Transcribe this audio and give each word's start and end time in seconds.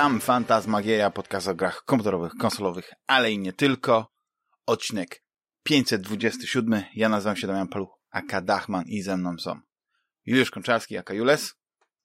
Witam, 0.00 0.20
Fantasmagieria, 0.20 1.10
podcast 1.10 1.48
o 1.48 1.54
grach 1.54 1.84
komputerowych, 1.84 2.32
konsolowych, 2.40 2.92
ale 3.06 3.32
i 3.32 3.38
nie 3.38 3.52
tylko. 3.52 4.06
Odcinek 4.66 5.22
527. 5.62 6.82
Ja 6.94 7.08
nazywam 7.08 7.36
się 7.36 7.46
Damian 7.46 7.68
Paluch, 7.68 7.98
aka 8.10 8.40
Dachman 8.40 8.84
i 8.86 9.02
ze 9.02 9.16
mną 9.16 9.38
są 9.38 9.60
Juliusz 10.26 10.50
Konczarski, 10.50 10.98
aka 10.98 11.14
Jules. 11.14 11.54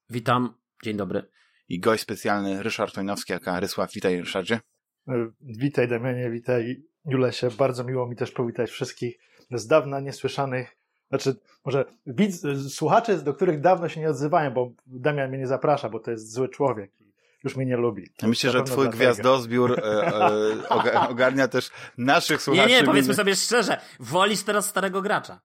Witam, 0.09 0.53
dzień 0.84 0.97
dobry. 0.97 1.29
I 1.70 1.79
gość 1.79 2.03
specjalny 2.03 2.63
Ryszard 2.63 2.95
Tojnowski, 2.95 3.34
aka 3.34 3.59
Rysław. 3.59 3.93
Witaj 3.93 4.20
Ryszardzie. 4.20 4.59
E, 5.07 5.27
witaj 5.41 5.87
Damianie, 5.87 6.29
witaj 6.31 6.84
Julesie. 7.05 7.49
Bardzo 7.57 7.84
miło 7.84 8.07
mi 8.07 8.15
też 8.15 8.31
powitać 8.31 8.70
wszystkich 8.70 9.17
z 9.51 9.67
dawna 9.67 9.99
niesłyszanych 9.99 10.77
znaczy, 11.09 11.35
może 11.65 11.85
widz, 12.07 12.43
słuchacze, 12.70 13.17
do 13.17 13.34
których 13.34 13.62
dawno 13.62 13.89
się 13.89 14.01
nie 14.01 14.09
odzywają, 14.09 14.51
bo 14.51 14.71
Damian 14.85 15.29
mnie 15.29 15.39
nie 15.39 15.48
zaprasza, 15.48 15.89
bo 15.89 15.99
to 15.99 16.12
jest 16.12 16.31
zły 16.31 16.49
człowiek 16.49 17.01
i 17.01 17.04
już 17.45 17.55
mnie 17.55 17.66
nie 17.66 17.77
lubi. 17.77 18.09
Myślę, 18.23 18.52
że 18.52 18.63
twój 18.63 18.90
gwiazdozbiór 18.90 19.80
e, 19.80 19.84
e, 20.70 21.09
ogarnia 21.09 21.48
też 21.48 21.70
naszych 21.98 22.41
słuchaczy. 22.41 22.70
Nie, 22.70 22.80
nie, 22.80 22.84
powiedzmy 22.84 23.13
sobie 23.13 23.35
szczerze, 23.35 23.81
wolisz 23.99 24.44
teraz 24.44 24.70
starego 24.70 25.02
gracza. 25.02 25.40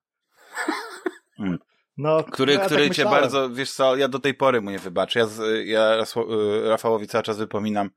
Hmm. 1.37 1.59
No, 1.97 2.25
który, 2.25 2.53
ja 2.53 2.67
który 2.67 2.87
tak 2.87 2.97
cię 2.97 3.05
bardzo, 3.05 3.51
wiesz 3.51 3.73
co, 3.73 3.97
ja 3.97 4.09
do 4.09 4.19
tej 4.19 4.35
pory 4.35 4.61
mu 4.61 4.71
nie 4.71 4.79
wybaczę. 4.79 5.21
Ja, 5.21 5.27
ja 5.65 5.81
e, 5.81 6.69
Rafałowi 6.69 7.07
cały 7.07 7.25
czas 7.25 7.39
wypominam, 7.39 7.91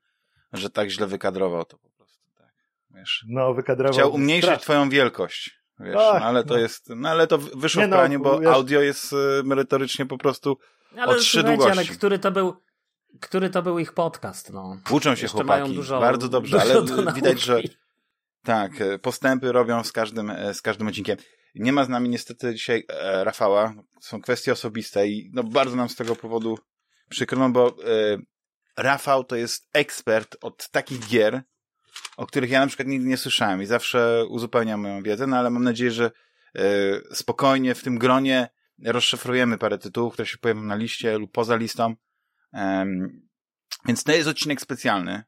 że 0.54 0.70
tak 0.70 0.90
źle 0.90 1.08
wykadrował 1.08 1.66
to 1.66 1.78
po 1.78 1.90
prostu. 1.90 2.24
Tak, 2.38 2.54
wiesz. 2.92 3.26
No, 3.30 3.54
wykadrował. 3.54 3.94
Chciał 3.94 4.14
umniejszyć 4.14 4.46
strasznie. 4.46 4.64
twoją 4.64 4.90
wielkość. 4.90 5.64
Wiesz, 5.80 5.96
Ach, 6.00 6.22
no, 6.22 6.26
ale 6.26 6.44
to 6.44 6.54
no. 6.54 6.60
jest, 6.60 6.90
no 6.90 7.10
ale 7.10 7.28
to 7.28 7.38
wyszło 7.38 7.82
nie 7.82 7.88
w 7.88 7.90
no, 7.90 7.98
planie, 7.98 8.18
no, 8.18 8.24
bo 8.24 8.40
wiesz... 8.40 8.50
audio 8.50 8.82
jest 8.82 9.14
y, 9.14 9.16
merytorycznie 9.44 10.06
po 10.06 10.18
prostu 10.18 10.58
ale 10.98 11.16
o 11.16 11.16
trzy 11.16 11.44
długości. 11.44 11.72
Ale 11.72 11.86
który 11.86 12.20
to 12.20 12.32
był, 12.32 12.54
który 13.22 13.50
to 13.50 13.62
był 13.62 13.80
ich 13.80 13.94
podcast, 13.94 14.54
no. 14.54 14.78
Uczą 14.90 15.16
się 15.16 15.22
Jeszcze 15.22 15.38
chłopaki, 15.38 15.74
dużo, 15.74 16.00
bardzo 16.00 16.30
dobrze, 16.30 16.62
ale 16.62 16.76
widać, 17.14 17.42
że 17.42 17.62
tak, 18.44 18.82
e, 18.82 19.00
postępy 19.00 19.52
robią 19.52 19.84
z 19.84 19.92
każdym, 19.92 20.30
e, 20.30 20.54
z 20.54 20.62
każdym 20.62 20.88
odcinkiem. 20.88 21.18
Nie 21.56 21.74
ma 21.74 21.86
z 21.86 21.90
nami 21.90 22.10
niestety 22.10 22.54
dzisiaj 22.54 22.84
e, 22.90 23.24
Rafała, 23.24 23.74
są 24.02 24.22
kwestie 24.22 24.52
osobiste 24.52 25.08
i 25.08 25.32
no 25.34 25.44
bardzo 25.44 25.76
nam 25.76 25.90
z 25.90 25.96
tego 25.96 26.16
powodu 26.16 26.58
przykro, 27.10 27.40
no 27.40 27.50
bo 27.50 27.68
e, 27.68 28.18
Rafał 28.78 29.24
to 29.24 29.36
jest 29.36 29.70
ekspert 29.74 30.38
od 30.42 30.70
takich 30.70 31.08
gier, 31.08 31.42
o 32.18 32.26
których 32.26 32.50
ja 32.50 32.60
na 32.60 32.68
przykład 32.68 32.88
nigdy 32.88 33.08
nie 33.08 33.18
słyszałem 33.18 33.62
i 33.62 33.66
zawsze 33.66 34.26
uzupełniam 34.30 34.82
moją 34.82 35.04
wiedzę, 35.04 35.28
no 35.28 35.38
ale 35.38 35.50
mam 35.50 35.64
nadzieję, 35.64 35.92
że 35.92 36.12
e, 36.56 36.62
spokojnie 37.16 37.76
w 37.76 37.84
tym 37.84 37.98
gronie 37.98 38.50
rozszyfrujemy 38.86 39.58
parę 39.58 39.78
tytułów, 39.78 40.14
które 40.14 40.26
się 40.26 40.38
pojawią 40.38 40.62
na 40.62 40.76
liście 40.76 41.18
lub 41.18 41.32
poza 41.32 41.56
listą. 41.56 41.96
Więc 43.86 44.04
to 44.04 44.12
jest 44.12 44.28
odcinek 44.28 44.62
specjalny. 44.62 45.24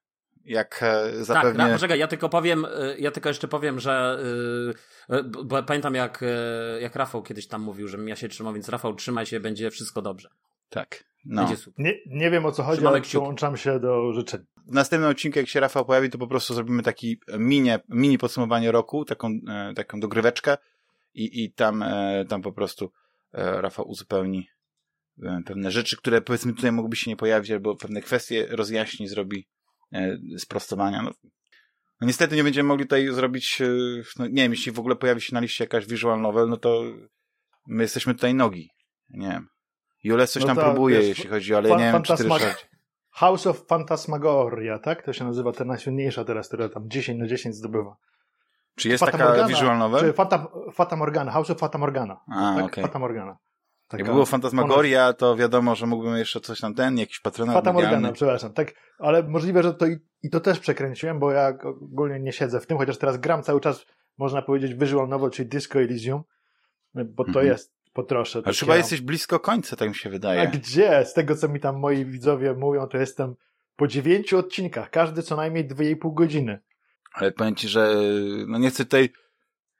Jak 0.45 0.80
e, 0.84 1.23
zapewne... 1.23 1.64
Tak, 1.64 1.73
poczekaj, 1.73 2.00
ja 2.00 2.08
tylko 2.08 2.30
powiem, 2.30 2.66
e, 2.66 2.98
ja 2.98 3.12
tylko 3.12 3.30
jeszcze 3.30 3.48
powiem, 3.48 3.80
że 3.80 4.20
bo 5.45 5.64
pamiętam 5.64 5.95
jak, 5.95 6.23
jak 6.80 6.95
Rafał 6.95 7.23
kiedyś 7.23 7.48
tam 7.48 7.62
mówił, 7.62 7.88
żebym 7.88 8.08
ja 8.08 8.16
się 8.16 8.30
trzymał, 8.30 8.54
więc 8.54 8.70
Rafał 8.70 8.95
trzymaj 8.95 9.26
się, 9.26 9.40
będzie 9.40 9.72
wszystko 9.72 10.02
dobrze. 10.02 10.30
Tak. 10.70 11.04
No. 11.26 11.42
Będzie 11.42 11.58
super. 11.58 11.86
Nie, 11.86 11.94
nie 12.06 12.32
wiem 12.32 12.45
o 12.45 12.52
co 12.52 12.64
chodzi, 12.64 12.88
ale 12.88 13.02
przyłączam 13.02 13.58
się 13.58 13.80
do 13.80 14.14
życzeń 14.14 14.45
w 14.67 14.73
następnym 14.73 15.12
odcinku, 15.12 15.39
jak 15.39 15.48
się 15.48 15.60
Rafał 15.60 15.86
pojawi, 15.86 16.10
to 16.10 16.17
po 16.17 16.28
prostu 16.28 16.54
zrobimy 16.54 16.83
taki 16.83 17.20
mini, 17.38 17.70
mini 17.89 18.17
podsumowanie 18.17 18.72
roku, 18.72 19.05
taką, 19.05 19.39
e, 19.49 19.73
taką 19.73 19.99
dogryweczkę 19.99 20.58
i, 21.14 21.44
i 21.44 21.52
tam, 21.52 21.83
e, 21.83 22.26
tam 22.30 22.42
po 22.42 22.52
prostu 22.52 22.92
e, 23.33 23.61
Rafał 23.61 23.88
uzupełni 23.89 24.48
pewne 25.45 25.71
rzeczy, 25.71 25.98
które 25.98 26.21
powiedzmy 26.21 26.53
tutaj 26.53 26.71
mogłyby 26.71 26.95
się 26.95 27.11
nie 27.11 27.17
pojawić, 27.17 27.52
albo 27.52 27.76
pewne 27.76 28.02
kwestie 28.02 28.48
rozjaśni, 28.49 29.08
zrobi 29.08 29.48
sprostowania. 30.37 31.02
No, 31.02 31.11
no 32.02 32.08
niestety 32.08 32.36
nie 32.36 32.43
będziemy 32.43 32.67
mogli 32.67 32.86
tutaj 32.86 33.08
zrobić, 33.08 33.61
no 34.20 34.27
nie 34.27 34.43
wiem, 34.43 34.52
jeśli 34.52 34.71
w 34.71 34.80
ogóle 34.80 34.95
pojawi 34.95 35.21
się 35.21 35.33
na 35.33 35.39
liście 35.39 35.64
jakaś 35.64 35.86
visual 35.86 36.21
novel, 36.21 36.49
no 36.49 36.58
to 36.58 36.83
my 37.67 37.83
jesteśmy 37.83 38.14
tutaj 38.14 38.33
nogi. 38.36 38.70
Nie 39.09 39.30
wiem. 39.30 39.48
Jules 40.04 40.31
coś 40.31 40.45
no 40.45 40.55
tam 40.55 40.58
próbuje, 40.58 40.99
wiesz, 40.99 41.08
jeśli 41.08 41.30
chodzi, 41.30 41.55
ale 41.55 41.70
nie 41.70 41.92
wiem, 41.92 42.04
czy 42.04 42.17
ty. 42.17 42.30
House 43.09 43.48
of 43.48 43.65
Phantasmagoria, 43.65 44.80
tak? 44.80 45.04
To 45.04 45.14
się 45.14 45.25
nazywa 45.25 45.52
ta 45.52 45.65
najsłynniejsza 45.65 46.25
teraz, 46.25 46.48
która 46.48 46.70
tam 46.70 46.89
10 46.89 47.20
na 47.20 47.27
10 47.27 47.55
zdobywa. 47.55 47.95
Czy 48.75 48.89
jest 48.89 48.99
Fata 48.99 49.11
taka 49.11 49.25
Morgana, 49.25 49.48
visual 49.48 49.77
novel? 49.77 49.99
Czy 49.99 50.14
Fata, 50.14 50.48
Fata 50.73 50.95
Morgana, 50.95 51.31
House 51.31 51.49
of 51.49 51.59
Fata 51.59 51.77
Morgana. 51.77 52.21
A, 52.31 52.55
tak? 52.55 52.65
Okay. 52.65 52.83
Fata 52.83 52.99
Morgana. 52.99 53.37
Taka, 53.88 54.04
Jak 54.04 54.14
było 54.14 54.26
Fantasmagoria, 54.26 55.14
to 55.14 55.36
wiadomo, 55.36 55.76
że 55.76 55.86
mógłbym 55.86 56.18
jeszcze 56.18 56.40
coś 56.40 56.60
tam 56.60 56.73
ten, 56.73 56.98
jakiś 56.98 57.20
patronat 57.20 57.56
Fata 57.56 57.73
Morgana, 57.73 58.12
przepraszam. 58.12 58.54
Tak, 58.54 58.73
ale 59.00 59.23
możliwe, 59.23 59.64
że 59.64 59.73
to 59.73 59.86
i, 59.86 59.98
i, 60.23 60.30
to 60.30 60.40
też 60.40 60.60
przekręciłem, 60.60 61.20
bo 61.20 61.32
ja 61.32 61.58
ogólnie 61.64 62.20
nie 62.20 62.32
siedzę 62.32 62.60
w 62.60 62.66
tym, 62.66 62.78
chociaż 62.78 62.98
teraz 62.98 63.18
gram 63.18 63.44
cały 63.44 63.62
czas, 63.62 63.86
można 64.18 64.42
powiedzieć, 64.42 64.73
visual 64.73 65.10
novel, 65.10 65.30
czyli 65.30 65.50
Disco 65.50 65.80
Elysium, 65.80 66.23
bo 66.94 67.23
to 67.23 67.30
mhm. 67.30 67.48
jest 67.48 67.76
potroszę. 67.94 68.42
Ale 68.46 68.56
chyba 68.56 68.78
jesteś 68.78 69.02
blisko 69.02 69.40
końca, 69.40 69.76
tak 69.76 69.90
mi 69.90 69.96
się 69.96 70.10
wydaje. 70.10 70.42
A 70.42 70.46
gdzie? 70.46 71.06
Z 71.06 71.14
tego, 71.14 71.36
co 71.36 71.48
mi 71.48 71.60
tam 71.60 71.80
moi 71.80 72.06
widzowie 72.06 72.54
mówią, 72.54 72.88
to 72.88 72.98
jestem 72.98 73.36
po 73.76 73.88
dziewięciu 73.88 74.38
odcinkach, 74.38 74.90
każdy 74.90 75.23
co 75.23 75.36
najmniej 75.36 75.67
dwie 75.67 75.92
i 75.92 75.96
pół 75.96 76.14
godziny. 76.14 76.60
Ale 77.14 77.32
powiem 77.32 77.56
ci, 77.56 77.67
że 77.67 77.96
no 78.48 78.58
nie 78.58 78.70
chcę 78.70 78.84
tutaj 78.84 79.10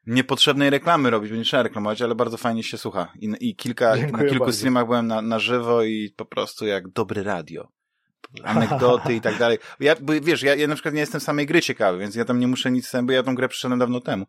niepotrzebnej 0.08 0.70
reklamy 0.70 1.10
robić, 1.10 1.32
bo 1.32 1.38
nie 1.38 1.44
trzeba 1.44 1.64
reklamować, 1.64 2.02
ale 2.02 2.16
bardzo 2.16 2.38
fajnie 2.38 2.64
się 2.64 2.78
słucha. 2.78 3.12
I, 3.20 3.36
i 3.40 3.56
kilka, 3.56 3.96
na 3.96 4.20
kilku 4.20 4.40
bardzo. 4.40 4.54
streamach 4.54 4.86
byłem 4.86 5.08
na, 5.08 5.22
na 5.22 5.40
żywo 5.40 5.84
i 5.84 6.14
po 6.16 6.26
prostu 6.26 6.66
jak 6.66 6.88
dobre 6.88 7.24
radio. 7.24 7.68
Anegdoty 8.44 9.14
i 9.14 9.22
tak 9.22 9.38
dalej. 9.38 9.58
Ja, 9.80 9.96
bo, 10.02 10.14
wiesz, 10.22 10.44
ja, 10.44 10.56
ja 10.56 10.68
na 10.68 10.76
przykład 10.76 10.94
nie 10.94 11.00
jestem 11.00 11.22
samej 11.22 11.46
gry 11.46 11.62
ciekawy, 11.62 11.98
więc 11.98 12.16
ja 12.16 12.26
tam 12.26 12.40
nie 12.40 12.48
muszę 12.48 12.72
nic, 12.72 12.92
bo 13.04 13.12
ja 13.12 13.24
tą 13.24 13.36
grę 13.36 13.48
przeszedłem 13.48 13.80
dawno 13.80 14.02
temu. 14.02 14.26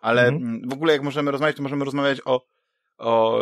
Ale 0.00 0.26
mhm. 0.26 0.68
w 0.68 0.72
ogóle 0.72 0.92
jak 0.92 1.02
możemy 1.02 1.30
rozmawiać, 1.30 1.56
to 1.56 1.62
możemy 1.62 1.84
rozmawiać 1.84 2.20
o 2.24 2.46
o, 2.98 3.40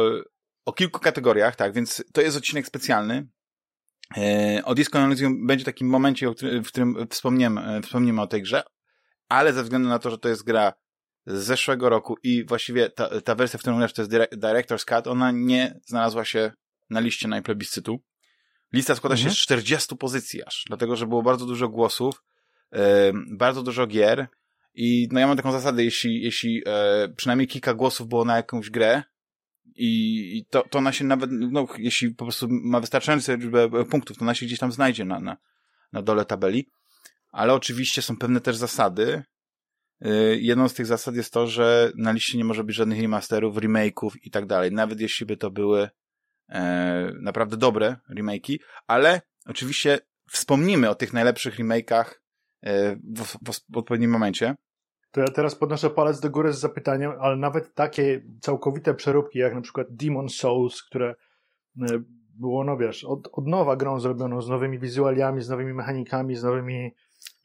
o 0.65 0.73
kilku 0.73 1.01
kategoriach, 1.01 1.57
tak, 1.57 1.73
więc 1.73 2.05
to 2.13 2.21
jest 2.21 2.37
odcinek 2.37 2.67
specjalny. 2.67 3.29
E, 4.17 4.63
o 4.65 4.75
Disco 4.75 4.99
Elysium 4.99 5.47
będzie 5.47 5.65
takim 5.65 5.89
momencie, 5.89 6.31
w 6.65 6.67
którym 6.67 7.07
wspomniemy, 7.11 7.81
wspomniemy 7.83 8.23
o 8.23 8.27
tej 8.27 8.43
grze, 8.43 8.63
ale 9.29 9.53
ze 9.53 9.63
względu 9.63 9.89
na 9.89 9.99
to, 9.99 10.11
że 10.11 10.19
to 10.19 10.29
jest 10.29 10.45
gra 10.45 10.73
z 11.27 11.45
zeszłego 11.45 11.89
roku 11.89 12.17
i 12.23 12.45
właściwie 12.45 12.91
ta, 12.91 13.21
ta 13.21 13.35
wersja, 13.35 13.59
w 13.59 13.63
którą 13.63 13.79
grasz, 13.79 13.93
to 13.93 14.03
jest 14.03 14.13
Director's 14.13 14.85
Cut, 14.85 15.07
ona 15.07 15.31
nie 15.31 15.81
znalazła 15.87 16.25
się 16.25 16.53
na 16.91 17.01
liście 17.01 17.29
najplebiscytu. 17.29 18.01
Lista 18.73 18.95
składa 18.95 19.15
mhm. 19.15 19.31
się 19.31 19.37
z 19.37 19.43
40 19.43 19.97
pozycji 19.97 20.45
aż, 20.45 20.65
dlatego, 20.67 20.97
że 20.97 21.07
było 21.07 21.23
bardzo 21.23 21.47
dużo 21.47 21.69
głosów, 21.69 22.23
e, 22.73 23.13
bardzo 23.31 23.63
dużo 23.63 23.87
gier 23.87 24.27
i 24.75 25.09
no 25.13 25.21
ja 25.21 25.27
mam 25.27 25.37
taką 25.37 25.53
zasadę, 25.53 25.85
jeśli, 25.85 26.23
jeśli 26.23 26.63
e, 26.67 27.09
przynajmniej 27.17 27.49
kilka 27.49 27.75
głosów 27.75 28.09
było 28.09 28.25
na 28.25 28.37
jakąś 28.37 28.71
grę, 28.71 29.03
i, 29.79 30.45
to, 30.51 30.63
to 30.71 30.79
ona 30.79 30.93
się 30.93 31.05
nawet, 31.05 31.31
no, 31.33 31.67
jeśli 31.79 32.11
po 32.11 32.25
prostu 32.25 32.47
ma 32.51 32.81
wystarczającą 32.81 33.37
liczbę 33.37 33.85
punktów, 33.85 34.17
to 34.17 34.23
ona 34.23 34.35
się 34.35 34.47
gdzieś 34.47 34.59
tam 34.59 34.73
znajdzie 34.73 35.05
na, 35.05 35.21
na, 35.21 35.37
na 35.93 36.03
dole 36.03 36.25
tabeli. 36.25 36.69
Ale 37.33 37.55
oczywiście 37.55 38.03
są 38.03 38.17
pewne 38.17 38.41
też 38.41 38.57
zasady. 38.57 39.23
Y, 40.05 40.39
jedną 40.41 40.69
z 40.69 40.75
tych 40.75 40.87
zasad 40.87 41.15
jest 41.15 41.33
to, 41.33 41.47
że 41.47 41.93
na 41.97 42.13
liście 42.13 42.39
nie 42.39 42.45
może 42.45 42.65
być 42.65 42.77
żadnych 42.77 43.01
remasterów, 43.01 43.57
remake'ów 43.57 44.11
i 44.23 44.31
tak 44.31 44.47
dalej. 44.47 44.73
Nawet 44.73 45.01
jeśli 45.01 45.27
by 45.27 45.37
to 45.37 45.51
były 45.51 45.89
e, 46.49 47.13
naprawdę 47.21 47.57
dobre 47.57 47.97
remake'i, 48.17 48.59
ale 48.87 49.21
oczywiście 49.47 49.99
wspomnimy 50.31 50.91
o 50.91 50.95
tych 50.95 51.13
najlepszych 51.13 51.59
remake'ach 51.59 52.05
e, 52.63 52.97
w, 52.97 53.23
w, 53.23 53.61
w 53.75 53.77
odpowiednim 53.77 54.11
momencie. 54.11 54.55
To 55.11 55.21
ja 55.21 55.29
teraz 55.29 55.55
podnoszę 55.55 55.91
palec 55.91 56.21
do 56.21 56.31
góry 56.31 56.53
z 56.53 56.59
zapytaniem, 56.59 57.13
ale 57.21 57.37
nawet 57.37 57.75
takie 57.75 58.23
całkowite 58.41 58.95
przeróbki, 58.95 59.39
jak 59.39 59.55
na 59.55 59.61
przykład 59.61 59.87
Demon 59.91 60.29
Souls, 60.29 60.83
które 60.83 61.15
e, 61.83 61.87
było, 62.39 62.65
no 62.65 62.77
wiesz, 62.77 63.05
od, 63.05 63.29
od 63.33 63.47
nowa 63.47 63.77
grą 63.77 64.01
zrobioną, 64.01 64.43
z 64.43 64.49
nowymi 64.49 64.79
wizualiami, 64.79 65.43
z 65.43 65.49
nowymi 65.49 65.75
mechanikami, 65.75 66.37
z 66.37 66.43
nowymi 66.43 66.95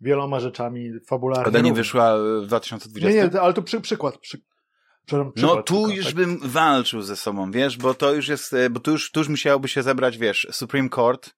wieloma 0.02 0.40
rzeczami 0.40 0.92
fabularnymi. 1.08 1.58
Ona 1.58 1.68
nie 1.68 1.74
wyszła 1.74 2.18
w 2.42 2.46
2020? 2.46 3.24
Nie, 3.24 3.30
nie, 3.30 3.42
ale 3.42 3.54
to 3.54 3.62
przy, 3.62 3.82
przykład. 3.82 4.18
Przy, 4.18 4.42
przykład 5.06 5.36
no 5.36 5.64
tu 5.64 5.76
tylko, 5.76 5.94
już 5.94 6.06
tak? 6.06 6.16
bym 6.16 6.40
walczył 6.44 7.02
ze 7.02 7.16
sobą, 7.16 7.52
wiesz, 7.52 7.78
bo 7.78 7.94
to 7.94 8.14
już 8.14 8.28
jest, 8.28 8.54
e, 8.54 8.70
bo 8.70 8.80
tu 8.80 8.92
już, 8.92 9.12
tu 9.12 9.20
już 9.20 9.30
musiałoby 9.30 9.68
się 9.68 9.84
zebrać, 9.84 10.18
wiesz, 10.18 10.48
Supreme 10.52 10.90
Court, 10.90 11.36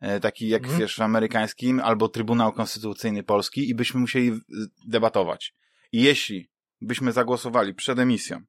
e, 0.00 0.20
taki 0.20 0.48
jak, 0.48 0.64
mm. 0.64 0.78
wiesz, 0.78 0.96
w 0.96 1.02
amerykańskim, 1.02 1.80
albo 1.80 2.08
Trybunał 2.08 2.52
Konstytucyjny 2.52 3.22
Polski 3.22 3.68
i 3.70 3.74
byśmy 3.74 4.00
musieli 4.00 4.40
debatować. 4.86 5.54
I 5.92 6.02
jeśli 6.02 6.50
byśmy 6.80 7.12
zagłosowali 7.12 7.74
przed 7.74 7.98
emisją, 7.98 8.42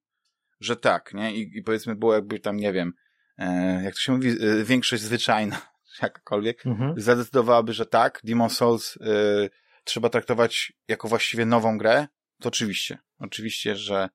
że 0.59 0.75
tak, 0.75 1.13
nie? 1.13 1.35
I, 1.35 1.57
i 1.57 1.63
powiedzmy 1.63 1.95
było 1.95 2.13
jakby 2.13 2.39
tam, 2.39 2.57
nie 2.57 2.73
wiem, 2.73 2.93
e, 3.37 3.81
jak 3.83 3.93
to 3.93 3.99
się 3.99 4.11
mówi, 4.11 4.29
e, 4.29 4.63
większość 4.63 5.03
zwyczajna, 5.03 5.61
jakakolwiek, 6.01 6.65
mhm. 6.65 6.93
zadecydowałaby, 6.97 7.73
że 7.73 7.85
tak, 7.85 8.21
Demon 8.23 8.49
Souls 8.49 8.97
e, 8.97 9.05
trzeba 9.83 10.09
traktować 10.09 10.73
jako 10.87 11.07
właściwie 11.07 11.45
nową 11.45 11.77
grę, 11.77 12.07
to 12.41 12.49
oczywiście, 12.49 12.97
oczywiście, 13.19 13.75
że, 13.75 14.09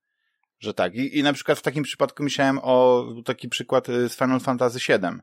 że 0.59 0.75
tak. 0.75 0.95
I, 0.95 1.19
I 1.19 1.23
na 1.23 1.33
przykład 1.33 1.59
w 1.59 1.63
takim 1.63 1.85
przypadku 1.85 2.23
myślałem 2.23 2.59
o 2.63 3.07
taki 3.25 3.49
przykład 3.49 3.89
e, 3.89 4.09
z 4.09 4.17
Final 4.17 4.41
Fantasy 4.41 4.79
VII, 4.89 5.21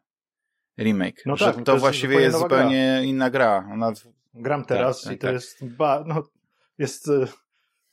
remake. 0.80 1.26
No 1.26 1.36
że 1.36 1.46
tak, 1.46 1.56
to, 1.56 1.62
to 1.62 1.78
właściwie 1.78 2.22
jest 2.22 2.38
zupełnie 2.38 2.94
gra. 2.98 3.02
inna 3.02 3.30
gra. 3.30 3.70
Ona... 3.74 3.92
Gram 4.34 4.62
tak, 4.62 4.68
teraz 4.68 5.02
tak, 5.02 5.14
i 5.14 5.18
to 5.18 5.28
tak. 5.28 5.34
jest, 5.34 5.66
ba, 5.66 6.04
no, 6.08 6.24
jest 6.78 7.08
y, 7.08 7.28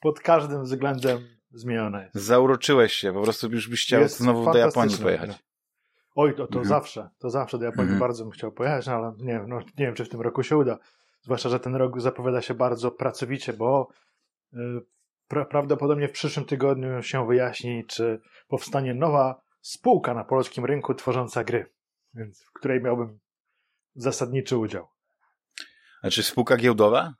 pod 0.00 0.20
każdym 0.20 0.64
względem 0.64 1.28
zmienione. 1.50 2.02
Jest. 2.02 2.26
Zauroczyłeś 2.26 2.92
się, 2.92 3.12
po 3.12 3.22
prostu 3.22 3.50
już 3.50 3.68
byś 3.68 3.82
chciał 3.84 4.00
jest 4.00 4.18
znowu 4.18 4.52
do 4.52 4.58
Japonii 4.58 4.96
pojechać. 4.96 5.30
Oj, 6.14 6.34
to, 6.34 6.46
to 6.46 6.58
mhm. 6.58 6.64
zawsze, 6.64 7.10
to 7.18 7.30
zawsze 7.30 7.58
do 7.58 7.64
Japonii 7.64 7.92
mhm. 7.92 8.00
bardzo 8.00 8.24
bym 8.24 8.32
chciał 8.32 8.52
pojechać, 8.52 8.86
no, 8.86 8.92
ale 8.92 9.12
nie 9.18 9.32
wiem, 9.32 9.48
no, 9.48 9.58
nie 9.58 9.86
wiem, 9.86 9.94
czy 9.94 10.04
w 10.04 10.08
tym 10.08 10.20
roku 10.20 10.42
się 10.42 10.56
uda. 10.56 10.78
Zwłaszcza, 11.20 11.48
że 11.48 11.60
ten 11.60 11.74
rok 11.76 12.00
zapowiada 12.00 12.42
się 12.42 12.54
bardzo 12.54 12.90
pracowicie, 12.90 13.52
bo 13.52 13.88
y, 14.52 14.56
pra 15.28 15.44
prawdopodobnie 15.44 16.08
w 16.08 16.12
przyszłym 16.12 16.46
tygodniu 16.46 17.02
się 17.02 17.26
wyjaśni, 17.26 17.84
czy 17.86 18.20
powstanie 18.48 18.94
nowa 18.94 19.42
spółka 19.60 20.14
na 20.14 20.24
polskim 20.24 20.64
rynku 20.64 20.94
tworząca 20.94 21.44
gry, 21.44 21.72
więc 22.14 22.44
w 22.44 22.52
której 22.52 22.82
miałbym 22.82 23.18
zasadniczy 23.94 24.56
udział. 24.56 24.88
A 26.02 26.10
czy 26.10 26.22
spółka 26.22 26.56
giełdowa? 26.56 27.14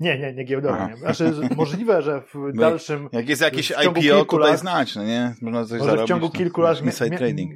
Nie, 0.00 0.18
nie, 0.18 0.34
nie 0.34 0.44
giełdowa. 0.44 0.88
Nie. 0.88 0.96
Znaczy, 0.96 1.32
możliwe, 1.56 2.02
że 2.02 2.20
w 2.20 2.34
dalszym. 2.60 3.08
Jak 3.12 3.28
jest 3.28 3.42
jakieś 3.42 3.70
IPO, 3.70 4.24
tutaj 4.24 4.50
lat, 4.50 4.60
znać, 4.60 4.96
no 4.96 5.04
nie? 5.04 5.34
Można 5.42 5.64
coś 5.64 5.78
może 5.78 5.84
zarobić, 5.84 6.06
w 6.06 6.08
ciągu 6.08 6.30
kilku 6.30 6.60
no, 6.60 6.66
lat. 6.66 6.82
Inside 6.82 7.16
trading. 7.16 7.52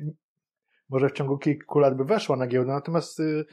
Może 0.88 1.08
w 1.08 1.12
ciągu 1.12 1.38
kilku 1.38 1.78
lat 1.78 1.96
by 1.96 2.04
weszła 2.04 2.36
na 2.36 2.46
giełdę, 2.46 2.72
natomiast 2.72 3.20
y, 3.20 3.44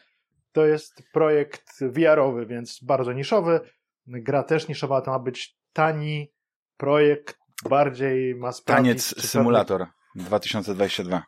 to 0.51 0.65
jest 0.65 1.03
projekt 1.13 1.79
VR-owy, 1.81 2.45
więc 2.45 2.83
bardzo 2.83 3.13
niszowy. 3.13 3.59
Gra 4.07 4.43
też 4.43 4.67
niszowa, 4.67 5.01
to 5.01 5.11
ma 5.11 5.19
być 5.19 5.57
tani 5.73 6.33
projekt, 6.77 7.37
bardziej 7.69 8.35
ma 8.35 8.51
sprawdzić... 8.51 8.85
Taniec 8.85 9.25
symulator 9.29 9.85
2022. 10.15 11.23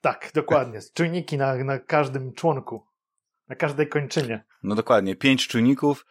Tak, 0.00 0.30
dokładnie. 0.34 0.80
Czujniki 0.94 1.38
na, 1.38 1.56
na 1.56 1.78
każdym 1.78 2.32
członku, 2.32 2.86
na 3.48 3.56
każdej 3.56 3.88
kończynie. 3.88 4.44
No 4.62 4.74
dokładnie, 4.74 5.16
pięć 5.16 5.48
czujników, 5.48 6.06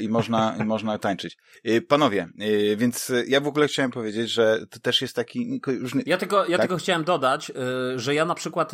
i 0.00 0.08
można, 0.08 0.56
i 0.60 0.64
można 0.64 0.98
tańczyć. 0.98 1.38
E, 1.64 1.80
panowie, 1.80 2.28
e, 2.40 2.76
więc 2.76 3.12
ja 3.26 3.40
w 3.40 3.46
ogóle 3.46 3.68
chciałem 3.68 3.90
powiedzieć, 3.90 4.30
że 4.30 4.66
to 4.70 4.80
też 4.80 5.02
jest 5.02 5.16
taki 5.16 5.60
różny... 5.66 6.02
Ja 6.06 6.18
tylko, 6.18 6.46
ja 6.46 6.56
tak? 6.56 6.60
tylko 6.60 6.76
chciałem 6.76 7.04
dodać, 7.04 7.52
że 7.96 8.14
ja 8.14 8.24
na 8.24 8.34
przykład 8.34 8.72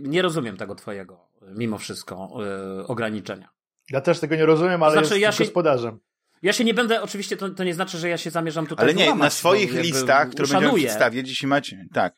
nie 0.00 0.22
rozumiem 0.22 0.56
tego 0.56 0.74
twojego, 0.74 1.28
mimo 1.42 1.78
wszystko, 1.78 2.28
ograniczenia. 2.86 3.48
Ja 3.90 4.00
też 4.00 4.20
tego 4.20 4.36
nie 4.36 4.46
rozumiem, 4.46 4.82
ale 4.82 4.92
znaczy, 4.92 5.18
ja 5.18 5.32
się, 5.32 5.44
gospodarzem. 5.44 5.98
Ja 6.42 6.52
się 6.52 6.64
nie 6.64 6.74
będę, 6.74 7.02
oczywiście 7.02 7.36
to, 7.36 7.50
to 7.50 7.64
nie 7.64 7.74
znaczy, 7.74 7.98
że 7.98 8.08
ja 8.08 8.18
się 8.18 8.30
zamierzam 8.30 8.66
tutaj 8.66 8.84
Ale 8.84 8.94
nie, 8.94 9.14
na 9.14 9.30
swoich 9.30 9.72
listach, 9.72 10.30
które 10.30 10.44
uszanuję. 10.44 10.68
będziemy 10.68 10.88
przedstawiać, 10.88 11.28
jeśli 11.28 11.46
macie, 11.46 11.86
tak. 11.92 12.14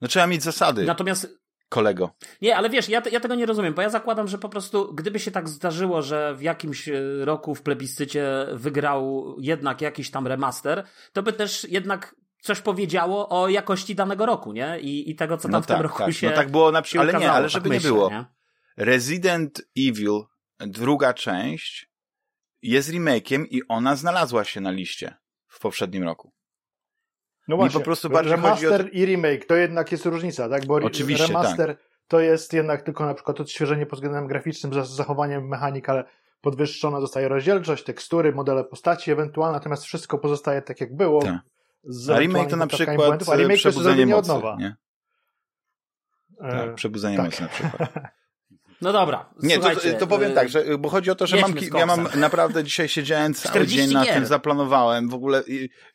No 0.00 0.08
trzeba 0.08 0.26
mieć 0.26 0.42
zasady. 0.42 0.84
Natomiast 0.84 1.41
kolego. 1.72 2.14
Nie, 2.42 2.56
ale 2.56 2.70
wiesz, 2.70 2.88
ja, 2.88 3.02
ja 3.12 3.20
tego 3.20 3.34
nie 3.34 3.46
rozumiem, 3.46 3.74
bo 3.74 3.82
ja 3.82 3.90
zakładam, 3.90 4.28
że 4.28 4.38
po 4.38 4.48
prostu, 4.48 4.94
gdyby 4.94 5.18
się 5.18 5.30
tak 5.30 5.48
zdarzyło, 5.48 6.02
że 6.02 6.34
w 6.34 6.42
jakimś 6.42 6.88
e, 6.88 6.94
roku 7.24 7.54
w 7.54 7.62
plebiscycie 7.62 8.46
wygrał 8.52 9.34
jednak 9.38 9.80
jakiś 9.80 10.10
tam 10.10 10.26
remaster, 10.26 10.84
to 11.12 11.22
by 11.22 11.32
też 11.32 11.66
jednak 11.70 12.14
coś 12.40 12.60
powiedziało 12.60 13.28
o 13.28 13.48
jakości 13.48 13.94
danego 13.94 14.26
roku, 14.26 14.52
nie? 14.52 14.80
I, 14.80 15.10
i 15.10 15.16
tego, 15.16 15.36
co 15.36 15.42
tam 15.42 15.52
no 15.52 15.62
w 15.62 15.66
tak, 15.66 15.76
tym 15.76 15.82
roku 15.82 15.98
tak. 15.98 16.12
się. 16.14 16.30
No 16.30 16.36
tak 16.36 16.50
było 16.50 16.72
na 16.72 16.82
przykład, 16.82 17.08
ale 17.08 17.18
nie, 17.18 17.32
ale 17.32 17.48
żeby 17.48 17.68
tak 17.68 17.76
myślę, 17.76 17.90
nie 17.90 17.94
było. 17.94 18.10
Nie? 18.10 18.24
Resident 18.76 19.62
Evil, 19.78 20.20
druga 20.58 21.14
część, 21.14 21.90
jest 22.62 22.90
remake'iem 22.90 23.44
i 23.50 23.62
ona 23.68 23.96
znalazła 23.96 24.44
się 24.44 24.60
na 24.60 24.70
liście 24.70 25.14
w 25.48 25.60
poprzednim 25.60 26.02
roku. 26.02 26.31
No 27.48 27.56
właśnie, 27.56 27.80
po 27.80 27.84
prostu 27.84 28.10
bardziej 28.10 28.32
remaster 28.32 28.80
o... 28.80 28.88
i 28.92 29.06
remake 29.06 29.44
to 29.44 29.56
jednak 29.56 29.92
jest 29.92 30.06
różnica, 30.06 30.48
tak? 30.48 30.66
Bo 30.66 30.74
Oczywiście, 30.74 31.26
remaster 31.26 31.76
tak. 31.76 31.86
to 32.08 32.20
jest 32.20 32.52
jednak 32.52 32.82
tylko 32.82 33.06
na 33.06 33.14
przykład 33.14 33.40
odświeżenie 33.40 33.86
pod 33.86 33.98
względem 33.98 34.26
graficznym 34.26 34.84
z 34.84 34.88
zachowaniem 34.88 35.48
mechanik, 35.48 35.88
ale 35.88 36.04
podwyższona 36.40 37.00
zostaje 37.00 37.28
rozdzielczość, 37.28 37.84
tekstury, 37.84 38.32
modele 38.32 38.64
postaci 38.64 39.10
ewentualnie, 39.10 39.54
natomiast 39.54 39.84
wszystko 39.84 40.18
pozostaje 40.18 40.62
tak 40.62 40.80
jak 40.80 40.96
było. 40.96 41.22
Tak. 41.22 41.40
A 42.14 42.18
remake 42.18 42.50
to 42.50 42.56
na 42.56 42.66
przykład 42.66 42.96
błędów, 42.96 43.28
a 43.28 43.36
remake 43.36 43.56
przebudzenie 43.56 44.06
to 44.06 44.16
jest 44.16 44.28
mocy, 44.28 44.32
od 44.32 44.36
nowa. 44.36 44.56
Nie? 44.56 44.76
Tak, 46.38 46.68
e, 46.68 46.74
przebudzenie 46.74 47.16
tak. 47.16 47.26
mocy 47.26 47.42
na 47.42 47.48
przykład. 47.48 47.92
No 48.82 48.92
dobra. 48.92 49.30
Nie, 49.42 49.58
to, 49.58 49.70
to 49.98 50.06
powiem 50.06 50.30
y, 50.30 50.34
tak, 50.34 50.48
że, 50.48 50.78
bo 50.78 50.88
chodzi 50.88 51.10
o 51.10 51.14
to, 51.14 51.26
że 51.26 51.36
mam, 51.36 51.54
ja 51.78 51.86
mam 51.86 52.08
naprawdę 52.14 52.64
dzisiaj 52.64 52.88
siedziałem 52.88 53.34
cały 53.34 53.66
dzień 53.66 53.92
na 53.92 54.06
tym, 54.06 54.26
zaplanowałem 54.26 55.08
w 55.08 55.14
ogóle, 55.14 55.42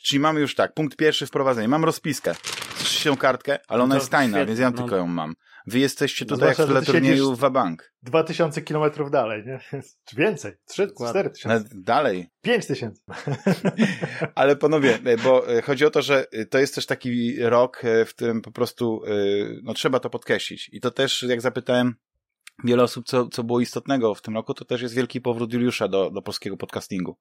czyli 0.04 0.19
mamy 0.19 0.39
już 0.39 0.56
tak, 0.56 0.74
punkt 0.74 0.98
pierwszy 0.98 1.28
wprowadzenie, 1.28 1.68
mam 1.68 1.86
rozpiskę, 1.86 2.36
trzecią 2.78 3.18
kartkę, 3.18 3.60
ale 3.68 3.84
ona 3.84 3.95
no 3.95 4.00
jest 4.00 4.12
tajna, 4.12 4.45
więc 4.45 4.60
ja 4.60 4.72
no. 4.72 4.78
tylko 4.78 4.95
ją 4.95 5.07
mam. 5.07 5.36
Wy 5.68 5.80
jesteście 5.80 6.25
tutaj 6.25 6.39
no 6.39 6.48
jak 6.48 6.57
w 6.57 6.72
tle 6.72 6.81
turnieju 6.81 7.36
w 7.36 7.39
Wabank. 7.39 7.94
Dwa 8.04 8.24
tysiące 8.24 8.62
kilometrów 8.62 9.12
dalej, 9.12 9.44
nie? 9.45 9.60
Czy 10.06 10.16
więcej? 10.16 10.54
Trzy, 10.66 10.88
cztery 11.10 11.30
tysiące. 11.30 11.69
Dalej. 11.75 12.30
Pięć 12.42 12.68
tysięcy. 12.68 13.01
Ale 14.36 14.56
panowie, 14.56 15.00
bo 15.24 15.50
e, 15.50 15.62
chodzi 15.62 15.86
o 15.86 15.89
to, 15.89 16.01
że 16.01 16.25
e, 16.31 16.45
to 16.45 16.60
jest 16.60 16.75
też 16.75 16.86
taki 16.86 17.39
rok, 17.39 17.86
e, 17.86 18.06
w 18.06 18.10
którym 18.10 18.42
po 18.42 18.51
prostu, 18.51 19.01
no 19.63 19.74
trzeba 19.74 20.00
to 20.00 20.10
podkreślić. 20.10 20.69
I 20.74 20.81
to 20.81 20.92
też, 20.92 21.24
jak 21.24 21.42
zapytałem 21.42 21.95
wiele 22.63 22.83
osób, 22.83 23.06
co, 23.06 23.27
co 23.27 23.44
było 23.44 23.59
istotnego 23.59 24.15
w 24.15 24.21
tym 24.21 24.33
roku, 24.33 24.54
to 24.54 24.65
też 24.65 24.81
jest 24.81 24.95
wielki 24.95 25.21
powrót 25.21 25.54
Juliusza 25.54 25.88
do, 25.88 26.09
do 26.09 26.21
polskiego 26.21 26.57
podcastingu. 26.57 27.18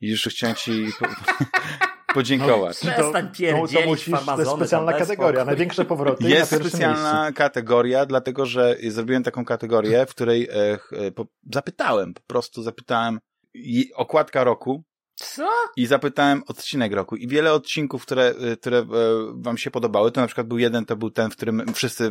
I 0.00 0.10
już 0.10 0.28
chciałem 0.28 0.56
ci 0.56 0.86
po, 0.98 1.06
podziękować. 2.14 2.82
No, 2.82 2.92
przestań 2.92 3.28
to, 3.28 3.66
to, 3.66 3.80
to 3.80 3.86
musisz, 3.86 4.14
to 4.26 4.38
jest 4.38 4.50
specjalna 4.50 4.92
kategoria, 4.92 5.44
największe 5.44 5.84
powroty. 5.84 6.28
Jest 6.28 6.54
specjalna 6.54 7.22
miejscu. 7.22 7.38
kategoria, 7.38 8.06
dlatego 8.06 8.46
że 8.46 8.76
zrobiłem 8.88 9.22
taką 9.22 9.44
kategorię, 9.44 10.06
w 10.06 10.10
której 10.10 10.48
e, 10.48 10.78
e, 10.92 11.10
po, 11.10 11.26
zapytałem, 11.52 12.14
po 12.14 12.22
prostu 12.26 12.62
zapytałem 12.62 13.18
i, 13.54 13.92
okładka 13.94 14.44
roku. 14.44 14.84
Co? 15.14 15.48
I 15.76 15.86
zapytałem 15.86 16.42
odcinek 16.46 16.92
roku. 16.92 17.16
I 17.16 17.28
wiele 17.28 17.52
odcinków, 17.52 18.02
które, 18.02 18.34
e, 18.52 18.56
które 18.56 18.78
e, 18.78 18.86
wam 19.34 19.58
się 19.58 19.70
podobały, 19.70 20.12
to 20.12 20.20
na 20.20 20.26
przykład 20.26 20.46
był 20.46 20.58
jeden, 20.58 20.84
to 20.84 20.96
był 20.96 21.10
ten, 21.10 21.30
w 21.30 21.36
którym 21.36 21.74
wszyscy 21.74 22.10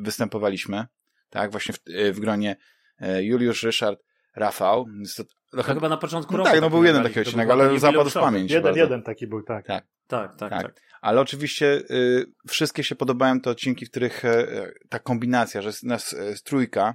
występowaliśmy 0.00 0.86
tak, 1.30 1.50
właśnie 1.50 1.74
w, 1.74 1.78
e, 1.94 2.12
w 2.12 2.20
gronie 2.20 2.56
e, 3.00 3.24
Juliusz, 3.24 3.62
Ryszard, 3.62 4.00
Rafał. 4.36 4.86
To, 5.16 5.24
trochę... 5.50 5.68
to 5.68 5.74
chyba 5.74 5.88
na 5.88 5.96
początku 5.96 6.32
no 6.32 6.38
roku. 6.38 6.50
Tak, 6.50 6.60
no 6.60 6.70
był 6.70 6.84
jeden 6.84 7.02
taki 7.02 7.20
odcinek, 7.20 7.50
ale 7.50 7.78
zapadł 7.78 8.10
w 8.10 8.14
pamięć. 8.14 8.50
Jeden, 8.50 8.62
bardzo. 8.62 8.80
jeden 8.80 9.02
taki 9.02 9.26
był, 9.26 9.42
tak. 9.42 9.66
Tak. 9.66 9.84
Tak, 10.06 10.36
tak, 10.36 10.50
tak. 10.50 10.62
tak. 10.62 10.80
Ale 11.00 11.20
oczywiście 11.20 11.82
y, 11.90 12.26
wszystkie 12.48 12.84
się 12.84 12.94
podobają 12.94 13.40
te 13.40 13.50
odcinki, 13.50 13.86
w 13.86 13.90
których 13.90 14.24
y, 14.24 14.74
ta 14.88 14.98
kombinacja, 14.98 15.62
że 15.62 15.68
jest 15.68 15.84
nas 15.84 16.12
y, 16.12 16.34
trójka, 16.44 16.94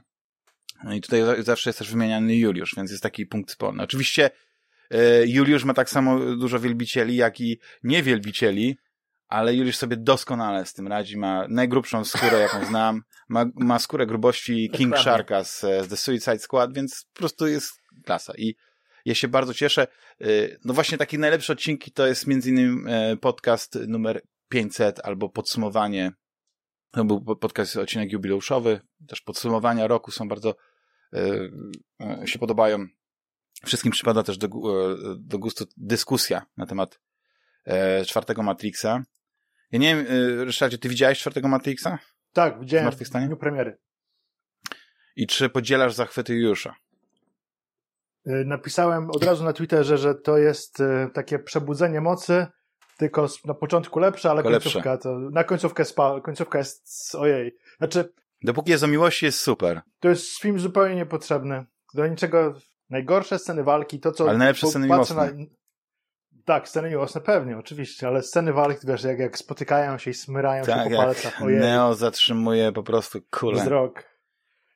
no 0.83 0.93
i 0.93 1.01
tutaj 1.01 1.21
zawsze 1.39 1.69
jest 1.69 1.79
też 1.79 1.91
wymieniany 1.91 2.35
Juliusz, 2.35 2.75
więc 2.77 2.91
jest 2.91 3.03
taki 3.03 3.25
punkt 3.25 3.49
wspólny. 3.49 3.83
Oczywiście 3.83 4.29
y, 4.93 4.97
Juliusz 5.27 5.63
ma 5.63 5.73
tak 5.73 5.89
samo 5.89 6.19
dużo 6.19 6.59
wielbicieli, 6.59 7.15
jak 7.15 7.41
i 7.41 7.59
niewielbicieli, 7.83 8.77
ale 9.31 9.55
Juliusz 9.55 9.77
sobie 9.77 9.97
doskonale 9.97 10.65
z 10.65 10.73
tym 10.73 10.87
radzi, 10.87 11.17
ma 11.17 11.47
najgrubszą 11.49 12.05
skórę, 12.05 12.39
jaką 12.39 12.65
znam, 12.71 13.01
ma, 13.29 13.45
ma 13.55 13.79
skórę 13.79 14.05
grubości 14.05 14.69
King 14.69 14.97
Sharka 14.97 15.43
z, 15.43 15.59
z 15.59 15.87
The 15.87 15.97
Suicide 15.97 16.39
Squad, 16.39 16.73
więc 16.73 17.05
po 17.13 17.19
prostu 17.19 17.47
jest 17.47 17.73
klasa 18.05 18.33
i 18.37 18.55
ja 19.05 19.15
się 19.15 19.27
bardzo 19.27 19.53
cieszę. 19.53 19.87
Y, 20.21 20.59
no 20.65 20.73
właśnie 20.73 20.97
takie 20.97 21.17
najlepsze 21.17 21.53
odcinki 21.53 21.91
to 21.91 22.07
jest 22.07 22.27
między 22.27 22.49
innymi 22.49 22.83
e, 22.87 23.17
podcast 23.17 23.79
numer 23.87 24.21
500 24.49 24.99
albo 25.03 25.29
podsumowanie, 25.29 26.11
to 26.91 27.05
był 27.05 27.35
podcast, 27.35 27.77
odcinek 27.77 28.11
jubileuszowy, 28.11 28.81
też 29.07 29.21
podsumowania 29.21 29.87
roku 29.87 30.11
są 30.11 30.27
bardzo 30.27 30.55
y, 31.13 31.51
y, 32.23 32.27
się 32.27 32.39
podobają. 32.39 32.85
Wszystkim 33.65 33.91
przypada 33.91 34.23
też 34.23 34.37
do, 34.37 34.47
do 35.17 35.39
gustu 35.39 35.65
dyskusja 35.77 36.45
na 36.57 36.65
temat 36.65 36.99
e, 37.65 38.05
czwartego 38.05 38.43
Matrixa. 38.43 39.03
Ja 39.71 39.79
nie 39.79 39.95
wiem, 39.95 40.05
y, 40.39 40.45
Ryszardzie, 40.45 40.77
ty 40.77 40.89
widziałeś 40.89 41.19
czwartego 41.19 41.47
Matrixa? 41.47 41.99
Tak, 42.33 42.59
widziałem 42.59 42.91
w 42.91 43.09
dniu 43.09 43.37
premiery. 43.37 43.77
I 45.15 45.27
czy 45.27 45.49
podzielasz 45.49 45.93
zachwyty 45.93 46.35
Jusza? 46.35 46.75
Y, 48.27 48.43
napisałem 48.45 49.09
od 49.09 49.23
razu 49.23 49.43
na 49.43 49.53
Twitterze, 49.53 49.97
że 49.97 50.15
to 50.15 50.37
jest 50.37 50.79
y, 50.79 51.09
takie 51.13 51.39
przebudzenie 51.39 52.01
mocy, 52.01 52.47
tylko 52.97 53.27
na 53.45 53.53
początku 53.53 53.99
lepsze, 53.99 54.31
ale 54.31 54.43
końcówka 54.43 54.97
to, 54.97 55.19
na 55.19 55.43
końcówkę 55.43 55.85
spa, 55.85 56.21
końcówka 56.21 56.57
jest 56.57 57.15
ojej. 57.15 57.57
Znaczy 57.77 58.13
Dopóki 58.43 58.71
jest 58.71 58.83
o 58.83 58.87
miłości 58.87 59.25
jest 59.25 59.39
super. 59.39 59.81
To 59.99 60.09
jest 60.09 60.39
film 60.39 60.59
zupełnie 60.59 60.95
niepotrzebny. 60.95 61.65
Do 61.93 62.07
niczego 62.07 62.53
najgorsze 62.89 63.39
sceny 63.39 63.63
walki, 63.63 63.99
to 63.99 64.11
co 64.11 64.29
Ale 64.29 64.37
najlepsze 64.37 64.67
sceny 64.67 64.87
miłosne. 64.87 65.15
Na, 65.15 65.45
tak, 66.45 66.69
sceny 66.69 66.89
miłosne 66.89 67.21
pewnie, 67.21 67.57
oczywiście, 67.57 68.07
ale 68.07 68.21
sceny 68.21 68.53
walki, 68.53 68.87
wiesz, 68.87 69.03
jak, 69.03 69.19
jak 69.19 69.37
spotykają 69.37 69.97
się 69.97 70.11
i 70.11 70.13
smyrają 70.13 70.63
tak, 70.63 70.83
się 70.83 70.89
po 70.89 70.97
palcach. 70.97 71.41
Ojej. 71.41 71.59
Neo 71.59 71.93
zatrzymuje 71.93 72.71
po 72.71 72.83
prostu 72.83 73.19
kulę. 73.31 73.61
Wzrok. 73.61 74.03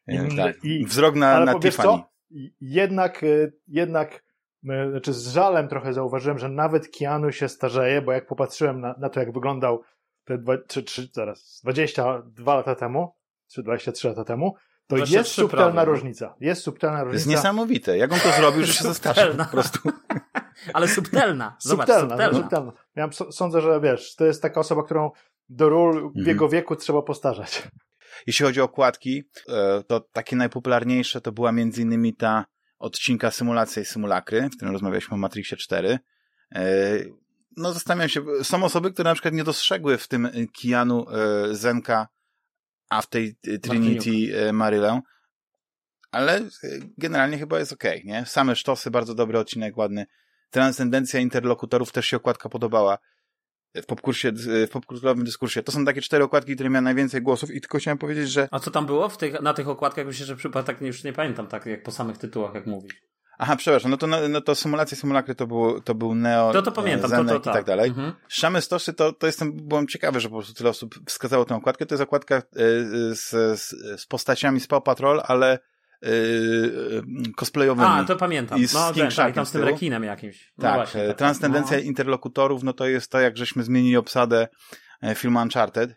I, 0.07 0.35
tak. 0.37 0.55
I, 0.63 0.85
Wzrok 0.85 1.15
na, 1.15 1.27
ale 1.27 1.45
na 1.45 1.59
Tiffany. 1.59 1.89
Co? 1.89 2.09
Jednak, 2.61 3.23
y, 3.23 3.53
jednak, 3.67 4.23
y, 4.63 4.89
znaczy 4.91 5.13
z 5.13 5.27
żalem 5.27 5.67
trochę 5.67 5.93
zauważyłem, 5.93 6.39
że 6.39 6.49
nawet 6.49 6.97
Keanu 6.97 7.31
się 7.31 7.49
starzeje, 7.49 8.01
bo 8.01 8.11
jak 8.11 8.27
popatrzyłem 8.27 8.81
na, 8.81 8.95
na 8.99 9.09
to, 9.09 9.19
jak 9.19 9.33
wyglądał 9.33 9.81
te 10.25 10.37
dwa, 10.37 10.53
czy, 10.67 10.83
czy, 10.83 11.09
zaraz, 11.13 11.61
22 11.63 12.55
lata 12.55 12.75
temu, 12.75 13.15
czy 13.47 13.63
23 13.63 14.07
lata 14.07 14.23
temu, 14.23 14.55
to 14.87 14.97
jest 14.97 15.31
subtelna 15.31 15.71
prawie. 15.71 15.85
różnica. 15.85 16.35
Jest 16.39 16.61
subtelna 16.61 17.03
różnica. 17.03 17.25
To 17.25 17.31
jest 17.31 17.43
niesamowite. 17.43 17.97
Jak 17.97 18.13
on 18.13 18.19
to 18.19 18.31
zrobił, 18.31 18.63
że 18.63 18.73
się 18.73 18.83
zastarzył 18.93 19.35
po 19.37 19.45
prostu. 19.45 19.79
Ale 20.73 20.87
subtelna. 20.87 21.55
Zobacz, 21.59 21.87
subtelna. 21.87 22.09
subtelna. 22.09 22.37
No, 22.37 22.43
subtelna. 22.43 22.71
Ja 22.95 23.09
sądzę, 23.31 23.61
że 23.61 23.81
wiesz, 23.81 24.15
to 24.15 24.25
jest 24.25 24.41
taka 24.41 24.59
osoba, 24.59 24.83
którą 24.83 25.11
do 25.49 25.69
ról 25.69 25.93
w 26.01 26.05
mhm. 26.05 26.27
jego 26.27 26.49
wieku 26.49 26.75
trzeba 26.75 27.01
postarzać. 27.01 27.63
Jeśli 28.27 28.45
chodzi 28.45 28.61
o 28.61 28.63
okładki, 28.63 29.23
e, 29.49 29.83
to 29.83 29.99
takie 29.99 30.35
najpopularniejsze 30.35 31.21
to 31.21 31.31
była 31.31 31.51
między 31.51 31.81
innymi 31.81 32.15
ta 32.15 32.45
odcinka 32.79 33.31
Symulacja 33.31 33.81
i 33.81 33.85
Symulakry, 33.85 34.49
w 34.49 34.55
którym 34.55 34.73
rozmawialiśmy 34.73 35.13
o 35.13 35.17
Matrixie 35.17 35.57
4. 35.57 35.99
E, 36.55 36.63
no 37.57 37.73
zastanawiam 37.73 38.09
się, 38.09 38.21
są 38.43 38.63
osoby, 38.63 38.91
które 38.91 39.09
na 39.09 39.13
przykład 39.13 39.33
nie 39.33 39.43
dostrzegły 39.43 39.97
w 39.97 40.07
tym 40.07 40.29
Kianu 40.53 41.05
e, 41.09 41.55
Zenka, 41.55 42.07
a 42.89 43.01
w 43.01 43.07
tej 43.07 43.35
Trinity 43.61 44.53
Marylę, 44.53 45.01
ale 46.11 46.41
generalnie 46.97 47.37
chyba 47.37 47.59
jest 47.59 47.73
okej, 47.73 48.01
okay, 48.01 48.11
nie? 48.11 48.25
Same 48.25 48.55
sztosy, 48.55 48.91
bardzo 48.91 49.15
dobry 49.15 49.39
odcinek, 49.39 49.77
ładny. 49.77 50.05
Transcendencja 50.55 51.19
interlokutorów 51.19 51.91
też 51.91 52.05
się 52.05 52.17
okładka 52.17 52.49
podobała 52.49 52.97
w 53.75 53.85
popkursie, 53.85 54.31
w 54.35 54.69
popkulturowym 54.69 55.25
dyskursie. 55.25 55.63
To 55.63 55.71
są 55.71 55.85
takie 55.85 56.01
cztery 56.01 56.23
okładki, 56.23 56.55
które 56.55 56.69
miały 56.69 56.81
najwięcej 56.81 57.21
głosów 57.21 57.51
i 57.51 57.61
tylko 57.61 57.77
chciałem 57.77 57.97
powiedzieć, 57.97 58.29
że... 58.29 58.47
A 58.51 58.59
co 58.59 58.71
tam 58.71 58.85
było 58.85 59.09
w 59.09 59.17
tych, 59.17 59.41
na 59.41 59.53
tych 59.53 59.69
okładkach? 59.69 60.05
Myślę, 60.05 60.25
że 60.25 60.35
przypadek 60.35 60.77
tak 60.77 60.87
już 60.87 61.03
nie 61.03 61.13
pamiętam, 61.13 61.47
tak 61.47 61.65
jak 61.65 61.83
po 61.83 61.91
samych 61.91 62.17
tytułach, 62.17 62.53
jak 62.53 62.65
mówisz. 62.65 62.93
Aha, 63.37 63.55
przepraszam, 63.55 63.91
no 63.91 63.97
to, 63.97 64.07
no 64.07 64.41
to 64.41 64.55
symulacje 64.55 64.97
symulakry 64.97 65.35
to 65.35 65.47
był, 65.47 65.81
to 65.81 65.95
był 65.95 66.15
Neo, 66.15 66.53
to, 66.53 66.61
to 66.61 66.71
pamiętam, 66.71 67.09
Zenek 67.09 67.27
to, 67.27 67.39
to, 67.39 67.49
i 67.49 67.53
tak 67.53 67.65
dalej. 67.65 67.89
Mhm. 67.89 68.13
Szamy 68.27 68.61
Stosy 68.61 68.93
to, 68.93 69.13
to 69.13 69.27
jestem, 69.27 69.53
byłem 69.53 69.87
ciekawy, 69.87 70.19
że 70.19 70.29
po 70.29 70.35
prostu 70.35 70.53
tyle 70.53 70.69
osób 70.69 70.95
wskazało 71.05 71.45
tę 71.45 71.55
okładkę. 71.55 71.85
To 71.85 71.95
jest 71.95 72.03
okładka 72.03 72.35
e, 72.35 72.41
z, 73.15 73.29
z, 73.59 73.69
z 74.01 74.05
postaciami 74.05 74.59
z 74.59 74.67
Paw 74.67 74.83
Patrol, 74.83 75.21
ale 75.25 75.59
yy, 76.05 77.33
cosplayowymi. 77.35 77.87
A, 77.87 78.03
to 78.03 78.15
pamiętam. 78.15 78.59
I 78.59 78.67
z 78.67 78.73
no, 78.73 78.93
King 78.93 79.13
tak, 79.13 79.35
tam 79.35 79.45
z 79.45 79.51
tym 79.51 79.63
rekinem 79.63 80.03
jakimś. 80.03 80.53
No 80.57 80.61
tak, 80.61 80.75
właśnie, 80.75 81.07
tak, 81.07 81.17
transcendencja 81.17 81.77
no. 81.77 81.83
interlokutorów, 81.83 82.63
no 82.63 82.73
to 82.73 82.87
jest 82.87 83.11
to, 83.11 83.19
jak 83.19 83.37
żeśmy 83.37 83.63
zmienili 83.63 83.97
obsadę 83.97 84.47
e, 85.01 85.15
filmu 85.15 85.39
Uncharted. 85.39 85.95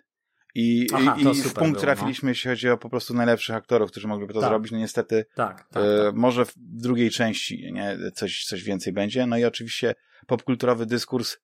I, 0.54 0.86
Aha, 0.94 1.16
i, 1.18 1.20
i 1.20 1.42
w 1.42 1.54
punkt 1.54 1.70
było, 1.72 1.80
trafiliśmy, 1.80 2.26
no. 2.26 2.30
jeśli 2.30 2.50
chodzi 2.50 2.70
o 2.70 2.78
po 2.78 2.90
prostu 2.90 3.14
najlepszych 3.14 3.56
aktorów, 3.56 3.90
którzy 3.90 4.08
mogliby 4.08 4.34
to 4.34 4.40
tak. 4.40 4.48
zrobić. 4.48 4.72
No 4.72 4.78
niestety, 4.78 5.26
tak, 5.34 5.68
tak, 5.70 5.82
e, 5.82 6.04
tak. 6.04 6.14
może 6.14 6.44
w 6.44 6.52
drugiej 6.56 7.10
części 7.10 7.72
nie, 7.72 7.96
coś, 8.14 8.44
coś 8.44 8.62
więcej 8.62 8.92
będzie. 8.92 9.26
No 9.26 9.38
i 9.38 9.44
oczywiście 9.44 9.94
popkulturowy 10.26 10.86
dyskurs 10.86 11.36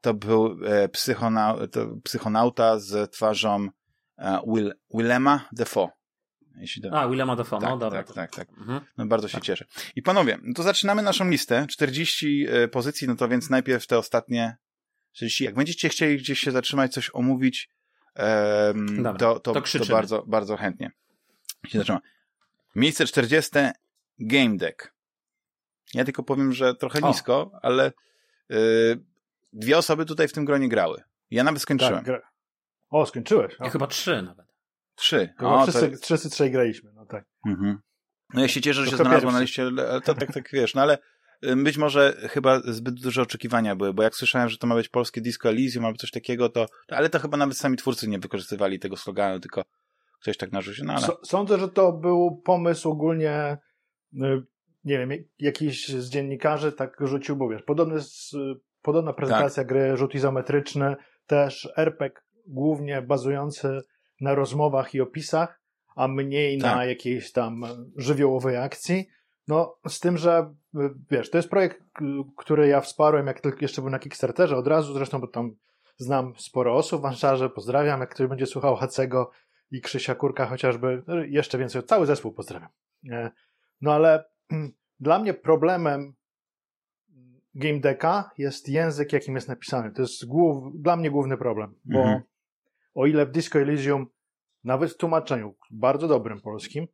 to 0.00 0.14
był 0.14 0.58
e, 0.66 0.88
psychonau 0.88 1.68
to 1.68 1.86
psychonauta 2.04 2.78
z 2.78 3.12
twarzą 3.12 3.68
e, 4.18 4.40
Will, 4.46 4.72
Willema 4.94 5.48
Defoe. 5.52 5.97
Jeśli 6.60 6.82
do... 6.82 7.00
A, 7.00 7.08
Willema 7.08 7.36
Dafoe, 7.36 7.60
tak, 7.60 7.70
no 7.70 7.76
dobra. 7.76 8.04
Tak, 8.04 8.14
tak, 8.14 8.30
tak. 8.30 8.48
Mhm. 8.58 8.80
No 8.98 9.06
bardzo 9.06 9.28
się 9.28 9.34
tak. 9.34 9.44
cieszę. 9.44 9.64
I 9.96 10.02
panowie, 10.02 10.38
to 10.54 10.62
zaczynamy 10.62 11.02
naszą 11.02 11.30
listę. 11.30 11.66
40 11.70 12.46
e, 12.48 12.68
pozycji, 12.68 13.08
no 13.08 13.16
to 13.16 13.28
więc 13.28 13.50
najpierw 13.50 13.86
te 13.86 13.98
ostatnie 13.98 14.56
40. 15.12 15.44
Jak 15.44 15.54
będziecie 15.54 15.88
chcieli 15.88 16.18
gdzieś 16.18 16.40
się 16.40 16.50
zatrzymać, 16.50 16.92
coś 16.92 17.10
omówić, 17.12 17.70
um, 18.16 19.02
dobra, 19.02 19.18
to, 19.18 19.40
to, 19.40 19.60
to, 19.60 19.78
to, 19.78 19.92
bardzo, 19.92 20.24
bardzo 20.26 20.56
chętnie 20.56 20.90
się 21.68 21.78
zatrzymam. 21.78 22.02
Miejsce 22.74 23.06
40. 23.06 23.50
Game 24.18 24.56
Deck. 24.56 24.94
Ja 25.94 26.04
tylko 26.04 26.22
powiem, 26.22 26.52
że 26.52 26.74
trochę 26.74 27.00
o. 27.00 27.08
nisko, 27.08 27.50
ale 27.62 27.92
y, 28.50 29.00
dwie 29.52 29.78
osoby 29.78 30.04
tutaj 30.04 30.28
w 30.28 30.32
tym 30.32 30.44
gronie 30.44 30.68
grały. 30.68 31.02
Ja 31.30 31.44
nawet 31.44 31.62
skończyłem. 31.62 31.94
Tak, 31.94 32.04
gra... 32.04 32.20
O, 32.90 33.06
skończyłeś. 33.06 33.60
O. 33.60 33.64
Ja 33.64 33.70
chyba 33.70 33.86
trzy 33.86 34.22
nawet. 34.22 34.47
Trzy. 34.98 35.34
O, 35.38 35.62
wszyscy, 35.62 35.90
to... 35.90 35.96
wszyscy 35.96 36.30
trzej 36.30 36.50
graliśmy, 36.50 36.92
no 36.94 37.06
tak. 37.06 37.24
Mhm. 37.46 37.78
No 38.34 38.40
ja 38.40 38.48
się 38.48 38.60
cieszę, 38.60 38.84
że 38.84 38.90
się 38.90 38.96
znalazło 38.96 39.32
na 39.32 39.40
liście, 39.40 39.62
ale 39.62 40.00
to 40.00 40.14
tak, 40.14 40.32
tak 40.32 40.50
wiesz, 40.52 40.74
no 40.74 40.82
ale 40.82 40.98
y, 41.44 41.56
być 41.56 41.76
może 41.76 42.16
chyba 42.30 42.60
zbyt 42.60 42.94
duże 42.94 43.22
oczekiwania 43.22 43.76
były, 43.76 43.94
bo 43.94 44.02
jak 44.02 44.14
słyszałem, 44.14 44.48
że 44.48 44.58
to 44.58 44.66
ma 44.66 44.74
być 44.74 44.88
polskie 44.88 45.20
Disco 45.20 45.48
Elysium 45.48 45.84
albo 45.84 45.98
coś 45.98 46.10
takiego, 46.10 46.48
to, 46.48 46.66
ale 46.88 47.10
to 47.10 47.18
chyba 47.18 47.36
nawet 47.36 47.56
sami 47.56 47.76
twórcy 47.76 48.08
nie 48.08 48.18
wykorzystywali 48.18 48.78
tego 48.78 48.96
sloganu, 48.96 49.40
tylko 49.40 49.64
ktoś 50.20 50.36
tak 50.36 50.52
narzucił, 50.52 50.84
no 50.84 50.92
ale... 50.92 51.06
Sądzę, 51.22 51.58
że 51.58 51.68
to 51.68 51.92
był 51.92 52.42
pomysł 52.44 52.90
ogólnie, 52.90 53.58
y, 54.14 54.42
nie 54.84 54.98
wiem, 54.98 55.10
jakiś 55.38 55.88
z 55.88 56.10
dziennikarzy 56.10 56.72
tak 56.72 56.96
rzucił, 57.00 57.36
bo 57.36 57.48
wiesz, 57.48 57.62
podobny 57.62 58.00
podobna 58.82 59.12
prezentacja 59.12 59.62
tak. 59.62 59.68
gry, 59.68 59.96
rzut 59.96 60.14
izometryczny, 60.14 60.96
też 61.26 61.68
RPG 61.76 62.20
głównie 62.46 63.02
bazujący 63.02 63.80
na 64.20 64.34
rozmowach 64.34 64.94
i 64.94 65.00
opisach, 65.00 65.60
a 65.96 66.08
mniej 66.08 66.58
tak. 66.58 66.76
na 66.76 66.84
jakiejś 66.84 67.32
tam 67.32 67.64
żywiołowej 67.96 68.56
akcji. 68.56 69.08
No, 69.48 69.78
z 69.88 70.00
tym, 70.00 70.18
że 70.18 70.54
wiesz, 71.10 71.30
to 71.30 71.38
jest 71.38 71.50
projekt, 71.50 71.82
który 72.36 72.68
ja 72.68 72.80
wsparłem, 72.80 73.26
jak 73.26 73.40
tylko 73.40 73.58
jeszcze 73.60 73.82
był 73.82 73.90
na 73.90 73.98
Kickstarterze 73.98 74.56
od 74.56 74.66
razu, 74.66 74.94
zresztą, 74.94 75.20
bo 75.20 75.26
tam 75.26 75.54
znam 75.96 76.32
sporo 76.36 76.74
osób 76.74 77.02
w 77.02 77.06
Anszarze, 77.06 77.50
pozdrawiam, 77.50 78.00
jak 78.00 78.10
ktoś 78.10 78.26
będzie 78.26 78.46
słuchał 78.46 78.76
Hacego 78.76 79.30
i 79.70 79.80
Krzysia 79.80 80.14
Kurka 80.14 80.46
chociażby, 80.46 81.02
no, 81.06 81.14
jeszcze 81.16 81.58
więcej, 81.58 81.82
cały 81.82 82.06
zespół 82.06 82.32
pozdrawiam. 82.32 82.68
E, 83.10 83.30
no 83.80 83.92
ale 83.92 84.24
dla 85.00 85.18
mnie 85.18 85.34
problemem 85.34 86.14
Game 87.54 87.80
Decka 87.80 88.30
jest 88.38 88.68
język, 88.68 89.12
jakim 89.12 89.34
jest 89.34 89.48
napisany. 89.48 89.90
To 89.90 90.02
jest 90.02 90.26
głów, 90.26 90.82
dla 90.82 90.96
mnie 90.96 91.10
główny 91.10 91.36
problem, 91.36 91.74
bo 91.84 91.98
mhm 91.98 92.22
o 92.94 93.06
ile 93.06 93.26
w 93.26 93.30
Disco 93.30 93.58
Elysium, 93.58 94.06
nawet 94.64 94.92
w 94.92 94.96
tłumaczeniu 94.96 95.56
bardzo 95.70 96.08
dobrym 96.08 96.40
polskim, 96.40 96.86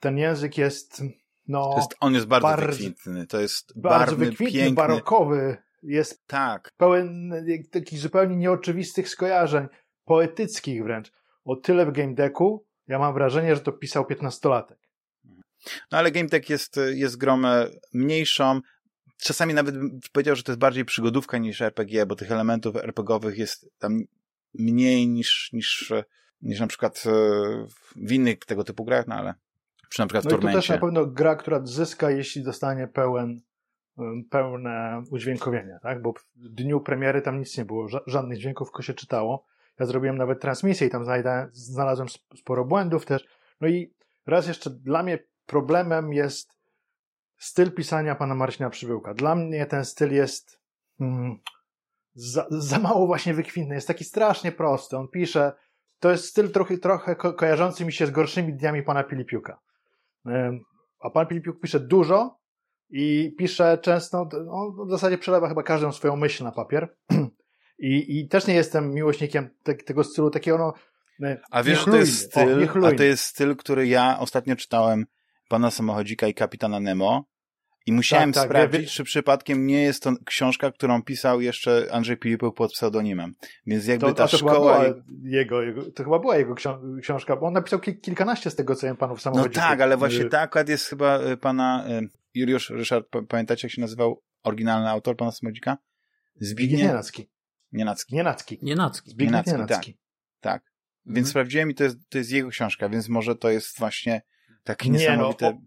ten 0.00 0.18
język 0.18 0.58
jest 0.58 1.02
no, 1.48 1.74
jest, 1.76 1.94
on 2.00 2.14
jest 2.14 2.26
bardzo, 2.26 2.48
bardzo 2.48 2.66
wykwintny, 2.66 3.26
to 3.26 3.40
jest 3.40 3.80
bardzo 3.80 3.98
barwny, 3.98 4.26
wykwintny, 4.26 4.60
piękny. 4.60 4.74
barokowy, 4.74 5.56
jest 5.82 6.26
tak. 6.26 6.72
pełen 6.76 7.32
takich 7.70 7.98
zupełnie 7.98 8.36
nieoczywistych 8.36 9.08
skojarzeń, 9.08 9.66
poetyckich 10.04 10.82
wręcz. 10.82 11.12
O 11.44 11.56
tyle 11.56 11.86
w 11.86 11.92
Game 11.92 12.14
Decku 12.14 12.66
ja 12.88 12.98
mam 12.98 13.14
wrażenie, 13.14 13.54
że 13.54 13.60
to 13.60 13.72
pisał 13.72 14.06
piętnastolatek. 14.06 14.78
No 15.92 15.98
ale 15.98 16.10
Game 16.10 16.28
Deck 16.28 16.50
jest, 16.50 16.80
jest 16.94 17.16
gromę 17.16 17.68
mniejszą, 17.92 18.60
czasami 19.16 19.54
nawet 19.54 19.78
bym 19.78 20.00
powiedział, 20.12 20.36
że 20.36 20.42
to 20.42 20.52
jest 20.52 20.60
bardziej 20.60 20.84
przygodówka 20.84 21.38
niż 21.38 21.60
RPG, 21.60 22.06
bo 22.06 22.16
tych 22.16 22.32
elementów 22.32 22.76
RPGowych 22.76 23.38
jest 23.38 23.70
tam 23.78 24.00
mniej 24.58 25.08
niż, 25.08 25.50
niż, 25.52 25.92
niż 26.42 26.60
na 26.60 26.66
przykład 26.66 27.04
e, 27.06 27.10
w 27.96 28.12
innych 28.12 28.38
tego 28.38 28.64
typu 28.64 28.84
grach, 28.84 29.06
no 29.06 29.14
ale 29.14 29.34
przy 29.88 30.00
na 30.00 30.06
przykład 30.06 30.24
no 30.24 30.30
Tormencie. 30.30 30.54
to 30.54 30.60
też 30.60 30.68
na 30.68 30.78
pewno 30.78 31.06
gra, 31.06 31.36
która 31.36 31.60
zyska, 31.64 32.10
jeśli 32.10 32.42
dostanie 32.42 32.88
pełen, 32.88 33.40
pełne 34.30 35.02
udźwiękowienie, 35.10 35.78
tak? 35.82 36.02
Bo 36.02 36.12
w 36.36 36.48
dniu 36.48 36.80
premiery 36.80 37.22
tam 37.22 37.38
nic 37.38 37.58
nie 37.58 37.64
było, 37.64 37.88
żadnych 38.06 38.38
dźwięków, 38.38 38.68
tylko 38.68 38.82
się 38.82 38.94
czytało. 38.94 39.46
Ja 39.78 39.86
zrobiłem 39.86 40.18
nawet 40.18 40.40
transmisję 40.40 40.86
i 40.86 40.90
tam 40.90 41.04
znalazłem 41.52 42.08
sporo 42.36 42.64
błędów 42.64 43.06
też. 43.06 43.26
No 43.60 43.68
i 43.68 43.94
raz 44.26 44.48
jeszcze 44.48 44.70
dla 44.70 45.02
mnie 45.02 45.18
problemem 45.46 46.12
jest 46.12 46.58
styl 47.36 47.72
pisania 47.72 48.14
pana 48.14 48.34
Marcina 48.34 48.70
Przybyłka. 48.70 49.14
Dla 49.14 49.34
mnie 49.34 49.66
ten 49.66 49.84
styl 49.84 50.12
jest 50.12 50.60
hmm, 50.98 51.38
za, 52.14 52.46
za 52.50 52.78
mało 52.78 53.06
właśnie 53.06 53.34
wykwintny, 53.34 53.74
jest 53.74 53.88
taki 53.88 54.04
strasznie 54.04 54.52
prosty. 54.52 54.96
On 54.96 55.08
pisze, 55.08 55.52
to 55.98 56.10
jest 56.10 56.24
styl 56.24 56.50
trochę, 56.50 56.78
trochę 56.78 57.16
ko 57.16 57.32
kojarzący 57.32 57.84
mi 57.84 57.92
się 57.92 58.06
z 58.06 58.10
gorszymi 58.10 58.54
dniami 58.54 58.82
pana 58.82 59.02
Filipiuka. 59.02 59.60
A 61.00 61.10
pan 61.10 61.26
Filipiuk 61.26 61.60
pisze 61.60 61.80
dużo 61.80 62.38
i 62.90 63.34
pisze 63.38 63.78
często, 63.78 64.28
on 64.50 64.86
w 64.86 64.90
zasadzie 64.90 65.18
przelewa 65.18 65.48
chyba 65.48 65.62
każdą 65.62 65.92
swoją 65.92 66.16
myśl 66.16 66.44
na 66.44 66.52
papier. 66.52 66.96
I, 67.78 68.18
i 68.18 68.28
też 68.28 68.46
nie 68.46 68.54
jestem 68.54 68.90
miłośnikiem 68.90 69.50
te, 69.62 69.74
tego 69.74 70.04
stylu, 70.04 70.30
takiego 70.30 70.58
no, 70.58 70.74
a 71.50 71.62
wiesz, 71.62 71.84
to 71.84 71.96
jest 71.96 72.18
styl, 72.18 72.68
o, 72.82 72.86
a 72.86 72.92
to 72.92 73.02
jest 73.02 73.24
styl, 73.24 73.56
który 73.56 73.86
ja 73.86 74.18
ostatnio 74.18 74.56
czytałem 74.56 75.06
pana 75.48 75.70
samochodzika 75.70 76.26
i 76.26 76.34
kapitana 76.34 76.80
Nemo 76.80 77.24
i 77.86 77.92
musiałem 77.92 78.32
tak, 78.32 78.42
tak, 78.42 78.50
sprawdzić, 78.50 78.82
ja 78.82 78.88
czy 78.88 79.04
przypadkiem 79.04 79.66
nie 79.66 79.82
jest 79.82 80.02
to 80.02 80.12
książka, 80.24 80.72
którą 80.72 81.02
pisał 81.02 81.40
jeszcze 81.40 81.88
Andrzej 81.92 82.16
Filipów 82.22 82.54
pod 82.54 82.72
pseudonimem. 82.72 83.34
Więc 83.66 83.86
jakby 83.86 84.06
to, 84.06 84.14
ta 84.14 84.28
to 84.28 84.36
szkoła... 84.36 84.82
Chyba 84.82 84.94
jego, 85.22 85.62
jego, 85.62 85.90
to 85.90 86.04
chyba 86.04 86.18
była 86.18 86.36
jego 86.36 86.54
książka, 87.02 87.36
bo 87.36 87.46
on 87.46 87.52
napisał 87.52 87.80
kilkanaście 87.80 88.50
z 88.50 88.54
tego, 88.54 88.74
co 88.74 88.86
ja 88.86 88.94
panów 88.94 89.20
samochodzie. 89.20 89.60
No 89.60 89.68
tak, 89.68 89.80
ale 89.80 89.96
właśnie 89.96 90.24
ta 90.24 90.40
akurat 90.40 90.68
jest 90.68 90.88
chyba 90.88 91.20
y, 91.20 91.36
pana 91.36 91.84
y, 91.88 92.08
Juliusz 92.34 92.70
Ryszard, 92.70 93.06
pamiętacie 93.28 93.66
jak 93.66 93.72
się 93.72 93.80
nazywał 93.80 94.22
oryginalny 94.42 94.88
autor 94.88 95.16
pana 95.16 95.32
samochodzika? 95.32 95.78
Zbigniew 96.40 96.80
Nienacki. 96.80 97.30
Nienacki. 97.72 98.14
Nienacki. 98.14 98.58
Nienacki. 98.62 99.10
Zbigniew 99.10 99.46
Nienacki, 99.46 99.52
Nienacki. 99.52 99.98
Tak, 100.40 100.62
tak. 100.62 100.72
Więc 101.06 101.18
mhm. 101.18 101.30
sprawdziłem 101.30 101.70
i 101.70 101.74
to 101.74 101.84
jest, 101.84 101.96
to 102.08 102.18
jest 102.18 102.30
jego 102.30 102.48
książka, 102.48 102.88
więc 102.88 103.08
może 103.08 103.36
to 103.36 103.50
jest 103.50 103.78
właśnie 103.78 104.22
takie 104.62 104.90
niesamowite... 104.90 105.46
Nie, 105.46 105.60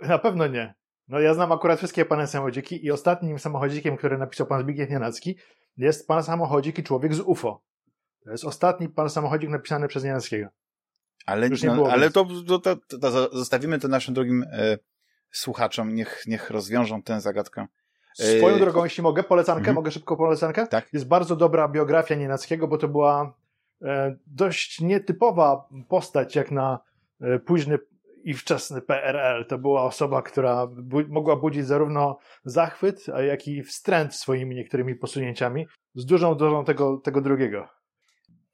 no, 0.00 0.06
o, 0.06 0.08
na 0.08 0.18
pewno 0.18 0.46
nie. 0.46 0.74
No 1.08 1.20
ja 1.20 1.34
znam 1.34 1.52
akurat 1.52 1.78
wszystkie 1.78 2.04
pane 2.04 2.26
samochodziki 2.26 2.86
i 2.86 2.90
ostatnim 2.90 3.38
samochodzikiem, 3.38 3.96
który 3.96 4.18
napisał 4.18 4.46
pan 4.46 4.62
Zbigniew 4.62 4.90
Nienacki 4.90 5.36
jest 5.76 6.08
pan 6.08 6.24
samochodzik 6.24 6.78
i 6.78 6.82
człowiek 6.82 7.14
z 7.14 7.20
UFO. 7.20 7.62
To 8.24 8.30
jest 8.30 8.44
ostatni 8.44 8.88
pan 8.88 9.10
samochodzik 9.10 9.50
napisany 9.50 9.88
przez 9.88 10.04
Nienackiego. 10.04 10.48
Ale, 11.26 11.50
no, 11.64 11.86
ale 11.90 12.10
to, 12.10 12.26
to, 12.46 12.58
to, 12.58 12.76
to, 12.98 13.38
zostawimy 13.38 13.78
to 13.78 13.88
naszym 13.88 14.14
drugim 14.14 14.44
e, 14.52 14.78
słuchaczom, 15.30 15.94
niech, 15.94 16.24
niech 16.26 16.50
rozwiążą 16.50 17.02
tę 17.02 17.20
zagadkę. 17.20 17.66
E, 18.18 18.38
Swoją 18.38 18.58
drogą, 18.58 18.84
jeśli 18.84 19.02
mogę, 19.02 19.22
polecankę, 19.22 19.60
mhm. 19.60 19.74
mogę 19.74 19.90
szybko 19.90 20.16
polecankę? 20.16 20.66
Tak. 20.66 20.92
Jest 20.92 21.06
bardzo 21.06 21.36
dobra 21.36 21.68
biografia 21.68 22.14
Nienackiego, 22.14 22.68
bo 22.68 22.78
to 22.78 22.88
była 22.88 23.34
e, 23.82 24.16
dość 24.26 24.80
nietypowa 24.80 25.68
postać 25.88 26.36
jak 26.36 26.50
na 26.50 26.78
e, 27.20 27.38
późny 27.38 27.78
i 28.24 28.34
wczesny 28.34 28.82
PRL. 28.82 29.46
To 29.46 29.58
była 29.58 29.82
osoba, 29.82 30.22
która 30.22 30.66
bu 30.66 31.00
mogła 31.08 31.36
budzić 31.36 31.66
zarówno 31.66 32.18
zachwyt, 32.44 33.06
a 33.14 33.22
jak 33.22 33.48
i 33.48 33.62
wstręt 33.62 34.14
swoimi 34.14 34.56
niektórymi 34.56 34.94
posunięciami 34.94 35.66
z 35.94 36.06
dużą 36.06 36.34
dozą 36.34 36.64
tego, 36.64 36.96
tego 36.96 37.20
drugiego. 37.20 37.68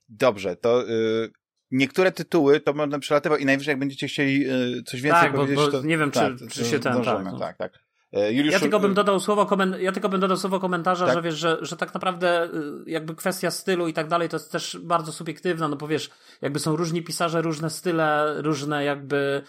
Dobrze, 0.08 0.56
to 0.56 0.88
y, 0.88 1.30
niektóre 1.70 2.12
tytuły 2.12 2.60
to 2.60 2.72
można 2.72 2.98
przelatywać 2.98 3.40
i 3.40 3.44
najwyżej 3.44 3.72
jak 3.72 3.78
będziecie 3.78 4.08
chcieli 4.08 4.50
y, 4.50 4.82
coś 4.82 5.02
więcej 5.02 5.22
tak, 5.22 5.32
powiedzieć, 5.32 5.56
bo, 5.56 5.66
bo 5.66 5.72
to... 5.72 5.82
nie 5.82 5.98
wiem, 5.98 6.10
tak, 6.10 6.32
czy, 6.38 6.48
czy 6.48 6.64
się 6.64 6.78
ten... 6.78 7.02
tak, 7.02 7.24
no. 7.24 7.38
tak, 7.38 7.56
tak. 7.56 7.88
E, 8.12 8.32
Juliuszu... 8.32 8.52
Ja 8.52 8.60
tylko 8.60 8.80
bym 8.80 8.94
dodał 8.94 9.20
słowo, 9.20 9.46
komen... 9.46 9.76
ja 9.80 9.92
tylko 9.92 10.08
bym 10.08 10.20
dodał 10.20 10.36
słowo 10.36 10.60
komentarza, 10.60 11.06
tak? 11.06 11.14
że 11.14 11.22
wiesz, 11.22 11.34
że, 11.34 11.58
że 11.60 11.76
tak 11.76 11.94
naprawdę 11.94 12.44
y, 12.44 12.50
jakby 12.90 13.14
kwestia 13.14 13.50
stylu 13.50 13.88
i 13.88 13.92
tak 13.92 14.08
dalej 14.08 14.28
to 14.28 14.36
jest 14.36 14.52
też 14.52 14.78
bardzo 14.82 15.12
subiektywna, 15.12 15.68
no 15.68 15.76
bo 15.76 15.88
wiesz, 15.88 16.10
jakby 16.42 16.58
są 16.58 16.76
różni 16.76 17.02
pisarze, 17.02 17.42
różne 17.42 17.70
style, 17.70 18.34
różne 18.42 18.84
jakby 18.84 19.42
y, 19.44 19.48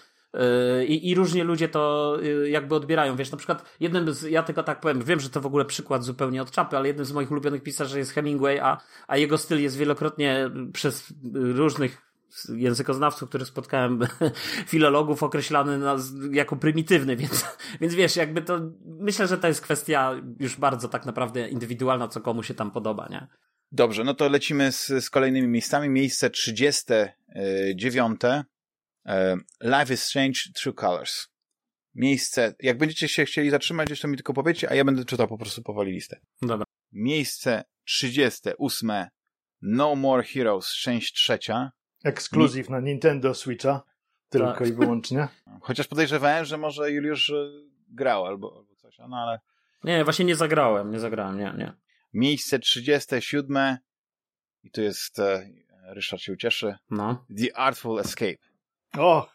i, 0.88 1.10
I 1.10 1.16
różnie 1.16 1.44
ludzie 1.44 1.70
to 1.70 2.18
jakby 2.46 2.76
odbierają. 2.76 3.16
Wiesz, 3.16 3.32
na 3.32 3.38
przykład 3.38 3.78
jednym 3.80 4.14
z, 4.14 4.24
ja 4.24 4.44
tylko 4.44 4.64
tak 4.64 4.80
powiem, 4.80 5.04
wiem, 5.04 5.20
że 5.20 5.30
to 5.30 5.42
w 5.42 5.46
ogóle 5.46 5.66
przykład 5.66 6.04
zupełnie 6.04 6.42
od 6.42 6.52
czapy, 6.52 6.78
ale 6.78 6.88
jednym 6.88 7.06
z 7.06 7.12
moich 7.12 7.32
ulubionych 7.32 7.64
pisarzy 7.64 8.00
jest 8.00 8.12
Hemingway, 8.12 8.60
a, 8.60 8.78
a 9.08 9.18
jego 9.18 9.38
styl 9.38 9.62
jest 9.62 9.78
wielokrotnie 9.78 10.52
przez 10.74 11.14
różnych 11.34 12.10
językoznawców, 12.56 13.30
których 13.30 13.48
spotkałem, 13.48 14.00
filologów 14.68 15.24
określany 15.24 15.78
na, 15.78 15.96
jako 16.32 16.56
prymitywny, 16.56 17.16
więc, 17.16 17.46
więc 17.82 17.96
wiesz, 17.96 18.16
jakby 18.16 18.42
to, 18.42 18.60
myślę, 18.86 19.28
że 19.28 19.38
to 19.38 19.48
jest 19.48 19.62
kwestia 19.62 20.16
już 20.40 20.56
bardzo 20.56 20.88
tak 20.88 21.06
naprawdę 21.06 21.50
indywidualna, 21.50 22.08
co 22.08 22.22
komu 22.22 22.44
się 22.44 22.54
tam 22.54 22.72
podoba, 22.72 23.08
nie? 23.10 23.28
Dobrze, 23.72 24.04
no 24.04 24.14
to 24.14 24.30
lecimy 24.30 24.72
z, 24.72 24.88
z 24.88 25.10
kolejnymi 25.10 25.48
miejscami. 25.48 25.90
Miejsce 25.90 26.30
39. 26.30 28.22
E, 29.06 29.38
Life 29.62 29.94
is 29.94 30.04
Strange 30.04 30.40
True 30.54 30.74
Colors. 30.74 31.28
Miejsce, 31.96 32.56
jak 32.60 32.78
będziecie 32.78 33.08
się 33.08 33.26
chcieli 33.26 33.50
zatrzymać, 33.50 33.88
gdzieś 33.88 34.02
to 34.02 34.08
mi 34.08 34.18
tylko 34.18 34.34
powiedzcie, 34.34 34.70
a 34.70 34.76
ja 34.76 34.86
będę 34.86 35.06
czytał 35.06 35.28
po 35.28 35.38
prostu 35.38 35.64
powoli 35.64 35.92
listę. 35.92 36.20
Dobra. 36.42 36.66
Miejsce 36.92 37.64
38. 37.84 38.92
No 39.62 39.96
More 39.96 40.24
Heroes, 40.24 40.74
część 40.74 41.14
trzecia. 41.14 41.72
Ekskluzyw 42.04 42.70
na 42.70 42.80
Nintendo 42.80 43.34
Switcha. 43.34 43.84
Tylko 44.30 44.54
tak. 44.54 44.68
i 44.68 44.74
wyłącznie. 44.74 45.28
Chociaż 45.62 45.88
podejrzewałem, 45.88 46.46
że 46.46 46.58
może 46.58 46.92
Juliusz 46.92 47.30
e, 47.30 47.50
grał 47.88 48.26
albo, 48.26 48.56
albo 48.58 48.76
coś, 48.76 48.98
no 48.98 49.18
ale... 49.18 49.40
Nie, 49.84 50.04
właśnie 50.04 50.26
nie 50.26 50.36
zagrałem, 50.36 50.92
nie 50.92 51.00
zagrałem, 51.00 51.38
nie, 51.38 51.54
nie. 51.58 51.74
Miejsce 52.14 52.60
37 52.60 53.78
i 54.64 54.72
tu 54.72 54.82
jest, 54.82 55.20
e, 55.20 55.50
Ryszard 55.84 56.22
się 56.22 56.34
ucieszy, 56.34 56.76
no. 56.90 57.26
The 57.38 57.58
Artful 57.58 58.00
Escape. 58.00 58.49
Och, 58.98 59.30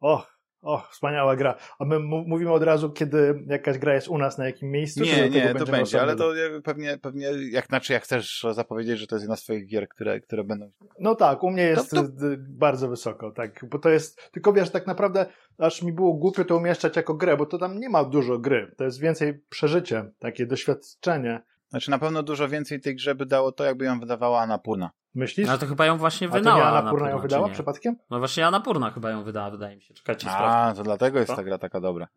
och, 0.00 0.38
O, 0.62 0.82
wspaniała 0.90 1.36
gra. 1.36 1.54
A 1.78 1.84
my 1.84 1.98
mówimy 2.00 2.52
od 2.52 2.62
razu, 2.62 2.90
kiedy 2.90 3.44
jakaś 3.46 3.78
gra 3.78 3.94
jest 3.94 4.08
u 4.08 4.18
nas, 4.18 4.38
na 4.38 4.46
jakim 4.46 4.70
miejscu? 4.70 5.04
Nie, 5.04 5.30
nie, 5.30 5.54
to 5.54 5.66
będzie, 5.66 6.02
ale 6.02 6.16
to 6.16 6.32
pewnie, 6.64 6.98
pewnie 6.98 7.26
jak, 7.50 7.66
znaczy 7.66 7.92
jak 7.92 8.02
chcesz 8.02 8.46
zapowiedzieć, 8.50 8.98
że 8.98 9.06
to 9.06 9.14
jest 9.16 9.22
jedna 9.22 9.36
z 9.36 9.42
twoich 9.42 9.66
gier, 9.66 9.88
które, 9.88 10.20
które 10.20 10.44
będą... 10.44 10.70
No 11.00 11.14
tak, 11.14 11.42
u 11.42 11.50
mnie 11.50 11.62
jest 11.62 11.90
to, 11.90 12.02
to... 12.02 12.08
bardzo 12.38 12.88
wysoko, 12.88 13.30
tak, 13.30 13.64
bo 13.70 13.78
to 13.78 13.88
jest, 13.88 14.30
tylko 14.32 14.52
wiesz, 14.52 14.70
tak 14.70 14.86
naprawdę 14.86 15.26
aż 15.58 15.82
mi 15.82 15.92
było 15.92 16.14
głupio 16.14 16.44
to 16.44 16.56
umieszczać 16.56 16.96
jako 16.96 17.14
grę, 17.14 17.36
bo 17.36 17.46
to 17.46 17.58
tam 17.58 17.78
nie 17.78 17.88
ma 17.88 18.04
dużo 18.04 18.38
gry, 18.38 18.74
to 18.76 18.84
jest 18.84 19.00
więcej 19.00 19.40
przeżycie, 19.48 20.10
takie 20.18 20.46
doświadczenie. 20.46 21.42
Znaczy 21.70 21.90
na 21.90 21.98
pewno 21.98 22.22
dużo 22.22 22.48
więcej 22.48 22.80
tej 22.80 22.94
grze 22.94 23.14
by 23.14 23.26
dało 23.26 23.52
to, 23.52 23.64
jakby 23.64 23.84
ją 23.84 24.00
wydawała 24.00 24.40
Anapurna. 24.40 24.90
Myślisz? 25.14 25.48
Ale 25.48 25.58
to 25.58 25.66
chyba 25.66 25.86
ją 25.86 25.98
właśnie 25.98 26.28
wydała. 26.28 26.56
A 26.56 26.70
to 26.70 26.72
nie 26.72 26.78
Anapurna 26.78 27.10
ją 27.10 27.18
wydała 27.18 27.48
przypadkiem? 27.48 27.96
No 28.10 28.18
właśnie 28.18 28.46
Anapurna 28.46 28.90
chyba 28.90 29.10
ją 29.10 29.24
wydała, 29.24 29.50
wydaje 29.50 29.76
mi 29.76 29.82
się. 29.82 29.94
Czekajcie, 29.94 30.30
A, 30.30 30.72
to 30.76 30.82
dlatego 30.82 31.18
jest 31.18 31.36
ta 31.36 31.44
gra 31.44 31.58
taka 31.58 31.80
dobra. 31.80 32.08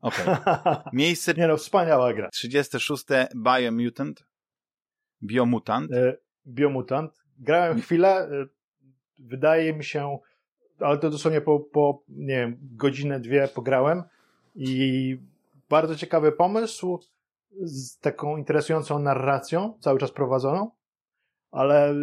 Okej. 0.00 0.26
Okay. 0.34 0.76
Miejsce... 0.92 1.34
nie 1.34 1.48
no, 1.48 1.56
wspaniała 1.56 2.12
gra. 2.12 2.30
36. 2.30 3.04
Biomutant. 3.36 4.24
Biomutant. 5.22 5.92
E, 5.92 6.16
Biomutant. 6.46 7.24
Grałem 7.38 7.80
chwilę, 7.80 8.08
e, 8.08 8.28
wydaje 9.18 9.72
mi 9.72 9.84
się, 9.84 10.18
ale 10.80 10.98
to 10.98 11.10
dosłownie 11.10 11.40
po, 11.40 11.60
po 11.60 12.02
nie 12.08 12.36
wiem, 12.36 12.58
godzinę, 12.62 13.20
dwie 13.20 13.48
pograłem 13.48 14.02
i 14.54 15.18
bardzo 15.68 15.96
ciekawy 15.96 16.32
pomysł 16.32 17.00
z 17.62 17.98
taką 17.98 18.36
interesującą 18.36 18.98
narracją, 18.98 19.78
cały 19.80 19.98
czas 19.98 20.10
prowadzoną 20.10 20.70
ale 21.54 21.94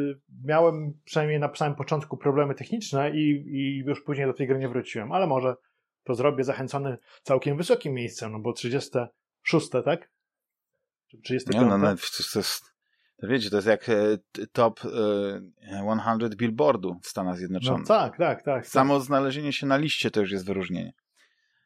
miałem 0.45 0.93
przynajmniej 1.03 1.39
na 1.39 1.55
samym 1.55 1.75
początku 1.75 2.17
problemy 2.17 2.55
techniczne 2.55 3.11
i, 3.11 3.29
i 3.47 3.83
już 3.85 4.03
później 4.03 4.27
do 4.27 4.33
tej 4.33 4.47
gry 4.47 4.59
nie 4.59 4.69
wróciłem, 4.69 5.11
ale 5.11 5.27
może 5.27 5.55
to 6.03 6.15
zrobię 6.15 6.43
zachęcony 6.43 6.97
całkiem 7.23 7.57
wysokim 7.57 7.93
miejscem, 7.93 8.31
no 8.31 8.39
bo 8.39 8.53
36, 8.53 9.69
tak? 9.69 10.11
Czy 11.07 11.17
35? 11.17 11.63
Nie, 11.63 11.69
no, 11.69 11.77
no, 11.77 11.95
to 12.33 12.39
jest, 12.39 12.73
to 13.17 13.27
wiecie, 13.27 13.49
to 13.49 13.55
jest 13.55 13.67
jak 13.67 13.89
e, 13.89 14.17
top 14.51 14.79
100 14.79 14.87
e, 16.25 16.35
billboardu 16.35 16.99
w 17.03 17.07
Stanach 17.07 17.37
Zjednoczonych. 17.37 17.79
No 17.79 17.85
tak, 17.85 18.17
tak, 18.17 18.43
tak. 18.43 18.67
Samo 18.67 18.97
tak. 18.97 19.05
znalezienie 19.05 19.53
się 19.53 19.65
na 19.67 19.77
liście 19.77 20.11
to 20.11 20.21
już 20.21 20.31
jest 20.31 20.45
wyróżnienie. 20.45 20.93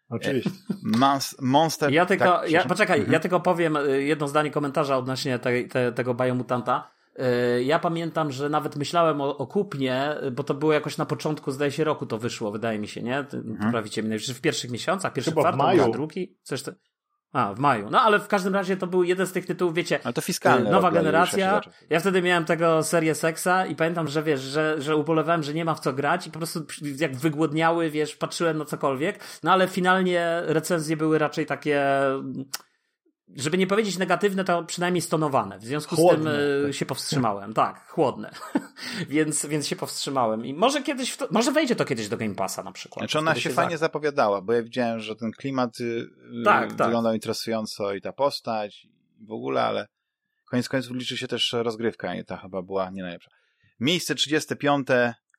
Oczywiście. 0.09 0.51
Monster. 1.41 1.91
Ja 1.91 2.05
tylko, 2.05 2.25
tak, 2.25 2.51
ja, 2.51 2.65
poczekaj, 2.65 2.97
mhm. 2.99 3.13
ja 3.13 3.19
tylko 3.19 3.39
powiem 3.39 3.77
e, 3.77 4.01
jedno 4.01 4.27
zdanie 4.27 4.51
komentarza 4.51 4.97
odnośnie 4.97 5.39
te, 5.39 5.63
te, 5.63 5.91
tego 5.91 6.13
biomutanta. 6.13 6.91
E, 7.15 7.63
ja 7.63 7.79
pamiętam, 7.79 8.31
że 8.31 8.49
nawet 8.49 8.75
myślałem 8.75 9.21
o, 9.21 9.37
o 9.37 9.47
kupnie, 9.47 10.15
bo 10.31 10.43
to 10.43 10.53
było 10.53 10.73
jakoś 10.73 10.97
na 10.97 11.05
początku, 11.05 11.51
zdaje 11.51 11.71
się, 11.71 11.83
roku 11.83 12.05
to 12.05 12.17
wyszło, 12.17 12.51
wydaje 12.51 12.79
mi 12.79 12.87
się, 12.87 13.03
nie? 13.03 13.17
Mhm. 13.17 13.57
Poprawicie 13.63 14.03
mnie, 14.03 14.19
w 14.19 14.41
pierwszych 14.41 14.71
miesiącach, 14.71 15.13
pierwszy 15.13 15.31
Chyba 15.31 15.41
kwartał, 15.41 15.91
drugi, 15.91 16.37
coś 16.43 16.63
to... 16.63 16.71
A, 17.35 17.53
w 17.53 17.59
maju. 17.59 17.89
No 17.89 18.01
ale 18.01 18.19
w 18.19 18.27
każdym 18.27 18.53
razie 18.53 18.77
to 18.77 18.87
był 18.87 19.03
jeden 19.03 19.27
z 19.27 19.31
tych 19.31 19.45
tytułów, 19.45 19.73
wiecie. 19.73 19.99
Ale 20.03 20.13
to 20.13 20.21
fiskalne. 20.21 20.71
Nowa 20.71 20.91
generacja. 20.91 21.61
Ja 21.89 21.99
wtedy 21.99 22.21
miałem 22.21 22.45
tego 22.45 22.83
serię 22.83 23.15
seksa 23.15 23.65
i 23.65 23.75
pamiętam, 23.75 24.07
że 24.07 24.23
wiesz, 24.23 24.41
że, 24.41 24.81
że 24.81 24.95
ubolewałem, 24.95 25.43
że 25.43 25.53
nie 25.53 25.65
ma 25.65 25.75
w 25.75 25.79
co 25.79 25.93
grać 25.93 26.27
i 26.27 26.31
po 26.31 26.39
prostu 26.39 26.65
jak 26.99 27.15
wygłodniały, 27.15 27.89
wiesz, 27.89 28.15
patrzyłem 28.15 28.57
na 28.57 28.65
cokolwiek. 28.65 29.19
No 29.43 29.51
ale 29.51 29.67
finalnie 29.67 30.41
recenzje 30.45 30.97
były 30.97 31.19
raczej 31.19 31.45
takie 31.45 31.83
żeby 33.27 33.57
nie 33.57 33.67
powiedzieć 33.67 33.97
negatywne, 33.97 34.43
to 34.43 34.63
przynajmniej 34.63 35.01
stonowane. 35.01 35.59
W 35.59 35.65
związku 35.65 35.95
chłodne, 35.95 36.33
z 36.33 36.35
tym 36.35 36.69
tak. 36.69 36.75
się 36.75 36.85
powstrzymałem. 36.85 37.53
Tak, 37.53 37.87
chłodne. 37.87 38.31
więc, 39.09 39.45
więc 39.45 39.67
się 39.67 39.75
powstrzymałem. 39.75 40.45
I 40.45 40.53
może 40.53 40.83
kiedyś, 40.83 41.17
to, 41.17 41.27
może 41.31 41.51
wejdzie 41.51 41.75
to 41.75 41.85
kiedyś 41.85 42.09
do 42.09 42.17
Game 42.17 42.35
Passa 42.35 42.63
na 42.63 42.71
przykład. 42.71 43.01
Znaczy 43.01 43.19
ona 43.19 43.35
się, 43.35 43.41
się 43.41 43.49
fajnie 43.49 43.77
zapowiadała, 43.77 44.41
bo 44.41 44.53
ja 44.53 44.63
widziałem, 44.63 44.99
że 44.99 45.15
ten 45.15 45.31
klimat 45.31 45.79
y, 45.79 46.07
tak, 46.45 46.69
tak, 46.73 46.87
wyglądał 46.87 47.11
tak. 47.11 47.15
interesująco 47.15 47.93
i 47.93 48.01
ta 48.01 48.13
postać 48.13 48.85
i 48.85 49.25
w 49.25 49.31
ogóle, 49.31 49.63
ale 49.63 49.87
koniec 50.49 50.69
końców 50.69 50.95
liczy 50.95 51.17
się 51.17 51.27
też 51.27 51.53
rozgrywka 51.53 52.15
i 52.15 52.25
ta 52.25 52.37
chyba 52.37 52.61
była 52.61 52.89
nie 52.89 53.01
najlepsza. 53.01 53.31
Miejsce 53.79 54.15
35. 54.15 54.87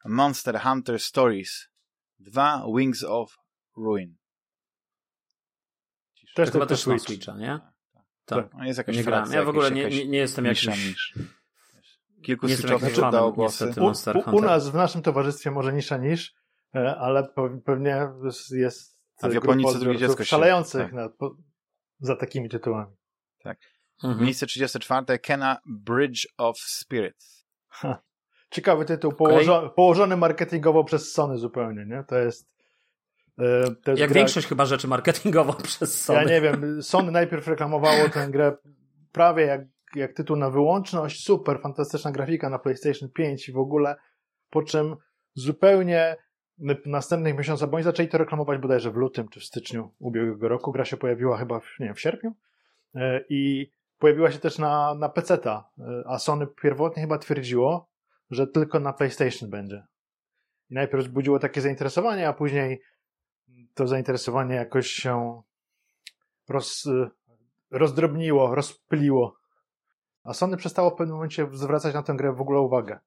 Monster 0.04 0.60
Hunter 0.60 1.00
Stories 1.00 1.68
2 2.18 2.66
Wings 2.76 3.04
of 3.04 3.36
Ruin. 3.76 4.16
Też 6.34 6.48
to 6.48 6.52
chyba 6.52 6.66
też 6.66 6.86
na 6.86 6.98
Switcha, 6.98 7.36
nie? 7.36 7.75
Tak. 8.26 8.54
No 8.54 8.64
jest 8.64 8.78
jakaś 8.78 8.96
nie 8.96 9.04
gram. 9.04 9.32
Ja 9.32 9.44
w 9.44 9.48
ogóle 9.48 9.70
nie, 9.70 9.88
nie, 9.88 10.06
nie 10.06 10.18
jestem 10.18 10.44
jakiś... 10.44 10.66
Niż. 10.66 11.14
Kilku 12.22 12.48
switchowych 12.48 12.98
oddało 13.04 13.32
głosy. 13.32 13.72
U, 13.80 13.84
u, 14.30 14.36
u, 14.36 14.40
nas, 14.40 14.68
w 14.68 14.74
naszym 14.74 15.02
towarzystwie 15.02 15.50
może 15.50 15.72
nisza 15.72 15.96
niż, 15.96 16.34
e, 16.74 16.96
ale 16.96 17.28
pewnie 17.64 18.08
jest 18.50 19.00
A 19.22 19.28
w 19.28 19.34
Japonii 19.34 19.66
co 19.66 19.78
drugie 19.78 19.98
dziecko 19.98 20.24
szalejących 20.24 20.82
tak. 20.82 20.92
na, 20.92 21.08
po, 21.08 21.36
za 21.98 22.16
takimi 22.16 22.48
tytułami. 22.48 22.96
Tak. 23.42 23.58
Mhm. 24.04 24.24
Miejsce 24.24 24.46
34. 24.46 25.18
Kena 25.18 25.58
Bridge 25.66 26.26
of 26.38 26.58
Spirits. 26.58 27.46
Ha. 27.68 28.02
Ciekawy 28.50 28.84
tytuł, 28.84 29.10
okay. 29.10 29.18
położony, 29.18 29.70
położony 29.70 30.16
marketingowo 30.16 30.84
przez 30.84 31.12
Sony 31.12 31.38
zupełnie, 31.38 31.86
nie? 31.86 32.04
To 32.08 32.18
jest 32.18 32.55
E, 33.38 33.92
Jak 33.96 34.10
gra... 34.10 34.14
większość 34.14 34.46
chyba 34.46 34.66
rzeczy 34.66 34.88
marketingowo 34.88 35.52
przez 35.62 36.04
Sony. 36.04 36.18
Ja 36.18 36.24
nie 36.24 36.40
wiem, 36.40 36.82
Sony 36.82 37.12
najpierw 37.12 37.48
reklamowało 37.48 38.08
tę 38.08 38.28
grę 38.30 38.56
prawie 39.12 39.44
jak, 39.44 39.60
jak 39.94 40.12
tytuł 40.12 40.36
na 40.36 40.50
wyłączność, 40.50 41.24
super, 41.24 41.60
fantastyczna 41.60 42.12
grafika 42.12 42.50
na 42.50 42.58
PlayStation 42.58 43.10
5 43.10 43.48
i 43.48 43.52
w 43.52 43.58
ogóle, 43.58 43.96
po 44.50 44.62
czym 44.62 44.96
zupełnie 45.34 46.16
następnych 46.86 47.38
miesiącach, 47.38 47.70
bo 47.70 47.76
oni 47.76 47.84
zaczęli 47.84 48.08
to 48.08 48.18
reklamować 48.18 48.60
bodajże 48.60 48.90
w 48.90 48.96
lutym 48.96 49.28
czy 49.28 49.40
w 49.40 49.44
styczniu 49.44 49.94
ubiegłego 49.98 50.48
roku, 50.48 50.72
gra 50.72 50.84
się 50.84 50.96
pojawiła 50.96 51.38
chyba 51.38 51.60
w, 51.60 51.76
nie 51.80 51.86
wiem, 51.86 51.94
w 51.94 52.00
sierpniu. 52.00 52.32
E, 52.94 53.24
i 53.28 53.70
pojawiła 53.98 54.30
się 54.30 54.38
też 54.38 54.58
na, 54.58 54.94
na 54.94 55.08
PC-ta, 55.08 55.70
e, 55.78 56.02
a 56.06 56.18
Sony 56.18 56.46
pierwotnie 56.62 57.02
chyba 57.02 57.18
twierdziło, 57.18 57.90
że 58.30 58.46
tylko 58.46 58.80
na 58.80 58.92
PlayStation 58.92 59.50
będzie. 59.50 59.82
I 60.70 60.74
najpierw 60.74 61.04
wzbudziło 61.04 61.38
takie 61.38 61.60
zainteresowanie, 61.60 62.28
a 62.28 62.32
później 62.32 62.80
to 63.76 63.86
zainteresowanie 63.86 64.54
jakoś 64.54 64.86
się 64.86 65.42
roz, 66.48 66.88
rozdrobniło, 67.70 68.54
rozpyliło. 68.54 69.36
A 70.24 70.34
Sony 70.34 70.56
przestało 70.56 70.90
w 70.90 70.94
pewnym 70.94 71.16
momencie 71.16 71.48
zwracać 71.52 71.94
na 71.94 72.02
tę 72.02 72.14
grę 72.14 72.32
w 72.32 72.40
ogóle 72.40 72.60
uwagę. 72.60 72.98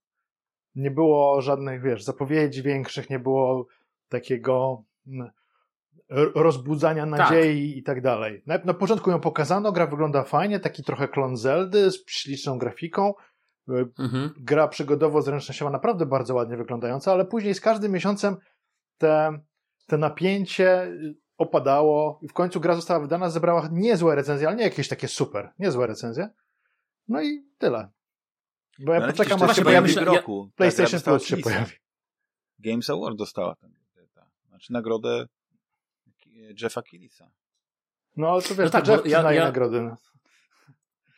Nie 0.75 0.91
było 0.91 1.41
żadnych, 1.41 1.82
wiesz, 1.82 2.03
zapowiedzi 2.03 2.63
większych, 2.63 3.10
nie 3.10 3.19
było 3.19 3.67
takiego 4.10 4.84
mm, 5.08 5.29
rozbudzania 6.36 7.08
tak. 7.08 7.19
nadziei 7.19 7.69
tak. 7.69 7.77
i 7.77 7.84
tak 7.84 8.01
dalej. 8.01 8.43
Na, 8.45 8.58
na 8.65 8.73
początku 8.73 9.12
ją 9.12 9.19
pokazano, 9.19 9.71
gra 9.71 9.88
wygląda 9.88 10.23
fajnie, 10.23 10.60
taki 10.60 10.84
trochę 10.84 11.08
klon 11.08 11.38
Zeldy 11.38 11.91
z 11.91 12.03
śliczną 12.08 12.58
grafiką. 12.58 13.13
E, 13.69 13.86
mhm. 13.99 14.34
Gra 14.38 14.67
przygodowo-zręcznościowa 14.67 15.71
naprawdę 15.71 16.05
bardzo 16.05 16.36
ładnie 16.36 16.58
wyglądająca, 16.58 17.12
ale 17.12 17.25
później 17.25 17.53
z 17.53 17.62
każdym 17.62 17.91
miesiącem 17.91 18.38
te, 18.97 19.39
te 19.89 19.97
napięcie 19.97 20.91
opadało 21.38 22.19
i 22.21 22.28
w 22.28 22.34
końcu 22.34 22.60
gra 22.60 22.75
została 22.75 22.99
wydana, 22.99 23.30
zebrała 23.30 23.69
niezłe 23.71 24.15
recenzje, 24.15 24.47
ale 24.47 24.58
nie 24.58 24.63
jakieś 24.63 24.88
takie 24.88 25.08
super, 25.08 25.54
niezłe 25.60 25.88
recenzje. 25.88 26.30
No 27.08 27.21
i 27.21 27.45
tyle. 27.58 27.89
Bo 28.80 28.93
ja 28.93 28.99
no, 28.99 29.08
poczekam, 29.08 29.43
aż 29.43 29.56
się 29.56 29.63
pojawi 29.63 29.93
w 29.93 29.97
roku. 29.97 30.49
PlayStation 30.56 31.02
Plus 31.02 31.25
się 31.25 31.38
pojawi. 31.38 31.71
Games 32.60 32.89
Award 32.89 33.17
dostała 33.17 33.56
tam. 33.56 33.71
Znaczy 34.49 34.73
nagrodę 34.73 35.25
Jeffa 36.62 36.82
Killisa. 36.82 37.32
No 38.17 38.30
ale 38.30 38.41
to 38.41 38.56
wiesz, 38.56 38.65
no 38.65 38.69
tak, 38.69 38.86
to 38.86 38.91
Jeff 38.91 39.06
ja, 39.06 39.34
ja... 39.34 39.43
nagrody. 39.43 39.95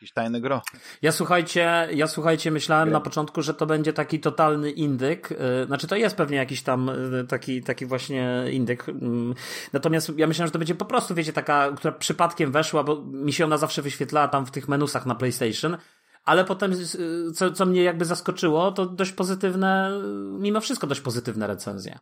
Jakieś 0.02 0.14
tajne 0.14 0.42
gro. 0.42 0.62
Ja 1.02 1.12
słuchajcie, 1.12 1.88
ja 1.94 2.08
słuchajcie, 2.08 2.52
myślałem 2.52 2.92
na 2.92 3.00
początku, 3.00 3.42
że 3.42 3.54
to 3.54 3.66
będzie 3.66 3.94
taki 3.94 4.20
totalny 4.20 4.72
indyk. 4.72 5.32
Y, 5.32 5.66
znaczy 5.66 5.88
to 5.88 5.96
jest 5.96 6.16
pewnie 6.16 6.38
jakiś 6.38 6.64
tam 6.64 6.90
y, 6.90 7.26
taki, 7.28 7.64
taki 7.64 7.86
właśnie 7.86 8.46
indyk. 8.52 8.90
Mm, 8.90 9.34
natomiast 9.74 10.12
ja 10.18 10.28
myślałem, 10.28 10.48
że 10.48 10.52
to 10.52 10.60
będzie 10.60 10.76
po 10.76 10.86
prostu, 10.86 11.16
wiecie, 11.16 11.34
taka, 11.34 11.72
która 11.72 11.94
przypadkiem 11.94 12.52
weszła, 12.52 12.84
bo 12.84 13.02
mi 13.02 13.34
się 13.34 13.46
ona 13.46 13.58
zawsze 13.58 13.82
wyświetlała 13.82 14.28
tam 14.28 14.46
w 14.46 14.52
tych 14.52 14.68
menusach 14.68 15.06
na 15.06 15.16
PlayStation. 15.16 15.78
Ale 16.24 16.46
potem, 16.46 16.72
y, 16.72 17.32
co, 17.34 17.52
co 17.52 17.66
mnie 17.66 17.84
jakby 17.84 18.06
zaskoczyło, 18.06 18.72
to 18.72 18.86
dość 18.86 19.12
pozytywne, 19.12 20.02
mimo 20.40 20.62
wszystko 20.62 20.88
dość 20.88 21.02
pozytywne 21.02 21.48
recenzje. 21.48 22.00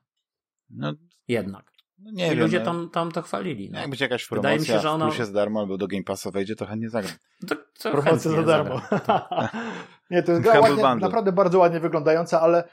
No, 0.70 0.94
Jednak. 1.28 1.79
No 2.04 2.12
nie 2.12 2.28
I 2.28 2.30
wiem, 2.30 2.40
ludzie 2.40 2.60
no. 2.60 2.66
tam, 2.66 2.90
tam 2.90 3.12
to 3.12 3.22
chwalili. 3.22 3.70
No. 3.72 3.80
Jak 3.80 3.90
będzie 3.90 4.06
jakaś 4.06 4.28
promocja, 4.28 4.50
Wydaje 4.50 4.60
mi 4.60 4.66
się, 4.66 4.80
że 4.80 4.92
ona... 4.92 5.12
jest 5.20 5.34
darmo 5.34 5.60
albo 5.60 5.78
do 5.78 5.88
Game 5.88 6.04
Passa 6.04 6.32
wejdzie, 6.32 6.56
to 6.56 6.66
chętnie 6.66 6.90
zagram. 6.90 7.14
To, 7.48 7.56
to 7.80 7.92
promocja 7.92 8.32
za 8.32 8.44
darmo. 8.44 8.82
nie, 10.12 10.24
to 10.24 10.32
jest 10.32 10.44
gra 10.44 10.60
ładnie, 10.60 10.84
naprawdę 10.96 11.32
bardzo 11.32 11.60
ładnie 11.60 11.80
wyglądająca, 11.80 12.42
ale 12.42 12.64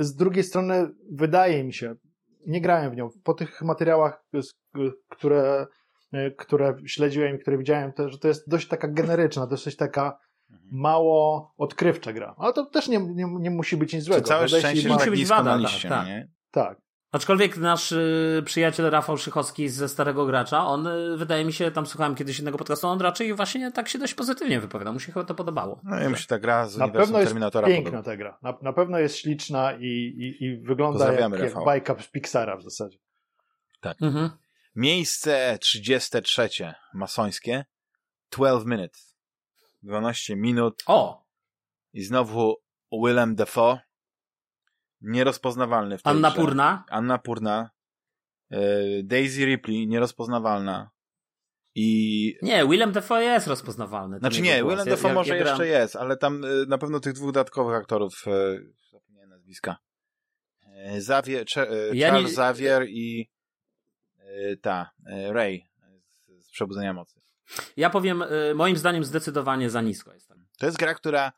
z 0.00 0.14
drugiej 0.14 0.44
strony 0.44 0.90
wydaje 1.12 1.64
mi 1.64 1.72
się, 1.72 1.94
nie 2.46 2.60
grałem 2.60 2.90
w 2.90 2.96
nią, 2.96 3.08
po 3.24 3.34
tych 3.34 3.62
materiałach, 3.62 4.24
które, 5.08 5.66
które 6.36 6.76
śledziłem 6.86 7.36
i 7.36 7.38
które 7.38 7.58
widziałem, 7.58 7.92
to, 7.92 8.08
że 8.08 8.18
to 8.18 8.28
jest 8.28 8.50
dość 8.50 8.68
taka 8.68 8.88
generyczna, 8.88 9.46
dość 9.46 9.76
taka 9.76 10.18
mhm. 10.50 10.68
mało 10.72 11.52
odkrywcza 11.58 12.12
gra. 12.12 12.34
Ale 12.38 12.52
to 12.52 12.66
też 12.66 12.88
nie, 12.88 12.98
nie, 12.98 13.26
nie 13.38 13.50
musi 13.50 13.76
być 13.76 13.92
nic 13.92 14.02
złego. 14.02 14.22
Czy 14.22 14.28
całe 14.28 14.48
szczęście, 14.48 14.88
że 14.88 14.88
musi 14.88 15.10
być 15.10 15.26
wada, 15.26 15.58
tak, 15.62 15.90
tak. 15.90 16.06
Nie? 16.06 16.28
tak. 16.50 16.85
Aczkolwiek 17.16 17.56
nasz 17.56 17.92
y, 17.92 18.42
przyjaciel 18.44 18.90
Rafał 18.90 19.18
Szychowski 19.18 19.68
ze 19.68 19.88
Starego 19.88 20.26
Gracza, 20.26 20.66
on 20.66 20.86
y, 20.86 21.16
wydaje 21.16 21.44
mi 21.44 21.52
się, 21.52 21.70
tam 21.70 21.86
słuchałem 21.86 22.14
kiedyś 22.14 22.40
innego 22.40 22.58
podcastu, 22.58 22.86
on 22.86 23.00
raczej 23.00 23.34
właśnie 23.34 23.72
tak 23.72 23.88
się 23.88 23.98
dość 23.98 24.14
pozytywnie 24.14 24.60
wypowiada. 24.60 24.92
Mu 24.92 25.00
się 25.00 25.12
chyba 25.12 25.24
to 25.24 25.34
podobało. 25.34 25.80
No 25.84 26.02
i 26.02 26.08
mi 26.08 26.18
się 26.18 26.26
ta 26.26 26.38
gra 26.38 26.68
z 26.68 26.76
na 26.76 26.88
pewno 26.88 27.18
jest 27.18 27.30
Terminatora 27.30 27.68
piękna 27.68 27.90
podoba. 27.90 28.10
ta 28.10 28.16
gra. 28.16 28.38
Na, 28.42 28.58
na, 28.62 28.72
pewno 28.72 28.98
jest 28.98 29.16
śliczna 29.16 29.72
i, 29.72 29.86
i, 29.86 30.44
i 30.44 30.56
wygląda 30.56 31.12
jak, 31.12 31.38
jak 31.38 31.64
bajka 31.64 31.96
z 32.02 32.08
Pixara 32.08 32.56
w 32.56 32.62
zasadzie. 32.62 32.98
Tak. 33.80 34.02
Mhm. 34.02 34.30
Miejsce 34.74 35.58
33 35.60 36.48
masońskie 36.94 37.64
12 38.30 38.66
minutes. 38.66 39.16
12 39.82 40.36
minut. 40.36 40.82
O! 40.86 41.24
I 41.92 42.02
znowu 42.02 42.56
Willem 42.92 43.34
Dafoe 43.34 43.78
nierozpoznawalny 45.00 45.98
w 45.98 46.02
tej 46.02 46.10
Anna 46.10 46.30
grze. 46.30 46.40
Purna? 46.40 46.84
Anna 46.88 47.18
Purna. 47.18 47.70
E, 48.50 48.58
Daisy 49.02 49.44
Ripley, 49.44 49.86
nierozpoznawalna. 49.86 50.90
I... 51.74 52.38
Nie, 52.42 52.66
Willem 52.66 52.92
Dafoe 52.92 53.22
jest 53.22 53.46
rozpoznawalny. 53.46 54.18
Znaczy 54.18 54.42
nie, 54.42 54.62
Willem 54.64 54.88
Dafoe 54.88 55.14
może 55.14 55.36
jeszcze 55.36 55.56
gram... 55.56 55.68
jest, 55.68 55.96
ale 55.96 56.16
tam 56.16 56.44
e, 56.44 56.48
na 56.68 56.78
pewno 56.78 57.00
tych 57.00 57.12
dwóch 57.12 57.32
dodatkowych 57.32 57.76
aktorów, 57.76 58.24
e, 58.26 58.58
zapomniałem 58.90 59.30
nazwiska. 59.30 59.76
Xavier, 60.76 61.46
ja 61.92 62.10
Charles 62.10 62.26
nie... 62.26 62.32
Xavier 62.32 62.86
i 62.88 63.30
ta, 64.62 64.90
Ray 65.28 65.66
z, 66.00 66.46
z 66.46 66.50
Przebudzenia 66.50 66.92
Mocy. 66.92 67.20
Ja 67.76 67.90
powiem, 67.90 68.24
moim 68.54 68.76
zdaniem 68.76 69.04
zdecydowanie 69.04 69.70
za 69.70 69.82
nisko 69.82 70.14
jestem. 70.14 70.46
To 70.58 70.66
jest 70.66 70.78
gra, 70.78 70.94
która 70.94 71.32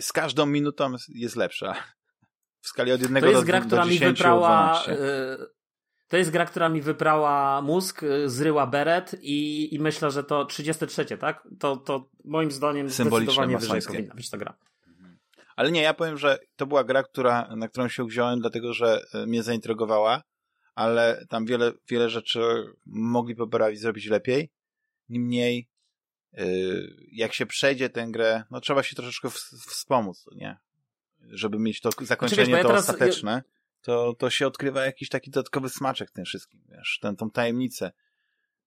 z 0.00 0.12
każdą 0.12 0.46
minutą 0.46 0.94
jest 1.08 1.36
lepsza. 1.36 1.74
W 2.60 2.68
skali 2.68 2.92
od 2.92 3.00
1 3.00 3.20
to 3.22 3.28
jest 3.28 3.40
do, 3.40 3.46
gra, 3.46 3.60
która 3.60 3.82
do 3.82 3.88
10, 3.90 4.02
mi 4.02 4.08
wyprała, 4.08 4.84
y, 4.88 5.46
To 6.08 6.16
jest 6.16 6.30
gra, 6.30 6.46
która 6.46 6.68
mi 6.68 6.82
wyprała 6.82 7.62
mózg, 7.62 8.02
y, 8.02 8.28
zryła 8.28 8.66
beret 8.66 9.16
i, 9.22 9.74
i 9.74 9.78
myślę, 9.78 10.10
że 10.10 10.24
to 10.24 10.44
33, 10.44 11.04
tak? 11.04 11.48
To, 11.58 11.76
to 11.76 12.10
moim 12.24 12.50
zdaniem 12.50 12.88
zdecydowanie 12.88 13.58
wyżej 13.58 13.82
powinna 13.86 14.14
być 14.14 14.30
ta 14.30 14.38
gra. 14.38 14.58
Mhm. 14.88 15.18
Ale 15.56 15.72
nie, 15.72 15.82
ja 15.82 15.94
powiem, 15.94 16.18
że 16.18 16.38
to 16.56 16.66
była 16.66 16.84
gra, 16.84 17.02
która, 17.02 17.56
na 17.56 17.68
którą 17.68 17.88
się 17.88 18.06
wziąłem, 18.06 18.40
dlatego 18.40 18.72
że 18.72 19.02
y, 19.14 19.26
mnie 19.26 19.42
zaintrygowała, 19.42 20.22
ale 20.74 21.24
tam 21.28 21.46
wiele, 21.46 21.72
wiele 21.90 22.10
rzeczy 22.10 22.40
mogli 22.86 23.34
poprawić, 23.34 23.80
zrobić 23.80 24.06
lepiej. 24.06 24.50
Niemniej, 25.08 25.68
jak 27.12 27.34
się 27.34 27.46
przejdzie 27.46 27.88
tę 27.88 28.06
grę, 28.08 28.42
no 28.50 28.60
trzeba 28.60 28.82
się 28.82 28.96
troszeczkę 28.96 29.30
wspomóc, 29.68 30.24
nie? 30.32 30.58
Żeby 31.28 31.58
mieć 31.58 31.80
to 31.80 31.90
zakończenie 32.00 32.44
znaczy, 32.44 32.50
wiesz, 32.50 32.62
to 32.62 32.68
teraz, 32.68 32.88
ostateczne, 32.88 33.42
to, 33.82 34.14
to 34.18 34.30
się 34.30 34.46
odkrywa 34.46 34.84
jakiś 34.84 35.08
taki 35.08 35.30
dodatkowy 35.30 35.68
smaczek 35.68 36.10
tym 36.10 36.24
wszystkim, 36.24 36.60
wiesz, 36.68 36.98
ten, 37.02 37.16
tą 37.16 37.30
tajemnicę 37.30 37.92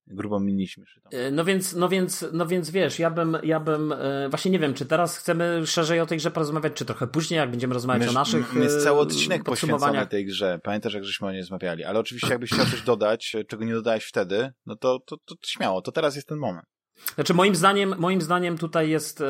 grubą 0.06 0.40
miniliśmy. 0.40 0.84
E, 1.10 1.30
no 1.30 1.44
więc, 1.44 1.74
no 1.74 1.88
więc, 1.88 2.26
no 2.32 2.46
więc 2.46 2.70
wiesz, 2.70 2.98
ja 2.98 3.10
bym, 3.10 3.38
ja 3.42 3.60
bym, 3.60 3.92
e, 3.92 4.28
właśnie 4.28 4.50
nie 4.50 4.58
wiem, 4.58 4.74
czy 4.74 4.86
teraz 4.86 5.18
chcemy 5.18 5.66
szerzej 5.66 6.00
o 6.00 6.06
tej 6.06 6.18
grze 6.18 6.30
porozmawiać, 6.30 6.72
czy 6.72 6.84
trochę 6.84 7.06
później, 7.06 7.38
jak 7.38 7.50
będziemy 7.50 7.74
rozmawiać 7.74 8.08
o 8.08 8.12
naszych 8.12 8.54
Jest 8.54 8.84
cały 8.84 9.00
odcinek 9.00 9.44
poświęcony 9.44 10.06
tej 10.06 10.26
grze. 10.26 10.60
Pamiętasz, 10.62 10.94
jak 10.94 11.04
żeśmy 11.04 11.28
o 11.28 11.30
niej 11.30 11.40
rozmawiali. 11.40 11.84
Ale 11.84 11.98
oczywiście, 11.98 12.28
jakbyś 12.28 12.50
chciał 12.50 12.66
coś 12.66 12.82
dodać, 12.82 13.36
czego 13.48 13.64
nie 13.64 13.72
dodałeś 13.72 14.04
wtedy, 14.04 14.52
no 14.66 14.76
to, 14.76 14.98
to, 14.98 15.16
to, 15.16 15.34
to 15.36 15.46
śmiało, 15.46 15.82
to 15.82 15.92
teraz 15.92 16.14
jest 16.14 16.28
ten 16.28 16.38
moment. 16.38 16.66
Znaczy 17.14 17.34
moim 17.34 17.54
zdaniem, 17.54 17.94
moim 17.98 18.22
zdaniem 18.22 18.58
tutaj 18.58 18.90
jest 18.90 19.20
e, 19.20 19.24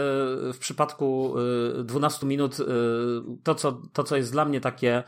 w 0.52 0.56
przypadku 0.58 1.34
12 1.84 2.22
e, 2.22 2.28
minut 2.28 2.60
e, 2.60 2.64
to 3.42 3.54
co, 3.54 3.82
to, 3.92 4.04
co 4.04 4.16
jest 4.16 4.32
dla 4.32 4.44
mnie 4.44 4.60
takie 4.60 5.02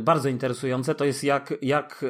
bardzo 0.00 0.28
interesujące, 0.28 0.94
to 0.94 1.04
jest 1.04 1.24
jak, 1.24 1.54
jak 1.62 2.04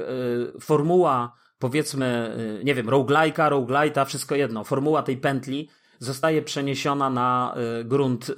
formuła 0.60 1.32
powiedzmy, 1.58 2.36
nie 2.64 2.74
wiem, 2.74 2.86
roguelike'a, 2.86 3.50
roguelite'a, 3.50 4.04
wszystko 4.04 4.34
jedno, 4.34 4.64
formuła 4.64 5.02
tej 5.02 5.16
pętli 5.16 5.68
zostaje 5.98 6.42
przeniesiona 6.42 7.10
na 7.10 7.54
grunt, 7.84 8.32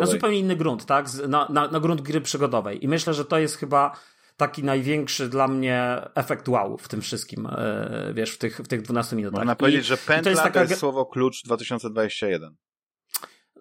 na 0.00 0.06
zupełnie 0.06 0.38
inny 0.38 0.56
grunt, 0.56 0.86
tak? 0.86 1.06
Na, 1.28 1.46
na, 1.50 1.68
na 1.68 1.80
grunt 1.80 2.00
gry 2.00 2.20
przygodowej. 2.20 2.84
I 2.84 2.88
myślę, 2.88 3.14
że 3.14 3.24
to 3.24 3.38
jest 3.38 3.56
chyba 3.56 3.96
taki 4.42 4.64
największy 4.64 5.28
dla 5.28 5.48
mnie 5.48 6.00
efekt 6.14 6.48
wow 6.48 6.78
w 6.78 6.88
tym 6.88 7.00
wszystkim, 7.02 7.46
e, 7.46 8.12
wiesz, 8.14 8.30
w 8.30 8.38
tych, 8.38 8.58
w 8.58 8.68
tych 8.68 8.82
12 8.82 9.16
minutach. 9.16 9.38
Można 9.38 9.56
powiedzieć, 9.56 9.86
że 9.86 9.96
pętla 9.96 10.22
to 10.22 10.30
jest, 10.30 10.42
taka... 10.42 10.64
to 10.64 10.70
jest 10.70 10.80
słowo 10.80 11.06
klucz 11.06 11.42
2021. 11.44 12.56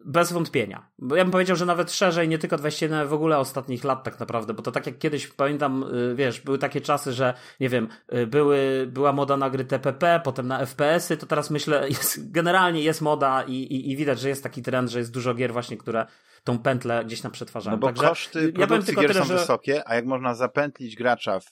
Bez 0.06 0.32
wątpienia. 0.32 0.92
Bo 1.00 1.16
ja 1.16 1.24
bym 1.24 1.32
powiedział, 1.32 1.56
że 1.56 1.66
nawet 1.66 1.92
szerzej, 1.92 2.28
nie 2.28 2.38
tylko 2.38 2.58
21, 2.58 3.08
w 3.08 3.14
ogóle 3.14 3.38
ostatnich 3.38 3.84
lat 3.84 4.04
tak 4.04 4.20
naprawdę, 4.20 4.54
bo 4.54 4.62
to 4.62 4.72
tak 4.72 4.86
jak 4.86 4.98
kiedyś 4.98 5.28
pamiętam, 5.28 5.84
y, 5.84 6.16
wiesz, 6.16 6.42
były 6.42 6.58
takie 6.58 6.82
czasy, 6.82 7.14
że 7.14 7.34
nie 7.60 7.70
wiem, 7.70 7.88
y, 8.14 8.28
były, 8.28 8.88
była 8.92 9.14
moda 9.14 9.38
na 9.38 9.50
gry 9.50 9.66
TPP, 9.66 10.22
potem 10.24 10.48
na 10.48 10.66
FPS-y, 10.66 11.18
to 11.18 11.26
teraz 11.26 11.50
myślę, 11.50 11.88
jest, 11.90 12.32
generalnie 12.32 12.82
jest 12.82 13.02
moda 13.02 13.44
i, 13.44 13.54
i, 13.54 13.92
i 13.92 13.98
widać, 13.98 14.20
że 14.20 14.30
jest 14.30 14.44
taki 14.44 14.62
trend, 14.62 14.90
że 14.90 15.00
jest 15.00 15.14
dużo 15.14 15.34
gier 15.34 15.54
właśnie, 15.54 15.78
które 15.78 16.06
tą 16.44 16.60
pętlę 16.60 17.06
gdzieś 17.06 17.22
tam 17.22 17.32
przetwarzają. 17.32 17.76
No 17.76 17.80
bo 17.80 17.88
Także 17.88 18.08
koszty 18.08 18.54
ja 18.58 18.68
produkcji 18.68 18.96
gier 18.96 19.08
tyle, 19.08 19.20
są 19.20 19.26
że... 19.26 19.38
wysokie, 19.38 19.88
a 19.88 19.96
jak 19.96 20.06
można 20.06 20.36
zapętlić 20.36 20.96
gracza 20.96 21.40
w, 21.40 21.46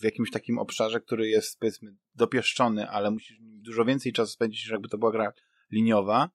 w 0.00 0.04
jakimś 0.04 0.30
takim 0.30 0.58
obszarze, 0.58 1.00
który 1.00 1.28
jest 1.28 1.60
powiedzmy 1.60 1.96
dopieszczony, 2.14 2.90
ale 2.90 3.10
musisz 3.10 3.38
dużo 3.40 3.84
więcej 3.84 4.12
czasu 4.12 4.32
spędzić, 4.32 4.64
niż 4.64 4.70
jakby 4.70 4.88
to 4.88 4.98
była 4.98 5.12
gra 5.12 5.32
liniowa, 5.72 6.30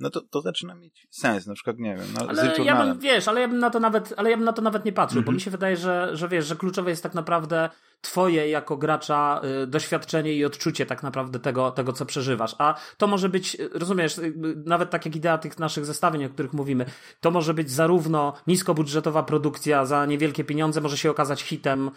no 0.00 0.10
to, 0.10 0.20
to 0.20 0.40
zaczyna 0.40 0.74
mieć 0.74 1.06
sens, 1.10 1.46
na 1.46 1.54
przykład, 1.54 1.78
nie 1.78 1.96
wiem, 1.96 2.06
no, 2.14 2.26
ale 2.28 2.56
ja 2.64 2.84
bym, 2.84 2.98
wiesz, 2.98 3.28
ale 3.28 3.40
ja 3.40 3.48
bym 3.48 3.58
na 3.58 3.70
to 3.70 3.80
nawet, 3.80 4.14
ale 4.16 4.30
ja 4.30 4.36
bym 4.36 4.44
na 4.44 4.52
to 4.52 4.62
nawet 4.62 4.84
nie 4.84 4.92
patrzył, 4.92 5.22
bo 5.22 5.24
mhm. 5.24 5.34
mi 5.34 5.40
się 5.40 5.50
wydaje, 5.50 5.76
że, 5.76 6.10
że 6.12 6.28
wiesz, 6.28 6.46
że 6.46 6.56
kluczowe 6.56 6.90
jest 6.90 7.02
tak 7.02 7.14
naprawdę 7.14 7.70
twoje 8.00 8.48
jako 8.48 8.76
gracza 8.76 9.40
y, 9.62 9.66
doświadczenie 9.66 10.32
i 10.32 10.44
odczucie 10.44 10.86
tak 10.86 11.02
naprawdę 11.02 11.38
tego, 11.38 11.70
tego, 11.70 11.92
co 11.92 12.06
przeżywasz. 12.06 12.54
A 12.58 12.74
to 12.96 13.06
może 13.06 13.28
być, 13.28 13.54
y, 13.54 13.68
rozumiesz, 13.72 14.18
y, 14.18 14.34
nawet 14.66 14.90
tak 14.90 15.06
jak 15.06 15.16
idea 15.16 15.38
tych 15.38 15.58
naszych 15.58 15.86
zestawień, 15.86 16.24
o 16.24 16.28
których 16.28 16.52
mówimy, 16.52 16.86
to 17.20 17.30
może 17.30 17.54
być 17.54 17.70
zarówno 17.70 18.32
niskobudżetowa 18.46 19.22
produkcja 19.22 19.86
za 19.86 20.06
niewielkie 20.06 20.44
pieniądze, 20.44 20.80
może 20.80 20.98
się 20.98 21.10
okazać 21.10 21.42
hitem, 21.42 21.90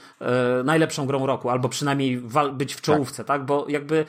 najlepszą 0.64 1.08
grą 1.08 1.26
roku, 1.26 1.50
albo 1.50 1.70
przynajmniej 1.70 2.22
być 2.54 2.76
w 2.76 2.82
czołówce, 2.82 3.18
tak? 3.18 3.28
tak? 3.28 3.46
Bo 3.46 3.66
jakby 3.70 4.06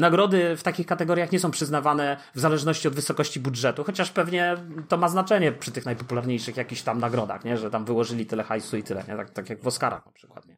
Nagrody 0.00 0.56
w 0.56 0.62
takich 0.62 0.86
kategoriach 0.86 1.32
nie 1.32 1.40
są 1.40 1.50
przyznawane 1.50 2.16
w 2.34 2.40
zależności 2.40 2.88
od 2.88 2.94
wysokości 2.94 3.40
budżetu, 3.40 3.84
chociaż 3.84 4.10
pewnie 4.10 4.56
to 4.88 4.96
ma 4.96 5.08
znaczenie 5.08 5.52
przy 5.52 5.72
tych 5.72 5.86
najpopularniejszych 5.86 6.56
jakichś 6.56 6.82
tam 6.82 6.98
nagrodach, 6.98 7.44
nie? 7.44 7.56
że 7.56 7.70
tam 7.70 7.84
wyłożyli 7.84 8.26
tyle 8.26 8.42
hajsu 8.42 8.76
i 8.76 8.82
tyle, 8.82 9.04
nie? 9.08 9.16
Tak, 9.16 9.30
tak 9.30 9.50
jak 9.50 9.62
w 9.62 9.66
Oscarach 9.66 10.06
na 10.06 10.12
przykład. 10.12 10.46
Nie? 10.46 10.56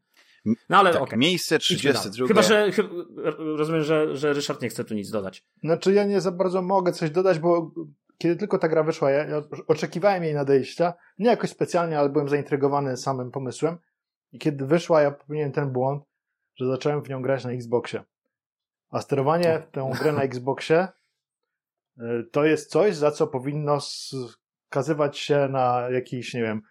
No 0.69 0.79
ale 0.79 0.93
tak, 0.93 1.03
okay. 1.03 1.19
Miejsce 1.19 1.59
32. 1.59 2.27
Chyba, 2.27 2.43
że 2.43 2.71
rozumiem, 3.37 3.83
że, 3.83 4.17
że 4.17 4.33
Ryszard 4.33 4.63
nie 4.63 4.69
chce 4.69 4.85
tu 4.85 4.95
nic 4.95 5.11
dodać. 5.11 5.45
Znaczy 5.65 5.93
ja 5.93 6.05
nie 6.05 6.21
za 6.21 6.33
bardzo 6.33 6.63
mogę 6.63 6.93
coś 6.93 7.11
dodać, 7.11 7.39
bo 7.39 7.71
kiedy 8.19 8.37
tylko 8.37 8.59
ta 8.59 8.69
gra 8.69 8.83
wyszła, 8.83 9.11
ja, 9.11 9.25
ja 9.25 9.43
oczekiwałem 9.67 10.25
jej 10.25 10.35
nadejścia, 10.35 10.95
nie 11.19 11.31
jakoś 11.31 11.51
specjalnie, 11.51 11.99
ale 11.99 12.09
byłem 12.09 12.29
zaintrygowany 12.29 12.97
samym 12.97 13.31
pomysłem 13.31 13.79
i 14.33 14.39
kiedy 14.39 14.67
wyszła, 14.67 15.03
ja 15.03 15.11
popełniłem 15.11 15.53
ten 15.53 15.71
błąd, 15.71 16.05
że 16.57 16.67
zacząłem 16.67 17.03
w 17.03 17.09
nią 17.09 17.23
grać 17.23 17.45
na 17.45 17.51
Xboxie. 17.51 18.03
A 18.93 19.01
sterowanie 19.01 19.63
tę 19.73 19.91
grę 20.01 20.13
na 20.13 20.23
Xboxie 20.23 20.89
y, 21.99 22.03
to 22.33 22.45
jest 22.45 22.71
coś, 22.71 22.97
za 22.97 23.11
co 23.11 23.27
powinno 23.27 23.79
skazywać 23.81 25.19
się 25.19 25.49
na 25.51 25.89
jakiś, 25.91 26.35
nie 26.35 26.43
wiem, 26.43 26.63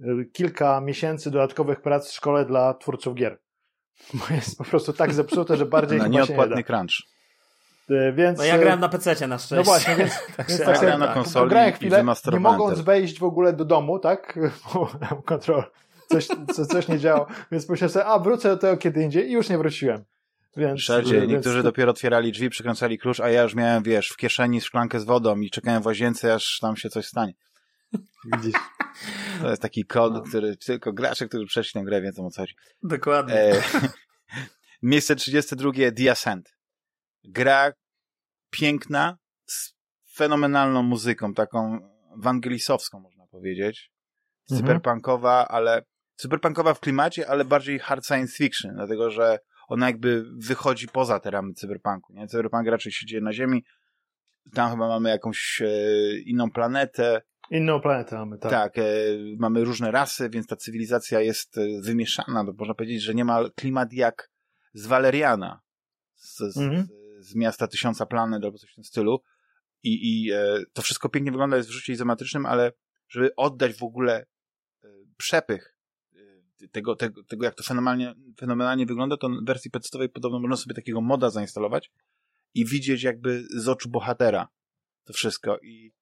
y, 0.00 0.30
kilka 0.32 0.80
miesięcy 0.80 1.30
dodatkowych 1.30 1.80
prac 1.80 2.08
w 2.08 2.14
szkole 2.14 2.44
dla 2.44 2.74
twórców 2.74 3.14
gier. 3.14 3.38
Bo 4.14 4.34
jest 4.34 4.58
po 4.58 4.64
prostu 4.64 4.92
tak 4.92 5.14
zepsute, 5.14 5.56
że 5.56 5.66
bardziej 5.66 5.98
na 5.98 6.08
nieodpłatny 6.08 6.56
nie 6.56 6.64
crunch. 6.64 6.92
Y, 7.90 8.12
więc, 8.12 8.38
no 8.38 8.44
ja 8.44 8.58
grałem 8.58 8.80
na 8.80 8.88
PC 8.88 9.28
na 9.28 9.38
szczęście. 9.38 9.56
No 9.56 9.62
właśnie, 9.62 9.96
więc, 9.96 10.12
tak 10.36 10.48
więc 10.48 10.64
tak, 10.64 10.80
grałem 10.80 11.00
na 11.00 11.14
konsoli 11.14 11.50
grałem 11.50 11.72
chwilę, 11.72 12.04
nie 12.32 12.40
mogąc 12.40 12.80
wejść 12.80 13.18
w 13.18 13.24
ogóle 13.24 13.52
do 13.52 13.64
domu, 13.64 13.98
tak? 13.98 14.38
Kontrol, 15.24 15.62
coś, 16.08 16.28
coś 16.68 16.88
nie 16.88 16.98
działo, 16.98 17.26
więc 17.52 17.68
myślałem 17.68 17.92
sobie, 17.92 18.06
a 18.06 18.18
wrócę 18.18 18.48
do 18.48 18.56
tego 18.56 18.76
kiedy 18.76 19.02
indziej 19.02 19.28
i 19.28 19.32
już 19.32 19.48
nie 19.48 19.58
wróciłem. 19.58 20.04
Więc, 20.56 20.80
Wszędzie, 20.80 21.20
więc... 21.20 21.32
niektórzy 21.32 21.62
dopiero 21.62 21.90
otwierali 21.90 22.32
drzwi, 22.32 22.50
przykręcali 22.50 22.98
klucz, 22.98 23.20
a 23.20 23.30
ja 23.30 23.42
już 23.42 23.54
miałem, 23.54 23.82
wiesz, 23.82 24.08
w 24.08 24.16
kieszeni 24.16 24.60
szklankę 24.60 25.00
z 25.00 25.04
wodą 25.04 25.40
i 25.40 25.50
czekałem 25.50 25.82
w 25.82 25.86
łazience, 25.86 26.34
aż 26.34 26.58
tam 26.60 26.76
się 26.76 26.90
coś 26.90 27.06
stanie. 27.06 27.32
Widzisz? 28.32 28.54
To 29.42 29.50
jest 29.50 29.62
taki 29.62 29.84
kod, 29.84 30.14
no. 30.14 30.22
który 30.22 30.56
tylko 30.56 30.92
gracze, 30.92 31.28
którzy 31.28 31.46
przeszli 31.46 31.80
tę 31.80 31.84
grę, 31.84 32.00
wiedzą 32.00 32.26
o 32.26 32.30
co 32.30 32.42
chodzi. 32.42 32.54
Dokładnie. 32.82 33.34
E, 33.34 33.62
miejsce 34.82 35.16
32. 35.16 35.72
The 35.96 36.10
Ascent. 36.10 36.54
Gra 37.24 37.72
piękna, 38.50 39.18
z 39.46 39.74
fenomenalną 40.14 40.82
muzyką, 40.82 41.34
taką 41.34 41.78
wangelisowską, 42.16 43.00
można 43.00 43.26
powiedzieć. 43.26 43.92
Mhm. 44.50 44.60
Cyberpunkowa, 44.60 45.48
ale 45.48 45.84
cyberpunkowa 46.16 46.74
w 46.74 46.80
klimacie, 46.80 47.28
ale 47.28 47.44
bardziej 47.44 47.78
hard 47.78 48.06
science 48.06 48.36
fiction, 48.36 48.74
dlatego 48.74 49.10
że 49.10 49.38
ona 49.70 49.86
jakby 49.86 50.24
wychodzi 50.36 50.88
poza 50.88 51.20
te 51.20 51.30
ramy 51.30 51.54
cyberpunku, 51.54 52.12
nie? 52.12 52.26
Cyberpunk 52.26 52.66
raczej 52.66 52.92
się 52.92 53.06
dzieje 53.06 53.22
na 53.22 53.32
Ziemi, 53.32 53.64
tam 54.54 54.70
chyba 54.70 54.88
mamy 54.88 55.08
jakąś 55.08 55.62
e, 55.62 56.18
inną 56.18 56.50
planetę. 56.50 57.22
Inną 57.50 57.80
planetę 57.80 58.16
mamy, 58.16 58.38
tak. 58.38 58.50
Tak, 58.50 58.78
e, 58.78 58.82
mamy 59.38 59.64
różne 59.64 59.90
rasy, 59.90 60.30
więc 60.30 60.46
ta 60.46 60.56
cywilizacja 60.56 61.20
jest 61.20 61.58
e, 61.58 61.80
wymieszana, 61.82 62.44
bo 62.44 62.52
można 62.58 62.74
powiedzieć, 62.74 63.02
że 63.02 63.14
nie 63.14 63.24
ma 63.24 63.50
klimat 63.56 63.92
jak 63.92 64.30
z 64.72 64.86
Valeriana, 64.86 65.60
z, 66.14 66.56
mhm. 66.56 66.88
z, 67.20 67.26
z 67.26 67.34
miasta 67.34 67.66
Tysiąca 67.66 68.06
Planet 68.06 68.44
albo 68.44 68.58
coś 68.58 68.70
w 68.70 68.74
tym 68.74 68.84
stylu. 68.84 69.22
I, 69.82 70.24
i 70.24 70.32
e, 70.32 70.58
to 70.72 70.82
wszystko 70.82 71.08
pięknie 71.08 71.32
wygląda, 71.32 71.56
jest 71.56 71.68
w 71.68 71.72
rzucie 71.72 71.92
izometrycznym, 71.92 72.46
ale 72.46 72.72
żeby 73.08 73.30
oddać 73.36 73.74
w 73.74 73.82
ogóle 73.82 74.26
e, 74.84 74.88
przepych 75.16 75.79
tego, 76.72 76.96
tego, 76.96 77.24
tego 77.24 77.44
jak 77.44 77.54
to 77.54 77.62
fenomenalnie, 77.62 78.14
fenomenalnie 78.40 78.86
wygląda, 78.86 79.16
to 79.16 79.28
w 79.28 79.46
wersji 79.46 79.70
podstawowej 79.70 80.08
podobno 80.08 80.38
można 80.38 80.56
sobie 80.56 80.74
takiego 80.74 81.00
moda 81.00 81.30
zainstalować 81.30 81.90
i 82.54 82.66
widzieć 82.66 83.02
jakby 83.02 83.42
z 83.56 83.68
oczu 83.68 83.88
bohatera 83.88 84.48
to 85.04 85.12
wszystko 85.12 85.58
i 85.58 85.92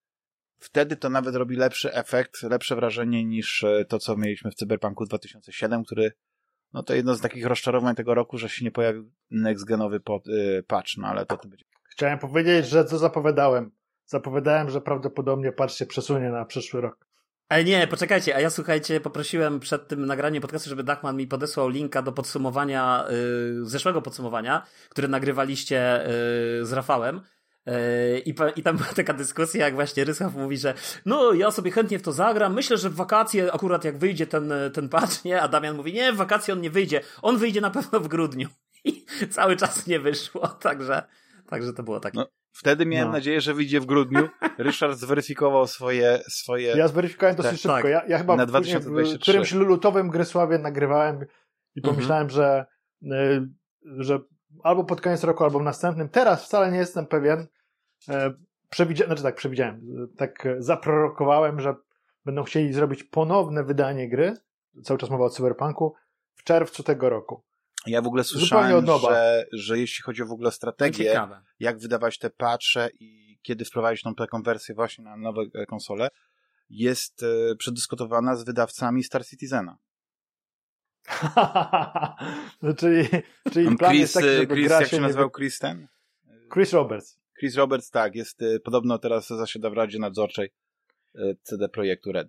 wtedy 0.58 0.96
to 0.96 1.10
nawet 1.10 1.34
robi 1.34 1.56
lepszy 1.56 1.92
efekt, 1.92 2.42
lepsze 2.42 2.76
wrażenie 2.76 3.24
niż 3.24 3.64
e, 3.64 3.84
to, 3.84 3.98
co 3.98 4.16
mieliśmy 4.16 4.50
w 4.50 4.54
Cyberpunku 4.54 5.04
2007, 5.04 5.84
który 5.84 6.12
no 6.72 6.82
to 6.82 6.94
jedno 6.94 7.14
z 7.14 7.20
takich 7.20 7.46
rozczarowań 7.46 7.94
tego 7.94 8.14
roku, 8.14 8.38
że 8.38 8.48
się 8.48 8.64
nie 8.64 8.70
pojawił 8.70 9.10
next-genowy 9.30 10.00
yy, 10.26 10.62
patch, 10.62 10.96
no 10.96 11.08
ale 11.08 11.26
to, 11.26 11.36
to 11.36 11.48
będzie. 11.48 11.64
Chciałem 11.82 12.18
powiedzieć, 12.18 12.66
że 12.66 12.84
co 12.84 12.98
zapowiadałem. 12.98 13.70
Zapowiadałem, 14.06 14.70
że 14.70 14.80
prawdopodobnie 14.80 15.52
patch 15.52 15.74
się 15.74 15.86
przesunie 15.86 16.30
na 16.30 16.44
przyszły 16.44 16.80
rok. 16.80 17.07
Ale 17.48 17.64
nie, 17.64 17.86
poczekajcie, 17.86 18.36
a 18.36 18.40
ja 18.40 18.50
słuchajcie, 18.50 19.00
poprosiłem 19.00 19.60
przed 19.60 19.88
tym 19.88 20.06
nagraniem 20.06 20.42
podcastu, 20.42 20.68
żeby 20.68 20.82
Dachman 20.82 21.16
mi 21.16 21.26
podesłał 21.26 21.68
linka 21.68 22.02
do 22.02 22.12
podsumowania, 22.12 23.04
yy, 23.10 23.64
zeszłego 23.66 24.02
podsumowania, 24.02 24.66
które 24.88 25.08
nagrywaliście 25.08 26.04
yy, 26.58 26.66
z 26.66 26.72
Rafałem. 26.72 27.20
Yy, 27.66 27.72
I, 28.18 28.34
I 28.56 28.62
tam 28.62 28.76
była 28.76 28.88
taka 28.88 29.14
dyskusja, 29.14 29.64
jak 29.64 29.74
właśnie 29.74 30.04
Rysław 30.04 30.34
mówi, 30.34 30.58
że 30.58 30.74
no, 31.06 31.32
ja 31.32 31.50
sobie 31.50 31.70
chętnie 31.70 31.98
w 31.98 32.02
to 32.02 32.12
zagram, 32.12 32.54
myślę, 32.54 32.76
że 32.76 32.90
w 32.90 32.94
wakacje 32.94 33.52
akurat 33.52 33.84
jak 33.84 33.98
wyjdzie 33.98 34.26
ten, 34.26 34.52
ten 34.74 34.88
patch, 34.88 35.24
nie? 35.24 35.42
A 35.42 35.48
Damian 35.48 35.76
mówi, 35.76 35.92
nie, 35.92 36.12
w 36.12 36.16
wakacje 36.16 36.54
on 36.54 36.60
nie 36.60 36.70
wyjdzie, 36.70 37.00
on 37.22 37.38
wyjdzie 37.38 37.60
na 37.60 37.70
pewno 37.70 38.00
w 38.00 38.08
grudniu. 38.08 38.48
I 38.84 39.04
cały 39.30 39.56
czas 39.56 39.86
nie 39.86 40.00
wyszło, 40.00 40.48
także, 40.48 41.02
także 41.46 41.72
to 41.72 41.82
było 41.82 42.00
takie. 42.00 42.18
No, 42.18 42.26
Wtedy 42.58 42.86
miałem 42.86 43.08
no. 43.08 43.12
nadzieję, 43.12 43.40
że 43.40 43.54
wyjdzie 43.54 43.80
w 43.80 43.86
grudniu. 43.86 44.28
Ryszard 44.58 44.98
zweryfikował 44.98 45.66
swoje... 45.66 46.22
swoje 46.28 46.68
ja 46.76 46.88
zweryfikowałem 46.88 47.36
dosyć 47.36 47.62
tak, 47.62 47.72
szybko. 47.76 47.88
Ja, 47.88 48.02
ja 48.08 48.18
chyba 48.18 48.36
na 48.36 48.46
2023. 48.46 49.18
w 49.18 49.22
którymś 49.22 49.52
lutowym 49.52 50.10
Grysławie 50.10 50.58
nagrywałem 50.58 51.26
i 51.74 51.80
pomyślałem, 51.80 52.26
mhm. 52.26 52.30
że, 52.30 52.66
y, 53.02 53.48
że 54.04 54.18
albo 54.62 54.84
pod 54.84 55.00
koniec 55.00 55.24
roku, 55.24 55.44
albo 55.44 55.58
w 55.58 55.62
następnym. 55.62 56.08
Teraz 56.08 56.44
wcale 56.44 56.72
nie 56.72 56.78
jestem 56.78 57.06
pewien. 57.06 57.46
E, 58.08 58.34
przewidziałem, 58.70 59.08
znaczy 59.08 59.22
tak, 59.22 59.34
przewidziałem. 59.34 60.06
Tak 60.16 60.48
zaprorokowałem, 60.58 61.60
że 61.60 61.74
będą 62.24 62.44
chcieli 62.44 62.72
zrobić 62.72 63.04
ponowne 63.04 63.64
wydanie 63.64 64.08
gry. 64.08 64.34
Cały 64.84 64.98
czas 64.98 65.10
mowa 65.10 65.24
o 65.24 65.30
Cyberpunku 65.30 65.94
w 66.34 66.44
czerwcu 66.44 66.82
tego 66.82 67.08
roku. 67.10 67.42
Ja 67.88 68.02
w 68.02 68.06
ogóle 68.06 68.24
słyszałem, 68.24 68.86
że, 68.86 69.46
że 69.52 69.78
jeśli 69.78 70.02
chodzi 70.02 70.22
o 70.22 70.26
w 70.26 70.32
ogóle 70.32 70.52
strategię, 70.52 71.28
jak 71.60 71.78
wydawać 71.78 72.18
te 72.18 72.30
patche 72.30 72.88
i 73.00 73.38
kiedy 73.42 73.64
wprowadzić 73.64 74.02
tą 74.02 74.14
taką 74.14 74.42
wersję 74.42 74.74
właśnie 74.74 75.04
na 75.04 75.16
nowe 75.16 75.42
e, 75.54 75.66
konsole, 75.66 76.08
jest 76.70 77.22
e, 77.22 77.56
przedyskutowana 77.56 78.36
z 78.36 78.44
wydawcami 78.44 79.04
Star 79.04 79.26
Citizena. 79.26 79.78
no, 82.62 82.74
czyli, 82.74 83.08
czyli 83.52 83.76
plan 83.76 83.90
Chris, 83.90 84.00
jest 84.00 84.14
taki, 84.14 84.26
żeby 84.26 84.54
Chris, 84.54 84.66
gra 84.66 84.80
jak 84.80 84.90
się 84.90 85.00
nazywał 85.00 85.30
Chris 85.30 85.58
ten? 85.58 85.88
Chris 86.52 86.72
Roberts. 86.72 87.18
Chris 87.38 87.56
Roberts, 87.56 87.90
tak, 87.90 88.14
jest 88.14 88.42
e, 88.42 88.60
podobno 88.60 88.98
teraz 88.98 89.28
zasiada 89.28 89.70
w 89.70 89.72
Radzie 89.72 89.98
Nadzorczej 89.98 90.50
CD 91.42 91.68
Projektu 91.68 92.12
Red. 92.12 92.28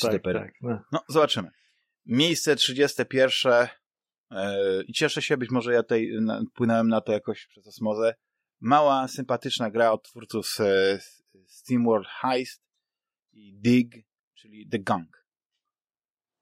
Tak, 0.00 0.22
tak, 0.22 0.52
no. 0.62 0.80
no, 0.92 1.00
zobaczymy. 1.08 1.50
Miejsce 2.06 2.56
31 2.56 3.52
E, 3.52 3.68
I 4.86 4.92
cieszę 4.92 5.22
się, 5.22 5.36
być 5.36 5.50
może 5.50 5.72
ja 5.72 5.82
tutaj 5.82 6.10
płynąłem 6.54 6.88
na 6.88 7.00
to 7.00 7.12
jakoś 7.12 7.46
przez 7.46 7.66
osmozę. 7.66 8.14
Mała, 8.60 9.08
sympatyczna 9.08 9.70
gra 9.70 9.92
od 9.92 10.02
twórców 10.02 10.56
SteamWorld 11.46 12.08
Heist 12.20 12.62
i 13.32 13.54
Dig, 13.54 14.06
czyli 14.34 14.68
The 14.68 14.78
Gang. 14.78 15.24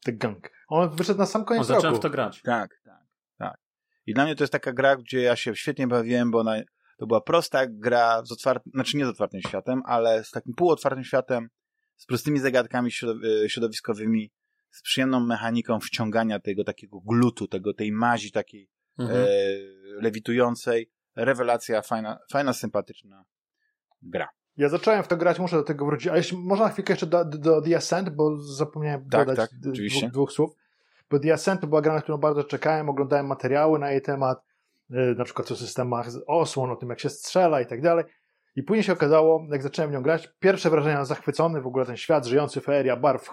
The 0.04 0.12
Gang. 0.12 0.50
On 0.68 0.96
wyszedł 0.96 1.18
na 1.18 1.26
sam 1.26 1.44
koniec 1.44 1.60
On 1.60 1.66
zacząłem 1.66 1.96
w 1.96 2.00
to 2.00 2.10
grać. 2.10 2.42
Tak, 2.42 2.80
tak, 2.84 3.04
tak. 3.38 3.60
I 4.06 4.14
dla 4.14 4.24
mnie 4.24 4.36
to 4.36 4.44
jest 4.44 4.52
taka 4.52 4.72
gra, 4.72 4.96
gdzie 4.96 5.20
ja 5.20 5.36
się 5.36 5.56
świetnie 5.56 5.86
bawiłem, 5.86 6.30
bo 6.30 6.38
ona, 6.38 6.60
to 6.98 7.06
była 7.06 7.20
prosta 7.20 7.66
gra 7.68 8.22
z 8.24 8.32
otwartym, 8.32 8.72
znaczy 8.74 8.96
nie 8.96 9.06
z 9.06 9.08
otwartym 9.08 9.40
światem, 9.40 9.82
ale 9.86 10.24
z 10.24 10.30
takim 10.30 10.54
półotwartym 10.54 11.04
światem, 11.04 11.48
z 11.96 12.06
prostymi 12.06 12.38
zagadkami 12.38 12.90
e, 13.44 13.48
środowiskowymi, 13.48 14.30
z 14.72 14.82
przyjemną 14.82 15.20
mechaniką 15.20 15.80
wciągania 15.80 16.40
tego 16.40 16.64
takiego 16.64 17.00
glutu, 17.00 17.48
tego, 17.48 17.74
tej 17.74 17.92
mazi 17.92 18.32
takiej 18.32 18.70
mhm. 18.98 19.20
e, 19.20 19.26
lewitującej. 20.02 20.90
Rewelacja, 21.16 21.82
fajna, 21.82 22.18
fajna, 22.30 22.52
sympatyczna 22.52 23.24
gra. 24.02 24.28
Ja 24.56 24.68
zacząłem 24.68 25.02
w 25.02 25.08
to 25.08 25.16
grać, 25.16 25.38
muszę 25.38 25.56
do 25.56 25.62
tego 25.62 25.86
wrócić. 25.86 26.08
A 26.08 26.16
jeśli 26.16 26.38
można 26.38 26.68
chwilkę 26.68 26.92
jeszcze 26.92 27.06
do, 27.06 27.24
do 27.24 27.62
The 27.62 27.76
Ascent, 27.76 28.10
bo 28.10 28.38
zapomniałem 28.40 29.08
tak, 29.08 29.26
dodać 29.28 29.50
tak, 29.50 29.60
dwóch, 29.60 30.10
dwóch, 30.10 30.32
słów. 30.32 30.50
Bo 31.10 31.18
The 31.18 31.32
Ascent 31.32 31.60
to 31.60 31.66
była 31.66 31.82
gra, 31.82 31.94
na 31.94 32.00
którą 32.00 32.18
bardzo 32.18 32.44
czekałem, 32.44 32.88
oglądałem 32.88 33.26
materiały 33.26 33.78
na 33.78 33.90
jej 33.90 34.02
temat, 34.02 34.42
e, 34.90 35.14
na 35.14 35.24
przykład 35.24 35.50
o 35.50 35.56
systemach 35.56 36.06
osłon, 36.26 36.70
o 36.70 36.76
tym 36.76 36.88
jak 36.88 37.00
się 37.00 37.08
strzela 37.10 37.60
i 37.60 37.66
tak 37.66 37.82
dalej. 37.82 38.04
I 38.56 38.62
później 38.62 38.82
się 38.82 38.92
okazało, 38.92 39.46
jak 39.50 39.62
zacząłem 39.62 39.90
w 39.90 39.94
nią 39.94 40.02
grać, 40.02 40.32
pierwsze 40.40 40.70
wrażenia 40.70 41.04
zachwycony, 41.04 41.60
w 41.60 41.66
ogóle 41.66 41.86
ten 41.86 41.96
świat 41.96 42.26
żyjący, 42.26 42.60
feria, 42.60 42.96
barw, 42.96 43.30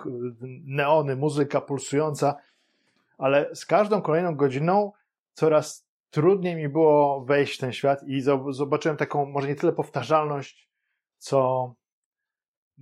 neony, 0.66 1.16
muzyka 1.16 1.62
pulsująca, 1.62 2.36
ale 3.18 3.56
z 3.56 3.66
każdą 3.66 4.02
kolejną 4.02 4.36
godziną 4.36 4.92
coraz 5.34 5.88
trudniej 6.10 6.56
mi 6.56 6.70
było 6.70 7.26
wejść 7.26 7.58
w 7.58 7.62
ten 7.62 7.72
świat 7.72 8.04
i 8.04 8.22
zobaczyłem 8.50 8.98
taką, 8.98 9.26
może 9.26 9.48
nie 9.48 9.56
tyle 9.56 9.74
powtarzalność, 9.74 10.70
co 11.18 11.74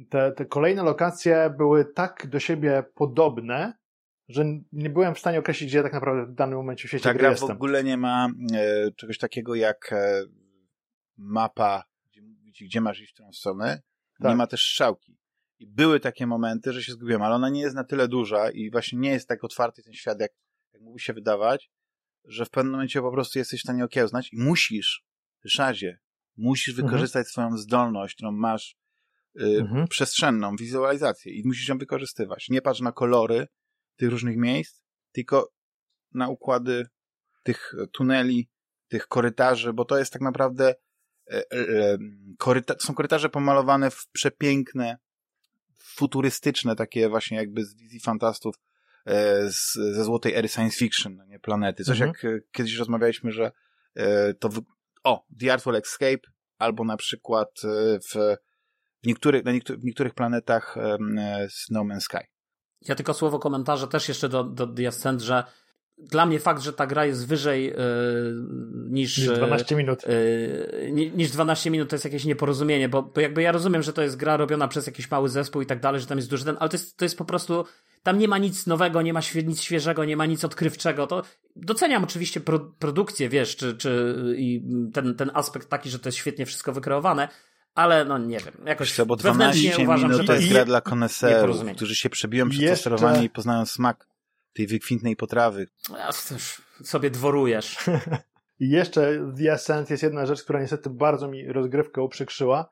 te, 0.09 0.31
te 0.31 0.45
kolejne 0.45 0.83
lokacje 0.83 1.53
były 1.57 1.85
tak 1.85 2.27
do 2.27 2.39
siebie 2.39 2.83
podobne, 2.95 3.73
że 4.29 4.45
nie 4.71 4.89
byłem 4.89 5.15
w 5.15 5.19
stanie 5.19 5.39
określić, 5.39 5.69
gdzie 5.69 5.77
ja 5.77 5.83
tak 5.83 5.93
naprawdę 5.93 6.25
w 6.25 6.35
danym 6.35 6.57
momencie 6.57 6.87
w 6.87 6.89
świecie 6.91 7.03
Ta 7.03 7.13
gra 7.13 7.29
jestem. 7.29 7.47
w 7.47 7.51
ogóle 7.51 7.83
nie 7.83 7.97
ma 7.97 8.27
e, 8.53 8.91
czegoś 8.91 9.17
takiego 9.17 9.55
jak 9.55 9.93
e, 9.93 10.23
mapa, 11.17 11.83
gdzie, 12.57 12.65
gdzie 12.65 12.81
masz 12.81 12.99
iść 12.99 13.11
w 13.11 13.13
którą 13.13 13.33
stronę. 13.33 13.81
Tak. 14.19 14.29
Nie 14.29 14.35
ma 14.35 14.47
też 14.47 14.61
strzałki. 14.61 15.17
I 15.59 15.67
były 15.67 15.99
takie 15.99 16.27
momenty, 16.27 16.73
że 16.73 16.83
się 16.83 16.91
zgubiłem, 16.91 17.21
ale 17.21 17.35
ona 17.35 17.49
nie 17.49 17.61
jest 17.61 17.75
na 17.75 17.83
tyle 17.83 18.07
duża 18.07 18.51
i 18.51 18.71
właśnie 18.71 18.99
nie 18.99 19.09
jest 19.09 19.27
tak 19.27 19.43
otwarty 19.43 19.83
ten 19.83 19.93
świat, 19.93 20.19
jak, 20.19 20.31
jak 20.73 20.81
mógłby 20.81 20.99
się 20.99 21.13
wydawać, 21.13 21.71
że 22.25 22.45
w 22.45 22.49
pewnym 22.49 22.71
momencie 22.71 23.01
po 23.01 23.11
prostu 23.11 23.39
jesteś 23.39 23.59
w 23.59 23.63
stanie 23.63 23.83
okiełznać 23.83 24.33
i 24.33 24.37
musisz, 24.41 25.05
Ryszardzie, 25.43 25.99
musisz 26.37 26.73
mhm. 26.73 26.87
wykorzystać 26.87 27.19
mhm. 27.19 27.31
swoją 27.31 27.57
zdolność, 27.57 28.15
którą 28.15 28.31
masz 28.31 28.77
y, 29.41 29.43
mhm. 29.43 29.87
przestrzenną, 29.87 30.55
wizualizację 30.55 31.33
i 31.33 31.47
musisz 31.47 31.67
ją 31.67 31.77
wykorzystywać. 31.77 32.49
Nie 32.49 32.61
patrz 32.61 32.81
na 32.81 32.91
kolory 32.91 33.47
tych 33.95 34.09
różnych 34.09 34.37
miejsc, 34.37 34.81
tylko 35.11 35.51
na 36.13 36.29
układy 36.29 36.85
tych 37.43 37.73
tuneli, 37.93 38.49
tych 38.87 39.07
korytarzy, 39.07 39.73
bo 39.73 39.85
to 39.85 39.97
jest 39.97 40.13
tak 40.13 40.21
naprawdę 40.21 40.69
e, 40.69 40.73
e, 40.73 40.73
e, 40.73 40.86
koryta 42.37 42.75
są 42.79 42.93
korytarze 42.93 43.29
pomalowane 43.29 43.91
w 43.91 44.07
przepiękne, 44.11 44.97
futurystyczne, 45.77 46.75
takie 46.75 47.09
właśnie 47.09 47.37
jakby 47.37 47.65
z 47.65 47.75
wizji 47.75 47.99
fantastów 47.99 48.55
z, 49.49 49.73
ze 49.73 50.03
złotej 50.03 50.33
ery 50.33 50.47
science 50.47 50.77
fiction, 50.77 51.15
no 51.15 51.25
nie 51.25 51.39
planety. 51.39 51.83
Coś 51.83 52.01
mhm. 52.01 52.13
jak 52.23 52.43
kiedyś 52.51 52.77
rozmawialiśmy, 52.77 53.31
że 53.31 53.51
to 54.39 54.49
w... 54.49 54.61
o, 55.03 55.25
The 55.39 55.53
Artful 55.53 55.75
Escape 55.75 56.19
albo 56.57 56.83
na 56.83 56.97
przykład 56.97 57.49
w, 57.63 58.37
w, 59.03 59.07
niektórych, 59.07 59.45
na 59.45 59.51
niektórych, 59.51 59.81
w 59.81 59.85
niektórych 59.85 60.13
planetach 60.13 60.75
No 61.69 61.81
Man's 61.81 61.99
Sky. 61.99 62.27
Ja 62.81 62.95
tylko 62.95 63.13
słowo 63.13 63.39
komentarza 63.39 63.87
też 63.87 64.07
jeszcze 64.07 64.29
do, 64.29 64.43
do 64.43 64.67
The 64.67 64.87
Ascent, 64.87 65.21
że 65.21 65.43
dla 65.97 66.25
mnie 66.25 66.39
fakt, 66.39 66.61
że 66.61 66.73
ta 66.73 66.87
gra 66.87 67.05
jest 67.05 67.27
wyżej 67.27 67.65
yy, 67.65 67.73
niż, 68.89 69.17
niż 69.17 69.27
12 69.27 69.75
minut. 69.75 69.99
Yy, 70.07 71.11
niż 71.15 71.31
12 71.31 71.71
minut 71.71 71.89
to 71.89 71.95
jest 71.95 72.05
jakieś 72.05 72.25
nieporozumienie, 72.25 72.89
bo, 72.89 73.03
bo 73.03 73.21
jakby 73.21 73.41
ja 73.41 73.51
rozumiem, 73.51 73.83
że 73.83 73.93
to 73.93 74.01
jest 74.01 74.15
gra 74.15 74.37
robiona 74.37 74.67
przez 74.67 74.87
jakiś 74.87 75.11
mały 75.11 75.29
zespół 75.29 75.61
i 75.61 75.65
tak 75.65 75.79
dalej, 75.79 76.01
że 76.01 76.07
tam 76.07 76.17
jest 76.17 76.29
duży 76.29 76.45
ten, 76.45 76.57
ale 76.59 76.69
to 76.69 76.75
jest, 76.77 76.97
to 76.97 77.05
jest 77.05 77.17
po 77.17 77.25
prostu 77.25 77.65
tam 78.03 78.17
nie 78.17 78.27
ma 78.27 78.37
nic 78.37 78.67
nowego, 78.67 79.01
nie 79.01 79.13
ma 79.13 79.19
nic 79.45 79.61
świeżego, 79.61 80.05
nie 80.05 80.17
ma 80.17 80.25
nic 80.25 80.45
odkrywczego. 80.45 81.07
To 81.07 81.23
doceniam 81.55 82.03
oczywiście 82.03 82.39
pro, 82.39 82.59
produkcję, 82.59 83.29
wiesz, 83.29 83.55
czy, 83.55 83.77
czy 83.77 84.15
i 84.37 84.63
ten, 84.93 85.15
ten 85.15 85.31
aspekt 85.33 85.69
taki, 85.69 85.89
że 85.89 85.99
to 85.99 86.07
jest 86.07 86.17
świetnie 86.17 86.45
wszystko 86.45 86.73
wykreowane, 86.73 87.27
ale 87.75 88.05
no 88.05 88.17
nie 88.17 88.39
wiem, 88.39 88.53
jakoś 88.65 88.95
Co, 88.95 89.05
bo 89.05 89.15
12 89.15 89.83
uważam, 89.83 90.09
minut 90.09 90.21
że 90.21 90.27
to 90.27 90.33
jest 90.33 90.49
gra 90.49 90.65
dla 90.65 90.81
koneserów, 90.81 91.63
którzy 91.75 91.95
się 91.95 92.09
przebiją 92.09 92.49
przez 92.49 92.61
Jeszcze... 92.61 92.75
to 92.89 92.97
sterowanie 92.97 93.25
i 93.25 93.29
poznają 93.29 93.65
smak 93.65 94.07
tej 94.57 94.67
wykwintnej 94.67 95.15
potrawy. 95.15 95.67
Ja 95.89 96.09
sobie 96.83 97.09
dworujesz. 97.09 97.77
I 98.59 98.69
jeszcze 98.69 99.19
w 99.19 99.39
jest 99.89 100.03
jedna 100.03 100.25
rzecz, 100.25 100.43
która 100.43 100.61
niestety 100.61 100.89
bardzo 100.89 101.27
mi 101.27 101.47
rozgrywkę 101.47 102.01
uprzykrzyła, 102.01 102.69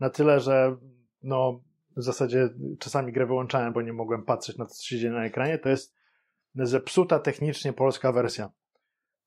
na 0.00 0.10
tyle, 0.10 0.40
że 0.40 0.76
no 1.22 1.60
w 1.96 2.02
zasadzie 2.02 2.48
czasami 2.78 3.12
grę 3.12 3.26
wyłączałem, 3.26 3.72
bo 3.72 3.82
nie 3.82 3.92
mogłem 3.92 4.24
patrzeć 4.24 4.58
na 4.58 4.64
to, 4.64 4.70
co 4.70 4.84
się 4.84 4.98
dzieje 4.98 5.12
na 5.12 5.24
ekranie, 5.24 5.58
to 5.58 5.68
jest 5.68 5.94
zepsuta 6.54 7.18
technicznie 7.18 7.72
polska 7.72 8.12
wersja. 8.12 8.50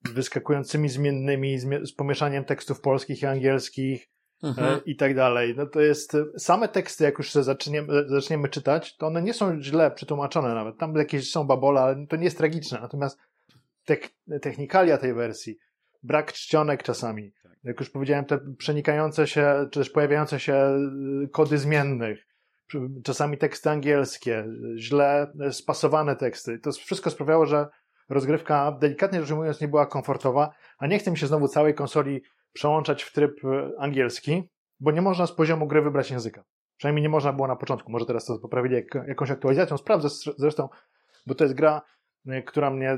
Z 0.08 0.12
wyskakującymi 0.12 0.90
zmiennymi, 0.90 1.60
z 1.60 1.94
pomieszaniem 1.94 2.46
tekstów 2.46 2.82
polskich 2.82 3.22
i 3.22 3.26
angielskich, 3.26 4.10
mhm. 4.44 4.74
E, 4.74 4.80
i 4.86 4.96
tak 4.96 5.16
dalej. 5.16 5.54
No 5.58 5.66
to 5.66 5.82
jest, 5.82 6.18
same 6.38 6.68
teksty, 6.68 7.04
jak 7.04 7.18
już 7.18 7.34
zaczniemy, 7.34 8.10
zaczniemy 8.10 8.50
czytać, 8.50 8.98
to 8.98 9.08
one 9.08 9.22
nie 9.22 9.34
są 9.34 9.62
źle 9.62 9.92
przetłumaczone 9.92 10.54
nawet. 10.54 10.78
Tam 10.78 10.96
jakieś 10.96 11.32
są 11.32 11.44
babole, 11.44 11.82
ale 11.82 12.08
to 12.08 12.16
nie 12.16 12.24
jest 12.24 12.38
tragiczne. 12.38 12.80
Natomiast 12.82 13.20
technikalia 14.42 14.98
tej 14.98 15.14
wersji, 15.14 15.58
brak 16.04 16.34
czcionek 16.34 16.84
czasami, 16.84 17.32
tak. 17.44 17.52
jak 17.64 17.80
już 17.80 17.90
powiedziałem, 17.90 18.26
te 18.26 18.40
przenikające 18.58 19.28
się, 19.28 19.68
czy 19.72 19.80
też 19.80 19.90
pojawiające 19.90 20.40
się 20.40 20.80
kody 21.32 21.58
zmiennych, 21.58 22.26
czasami 23.04 23.38
teksty 23.38 23.70
angielskie, 23.70 24.46
źle 24.78 25.34
spasowane 25.52 26.16
teksty. 26.16 26.60
To 26.60 26.72
wszystko 26.72 27.10
sprawiało, 27.10 27.46
że 27.46 27.68
rozgrywka, 28.10 28.78
delikatnie 28.82 29.22
rzecz 29.22 29.32
ujmując, 29.32 29.62
nie 29.62 29.68
była 29.68 29.86
komfortowa, 29.86 30.50
a 30.78 30.88
nie 30.88 31.00
chce 31.00 31.12
mi 31.12 31.18
się 31.18 31.28
znowu 31.28 31.48
całej 31.48 31.74
konsoli 31.74 32.22
przełączać 32.54 33.04
w 33.04 33.14
tryb 33.14 33.46
e, 33.46 33.72
angielski, 33.80 34.44
bo 34.80 34.92
nie 34.92 35.02
można 35.02 35.28
z 35.28 35.32
poziomu 35.32 35.68
gry 35.68 35.82
wybrać 35.82 36.12
języka. 36.12 36.44
Przynajmniej 36.78 37.04
nie 37.04 37.10
można 37.10 37.34
było 37.34 37.48
na 37.48 37.56
początku. 37.56 37.92
Może 37.92 38.06
teraz 38.06 38.26
to 38.26 38.40
poprawili 38.40 38.76
jak, 38.76 39.08
jakąś 39.08 39.32
aktualizacją. 39.32 39.78
Sprawdzę 39.78 40.10
zresztą, 40.38 40.70
bo 41.28 41.36
to 41.36 41.44
jest 41.44 41.56
gra, 41.56 41.82
e, 42.28 42.44
która 42.44 42.72
mnie 42.72 42.98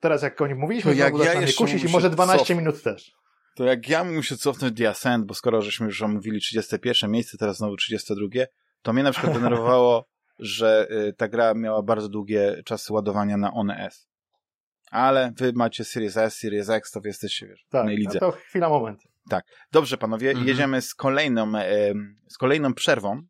teraz 0.00 0.22
jak 0.22 0.40
o 0.40 0.46
nim 0.46 0.58
mówiliśmy, 0.58 0.92
to 0.92 0.98
jak 0.98 1.18
ja 1.18 1.40
mnie 1.40 1.52
kusić 1.52 1.84
i 1.84 1.88
może 1.88 2.10
12 2.10 2.46
cof... 2.46 2.56
minut 2.56 2.82
też. 2.82 3.12
To 3.54 3.64
jak 3.64 3.88
ja 3.88 4.04
muszę 4.04 4.36
cofnąć 4.36 4.78
The 4.78 4.88
Ascent, 4.88 5.26
bo 5.26 5.34
skoro 5.34 5.62
żeśmy 5.62 5.86
już 5.86 6.02
omówili 6.02 6.40
31 6.40 7.10
miejsce, 7.10 7.38
teraz 7.38 7.56
znowu 7.56 7.76
32, 7.76 8.26
to 8.82 8.92
mnie 8.92 9.02
na 9.02 9.12
przykład 9.12 9.32
denerwowało, 9.32 10.08
że 10.38 10.86
e, 10.90 11.12
ta 11.12 11.28
gra 11.28 11.54
miała 11.54 11.82
bardzo 11.82 12.08
długie 12.08 12.62
czasy 12.64 12.92
ładowania 12.92 13.36
na 13.36 13.52
One 13.52 13.76
S 13.76 14.08
ale 14.90 15.32
wy 15.36 15.52
macie 15.52 15.84
Series 15.84 16.16
S, 16.16 16.38
Series 16.38 16.70
X, 16.70 16.90
to 16.90 17.00
wy 17.00 17.08
jesteście, 17.08 17.46
wiesz, 17.46 17.66
tak, 17.68 17.86
w 17.86 17.88
lidze. 17.88 18.18
to 18.18 18.30
chwila, 18.30 18.68
moment. 18.68 19.02
Tak. 19.28 19.44
Dobrze, 19.72 19.98
panowie, 19.98 20.30
mhm. 20.30 20.48
jedziemy 20.48 20.82
z 20.82 20.94
kolejną, 20.94 21.52
z 22.28 22.38
kolejną 22.38 22.74
przerwą 22.74 23.22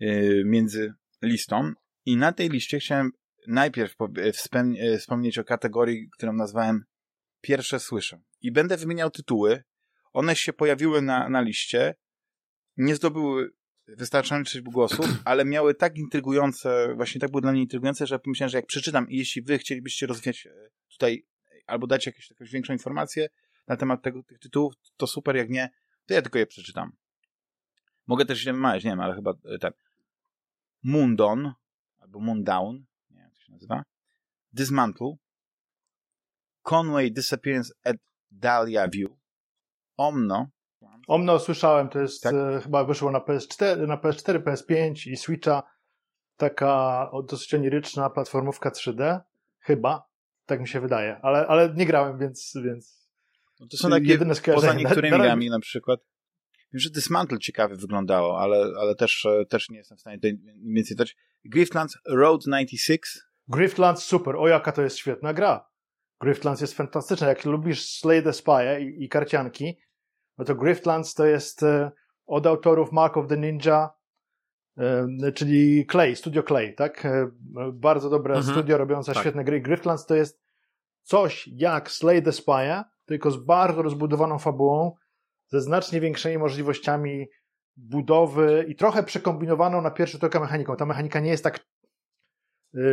e, 0.00 0.06
między 0.44 0.94
listą 1.22 1.72
i 2.06 2.16
na 2.16 2.32
tej 2.32 2.48
liście 2.48 2.78
chciałem 2.78 3.10
najpierw 3.46 3.94
e, 4.78 4.98
wspomnieć 4.98 5.38
o 5.38 5.44
kategorii, 5.44 6.08
którą 6.16 6.32
nazwałem 6.32 6.84
Pierwsze 7.40 7.80
Słyszę. 7.80 8.20
I 8.40 8.52
będę 8.52 8.76
wymieniał 8.76 9.10
tytuły. 9.10 9.64
One 10.12 10.36
się 10.36 10.52
pojawiły 10.52 11.02
na, 11.02 11.28
na 11.28 11.40
liście, 11.40 11.94
nie 12.76 12.96
zdobyły 12.96 13.50
wystarczająco 13.88 14.58
głosów, 14.62 15.06
ale 15.24 15.44
miały 15.44 15.74
tak 15.74 15.98
intrygujące, 15.98 16.94
właśnie 16.96 17.20
tak 17.20 17.30
były 17.30 17.42
dla 17.42 17.52
mnie 17.52 17.62
intrygujące, 17.62 18.06
że 18.06 18.18
pomyślałem, 18.18 18.50
że 18.50 18.58
jak 18.58 18.66
przeczytam 18.66 19.08
i 19.08 19.16
jeśli 19.16 19.42
wy 19.42 19.58
chcielibyście 19.58 20.06
rozwijać 20.06 20.46
e, 20.46 20.70
tutaj 20.90 21.26
albo 21.66 21.86
dać 21.86 22.06
jakieś, 22.06 22.30
jakąś 22.30 22.50
większą 22.50 22.72
informację 22.72 23.28
na 23.66 23.76
temat 23.76 24.02
tego, 24.02 24.22
tych 24.22 24.38
tytułów, 24.38 24.74
to 24.96 25.06
super, 25.06 25.36
jak 25.36 25.50
nie, 25.50 25.70
to 26.06 26.14
ja 26.14 26.22
tylko 26.22 26.38
je 26.38 26.46
przeczytam. 26.46 26.92
Mogę 28.06 28.24
też 28.24 28.40
się 28.40 28.52
mać, 28.52 28.84
nie 28.84 28.90
wiem, 28.90 29.00
ale 29.00 29.14
chyba 29.14 29.34
e, 29.44 29.58
ten. 29.58 29.72
Moondon 30.82 31.52
albo 31.98 32.20
Moondown, 32.20 32.76
nie 33.10 33.16
wiem 33.16 33.24
jak 33.24 33.34
to 33.34 33.40
się 33.40 33.52
nazywa, 33.52 33.84
Dismantle, 34.52 35.16
Conway 36.62 37.12
Disappearance 37.12 37.72
at 37.84 37.96
Dahlia 38.30 38.88
View, 38.88 39.10
Omno, 39.96 40.50
Omno 41.08 41.38
słyszałem, 41.38 41.88
to 41.88 42.00
jest 42.00 42.22
tak? 42.22 42.34
e, 42.34 42.60
chyba 42.62 42.84
wyszło 42.84 43.10
na 43.10 43.18
PS4, 43.18 43.86
na 43.88 43.96
PS4, 43.96 44.38
PS5 44.38 45.10
i 45.10 45.16
Switcha. 45.16 45.62
Taka 46.36 47.10
dosyć 47.28 47.54
oniryczna 47.54 48.10
platformówka 48.10 48.70
3D. 48.70 49.20
Chyba. 49.60 50.08
Tak 50.46 50.60
mi 50.60 50.68
się 50.68 50.80
wydaje. 50.80 51.20
Ale, 51.22 51.46
ale 51.46 51.74
nie 51.76 51.86
grałem, 51.86 52.18
więc, 52.18 52.52
więc 52.64 53.08
no 53.60 53.66
to 53.66 53.76
są 53.76 53.90
takie 53.90 54.06
jedyne 54.06 54.34
poza 54.54 54.74
niektórymi 54.74 55.18
na, 55.18 55.24
grami 55.24 55.50
na 55.50 55.60
przykład. 55.60 56.00
Wiem, 56.72 56.80
że 56.80 56.90
Dismantle 56.90 57.38
ciekawie 57.38 57.76
wyglądało, 57.76 58.40
ale, 58.40 58.56
ale 58.80 58.94
też, 58.94 59.26
e, 59.26 59.46
też 59.46 59.70
nie 59.70 59.78
jestem 59.78 59.98
w 59.98 60.00
stanie 60.00 60.16
tutaj 60.16 60.38
więcej 60.74 60.96
dać. 60.96 61.16
Griftlands 61.44 61.98
Road 62.06 62.44
96. 62.44 63.02
Griftlands 63.48 64.04
super. 64.04 64.36
O 64.36 64.48
jaka 64.48 64.72
to 64.72 64.82
jest 64.82 64.96
świetna 64.96 65.34
gra. 65.34 65.68
Griftlands 66.20 66.60
jest 66.60 66.74
fantastyczna. 66.74 67.28
Jak 67.28 67.44
lubisz 67.44 67.82
Slay 67.82 68.22
the 68.22 68.32
Spy 68.32 68.80
i, 68.80 69.04
i 69.04 69.08
karcianki, 69.08 69.78
no 70.38 70.44
to 70.44 70.54
Griftlands 70.54 71.14
to 71.14 71.26
jest 71.26 71.62
e, 71.62 71.90
od 72.26 72.46
autorów 72.46 72.92
Mark 72.92 73.16
of 73.16 73.26
the 73.26 73.36
Ninja, 73.36 73.90
e, 74.78 75.32
czyli 75.34 75.86
Clay, 75.86 76.16
Studio 76.16 76.42
Clay, 76.42 76.72
tak? 76.72 77.06
E, 77.06 77.30
bardzo 77.72 78.10
dobre 78.10 78.34
mhm. 78.36 78.54
studio 78.54 78.78
robiące 78.78 79.12
tak. 79.12 79.22
świetne 79.22 79.44
gry. 79.44 79.60
Griftlands 79.60 80.06
to 80.06 80.14
jest 80.14 80.42
coś 81.02 81.48
jak 81.48 81.90
Slay 81.90 82.22
the 82.22 82.30
Spy'a, 82.30 82.84
tylko 83.04 83.30
z 83.30 83.36
bardzo 83.44 83.82
rozbudowaną 83.82 84.38
fabułą, 84.38 84.92
ze 85.46 85.60
znacznie 85.60 86.00
większymi 86.00 86.38
możliwościami 86.38 87.28
budowy 87.76 88.64
i 88.68 88.76
trochę 88.76 89.02
przekombinowaną 89.02 89.82
na 89.82 89.90
pierwszy 89.90 90.18
tok 90.18 90.40
mechaniką. 90.40 90.76
Ta 90.76 90.86
mechanika 90.86 91.20
nie 91.20 91.30
jest 91.30 91.44
tak 91.44 91.66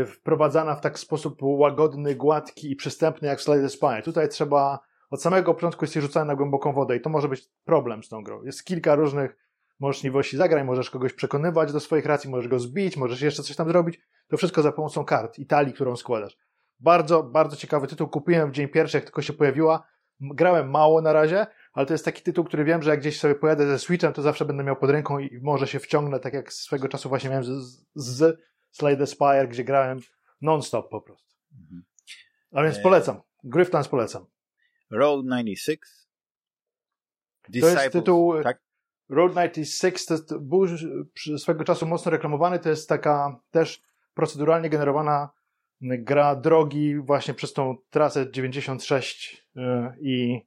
wprowadzana 0.07 0.75
w 0.75 0.81
tak 0.81 0.99
sposób 0.99 1.37
łagodny, 1.41 2.15
gładki 2.15 2.71
i 2.71 2.75
przystępny 2.75 3.27
jak 3.27 3.41
Slay 3.41 3.61
the 3.61 3.69
Spy. 3.69 4.01
Tutaj 4.03 4.29
trzeba 4.29 4.79
od 5.09 5.21
samego 5.21 5.53
początku 5.53 5.85
jesteś 5.85 6.03
rzucany 6.03 6.25
na 6.25 6.35
głęboką 6.35 6.73
wodę 6.73 6.95
i 6.95 7.01
to 7.01 7.09
może 7.09 7.27
być 7.27 7.49
problem 7.63 8.03
z 8.03 8.09
tą 8.09 8.23
grą. 8.23 8.43
Jest 8.43 8.63
kilka 8.63 8.95
różnych 8.95 9.35
możliwości 9.79 10.37
zagrań, 10.37 10.65
możesz 10.65 10.89
kogoś 10.89 11.13
przekonywać 11.13 11.71
do 11.73 11.79
swoich 11.79 12.05
racji, 12.05 12.29
możesz 12.29 12.47
go 12.47 12.59
zbić, 12.59 12.97
możesz 12.97 13.21
jeszcze 13.21 13.43
coś 13.43 13.55
tam 13.55 13.67
zrobić. 13.67 13.99
To 14.27 14.37
wszystko 14.37 14.61
za 14.61 14.71
pomocą 14.71 15.05
kart 15.05 15.39
i 15.39 15.45
talii, 15.45 15.73
którą 15.73 15.95
składasz. 15.95 16.37
Bardzo, 16.79 17.23
bardzo 17.23 17.55
ciekawy 17.55 17.87
tytuł. 17.87 18.07
Kupiłem 18.07 18.51
w 18.51 18.53
dzień 18.53 18.67
pierwszy, 18.67 18.97
jak 18.97 19.03
tylko 19.03 19.21
się 19.21 19.33
pojawiła. 19.33 19.87
Grałem 20.21 20.69
mało 20.69 21.01
na 21.01 21.13
razie, 21.13 21.47
ale 21.73 21.85
to 21.85 21.93
jest 21.93 22.05
taki 22.05 22.21
tytuł, 22.21 22.43
który 22.43 22.63
wiem, 22.63 22.83
że 22.83 22.89
jak 22.89 22.99
gdzieś 22.99 23.19
sobie 23.19 23.35
pojadę 23.35 23.67
ze 23.67 23.79
Switchem, 23.79 24.13
to 24.13 24.21
zawsze 24.21 24.45
będę 24.45 24.63
miał 24.63 24.75
pod 24.75 24.89
ręką 24.89 25.19
i 25.19 25.39
może 25.41 25.67
się 25.67 25.79
wciągnę, 25.79 26.19
tak 26.19 26.33
jak 26.33 26.53
swego 26.53 26.87
czasu 26.87 27.09
właśnie 27.09 27.29
miałem 27.29 27.43
z, 27.43 27.85
z 27.95 28.39
Slade 28.71 29.07
Spire, 29.07 29.47
gdzie 29.47 29.63
grałem 29.63 29.99
non-stop 30.41 30.89
po 30.89 31.01
prostu. 31.01 31.35
Mhm. 31.61 31.83
A 32.51 32.63
więc 32.63 32.79
polecam. 32.79 33.21
Gryftans 33.43 33.87
polecam. 33.87 34.25
Road 34.89 35.25
96. 35.25 35.81
Disciples, 37.49 37.75
to 37.75 37.81
jest 37.81 37.93
tytuł 37.93 38.43
tak? 38.43 38.61
Road 39.09 39.31
96, 39.31 40.05
to 40.05 40.13
jest, 40.13 40.37
był 40.37 40.65
swego 41.37 41.63
czasu 41.63 41.85
mocno 41.85 42.11
reklamowany, 42.11 42.59
to 42.59 42.69
jest 42.69 42.89
taka 42.89 43.39
też 43.51 43.81
proceduralnie 44.13 44.69
generowana 44.69 45.29
gra 45.81 46.35
drogi 46.35 46.95
właśnie 46.99 47.33
przez 47.33 47.53
tą 47.53 47.77
trasę 47.89 48.31
96 48.31 49.47
y, 49.55 49.61
i 50.01 50.41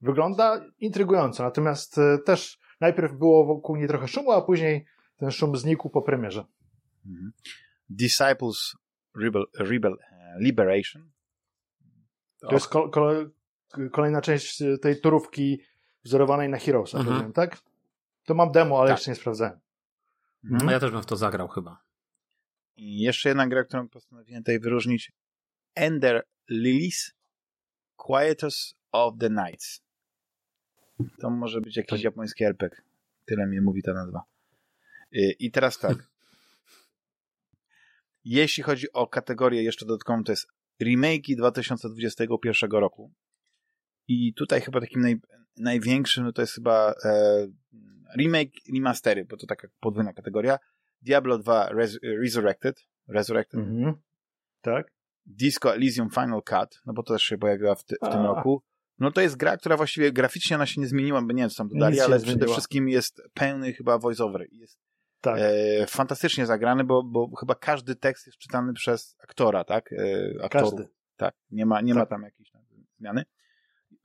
wygląda 0.00 0.64
intrygująco. 0.78 1.42
Natomiast 1.42 1.98
y, 1.98 2.18
też 2.24 2.58
najpierw 2.80 3.12
było 3.12 3.46
wokół 3.46 3.76
niej 3.76 3.88
trochę 3.88 4.08
szumu, 4.08 4.32
a 4.32 4.42
później 4.42 4.86
ten 5.16 5.30
szum 5.30 5.56
znikł 5.56 5.90
po 5.90 6.02
premierze. 6.02 6.44
Mhm. 7.06 7.32
Disciples 7.88 8.76
Rebel, 9.16 9.44
Rebel 9.58 9.96
e, 10.10 10.36
Liberation. 10.40 11.10
To 12.40 12.52
jest 12.52 12.68
kolejna 13.92 14.20
część 14.20 14.62
tej 14.82 15.00
turówki 15.00 15.60
wzorowanej 16.04 16.48
na 16.48 16.58
Heroesach, 16.58 17.00
mhm. 17.00 17.32
tak? 17.32 17.58
To 18.24 18.34
mam 18.34 18.52
demo, 18.52 18.80
ale 18.80 18.88
tak. 18.88 18.98
jeszcze 18.98 19.10
nie 19.10 19.14
sprawdzałem. 19.14 19.60
Mhm. 20.44 20.70
Ja 20.70 20.80
też 20.80 20.90
bym 20.90 21.02
w 21.02 21.06
to 21.06 21.16
zagrał 21.16 21.48
chyba. 21.48 21.84
I 22.76 23.00
jeszcze 23.00 23.28
jedna 23.28 23.46
gra, 23.46 23.64
którą 23.64 23.88
postanowiłem 23.88 24.42
tutaj 24.42 24.60
wyróżnić. 24.60 25.12
Ender 25.74 26.26
Lilies 26.50 27.12
Quietus 27.96 28.74
of 28.92 29.14
the 29.20 29.30
Nights. 29.30 29.82
To 31.20 31.30
może 31.30 31.60
być 31.60 31.76
jakiś 31.76 31.90
tak. 31.90 32.04
japoński 32.04 32.44
RPG. 32.44 32.82
Tyle 33.24 33.46
mi 33.46 33.60
mówi 33.60 33.82
ta 33.82 33.92
nazwa. 33.92 34.22
Y, 35.16 35.34
I 35.38 35.50
teraz 35.50 35.78
tak. 35.78 35.96
Jeśli 38.24 38.62
chodzi 38.62 38.92
o 38.92 39.06
kategorię 39.06 39.62
jeszcze 39.62 39.86
dodatkową, 39.86 40.24
to 40.24 40.32
jest 40.32 40.48
remake'i 40.82 41.36
2021 41.36 42.70
roku. 42.70 43.12
I 44.08 44.34
tutaj 44.34 44.60
chyba 44.60 44.80
takim 44.80 45.00
naj, 45.00 45.20
największym 45.58 46.24
no 46.24 46.32
to 46.32 46.42
jest 46.42 46.54
chyba 46.54 46.94
e, 47.04 47.46
remake, 48.18 48.52
remastery, 48.74 49.24
bo 49.24 49.36
to 49.36 49.46
taka 49.46 49.68
podwójna 49.80 50.12
kategoria. 50.12 50.58
Diablo 51.02 51.38
2 51.38 51.68
Res 51.68 51.98
Resurrected. 52.02 52.76
Resurrected. 53.08 53.60
Mhm. 53.60 53.94
Tak. 54.60 54.86
Disco 55.26 55.74
Elysium 55.74 56.10
Final 56.10 56.42
Cut, 56.42 56.80
no 56.86 56.92
bo 56.92 57.02
to 57.02 57.12
też 57.12 57.22
się 57.22 57.38
pojawiła 57.38 57.74
w, 57.74 57.84
ty, 57.84 57.96
w 58.02 58.08
tym 58.08 58.22
roku. 58.22 58.62
No 58.98 59.10
to 59.10 59.20
jest 59.20 59.36
gra, 59.36 59.56
która 59.56 59.76
właściwie 59.76 60.12
graficznie 60.12 60.56
ona 60.56 60.66
się 60.66 60.80
nie 60.80 60.86
zmieniła, 60.86 61.22
bo 61.22 61.32
nie 61.32 61.42
wiem 61.42 61.50
co 61.50 61.56
tam 61.56 61.68
dodali, 61.68 62.00
ale 62.00 62.20
przede 62.20 62.46
wszystkim 62.46 62.88
jest 62.88 63.22
pełny 63.34 63.72
chyba 63.72 63.98
voice-over. 63.98 64.46
Jest 64.52 64.78
tak. 65.20 65.38
e, 65.40 65.86
fantastycznie 65.86 66.46
zagrany, 66.46 66.84
bo, 66.84 67.02
bo 67.02 67.36
chyba 67.36 67.54
każdy 67.54 67.96
tekst 67.96 68.26
jest 68.26 68.38
czytany 68.38 68.72
przez 68.72 69.16
aktora, 69.22 69.64
tak? 69.64 69.92
E, 69.92 70.48
Każdy. 70.48 70.88
Tak, 71.16 71.34
nie 71.50 71.66
ma, 71.66 71.80
nie 71.80 71.92
tak. 71.92 71.98
ma 71.98 72.06
tam 72.06 72.22
jakiejś 72.22 72.52
zmiany. 72.98 73.24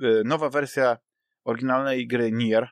E, 0.01 0.23
nowa 0.25 0.49
wersja 0.49 0.97
oryginalnej 1.43 2.07
gry 2.07 2.31
Nier, 2.31 2.69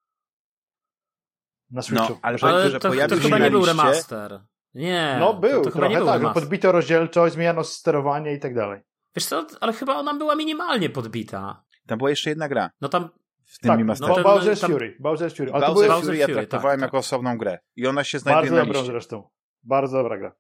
Na 1.72 1.82
Switchu. 1.82 2.14
No, 2.14 2.20
ale, 2.22 2.38
ale 2.42 2.70
że 2.70 2.80
to, 2.80 2.92
to 3.10 3.16
chyba 3.16 3.38
nie 3.38 3.52
był 3.52 3.66
remaster. 3.66 4.42
Nie. 4.74 5.18
No 5.20 5.34
był, 5.34 5.64
to, 5.64 5.72
to 5.72 5.78
trochę 5.80 5.96
tak. 5.96 6.06
Remaster. 6.06 6.44
Podbito 6.44 6.72
rozdzielczość, 6.72 7.34
zmieniano 7.34 7.64
sterowanie 7.64 8.34
i 8.34 8.40
tak 8.40 8.56
dalej. 8.56 8.82
Wiesz 9.16 9.26
co, 9.26 9.46
ale 9.62 9.74
chyba 9.74 9.96
ona 9.96 10.14
była 10.14 10.36
minimalnie 10.36 10.90
podbita. 10.90 11.64
Tam 11.88 11.98
była 11.98 12.10
jeszcze 12.10 12.30
jedna 12.30 12.50
gra. 12.50 12.70
No 12.82 12.90
tam 12.90 13.10
w 13.54 13.60
tym 13.60 13.70
tak, 13.70 13.80
remasterze. 13.80 14.22
No, 14.24 14.24
Bowser's 14.24 14.62
tam... 14.62 14.72
Fury. 14.72 14.98
Bowser's 15.00 15.38
Fury. 15.38 15.54
Ale 15.54 15.68
Bowser's 15.68 16.02
Fury 16.02 16.18
ja 16.18 16.28
traktowałem 16.28 16.80
tak, 16.80 16.88
jako 16.88 16.98
tak. 16.98 17.00
osobną 17.00 17.38
grę. 17.38 17.60
I 17.76 17.88
ona 17.88 18.04
się 18.04 18.20
znajduje 18.20 18.52
Bardzo 18.52 18.56
na 18.56 18.62
liście. 18.62 18.74
Bardzo 18.74 18.88
dobrą 18.88 18.94
zresztą. 18.94 19.30
Bardzo 19.64 19.98
dobra 19.98 20.18
gra. 20.18 20.36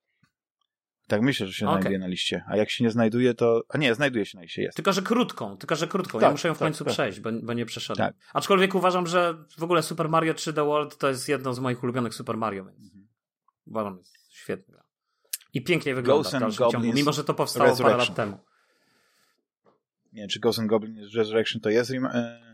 Tak 1.07 1.21
myślę, 1.21 1.47
że 1.47 1.53
się 1.53 1.65
okay. 1.65 1.81
znajduje 1.81 1.99
na 1.99 2.07
liście. 2.07 2.43
A 2.47 2.57
jak 2.57 2.69
się 2.69 2.83
nie 2.83 2.91
znajduje, 2.91 3.33
to... 3.33 3.61
A 3.69 3.77
nie, 3.77 3.95
znajduje 3.95 4.25
się 4.25 4.37
na 4.37 4.41
liście, 4.41 4.61
jest. 4.61 4.75
Tylko, 4.75 4.93
że 4.93 5.01
krótką, 5.01 5.57
tylko, 5.57 5.75
że 5.75 5.87
krótką. 5.87 6.19
Tak, 6.19 6.21
ja 6.21 6.31
muszę 6.31 6.47
ją 6.47 6.53
w 6.53 6.57
tak, 6.57 6.65
końcu 6.65 6.83
tak. 6.83 6.93
przejść, 6.93 7.19
bo, 7.19 7.29
bo 7.43 7.53
nie 7.53 7.65
przeszedłem. 7.65 8.07
Tak. 8.07 8.15
Aczkolwiek 8.33 8.75
uważam, 8.75 9.07
że 9.07 9.45
w 9.57 9.63
ogóle 9.63 9.83
Super 9.83 10.09
Mario 10.09 10.33
3D 10.33 10.65
World 10.65 10.97
to 10.97 11.09
jest 11.09 11.29
jedno 11.29 11.53
z 11.53 11.59
moich 11.59 11.83
ulubionych 11.83 12.13
Super 12.13 12.37
Mario, 12.37 12.65
więc 12.65 12.85
mhm. 12.85 13.07
uważam, 13.67 13.97
jest 13.97 14.13
świetna 14.29 14.73
gra. 14.73 14.83
I 15.53 15.63
pięknie 15.63 15.95
wygląda 15.95 16.29
w 16.29 16.31
dalszym 16.31 16.71
ciągu, 16.71 16.93
mimo 16.93 17.13
że 17.13 17.23
to 17.23 17.33
powstało 17.33 17.75
parę 17.77 17.97
lat 17.97 18.15
temu 18.15 18.39
nie 20.13 20.27
czy 20.27 20.39
Ghost 20.39 20.59
and 20.59 20.69
Goblin 20.69 21.09
Resurrection 21.15 21.61
to 21.61 21.69
jest 21.69 21.91
e, 21.91 22.52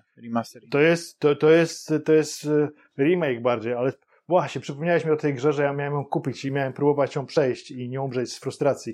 To 0.72 0.80
jest, 0.80 1.20
to, 1.20 1.36
to 1.36 1.50
jest, 1.50 1.94
to 2.06 2.14
jest 2.14 2.46
e, 2.46 2.70
remake 2.98 3.42
bardziej, 3.42 3.74
ale 3.74 3.94
właśnie, 4.28 4.62
przypomniałeś 4.62 5.06
mi 5.06 5.12
o 5.12 5.16
tej 5.16 5.34
grze, 5.34 5.54
że 5.54 5.64
ja 5.64 5.74
miałem 5.74 5.94
ją 5.94 6.06
kupić 6.06 6.46
i 6.46 6.52
miałem 6.52 6.74
próbować 6.74 7.16
ją 7.16 7.26
przejść 7.26 7.72
i 7.72 7.90
nie 7.90 8.02
umrzeć 8.02 8.32
z 8.32 8.40
frustracji. 8.40 8.94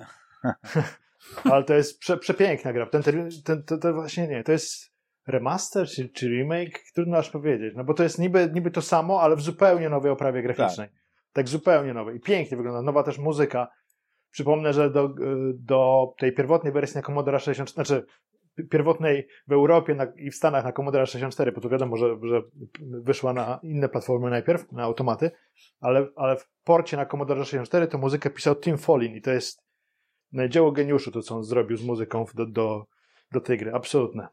ale 1.52 1.64
to 1.64 1.74
jest 1.74 1.98
prze, 1.98 2.16
przepiękna 2.16 2.72
gra. 2.72 2.86
Ten, 2.86 3.02
ten, 3.02 3.28
ten, 3.44 3.62
to, 3.62 3.78
to 3.78 3.94
właśnie 3.94 4.28
nie, 4.28 4.44
to 4.44 4.52
jest 4.52 4.92
remaster 5.26 5.86
czy, 5.86 6.08
czy 6.08 6.28
remake? 6.28 6.82
Trudno 6.94 7.16
aż 7.16 7.30
powiedzieć, 7.30 7.74
no 7.76 7.84
bo 7.84 7.94
to 7.94 8.02
jest 8.02 8.18
niby, 8.18 8.50
niby 8.54 8.70
to 8.70 8.82
samo, 8.82 9.20
ale 9.20 9.36
w 9.36 9.40
zupełnie 9.40 9.88
nowej 9.88 10.12
oprawie 10.12 10.42
graficznej. 10.42 10.88
Tak. 10.88 10.96
tak 11.32 11.48
zupełnie 11.48 11.94
nowej. 11.94 12.16
I 12.16 12.20
pięknie 12.20 12.56
wygląda. 12.56 12.82
Nowa 12.82 13.02
też 13.02 13.18
muzyka. 13.18 13.68
Przypomnę, 14.30 14.72
że 14.72 14.90
do, 14.90 15.14
do 15.54 16.06
tej 16.18 16.32
pierwotnej 16.32 16.72
wersji 16.72 16.96
na 16.96 17.02
Commodore 17.02 17.40
64, 17.40 17.86
znaczy 17.86 18.06
pierwotnej 18.70 19.28
w 19.46 19.52
Europie 19.52 19.94
na, 19.94 20.06
i 20.16 20.30
w 20.30 20.34
Stanach 20.34 20.64
na 20.64 20.72
Commodore 20.72 21.06
64, 21.06 21.52
bo 21.52 21.60
to 21.60 21.68
wiadomo, 21.68 21.96
że, 21.96 22.18
że 22.22 22.42
wyszła 22.80 23.32
na 23.32 23.60
inne 23.62 23.88
platformy 23.88 24.30
najpierw, 24.30 24.72
na 24.72 24.82
automaty, 24.82 25.30
ale, 25.80 26.08
ale 26.16 26.36
w 26.36 26.48
porcie 26.64 26.96
na 26.96 27.06
Commodore 27.06 27.44
64 27.44 27.88
to 27.88 27.98
muzykę 27.98 28.30
pisał 28.30 28.56
Tim 28.56 28.78
Follin 28.78 29.16
i 29.16 29.22
to 29.22 29.30
jest 29.30 29.66
dzieło 30.48 30.72
geniuszu, 30.72 31.10
to 31.10 31.22
co 31.22 31.36
on 31.36 31.44
zrobił 31.44 31.76
z 31.76 31.82
muzyką 31.82 32.24
do, 32.34 32.46
do, 32.46 32.86
do 33.32 33.40
tej 33.40 33.58
gry. 33.58 33.74
Absolutne. 33.74 34.28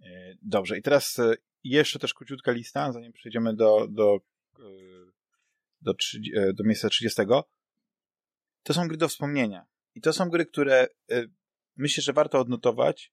E, 0.00 0.34
dobrze, 0.42 0.78
i 0.78 0.82
teraz 0.82 1.18
e, 1.18 1.34
jeszcze 1.64 1.98
też 1.98 2.14
króciutka 2.14 2.52
lista, 2.52 2.92
zanim 2.92 3.12
przejdziemy 3.12 3.54
do, 3.54 3.86
do, 3.90 4.20
e, 4.58 4.62
do, 5.80 5.92
do 6.54 6.64
miejsca 6.64 6.88
30. 6.88 7.22
To 8.62 8.74
są 8.74 8.88
gry 8.88 8.96
do 8.96 9.08
wspomnienia. 9.08 9.66
I 9.94 10.00
to 10.00 10.12
są 10.12 10.28
gry, 10.28 10.46
które 10.46 10.86
myślę, 11.78 12.02
że 12.02 12.12
warto 12.12 12.40
odnotować, 12.40 13.12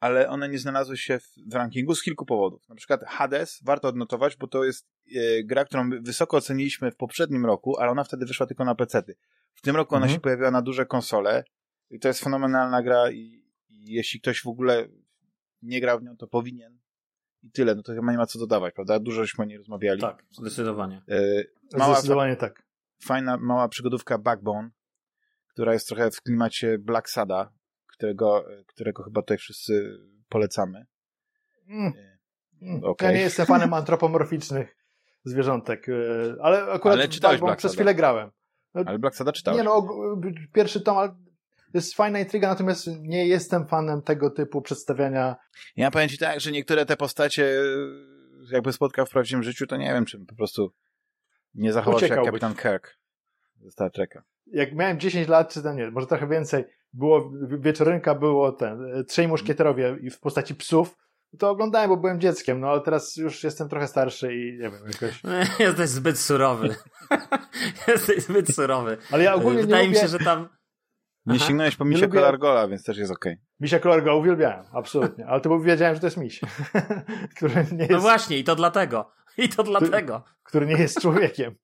ale 0.00 0.28
one 0.28 0.48
nie 0.48 0.58
znalazły 0.58 0.96
się 0.96 1.18
w, 1.18 1.32
w 1.46 1.54
rankingu 1.54 1.94
z 1.94 2.02
kilku 2.02 2.26
powodów. 2.26 2.68
Na 2.68 2.74
przykład 2.74 3.04
Hades 3.04 3.60
warto 3.64 3.88
odnotować, 3.88 4.36
bo 4.36 4.46
to 4.46 4.64
jest 4.64 4.88
e, 5.16 5.44
gra, 5.44 5.64
którą 5.64 5.90
wysoko 6.00 6.36
oceniliśmy 6.36 6.90
w 6.90 6.96
poprzednim 6.96 7.46
roku, 7.46 7.78
ale 7.78 7.90
ona 7.90 8.04
wtedy 8.04 8.26
wyszła 8.26 8.46
tylko 8.46 8.64
na 8.64 8.74
PC-ty. 8.74 9.16
W 9.54 9.60
tym 9.60 9.76
roku 9.76 9.94
mhm. 9.94 10.02
ona 10.02 10.14
się 10.14 10.20
pojawiła 10.20 10.50
na 10.50 10.62
duże 10.62 10.86
konsole 10.86 11.44
i 11.90 11.98
to 11.98 12.08
jest 12.08 12.24
fenomenalna 12.24 12.82
gra 12.82 13.10
i, 13.10 13.44
i 13.68 13.92
jeśli 13.92 14.20
ktoś 14.20 14.42
w 14.42 14.48
ogóle 14.48 14.88
nie 15.62 15.80
grał 15.80 15.98
w 15.98 16.02
nią, 16.02 16.16
to 16.16 16.26
powinien 16.26 16.78
i 17.42 17.50
tyle, 17.50 17.74
no 17.74 17.82
to 17.82 17.92
chyba 17.92 18.12
nie 18.12 18.18
ma 18.18 18.26
co 18.26 18.38
dodawać, 18.38 18.74
prawda? 18.74 18.98
Dużo 18.98 19.22
żeśmy 19.22 19.44
o 19.44 19.46
niej 19.46 19.58
rozmawiali. 19.58 20.00
Tak, 20.00 20.24
zdecydowanie. 20.30 21.02
E, 21.08 21.78
mała, 21.78 21.94
zdecydowanie 21.94 22.36
tak. 22.36 22.62
Fajna, 23.02 23.36
mała 23.36 23.68
przygodówka 23.68 24.18
Backbone, 24.18 24.70
która 25.48 25.72
jest 25.72 25.88
trochę 25.88 26.10
w 26.10 26.22
klimacie 26.22 26.78
Black 26.78 27.10
Sada, 27.10 27.52
którego, 27.98 28.44
którego 28.66 29.02
chyba 29.02 29.22
tutaj 29.22 29.38
wszyscy 29.38 29.98
polecamy. 30.28 30.86
Mm. 31.68 31.92
mm. 32.62 32.84
Okay. 32.84 33.08
Ja 33.08 33.16
nie 33.16 33.22
jestem 33.22 33.46
fanem 33.46 33.74
antropomorficznych 33.74 34.76
zwierzątek, 35.24 35.88
e, 35.88 35.92
ale 36.42 36.62
akurat 36.62 36.98
ale 36.98 37.08
czytałeś 37.08 37.40
przez 37.56 37.74
chwilę 37.74 37.94
grałem. 37.94 38.30
Ale 38.74 38.98
Black 38.98 39.16
Sada 39.16 39.32
czytałeś. 39.32 39.58
Nie 39.58 39.64
no, 39.64 39.88
pierwszy 40.52 40.80
tom, 40.80 40.98
ale 40.98 41.16
jest 41.74 41.94
fajna 41.94 42.18
intryga, 42.18 42.48
natomiast 42.48 42.86
nie 43.00 43.26
jestem 43.26 43.66
fanem 43.66 44.02
tego 44.02 44.30
typu 44.30 44.62
przedstawiania. 44.62 45.36
Ja 45.76 45.90
powiem 45.90 46.08
ci 46.08 46.18
tak, 46.18 46.40
że 46.40 46.52
niektóre 46.52 46.86
te 46.86 46.96
postacie 46.96 47.52
jakby 48.50 48.72
spotkał 48.72 49.06
w 49.06 49.10
prawdziwym 49.10 49.42
życiu, 49.42 49.66
to 49.66 49.76
nie 49.76 49.92
wiem, 49.92 50.04
czy 50.04 50.18
po 50.18 50.34
prostu 50.34 50.72
nie 51.54 51.72
zachował 51.72 52.00
się 52.00 52.06
jak 52.06 52.24
kapitan 52.24 52.54
Kirk 52.54 52.98
ze 53.60 53.70
Star 53.70 53.90
Treka. 53.90 54.22
Jak 54.46 54.74
miałem 54.74 55.00
10 55.00 55.28
lat, 55.28 55.52
czy 55.52 55.62
to 55.62 55.72
nie, 55.72 55.90
może 55.90 56.06
trochę 56.06 56.28
więcej, 56.28 56.64
było, 56.92 57.30
wieczorynka 57.48 58.14
było 58.14 58.52
ten, 58.52 59.04
trzej 59.08 59.28
muszkieterowie 59.28 59.96
i 60.00 60.10
w 60.10 60.20
postaci 60.20 60.54
psów, 60.54 60.96
to 61.38 61.50
oglądałem, 61.50 61.90
bo 61.90 61.96
byłem 61.96 62.20
dzieckiem, 62.20 62.60
no 62.60 62.68
ale 62.68 62.80
teraz 62.80 63.16
już 63.16 63.44
jestem 63.44 63.68
trochę 63.68 63.86
starszy 63.86 64.34
i 64.34 64.52
nie 64.52 64.70
wiem, 64.70 64.80
jakoś... 64.86 65.22
Jesteś 65.60 65.88
zbyt 65.88 66.18
surowy. 66.18 66.74
Jesteś 67.88 68.22
zbyt 68.22 68.54
surowy. 68.54 68.96
Ale 69.12 69.24
ja 69.24 69.34
ogólnie 69.34 69.60
Wydaje 69.60 69.84
nie 69.84 69.90
mi 69.90 69.96
się, 69.96 70.08
że 70.08 70.18
tam... 70.18 70.48
Nie 71.26 71.38
sięgnąłeś 71.38 71.76
po 71.76 71.84
misia 71.84 72.06
lubię... 72.06 72.18
Kolargola, 72.18 72.68
więc 72.68 72.84
też 72.84 72.98
jest 72.98 73.12
okej. 73.12 73.32
Okay. 73.32 73.44
Misia 73.60 73.78
Kolargola 73.78 74.14
uwielbiałem, 74.16 74.64
absolutnie. 74.72 75.26
Ale 75.26 75.40
to 75.40 75.48
bo 75.48 75.60
wiedziałem, 75.60 75.94
że 75.94 76.00
to 76.00 76.06
jest 76.06 76.16
miś. 76.16 76.40
który 77.36 77.54
nie 77.54 77.62
no 77.72 77.78
jest... 77.78 77.90
No 77.90 78.00
właśnie, 78.00 78.38
i 78.38 78.44
to 78.44 78.56
dlatego. 78.56 79.10
I 79.38 79.48
to 79.48 79.62
dlatego. 79.62 80.24
Który 80.42 80.66
nie 80.66 80.76
jest 80.76 81.00
człowiekiem. 81.00 81.54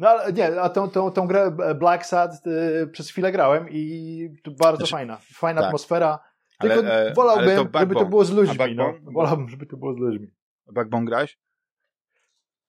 No 0.00 0.08
ale 0.08 0.32
nie, 0.32 0.60
a 0.60 0.68
tą, 0.68 0.90
tą, 0.90 1.10
tą 1.10 1.26
grę 1.26 1.50
Black 1.78 2.06
Sad 2.06 2.46
y, 2.46 2.86
przez 2.92 3.10
chwilę 3.10 3.32
grałem 3.32 3.66
i 3.70 4.34
bardzo 4.58 4.76
znaczy, 4.76 4.92
fajna. 4.92 5.18
Fajna 5.34 5.60
tak. 5.60 5.68
atmosfera. 5.68 6.18
Tylko 6.60 6.78
ale, 6.78 7.10
e, 7.10 7.14
wolałbym, 7.14 7.48
ale 7.48 7.68
to 7.70 7.78
żeby 7.78 7.94
to 7.94 8.06
było 8.06 8.24
z 8.24 8.30
ludźmi. 8.30 8.74
No. 8.76 8.94
Wolałbym, 9.02 9.48
żeby 9.48 9.66
to 9.66 9.76
było 9.76 9.94
z 9.94 9.96
ludźmi. 9.96 10.30
Backbone 10.72 11.04
grałeś? 11.04 11.38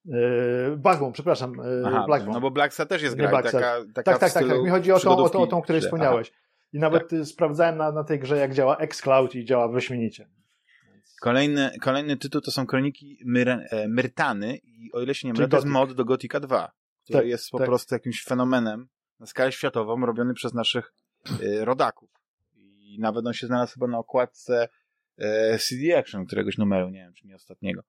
Yy, 0.04 0.76
Backbone, 0.76 1.12
przepraszam. 1.12 1.52
Yy, 1.54 1.82
Aha, 1.86 2.04
Blackbone. 2.06 2.34
No 2.34 2.40
bo 2.40 2.50
Black 2.50 2.74
Sad 2.74 2.88
też 2.88 3.02
jest 3.02 3.16
gra 3.16 3.30
taka, 3.30 3.50
taka 3.50 3.82
Tak, 3.94 4.04
tak, 4.04 4.18
tak, 4.18 4.32
tak. 4.32 4.62
Mi 4.62 4.70
chodzi 4.70 4.92
o 4.92 5.00
tą, 5.00 5.16
o 5.16 5.28
tą, 5.28 5.40
o 5.40 5.46
tą 5.46 5.62
której 5.62 5.80
wspomniałeś. 5.80 6.32
I 6.72 6.78
nawet 6.78 7.08
tak. 7.08 7.24
sprawdzałem 7.24 7.76
na, 7.76 7.92
na 7.92 8.04
tej 8.04 8.18
grze, 8.18 8.36
jak 8.36 8.54
działa 8.54 8.76
xCloud 8.76 9.34
i 9.34 9.44
działa 9.44 9.68
wyśmienicie. 9.68 10.28
Kolejny, 11.20 11.70
kolejny 11.80 12.16
tytuł 12.16 12.40
to 12.40 12.50
są 12.50 12.66
Kroniki 12.66 13.18
Myr, 13.24 13.48
e, 13.48 13.88
Myrtany 13.88 14.56
i 14.56 14.92
o 14.92 15.00
ile 15.00 15.14
się 15.14 15.28
nie 15.28 15.34
mylę, 15.34 15.48
to 15.48 15.56
jest 15.56 15.68
mod 15.68 15.92
do 15.92 16.04
Gotika 16.04 16.40
2, 16.40 16.72
który 17.12 17.24
tak, 17.24 17.30
jest 17.30 17.50
po 17.50 17.58
tak. 17.58 17.66
prostu 17.66 17.94
jakimś 17.94 18.24
fenomenem 18.24 18.88
na 19.20 19.26
skalę 19.26 19.52
światową 19.52 20.06
robiony 20.06 20.34
przez 20.34 20.54
naszych 20.54 20.92
y, 21.42 21.64
rodaków. 21.64 22.10
I 22.54 22.98
nawet 23.00 23.26
on 23.26 23.32
się 23.32 23.46
znalazł 23.46 23.74
chyba 23.74 23.86
na 23.86 23.98
okładce 23.98 24.68
y, 25.18 25.58
CD 25.58 25.98
Action 25.98 26.26
któregoś 26.26 26.58
numeru, 26.58 26.88
nie 26.90 27.00
wiem, 27.00 27.14
czy 27.14 27.26
nie 27.26 27.34
ostatniego. 27.34 27.82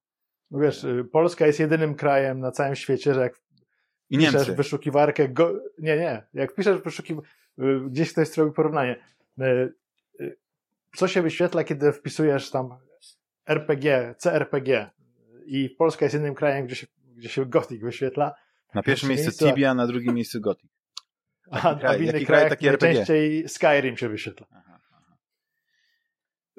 No 0.52 0.60
wiesz, 0.60 0.84
y, 0.84 1.06
Polska 1.12 1.48
jest 1.48 1.60
jedynym 1.60 1.96
krajem 1.96 2.40
na 2.40 2.52
całym 2.52 2.76
świecie, 2.76 3.14
że 3.14 3.22
jak 3.22 3.42
I 4.10 4.18
piszesz 4.18 4.34
Niemcy. 4.34 4.56
wyszukiwarkę, 4.56 5.30
go... 5.30 5.62
nie, 5.80 5.98
nie, 5.98 6.24
jak 6.34 6.56
piszesz 6.56 6.82
wyszukiwarkę, 6.82 7.30
gdzieś 7.90 8.12
ktoś 8.12 8.28
zrobił 8.28 8.54
porównanie, 8.54 9.04
co 10.96 11.08
się 11.08 11.22
wyświetla, 11.22 11.64
kiedy 11.64 11.92
wpisujesz 11.92 12.52
tam 12.52 12.78
RPG, 13.48 14.16
CRPG 14.18 14.92
i 15.46 15.70
Polska 15.70 16.06
jest 16.06 16.14
jedynym 16.14 16.36
krajem, 16.36 16.66
gdzie 16.66 16.76
się, 16.76 16.88
gdzie 17.16 17.30
się 17.30 17.46
Gothic 17.46 17.82
wyświetla. 17.82 18.36
Na 18.74 18.84
pierwszym 18.84 19.10
miejscu 19.10 19.26
miejscu, 19.26 19.46
Tibia, 19.46 19.74
na 19.74 19.88
drugim 19.88 20.16
miejscu 20.16 20.42
Gothic. 20.42 20.72
A, 21.52 21.76
kraj, 21.76 21.96
a 21.96 22.00
w 22.00 22.02
innych 22.02 22.26
krajach 22.26 22.50
taki 22.50 22.66
najczęściej 22.66 23.50
Skyrim 23.50 23.98
się 23.98 24.10
wyświetla. 24.10 24.48
Aha, 24.52 24.80
aha. 24.92 25.18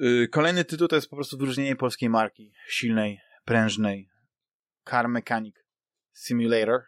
Y, 0.02 0.28
kolejny 0.28 0.64
tytuł 0.64 0.88
to 0.88 0.96
jest 0.96 1.10
po 1.10 1.16
prostu 1.16 1.38
wyróżnienie 1.38 1.76
polskiej 1.76 2.10
marki. 2.10 2.52
Silnej, 2.68 3.20
prężnej. 3.44 4.10
Car 4.90 5.08
Mechanic 5.08 5.56
Simulator 6.12 6.82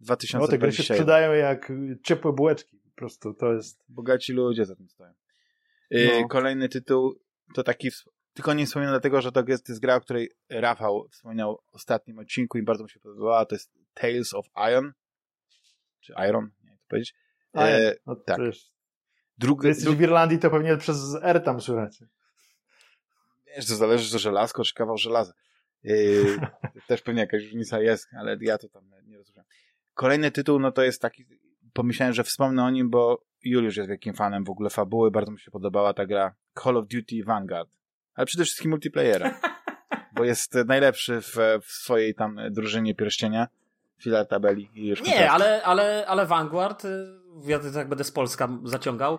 2021. 0.00 0.40
No 0.40 0.48
te 0.48 0.58
gry 0.58 0.72
się 0.72 0.82
sprzedają 0.82 1.32
jak 1.32 1.72
ciepłe 2.04 2.32
bułeczki. 2.32 2.78
Po 2.78 2.90
prostu 2.90 3.34
to 3.34 3.52
jest... 3.52 3.84
Bogaci 3.88 4.32
ludzie 4.32 4.64
za 4.64 4.76
tym 4.76 4.88
stoją. 4.88 5.12
Y, 5.94 6.08
no. 6.20 6.28
Kolejny 6.28 6.68
tytuł 6.68 7.20
to 7.54 7.62
taki 7.62 7.90
tylko 8.34 8.54
nie 8.54 8.66
wspominam 8.66 8.92
dlatego, 8.92 9.20
że 9.20 9.32
to 9.32 9.44
jest, 9.48 9.68
jest 9.68 9.80
gra, 9.80 9.94
o 9.94 10.00
której 10.00 10.30
Rafał 10.50 11.08
wspomniał 11.10 11.58
w 11.70 11.74
ostatnim 11.74 12.18
odcinku 12.18 12.58
i 12.58 12.62
bardzo 12.62 12.84
mi 12.84 12.90
się 12.90 13.00
podobała. 13.00 13.46
To 13.46 13.54
jest 13.54 13.81
Tales 13.94 14.34
of 14.34 14.46
Iron. 14.70 14.92
Czy 16.00 16.14
Iron? 16.28 16.50
Nie 16.62 16.70
wiem, 16.70 16.78
to 16.78 16.84
powiedzieć. 16.88 17.14
E, 17.56 17.94
no, 18.06 18.16
tak. 18.16 18.38
Drugi, 19.38 19.68
jesteś 19.68 19.84
dru... 19.84 19.94
w 19.94 20.00
Irlandii, 20.00 20.38
to 20.38 20.50
pewnie 20.50 20.76
przez 20.76 20.98
R 21.22 21.42
tam 21.44 21.60
słychać. 21.60 21.98
Wiesz, 23.46 23.66
to 23.66 23.76
zależy, 23.76 24.04
że 24.04 24.18
żelazko 24.18 24.64
czy 24.64 24.74
kawał 24.74 24.98
żelaza. 24.98 25.32
E, 25.84 25.90
też 26.88 27.02
pewnie 27.02 27.20
jakaś 27.20 27.42
różnica 27.42 27.80
jest, 27.80 28.08
ale 28.18 28.36
ja 28.40 28.58
to 28.58 28.68
tam 28.68 28.90
nie 29.06 29.18
rozumiem. 29.18 29.44
Kolejny 29.94 30.30
tytuł, 30.30 30.58
no 30.58 30.72
to 30.72 30.82
jest 30.82 31.02
taki, 31.02 31.24
pomyślałem, 31.72 32.14
że 32.14 32.24
wspomnę 32.24 32.64
o 32.64 32.70
nim, 32.70 32.90
bo 32.90 33.24
Juliusz 33.42 33.76
jest 33.76 33.88
wielkim 33.88 34.14
fanem 34.14 34.44
w 34.44 34.50
ogóle 34.50 34.70
fabuły, 34.70 35.10
bardzo 35.10 35.32
mi 35.32 35.40
się 35.40 35.50
podobała 35.50 35.94
ta 35.94 36.06
gra 36.06 36.34
Call 36.54 36.76
of 36.76 36.86
Duty 36.88 37.24
Vanguard 37.24 37.70
ale 38.14 38.26
przede 38.26 38.44
wszystkim 38.44 38.70
multiplayera, 38.70 39.40
bo 40.14 40.24
jest 40.24 40.54
najlepszy 40.66 41.20
w, 41.20 41.36
w 41.62 41.72
swojej 41.72 42.14
tam 42.14 42.40
drużynie 42.50 42.94
pierścienia, 42.94 43.48
tabeli 44.28 44.70
i 44.74 44.86
już 44.86 45.02
Nie, 45.02 45.30
ale, 45.30 45.62
ale, 45.62 46.04
ale 46.06 46.26
Vanguard, 46.26 46.84
y, 46.84 47.06
ja 47.44 47.58
tak 47.74 47.88
będę 47.88 48.04
z 48.04 48.10
Polska 48.10 48.48
zaciągał, 48.64 49.18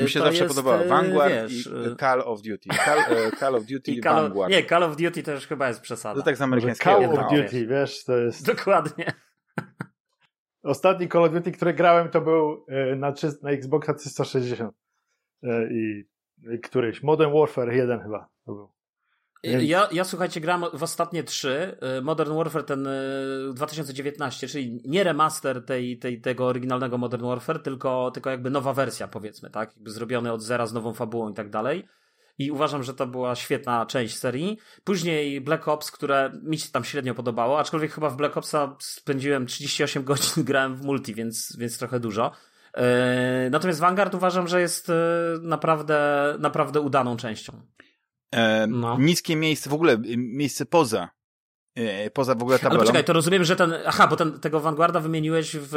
y, 0.00 0.02
mi 0.02 0.10
się 0.10 0.20
zawsze 0.20 0.44
jest, 0.44 0.56
podobało. 0.56 0.84
Y, 0.84 0.88
Vanguard 0.88 1.32
wiesz, 1.34 1.66
i 1.66 1.96
Call 2.00 2.20
of 2.20 2.42
Duty. 2.42 2.68
Call, 2.84 3.30
Call 3.38 3.54
of 3.54 3.64
Duty 3.64 3.92
i 3.96 4.00
Call 4.00 4.22
Vanguard. 4.22 4.52
Of, 4.52 4.56
nie, 4.56 4.66
Call 4.66 4.82
of 4.82 4.96
Duty 4.96 5.22
to 5.22 5.32
już 5.32 5.46
chyba 5.46 5.68
jest 5.68 5.80
przesada. 5.80 6.20
To 6.20 6.24
tak 6.24 6.36
z 6.36 6.42
amerykańskiego. 6.42 7.00
Call 7.00 7.18
of 7.18 7.30
Duty, 7.30 7.66
wiesz, 7.66 8.04
to 8.04 8.16
jest... 8.16 8.46
Dokładnie. 8.46 9.12
Ostatni 10.62 11.08
Call 11.08 11.24
of 11.24 11.32
Duty, 11.32 11.52
który 11.52 11.74
grałem, 11.74 12.08
to 12.08 12.20
był 12.20 12.66
na, 12.96 13.14
na 13.42 13.50
Xboxa 13.50 13.94
360. 13.94 14.74
I 15.70 16.04
któryś. 16.62 17.02
Modern 17.02 17.32
Warfare 17.32 17.72
1 17.72 18.00
chyba 18.00 18.28
to 18.44 18.52
był. 18.52 18.79
Ja, 19.42 19.88
ja 19.92 20.04
słuchajcie, 20.04 20.40
gram 20.40 20.64
w 20.74 20.82
ostatnie 20.82 21.24
trzy. 21.24 21.76
Y, 21.98 22.02
Modern 22.02 22.34
Warfare 22.34 22.64
ten 22.64 22.88
2019, 23.54 24.46
y, 24.46 24.50
czyli 24.50 24.82
nie 24.84 25.04
remaster 25.04 25.64
tej, 25.64 25.98
tej, 25.98 26.20
tego 26.20 26.46
oryginalnego 26.46 26.98
Modern 26.98 27.24
Warfare, 27.24 27.62
tylko, 27.62 28.10
tylko 28.10 28.30
jakby 28.30 28.50
nowa 28.50 28.72
wersja, 28.72 29.08
powiedzmy, 29.08 29.50
tak? 29.50 29.72
Jakby 29.76 29.90
zrobione 29.90 30.32
od 30.32 30.42
zera 30.42 30.66
z 30.66 30.72
nową 30.72 30.94
fabułą 30.94 31.30
i 31.30 31.34
tak 31.34 31.50
dalej. 31.50 31.84
I 32.38 32.50
uważam, 32.50 32.82
że 32.82 32.94
to 32.94 33.06
była 33.06 33.34
świetna 33.34 33.86
część 33.86 34.16
serii. 34.16 34.58
Później 34.84 35.40
Black 35.40 35.68
Ops, 35.68 35.90
które 35.90 36.32
mi 36.42 36.58
się 36.58 36.70
tam 36.72 36.84
średnio 36.84 37.14
podobało, 37.14 37.58
aczkolwiek 37.58 37.92
chyba 37.92 38.10
w 38.10 38.16
Black 38.16 38.36
Opsa 38.36 38.76
spędziłem 38.78 39.46
38 39.46 40.04
godzin, 40.10 40.44
grałem 40.44 40.76
w 40.76 40.82
multi, 40.82 41.14
więc, 41.14 41.56
więc 41.58 41.78
trochę 41.78 42.00
dużo. 42.00 42.32
E, 42.74 43.48
natomiast 43.50 43.80
Vanguard 43.80 44.14
uważam, 44.14 44.48
że 44.48 44.60
jest 44.60 44.92
naprawdę, 45.40 46.36
naprawdę 46.38 46.80
udaną 46.80 47.16
częścią. 47.16 47.52
E, 48.32 48.66
no. 48.66 48.98
Niskie 48.98 49.36
miejsce, 49.36 49.70
w 49.70 49.74
ogóle 49.74 49.98
miejsce 50.16 50.66
poza 50.66 51.10
poza 52.14 52.34
w 52.34 52.42
ogóle 52.42 52.58
tabelą. 52.58 52.74
Ale 52.74 52.80
poczekaj, 52.80 53.04
to 53.04 53.12
rozumiem, 53.12 53.44
że 53.44 53.56
ten, 53.56 53.74
aha, 53.86 54.06
bo 54.06 54.16
ten, 54.16 54.40
tego 54.40 54.60
Vanguarda 54.60 55.00
wymieniłeś 55.00 55.56
w 55.60 55.74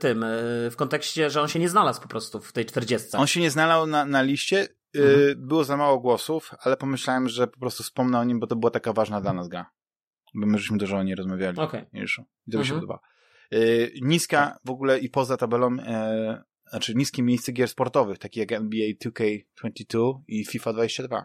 tym, 0.00 0.24
w 0.70 0.76
kontekście, 0.76 1.30
że 1.30 1.42
on 1.42 1.48
się 1.48 1.58
nie 1.58 1.68
znalazł 1.68 2.02
po 2.02 2.08
prostu 2.08 2.40
w 2.40 2.52
tej 2.52 2.66
40. 2.66 3.16
On 3.16 3.26
się 3.26 3.40
nie 3.40 3.50
znalazł 3.50 3.86
na, 3.86 4.04
na 4.04 4.22
liście, 4.22 4.68
mhm. 4.94 5.46
było 5.46 5.64
za 5.64 5.76
mało 5.76 6.00
głosów, 6.00 6.50
ale 6.60 6.76
pomyślałem, 6.76 7.28
że 7.28 7.46
po 7.46 7.60
prostu 7.60 7.82
wspomnę 7.82 8.18
o 8.18 8.24
nim, 8.24 8.40
bo 8.40 8.46
to 8.46 8.56
była 8.56 8.70
taka 8.70 8.92
ważna 8.92 9.20
dla 9.20 9.32
nas 9.32 9.48
gra. 9.48 9.70
Bo 10.34 10.46
my 10.46 10.58
żeśmy 10.58 10.78
dużo 10.78 10.96
o 10.96 11.02
niej 11.02 11.14
rozmawiali. 11.14 11.58
Okay. 11.58 11.80
I 11.80 12.06
to 12.52 12.58
mhm. 12.58 12.64
się. 12.64 12.98
Y, 13.52 13.92
niska 14.02 14.58
w 14.64 14.70
ogóle 14.70 14.98
i 14.98 15.10
poza 15.10 15.36
tabelą, 15.36 15.76
e, 15.80 16.42
znaczy 16.70 16.94
niskie 16.94 17.22
miejsce 17.22 17.52
gier 17.52 17.68
sportowych, 17.68 18.18
takie 18.18 18.40
jak 18.40 18.52
NBA 18.52 18.88
2K22 19.04 20.20
i 20.28 20.44
FIFA 20.44 20.72
22. 20.72 21.24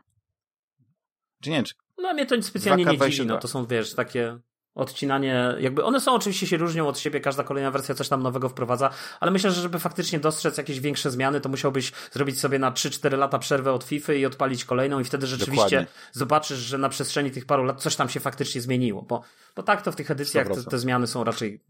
Czy 1.44 1.50
nie? 1.50 1.64
Czy 1.64 1.74
no 1.98 2.14
mnie 2.14 2.26
to 2.26 2.44
specjalnie 2.44 2.86
nie 2.86 2.98
dziwi, 2.98 3.26
no 3.26 3.38
to 3.38 3.48
są, 3.48 3.66
wiesz, 3.66 3.94
takie 3.94 4.40
odcinanie, 4.76 5.56
jakby 5.60 5.84
one 5.84 6.00
są 6.00 6.14
oczywiście 6.14 6.48
się 6.48 6.58
różnią 6.58 6.88
od 6.88 7.00
siebie, 7.00 7.20
każda 7.20 7.44
kolejna 7.44 7.72
wersja 7.72 7.96
coś 7.96 8.10
tam 8.10 8.24
nowego 8.24 8.50
wprowadza, 8.50 8.90
ale 9.20 9.32
myślę, 9.32 9.52
że 9.52 9.62
żeby 9.62 9.80
faktycznie 9.80 10.20
dostrzec 10.20 10.58
jakieś 10.58 10.80
większe 10.80 11.12
zmiany, 11.12 11.42
to 11.42 11.50
musiałbyś 11.50 11.92
zrobić 12.12 12.40
sobie 12.40 12.60
na 12.60 12.72
3-4 12.72 13.18
lata 13.18 13.40
przerwę 13.40 13.74
od 13.74 13.84
FIFA 13.84 14.14
i 14.14 14.26
odpalić 14.26 14.66
kolejną 14.66 15.00
i 15.00 15.04
wtedy 15.04 15.28
rzeczywiście 15.28 15.78
Dokładnie. 15.78 15.88
zobaczysz, 16.12 16.58
że 16.58 16.78
na 16.78 16.90
przestrzeni 16.90 17.32
tych 17.32 17.46
paru 17.46 17.64
lat 17.64 17.82
coś 17.82 17.96
tam 17.96 18.10
się 18.10 18.20
faktycznie 18.20 18.62
zmieniło, 18.62 19.02
bo, 19.02 19.22
bo 19.56 19.64
tak 19.64 19.82
to 19.82 19.92
w 19.92 19.96
tych 19.96 20.12
edycjach 20.12 20.48
te, 20.48 20.64
te, 20.64 20.80
zmiany 20.80 21.08
są 21.08 21.24
raczej 21.24 21.64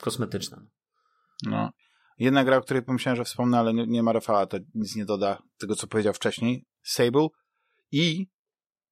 kosmetyczne. 0.00 0.62
No. 1.46 1.70
Jedna 2.18 2.44
gra, 2.44 2.56
o 2.56 2.60
której 2.60 2.82
pomyślałem, 2.82 3.16
że 3.16 3.24
wspomnę, 3.24 3.58
ale 3.58 3.74
nie, 3.74 3.86
nie 3.86 4.02
ma 4.02 4.12
Rafała, 4.12 4.46
to 4.46 4.58
nic 4.74 4.96
nie 4.96 5.04
doda 5.04 5.42
tego, 5.58 5.76
co 5.76 5.86
powiedział 5.86 6.14
wcześniej. 6.14 6.64
Sable 6.82 7.26
i 7.92 8.26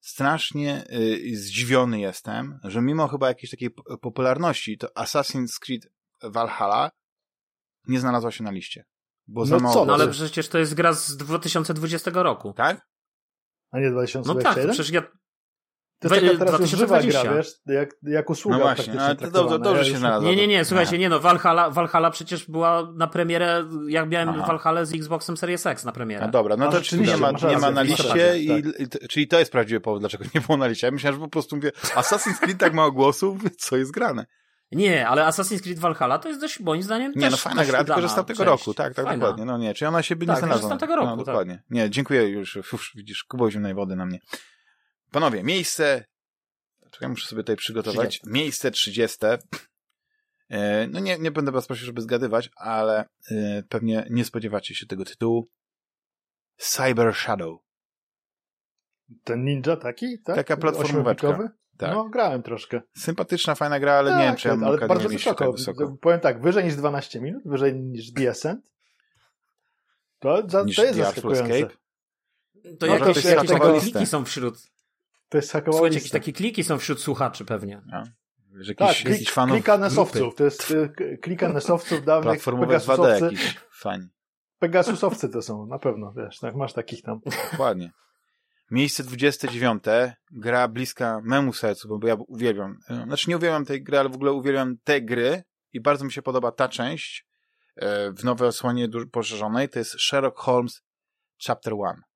strasznie 0.09 0.85
y, 0.93 1.37
zdziwiony 1.37 2.01
jestem, 2.01 2.59
że 2.65 2.83
mimo 2.83 3.09
chyba 3.09 3.29
jakiejś 3.29 3.51
takiej 3.51 3.71
popularności, 4.01 4.79
to 4.79 4.87
Assassin's 4.87 5.59
Creed 5.61 5.89
Valhalla 6.23 6.91
nie 7.87 8.01
znalazła 8.01 8.31
się 8.31 8.45
na 8.45 8.51
liście. 8.51 8.85
Bo 9.27 9.41
no 9.41 9.47
za 9.47 9.69
co? 9.73 9.85
No 9.85 9.95
ale 9.95 10.09
przecież 10.09 10.49
to 10.49 10.59
jest 10.59 10.75
gra 10.75 10.93
z 10.93 11.17
2020 11.17 12.11
roku. 12.15 12.53
Tak? 12.53 12.89
A 13.71 13.81
nie 13.81 13.91
2021? 13.91 14.37
No 14.37 14.43
tak, 14.43 14.75
przecież 14.75 14.91
ja... 14.91 15.03
To 16.01 16.15
jest 16.15 16.39
taka 16.39 16.45
teraz 16.45 16.71
żywa 16.71 17.03
gra, 17.03 17.25
wiesz, 17.35 17.53
jak, 17.67 17.91
jak 18.03 18.31
usługa 18.31 18.59
No 18.59 18.63
właśnie, 18.63 19.01
ale 19.01 19.17
to 19.17 19.31
dobrze, 19.31 19.59
dobrze 19.59 19.85
się 19.85 19.97
znalazło. 19.97 20.31
Nie, 20.31 20.37
nie, 20.37 20.47
nie, 20.47 20.65
słuchajcie, 20.65 20.99
nie 20.99 21.09
no, 21.09 21.21
Valhalla, 21.21 21.71
Valhalla 21.71 22.11
przecież 22.11 22.51
była 22.51 22.93
na 22.95 23.07
premierę, 23.07 23.65
jak 23.89 24.09
miałem 24.09 24.29
Aha. 24.29 24.47
Valhalla 24.47 24.85
z 24.85 24.95
Xboxem 24.95 25.37
Series 25.37 25.67
X 25.67 25.85
na 25.85 25.93
premierę. 25.93 26.27
No 26.27 26.33
dobra, 26.33 26.57
no 26.57 26.71
to 26.71 26.81
czyli 26.81 27.07
nie 27.07 27.17
ma, 27.17 27.31
nie 27.31 27.59
ma 27.59 27.71
na 27.71 27.83
liście, 27.83 28.39
i, 28.39 28.49
tak. 28.49 29.09
czyli 29.09 29.29
to 29.29 29.39
jest 29.39 29.53
prawdziwy 29.53 29.81
powód, 29.81 30.01
dlaczego 30.01 30.25
nie 30.35 30.41
było 30.41 30.59
na 30.59 30.67
liście. 30.67 30.87
Ja 30.87 30.91
myślałem, 30.91 31.21
że 31.21 31.25
po 31.25 31.31
prostu 31.31 31.57
mówię, 31.57 31.73
Assassin's 31.95 32.39
Creed 32.41 32.59
tak 32.59 32.75
mało 32.75 32.93
głosów, 32.93 33.39
co 33.59 33.77
jest 33.77 33.91
grane. 33.91 34.27
Nie, 34.73 35.09
ale 35.09 35.23
Assassin's 35.23 35.63
Creed 35.63 35.79
Valhalla 35.79 36.19
to 36.19 36.29
jest 36.29 36.41
dość, 36.41 36.61
moim 36.61 36.83
zdaniem, 36.83 37.13
Nie, 37.17 37.31
no 37.31 37.37
fajna 37.37 37.65
gra, 37.65 37.85
tylko 37.85 38.01
że 38.01 38.09
z 38.09 38.15
tamtego 38.15 38.45
roku, 38.45 38.75
tak, 38.75 38.95
tak, 38.95 39.07
fajna. 39.07 39.21
dokładnie. 39.21 39.45
No 39.45 39.59
nie, 39.59 39.75
czy 39.75 39.89
ona 39.89 40.03
siebie 40.03 40.27
tak, 40.27 40.37
nie 40.37 40.41
znalazła. 40.41 40.67
z 40.67 40.71
tamtego 40.71 40.97
roku, 40.97 41.09
no, 41.09 41.17
tak. 41.17 41.27
dokładnie. 41.27 41.63
Nie, 41.71 41.91
dziękuję 41.91 42.29
już, 42.29 42.57
już 42.73 42.93
widzisz, 42.97 43.25
kubo 43.25 43.51
zimnej 43.51 43.75
wody 43.75 43.97
na 43.97 44.07
mnie. 44.07 44.19
Panowie, 45.11 45.43
miejsce, 45.43 46.05
czekaj, 46.91 47.09
muszę 47.09 47.27
sobie 47.27 47.43
tutaj 47.43 47.57
przygotować. 47.57 48.09
30. 48.09 48.31
Miejsce 48.31 48.71
30. 48.71 49.19
E, 50.49 50.87
no 50.87 51.01
nie, 51.01 51.19
nie 51.19 51.31
będę 51.31 51.53
was 51.53 51.67
prosił, 51.67 51.87
żeby 51.87 52.01
zgadywać, 52.01 52.51
ale 52.57 53.09
e, 53.31 53.63
pewnie 53.69 54.07
nie 54.11 54.25
spodziewacie 54.25 54.75
się 54.75 54.87
tego 54.87 55.05
tytułu. 55.05 55.49
Cyber 56.57 57.15
Shadow. 57.15 57.59
Ten 59.25 59.45
ninja 59.45 59.77
taki, 59.77 60.19
tak? 60.25 60.37
Taka 60.37 60.57
platformóweczka. 60.57 61.39
Tak. 61.79 61.95
No, 61.95 62.09
grałem 62.09 62.43
troszkę. 62.43 62.81
Sympatyczna, 62.97 63.55
fajna 63.55 63.81
gra, 63.81 63.93
ale 63.93 64.11
tak, 64.11 64.19
nie 64.19 64.25
wiem, 64.25 64.37
czy 64.37 64.49
ja 64.49 64.57
ale 64.65 64.89
bardzo 64.89 65.09
wysoko. 65.09 65.45
Tak 65.45 65.53
wysoko. 65.53 65.97
Powiem 66.01 66.21
tak, 66.21 66.43
wyżej 66.43 66.65
niż 66.65 66.77
12 66.77 67.21
minut, 67.21 67.43
wyżej 67.47 67.75
niż 67.75 68.13
The 68.13 68.31
Ascent. 68.31 68.73
To, 70.19 70.49
za, 70.49 70.63
niż 70.63 70.77
to 70.77 70.85
jest 70.85 70.99
zaskakujące. 70.99 71.69
To 72.79 72.87
no, 72.87 72.95
jakieś, 72.95 73.23
to 73.23 73.29
jakieś 73.29 74.09
są 74.09 74.25
wśród... 74.25 74.59
To 75.29 75.39
jest 75.39 75.51
Słuchajcie, 75.51 75.97
jakieś 75.97 76.11
takie 76.11 76.33
kliki 76.33 76.65
są 76.65 76.79
wśród 76.79 77.01
słuchaczy 77.01 77.45
pewnie. 77.45 77.83
No. 77.87 78.03
Że 78.61 78.75
jakiś, 78.79 79.03
tak, 79.03 79.15
klik, 79.15 79.31
fanów 79.31 79.57
klika 79.57 79.79
nesowców. 79.79 80.35
To 80.35 80.45
jest 80.45 80.71
y, 80.71 81.19
klika 81.23 81.49
nesowców 81.49 82.05
dawnych 82.05 82.33
Platformowe 82.33 82.79
2D 82.79 83.23
jakiś 83.23 83.59
fani. 83.71 84.09
Pegasusowcy 84.59 85.29
to 85.29 85.43
są, 85.43 85.67
na 85.67 85.79
pewno, 85.79 86.13
wiesz, 86.13 86.39
tak, 86.39 86.55
masz 86.55 86.73
takich 86.73 87.03
tam. 87.03 87.21
Dokładnie. 87.53 87.93
Miejsce 88.71 89.05
29. 89.05 89.85
Gra 90.31 90.69
bliska 90.69 91.21
memu 91.25 91.53
sercu, 91.53 91.99
bo 91.99 92.07
ja 92.07 92.15
uwielbiam. 92.15 92.79
E, 92.89 93.05
znaczy 93.05 93.31
nie 93.31 93.37
uwielbiam 93.37 93.65
tej 93.65 93.83
gry, 93.83 93.99
ale 93.99 94.09
w 94.09 94.15
ogóle 94.15 94.33
uwielbiam 94.33 94.77
te 94.85 95.03
gry 95.03 95.43
i 95.73 95.81
bardzo 95.81 96.05
mi 96.05 96.13
się 96.13 96.23
podoba 96.23 96.53
ta 96.53 96.69
część 96.69 97.27
e, 97.77 98.13
w 98.13 98.25
nowej 98.25 98.49
osłonie 98.49 98.89
poszerzonej. 99.13 99.69
To 99.69 99.79
jest 99.79 100.01
Sherlock 100.01 100.39
Holmes 100.39 100.83
Chapter 101.47 101.73
1. 101.73 102.08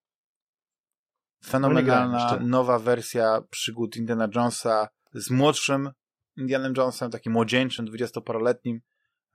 Fenomenalna, 1.44 2.38
nowa 2.40 2.78
wersja 2.78 3.40
przygód 3.50 3.96
Indiana 3.96 4.28
Jonesa 4.34 4.88
z 5.14 5.30
młodszym 5.30 5.90
Indianem 6.36 6.74
Jonesem, 6.76 7.10
takim 7.10 7.32
młodzieńczym, 7.32 7.86
dwudziestoparoletnim. 7.86 8.80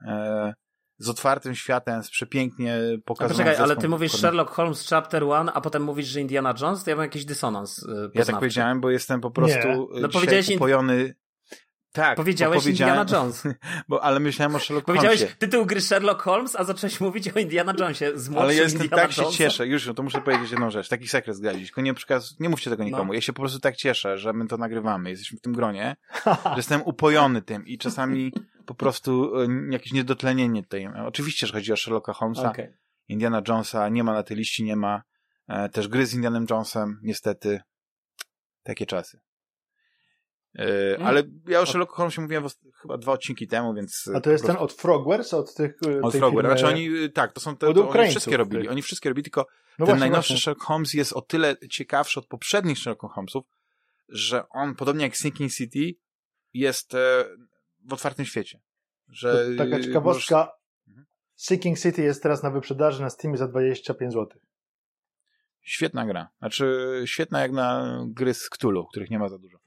E, 0.08 0.54
z 0.98 1.10
otwartym 1.10 1.56
światem, 1.56 2.04
z 2.04 2.10
przepięknie 2.10 2.80
pokazanym. 3.06 3.38
Poczekaj, 3.38 3.64
ale 3.64 3.76
ty 3.76 3.90
mówisz 3.90 4.12
Sherlock 4.12 4.52
Holmes 4.52 4.90
Chapter 4.90 5.24
1, 5.24 5.50
a 5.54 5.62
potem 5.62 5.84
mówisz, 5.84 6.08
że 6.08 6.22
Indiana 6.22 6.54
Jones, 6.62 6.84
to 6.84 6.90
ja 6.90 6.96
mam 6.96 7.06
jakiś 7.06 7.26
dysonans 7.26 7.86
yy, 7.88 8.12
Ja 8.14 8.26
tak 8.26 8.36
powiedziałem, 8.36 8.82
bo 8.82 8.90
jestem 8.90 9.22
po 9.22 9.32
prostu 9.32 9.90
Nie. 9.94 10.02
no, 10.02 10.10
powiedziałeś 10.10 10.50
upojony... 10.50 11.16
Tak, 11.92 12.18
powiedziałeś 12.18 12.66
Indiana 12.66 13.06
Jones. 13.12 13.44
Bo, 13.90 14.04
ale 14.04 14.20
myślałem 14.20 14.56
o 14.56 14.60
Sherlock 14.60 14.86
powiedziałeś 14.86 15.20
Holmesie. 15.20 15.38
tytuł 15.38 15.66
gry 15.66 15.82
Sherlock 15.82 16.22
Holmes, 16.22 16.56
a 16.56 16.64
zacząłeś 16.64 17.02
mówić 17.02 17.28
o 17.28 17.40
Indiana 17.40 17.74
Jonesie 17.80 18.12
z 18.16 18.36
Ale 18.36 18.56
ja 18.56 18.64
jestem 18.64 18.84
Indiana 18.84 19.04
tak 19.04 19.12
się 19.12 19.32
cieszę, 19.32 19.68
już 19.68 19.90
to 19.96 20.04
muszę 20.04 20.22
powiedzieć 20.22 20.52
jedną 20.52 20.72
rzecz, 20.72 20.90
taki 20.90 21.08
sekret 21.08 21.38
tylko 21.42 21.82
nie, 21.82 21.94
nie 22.40 22.50
mówcie 22.50 22.70
tego 22.70 22.84
nikomu. 22.84 23.06
No. 23.06 23.14
Ja 23.14 23.22
się 23.22 23.34
po 23.34 23.42
prostu 23.42 23.60
tak 23.60 23.76
cieszę, 23.76 24.18
że 24.18 24.34
my 24.34 24.48
to 24.48 24.58
nagrywamy, 24.58 25.10
jesteśmy 25.10 25.38
w 25.38 25.42
tym 25.42 25.54
gronie, 25.54 25.96
że 26.26 26.58
jestem 26.58 26.82
upojony 26.82 27.42
tym 27.42 27.68
i 27.68 27.78
czasami 27.78 28.34
po 28.66 28.76
prostu 28.76 29.42
e, 29.42 29.48
jakieś 29.72 29.94
niedotlenienie 29.94 30.64
tej. 30.64 30.88
Oczywiście, 30.88 31.48
że 31.48 31.54
chodzi 31.54 31.74
o 31.74 31.78
Sherlocka 31.78 32.14
Holmesa. 32.14 32.52
Okay. 32.52 32.78
Indiana 33.08 33.42
Jonesa 33.48 33.90
nie 33.90 34.04
ma 34.04 34.14
na 34.14 34.24
tej 34.24 34.38
liści, 34.38 34.64
nie 34.64 34.76
ma. 34.76 35.04
E, 35.48 35.70
też 35.70 35.88
gry 35.88 36.06
z 36.06 36.14
Indianem 36.14 36.46
Jonesem, 36.50 37.00
niestety. 37.04 37.62
Takie 38.64 38.86
czasy. 38.86 39.20
E, 40.58 40.96
mm. 40.96 41.08
Ale 41.08 41.24
ja 41.48 41.62
o 41.62 41.66
Sherlocku 41.66 41.96
Holmesie 41.96 42.22
mówiłem 42.22 42.44
chyba 42.82 42.98
dwa 42.98 43.12
odcinki 43.12 43.48
temu, 43.48 43.74
więc... 43.74 44.10
A 44.16 44.22
to 44.22 44.32
jest 44.32 44.44
prostu... 44.44 44.48
ten 44.48 44.66
od 44.66 44.74
Frogwares? 44.74 45.34
Od 45.34 45.54
tych 45.54 45.78
Od 46.02 46.14
Frogwares. 46.14 46.52
Znaczy 46.52 46.74
oni, 46.74 47.12
tak, 47.14 47.32
to 47.32 47.40
są 47.40 47.58
te, 47.58 47.74
to 47.74 47.90
oni 47.90 48.10
wszystkie 48.10 48.38
robili. 48.38 48.64
Tak. 48.64 48.72
Oni 48.72 48.82
wszystkie 48.82 49.10
robili, 49.10 49.24
tylko 49.24 49.42
no 49.42 49.86
ten 49.86 49.86
właśnie, 49.86 50.00
najnowszy 50.00 50.34
właśnie. 50.34 50.42
Sherlock 50.42 50.64
Holmes 50.64 50.94
jest 50.94 51.14
o 51.14 51.22
tyle 51.22 51.56
ciekawszy 51.72 52.20
od 52.20 52.28
poprzednich 52.28 52.78
Sherlock 52.78 53.02
Holmesów, 53.02 53.46
że 54.10 54.50
on, 54.50 54.76
podobnie 54.76 55.04
jak 55.04 55.16
Sinking 55.16 55.52
City, 55.52 55.96
jest 56.54 56.94
w 57.86 57.94
otwartym 57.94 58.26
świecie. 58.26 58.60
Że 59.10 59.48
taka 59.58 59.80
ciekawostka, 59.80 60.36
możesz... 60.36 60.52
Mhm. 60.88 61.06
Seeking 61.36 61.80
City 61.80 62.02
jest 62.02 62.24
teraz 62.24 62.44
na 62.44 62.52
wyprzedaży 62.52 63.02
na 63.02 63.10
Steamie 63.10 63.38
za 63.38 63.48
25 63.48 64.14
zł. 64.14 64.40
Świetna 65.62 66.06
gra. 66.06 66.30
Znaczy, 66.40 66.88
świetna 67.06 67.42
jak 67.42 67.52
na 67.52 68.00
gry 68.08 68.34
z 68.34 68.50
Cthulhu, 68.50 68.88
których 68.88 69.10
nie 69.10 69.20
ma 69.20 69.30
za 69.30 69.38
dużo. 69.38 69.58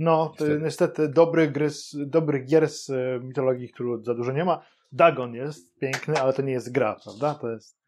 No, 0.00 0.28
niestety, 0.30 0.60
niestety 0.62 1.08
dobry 1.08 1.50
gry 1.50 1.70
z, 1.70 1.96
dobrych 2.06 2.46
gier 2.46 2.68
z 2.68 2.90
e, 2.90 3.20
mitologii, 3.22 3.68
których 3.68 4.04
za 4.04 4.14
dużo 4.14 4.32
nie 4.32 4.44
ma. 4.44 4.64
Dagon 4.92 5.34
jest 5.34 5.78
piękny, 5.78 6.20
ale 6.20 6.32
to 6.32 6.42
nie 6.42 6.52
jest 6.52 6.72
gra, 6.72 6.96
prawda? 7.04 7.34
To 7.34 7.50
jest 7.50 7.80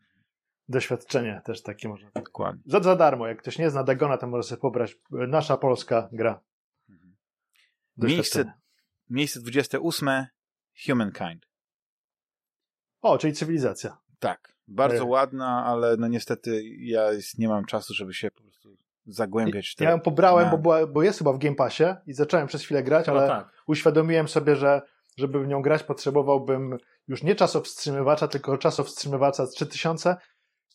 doświadczenie 0.68 1.42
też 1.44 1.62
takie 1.62 1.88
można. 1.88 2.10
Dokładnie. 2.14 2.62
Za, 2.66 2.80
za 2.80 2.96
darmo. 2.96 3.26
Jak 3.26 3.38
ktoś 3.38 3.58
nie 3.58 3.70
zna 3.70 3.84
Dagona, 3.84 4.18
to 4.18 4.26
może 4.26 4.42
sobie 4.42 4.60
pobrać 4.60 4.92
e, 4.92 5.26
nasza 5.26 5.56
polska 5.56 6.08
gra. 6.12 6.40
Mhm. 6.88 7.16
Miejsce 7.96 8.52
Miejsce 9.10 9.40
28. 9.40 10.26
Humankind. 10.86 11.46
O, 13.00 13.18
czyli 13.18 13.32
cywilizacja. 13.32 13.98
Tak. 14.18 14.56
Bardzo 14.68 15.02
e... 15.02 15.04
ładna, 15.04 15.64
ale 15.64 15.96
no 15.96 16.08
niestety 16.08 16.62
ja 16.78 17.10
nie 17.38 17.48
mam 17.48 17.64
czasu, 17.64 17.94
żeby 17.94 18.14
się 18.14 18.30
po 19.03 19.07
prostu 19.07 19.16
zagłębiać. 19.16 19.74
Ja 19.80 19.90
ją 19.90 20.00
pobrałem, 20.00 20.44
na... 20.44 20.50
bo, 20.50 20.59
była, 20.59 20.86
bo 20.86 21.03
jest 21.03 21.18
chyba 21.18 21.32
w 21.32 21.38
Game 21.38 21.57
Passie 21.57 21.84
i 22.07 22.12
zacząłem 22.12 22.46
przez 22.46 22.62
chwilę 22.62 22.82
grać, 22.82 23.07
no 23.07 23.12
ale 23.12 23.28
tak. 23.28 23.48
uświadomiłem 23.66 24.28
sobie, 24.28 24.57
że 24.57 24.82
żeby 25.18 25.44
w 25.44 25.48
nią 25.48 25.62
grać 25.62 25.82
potrzebowałbym 25.82 26.78
już 27.09 27.22
nie 27.22 27.34
czasowstrzymywacza, 27.34 28.28
tylko 28.28 28.59
czasowstrzymywacza 28.59 29.46
z 29.46 29.50
3000. 29.50 30.16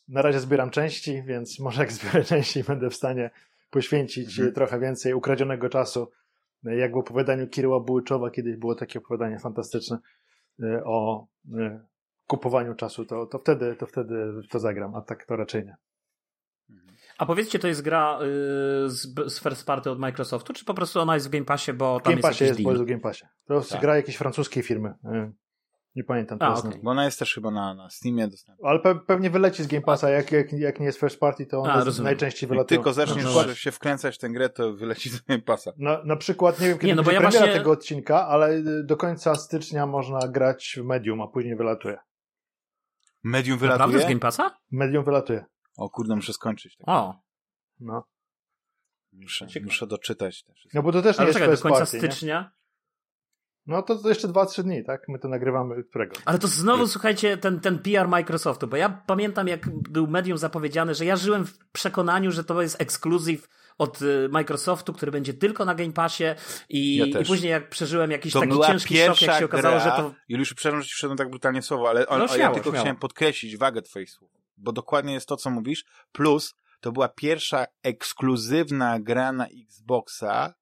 Na 0.08 0.22
razie 0.22 0.40
zbieram 0.40 0.70
części, 0.70 1.24
więc 1.24 1.60
może 1.60 1.82
jak 1.82 1.92
zbiorę 1.92 2.24
części 2.34 2.64
będę 2.64 2.90
w 2.90 2.96
stanie 2.96 3.30
poświęcić 3.70 4.30
mhm. 4.30 4.54
trochę 4.54 4.80
więcej 4.80 5.14
ukradzionego 5.14 5.70
czasu 5.70 6.08
jak 6.64 6.94
w 6.94 6.98
opowiadaniu 6.98 7.48
Kiryła 7.48 7.80
Bułyczowa 7.80 8.32
kiedyś 8.32 8.56
było 8.56 8.76
takie 8.76 9.00
opowiadanie 9.00 9.40
fantastyczne 9.40 10.00
e, 10.64 10.84
o 10.84 11.28
e, 11.58 11.86
kupowaniu 12.28 12.76
czasu, 12.76 13.06
to, 13.06 13.26
to, 13.26 13.40
wtedy, 13.40 13.76
to 13.76 13.88
wtedy 13.88 14.34
to 14.50 14.60
zagram, 14.60 14.96
a 14.96 15.02
tak 15.02 15.26
to 15.26 15.36
raczej 15.36 15.66
nie. 15.66 15.76
A 17.18 17.26
powiedzcie, 17.26 17.60
to 17.60 17.68
jest 17.68 17.82
gra 17.82 18.20
y, 18.22 18.90
z, 18.90 19.34
z 19.34 19.40
first 19.40 19.66
party 19.66 19.92
od 19.92 20.00
Microsoftu, 20.00 20.54
czy 20.54 20.66
po 20.66 20.74
prostu 20.74 21.00
ona 21.00 21.14
jest 21.14 21.28
w 21.28 21.30
Game 21.30 21.46
Passie, 21.46 21.74
bo 21.74 22.00
tam 22.00 22.14
Game 22.14 22.22
Passie 22.22 22.44
jest, 22.44 22.60
jest, 22.60 22.70
jest 22.70 22.82
w 22.84 22.86
Game 22.86 23.00
Passie. 23.00 23.26
To 23.48 23.54
jest 23.54 23.72
tak. 23.72 23.82
gra 23.82 23.96
jakiejś 23.96 24.18
francuskiej 24.18 24.64
firmy. 24.64 24.94
Y, 25.06 25.32
nie 25.96 26.04
pamiętam 26.04 26.40
teraz. 26.40 26.66
Okay. 26.66 26.80
Bo 26.84 26.92
ona 26.92 27.06
jest 27.06 27.20
też 27.20 27.34
chyba 27.34 27.52
na, 27.52 27.74
na 27.74 27.90
Steamie 27.90 28.28
dostępna. 28.28 28.70
Ale 28.70 28.80
pe 28.80 28.96
pewnie 28.96 29.30
wyleci 29.30 29.64
z 29.64 29.68
Game 29.68 29.82
Passa, 29.82 30.10
jak, 30.10 30.32
jak, 30.32 30.54
jak 30.54 30.80
nie 30.80 30.86
jest 30.86 31.00
first 31.00 31.20
party, 31.20 31.46
to 31.46 31.62
on 31.62 32.04
najczęściej 32.04 32.50
wylatuje. 32.50 32.78
Tylko 32.78 32.94
zaczniesz 32.94 33.26
przykład... 33.26 33.56
się 33.56 33.72
wkręcać 33.72 34.16
w 34.16 34.18
tę 34.18 34.30
grę, 34.30 34.50
to 34.50 34.74
wyleci 34.74 35.10
z 35.10 35.22
Game 35.22 35.42
Passa. 35.42 35.72
Na, 35.78 36.04
na 36.04 36.16
przykład, 36.16 36.60
nie 36.60 36.68
wiem 36.68 36.78
kiedy 36.78 36.88
nie, 36.88 36.96
no 36.96 37.04
będzie 37.04 37.22
ja 37.24 37.30
właśnie... 37.30 37.54
tego 37.54 37.72
odcinka, 37.72 38.28
ale 38.28 38.62
do 38.84 38.98
końca 38.98 39.36
stycznia 39.36 39.86
można 39.86 40.28
grać 40.28 40.76
w 40.82 40.86
Medium, 40.86 41.22
a 41.22 41.28
później 41.28 41.56
wylatuje. 41.56 41.98
Medium 43.24 43.58
wylatuje? 43.58 43.80
Naprawdę 43.80 44.06
z 44.06 44.10
Game 44.10 44.20
Passa? 44.20 44.58
Medium 44.72 45.04
wylatuje. 45.04 45.46
O 45.78 45.90
kurde, 45.90 46.16
muszę 46.16 46.34
skończyć. 46.34 46.78
Tak. 46.78 46.90
O. 46.90 47.22
No. 47.80 48.04
Muszę, 49.14 49.48
muszę 49.64 49.88
doczytać. 49.88 50.44
Te 50.44 50.54
no 50.74 50.84
bo 50.84 50.92
to 50.92 51.02
też 51.02 51.16
nie 51.16 51.20
ale 51.20 51.28
jest 51.28 51.40
czekaj, 51.40 51.56
do 51.56 51.62
końca 51.62 51.80
party, 51.80 51.98
stycznia? 51.98 52.42
Nie? 52.42 52.58
No 53.68 53.82
to, 53.82 53.96
to 53.96 54.10
jeszcze 54.10 54.28
2-3 54.28 54.64
dni, 54.64 54.84
tak? 54.84 55.02
My 55.08 55.20
to 55.20 55.28
nagrywamy 55.28 55.84
którego? 55.84 56.16
Ale 56.26 56.40
to 56.40 56.48
znowu, 56.48 56.88
słuchajcie, 56.88 57.38
ten, 57.38 57.60
ten 57.60 57.80
PR 57.80 58.08
Microsoftu, 58.08 58.68
bo 58.68 58.78
ja 58.78 59.04
pamiętam, 59.08 59.48
jak 59.48 59.70
był 59.70 60.08
medium 60.08 60.38
zapowiedziane, 60.38 60.96
że 60.96 61.06
ja 61.06 61.16
żyłem 61.16 61.46
w 61.46 61.58
przekonaniu, 61.72 62.32
że 62.32 62.44
to 62.44 62.62
jest 62.62 62.82
ekskluzyw 62.82 63.48
od 63.78 64.02
y, 64.02 64.30
Microsoftu, 64.30 64.94
który 64.94 65.12
będzie 65.12 65.34
tylko 65.34 65.66
na 65.66 65.76
Game 65.76 65.94
Passie 65.94 66.24
i, 66.70 66.96
ja 66.96 67.06
i 67.06 67.26
później 67.26 67.52
jak 67.52 67.70
przeżyłem 67.70 68.12
jakiś 68.12 68.34
to 68.34 68.40
taki 68.40 68.60
ciężki 68.68 68.98
szok, 68.98 69.22
jak 69.22 69.40
się 69.40 69.46
okazało, 69.46 69.76
gra, 69.76 69.84
że 69.84 69.92
to... 69.92 70.14
Juliusz, 70.28 70.54
przepraszam, 70.54 70.82
że 70.82 70.88
ci 70.88 70.94
wszedłem 70.94 71.18
tak 71.18 71.30
brutalnie 71.30 71.62
słowo, 71.62 71.90
ale, 71.90 72.06
no, 72.10 72.28
śmiało, 72.28 72.36
ja 72.38 72.50
tylko 72.50 72.70
śmiało. 72.70 72.84
chciałem 72.84 72.98
podkreślić 72.98 73.58
wagę 73.58 73.82
twoich 73.82 74.10
słów, 74.10 74.32
bo 74.58 74.72
dokładnie 74.72 75.14
jest 75.14 75.28
to, 75.28 75.38
co 75.38 75.50
mówisz, 75.50 75.86
plus 76.12 76.56
to 76.80 76.92
była 76.92 77.10
pierwsza 77.10 77.66
ekskluzywna 77.84 79.00
gra 79.00 79.32
na 79.32 79.48
Xboxa, 79.48 80.54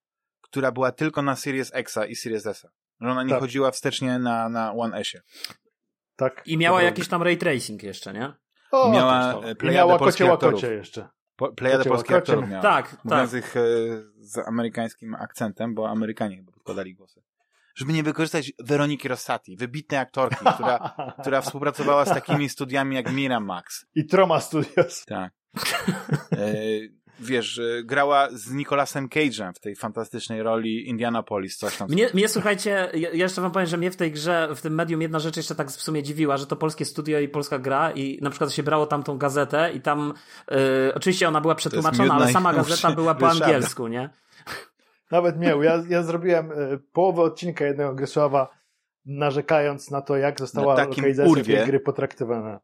która 0.41 0.71
była 0.71 0.91
tylko 0.91 1.21
na 1.21 1.35
Series 1.35 1.71
Xa 1.73 2.05
i 2.05 2.15
Series 2.15 2.45
S. 2.45 2.67
Że 3.01 3.11
ona 3.11 3.23
nie 3.23 3.29
tak. 3.29 3.39
chodziła 3.39 3.71
wstecznie 3.71 4.19
na, 4.19 4.49
na 4.49 4.73
One 4.73 4.97
S-ie. 4.97 5.23
Tak. 6.15 6.41
I 6.45 6.57
miała 6.57 6.81
jakiś 6.81 7.07
tam 7.07 7.23
ray 7.23 7.37
tracing 7.37 7.83
jeszcze, 7.83 8.13
nie? 8.13 8.33
O, 8.71 8.91
miała, 8.91 9.41
I 9.63 9.65
miała 9.65 9.99
kocie 9.99 10.25
łakocie 10.25 10.73
jeszcze. 10.73 11.07
Po, 11.35 11.53
plejada 11.53 11.83
polskich 11.83 12.15
aktorów 12.15 12.49
miała. 12.49 12.61
Tak, 12.61 12.97
Mówiących 13.03 13.53
tak. 13.53 13.63
z 14.19 14.37
amerykańskim 14.37 15.15
akcentem, 15.15 15.75
bo 15.75 15.89
Amerykanie 15.89 16.37
chyba 16.37 16.51
podkładali 16.51 16.95
głosy. 16.95 17.21
Żeby 17.75 17.93
nie 17.93 18.03
wykorzystać 18.03 18.51
Weroniki 18.59 19.07
Rossati, 19.07 19.57
wybitnej 19.57 19.99
aktorki, 19.99 20.45
która, 20.53 20.95
która 21.21 21.41
współpracowała 21.41 22.05
z 22.05 22.09
takimi 22.09 22.49
studiami 22.49 22.95
jak 22.95 23.11
Miramax. 23.11 23.85
I 23.95 24.05
Troma 24.05 24.39
Studios. 24.39 25.05
Tak. 25.05 25.33
E, 26.31 26.55
wiesz, 27.19 27.61
grała 27.83 28.27
z 28.31 28.51
Nicolasem 28.51 29.09
Cage'em 29.09 29.53
w 29.53 29.59
tej 29.59 29.75
fantastycznej 29.75 30.43
roli 30.43 30.89
Indianapolis, 30.89 31.57
coś 31.57 31.77
tam. 31.77 31.89
Mnie, 31.89 32.09
mnie 32.13 32.27
słuchajcie, 32.27 32.89
ja 32.93 33.09
jeszcze 33.09 33.41
wam 33.41 33.51
powiem, 33.51 33.67
że 33.67 33.77
mnie 33.77 33.91
w 33.91 33.95
tej 33.95 34.11
grze, 34.11 34.49
w 34.55 34.61
tym 34.61 34.75
medium 34.75 35.01
jedna 35.01 35.19
rzecz 35.19 35.37
jeszcze 35.37 35.55
tak 35.55 35.71
w 35.71 35.81
sumie 35.81 36.03
dziwiła, 36.03 36.37
że 36.37 36.47
to 36.47 36.55
polskie 36.55 36.85
studio 36.85 37.19
i 37.19 37.27
polska 37.27 37.59
gra 37.59 37.91
i 37.91 38.19
na 38.21 38.29
przykład 38.29 38.53
się 38.53 38.63
brało 38.63 38.85
tam 38.85 39.03
tą 39.03 39.17
gazetę 39.17 39.71
i 39.73 39.81
tam, 39.81 40.13
yy, 40.51 40.57
oczywiście 40.95 41.27
ona 41.27 41.41
była 41.41 41.55
przetłumaczona, 41.55 42.13
ale 42.13 42.31
sama 42.31 42.53
gazeta 42.53 42.91
była 42.91 43.15
po 43.15 43.29
angielsku, 43.29 43.87
nie? 43.87 44.09
Nawet 45.15 45.37
mnie, 45.37 45.53
ja, 45.61 45.83
ja 45.89 46.03
zrobiłem 46.03 46.51
y, 46.51 46.79
połowę 46.91 47.21
odcinka 47.21 47.65
jednego 47.65 47.93
Grysława 47.93 48.49
narzekając 49.05 49.91
na 49.91 50.01
to, 50.01 50.17
jak 50.17 50.39
została 50.39 50.75
na 50.75 50.85
lokalizacja 50.85 51.43
tej 51.43 51.65
gry 51.65 51.79
potraktowana. 51.79 52.59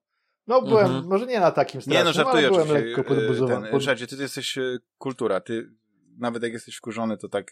No 0.47 0.62
byłem, 0.62 0.86
mhm. 0.86 1.06
może 1.06 1.26
nie 1.26 1.39
na 1.39 1.52
takim 1.52 1.82
strasznym, 1.82 1.97
nie, 1.97 2.04
no, 2.04 2.14
żartuję, 2.14 2.47
ale 2.47 2.66
byłem 2.66 2.84
lekko 2.84 3.04
podbuzowany. 3.04 3.70
Pod... 3.70 3.82
Żarcie, 3.82 4.08
ty, 4.08 4.16
ty 4.16 4.22
jesteś 4.22 4.58
e, 4.58 4.78
kultura, 4.97 5.41
ty 5.41 5.70
nawet 6.18 6.43
jak 6.43 6.54
jesteś 6.54 6.76
wkurzony, 6.76 7.18
to 7.18 7.30
tak, 7.30 7.52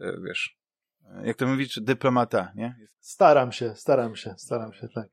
e, 0.00 0.20
wiesz, 0.22 0.58
e, 1.04 1.26
jak 1.26 1.36
to 1.36 1.46
mówisz, 1.46 1.80
dyplomata, 1.80 2.52
nie? 2.54 2.76
Staram 3.00 3.52
się, 3.52 3.74
staram 3.76 4.16
się, 4.16 4.34
staram 4.38 4.72
się, 4.72 4.88
tak. 4.88 5.08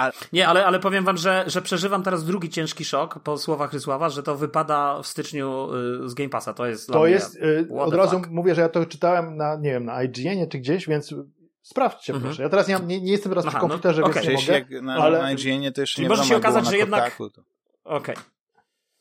A... 0.00 0.10
Nie, 0.32 0.48
ale, 0.48 0.66
ale 0.66 0.80
powiem 0.80 1.04
wam, 1.04 1.16
że, 1.16 1.44
że 1.46 1.62
przeżywam 1.62 2.02
teraz 2.02 2.24
drugi 2.24 2.50
ciężki 2.50 2.84
szok 2.84 3.18
po 3.18 3.38
słowach 3.38 3.72
Rysława, 3.72 4.08
że 4.10 4.22
to 4.22 4.36
wypada 4.36 5.02
w 5.02 5.06
styczniu 5.06 5.68
z 6.04 6.14
Game 6.14 6.30
Passa. 6.30 6.54
To 6.54 6.66
jest. 6.66 6.88
To 6.88 7.06
jest. 7.06 7.38
od 7.78 7.94
razu 7.94 8.18
fuck. 8.18 8.30
mówię, 8.30 8.54
że 8.54 8.60
ja 8.60 8.68
to 8.68 8.86
czytałem 8.86 9.36
na, 9.36 9.56
nie 9.56 9.70
wiem, 9.70 9.84
na 9.84 10.02
IGN 10.02 10.48
czy 10.50 10.58
gdzieś, 10.58 10.88
więc 10.88 11.14
Sprawdźcie 11.62 12.12
mhm. 12.12 12.28
proszę. 12.28 12.42
Ja 12.42 12.48
teraz 12.48 12.68
nie, 12.68 12.78
nie, 12.86 13.00
nie 13.00 13.12
jestem 13.12 13.30
teraz 13.30 13.46
Aha, 13.46 13.50
przy 13.50 13.62
no, 13.62 13.68
komputerze, 13.68 14.02
no, 14.02 14.08
więc 14.08 14.16
okay. 14.16 14.28
nie 14.28 14.40
mogę. 14.40 14.52
Jak 14.52 14.82
na, 14.82 14.94
ale... 14.94 15.18
na 15.18 15.32
IGN 15.32 15.72
Czyli 15.72 16.02
nie 16.02 16.08
może 16.08 16.24
się 16.24 16.36
okazać, 16.36 16.66
że 16.66 16.76
jednak... 16.76 17.16
To... 17.16 17.24
Okej. 17.24 18.14
Okay. 18.14 18.14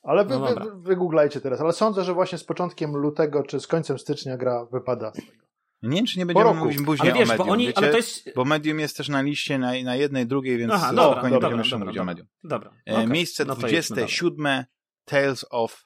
Ale 0.04 0.26
wy, 0.26 0.40
no 0.40 0.46
wy, 0.46 0.82
wygooglajcie 0.82 1.42
teraz. 1.42 1.62
Ale 1.62 1.74
sądzę, 1.74 2.04
że 2.04 2.14
właśnie 2.14 2.38
z 2.38 2.44
początkiem 2.44 2.98
lutego 2.98 3.44
czy 3.44 3.60
z 3.60 3.68
końcem 3.68 4.00
stycznia 4.00 4.38
gra 4.38 4.66
wypada 4.66 5.12
z 5.12 5.16
tego. 5.16 5.49
Nie 5.82 5.96
wiem, 5.96 6.06
czy 6.06 6.20
nie 6.20 6.26
będziemy 6.26 6.54
mówić 6.54 6.82
później 6.86 7.12
ale 7.12 7.20
wiesz, 7.20 7.30
o 7.30 7.32
Medium, 7.32 7.48
bo, 7.48 7.54
oni, 7.54 7.68
wiecie? 7.68 7.78
ale 7.78 7.92
to 7.92 7.98
jest... 7.98 8.36
bo 8.36 8.46
Medium 8.46 8.80
jest 8.80 8.98
też 8.98 9.10
na 9.10 9.22
liście 9.22 9.58
na, 9.58 9.84
na 9.84 9.96
jednej, 9.96 10.28
drugiej, 10.28 10.58
więc 10.58 10.74
Aha, 10.74 10.94
dobra, 10.94 11.12
spokojnie 11.12 11.36
dobra, 11.36 11.50
będziemy 11.50 11.62
jeszcze 11.62 11.78
mówić 11.78 11.98
o 11.98 12.06
Medium. 12.06 12.28
Dobra, 12.44 12.72
okay. 12.88 13.08
Miejsce 13.08 13.46
no 13.46 13.56
27 13.56 14.66
Tales 15.06 15.46
of 15.50 15.86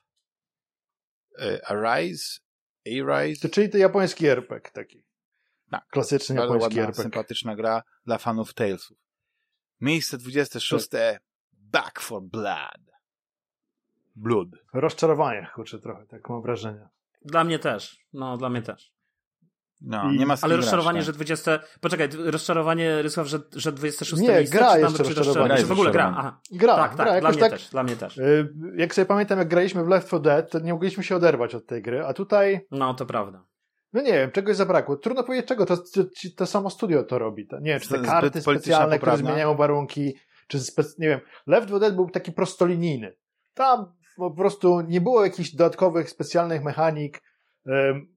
uh, 1.38 1.72
Arise, 1.72 2.40
Arise. 2.88 3.50
Czyli 3.50 3.70
to 3.70 3.78
japoński 3.78 4.28
RPG 4.28 4.72
taki. 4.72 5.04
Tak. 5.72 5.88
Klasyczny 5.88 6.36
Bardzo 6.36 6.54
japoński 6.54 6.80
ładna, 6.80 6.90
RPG. 6.90 7.04
sympatyczna 7.04 7.56
gra 7.56 7.84
dla 8.06 8.18
fanów 8.18 8.54
Talesów. 8.54 8.98
Miejsce 9.82 10.18
26. 10.18 10.88
Tak. 10.88 11.22
Back 11.52 12.00
for 12.00 12.22
Blood. 12.22 12.94
Blood. 14.16 14.48
Rozczarowanie, 14.74 15.48
kurczę, 15.56 15.80
trochę, 15.80 16.06
tak 16.08 16.30
mam 16.30 16.42
wrażenie. 16.42 16.88
Dla 17.22 17.44
mnie 17.44 17.60
też. 17.60 18.00
No, 18.14 18.38
dla 18.38 18.50
mnie 18.50 18.62
też. 18.62 18.94
No, 19.84 20.12
I... 20.12 20.18
nie 20.18 20.26
ma 20.26 20.36
Ale 20.42 20.56
rozczarowanie, 20.58 20.98
grać, 20.98 21.06
tak. 21.06 21.14
że 21.14 21.18
20. 21.18 21.60
Poczekaj, 21.82 22.10
rozczarowanie, 22.26 23.02
Rysław, 23.02 23.28
że, 23.28 23.40
że 23.56 23.72
26 23.72 24.22
nie, 24.22 24.30
miejsce, 24.30 24.58
gra 24.58 24.76
czy 24.76 24.82
tam, 24.82 24.92
jeszcze 24.92 25.04
czy 25.04 25.14
rozczarowanie. 25.14 25.62
Czy 25.62 25.66
w 25.66 25.72
ogóle 25.72 25.92
gra? 25.92 26.14
Aha. 26.18 26.40
Gra, 26.52 26.76
tak, 26.76 26.96
gra, 26.96 27.06
tak, 27.06 27.22
dla 27.22 27.30
mnie 27.32 27.40
tak, 27.40 27.52
też, 27.52 27.70
dla 27.70 27.84
mnie 27.84 27.96
też. 27.96 28.18
Y, 28.18 28.54
jak 28.76 28.96
sobie 28.96 29.06
pamiętam, 29.06 29.40
jak 29.40 29.48
graliśmy 29.48 29.84
w 29.84 29.88
Left 29.88 30.08
4 30.08 30.24
Dead, 30.24 30.52
to 30.52 30.60
nie 30.60 30.74
mogliśmy 30.74 31.04
się 31.04 31.16
oderwać 31.16 31.56
od 31.56 31.66
tej 31.66 31.82
gry, 31.82 32.06
a 32.06 32.14
tutaj... 32.14 32.68
No, 32.72 32.94
to 32.94 33.06
prawda. 33.06 33.44
No 33.94 34.02
nie 34.02 34.14
wiem, 34.14 34.32
czegoś 34.32 34.56
zabrakło. 34.56 34.98
Trudno 34.98 35.24
powiedzieć 35.24 35.48
czego, 35.48 35.66
to, 35.66 35.78
to, 35.78 36.04
to 36.36 36.46
samo 36.46 36.70
studio 36.70 37.04
to 37.04 37.20
robi. 37.20 37.48
Nie 37.62 37.72
wiem, 37.72 37.80
czy 37.80 37.90
te 37.90 38.00
karty 38.00 38.42
specjalne, 38.42 38.98
które 38.98 39.18
zmieniają 39.18 39.56
warunki, 39.56 40.14
czy 40.48 40.60
spe... 40.60 40.84
nie 41.00 41.08
wiem. 41.08 41.20
Left 41.48 41.68
4 41.68 41.80
Dead 41.80 41.96
był 41.96 42.10
taki 42.10 42.32
prostolinijny. 42.32 43.16
Tam 43.54 43.94
po 44.18 44.32
prostu 44.32 44.82
nie 44.82 45.02
było 45.02 45.24
jakichś 45.24 45.52
dodatkowych, 45.56 46.10
specjalnych 46.10 46.64
mechanik 46.64 47.22
um, 47.66 48.13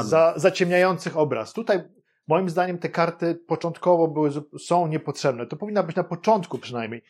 za, 0.00 0.34
zaciemniających 0.36 1.16
obraz. 1.16 1.52
Tutaj 1.52 1.82
moim 2.28 2.48
zdaniem 2.48 2.78
te 2.78 2.88
karty 2.88 3.34
początkowo 3.34 4.08
były, 4.08 4.30
są 4.58 4.86
niepotrzebne. 4.86 5.46
To 5.46 5.56
powinna 5.56 5.82
być 5.82 5.96
na 5.96 6.04
początku 6.04 6.58
przynajmniej. 6.58 7.02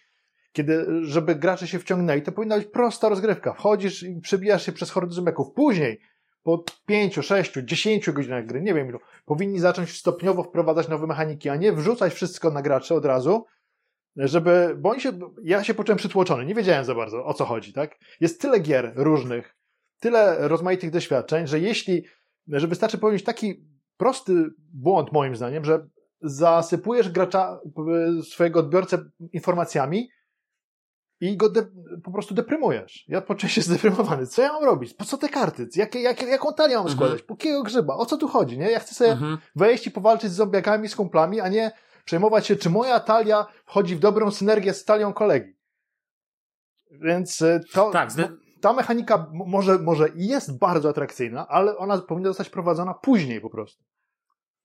Kiedy, 0.52 0.86
żeby 1.02 1.34
gracze 1.34 1.68
się 1.68 1.78
wciągnęli, 1.78 2.22
to 2.22 2.32
powinna 2.32 2.56
być 2.56 2.66
prosta 2.66 3.08
rozgrywka. 3.08 3.52
Wchodzisz 3.52 4.02
i 4.02 4.20
przebijasz 4.20 4.66
się 4.66 4.72
przez 4.72 4.90
hordy 4.90 5.14
zombiaków. 5.14 5.52
Później 5.54 6.00
po 6.42 6.64
5, 6.86 7.14
6, 7.14 7.52
10 7.64 8.10
godzinach 8.10 8.46
gry, 8.46 8.62
nie 8.62 8.74
wiem 8.74 8.88
ilu, 8.88 8.98
powinni 9.24 9.58
zacząć 9.58 9.98
stopniowo 9.98 10.42
wprowadzać 10.42 10.88
nowe 10.88 11.06
mechaniki, 11.06 11.48
a 11.48 11.56
nie 11.56 11.72
wrzucać 11.72 12.14
wszystko 12.14 12.50
na 12.50 12.62
graczy 12.62 12.94
od 12.94 13.04
razu, 13.04 13.44
żeby, 14.16 14.76
bo 14.78 14.90
oni 14.90 15.00
się, 15.00 15.12
ja 15.42 15.64
się 15.64 15.74
poczułem 15.74 15.98
przytłoczony, 15.98 16.44
nie 16.44 16.54
wiedziałem 16.54 16.84
za 16.84 16.94
bardzo 16.94 17.24
o 17.24 17.34
co 17.34 17.44
chodzi, 17.44 17.72
tak? 17.72 17.98
Jest 18.20 18.40
tyle 18.40 18.60
gier 18.60 18.92
różnych, 18.96 19.56
tyle 20.00 20.48
rozmaitych 20.48 20.90
doświadczeń, 20.90 21.46
że 21.46 21.60
jeśli, 21.60 22.04
że 22.48 22.68
wystarczy 22.68 22.98
powiedzieć 22.98 23.26
taki 23.26 23.64
prosty 23.96 24.44
błąd 24.72 25.12
moim 25.12 25.36
zdaniem, 25.36 25.64
że 25.64 25.86
zasypujesz 26.20 27.08
gracza, 27.08 27.60
swojego 28.22 28.60
odbiorcę 28.60 28.98
informacjami, 29.32 30.08
i 31.20 31.36
go 31.36 31.50
po 32.04 32.10
prostu 32.10 32.34
deprymujesz. 32.34 33.04
Ja 33.08 33.20
poczułem 33.20 33.50
się 33.50 33.62
zdeprymowany. 33.62 34.26
Co 34.26 34.42
ja 34.42 34.52
mam 34.52 34.64
robić? 34.64 34.94
Po 34.94 35.04
co 35.04 35.18
te 35.18 35.28
karty? 35.28 35.68
Jakie, 35.76 36.00
jakie, 36.00 36.26
jaką 36.26 36.52
talię 36.52 36.76
mam 36.76 36.86
mhm. 36.86 36.96
składać? 36.96 37.22
Po 37.22 37.34
jakiego 37.34 37.62
grzyba? 37.62 37.94
O 37.94 38.06
co 38.06 38.16
tu 38.16 38.28
chodzi? 38.28 38.58
Nie? 38.58 38.70
Ja 38.70 38.80
chcę 38.80 38.94
sobie 38.94 39.10
mhm. 39.10 39.38
wejść 39.56 39.86
i 39.86 39.90
powalczyć 39.90 40.32
z 40.32 40.34
zombiakami, 40.34 40.88
z 40.88 40.96
kumplami, 40.96 41.40
a 41.40 41.48
nie 41.48 41.72
przejmować 42.04 42.46
się, 42.46 42.56
czy 42.56 42.70
moja 42.70 43.00
talia 43.00 43.46
wchodzi 43.66 43.96
w 43.96 43.98
dobrą 43.98 44.30
synergię 44.30 44.74
z 44.74 44.84
talią 44.84 45.12
kolegi. 45.12 45.52
Więc 46.90 47.42
e, 47.42 47.60
to, 47.72 47.90
tak, 47.90 48.10
ta 48.60 48.72
mechanika 48.72 49.30
może, 49.32 49.78
może 49.78 50.08
jest 50.16 50.58
bardzo 50.58 50.88
atrakcyjna, 50.88 51.48
ale 51.48 51.76
ona 51.76 51.98
powinna 51.98 52.28
zostać 52.28 52.50
prowadzona 52.50 52.94
później 52.94 53.40
po 53.40 53.50
prostu. 53.50 53.84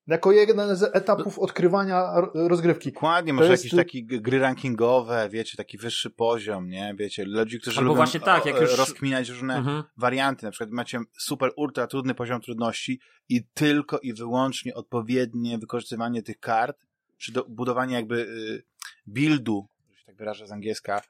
Jako 0.07 0.31
jeden 0.31 0.75
z 0.75 0.95
etapów 0.95 1.39
odkrywania 1.39 2.13
rozgrywki. 2.33 2.91
Dokładnie, 2.91 3.33
może 3.33 3.51
jest... 3.51 3.63
jakieś 3.63 3.77
takie 3.77 4.03
gry 4.03 4.39
rankingowe, 4.39 5.29
wiecie, 5.29 5.57
taki 5.57 5.77
wyższy 5.77 6.09
poziom, 6.09 6.69
nie? 6.69 6.95
Wiecie, 6.97 7.25
ludzi, 7.25 7.59
którzy 7.59 7.77
Albo 7.77 7.87
lubią 7.87 7.97
właśnie 7.97 8.19
tak, 8.19 8.45
jak 8.45 8.61
już... 8.61 8.77
rozkminiać 8.77 9.29
różne 9.29 9.55
mhm. 9.57 9.83
warianty. 9.97 10.45
Na 10.45 10.51
przykład 10.51 10.69
macie 10.69 10.99
super, 11.17 11.51
ultra 11.55 11.87
trudny 11.87 12.15
poziom 12.15 12.41
trudności 12.41 12.99
i 13.29 13.43
tylko 13.53 13.99
i 13.99 14.13
wyłącznie 14.13 14.73
odpowiednie 14.73 15.57
wykorzystywanie 15.57 16.23
tych 16.23 16.39
kart, 16.39 16.77
czy 17.17 17.31
do, 17.31 17.45
budowanie 17.49 17.95
jakby 17.95 18.15
y, 18.15 18.63
buildu, 19.07 19.67
że 19.91 19.99
się 19.99 20.05
tak 20.05 20.15
wyrażę 20.15 20.47
z 20.47 20.51
angielska, 20.51 21.01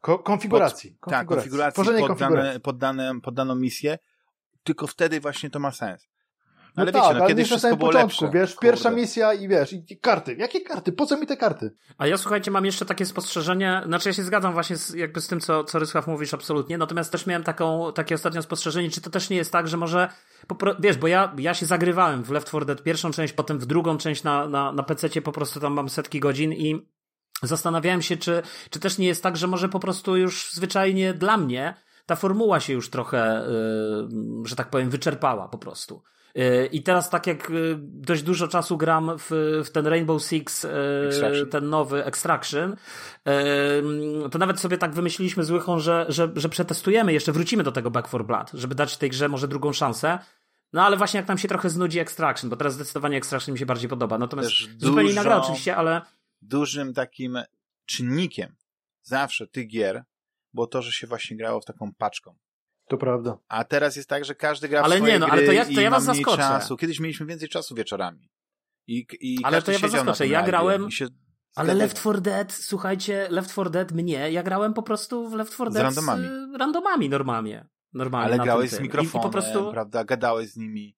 Ko 0.00 0.18
konfiguracji. 0.18 0.96
Pod, 1.00 1.10
tak, 1.10 1.26
konfiguracji, 1.26 1.84
konfiguracji 1.84 2.08
pod, 2.08 2.18
dane, 2.18 2.60
pod, 2.60 2.78
dane, 2.78 3.20
pod 3.20 3.34
daną 3.34 3.54
misję, 3.54 3.98
tylko 4.64 4.86
wtedy 4.86 5.20
właśnie 5.20 5.50
to 5.50 5.60
ma 5.60 5.72
sens. 5.72 6.08
No 6.76 6.82
ale 6.82 6.92
tak, 6.92 7.02
wiecie, 7.02 7.14
no, 7.14 7.20
ale 7.20 7.28
kiedyś 7.28 7.50
na 7.50 7.58
samym 7.58 7.78
początku, 7.78 8.24
lepsze. 8.24 8.38
wiesz, 8.38 8.54
Kurde. 8.54 8.70
pierwsza 8.70 8.90
misja 8.90 9.34
i 9.34 9.48
wiesz, 9.48 9.72
i 9.72 9.98
karty. 10.00 10.34
Jakie 10.34 10.60
karty? 10.60 10.92
Po 10.92 11.06
co 11.06 11.16
mi 11.16 11.26
te 11.26 11.36
karty? 11.36 11.70
A 11.98 12.06
ja 12.06 12.16
słuchajcie, 12.16 12.50
mam 12.50 12.64
jeszcze 12.64 12.86
takie 12.86 13.06
spostrzeżenie, 13.06 13.82
znaczy 13.86 14.08
ja 14.08 14.12
się 14.12 14.22
zgadzam 14.22 14.52
właśnie 14.52 14.76
z, 14.76 14.94
jakby 14.94 15.20
z 15.20 15.28
tym, 15.28 15.40
co, 15.40 15.64
co 15.64 15.78
Rysław 15.78 16.06
mówisz 16.06 16.34
absolutnie, 16.34 16.78
natomiast 16.78 17.12
też 17.12 17.26
miałem 17.26 17.42
taką, 17.42 17.92
takie 17.92 18.14
ostatnio 18.14 18.42
spostrzeżenie, 18.42 18.90
czy 18.90 19.00
to 19.00 19.10
też 19.10 19.30
nie 19.30 19.36
jest 19.36 19.52
tak, 19.52 19.68
że 19.68 19.76
może, 19.76 20.08
wiesz, 20.80 20.96
bo 20.96 21.06
ja, 21.06 21.34
ja 21.38 21.54
się 21.54 21.66
zagrywałem 21.66 22.22
w 22.22 22.30
Left 22.30 22.48
4 22.48 22.66
Dead 22.66 22.82
pierwszą 22.82 23.10
część, 23.10 23.32
potem 23.32 23.58
w 23.58 23.66
drugą 23.66 23.98
część 23.98 24.22
na, 24.22 24.48
na, 24.48 24.72
na 24.72 24.82
PC 24.82 25.22
po 25.22 25.32
prostu 25.32 25.60
tam 25.60 25.72
mam 25.72 25.88
setki 25.88 26.20
godzin 26.20 26.52
i 26.52 26.86
zastanawiałem 27.42 28.02
się, 28.02 28.16
czy, 28.16 28.42
czy 28.70 28.80
też 28.80 28.98
nie 28.98 29.06
jest 29.06 29.22
tak, 29.22 29.36
że 29.36 29.46
może 29.46 29.68
po 29.68 29.80
prostu 29.80 30.16
już 30.16 30.52
zwyczajnie 30.52 31.14
dla 31.14 31.36
mnie 31.36 31.74
ta 32.06 32.16
formuła 32.16 32.60
się 32.60 32.72
już 32.72 32.90
trochę, 32.90 33.46
yy, 34.10 34.48
że 34.48 34.56
tak 34.56 34.70
powiem, 34.70 34.90
wyczerpała 34.90 35.48
po 35.48 35.58
prostu. 35.58 36.02
Y, 36.38 36.68
I 36.72 36.82
teraz 36.82 37.10
tak 37.10 37.26
jak 37.26 37.50
y, 37.50 37.76
dość 37.80 38.22
dużo 38.22 38.48
czasu 38.48 38.76
gram 38.76 39.10
w, 39.18 39.30
w 39.64 39.70
ten 39.70 39.86
Rainbow 39.86 40.22
Six, 40.22 40.64
y, 40.64 40.68
Extraction. 41.08 41.50
ten 41.50 41.68
nowy 41.70 42.04
Extraction, 42.04 42.76
to 44.30 44.38
nawet 44.38 44.60
sobie 44.60 44.78
tak 44.78 44.94
wymyśliliśmy 44.94 45.44
z 45.44 45.50
Łychą, 45.50 45.78
że, 45.78 46.06
że, 46.08 46.32
że 46.36 46.48
przetestujemy, 46.48 47.12
jeszcze 47.12 47.32
wrócimy 47.32 47.62
do 47.62 47.72
tego 47.72 47.90
Back 47.90 48.08
4 48.08 48.24
Blood, 48.24 48.50
żeby 48.54 48.74
dać 48.74 48.96
tej 48.96 49.10
grze 49.10 49.28
może 49.28 49.48
drugą 49.48 49.72
szansę. 49.72 50.18
No 50.72 50.84
ale 50.84 50.96
właśnie 50.96 51.20
jak 51.20 51.28
nam 51.28 51.38
się 51.38 51.48
trochę 51.48 51.70
znudzi 51.70 51.98
Extraction, 51.98 52.50
bo 52.50 52.56
teraz 52.56 52.74
zdecydowanie 52.74 53.16
Extraction 53.16 53.52
mi 53.52 53.58
się 53.58 53.66
bardziej 53.66 53.88
podoba. 53.88 54.18
Natomiast 54.18 54.48
Też 54.48 54.68
zupełnie 54.78 55.10
inna 55.10 55.22
gra 55.22 55.36
oczywiście, 55.36 55.76
ale... 55.76 56.00
Dużym 56.42 56.94
takim 56.94 57.38
czynnikiem 57.86 58.56
zawsze 59.02 59.46
tych 59.46 59.68
gier 59.68 60.04
było 60.54 60.66
to, 60.66 60.82
że 60.82 60.92
się 60.92 61.06
właśnie 61.06 61.36
grało 61.36 61.60
w 61.60 61.64
taką 61.64 61.94
paczką. 61.94 62.36
To 62.88 62.96
prawda. 62.96 63.38
A 63.48 63.64
teraz 63.64 63.96
jest 63.96 64.08
tak, 64.08 64.24
że 64.24 64.34
każdy 64.34 64.68
gra 64.68 64.82
w 64.82 64.84
ale 64.84 64.96
swoje 64.96 65.12
nie, 65.12 65.18
no, 65.18 65.26
ale 65.26 65.46
to 65.46 65.52
ja, 65.52 65.64
to 65.64 65.80
ja 65.80 65.90
was 65.90 66.04
zaskoczę. 66.04 66.36
Czasu. 66.36 66.76
Kiedyś 66.76 67.00
mieliśmy 67.00 67.26
więcej 67.26 67.48
czasu 67.48 67.74
wieczorami. 67.74 68.30
I, 68.86 69.06
i 69.20 69.44
ale 69.44 69.62
to 69.62 69.72
ja 69.72 69.78
was 69.78 69.90
zaskoczę. 69.90 70.26
Ja 70.26 70.42
grałem, 70.42 70.88
Ale 71.54 71.74
Left 71.74 72.00
4 72.00 72.20
Dead, 72.20 72.52
słuchajcie, 72.52 73.26
Left 73.30 73.50
4 73.50 73.70
Dead 73.70 73.92
mnie, 73.92 74.30
ja 74.30 74.42
grałem 74.42 74.74
po 74.74 74.82
prostu 74.82 75.28
w 75.28 75.34
Left 75.34 75.52
4 75.52 75.70
Dead 75.70 75.82
z 75.82 75.96
randomami, 75.96 76.28
z 76.28 76.54
randomami 76.58 77.08
normalnie. 77.08 77.66
normalnie 77.92 78.34
Ale 78.34 78.44
grałeś 78.44 78.70
z 78.70 78.80
mikrofonem, 78.80 79.24
I, 79.24 79.28
i 79.28 79.32
prostu... 79.32 79.70
prawda, 79.70 80.04
gadałeś 80.04 80.50
z 80.50 80.56
nimi. 80.56 80.96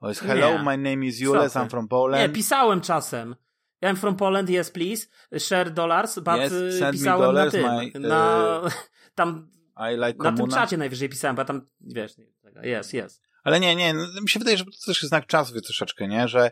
O, 0.00 0.08
jest 0.08 0.20
hello, 0.20 0.50
nie. 0.50 0.58
my 0.58 0.78
name 0.78 1.06
is 1.06 1.20
Jules, 1.20 1.54
I'm 1.54 1.68
from 1.68 1.88
Poland. 1.88 2.22
Nie, 2.22 2.28
pisałem 2.28 2.80
czasem. 2.80 3.36
I'm 3.82 3.96
from 3.96 4.16
Poland, 4.16 4.50
yes 4.50 4.70
please, 4.70 5.06
share 5.38 5.70
dollars, 5.70 6.18
but 6.18 6.36
yes, 6.36 6.52
y, 6.52 6.92
pisałem 6.92 7.20
dollars, 7.20 7.54
na 7.54 7.80
tym, 7.80 8.02
my, 8.02 8.08
na, 8.08 8.60
uh, 8.64 8.72
tam, 9.14 9.50
like 9.96 10.22
na 10.22 10.32
tym 10.32 10.48
czacie 10.48 10.76
najwyżej 10.76 11.08
pisałem, 11.08 11.36
bo 11.36 11.44
tam, 11.44 11.68
wiesz, 11.80 12.12
jest, 12.62 12.94
jest. 12.94 13.22
Ale 13.44 13.60
nie, 13.60 13.76
nie, 13.76 13.94
no, 13.94 14.06
mi 14.22 14.28
się 14.28 14.38
wydaje, 14.38 14.56
że 14.56 14.64
to 14.64 14.70
też 14.86 15.02
jest 15.02 15.08
znak 15.08 15.26
czasu 15.26 15.60
troszeczkę, 15.60 16.08
nie, 16.08 16.28
że 16.28 16.50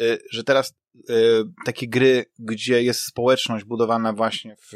Y, 0.00 0.18
że 0.30 0.44
teraz 0.44 0.74
y, 1.10 1.44
takie 1.64 1.88
gry, 1.88 2.24
gdzie 2.38 2.82
jest 2.82 3.00
społeczność 3.00 3.64
budowana 3.64 4.12
właśnie 4.12 4.56
w, 4.56 4.72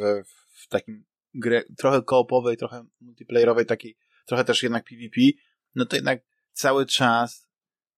w 0.50 0.68
takim 0.68 1.04
grze 1.34 1.62
trochę 1.78 2.02
koopowej, 2.02 2.56
trochę 2.56 2.84
multiplayerowej, 3.00 3.66
takiej, 3.66 3.96
trochę 4.26 4.44
też 4.44 4.62
jednak 4.62 4.84
PvP, 4.84 5.20
no 5.74 5.86
to 5.86 5.96
jednak 5.96 6.20
cały 6.52 6.86
czas 6.86 7.48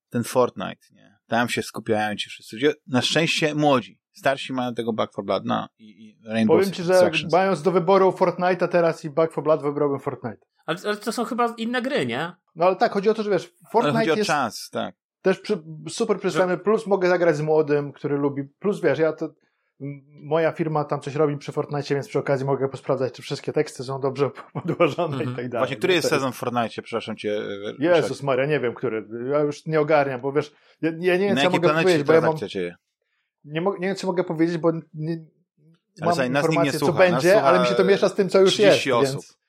ten 0.09 0.25
Fortnite, 0.25 0.87
nie? 0.91 1.10
Tam 1.31 1.49
się 1.49 1.63
skupiają 1.63 2.17
ci 2.17 2.31
wszyscy 2.31 2.57
ludzie. 2.57 2.75
Na 2.87 3.03
szczęście 3.03 3.55
młodzi. 3.55 4.01
Starsi 4.13 4.53
mają 4.53 4.75
tego 4.75 4.93
Back 4.93 5.15
for 5.15 5.25
Blood, 5.25 5.45
no 5.45 5.69
i, 5.79 5.85
i 5.85 6.19
Rainbow 6.25 6.57
Powiem 6.59 6.73
ci, 6.73 6.83
że 6.83 7.11
mając 7.33 7.63
do 7.63 7.73
wyboru 7.73 8.11
Fortnite'a 8.11 8.69
teraz 8.69 9.05
i 9.05 9.11
Back 9.11 9.33
for 9.33 9.45
Blood 9.45 9.63
wybrałbym 9.63 10.01
Fortnite. 10.01 10.47
Ale, 10.67 10.79
ale, 10.85 10.97
to 10.97 11.13
są 11.13 11.25
chyba 11.25 11.55
inne 11.57 11.83
gry, 11.83 12.07
nie? 12.07 12.33
No 12.55 12.67
ale 12.67 12.77
tak, 12.77 12.93
chodzi 12.93 13.09
o 13.09 13.15
to, 13.15 13.23
że 13.23 13.31
wiesz, 13.31 13.53
Fortnite 13.73 13.99
ale 13.99 13.99
chodzi 13.99 14.11
o 14.11 14.17
jest... 14.17 14.27
czas, 14.27 14.69
tak 14.73 14.95
też 15.23 15.39
przy, 15.39 15.63
super 15.89 16.19
przystępny, 16.19 16.59
plus 16.59 16.87
mogę 16.87 17.09
zagrać 17.09 17.37
z 17.37 17.41
młodym, 17.41 17.93
który 17.93 18.17
lubi, 18.17 18.45
plus 18.45 18.81
wiesz, 18.81 18.99
ja 18.99 19.13
to, 19.13 19.29
moja 20.23 20.53
firma 20.53 20.85
tam 20.85 21.01
coś 21.01 21.15
robi 21.15 21.37
przy 21.37 21.53
Fortnite, 21.53 21.95
więc 21.95 22.09
przy 22.09 22.19
okazji 22.19 22.47
mogę 22.47 22.69
posprawdzać, 22.69 23.13
czy 23.13 23.23
wszystkie 23.23 23.53
teksty 23.53 23.85
są 23.85 24.01
dobrze 24.01 24.31
podłożone 24.55 25.17
mm 25.17 25.29
-hmm. 25.29 25.33
i 25.33 25.37
tak 25.37 25.49
dalej. 25.49 25.61
Właśnie, 25.61 25.77
który 25.77 25.95
jest 25.95 26.09
sezon 26.09 26.33
w 26.33 26.37
Fortnite, 26.37 26.83
przepraszam 26.83 27.17
cię. 27.17 27.39
E, 27.81 27.97
Jezus 27.97 28.23
Maria, 28.23 28.47
nie 28.47 28.61
wiem, 28.61 28.75
który. 28.75 29.09
Ja 29.31 29.41
już 29.41 29.67
nie 29.67 29.81
ogarniam, 29.81 30.21
bo 30.21 30.33
wiesz, 30.33 30.53
ja, 30.83 30.91
ja 30.99 31.17
nie 31.17 31.27
wiem, 31.27 31.37
co 31.37 31.51
mogę 31.51 31.69
powiedzieć, 31.69 32.03
bo 32.03 32.13
ja 32.13 32.21
mam... 32.21 32.37
Nie, 33.45 33.61
nie 33.61 33.87
wiem, 33.87 33.97
co 33.97 34.07
mogę 34.07 34.25
powiedzieć, 34.25 34.59
bo 34.59 34.73
nie, 34.95 35.25
ale 36.01 36.31
mam 36.31 36.45
informację, 36.45 36.81
co 36.81 36.93
będzie, 36.93 37.43
ale 37.43 37.61
mi 37.61 37.67
się 37.67 37.75
to 37.75 37.85
miesza 37.85 38.09
z 38.09 38.15
tym, 38.15 38.29
co 38.29 38.41
już 38.41 38.59
jest, 38.59 38.87
osób. 38.87 39.13
więc... 39.13 39.41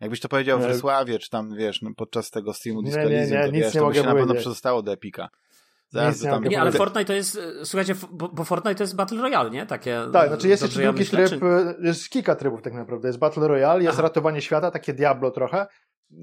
Jakbyś 0.00 0.20
to 0.20 0.28
powiedział 0.28 0.58
w 0.58 0.62
Wrocławie, 0.62 1.18
czy 1.18 1.30
tam, 1.30 1.56
wiesz, 1.56 1.82
no, 1.82 1.90
podczas 1.96 2.30
tego 2.30 2.54
streamu 2.54 2.82
Disco 2.82 3.02
nie, 3.02 3.08
nie, 3.08 3.26
nie, 3.26 3.44
nic 3.44 3.52
wiesz, 3.52 3.74
nie 3.74 3.80
to 3.80 3.88
by 3.88 3.94
się 3.94 4.02
na 4.02 4.14
pewno 4.14 4.34
przedostało 4.34 4.82
do 4.82 4.92
Epika. 4.92 5.28
Zaraz 5.96 6.22
nie, 6.22 6.30
tam 6.30 6.44
nie, 6.44 6.60
ale 6.60 6.72
Fortnite 6.72 7.04
to 7.04 7.12
jest, 7.12 7.40
słuchajcie, 7.64 7.94
bo, 8.12 8.28
bo, 8.28 8.44
Fortnite 8.44 8.74
to 8.74 8.82
jest 8.82 8.96
Battle 8.96 9.22
Royale, 9.22 9.50
nie? 9.50 9.66
Takie, 9.66 10.00
tak, 10.12 10.28
znaczy 10.28 10.48
jest 10.48 10.62
jeszcze 10.62 10.82
drugi 10.82 10.98
myślę, 10.98 11.28
tryb, 11.28 11.40
czy... 11.40 11.86
jest 11.86 12.10
kilka 12.10 12.34
trybów 12.34 12.62
tak 12.62 12.74
naprawdę. 12.74 13.08
Jest 13.08 13.18
Battle 13.18 13.48
Royale, 13.48 13.82
jest 13.82 13.94
Aha. 13.94 14.02
ratowanie 14.02 14.40
świata, 14.40 14.70
takie 14.70 14.92
Diablo 14.92 15.30
trochę 15.30 15.66
y, 16.12 16.16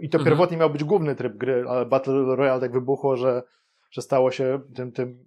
i 0.00 0.08
to 0.08 0.18
mhm. 0.18 0.24
pierwotnie 0.24 0.56
miał 0.56 0.70
być 0.70 0.84
główny 0.84 1.14
tryb 1.14 1.36
gry, 1.36 1.64
ale 1.68 1.86
Battle 1.86 2.36
Royale 2.36 2.60
tak 2.60 2.72
wybuchło, 2.72 3.16
że, 3.16 3.42
że 3.90 4.02
stało 4.02 4.30
się 4.30 4.60
tym, 4.74 4.92
tym 4.92 5.26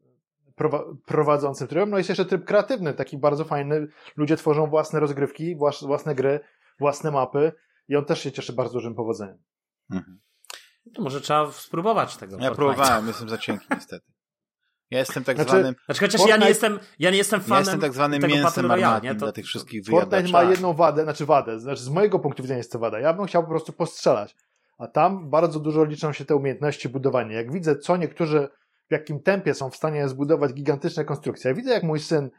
prowadzącym 1.05 1.67
trybem. 1.67 1.89
No 1.89 1.97
jest 1.97 2.09
jeszcze 2.09 2.25
tryb 2.25 2.45
kreatywny, 2.45 2.93
taki 2.93 3.17
bardzo 3.17 3.45
fajny. 3.45 3.87
Ludzie 4.17 4.37
tworzą 4.37 4.67
własne 4.67 4.99
rozgrywki, 4.99 5.55
własne 5.81 6.15
gry, 6.15 6.39
własne 6.79 7.11
mapy 7.11 7.51
i 7.87 7.95
on 7.95 8.05
też 8.05 8.21
się 8.23 8.31
cieszy 8.31 8.53
bardzo 8.53 8.73
dużym 8.73 8.95
powodzeniem. 8.95 9.37
Mhm. 9.91 10.19
To 10.93 11.01
może 11.01 11.21
trzeba 11.21 11.51
spróbować 11.51 12.17
tego. 12.17 12.38
Ja 12.39 12.51
próbowałem, 12.51 13.07
jestem 13.07 13.30
za 13.30 13.38
cienki 13.38 13.65
niestety. 13.71 14.05
Ja 14.91 14.99
jestem 14.99 15.23
tak 15.23 15.36
znaczy, 15.36 15.49
zwanym... 15.51 15.75
Znaczy, 15.86 15.99
chociaż 15.99 16.21
Fortnite... 16.21 16.39
ja 16.39 16.43
nie 16.43 16.49
jestem, 16.49 16.80
ja 16.99 17.11
nie 17.11 17.17
jestem 17.17 17.41
fanem 17.41 17.53
ja 17.53 17.59
jestem 17.59 17.80
tak 17.80 17.93
zwanym 17.93 18.21
tego 18.21 18.34
mięsem 18.34 18.71
nie? 19.03 19.13
To... 19.13 19.19
dla 19.19 19.32
tych 19.32 19.45
wszystkich 19.45 19.86
Fortnite 19.86 20.32
ma 20.32 20.43
jedną 20.43 20.73
wadę, 20.73 21.03
znaczy 21.03 21.25
wadę, 21.25 21.59
znaczy 21.59 21.82
z 21.82 21.89
mojego 21.89 22.19
punktu 22.19 22.43
widzenia 22.43 22.57
jest 22.57 22.71
to 22.71 22.80
wada. 22.80 22.99
Ja 22.99 23.13
bym 23.13 23.25
chciał 23.25 23.43
po 23.43 23.49
prostu 23.49 23.73
postrzelać. 23.73 24.36
A 24.77 24.88
tam 24.88 25.30
bardzo 25.30 25.59
dużo 25.59 25.86
liczą 25.86 26.13
się 26.13 26.25
te 26.25 26.36
umiejętności 26.36 26.89
budowania. 26.89 27.38
Jak 27.38 27.53
widzę, 27.53 27.75
co 27.75 27.97
niektórzy 27.97 28.47
w 28.89 28.91
jakim 28.91 29.19
tempie 29.23 29.53
są 29.53 29.69
w 29.69 29.75
stanie 29.75 30.07
zbudować 30.07 30.53
gigantyczne 30.53 31.05
konstrukcje. 31.05 31.49
Ja 31.49 31.55
widzę, 31.55 31.71
jak 31.71 31.84
mój 31.84 31.99
syn, 31.99 32.30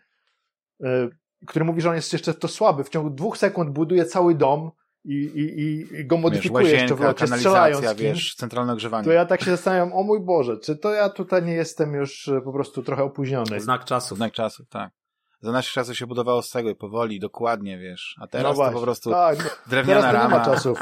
yy, 0.80 1.11
który 1.47 1.64
mówi, 1.64 1.80
że 1.80 1.88
on 1.88 1.97
jest 1.97 2.12
jeszcze 2.12 2.34
to 2.34 2.49
słaby, 2.49 2.84
w 2.84 2.88
ciągu 2.88 3.11
dwóch 3.11 3.38
sekund 3.38 3.70
buduje 3.70 4.05
cały 4.05 4.34
dom, 4.34 4.70
i, 5.05 5.14
i, 5.14 6.01
i 6.01 6.07
go 6.07 6.16
modyfikuje 6.16 6.64
wiesz, 6.64 6.80
jeszcze 6.80 6.94
w 6.94 7.01
locie, 7.01 7.26
strzelając 7.26 7.96
wiesz, 7.96 8.34
centralne 8.34 8.72
ogrzewanie. 8.72 9.05
To 9.05 9.12
ja 9.12 9.26
tak 9.26 9.40
się 9.40 9.51
zastanawiam, 9.51 9.92
o 9.92 10.03
mój 10.03 10.20
Boże, 10.20 10.59
czy 10.59 10.76
to 10.76 10.92
ja 10.92 11.09
tutaj 11.09 11.42
nie 11.42 11.53
jestem 11.53 11.94
już 11.94 12.28
e, 12.28 12.40
po 12.40 12.53
prostu 12.53 12.82
trochę 12.82 13.03
opóźniony? 13.03 13.61
Znak 13.61 13.84
czasu. 13.84 14.16
Znak 14.16 14.32
czasu, 14.32 14.64
tak. 14.66 14.92
Za 15.40 15.53
naszych 15.53 15.72
czasów 15.72 15.96
się 15.96 16.07
budowało 16.07 16.42
z 16.42 16.51
tego 16.51 16.74
powoli, 16.74 17.20
dokładnie, 17.20 17.78
wiesz. 17.78 18.16
A 18.20 18.26
teraz 18.26 18.59
no 18.59 18.64
to 18.64 18.72
po 18.72 18.80
prostu 18.80 19.11
tak, 19.11 19.38
no, 19.38 19.51
drewniana 19.66 20.01
teraz 20.01 20.14
rama. 20.14 20.30
Nie 20.30 20.38
ma 20.38 20.44
czasów. 20.44 20.78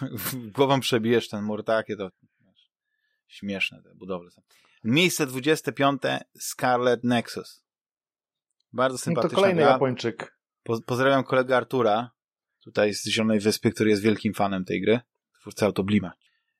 Głową 0.56 0.80
przebijesz 0.80 1.28
ten 1.28 1.44
mur, 1.44 1.64
takie 1.64 1.96
to 1.96 2.10
wiesz, 2.40 2.70
śmieszne 3.26 3.82
te 3.82 3.94
budowle 3.94 4.30
są. 4.30 4.42
Miejsce 4.84 5.26
25. 5.26 6.02
Scarlet 6.38 7.04
Nexus. 7.04 7.64
Bardzo 8.72 8.98
sympatyczne. 8.98 9.34
No 9.34 9.36
to 9.36 9.42
kolejny 9.42 9.62
gra. 9.62 9.70
Japończyk. 9.70 10.38
Po, 10.62 10.80
pozdrawiam 10.80 11.24
kolegę 11.24 11.56
Artura, 11.56 12.10
tutaj 12.66 12.94
z 12.94 13.06
Zielonej 13.06 13.40
Wyspy, 13.40 13.70
który 13.70 13.90
jest 13.90 14.02
wielkim 14.02 14.34
fanem 14.34 14.64
tej 14.64 14.80
gry. 14.80 15.00
Twórca 15.40 15.66
Autoblima. 15.66 16.12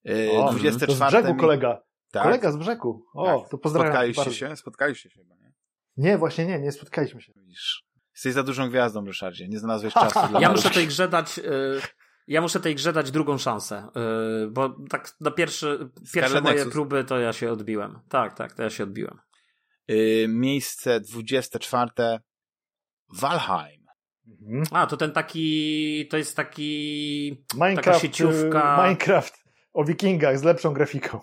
Yy, 0.05 0.31
o, 0.31 0.51
24 0.51 0.87
to 0.87 0.95
z 0.95 1.09
brzegu 1.09 1.37
kolega. 1.37 1.83
Tak. 2.11 2.23
Kolega 2.23 2.53
z 2.53 2.57
brzegu. 2.57 3.05
O, 3.15 3.41
tak. 3.41 3.51
to 3.51 3.59
pozdrawiam. 3.59 3.93
Spotkaliście 3.93 4.23
bardzo. 4.23 4.37
się? 4.37 4.57
Spotkaliście 4.57 5.11
się 5.11 5.21
chyba, 5.21 5.35
nie? 5.37 5.53
Nie, 5.97 6.19
właśnie 6.19 6.47
nie, 6.47 6.59
nie 6.59 6.73
spotkaliśmy 6.73 7.21
się. 7.21 7.33
Widzisz. 7.37 7.87
Jesteś 8.15 8.33
za 8.33 8.43
dużą 8.43 8.69
gwiazdą, 8.69 9.05
Ryszardzie. 9.05 9.49
Nie 9.49 9.59
znalazłeś 9.59 9.95
czasu 10.03 10.29
dla 10.31 10.41
Ja 10.41 10.51
muszę 10.51 10.71
tej 10.71 10.87
grze 10.87 11.09
dać... 11.09 11.39
Yy... 11.39 11.81
Ja 12.27 12.41
muszę 12.41 12.61
tej 12.61 12.75
grze 12.75 12.93
dać 12.93 13.11
drugą 13.11 13.39
szansę, 13.39 13.89
yy, 14.41 14.51
bo 14.51 14.77
tak 14.91 15.17
na 15.21 15.31
pierwszy, 15.31 15.91
pierwsze 16.15 16.41
moje 16.41 16.55
Nexus. 16.55 16.73
próby 16.73 17.05
to 17.05 17.19
ja 17.19 17.33
się 17.33 17.53
odbiłem. 17.53 17.99
Tak, 18.09 18.35
tak, 18.35 18.53
to 18.53 18.63
ja 18.63 18.71
się 18.71 18.85
odbiłem. 18.85 19.19
Yy, 19.89 20.29
miejsce 20.29 21.01
24. 21.01 21.91
Valheim. 23.09 23.86
Mhm. 24.27 24.65
A, 24.71 24.87
to 24.87 24.97
ten 24.97 25.13
taki, 25.13 26.09
to 26.11 26.17
jest 26.17 26.37
taki, 26.37 27.45
Minecraft, 27.55 27.85
taka 27.85 27.99
sieciówka. 27.99 28.83
Minecraft 28.83 29.45
o 29.73 29.85
wikingach 29.85 30.39
z 30.39 30.43
lepszą 30.43 30.73
grafiką. 30.75 31.21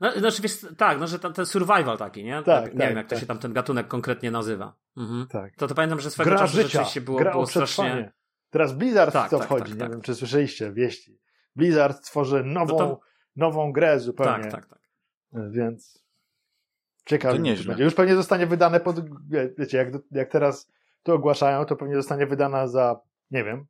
No, 0.00 0.18
znaczy, 0.18 0.42
wiesz, 0.42 0.66
tak, 0.76 1.00
no, 1.00 1.06
że 1.06 1.18
ten, 1.18 1.32
ten 1.32 1.46
survival 1.46 1.98
taki, 1.98 2.24
nie? 2.24 2.42
Tak, 2.42 2.64
nie 2.64 2.78
tak, 2.78 2.88
wiem, 2.88 2.96
jak 2.96 3.06
tak. 3.06 3.18
to 3.18 3.20
się 3.20 3.26
tam 3.26 3.38
ten 3.38 3.52
gatunek 3.52 3.88
konkretnie 3.88 4.30
nazywa. 4.30 4.76
Mhm. 4.96 5.26
Tak. 5.26 5.56
To, 5.56 5.68
to 5.68 5.74
pamiętam, 5.74 6.00
że 6.00 6.10
swego 6.10 6.30
gra 6.30 6.38
czasu 6.38 6.56
życia, 6.56 6.68
rzeczywiście 6.68 7.00
było, 7.00 7.18
gra 7.18 7.30
było 7.30 7.46
strasznie... 7.46 8.12
Teraz 8.50 8.72
Blizzard 8.72 9.12
tak, 9.12 9.30
to 9.30 9.38
tak, 9.38 9.46
wchodzi, 9.46 9.64
tak, 9.64 9.72
nie 9.72 9.78
tak. 9.80 9.90
wiem, 9.90 10.00
czy 10.00 10.14
słyszeliście 10.14 10.72
wieści. 10.72 11.20
Blizzard 11.56 12.04
tworzy 12.04 12.44
nową, 12.44 12.78
no 12.78 12.78
to... 12.78 13.00
nową 13.36 13.72
grę 13.72 14.00
zupełnie. 14.00 14.42
Tak, 14.42 14.52
tak, 14.52 14.66
tak. 14.66 14.78
Więc 15.50 16.04
ciekawe 17.06 17.38
będzie. 17.38 17.84
Już 17.84 17.94
pewnie 17.94 18.14
zostanie 18.14 18.46
wydane 18.46 18.80
pod, 18.80 18.96
wiecie, 19.58 19.78
jak, 19.78 19.88
jak 20.10 20.30
teraz 20.30 20.72
to 21.04 21.14
ogłaszają, 21.14 21.64
to 21.64 21.76
pewnie 21.76 21.94
zostanie 21.94 22.26
wydana 22.26 22.68
za, 22.68 23.00
nie 23.30 23.44
wiem, 23.44 23.66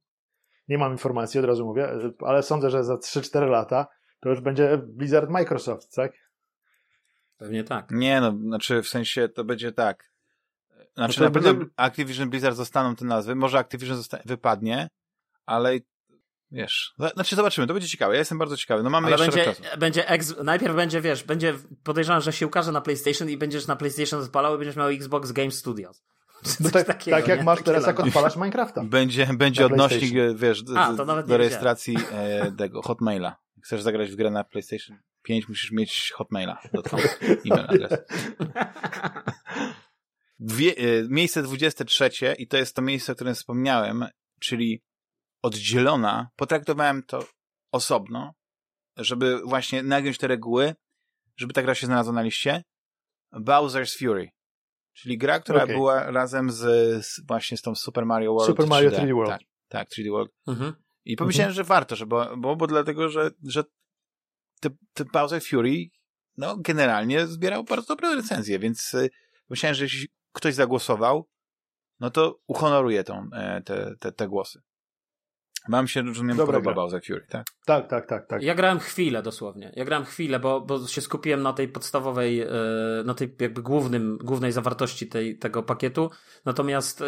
nie 0.68 0.78
mam 0.78 0.92
informacji, 0.92 1.40
od 1.40 1.46
razu 1.46 1.66
mówię, 1.66 1.88
ale 2.20 2.42
sądzę, 2.42 2.70
że 2.70 2.84
za 2.84 2.94
3-4 2.94 3.48
lata 3.48 3.86
to 4.20 4.28
już 4.28 4.40
będzie 4.40 4.78
Blizzard 4.86 5.30
Microsoft, 5.30 5.94
tak? 5.94 6.12
Pewnie 7.36 7.64
tak. 7.64 7.90
Nie, 7.90 8.20
no, 8.20 8.30
znaczy 8.30 8.82
w 8.82 8.88
sensie 8.88 9.28
to 9.28 9.44
będzie 9.44 9.72
tak. 9.72 10.10
Znaczy 10.94 11.20
no 11.20 11.26
na 11.26 11.32
pewno 11.32 11.54
będzie... 11.54 11.72
Activision 11.76 12.30
Blizzard 12.30 12.56
zostaną 12.56 12.96
te 12.96 13.04
nazwy, 13.04 13.34
może 13.34 13.58
Activision 13.58 14.02
wypadnie, 14.24 14.88
ale 15.46 15.78
wiesz, 16.50 16.94
znaczy 17.14 17.36
zobaczymy, 17.36 17.66
to 17.66 17.74
będzie 17.74 17.88
ciekawe, 17.88 18.12
ja 18.14 18.18
jestem 18.18 18.38
bardzo 18.38 18.56
ciekawy, 18.56 18.82
no 18.82 18.90
mamy 18.90 19.06
Ale 19.14 19.26
jeszcze 19.26 19.44
będzie, 19.44 19.76
będzie 19.76 20.08
ex, 20.08 20.34
najpierw 20.44 20.76
będzie, 20.76 21.00
wiesz, 21.00 21.24
będzie 21.24 21.54
podejrzewam, 21.84 22.20
że 22.20 22.32
się 22.32 22.46
ukaże 22.46 22.72
na 22.72 22.80
PlayStation 22.80 23.30
i 23.30 23.36
będziesz 23.36 23.66
na 23.66 23.76
PlayStation 23.76 24.22
odpalał 24.22 24.54
i 24.54 24.58
będziesz 24.58 24.76
miał 24.76 24.88
Xbox 24.88 25.32
Game 25.32 25.50
Studios. 25.50 26.04
No 26.60 26.70
tak, 26.70 26.86
takiego, 26.86 27.16
tak 27.16 27.28
jak 27.28 27.38
nie? 27.38 27.44
masz 27.44 27.62
teraz, 27.62 27.86
jak 27.86 28.00
odpalasz 28.00 28.36
Minecrafta. 28.36 28.84
Będzie, 28.84 29.26
będzie 29.26 29.66
odnośnik, 29.66 30.14
wiesz, 30.36 30.64
A, 30.76 30.92
do 31.22 31.36
rejestracji 31.36 31.96
e, 32.12 32.52
tego 32.52 32.82
Hotmaila. 32.82 33.36
Chcesz 33.62 33.82
zagrać 33.82 34.10
w 34.10 34.16
grę 34.16 34.30
na 34.30 34.44
PlayStation 34.44 34.98
5, 35.22 35.48
musisz 35.48 35.72
mieć 35.72 36.12
Hotmaila. 36.14 36.58
e-mail 37.46 37.66
adres. 37.68 37.92
Dwie, 40.38 40.76
e, 40.76 41.08
miejsce 41.08 41.42
23 41.42 42.10
i 42.38 42.48
to 42.48 42.56
jest 42.56 42.76
to 42.76 42.82
miejsce, 42.82 43.12
o 43.12 43.14
którym 43.14 43.34
wspomniałem, 43.34 44.06
czyli 44.40 44.82
oddzielona. 45.42 46.28
Potraktowałem 46.36 47.02
to 47.02 47.26
osobno, 47.72 48.34
żeby 48.96 49.40
właśnie 49.44 49.82
nagiąć 49.82 50.18
te 50.18 50.26
reguły, 50.26 50.74
żeby 51.36 51.52
ta 51.52 51.62
gra 51.62 51.74
się 51.74 51.86
znalazła 51.86 52.12
na 52.12 52.22
liście. 52.22 52.64
Bowser's 53.32 53.98
Fury. 53.98 54.33
Czyli 54.94 55.18
gra, 55.18 55.40
która 55.40 55.62
okay. 55.62 55.74
była 55.74 56.10
razem 56.10 56.50
z, 56.50 56.60
z, 57.06 57.26
właśnie 57.26 57.56
z 57.56 57.62
tą 57.62 57.74
Super 57.74 58.06
Mario 58.06 58.32
World. 58.32 58.46
Super 58.46 58.66
Mario 58.66 58.90
3D, 58.90 58.98
3D 58.98 59.14
World. 59.14 59.30
Tak, 59.30 59.40
tak 59.68 59.88
3D 59.88 60.10
World. 60.10 60.32
Mhm. 60.46 60.72
I 61.04 61.16
pomyślałem, 61.16 61.50
mhm. 61.50 61.56
że 61.56 61.64
warto, 61.64 61.96
że 61.96 62.06
bo, 62.06 62.36
bo, 62.36 62.56
bo 62.56 62.66
dlatego, 62.66 63.08
że, 63.08 63.30
że 63.46 63.64
te, 64.60 64.70
te 64.94 65.04
Bowser 65.04 65.42
Fury 65.42 65.90
no, 66.36 66.56
generalnie 66.56 67.26
zbierał 67.26 67.64
bardzo 67.64 67.86
dobre 67.86 68.16
recenzje, 68.16 68.58
więc 68.58 68.94
y, 68.94 69.10
myślałem, 69.50 69.74
że 69.74 69.84
jeśli 69.84 70.08
ktoś 70.32 70.54
zagłosował, 70.54 71.28
no 72.00 72.10
to 72.10 72.40
uhonoruję 72.46 73.04
tą, 73.04 73.28
e, 73.32 73.62
te, 73.62 73.94
te, 74.00 74.12
te 74.12 74.28
głosy. 74.28 74.62
Mam 75.68 75.86
się, 75.88 76.02
rozumiem, 76.02 76.36
Dobra 76.36 76.52
podoba 76.58 76.72
gra. 76.72 76.82
Bowser 76.82 77.00
Fury, 77.06 77.26
tak? 77.28 77.44
Tak, 77.66 77.88
tak, 77.88 78.06
tak, 78.06 78.26
tak. 78.26 78.42
Ja 78.42 78.54
grałem 78.54 78.78
chwilę 78.78 79.22
dosłownie. 79.22 79.72
Ja 79.76 79.84
grałem 79.84 80.04
chwilę, 80.04 80.40
bo, 80.40 80.60
bo 80.60 80.86
się 80.86 81.00
skupiłem 81.00 81.42
na 81.42 81.52
tej 81.52 81.68
podstawowej, 81.68 82.40
e, 82.40 82.48
na 83.04 83.14
tej 83.14 83.36
jakby 83.40 83.62
głównym, 83.62 84.18
głównej 84.24 84.52
zawartości 84.52 85.06
tej, 85.06 85.38
tego 85.38 85.62
pakietu. 85.62 86.10
Natomiast 86.44 87.00
e, 87.02 87.04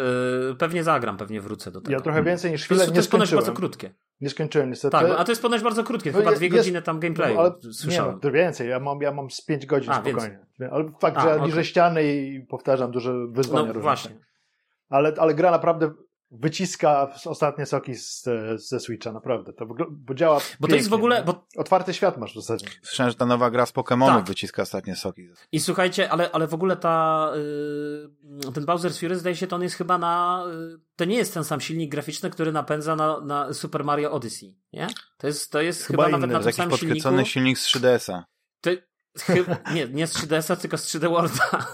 pewnie 0.59 0.83
zagram, 0.83 1.17
pewnie 1.17 1.41
wrócę 1.41 1.71
do 1.71 1.81
tego. 1.81 1.91
Ja 1.93 1.99
trochę 1.99 2.23
więcej 2.23 2.51
niż 2.51 2.61
To 2.61 2.65
chwilę 2.65 2.85
to 2.85 2.91
nie 2.91 2.97
jest 2.97 3.11
ponoć 3.11 3.33
bardzo 3.33 3.53
krótkie. 3.53 3.93
Nie 4.21 4.29
skończyłem 4.29 4.69
niestety. 4.69 4.91
Tak, 4.91 5.07
a 5.17 5.23
to 5.23 5.31
jest 5.31 5.41
ponoć 5.41 5.61
bardzo 5.61 5.83
krótkie, 5.83 6.11
No 6.11 6.17
chyba 6.17 6.29
jest- 6.29 6.39
dwie 6.39 6.47
jest- 6.47 6.57
godziny 6.57 6.81
tam 6.81 6.99
gameplayu. 6.99 7.35
No, 7.35 7.41
ale 7.41 7.51
słyszałem. 7.71 8.09
Nie, 8.11 8.15
no, 8.15 8.21
to 8.21 8.31
więcej. 8.31 8.69
Ja 8.69 8.79
mam, 8.79 9.01
ja 9.01 9.11
mam 9.11 9.29
z 9.31 9.45
5 9.45 9.65
godzin 9.65 9.91
A, 9.91 10.01
spokojnie. 10.01 10.39
Ale 10.71 10.91
fakt, 11.01 11.17
A, 11.17 11.21
że 11.21 11.45
liżę 11.45 11.65
ściany 11.65 12.13
i 12.13 12.45
powtarzam 12.45 12.91
duże 12.91 13.13
wyzwania 13.31 13.61
no 13.67 13.73
różne. 13.73 13.81
właśnie. 13.81 14.19
Ale, 14.89 15.13
ale 15.17 15.33
gra 15.33 15.51
naprawdę 15.51 15.91
wyciska 16.31 17.13
ostatnie 17.25 17.65
soki 17.65 17.95
z, 17.95 18.23
ze 18.55 18.79
Switcha, 18.79 19.11
naprawdę. 19.11 19.53
To 19.53 19.65
bo 19.89 20.13
działa 20.13 20.39
Bo 20.59 20.67
to 20.67 20.75
jest 20.75 20.87
w 20.87 20.91
pięknie, 20.91 20.95
ogóle, 20.95 21.23
bo 21.23 21.47
Otwarty 21.57 21.93
świat 21.93 22.17
masz 22.17 22.31
w 22.31 22.35
zasadzie. 22.35 22.67
Słyszałem, 22.81 23.09
że 23.11 23.15
ta 23.17 23.25
nowa 23.25 23.49
gra 23.51 23.65
z 23.65 23.73
Pokémonów 23.73 24.15
Tak. 24.15 24.25
wyciska 24.25 24.61
ostatnie 24.61 24.95
soki. 24.95 25.29
I 25.51 25.59
słuchajcie, 25.59 26.11
ale, 26.11 26.31
ale 26.31 26.47
w 26.47 26.53
ogóle 26.53 26.75
ta, 26.77 27.29
y, 28.47 28.51
ten 28.53 28.65
Bowser's 28.65 28.99
Fury 28.99 29.15
zdaje 29.15 29.35
się, 29.35 29.47
to 29.47 29.55
on 29.55 29.63
jest 29.63 29.75
chyba 29.75 29.97
na, 29.97 30.43
y, 30.75 30.79
to 30.95 31.05
nie 31.05 31.15
jest 31.15 31.33
ten 31.33 31.43
sam 31.43 31.61
silnik 31.61 31.91
graficzny, 31.91 32.29
który 32.29 32.51
napędza 32.51 32.95
na, 32.95 33.21
na 33.21 33.53
Super 33.53 33.83
Mario 33.83 34.11
Odyssey, 34.11 34.55
nie? 34.73 34.87
To 35.17 35.27
jest, 35.27 35.51
to 35.51 35.61
jest 35.61 35.83
Chyba 35.85 36.03
chyba, 36.05 36.17
inny. 36.17 36.27
nawet 36.27 36.33
na 36.33 36.39
To 36.39 36.43
tym 36.43 36.47
jest 36.47 36.57
jakiś 36.59 36.71
samym 36.71 36.77
silniku. 36.77 36.95
podkręcony 36.95 37.25
silnik 37.25 37.57
z 37.59 37.67
3DS-a. 37.75 38.25
To, 38.61 38.69
chyba, 39.19 39.57
nie, 39.73 39.87
nie 39.87 40.07
z 40.07 40.13
3DS-a, 40.15 40.55
tylko 40.55 40.77
z 40.77 40.95
3D 40.95 41.09
Worlda. 41.09 41.67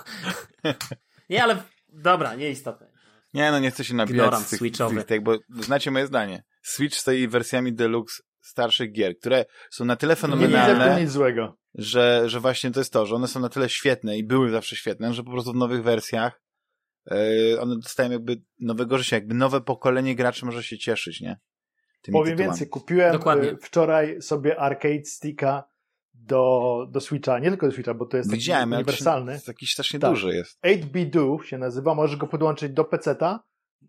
nie, 1.30 1.44
ale 1.44 1.64
dobra, 1.90 2.36
nieistotne. 2.36 2.93
Nie, 3.34 3.52
no 3.52 3.60
nie 3.60 3.72
chcę 3.72 3.84
się 3.84 3.94
nabijać 3.96 4.16
Ignorant 4.18 4.46
z 4.48 4.50
tych, 4.50 4.60
switchowy. 4.60 4.96
z 4.96 4.98
tych, 4.98 5.06
tych, 5.08 5.24
bo 5.24 5.38
znacie 5.64 5.92
moje 5.92 6.08
zdanie. 6.08 6.44
Switch 6.62 6.96
stoi 6.96 7.28
wersjami 7.28 7.74
deluxe 7.74 8.24
starszych 8.42 8.92
gier, 8.92 9.18
które 9.18 9.46
są 9.72 9.86
na 9.86 9.96
tyle 9.96 10.12
Nie 10.12 10.16
fenomenalne, 10.16 11.02
nic 11.02 11.12
złego. 11.12 11.58
że, 11.76 12.24
że 12.30 12.40
właśnie 12.40 12.72
to 12.72 12.80
jest 12.80 12.94
to, 12.94 13.06
że 13.06 13.16
one 13.16 13.28
są 13.28 13.40
na 13.40 13.50
tyle 13.50 13.70
świetne 13.70 14.18
i 14.18 14.24
były 14.24 14.50
zawsze 14.50 14.76
świetne, 14.76 15.14
że 15.14 15.24
po 15.24 15.32
prostu 15.32 15.52
w 15.52 15.56
nowych 15.56 15.84
wersjach 15.84 16.42
yy, 17.12 17.62
one 17.62 17.76
dostają 17.76 18.12
jakby 18.12 18.42
nowego 18.60 18.98
życia, 18.98 19.16
jakby 19.16 19.34
nowe 19.36 19.62
pokolenie 19.62 20.16
graczy 20.16 20.46
może 20.46 20.64
się 20.64 20.78
cieszyć, 20.78 21.22
nie? 21.22 21.40
Tymi 22.02 22.14
Powiem 22.14 22.32
tytułami. 22.38 22.52
więcej, 22.52 22.70
kupiłem 22.70 23.12
Dokładnie. 23.14 23.50
y, 23.52 23.58
wczoraj 23.58 24.22
sobie 24.22 24.60
arcade 24.60 25.06
sticka 25.06 25.64
do, 26.14 26.88
do 26.92 27.02
Switcha, 27.02 27.40
nie 27.40 27.50
tylko 27.50 27.66
do 27.66 27.72
Switcha, 27.72 27.94
bo 27.94 28.06
to 28.06 28.18
jest 28.18 28.30
taki 28.30 28.40
Widziałem, 28.40 28.74
ale 28.74 28.78
uniwersalny. 28.78 29.40
to 29.40 29.46
taki 29.46 29.68
strasznie 29.68 30.00
Tak. 30.00 30.10
duży 30.12 30.36
jest. 30.36 30.60
8BDO 30.66 31.44
się 31.44 31.58
nazywa, 31.58 31.96
możesz 31.96 32.16
go 32.18 32.28
podłączyć 32.28 32.72
do 32.74 32.84
PC-ta, 32.86 33.44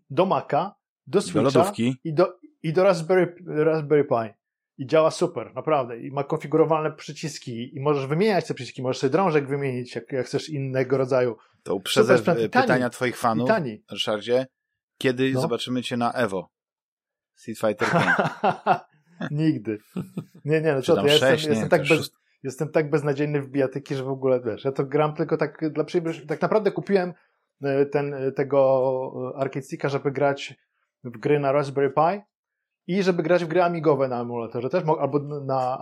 do 0.09 0.25
Maca, 0.25 0.75
do 1.07 1.21
Switcha 1.21 1.41
lodówki. 1.41 1.95
i 2.03 2.13
do, 2.13 2.33
i 2.63 2.73
do 2.73 2.83
Raspberry, 2.83 3.35
Raspberry 3.47 4.03
Pi. 4.05 4.33
I 4.77 4.87
działa 4.87 5.11
super, 5.11 5.53
naprawdę. 5.55 5.99
I 5.99 6.11
ma 6.11 6.23
konfigurowalne 6.23 6.91
przyciski 6.91 7.75
i 7.77 7.81
możesz 7.81 8.07
wymieniać 8.07 8.47
te 8.47 8.53
przyciski, 8.53 8.81
możesz 8.81 8.97
sobie 9.01 9.11
drążek 9.11 9.47
wymienić, 9.47 9.95
jak, 9.95 10.11
jak 10.11 10.25
chcesz 10.25 10.49
innego 10.49 10.97
rodzaju. 10.97 11.37
To 11.63 11.75
uprzedzę 11.75 12.13
e, 12.15 12.19
tani. 12.19 12.49
pytania 12.49 12.89
twoich 12.89 13.17
fanów, 13.17 13.47
tani. 13.47 13.83
Ryszardzie. 13.91 14.47
Kiedy 14.97 15.31
No. 15.33 15.41
zobaczymy 15.41 15.83
cię 15.83 15.97
na 15.97 16.11
Evo? 16.13 16.49
Street 17.35 17.59
Fighter 17.59 17.87
5. 17.91 18.03
Nigdy. 19.31 19.77
Nie, 20.45 20.61
nie, 20.61 20.73
no 20.73 20.81
co 20.81 21.01
ty, 21.01 21.07
ja 21.07 21.17
sześć, 21.17 21.21
jestem, 21.21 21.53
nie, 21.53 21.59
jestem, 21.59 21.69
tak 21.69 21.81
bez, 21.81 21.99
szóst- 21.99 22.19
jestem 22.43 22.69
tak 22.69 22.89
beznadziejny 22.89 23.41
w 23.41 23.49
bijatyki, 23.49 23.95
że 23.95 24.03
w 24.03 24.09
ogóle, 24.09 24.41
wiesz, 24.41 24.65
ja 24.65 24.71
to 24.71 24.85
gram 24.85 25.15
tylko 25.15 25.37
tak 25.37 25.69
dla 25.73 25.83
przyjemności. 25.83 26.27
Tak 26.27 26.41
naprawdę 26.41 26.71
kupiłem 26.71 27.13
e, 27.63 27.85
ten, 27.85 28.13
e, 28.13 28.31
tego 28.31 29.31
e, 29.35 29.39
arcade 29.39 29.65
sticka, 29.65 29.89
żeby 29.89 30.11
grać 30.11 30.55
w 31.03 31.17
gry 31.17 31.39
na 31.39 31.51
Raspberry 31.51 31.89
Pi 31.89 32.21
i 32.87 33.03
żeby 33.03 33.23
grać 33.23 33.45
w 33.45 33.47
gry 33.47 33.63
amigowe 33.63 34.07
na 34.07 34.21
emulatorze 34.21 34.69
też, 34.69 34.83
albo 34.99 35.19
na, 35.19 35.79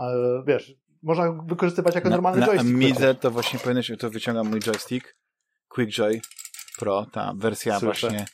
wiesz, 0.47 0.75
można 1.03 1.31
wykorzystywać 1.31 1.95
jako 1.95 2.09
na, 2.09 2.15
normalny 2.15 2.39
na 2.39 2.47
joystick. 2.47 2.75
Amidze 2.75 3.15
to 3.15 3.31
właśnie 3.31 3.59
powinieneś, 3.59 3.91
to 3.99 4.09
wyciągam 4.09 4.49
mój 4.49 4.59
joystick, 4.59 5.15
QuickJoy 5.67 6.21
Pro, 6.79 7.05
ta 7.11 7.33
wersja 7.37 7.79
Słyszę. 7.79 8.07
właśnie 8.07 8.25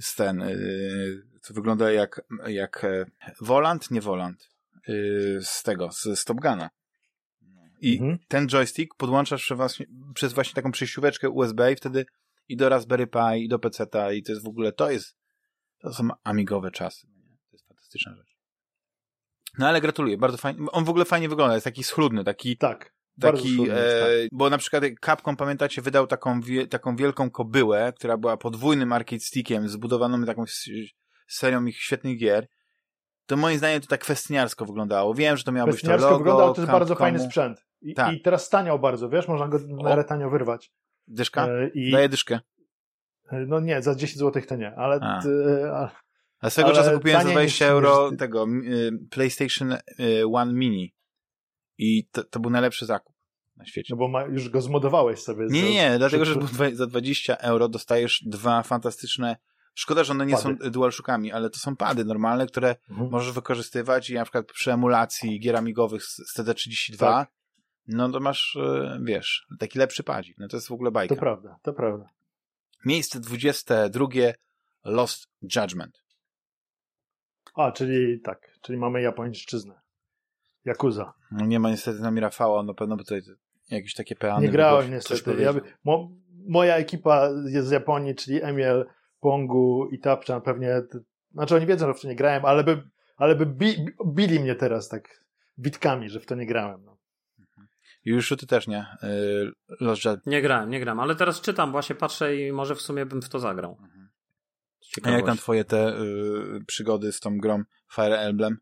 z 0.00 0.14
ten, 0.14 0.40
yy, 0.40 1.22
co 1.48 1.54
wygląda 1.54 1.92
jak, 1.92 2.20
jak 2.46 2.84
e, 2.84 3.04
Volant, 3.40 3.90
nie 3.90 4.00
Volant, 4.00 4.48
yy, 4.88 5.38
z 5.42 5.62
tego, 5.62 5.92
z, 5.92 6.24
Top 6.24 6.40
Guna. 6.40 6.70
I 7.80 7.92
Mhm. 7.98 8.18
ten 8.28 8.48
joystick 8.48 8.94
podłączasz 8.96 9.42
przez 9.42 9.56
właśnie, 9.56 9.86
przez 10.14 10.32
właśnie 10.32 10.54
taką 10.54 10.72
przejścióweczkę 10.72 11.30
USB 11.30 11.72
i 11.72 11.76
wtedy 11.76 12.06
i 12.48 12.56
do 12.56 12.68
Raspberry 12.68 13.06
Pi, 13.06 13.44
i 13.44 13.48
do 13.48 13.58
PC-ta 13.58 14.12
i 14.12 14.22
to 14.22 14.32
jest 14.32 14.44
w 14.44 14.48
ogóle, 14.48 14.72
to 14.72 14.90
jest, 14.90 15.16
to 15.78 15.92
są 15.92 16.08
amigowe 16.24 16.70
czasy. 16.70 17.06
nie? 17.06 17.36
To 17.50 17.56
jest 17.56 17.66
fantastyczna 17.68 18.14
rzecz. 18.16 18.36
No 19.58 19.68
ale 19.68 19.80
gratuluję, 19.80 20.18
bardzo 20.18 20.38
fajnie. 20.38 20.60
On 20.72 20.84
w 20.84 20.88
ogóle 20.88 21.04
fajnie 21.04 21.28
wygląda, 21.28 21.54
jest 21.54 21.64
taki 21.64 21.84
schludny, 21.84 22.24
taki, 22.24 22.56
Tak. 22.56 22.94
taki, 23.20 23.38
trudny 23.38 23.74
jest, 23.74 23.96
tak. 24.00 24.08
e, 24.08 24.28
bo 24.32 24.50
na 24.50 24.58
przykład 24.58 24.84
Capcom, 25.04 25.36
pamiętacie, 25.36 25.82
wydał 25.82 26.06
taką, 26.06 26.40
wie, 26.40 26.66
taką 26.66 26.96
wielką 26.96 27.30
kobyłę, 27.30 27.92
która 27.96 28.16
była 28.16 28.36
podwójnym 28.36 28.92
arcade 28.92 29.20
stickiem, 29.20 29.68
zbudowaną 29.68 30.24
taką 30.24 30.44
serią 31.28 31.64
ich 31.66 31.76
świetnych 31.82 32.18
gier. 32.18 32.48
To 33.26 33.36
moim 33.36 33.58
zdaniem 33.58 33.80
to 33.80 33.86
tak 33.86 34.00
kwestniarsko 34.00 34.64
wyglądało. 34.64 35.14
Wiem, 35.14 35.36
że 35.36 35.44
to 35.44 35.52
miało 35.52 35.70
być 35.72 35.82
to 35.82 35.96
logo, 35.96 36.18
wygląda, 36.18 36.44
ale 36.44 36.54
to 36.54 36.60
jest 36.60 36.72
bardzo 36.72 36.94
Capcomu. 36.94 36.98
fajny 37.10 37.18
sprzęt. 37.18 37.64
I, 37.82 37.94
Tak. 37.94 38.14
I 38.14 38.20
teraz 38.20 38.46
staniał 38.46 38.78
bardzo, 38.78 39.08
wiesz, 39.08 39.28
można 39.28 39.48
go 39.48 39.58
na 39.58 39.78
O. 39.78 39.84
miarę 39.84 40.04
tanio 40.04 40.30
wyrwać. 40.30 40.72
Dyszka? 41.06 41.46
E, 41.48 41.68
I, 41.68 41.90
Daję 41.90 42.08
dyszkę. 42.08 42.40
no 43.46 43.60
nie, 43.60 43.82
za 43.82 43.94
10 43.94 44.18
zł 44.18 44.42
to 44.48 44.56
nie, 44.56 44.74
ale, 44.76 44.98
A. 45.02 45.20
e, 45.72 45.90
a, 46.40 46.50
swego 46.50 46.68
Ale 46.68 46.76
czasu 46.76 46.90
kupiłem 46.96 47.16
za 47.16 47.22
taniej 47.22 47.34
20 47.34 47.64
niż- 47.64 47.70
euro 47.72 48.10
niż- 48.10 48.18
tego 48.18 48.46
y, 48.64 48.90
PlayStation 49.10 49.72
y, 49.72 49.78
One 50.32 50.52
Mini. 50.52 50.94
I 51.78 52.08
to, 52.12 52.24
to 52.24 52.40
był 52.40 52.50
najlepszy 52.50 52.86
zakup 52.86 53.14
na 53.56 53.64
świecie. 53.66 53.94
no 53.94 53.96
bo 53.96 54.08
ma, 54.08 54.22
już 54.22 54.48
go 54.48 54.60
zmodowałeś 54.60 55.18
sobie. 55.22 55.46
Nie, 55.50 55.62
nie, 55.62 55.72
nie, 55.72 55.98
dlatego, 55.98 56.24
że 56.24 56.34
za 56.72 56.86
20 56.86 57.36
euro 57.36 57.68
dostajesz 57.68 58.22
dwa 58.26 58.62
fantastyczne. 58.62 59.36
Szkoda, 59.80 60.04
że 60.04 60.12
one 60.12 60.26
nie 60.26 60.36
Pady. 60.36 60.42
są 60.64 60.70
DualShockami, 60.70 61.32
ale 61.32 61.50
to 61.50 61.58
są 61.58 61.76
pady 61.76 62.04
normalne, 62.04 62.46
które 62.46 62.76
Mhm. 62.90 63.10
możesz 63.10 63.32
wykorzystywać 63.32 64.10
i 64.10 64.14
na 64.14 64.22
przykład 64.24 64.46
przy 64.46 64.72
emulacji 64.72 65.40
gier 65.40 65.56
amigowych 65.56 66.04
z 66.04 66.16
z 66.16 66.38
TD32, 66.38 66.98
Tak. 66.98 67.30
no 67.86 68.08
to 68.08 68.20
masz, 68.20 68.54
y, 68.56 68.98
wiesz, 69.02 69.46
taki 69.58 69.78
lepszy 69.78 70.02
padzik. 70.02 70.38
No 70.38 70.48
to 70.48 70.56
jest 70.56 70.68
w 70.68 70.72
ogóle 70.72 70.90
bajka. 70.90 71.14
To 71.14 71.20
prawda, 71.20 71.58
to 71.62 71.72
prawda. 71.72 72.08
Miejsce 72.84 73.20
22 73.20 74.08
Lost 74.84 75.28
Judgment. 75.42 76.02
A, 77.54 77.72
czyli 77.72 78.20
tak, 78.20 78.50
czyli 78.62 78.78
mamy 78.78 79.02
japońszczyznę. 79.02 79.74
Yakuza. 80.66 81.12
No 81.30 81.46
nie 81.46 81.60
ma 81.60 81.70
niestety 81.70 81.98
z 81.98 82.00
nami 82.00 82.20
Rafała, 82.20 82.62
na 82.62 82.74
pewno 82.74 82.96
by 82.96 83.02
tutaj 83.04 83.22
jakieś 83.70 83.94
takie 83.94 84.16
peany 84.16 84.46
Nie 84.46 84.52
grałem 84.52 84.90
niestety. 84.90 85.36
Ja, 85.42 85.52
by- 85.52 85.60
mo, 85.84 86.10
moja 86.48 86.76
ekipa 86.76 87.28
jest 87.46 87.68
z 87.68 87.70
Japonii, 87.70 88.14
czyli 88.14 88.42
Emil, 88.42 88.84
Pongu 89.20 89.88
i 89.92 89.98
Tapczan 89.98 90.42
pewnie, 90.42 90.82
znaczy 91.32 91.56
oni 91.56 91.66
wiedzą, 91.66 91.86
że 91.86 91.94
w 91.94 92.00
to 92.00 92.08
nie 92.08 92.16
grałem, 92.16 92.44
ale 92.44 92.64
by, 92.64 92.82
ale 93.16 93.34
by 93.34 93.46
bi, 93.46 93.86
bili 94.06 94.40
mnie 94.40 94.54
teraz 94.54 94.88
tak 94.88 95.24
bitkami, 95.58 96.08
że 96.08 96.20
w 96.20 96.26
to 96.26 96.34
nie 96.34 96.46
grałem. 96.46 96.84
No. 96.84 96.98
Już 98.04 98.28
ty 98.28 98.46
też 98.46 98.66
nie. 98.66 98.86
Y, 99.02 99.52
Lost. 99.80 100.26
Nie 100.26 100.42
grałem, 100.42 100.70
nie 100.70 100.80
gram, 100.80 101.00
ale 101.00 101.14
teraz 101.14 101.40
czytam, 101.40 101.72
właśnie 101.72 101.96
patrzę 101.96 102.36
i 102.36 102.52
może 102.52 102.74
w 102.74 102.80
sumie 102.80 103.06
bym 103.06 103.22
w 103.22 103.28
to 103.28 103.38
zagrał. 103.38 103.78
Z 104.80 105.06
A 105.06 105.10
jak 105.10 105.26
tam 105.26 105.36
twoje 105.36 105.64
te 105.64 106.00
y, 106.00 106.64
przygody 106.66 107.12
z 107.12 107.20
tą 107.20 107.38
grą 107.38 107.62
Fire 107.94 108.18
Emblem? 108.18 108.58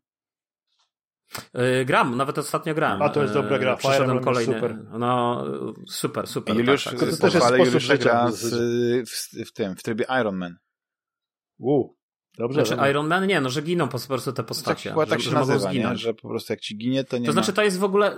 Yy, 1.53 1.85
gram, 1.85 2.17
nawet 2.17 2.37
ostatnio 2.37 2.73
grałem. 2.75 3.01
A 3.01 3.09
to 3.09 3.21
jest 3.21 3.33
dobra 3.33 3.59
gra, 3.59 3.71
Yy, 3.71 3.77
Przeszedłem 3.77 4.17
Emblem 4.17 4.35
jest 4.35 4.59
kolejny. 4.59 4.85
No, 4.99 5.45
yy, 5.47 5.73
super, 5.87 6.27
super. 6.27 6.55
Juliusz, 6.57 6.83
tak, 6.83 6.93
To 6.93 7.05
tak. 7.05 7.15
też 7.19 7.33
jest 7.33 7.47
sposób 7.47 7.73
w 7.73 8.31
z, 8.31 9.09
w, 9.09 9.49
w 9.49 9.53
tym, 9.53 9.75
w 9.75 9.83
trybie 9.83 10.05
Iron 10.21 10.37
Man. 10.37 10.55
U, 11.59 11.93
dobrze. 12.37 12.65
Znaczy. 12.65 12.89
Iron 12.89 13.07
Man? 13.07 13.27
Nie, 13.27 13.41
no, 13.41 13.49
że 13.49 13.61
giną 13.61 13.87
po 13.87 13.99
prostu 13.99 14.31
te 14.31 14.35
Tak, 14.35 14.45
postacie. 14.45 14.93
tak 15.09 15.19
że, 15.19 15.25
się 15.25 15.29
że 15.29 15.39
mogą 15.39 15.53
nazywa, 15.53 15.73
nie? 15.73 15.97
że 15.97 16.13
po 16.13 16.27
prostu 16.27 16.53
jak 16.53 16.59
ci 16.59 16.77
ginie, 16.77 17.03
to 17.03 17.17
nie 17.17 17.25
To 17.25 17.31
znaczy, 17.31 17.51
ma... 17.51 17.55
to 17.55 17.63
jest 17.63 17.79
w 17.79 17.83
ogóle. 17.83 18.15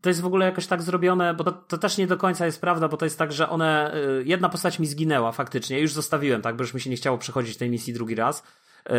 To 0.00 0.10
jest 0.10 0.20
w 0.20 0.26
ogóle 0.26 0.46
jakoś 0.46 0.66
tak 0.66 0.82
zrobione, 0.82 1.34
bo 1.34 1.44
to, 1.44 1.52
to 1.52 1.78
też 1.78 1.98
nie 1.98 2.06
do 2.06 2.16
końca 2.16 2.46
jest 2.46 2.60
prawda, 2.60 2.88
bo 2.88 2.96
to 2.96 3.04
jest 3.06 3.18
tak, 3.18 3.32
że 3.32 3.48
one. 3.48 3.94
y, 4.20 4.22
Jedna 4.26 4.48
postać 4.48 4.78
mi 4.78 4.86
zginęła 4.86 5.32
faktycznie, 5.32 5.80
już 5.80 5.92
zostawiłem, 5.92 6.42
tak, 6.42 6.56
bo 6.56 6.62
już 6.62 6.74
mi 6.74 6.80
się 6.80 6.90
nie 6.90 6.96
chciało 6.96 7.18
przechodzić 7.18 7.56
tej 7.56 7.70
misji 7.70 7.92
drugi 7.92 8.14
raz. 8.14 8.42
Yy, 8.88 8.94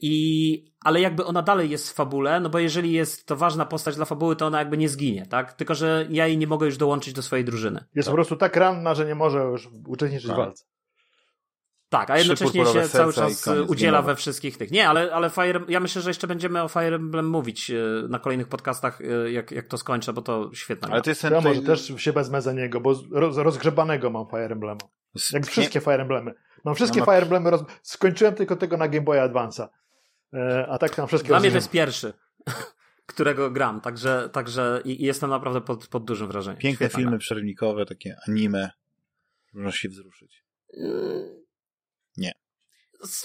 I, 0.00 0.64
ale 0.80 1.00
jakby 1.00 1.24
ona 1.24 1.42
dalej 1.42 1.70
jest 1.70 1.90
w 1.90 1.94
fabule, 1.94 2.40
no 2.40 2.50
bo 2.50 2.58
jeżeli 2.58 2.92
jest 2.92 3.26
to 3.26 3.36
ważna 3.36 3.66
postać 3.66 3.96
dla 3.96 4.04
fabuły, 4.04 4.36
to 4.36 4.46
ona 4.46 4.58
jakby 4.58 4.76
nie 4.76 4.88
zginie, 4.88 5.26
tak? 5.26 5.52
Tylko, 5.52 5.74
że 5.74 6.06
ja 6.10 6.26
jej 6.26 6.38
nie 6.38 6.46
mogę 6.46 6.66
już 6.66 6.76
dołączyć 6.76 7.14
do 7.14 7.22
swojej 7.22 7.44
drużyny. 7.44 7.84
Jest 7.94 8.08
po 8.08 8.14
prostu 8.14 8.36
tak 8.36 8.56
ranna, 8.56 8.94
że 8.94 9.06
nie 9.06 9.14
może 9.14 9.38
już 9.38 9.68
uczestniczyć 9.86 10.26
Tak. 10.26 10.36
w 10.36 10.38
walce. 10.38 10.64
Tak, 11.88 12.10
a 12.10 12.18
jednocześnie 12.18 12.66
się 12.66 12.88
cały 12.88 13.12
czas 13.12 13.44
koniec, 13.44 13.70
udziela 13.70 14.02
we 14.02 14.16
wszystkich 14.16 14.58
tych. 14.58 14.70
Nie, 14.70 14.88
ale, 14.88 15.12
ale 15.12 15.30
Fire, 15.30 15.60
ja 15.68 15.80
myślę, 15.80 16.02
że 16.02 16.10
jeszcze 16.10 16.26
będziemy 16.26 16.62
o 16.62 16.68
Fire 16.68 16.96
Emblem 16.96 17.28
mówić 17.28 17.70
e, 17.70 17.74
na 18.08 18.18
kolejnych 18.18 18.48
podcastach, 18.48 19.00
e, 19.00 19.32
jak, 19.32 19.50
jak 19.50 19.66
to 19.66 19.78
skończę, 19.78 20.12
bo 20.12 20.22
to 20.22 20.50
świetna. 20.54 20.88
Ale 20.90 21.02
to 21.02 21.10
jest 21.10 21.22
ten 21.22 21.32
Ja 21.32 21.40
może 21.40 21.62
też 21.62 21.92
się 21.96 22.12
wezmę 22.12 22.42
za 22.42 22.52
niego, 22.52 22.80
bo 22.80 22.94
roz, 23.12 23.36
rozgrzebanego 23.36 24.10
mam 24.10 24.26
Fire 24.26 24.52
Emblemu. 24.52 24.80
Jak 25.32 25.46
wszystkie 25.46 25.80
Fire 25.80 26.02
Emblemy. 26.02 26.34
Mam 26.64 26.74
wszystkie 26.74 27.00
no, 27.00 27.06
Fire 27.06 27.22
Emblemy, 27.22 27.50
roz... 27.50 27.64
skończyłem 27.82 28.34
tylko 28.34 28.56
tego 28.56 28.76
na 28.76 28.88
Game 28.88 29.04
Boy 29.04 29.18
Advance'a. 29.18 29.68
E, 30.32 30.66
a 30.68 30.78
tak 30.78 30.94
tam 30.94 31.06
wszystkie 31.06 31.28
Dla 31.28 31.40
mnie 31.40 31.50
to 31.50 31.56
jest 31.56 31.70
pierwszy, 31.70 32.12
którego 33.06 33.50
gram, 33.50 33.80
także, 33.80 34.30
także 34.32 34.80
i, 34.84 35.04
jestem 35.04 35.30
naprawdę 35.30 35.60
pod, 35.60 35.88
pod 35.88 36.04
dużym 36.04 36.28
wrażeniem. 36.28 36.60
Piękne 36.60 36.86
Świetna 36.86 36.98
filmy 36.98 37.18
przerwnikowe, 37.18 37.86
takie 37.86 38.16
anime. 38.28 38.70
Można 39.52 39.72
się 39.72 39.88
wzruszyć. 39.88 40.44
Nie. 40.76 41.43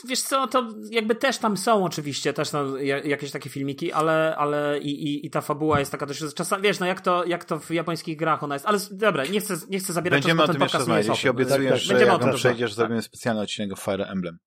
Wiesz 0.07 0.21
co, 0.21 0.47
to 0.47 0.67
jakby 0.91 1.15
też 1.15 1.37
tam 1.37 1.57
są 1.57 1.85
oczywiście 1.85 2.33
też 2.33 2.49
tam 2.49 2.75
jakieś 3.03 3.31
takie 3.31 3.49
filmiki, 3.49 3.91
ale, 3.91 4.35
ale 4.37 4.79
i, 4.79 5.03
i, 5.03 5.25
i 5.25 5.29
ta 5.29 5.41
fabuła 5.41 5.79
jest 5.79 5.91
taka 5.91 6.05
dość, 6.05 6.33
czasami, 6.35 6.63
wiesz, 6.63 6.79
no 6.79 6.85
jak 6.85 7.01
to, 7.01 7.25
jak 7.25 7.45
to 7.45 7.59
w 7.59 7.71
japońskich 7.71 8.17
grach 8.17 8.43
ona 8.43 8.55
jest, 8.55 8.65
ale 8.65 8.79
dobra, 8.91 9.25
nie 9.25 9.39
chcę, 9.39 9.57
nie 9.69 9.79
chcę 9.79 9.93
zabierać 9.93 10.21
Będziemy 10.21 10.39
czasu, 10.39 10.51
o 10.51 10.53
tym 10.53 10.61
jeszcze 10.61 10.77
rozmawiać, 10.77 11.07
jeśli 11.07 11.29
obiecujesz, 11.29 11.59
tak, 11.63 11.69
tak. 11.71 11.79
że 11.79 11.93
Będziemy 11.93 12.25
jak 12.25 12.35
przejdziesz, 12.35 12.71
tak. 12.71 12.75
zrobimy 12.75 13.01
specjalny 13.01 13.41
odcinek 13.41 13.73
o 13.73 13.75
Fire 13.75 14.05
Emblem. 14.05 14.39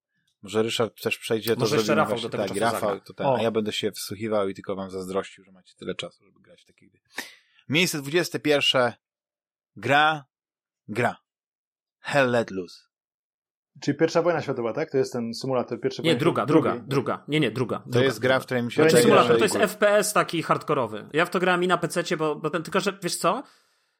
Może 0.42 0.62
Ryszard 0.62 1.02
też 1.02 1.18
przejdzie, 1.18 1.54
to 1.54 1.60
Może 1.60 1.76
jeszcze 1.76 1.94
Rafał 1.94 2.10
właśnie, 2.10 2.30
do 2.30 2.38
tego 2.38 2.54
tak, 2.54 2.72
Rafał, 2.72 3.00
to 3.00 3.14
ten, 3.14 3.26
a 3.26 3.42
ja 3.42 3.50
będę 3.50 3.72
się 3.72 3.92
wsłuchiwał 3.92 4.48
i 4.48 4.54
tylko 4.54 4.76
wam 4.76 4.90
zazdrościł, 4.90 5.44
że 5.44 5.52
macie 5.52 5.74
tyle 5.76 5.94
czasu, 5.94 6.24
żeby 6.24 6.40
grać 6.40 6.62
w 6.62 6.66
takie 6.66 6.88
gry. 6.88 7.00
Miejsce 7.68 7.98
21. 7.98 8.92
Gra, 9.76 10.24
gra. 10.88 11.16
Hell 12.00 12.30
Let 12.30 12.50
Loose. 12.50 12.91
Czyli 13.80 13.98
pierwsza 13.98 14.22
wojna 14.22 14.42
światowa, 14.42 14.72
tak? 14.72 14.90
To 14.90 14.98
jest 14.98 15.12
ten 15.12 15.34
symulator 15.34 15.80
pierwszej 15.80 16.04
Nie, 16.04 16.16
druga, 16.16 16.46
druga, 16.46 16.76
druga. 16.86 17.24
Nie, 17.28 17.40
nie, 17.40 17.50
druga. 17.50 17.78
To 17.78 17.90
druga, 17.90 18.04
jest 18.04 18.18
gra, 18.18 18.40
w 18.40 18.44
której 18.44 18.62
mi 18.62 18.72
się... 18.72 18.76
To 18.76 18.88
jest 18.88 19.02
symulator, 19.02 19.38
to 19.38 19.44
jest 19.44 19.56
FPS 19.56 20.12
taki 20.12 20.42
hardkorowy. 20.42 21.08
Ja 21.12 21.24
w 21.24 21.30
to 21.30 21.40
grałem 21.40 21.64
i 21.64 21.68
na 21.68 21.78
PC, 21.78 22.16
bo, 22.16 22.36
bo 22.36 22.50
ten, 22.50 22.62
tylko, 22.62 22.80
że 22.80 22.98
wiesz 23.02 23.16
co? 23.16 23.42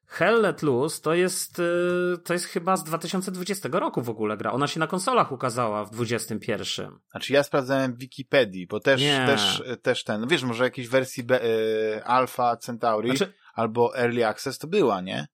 Hell 0.06 0.40
Let 0.40 0.62
Loose 0.62 1.02
to 1.02 1.14
jest, 1.14 1.58
y, 1.58 2.18
to 2.24 2.32
jest 2.32 2.46
chyba 2.46 2.76
z 2.76 2.84
2020 2.84 3.68
roku 3.72 4.02
w 4.02 4.10
ogóle 4.10 4.36
gra. 4.36 4.52
Ona 4.52 4.66
się 4.66 4.80
na 4.80 4.86
konsolach 4.86 5.32
ukazała 5.32 5.84
w 5.84 5.90
2021. 5.90 6.98
Znaczy 7.10 7.32
ja 7.32 7.42
sprawdzałem 7.42 7.94
w 7.94 7.98
Wikipedii, 7.98 8.66
bo 8.66 8.80
też, 8.80 9.00
też, 9.00 9.62
też 9.82 10.04
ten, 10.04 10.20
no 10.20 10.26
wiesz, 10.26 10.42
może 10.42 10.64
jakiejś 10.64 10.88
wersji 10.88 11.24
be, 11.24 11.44
y, 11.44 12.04
Alpha 12.04 12.56
Centauri 12.56 13.16
znaczy... 13.16 13.32
albo 13.54 13.98
Early 13.98 14.26
Access 14.26 14.58
to 14.58 14.66
była, 14.66 15.00
nie? 15.00 15.26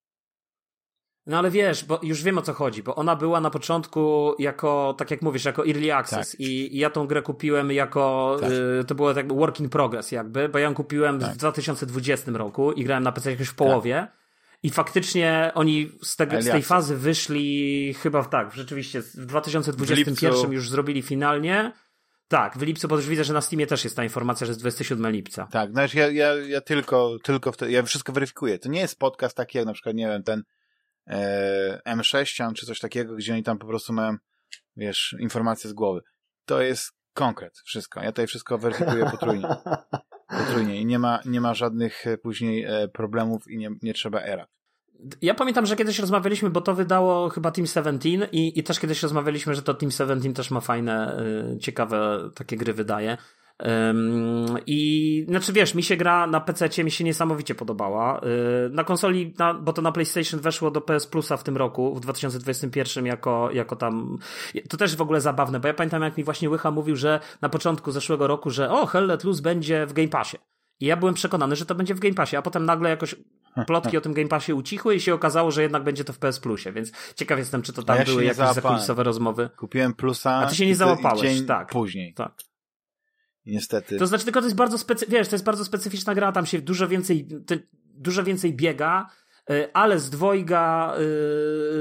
No 1.29 1.39
ale 1.39 1.51
wiesz, 1.51 1.85
bo 1.85 2.01
już 2.03 2.22
wiem 2.22 2.39
o 2.39 2.43
co 2.43 2.53
chodzi, 2.53 2.83
bo 2.83 2.95
ona 2.95 3.16
była 3.16 3.41
na 3.41 3.51
początku 3.51 4.35
jako, 4.39 4.95
tak 4.99 5.11
jak 5.11 5.22
mówisz, 5.22 5.45
jako 5.45 5.66
early 5.66 5.95
access 5.95 6.31
tak. 6.31 6.41
i, 6.41 6.76
i, 6.76 6.79
ja 6.79 6.91
tą 6.91 7.07
grę 7.07 7.22
kupiłem 7.22 7.72
jako, 7.72 8.37
tak. 8.41 8.51
y, 8.81 8.85
to 8.85 8.95
było 8.95 9.14
tak 9.14 9.33
work 9.33 9.61
in 9.61 9.68
progress 9.68 10.12
jakby, 10.12 10.49
bo 10.49 10.59
ja 10.59 10.64
ją 10.64 10.74
kupiłem 10.74 11.20
tak. 11.20 11.33
w 11.33 11.37
2020 11.37 12.33
roku 12.33 12.72
i 12.72 12.85
grałem 12.85 13.05
na 13.05 13.12
PC 13.12 13.31
jakoś 13.31 13.49
w 13.49 13.55
połowie 13.55 13.95
tak. 13.95 14.12
i 14.62 14.70
faktycznie 14.70 15.53
oni 15.55 15.93
z, 16.03 16.16
tego, 16.16 16.43
z 16.43 16.47
tej 16.47 16.62
fazy 16.62 16.97
wyszli 16.97 17.95
chyba 17.95 18.22
w, 18.22 18.29
tak, 18.31 18.53
rzeczywiście 18.53 19.03
w 19.03 19.26
2021 19.26 20.51
w 20.51 20.53
już 20.53 20.70
zrobili 20.70 21.03
finalnie. 21.03 21.72
Tak, 22.29 22.59
w 22.59 22.62
lipcu, 22.62 22.89
bo 22.89 22.97
już 22.97 23.07
widzę, 23.07 23.24
że 23.24 23.33
na 23.33 23.41
Steamie 23.41 23.66
też 23.66 23.85
jest 23.85 23.97
ta 23.97 24.05
informacja, 24.05 24.47
że 24.47 24.51
jest 24.51 24.61
27 24.61 25.12
lipca. 25.12 25.49
Tak, 25.51 25.70
znaczy 25.70 25.99
ja, 25.99 26.11
ja, 26.11 26.35
ja 26.35 26.61
tylko, 26.61 27.16
tylko 27.22 27.53
wtedy, 27.53 27.72
ja 27.72 27.83
wszystko 27.83 28.12
weryfikuję. 28.12 28.59
To 28.59 28.68
nie 28.68 28.81
jest 28.81 28.99
podcast 28.99 29.37
taki 29.37 29.59
jak 29.59 29.66
na 29.66 29.72
przykład, 29.72 29.97
nie 29.97 30.07
wiem, 30.07 30.22
ten 30.22 30.43
M6 31.87 32.55
czy 32.55 32.67
coś 32.67 32.81
takiego, 32.81 33.15
gdzie 33.15 33.33
oni 33.33 33.43
tam 33.43 33.59
po 33.59 33.67
prostu 33.67 33.93
mają, 33.93 34.17
wiesz, 34.77 35.17
informacje 35.21 35.71
z 35.71 35.73
głowy. 35.73 36.01
To 36.45 36.63
jest 36.63 36.93
konkret, 37.15 37.59
wszystko. 37.65 38.01
Ja 38.01 38.07
tutaj 38.07 38.27
wszystko 38.27 38.59
weryfikuję 38.59 39.05
potrójnie. 39.11 39.49
potrójnie 40.39 40.81
i 40.81 40.87
nie 40.87 40.99
ma, 40.99 41.21
nie 41.25 41.41
ma 41.41 41.55
żadnych 41.55 42.07
e, 42.07 42.19
później 42.19 42.65
e, 42.65 42.89
problemów 42.89 43.51
i 43.51 43.59
nie, 43.59 43.71
nie 43.83 43.95
trzeba 43.95 44.21
era. 44.21 44.47
Ja 45.23 45.35
pamiętam, 45.35 45.67
że 45.67 45.77
kiedyś 45.77 45.99
rozmawialiśmy, 45.99 46.51
bo 46.51 46.61
to 46.61 46.75
wydało 46.75 47.29
chyba 47.29 47.51
Team 47.51 47.67
17 47.67 48.09
i, 48.33 48.59
i 48.59 48.63
też 48.63 48.81
kiedyś 48.81 49.03
rozmawialiśmy, 49.03 49.55
że 49.55 49.63
to 49.63 49.75
Team 49.75 49.91
17 49.91 50.33
też 50.33 50.51
ma 50.51 50.61
fajne, 50.61 51.23
ciekawe 51.61 52.31
takie 52.35 52.57
gry 52.57 52.73
wydaje. 52.73 53.17
I 54.67 55.25
znaczy 55.29 55.53
wiesz, 55.53 55.75
mi 55.75 55.83
się 55.83 55.97
gra 55.97 56.27
na 56.27 56.41
PC, 56.41 56.85
mi 56.85 56.91
się 56.91 57.05
niesamowicie 57.05 57.55
podobała. 57.55 58.21
Y, 58.67 58.71
na 58.71 58.85
konsoli, 58.85 59.35
na, 59.39 59.55
bo 59.55 59.73
to 59.73 59.83
na 59.83 59.93
PlayStation 59.93 60.41
weszło 60.41 60.71
do 60.71 60.81
PS 60.81 61.07
Plusa 61.07 61.37
w 61.37 61.45
tym 61.45 61.57
roku, 61.57 61.95
w 61.95 62.01
2021, 62.01 63.07
jako, 63.07 63.51
jako 63.53 63.77
tam. 63.77 64.19
To 64.69 64.77
też 64.77 64.97
w 64.97 65.01
ogóle 65.01 65.21
zabawne, 65.21 65.61
bo 65.61 65.69
ja 65.69 65.75
pamiętam, 65.75 66.03
jak 66.03 66.17
mi 66.17 66.25
właśnie 66.25 66.51
Łycha 66.51 66.71
mówił, 66.71 66.97
że 66.97 67.21
na 67.41 67.49
początku 67.49 67.93
zeszłego 67.93 68.27
roku, 68.27 68.51
że 68.51 68.71
o, 68.71 68.87
Hell 68.87 69.07
Let 69.07 69.25
Loose 69.25 69.43
będzie 69.43 69.87
w 69.87 69.93
Game 69.93 70.09
Passie. 70.09 70.37
I 70.81 70.87
ja 70.87 70.97
byłem 70.97 71.15
przekonany, 71.15 71.57
że 71.57 71.67
to 71.67 71.75
będzie 71.75 71.95
w 71.95 72.01
Game 72.01 72.15
Passie, 72.15 72.37
a 72.37 72.43
potem 72.43 72.65
nagle 72.65 72.91
jakoś 72.91 73.15
plotki 73.67 73.97
o 73.97 74.01
tym 74.01 74.13
Game 74.15 74.29
Passie 74.29 74.53
ucichły 74.53 74.95
i 74.95 75.01
się 75.01 75.15
okazało, 75.15 75.51
że 75.51 75.63
jednak 75.63 75.85
będzie 75.85 76.05
to 76.05 76.13
w 76.13 76.19
PS 76.19 76.41
Plusie, 76.41 76.73
więc 76.73 76.93
ciekaw 77.15 77.39
jestem, 77.39 77.63
czy 77.63 77.73
to 77.73 77.83
tam 77.83 77.99
ja 77.99 78.05
były 78.05 78.25
jakieś 78.25 78.55
zakulisowe 78.55 79.03
rozmowy. 79.03 79.51
Kupiłem 79.57 79.95
Plusa. 79.95 80.35
A 80.35 80.47
ty 80.47 80.55
się 80.55 80.67
nie 80.67 80.77
załapałeś, 80.77 81.47
tak. 81.47 81.69
Później. 81.69 82.15
Tak 82.15 82.48
niestety. 83.53 83.97
To 83.99 84.07
znaczy, 84.07 84.25
tylko 84.25 84.41
to 84.41 84.47
jest 84.47 84.57
bardzo 84.57 84.79
specy... 84.79 85.07
wiesz, 85.09 85.29
to 85.29 85.35
jest 85.35 85.45
bardzo 85.45 85.65
specyficzna 85.65 86.15
gra, 86.15 86.33
tam 86.33 86.47
się 86.47 86.61
dużo 86.61 86.89
więcej, 86.89 87.29
dużo 87.95 88.25
więcej 88.25 88.55
biega, 88.55 89.07
ale 89.73 89.99
z 89.99 90.11
dwojga 90.11 90.95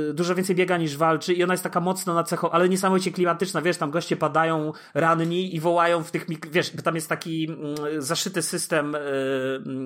yy, 0.07 0.13
dużo 0.13 0.36
więcej 0.36 0.55
biega 0.55 0.78
niż 0.78 0.97
walczy 0.97 1.34
i 1.34 1.43
ona 1.43 1.53
jest 1.53 1.63
taka 1.63 1.80
mocno 1.80 2.13
na 2.13 2.24
cecho, 2.24 2.53
ale 2.53 2.70
niesamowicie 2.70 3.11
klimatyczna, 3.11 3.61
wiesz, 3.61 3.78
tam 3.78 3.91
goście 3.91 4.18
padają 4.18 4.74
ranni 4.93 5.55
i 5.55 5.59
wołają 5.59 6.03
w 6.03 6.11
tych, 6.11 6.26
wiesz, 6.51 6.72
tam 6.84 6.95
jest 6.95 7.09
taki 7.09 7.41
yy, 7.41 8.01
zaszyty 8.01 8.41
system, 8.41 8.97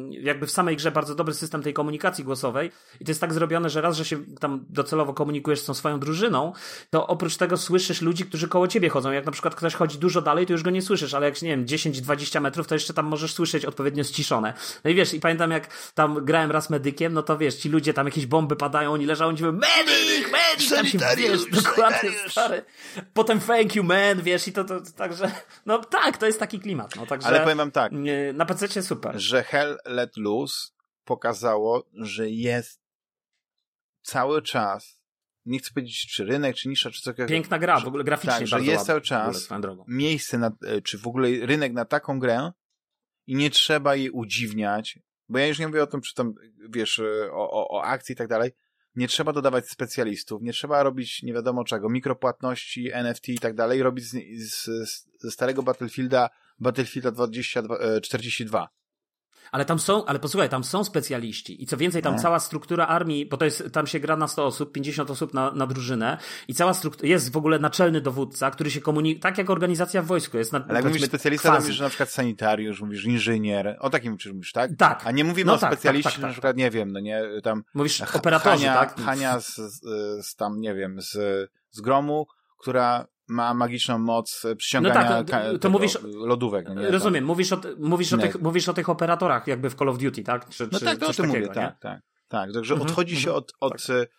yy, 0.09 0.21
jakby 0.21 0.47
w 0.47 0.51
samej 0.51 0.77
grze 0.77 0.91
bardzo 0.91 1.15
dobry 1.15 1.33
system 1.33 1.63
tej 1.63 1.73
komunikacji 1.73 2.23
głosowej. 2.23 2.71
I 2.99 3.05
to 3.05 3.11
jest 3.11 3.21
tak 3.21 3.33
zrobione, 3.33 3.69
że 3.69 3.81
raz, 3.81 3.97
że 3.97 4.05
się 4.05 4.17
tam 4.39 4.65
docelowo 4.69 5.13
komunikujesz 5.13 5.59
z 5.59 5.65
tą 5.65 5.73
swoją 5.73 5.99
drużyną, 5.99 6.53
to 6.89 7.07
oprócz 7.07 7.37
tego 7.37 7.57
słyszysz 7.57 8.01
ludzi, 8.01 8.25
którzy 8.25 8.47
koło 8.47 8.67
ciebie 8.67 8.89
chodzą, 8.89 9.11
jak 9.11 9.25
na 9.25 9.31
przykład 9.31 9.55
ktoś 9.55 9.73
chodzi 9.73 9.97
dużo 9.97 10.21
dalej, 10.21 10.45
to 10.45 10.53
już 10.53 10.63
go 10.63 10.69
nie 10.69 10.81
słyszysz, 10.81 11.13
ale 11.13 11.25
jak, 11.25 11.41
nie 11.41 11.49
wiem, 11.49 11.65
10-20 11.65 12.41
metrów, 12.41 12.67
to 12.67 12.75
jeszcze 12.75 12.93
tam 12.93 13.05
możesz 13.05 13.33
słyszeć 13.33 13.65
odpowiednio 13.65 14.03
ściszone. 14.03 14.53
No 14.83 14.91
i 14.91 14.95
wiesz, 14.95 15.13
i 15.13 15.19
pamiętam 15.19 15.51
jak 15.51 15.91
tam 15.93 16.25
grałem 16.25 16.51
raz 16.51 16.69
medykiem, 16.69 17.13
no 17.13 17.23
to 17.23 17.37
wiesz, 17.37 17.55
ci 17.55 17.70
ludzie 17.71 17.93
tam 17.93 18.05
jakieś 18.05 18.25
bomby 18.25 18.55
padają, 18.55 18.93
oni 18.93 19.05
leżą, 19.05 19.25
oni 19.25 19.41
mówią 19.41 19.51
medic, 19.51 20.31
medic, 20.31 20.69
tam 20.69 20.85
się 20.85 20.99
wiesz, 21.17 21.45
dokładnie, 21.63 22.09
stary. 22.27 22.65
Potem 23.13 23.39
thank 23.39 23.75
you 23.75 23.83
man, 23.83 24.21
wiesz, 24.21 24.47
i 24.47 24.53
to, 24.53 24.63
to, 24.63 24.81
to 24.81 24.91
także, 24.91 25.31
no 25.65 25.77
tak, 25.77 26.17
to 26.17 26.25
jest 26.25 26.39
taki 26.39 26.59
klimat, 26.59 26.95
no 26.95 27.05
także. 27.05 27.27
Ale 27.27 27.39
powiem 27.39 27.57
wam 27.57 27.71
tak. 27.71 27.91
Na 28.33 28.45
PC 28.45 28.83
super. 28.83 29.19
Że 29.19 29.43
Hell 29.43 29.77
Let 29.85 30.17
Loose 30.17 30.67
pokazało, 31.03 31.83
że 31.93 32.29
jest 32.29 32.81
cały 34.01 34.41
czas 34.41 35.01
nie 35.45 35.59
chcę 35.59 35.71
powiedzieć, 35.73 36.07
czy 36.07 36.25
rynek, 36.25 36.55
czy 36.55 36.69
nisza, 36.69 36.91
czy 36.91 37.01
cokolwiek. 37.01 37.29
Piękna 37.29 37.59
gra, 37.59 37.79
w 37.79 37.87
ogóle 37.87 38.03
graficznie 38.03 38.39
tak, 38.39 38.47
że 38.47 38.61
jest 38.61 38.85
cały 38.85 39.01
czas 39.01 39.49
miejsce, 39.87 40.37
na, 40.37 40.51
e, 40.67 40.81
czy 40.81 40.97
w 40.97 41.07
ogóle 41.07 41.29
rynek 41.45 41.73
na 41.73 41.85
taką 41.85 42.19
grę 42.19 42.51
i 43.27 43.35
nie 43.35 43.49
trzeba 43.49 43.95
jej 43.95 44.09
udziwniać, 44.09 44.99
bo 45.31 45.39
ja 45.39 45.47
już 45.47 45.59
nie 45.59 45.67
mówię 45.67 45.83
o 45.83 45.87
tym, 45.87 46.01
czy 46.01 46.15
tam, 46.15 46.33
wiesz, 46.69 46.99
e, 46.99 47.31
o, 47.31 47.51
o, 47.51 47.77
o 47.77 47.83
akcji 47.83 48.13
i 48.13 48.15
tak 48.15 48.27
dalej. 48.27 48.51
Nie 48.95 49.07
trzeba 49.07 49.33
dodawać 49.33 49.69
specjalistów, 49.69 50.41
nie 50.41 50.53
trzeba 50.53 50.83
robić 50.83 51.23
nie 51.23 51.33
wiadomo 51.33 51.63
czego, 51.63 51.89
mikropłatności, 51.89 52.91
NFT 52.93 53.29
i 53.29 53.39
tak 53.39 53.55
dalej, 53.55 53.83
robić 53.83 54.05
z, 54.05 54.15
z, 54.51 54.69
ze 55.19 55.31
starego 55.31 55.63
Battlefielda 55.63 56.29
Battlefielda 56.59 57.11
2042. 57.11 58.69
Ale 59.51 59.65
tam 59.65 59.79
są, 59.79 60.05
ale 60.05 60.19
posłuchaj, 60.19 60.49
tam 60.49 60.63
są 60.63 60.83
specjaliści 60.83 61.63
i 61.63 61.65
co 61.65 61.77
więcej, 61.77 62.01
tam 62.01 62.15
no. 62.15 62.21
cała 62.21 62.39
struktura 62.39 62.87
armii, 62.87 63.25
bo 63.25 63.37
to 63.37 63.45
jest, 63.45 63.63
tam 63.73 63.87
się 63.87 63.99
gra 63.99 64.17
na 64.17 64.27
100 64.27 64.45
osób, 64.45 64.71
50 64.71 65.11
osób 65.11 65.33
na, 65.33 65.51
na 65.51 65.67
drużynę 65.67 66.17
i 66.47 66.53
cała 66.53 66.73
struktura, 66.73 67.09
jest 67.09 67.31
w 67.31 67.37
ogóle 67.37 67.59
naczelny 67.59 68.01
dowódca, 68.01 68.51
który 68.51 68.71
się 68.71 68.81
komunikuje, 68.81 69.21
tak 69.21 69.37
jak 69.37 69.49
organizacja 69.49 70.01
w 70.01 70.05
wojsku 70.05 70.37
jest. 70.37 70.53
Na, 70.53 70.65
ale 70.69 70.75
jak 70.75 70.85
mówisz 70.85 71.05
specjalista, 71.05 71.55
to 71.55 71.61
mówisz, 71.61 71.79
na 71.79 71.89
przykład 71.89 72.09
sanitariusz, 72.09 72.81
mówisz 72.81 73.05
inżynier, 73.05 73.77
o 73.79 73.89
takim 73.89 74.17
czy 74.17 74.33
mówisz, 74.33 74.51
tak? 74.51 74.71
Tak. 74.77 75.01
A 75.05 75.11
nie 75.11 75.23
mówimy 75.23 75.47
no 75.47 75.53
o 75.53 75.57
tak, 75.57 75.69
tak 75.69 75.79
specjaliście, 75.79 76.09
tak, 76.09 76.19
tak, 76.19 76.27
na 76.27 76.31
przykład, 76.31 76.57
nie 76.57 76.71
wiem, 76.71 76.91
no 76.91 76.99
nie, 76.99 77.23
tam... 77.43 77.63
Mówisz 77.73 78.01
operatorzy, 78.01 78.65
Hania, 78.65 78.73
tak? 78.73 79.01
Hania 79.01 79.39
z, 79.39 79.55
z, 79.55 79.81
z 80.27 80.35
tam, 80.35 80.61
nie 80.61 80.75
wiem, 80.75 81.01
z, 81.01 81.17
z 81.69 81.81
gromu, 81.81 82.27
która 82.59 83.07
ma 83.31 83.53
magiczną 83.53 83.97
moc 83.97 84.43
przyciągania 84.57 85.09
no 85.09 85.23
tak, 85.23 85.59
to 85.61 85.69
mówisz, 85.69 85.97
lodówek. 86.03 86.65
No 86.67 86.81
nie, 86.81 86.91
rozumiem, 86.91 87.25
mówisz, 87.25 87.53
o, 87.53 87.61
mówisz, 87.79 88.13
o 88.13 88.17
tych, 88.17 88.41
mówisz 88.41 88.69
o 88.69 88.73
tych 88.73 88.89
operatorach 88.89 89.47
jakby 89.47 89.69
w 89.69 89.75
Call 89.75 89.89
of 89.89 89.97
Duty, 89.97 90.23
tak? 90.23 90.49
Czy, 90.49 90.69
no 90.71 90.79
czy, 90.79 90.85
tak, 90.85 90.99
to 90.99 91.07
o 91.07 91.13
tym 91.13 91.27
mówię, 91.27 91.47
tak, 91.47 91.55
tak, 91.55 91.79
tak. 91.79 92.01
Także 92.27 92.73
mhm, 92.73 92.89
odchodzi 92.89 93.15
się 93.15 93.29
mhm. 93.29 93.37
od, 93.37 93.53
od, 93.59 93.85
tak. 93.87 94.09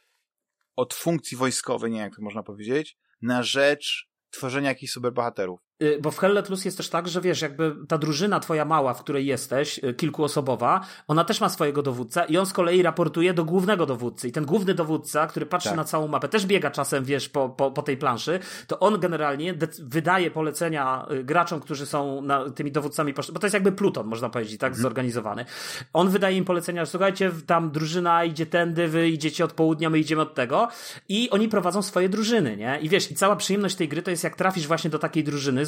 od 0.77 0.95
funkcji 0.95 1.37
wojskowej, 1.37 1.91
nie 1.91 1.99
jak 1.99 2.17
to 2.17 2.23
można 2.23 2.43
powiedzieć, 2.43 2.97
na 3.23 3.43
rzecz 3.43 4.09
tworzenia 4.31 4.69
jakichś 4.69 4.93
superbohaterów. 4.93 5.61
Y, 5.83 5.99
bo 6.03 6.11
w 6.11 6.19
Hell 6.19 6.35
Let 6.35 6.51
Loose 6.51 6.65
jest 6.65 6.77
też 6.77 6.89
tak, 6.89 7.09
że 7.09 7.21
wiesz, 7.21 7.43
jakby 7.43 7.77
ta 7.89 7.99
drużyna 7.99 8.41
twoja 8.41 8.65
mała, 8.65 8.95
w 8.95 9.01
której 9.01 9.27
jesteś, 9.27 9.81
y, 9.85 9.95
kilkuosobowa, 9.95 10.81
ona 11.09 11.25
też 11.25 11.41
ma 11.41 11.49
swojego 11.49 11.83
dowódcę 11.83 12.25
i 12.29 12.39
on 12.39 12.47
z 12.47 12.53
kolei 12.53 12.83
raportuje 12.83 13.35
do 13.35 13.45
głównego 13.45 13.87
dowódcy. 13.87 14.29
I 14.29 14.33
ten 14.33 14.45
główny 14.45 14.75
dowódca, 14.75 15.27
który 15.27 15.47
patrzy 15.47 15.69
tak. 15.69 15.77
na 15.77 15.85
całą 15.85 16.09
mapę, 16.09 16.29
też 16.29 16.47
biega 16.47 16.71
czasem, 16.71 17.05
wiesz, 17.05 17.29
po, 17.29 17.49
po, 17.49 17.71
po 17.71 17.83
tej 17.83 17.97
planszy, 17.97 18.39
to 18.67 18.79
on 18.79 19.01
generalnie 19.01 19.55
wydaje 19.79 20.31
polecenia 20.31 21.07
y, 21.11 21.25
graczom, 21.25 21.61
którzy 21.61 21.87
są 21.87 22.23
na, 22.23 22.51
tymi 22.51 22.73
dowódcami, 22.73 23.15
bo 23.33 23.39
to 23.39 23.47
jest 23.47 23.55
jakby 23.55 23.73
pluton, 23.73 24.07
można 24.07 24.31
powiedzieć, 24.31 24.61
tak, 24.61 24.69
mhm. 24.69 24.83
zorganizowany. 24.83 25.45
On 25.93 26.09
wydaje 26.09 26.37
im 26.37 26.45
polecenia, 26.45 26.85
że 26.85 26.91
słuchajcie, 26.91 27.31
tam 27.47 27.71
drużyna 27.71 28.25
idzie 28.25 28.47
tędy, 28.47 28.89
wy 28.89 29.09
idziecie 29.09 29.45
od 29.45 29.53
południa, 29.53 29.91
my 29.91 29.99
idziemy 29.99 30.23
od 30.23 30.35
tego 30.35 30.69
i 31.09 31.31
oni 31.31 31.49
prowadzą 31.49 31.83
swoje 31.83 32.09
drużyny, 32.09 32.57
nie? 32.57 32.79
I 32.83 32.89
wiesz, 32.89 33.11
i 33.11 33.15
cała 33.15 33.37
przyjemność 33.37 33.77
tej 33.77 33.89
gry 33.89 34.03
to 34.03 34.11
jest 34.11 34.25
jak 34.25 34.37
trafisz 34.37 34.67
właśnie 34.67 34.91
do 34.91 34.99
takiej 34.99 35.25
drużyny, 35.25 35.63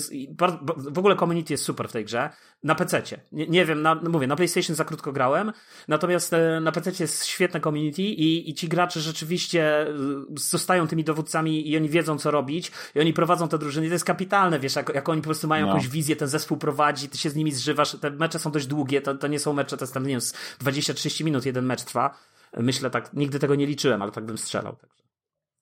w 0.76 0.98
ogóle 0.98 1.16
community 1.16 1.52
jest 1.52 1.64
super 1.64 1.88
w 1.88 1.92
tej 1.92 2.04
grze, 2.04 2.30
na 2.62 2.74
PC-cie. 2.74 3.20
Nie, 3.32 3.46
nie 3.46 3.64
wiem, 3.64 3.82
na, 3.82 3.94
mówię, 3.94 4.26
na 4.26 4.36
PlayStation 4.36 4.76
za 4.76 4.84
krótko 4.84 5.12
grałem, 5.12 5.52
natomiast 5.88 6.32
e, 6.32 6.60
na 6.60 6.72
PC 6.72 6.90
jest 7.00 7.26
świetne 7.26 7.60
community 7.60 8.02
i, 8.02 8.50
i 8.50 8.54
ci 8.54 8.68
gracze 8.68 9.00
rzeczywiście 9.00 9.86
e, 9.88 9.94
zostają 10.36 10.86
tymi 10.86 11.04
dowódcami 11.04 11.70
i 11.70 11.76
oni 11.76 11.88
wiedzą, 11.88 12.18
co 12.18 12.30
robić 12.30 12.72
i 12.94 13.00
oni 13.00 13.12
prowadzą 13.12 13.48
te 13.48 13.58
drużyny 13.58 13.86
i 13.86 13.88
to 13.88 13.94
jest 13.94 14.04
kapitalne, 14.04 14.58
wiesz, 14.58 14.76
jak, 14.76 14.94
jak 14.94 15.08
oni 15.08 15.20
po 15.20 15.24
prostu 15.24 15.48
mają 15.48 15.66
no. 15.66 15.72
jakąś 15.72 15.88
wizję, 15.88 16.16
ten 16.16 16.28
zespół 16.28 16.58
prowadzi, 16.58 17.08
ty 17.08 17.18
się 17.18 17.30
z 17.30 17.36
nimi 17.36 17.52
zżywasz, 17.52 17.96
te 18.00 18.10
mecze 18.10 18.38
są 18.38 18.50
dość 18.50 18.66
długie, 18.66 19.00
to, 19.00 19.14
to 19.14 19.26
nie 19.26 19.38
są 19.38 19.52
mecze, 19.52 19.76
to 19.76 19.84
jest 19.84 19.94
tam, 19.94 20.02
nie 20.02 20.08
wiem, 20.08 20.20
20-30 20.20 21.24
minut 21.24 21.46
jeden 21.46 21.64
mecz 21.64 21.82
trwa. 21.82 22.18
Myślę 22.56 22.90
tak, 22.90 23.12
nigdy 23.12 23.38
tego 23.38 23.54
nie 23.54 23.66
liczyłem, 23.66 24.02
ale 24.02 24.12
tak 24.12 24.24
bym 24.24 24.38
strzelał. 24.38 24.76
Także, 24.76 25.02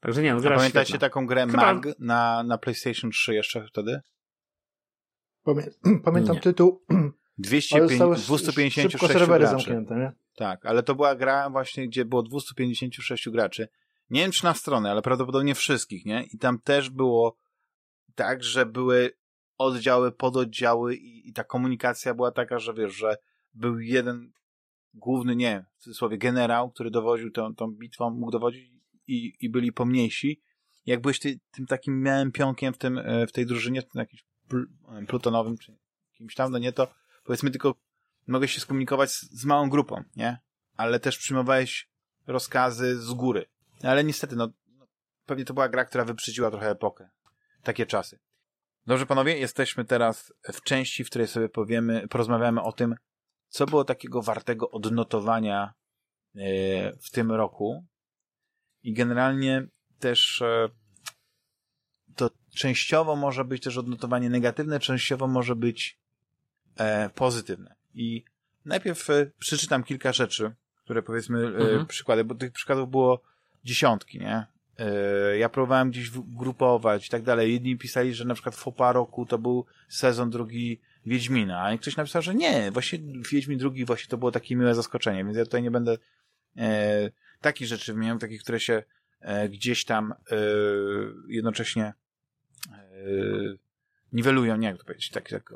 także 0.01 0.23
nie, 0.23 0.35
no, 0.35 0.41
gra 0.41 0.55
A 0.55 0.59
pamiętacie 0.59 0.89
świetna. 0.89 1.09
taką 1.09 1.27
grę 1.27 1.47
Chyba... 1.47 1.75
Mag 1.75 1.87
na, 1.99 2.43
na 2.43 2.59
PlayStation 2.59 3.11
3 3.11 3.35
jeszcze 3.35 3.67
wtedy? 3.67 4.01
Pamię 5.45 5.63
pamiętam 6.05 6.35
nie. 6.35 6.41
tytuł. 6.41 6.83
256 7.39 9.27
graczy. 9.27 9.47
zamknięte, 9.47 9.95
nie? 9.97 10.13
Tak, 10.37 10.67
ale 10.67 10.83
to 10.83 10.95
była 10.95 11.15
gra 11.15 11.51
właśnie, 11.51 11.89
gdzie 11.89 12.05
było 12.05 12.23
256 12.23 13.29
graczy. 13.29 13.69
Nie 14.11 14.21
wiem, 14.21 14.31
czy 14.31 14.45
na 14.45 14.55
stronę, 14.55 14.91
ale 14.91 15.03
prawdopodobnie 15.03 15.55
wszystkich, 15.55 16.05
nie? 16.07 16.25
I 16.33 16.39
tam 16.39 16.59
też 16.59 16.91
było 16.91 17.37
tak, 18.15 18.45
że 18.45 18.67
były 18.67 19.11
oddziały, 19.59 20.13
pododdziały 20.13 20.95
i, 20.95 21.29
i 21.29 21.33
ta 21.33 21.45
komunikacja 21.45 22.15
była 22.15 22.31
taka, 22.31 22.59
że 22.59 22.75
wiesz, 22.75 22.93
że 22.93 23.17
był 23.55 23.81
jeden 23.81 24.33
główny, 24.95 25.37
nie, 25.37 25.65
w 25.79 25.83
cudzysłowie 25.83 26.19
generał, 26.19 26.71
który 26.71 26.91
dowodził 26.91 27.31
tą, 27.31 27.55
tą 27.55 27.71
bitwą, 27.71 28.11
mógł 28.11 28.33
dowodzić 28.33 28.71
i, 29.07 29.33
i 29.41 29.51
byli 29.51 29.73
pomniejsi. 29.73 30.41
Jak 30.87 31.01
byłeś 31.01 31.19
ty, 31.19 31.41
tym 31.51 31.67
takim 31.67 32.03
miałym 32.03 32.33
pionkiem 32.33 32.75
w, 32.75 32.79
tym, 32.79 32.99
e, 32.99 33.27
w 33.27 33.33
tej 33.33 33.47
drużynie, 33.47 33.83
w 33.83 33.89
tym 33.89 33.99
jakimś 33.99 34.25
plutonowym, 35.09 35.59
czy 35.59 35.77
kimś 36.13 36.35
tam, 36.35 36.53
no 36.53 36.59
nie, 36.59 36.73
to 36.73 36.95
powiedzmy 37.25 37.51
tylko 37.51 37.75
mogłeś 38.27 38.53
się 38.53 38.61
skomunikować 38.61 39.11
z, 39.11 39.23
z 39.23 39.45
małą 39.45 39.71
grupą, 39.71 40.05
nie? 40.17 40.39
Ale 40.77 41.01
też 41.01 41.19
przyjmowałeś 41.19 41.89
rozkazy 42.27 43.03
z 43.03 43.13
góry. 43.13 43.47
Ale 43.83 44.05
niestety, 44.05 44.37
no, 44.37 44.49
no, 44.79 44.87
pewnie 45.27 45.45
to 45.45 45.55
była 45.55 45.69
gra, 45.69 45.85
która 45.85 46.05
wyprzedziła 46.05 46.51
trochę 46.51 46.71
epokę. 46.71 47.11
Takie 47.63 47.87
czasy. 47.87 48.19
Dobrze, 48.87 49.07
panowie, 49.07 49.39
jesteśmy 49.39 49.85
teraz 49.85 50.33
w 50.53 50.63
części, 50.63 51.05
w 51.05 51.11
której 51.11 51.29
sobie 51.29 51.49
powiemy, 51.49 52.09
porozmawiamy 52.09 52.63
o 52.63 52.73
tym, 52.73 52.95
co 53.49 53.67
było 53.67 53.85
takiego 53.85 54.23
wartego 54.23 54.71
odnotowania 54.71 55.73
e, 56.35 56.43
w 56.97 57.11
tym 57.11 57.33
roku. 57.33 57.85
I 58.83 58.93
generalnie 58.93 59.67
też 59.99 60.43
e, 60.43 60.69
częściowo 62.55 63.17
może 63.17 63.45
być 63.45 63.63
też 63.63 63.77
odnotowanie 63.77 64.31
negatywne, 64.31 64.81
częściowo 64.81 65.27
może 65.27 65.57
być 65.57 65.99
e, 66.77 67.11
pozytywne. 67.11 67.75
I 67.95 68.25
najpierw 68.65 69.09
przeczytam 69.39 69.85
kilka 69.85 70.13
rzeczy, 70.13 70.53
które 70.77 71.03
powiedzmy 71.03 71.47
mhm. 71.47 71.87
przykłady, 71.87 72.25
bo 72.25 72.35
tych 72.35 72.53
przykładów 72.53 72.91
było 72.91 73.23
dziesiątki, 73.65 74.19
nie? 74.19 74.47
Ja 75.39 75.49
próbowałem 75.49 75.91
gdzieś 75.91 76.11
grupować 76.11 77.07
i 77.07 77.11
tak 77.11 77.23
dalej. 77.23 77.53
Jedni 77.53 77.77
pisali, 77.77 78.15
że 78.15 78.25
na 78.25 78.35
przykład 78.35 78.55
FOPA 78.57 78.93
roku 78.93 79.27
to 79.27 79.39
był 79.39 79.67
sezon 79.89 80.31
drugi 80.31 80.81
Wiedźmina, 81.07 81.63
a 81.63 81.79
ktoś 81.79 81.97
napisał, 81.97 82.23
że 82.23 82.35
nie, 82.35 82.71
właśnie 82.71 82.99
Wiedźmin 83.33 83.59
drugi 83.59 83.85
właśnie 83.85 84.09
to 84.09 84.19
było 84.19 84.33
takie 84.33 84.57
miłe 84.57 84.75
zaskoczenie, 84.75 85.25
więc 85.25 85.37
ja 85.37 85.45
tutaj 85.45 85.63
nie 85.63 85.71
będę 85.71 85.99
e, 86.57 87.11
takich 87.41 87.69
rzeczy 87.69 87.93
wymieniał, 87.93 88.19
takich, 88.19 88.43
które 88.43 88.61
się 88.61 88.83
e, 89.21 89.49
gdzieś 89.49 89.85
tam 89.85 90.13
e, 90.13 90.37
jednocześnie 91.29 91.95
e, 93.03 93.57
niwelują, 94.13 94.57
nie 94.57 94.67
jak 94.67 94.79
to 94.79 94.85
powiedzieć, 94.85 95.11
tak, 95.11 95.29
tak 95.29 95.55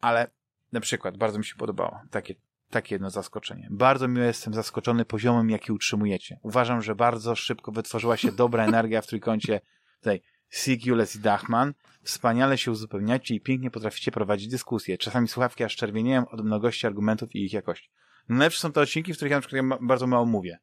ale 0.00 0.30
na 0.72 0.80
przykład 0.80 1.16
bardzo 1.16 1.38
mi 1.38 1.44
się 1.44 1.54
podobało 1.54 2.00
takie, 2.10 2.34
takie 2.70 2.94
jedno 2.94 3.10
zaskoczenie. 3.10 3.68
Bardzo 3.70 4.08
miło 4.08 4.26
jestem 4.26 4.54
zaskoczony 4.54 5.04
poziomem, 5.04 5.50
jaki 5.50 5.72
utrzymujecie. 5.72 6.38
Uważam, 6.42 6.82
że 6.82 6.94
bardzo 6.94 7.34
szybko 7.34 7.72
wytworzyła 7.72 8.16
się 8.16 8.32
dobra 8.32 8.64
energia 8.68 9.02
w 9.02 9.06
trójkącie 9.06 9.60
tutaj 9.98 10.22
Sig, 10.50 10.86
Jules 10.86 11.16
i 11.16 11.20
Dachman 11.20 11.74
Wspaniale 12.04 12.58
się 12.58 12.70
uzupełniacie 12.70 13.34
i 13.34 13.40
pięknie 13.40 13.70
potraficie 13.70 14.12
prowadzić 14.12 14.48
dyskusje. 14.48 14.98
Czasami 14.98 15.28
słuchawki 15.28 15.64
aż 15.64 15.76
czerwienieją 15.76 16.28
od 16.28 16.44
mnogości 16.44 16.86
argumentów 16.86 17.34
i 17.34 17.44
ich 17.44 17.52
jakości. 17.52 17.90
Najlepsze 18.28 18.60
są 18.60 18.72
te 18.72 18.80
odcinki, 18.80 19.12
w 19.12 19.16
których 19.16 19.30
ja 19.30 19.36
na 19.36 19.40
przykład 19.40 19.64
ja 19.70 19.78
bardzo 19.80 20.06
mało 20.06 20.26
mówię. 20.26 20.58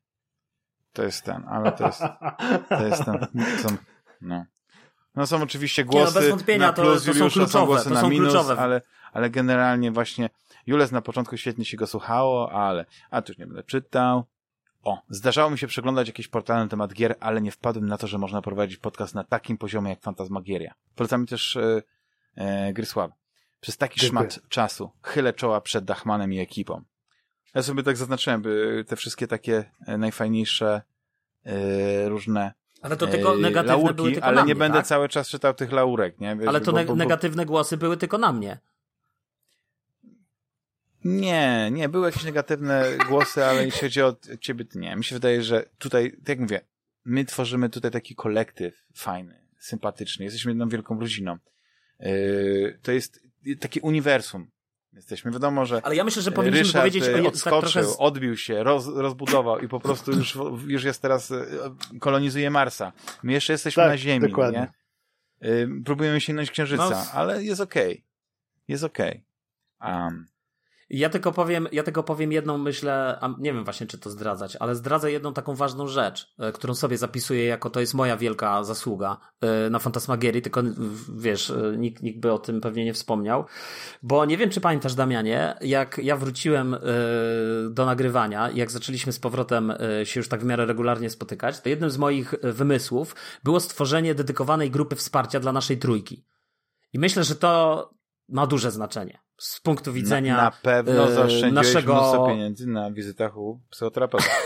To 0.94 1.04
jest 1.04 1.24
ten, 1.24 1.44
ale 1.48 1.72
to 1.72 1.86
jest, 1.86 2.02
to 2.70 2.86
jest 2.86 3.06
ten, 3.06 3.28
są, 3.58 3.78
no. 4.22 4.46
No 5.16 5.28
są 5.28 5.42
oczywiście 5.42 5.86
głosy 5.86 6.00
Nie, 6.00 6.14
no 6.16 6.22
bez 6.22 6.30
wątpienia, 6.30 6.68
na 6.68 6.74
plus, 6.74 7.06
to, 7.06 7.12
to 7.12 7.18
Juliusza, 7.18 7.30
są, 7.30 7.40
kluczowe, 7.40 7.52
są 7.60 7.66
głosy 7.66 7.90
to 7.90 7.96
na 7.96 8.10
minus, 8.10 8.34
kluczowe. 8.34 8.62
ale, 8.62 8.82
ale 9.14 9.30
generalnie 9.30 9.92
właśnie 9.92 10.30
Jules 10.68 10.92
na 10.92 11.02
początku 11.02 11.38
świetnie 11.38 11.66
się 11.66 11.78
go 11.78 11.88
słuchało, 11.88 12.52
ale, 12.52 12.86
a 13.12 13.22
tu 13.22 13.32
już 13.32 13.38
nie 13.38 13.48
będę 13.48 13.64
czytał. 13.64 14.24
O, 14.84 15.02
zdarzało 15.10 15.50
mi 15.50 15.58
się 15.58 15.68
przeglądać 15.68 16.08
jakieś 16.08 16.28
portale 16.28 16.64
na 16.64 16.70
temat 16.70 16.94
gier, 16.94 17.16
ale 17.20 17.42
nie 17.42 17.52
wpadłem 17.52 17.88
na 17.88 17.98
to, 17.98 18.08
że 18.08 18.18
można 18.18 18.42
prowadzić 18.42 18.78
podcast 18.78 19.16
na 19.16 19.24
takim 19.24 19.58
poziomie 19.58 19.90
jak 19.90 20.02
Fantasmagieria. 20.02 20.74
Polecamy 20.96 21.26
też 21.26 21.58
e, 21.58 21.82
e, 22.36 22.74
Grysław. 22.74 23.12
Przez 23.62 23.78
taki 23.78 24.00
Dziękuję. 24.00 24.30
szmat 24.32 24.50
czasu 24.50 24.92
chylę 25.04 25.34
czoła 25.34 25.62
przed 25.62 25.86
Dachmanem 25.86 26.34
i 26.34 26.40
ekipą. 26.40 26.82
Ja 27.56 27.64
sobie 27.64 27.84
tak 27.84 27.98
zaznaczyłem, 27.98 28.42
by 28.42 28.86
te 28.88 28.96
wszystkie 28.96 29.28
takie 29.28 29.72
e, 29.88 29.98
najfajniejsze 29.98 30.82
e, 31.46 32.10
różne 32.10 32.54
ale 32.82 32.98
to 32.98 33.08
tylko 33.08 33.38
negatywne 33.38 33.78
laurki, 33.78 33.96
były 33.96 34.12
tylko 34.12 34.28
ale 34.28 34.38
nie 34.38 34.46
mnie, 34.46 34.56
będę 34.56 34.78
tak? 34.78 34.88
cały 34.88 35.10
czas 35.10 35.30
czytał 35.30 35.54
tych 35.54 35.72
laurek, 35.72 36.20
nie? 36.20 36.36
Wiesz, 36.36 36.48
ale 36.48 36.62
to 36.62 36.72
bo, 36.72 36.78
bo, 36.78 36.86
bo... 36.86 36.96
negatywne 36.96 37.46
głosy 37.46 37.78
były 37.78 37.98
tylko 37.98 38.18
na 38.18 38.34
mnie. 38.34 38.58
Nie, 41.04 41.70
nie, 41.72 41.90
były 41.90 42.06
jakieś 42.06 42.24
negatywne 42.24 42.98
głosy, 43.08 43.46
ale 43.46 43.66
jeśli 43.66 43.82
chodzi 43.82 44.02
o 44.02 44.16
ciebie, 44.42 44.66
to 44.66 44.80
nie. 44.80 44.96
Mi 44.96 45.04
się 45.04 45.16
wydaje, 45.16 45.44
że 45.44 45.66
tutaj, 45.78 46.12
tak 46.12 46.30
jak 46.30 46.40
mówię, 46.40 46.62
my 47.06 47.26
tworzymy 47.26 47.70
tutaj 47.70 47.92
taki 47.92 48.16
kolektyw 48.16 48.86
fajny, 48.96 49.48
sympatyczny. 49.60 50.26
Jesteśmy 50.26 50.52
jedną 50.52 50.70
wielką 50.70 51.00
rodziną. 51.00 51.38
Yy, 52.00 52.80
to 52.82 52.92
jest 52.92 53.24
takie 53.60 53.82
uniwersum. 53.82 54.48
Jesteśmy. 54.94 55.32
Wiadomo, 55.32 55.66
że. 55.66 55.82
Ale 55.84 55.96
ja 55.96 56.04
myślę, 56.04 56.22
że 56.22 56.32
powinniśmy 56.32 56.64
Ryszard 56.64 56.82
powiedzieć 56.82 57.04
o 57.04 57.14
tak 57.14 57.26
odskoczył, 57.26 57.92
tak 57.92 57.96
odbił 57.98 58.38
się, 58.38 58.64
roz, 58.64 58.88
rozbudował 58.88 59.60
i 59.60 59.68
po 59.68 59.80
prostu 59.80 60.12
już, 60.12 60.38
już 60.68 60.84
jest 60.84 61.02
teraz, 61.02 61.32
e, 61.32 61.46
kolonizuje 62.00 62.50
Marsa. 62.50 62.92
My 63.24 63.32
jeszcze 63.32 63.54
jesteśmy 63.54 63.84
tak, 63.84 63.92
na 63.92 63.98
Ziemi, 63.98 64.28
dokładnie. 64.28 64.60
nie? 65.42 65.68
Próbujemy 65.86 66.22
sięgnąć 66.22 66.52
księżyca, 66.52 66.90
no. 66.90 67.06
ale 67.14 67.44
jest 67.44 67.62
okej. 67.62 67.92
Okay. 67.92 68.04
Jest 68.68 68.84
okej. 68.84 69.24
Okay. 69.80 70.04
Um, 70.04 70.28
ja 70.92 71.10
tylko 71.10 71.32
powiem, 71.32 71.68
ja 71.72 71.84
tylko 71.84 72.04
powiem 72.04 72.32
jedną, 72.32 72.58
myślę, 72.58 73.20
nie 73.40 73.54
wiem 73.54 73.64
właśnie, 73.64 73.88
czy 73.88 73.98
to 73.98 74.10
zdradzać, 74.10 74.56
ale 74.56 74.76
zdradzę 74.76 75.12
jedną 75.12 75.34
taką 75.34 75.56
ważną 75.56 75.88
rzecz, 75.88 76.34
e, 76.40 76.52
którą 76.52 76.76
sobie 76.76 76.98
zapisuję 76.98 77.46
jako 77.46 77.70
to 77.70 77.80
jest 77.80 77.94
moja 77.94 78.18
wielka 78.18 78.64
zasługa 78.64 79.18
e, 79.42 79.70
na 79.70 79.80
Fantasmagierii, 79.80 80.42
tylko 80.42 80.64
wiesz, 81.16 81.50
e, 81.50 81.74
nikt, 81.78 82.04
nikt 82.04 82.20
by 82.20 82.32
o 82.32 82.40
tym 82.40 82.62
pewnie 82.62 82.86
nie 82.86 82.94
wspomniał, 82.94 83.46
bo 84.04 84.26
nie 84.26 84.38
wiem, 84.38 84.50
czy 84.50 84.62
pamiętasz, 84.62 84.96
Damianie, 84.96 85.56
jak 85.62 85.98
ja 86.04 86.18
wróciłem 86.18 86.76
do 87.70 87.86
nagrywania, 87.86 88.50
jak 88.50 88.72
zaczęliśmy 88.72 89.14
z 89.14 89.20
powrotem 89.20 89.74
się 90.04 90.20
już 90.20 90.30
tak 90.30 90.42
w 90.42 90.46
miarę 90.46 90.66
regularnie 90.66 91.10
spotykać, 91.10 91.62
to 91.62 91.70
jednym 91.70 91.90
z 91.90 91.98
moich 91.98 92.36
wymysłów 92.44 93.16
było 93.44 93.60
stworzenie 93.60 94.16
dedykowanej 94.16 94.72
grupy 94.72 94.96
wsparcia 94.96 95.40
dla 95.40 95.52
naszej 95.52 95.78
trójki. 95.78 96.26
I 96.94 97.00
myślę, 97.00 97.24
że 97.24 97.36
to 97.36 97.90
ma 98.32 98.48
duże 98.48 98.72
znaczenie 98.72 99.20
z 99.38 99.60
punktu 99.60 99.94
widzenia 99.94 100.38
na, 100.38 100.44
na 100.44 100.52
pewno 100.52 101.12
zaoszczędziłeś 101.12 101.54
naszego... 101.54 101.94
mnóstwo 101.94 102.28
pieniędzy 102.28 102.68
na 102.68 102.92
wizytach 102.92 103.38
u 103.38 103.60
psychoterapeuty. 103.70 104.28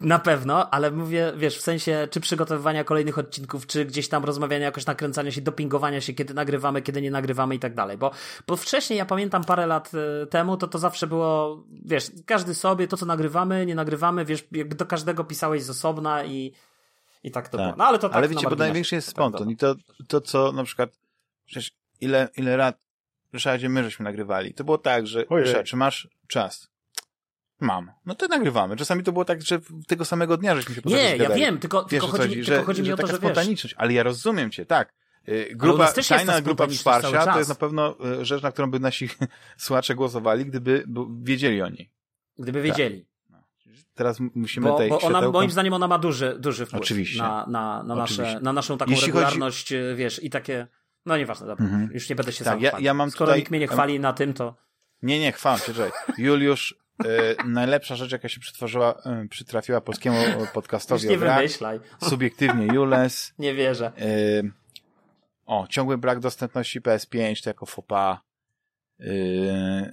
Na 0.00 0.18
pewno, 0.18 0.70
ale 0.70 0.90
mówię, 0.90 1.32
wiesz, 1.36 1.58
w 1.58 1.60
sensie, 1.60 2.08
czy 2.10 2.20
przygotowywania 2.20 2.84
kolejnych 2.84 3.18
odcinków, 3.18 3.66
czy 3.66 3.84
gdzieś 3.84 4.08
tam 4.08 4.24
rozmawiania, 4.24 4.64
jakoś 4.64 4.86
nakręcania 4.86 5.30
się, 5.30 5.40
dopingowania 5.40 6.00
się, 6.00 6.12
kiedy 6.12 6.34
nagrywamy, 6.34 6.82
kiedy 6.82 7.02
nie 7.02 7.10
nagrywamy 7.10 7.54
i 7.54 7.58
tak 7.58 7.74
dalej. 7.74 7.98
Bo, 7.98 8.10
bo 8.46 8.56
wcześniej, 8.56 8.98
ja 8.98 9.06
pamiętam 9.06 9.44
parę 9.44 9.66
lat 9.66 9.90
e, 10.22 10.26
temu, 10.26 10.56
to 10.56 10.68
to 10.68 10.78
zawsze 10.78 11.06
było, 11.06 11.62
wiesz, 11.84 12.10
każdy 12.26 12.54
sobie, 12.54 12.88
to 12.88 12.96
co 12.96 13.06
nagrywamy, 13.06 13.66
nie 13.66 13.74
nagrywamy, 13.74 14.24
wiesz, 14.24 14.44
jakby 14.52 14.74
do 14.76 14.86
każdego 14.86 15.24
pisałeś 15.24 15.62
z 15.62 15.70
osobna 15.70 16.24
i, 16.24 16.52
i 17.22 17.30
tak 17.30 17.48
to 17.48 17.58
tak. 17.58 17.66
było. 17.66 17.76
No 17.78 17.84
ale 17.84 17.98
to 17.98 18.08
tak 18.08 18.16
Ale 18.16 18.28
wiecie, 18.28 18.48
bo 18.50 18.56
największy 18.56 18.94
jest 18.94 19.08
spontan 19.08 19.50
i 19.50 19.56
to, 19.56 19.74
to 20.08 20.20
co 20.20 20.52
na 20.52 20.64
przykład 20.64 20.90
Przecież 21.46 21.72
ile, 22.04 22.28
ile 22.36 22.56
lat, 22.56 22.86
Ryszardzie, 23.32 23.68
my 23.68 23.84
żeśmy 23.84 24.04
nagrywali. 24.04 24.54
To 24.54 24.64
było 24.64 24.78
tak, 24.78 25.06
że, 25.06 25.24
Ryszard, 25.30 25.66
czy 25.66 25.76
masz 25.76 26.08
czas? 26.28 26.68
Mam. 27.60 27.92
No 28.06 28.14
to 28.14 28.28
nagrywamy. 28.28 28.76
Czasami 28.76 29.02
to 29.02 29.12
było 29.12 29.24
tak, 29.24 29.42
że 29.42 29.60
tego 29.86 30.04
samego 30.04 30.36
dnia 30.36 30.56
żeśmy 30.56 30.74
się 30.74 30.80
Nie, 30.84 31.16
ja 31.16 31.30
wiem, 31.30 31.58
tylko, 31.58 31.82
Wiesz, 31.82 31.90
tylko, 31.90 32.06
chodzi, 32.06 32.28
chodzi, 32.28 32.44
tylko 32.44 32.64
chodzi 32.64 32.82
mi 32.82 32.92
o 32.92 32.96
to, 32.96 33.06
że 33.06 33.16
spontaniczność. 33.16 33.74
Ale 33.78 33.92
ja 33.92 34.02
rozumiem 34.02 34.50
cię, 34.50 34.66
tak. 34.66 34.94
Y, 35.28 35.52
grupa, 35.54 35.92
tajna 36.08 36.40
grupa 36.40 36.66
wsparcia 36.66 37.26
to 37.26 37.38
jest 37.38 37.48
na 37.48 37.54
pewno 37.54 37.96
y, 38.20 38.24
rzecz, 38.24 38.42
na 38.42 38.52
którą 38.52 38.70
by 38.70 38.80
nasi 38.80 39.08
słuchacze 39.56 39.94
głosowali, 39.94 40.46
gdyby 40.46 40.84
wiedzieli 41.22 41.62
o 41.62 41.68
niej. 41.68 41.90
Gdyby 42.38 42.62
wiedzieli. 42.62 43.00
Tak. 43.00 43.08
No. 43.30 43.38
Teraz 43.94 44.18
musimy 44.34 44.68
bo, 44.68 44.78
tej 44.78 44.90
bo 44.90 45.00
ona, 45.00 45.30
moim 45.30 45.50
zdaniem 45.50 45.72
ona 45.72 45.88
ma 45.88 45.98
duży, 45.98 46.36
duży 46.38 46.66
wpływ 46.66 46.82
Oczywiście. 46.82 47.18
Na, 47.18 47.46
na, 47.48 47.82
na, 47.82 47.94
nasze, 47.94 48.40
na 48.42 48.52
naszą 48.52 48.78
taką 48.78 48.90
Jeśli 48.90 49.06
regularność, 49.06 49.68
chodzi... 49.68 49.76
Y, 49.76 49.94
wiesz, 49.96 50.22
i 50.22 50.30
takie... 50.30 50.66
No 51.06 51.16
nieważne, 51.16 51.46
dobra. 51.46 51.64
Mhm. 51.64 51.90
Już 51.92 52.08
nie 52.08 52.16
będę 52.16 52.32
się 52.32 52.44
tak, 52.44 52.60
ja, 52.60 52.72
ja 52.80 52.94
mam 52.94 53.10
Skoro 53.10 53.26
tutaj... 53.26 53.40
nikt 53.40 53.50
mnie 53.50 53.60
nie 53.60 53.68
chwali 53.68 54.00
na 54.00 54.12
tym, 54.12 54.34
to... 54.34 54.54
Nie, 55.02 55.20
nie, 55.20 55.32
chwalam 55.32 55.60
cię, 55.60 55.72
Juliusz 56.18 56.84
E, 57.04 57.34
najlepsza 57.48 57.96
rzecz, 57.96 58.12
jaka 58.12 58.28
się 58.28 58.40
przytworzyła, 58.40 58.94
e, 59.04 59.26
przytrafiła 59.28 59.80
polskiemu 59.80 60.16
podcastowi 60.54 61.08
nie 61.08 61.18
brak, 61.18 61.36
wymyślaj. 61.36 61.80
Subiektywnie 62.02 62.66
Jules. 62.66 63.32
Nie 63.38 63.54
wierzę. 63.54 63.92
E, 63.98 64.42
o, 65.46 65.66
ciągły 65.70 65.98
brak 65.98 66.20
dostępności 66.20 66.80
PS5 66.80 67.44
to 67.44 67.50
jako 67.50 67.66
fopa. 67.66 68.20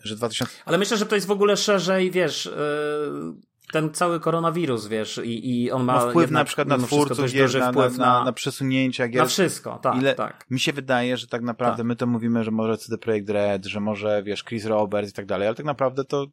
że 0.03 0.15
2000... 0.15 0.53
Ale 0.65 0.77
myślę, 0.77 0.97
że 0.97 1.05
to 1.05 1.15
jest 1.15 1.27
w 1.27 1.31
ogóle 1.31 1.57
szerzej, 1.57 2.11
wiesz, 2.11 2.49
ten 3.71 3.93
cały 3.93 4.19
koronawirus, 4.19 4.87
wiesz, 4.87 5.21
i, 5.23 5.63
i 5.63 5.71
on 5.71 5.83
ma... 5.83 6.09
Wpływ 6.09 6.31
na 6.31 6.45
przykład 6.45 6.67
na 6.67 6.77
twórców, 6.77 7.31
wiesz, 7.31 7.53
na, 7.53 7.71
wpływ 7.71 7.97
na, 7.97 8.05
na, 8.05 8.23
na 8.25 8.33
przesunięcia 8.33 9.07
gier. 9.07 9.21
Na 9.21 9.27
wszystko, 9.27 9.79
tak, 9.81 9.95
Ile, 9.95 10.15
tak. 10.15 10.45
Mi 10.49 10.59
się 10.59 10.73
wydaje, 10.73 11.17
że 11.17 11.27
tak 11.27 11.41
naprawdę 11.41 11.77
tak. 11.77 11.85
my 11.85 11.95
to 11.95 12.07
mówimy, 12.07 12.43
że 12.43 12.51
może 12.51 12.77
CD 12.77 12.97
Projekt 12.97 13.29
Red, 13.29 13.65
że 13.65 13.79
może, 13.79 14.23
wiesz, 14.23 14.43
Chris 14.43 14.65
Roberts 14.65 15.09
i 15.11 15.13
tak 15.13 15.25
dalej, 15.25 15.47
ale 15.47 15.55
tak 15.55 15.65
naprawdę 15.65 16.05
to 16.05 16.27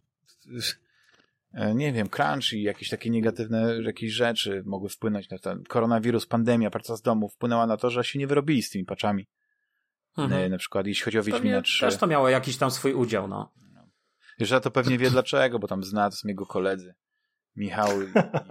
E, 1.53 1.75
nie 1.75 1.93
wiem, 1.93 2.09
crunch 2.09 2.53
i 2.53 2.63
jakieś 2.63 2.89
takie 2.89 3.11
negatywne 3.11 3.83
jakieś 3.83 4.13
rzeczy 4.13 4.63
mogły 4.67 4.89
wpłynąć 4.89 5.31
na 5.31 5.39
ten 5.39 5.65
koronawirus, 5.65 6.27
pandemia, 6.27 6.71
praca 6.71 6.97
z 6.97 7.03
domu 7.03 7.29
wpłynęła 7.29 7.67
na 7.67 7.77
to, 7.77 7.91
że 7.91 8.05
się 8.05 8.19
nie 8.19 8.27
wyrobili 8.27 8.63
z 8.63 8.71
tymi 8.71 8.85
paczami. 8.85 9.27
Mhm. 10.19 10.43
E, 10.43 10.49
na 10.49 10.59
przykład 10.59 10.87
jeśli 10.87 11.05
chodzi 11.05 11.19
o 11.19 11.23
Wiedźmina 11.23 11.63
3. 11.63 11.81
Też 11.81 11.97
to 11.97 12.07
miało 12.07 12.29
jakiś 12.29 12.57
tam 12.57 12.71
swój 12.71 12.95
udział, 12.95 13.29
no. 13.29 13.53
Jeszcze 14.39 14.61
to 14.61 14.71
pewnie 14.71 14.99
wie 14.99 15.11
dlaczego, 15.11 15.59
bo 15.59 15.67
tam 15.67 15.85
zna, 15.85 16.11
to 16.11 16.17
są 16.17 16.29
jego 16.29 16.47
koledzy. 16.47 16.95
Michał 17.57 18.03
i, 18.03 18.05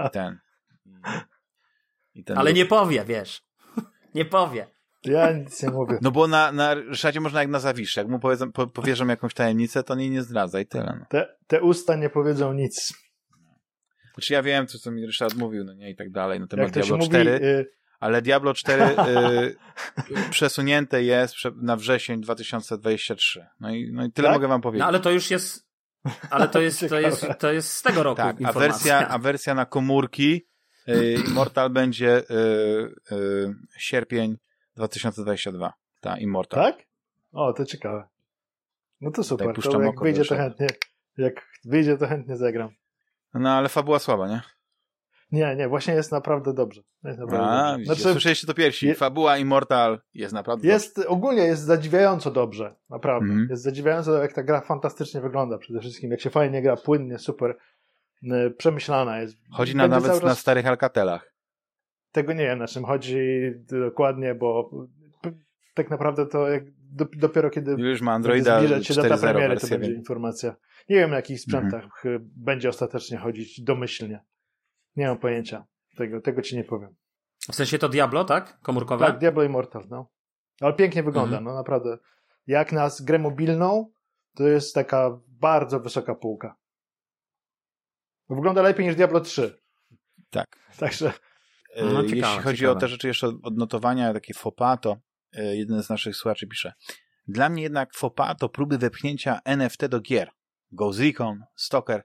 i 0.08 0.10
ten. 0.14 0.40
I, 0.86 2.20
i 2.20 2.24
ten 2.24 2.38
Ale 2.38 2.54
nie 2.54 2.66
powie, 2.66 3.06
wiesz. 3.06 3.42
nie 4.16 4.26
powie. 4.26 4.68
Ja 5.04 5.32
nic 5.32 5.64
nie 5.64 5.70
mówię. 5.70 5.98
No 6.02 6.12
bo 6.12 6.28
na, 6.28 6.52
na 6.52 6.74
Ryszardzie 6.74 7.20
można 7.20 7.42
jak 7.42 7.50
na 7.50 7.60
zawisze. 7.60 8.02
Jak 8.02 8.10
mu 8.10 8.20
powiedzą, 8.20 8.52
po, 8.52 8.68
powierzą 8.68 9.08
jakąś 9.08 9.34
tajemnicę, 9.34 9.84
to 9.84 9.96
nie, 9.96 10.10
nie 10.10 10.24
zdradza 10.24 10.60
i 10.60 10.66
tyle. 10.66 10.98
No. 11.00 11.06
Te, 11.10 11.36
te 11.48 11.62
usta 11.62 11.96
nie 11.96 12.10
powiedzą 12.10 12.54
nic. 12.54 12.94
Znaczy 14.14 14.34
ja 14.34 14.44
wiem, 14.44 14.68
co, 14.68 14.80
co 14.80 14.92
mi 14.92 15.06
Ryszard 15.06 15.36
mówił, 15.36 15.64
no 15.64 15.74
nie, 15.74 15.90
i 15.90 15.96
tak 15.96 16.12
dalej, 16.12 16.40
na 16.40 16.48
temat 16.48 16.72
Diablo 16.72 16.98
4. 16.98 17.32
Mówi, 17.32 17.46
y... 17.46 17.66
Ale 18.00 18.22
Diablo 18.22 18.54
4 18.54 18.84
y, 18.84 19.56
przesunięte 20.30 21.04
jest 21.04 21.36
na 21.56 21.76
wrzesień 21.76 22.22
2023. 22.22 23.46
No 23.60 23.70
i, 23.70 23.92
no 23.94 24.06
i 24.06 24.12
tyle 24.12 24.28
tak? 24.28 24.36
mogę 24.36 24.48
wam 24.48 24.62
powiedzieć. 24.62 24.80
No 24.80 24.88
ale 24.88 25.00
to 25.00 25.12
już 25.12 25.32
jest 25.32 25.67
ale 26.30 26.48
to 26.48 26.62
jest, 26.68 26.90
to 26.90 27.00
jest, 27.00 27.26
to 27.40 27.52
jest 27.52 27.74
z 27.74 27.82
tego 27.82 28.04
roku 28.04 28.18
tak, 28.18 28.36
a 28.44 28.54
wersja, 28.54 29.08
a 29.08 29.18
wersja 29.18 29.54
na 29.54 29.66
komórki 29.66 30.46
y, 30.90 31.16
Immortal 31.28 31.70
będzie 31.70 32.18
y, 32.18 32.24
y, 33.12 33.56
sierpień 33.78 34.38
2022. 34.76 35.74
Ta 36.02 36.18
Immortal. 36.18 36.64
Tak? 36.64 36.86
O, 37.34 37.54
to 37.54 37.66
ciekawe. 37.66 38.08
No 39.02 39.12
to 39.12 39.24
super. 39.24 39.48
Tak, 39.48 39.64
to 39.64 39.82
jak 39.82 40.00
wyjdzie 40.00 40.26
to 40.26 40.36
chętnie, 40.36 40.68
jak 41.18 41.48
wyjdzie 41.66 41.98
to 41.98 42.08
chętnie 42.08 42.38
zagram. 42.38 42.70
No 43.34 43.50
ale 43.50 43.70
fabuła 43.70 44.00
słaba, 44.00 44.28
nie? 44.28 44.42
Nie, 45.32 45.56
nie, 45.56 45.68
właśnie 45.68 45.94
jest 45.94 46.12
naprawdę 46.12 46.54
dobrze. 46.54 46.82
Jest 47.04 47.20
naprawdę 47.20 47.48
A, 47.48 47.72
dobrze. 47.72 47.86
Znaczy, 47.86 48.02
słyszeliście 48.02 48.48
to 48.48 48.54
pierwsi. 48.54 48.88
Je... 48.88 48.96
Fabuła 48.96 49.38
Immortal 49.38 50.00
jest 50.14 50.34
naprawdę 50.34 50.68
Jest, 50.68 50.96
dobrze. 50.96 51.10
ogólnie 51.10 51.44
jest 51.44 51.62
zadziwiająco 51.62 52.32
dobrze. 52.32 52.76
Naprawdę. 52.90 53.34
Mm. 53.34 53.48
Jest 53.50 53.64
zadziwiająco, 53.64 54.22
jak 54.22 54.34
ta 54.34 54.44
gra 54.44 54.62
fantastycznie 54.62 55.22
wygląda 55.22 55.58
przede 55.58 55.80
wszystkim. 55.80 56.12
Jak 56.12 56.22
się 56.22 56.30
fajnie 56.30 56.62
gra, 56.62 56.76
płynnie, 56.76 57.20
super 57.20 57.58
y, 58.24 58.52
przemyślana 58.58 59.22
jest. 59.22 59.38
Chodzi 59.52 59.76
na, 59.76 59.88
nawet 59.88 60.12
czas... 60.12 60.24
na 60.24 60.36
starych 60.36 60.68
Alcatelach. 60.68 61.34
Tego 62.12 62.34
nie 62.34 62.44
wiem, 62.44 62.60
na 62.60 62.68
czym 62.68 62.86
chodzi 62.86 63.18
dokładnie, 63.68 64.36
bo 64.36 64.70
tak 65.74 65.90
naprawdę 65.90 66.26
to 66.26 66.48
jak 66.50 66.64
dopiero 67.18 67.50
kiedy 67.50 67.72
Już 67.72 68.02
ma 68.02 68.12
Androida 68.12 68.58
zbliżać 68.58 68.88
się 68.88 68.94
data 68.94 69.18
premiery, 69.18 69.58
to 69.58 69.68
będzie 69.68 69.94
informacja. 69.94 70.56
Nie 70.90 70.96
wiem, 70.96 71.10
na 71.10 71.16
jakich 71.16 71.42
sprzętach 71.42 71.84
mhm. 71.84 72.30
będzie 72.36 72.70
ostatecznie 72.70 73.18
chodzić 73.18 73.62
domyślnie. 73.62 74.20
Nie 74.98 75.08
mam 75.08 75.18
pojęcia. 75.18 75.66
Tego, 75.98 76.22
tego 76.22 76.42
ci 76.42 76.56
nie 76.56 76.64
powiem. 76.64 76.96
W 77.52 77.56
sensie 77.56 77.78
to 77.78 77.90
Diablo, 77.90 78.24
tak? 78.24 78.60
Komórkowe? 78.62 79.06
Tak, 79.06 79.20
Diablo 79.20 79.44
Immortal, 79.44 79.84
no. 79.90 80.10
Ale 80.62 80.74
pięknie 80.74 81.04
wygląda, 81.04 81.38
mhm. 81.38 81.44
no 81.44 81.54
naprawdę. 81.54 81.98
Jak 82.48 82.72
na 82.72 82.90
grę 83.02 83.20
mobilną, 83.20 83.92
to 84.36 84.48
jest 84.48 84.76
taka 84.76 85.20
bardzo 85.28 85.80
wysoka 85.80 86.16
półka. 86.16 86.56
Wygląda 88.30 88.62
lepiej 88.62 88.86
niż 88.86 88.96
Diablo 88.96 89.20
3. 89.20 89.62
Tak. 90.30 90.46
Także 90.80 91.14
no, 91.76 92.04
ciekawe, 92.04 92.16
Jeśli 92.16 92.44
chodzi 92.44 92.58
ciekawe. 92.58 92.78
o 92.78 92.80
te 92.80 92.88
rzeczy 92.88 93.08
jeszcze 93.08 93.28
odnotowania, 93.44 94.14
takie 94.14 94.34
fopa, 94.34 94.78
to 94.78 94.98
e, 95.34 95.56
jeden 95.56 95.84
z 95.84 95.90
naszych 95.90 96.16
słuchaczy 96.16 96.48
pisze. 96.48 96.74
Dla 97.28 97.50
mnie 97.50 97.64
jednak 97.64 97.96
fopa 97.96 98.36
to 98.36 98.50
próby 98.50 98.78
wepchnięcia 98.78 99.40
NFT 99.46 99.86
do 99.86 100.02
gier. 100.02 100.32
Ghost 100.72 101.00
Recon, 101.00 101.44
Stalker. 101.56 102.04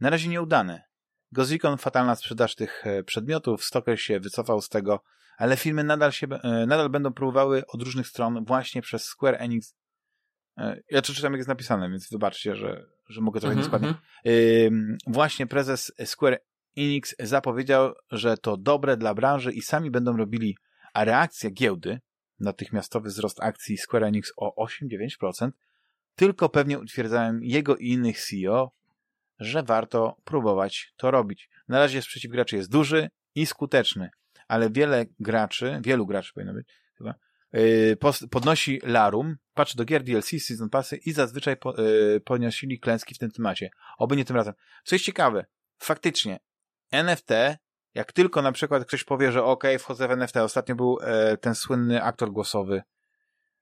Na 0.00 0.10
razie 0.10 0.28
nieudane. 0.28 0.87
Recon 1.36 1.78
fatalna 1.78 2.16
sprzedaż 2.16 2.54
tych 2.54 2.86
e, 2.86 3.02
przedmiotów, 3.02 3.64
Stalker 3.64 4.00
się 4.00 4.20
wycofał 4.20 4.60
z 4.60 4.68
tego, 4.68 5.02
ale 5.38 5.56
filmy 5.56 5.84
nadal, 5.84 6.12
się, 6.12 6.26
e, 6.26 6.66
nadal 6.66 6.88
będą 6.88 7.12
próbowały 7.12 7.62
od 7.66 7.82
różnych 7.82 8.06
stron 8.06 8.44
właśnie 8.44 8.82
przez 8.82 9.04
Square 9.04 9.36
Enix. 9.38 9.74
Ja 10.90 11.02
to 11.02 11.12
czytam 11.12 11.32
jak 11.32 11.38
jest 11.38 11.48
napisane, 11.48 11.90
więc 11.90 12.10
wybaczcie, 12.10 12.56
że, 12.56 12.86
że 13.08 13.20
mogę 13.20 13.40
trochę 13.40 13.52
mm 13.52 13.64
-hmm, 13.64 13.72
nie 13.72 13.78
składnie. 13.78 13.94
Właśnie 15.06 15.46
prezes 15.46 15.92
Square 16.04 16.38
Enix 16.76 17.14
zapowiedział, 17.18 17.94
że 18.10 18.36
to 18.36 18.56
dobre 18.56 18.96
dla 18.96 19.14
branży 19.14 19.52
i 19.52 19.62
sami 19.62 19.90
będą 19.90 20.16
robili, 20.16 20.56
a 20.94 21.04
reakcja 21.04 21.50
giełdy, 21.50 22.00
natychmiastowy 22.40 23.08
wzrost 23.08 23.42
akcji 23.42 23.78
Square 23.78 24.04
Enix 24.04 24.32
o 24.36 24.66
8-9%, 24.66 25.50
tylko 26.14 26.48
pewnie 26.48 26.78
utwierdzałem 26.78 27.40
jego 27.42 27.76
i 27.76 27.88
innych 27.88 28.20
CEO, 28.20 28.72
że 29.38 29.62
warto 29.62 30.16
próbować 30.24 30.92
to 30.96 31.10
robić. 31.10 31.50
Na 31.68 31.78
razie 31.78 32.02
sprzeciw 32.02 32.30
graczy 32.30 32.56
jest 32.56 32.70
duży 32.70 33.10
i 33.34 33.46
skuteczny, 33.46 34.10
ale 34.48 34.70
wiele 34.70 35.06
graczy, 35.20 35.80
wielu 35.84 36.06
graczy 36.06 36.32
powinno 36.34 36.54
być, 36.54 36.68
chyba, 36.98 37.14
yy, 37.52 37.96
podnosi 38.30 38.80
larum, 38.82 39.36
patrzy 39.54 39.76
do 39.76 39.84
gier 39.84 40.02
DLC, 40.02 40.28
Season 40.28 40.70
Passy 40.70 40.96
i 40.96 41.12
zazwyczaj 41.12 41.56
po, 41.56 41.82
yy, 41.82 42.20
ponosili 42.20 42.80
klęski 42.80 43.14
w 43.14 43.18
tym 43.18 43.30
temacie. 43.30 43.70
Oby 43.98 44.16
nie 44.16 44.24
tym 44.24 44.36
razem. 44.36 44.54
Co 44.84 44.94
jest 44.94 45.04
ciekawe, 45.04 45.46
faktycznie 45.78 46.38
NFT, 46.90 47.30
jak 47.94 48.12
tylko 48.12 48.42
na 48.42 48.52
przykład 48.52 48.84
ktoś 48.84 49.04
powie, 49.04 49.32
że 49.32 49.44
ok, 49.44 49.64
wchodzę 49.78 50.08
w 50.08 50.10
NFT. 50.10 50.36
Ostatnio 50.36 50.74
był 50.74 50.98
e, 51.02 51.36
ten 51.36 51.54
słynny 51.54 52.02
aktor 52.02 52.30
głosowy, 52.30 52.82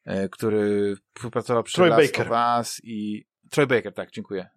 e, 0.05 0.29
który 0.29 0.95
współpracował 1.15 1.63
przy 1.63 1.75
Troy 1.75 1.89
Last 1.89 2.13
Baker. 2.13 2.33
of 2.33 2.59
Us 2.59 2.81
i 2.85 3.27
Troy 3.51 3.67
Baker, 3.67 3.95
tak, 3.95 4.11
dziękuję. 4.11 4.49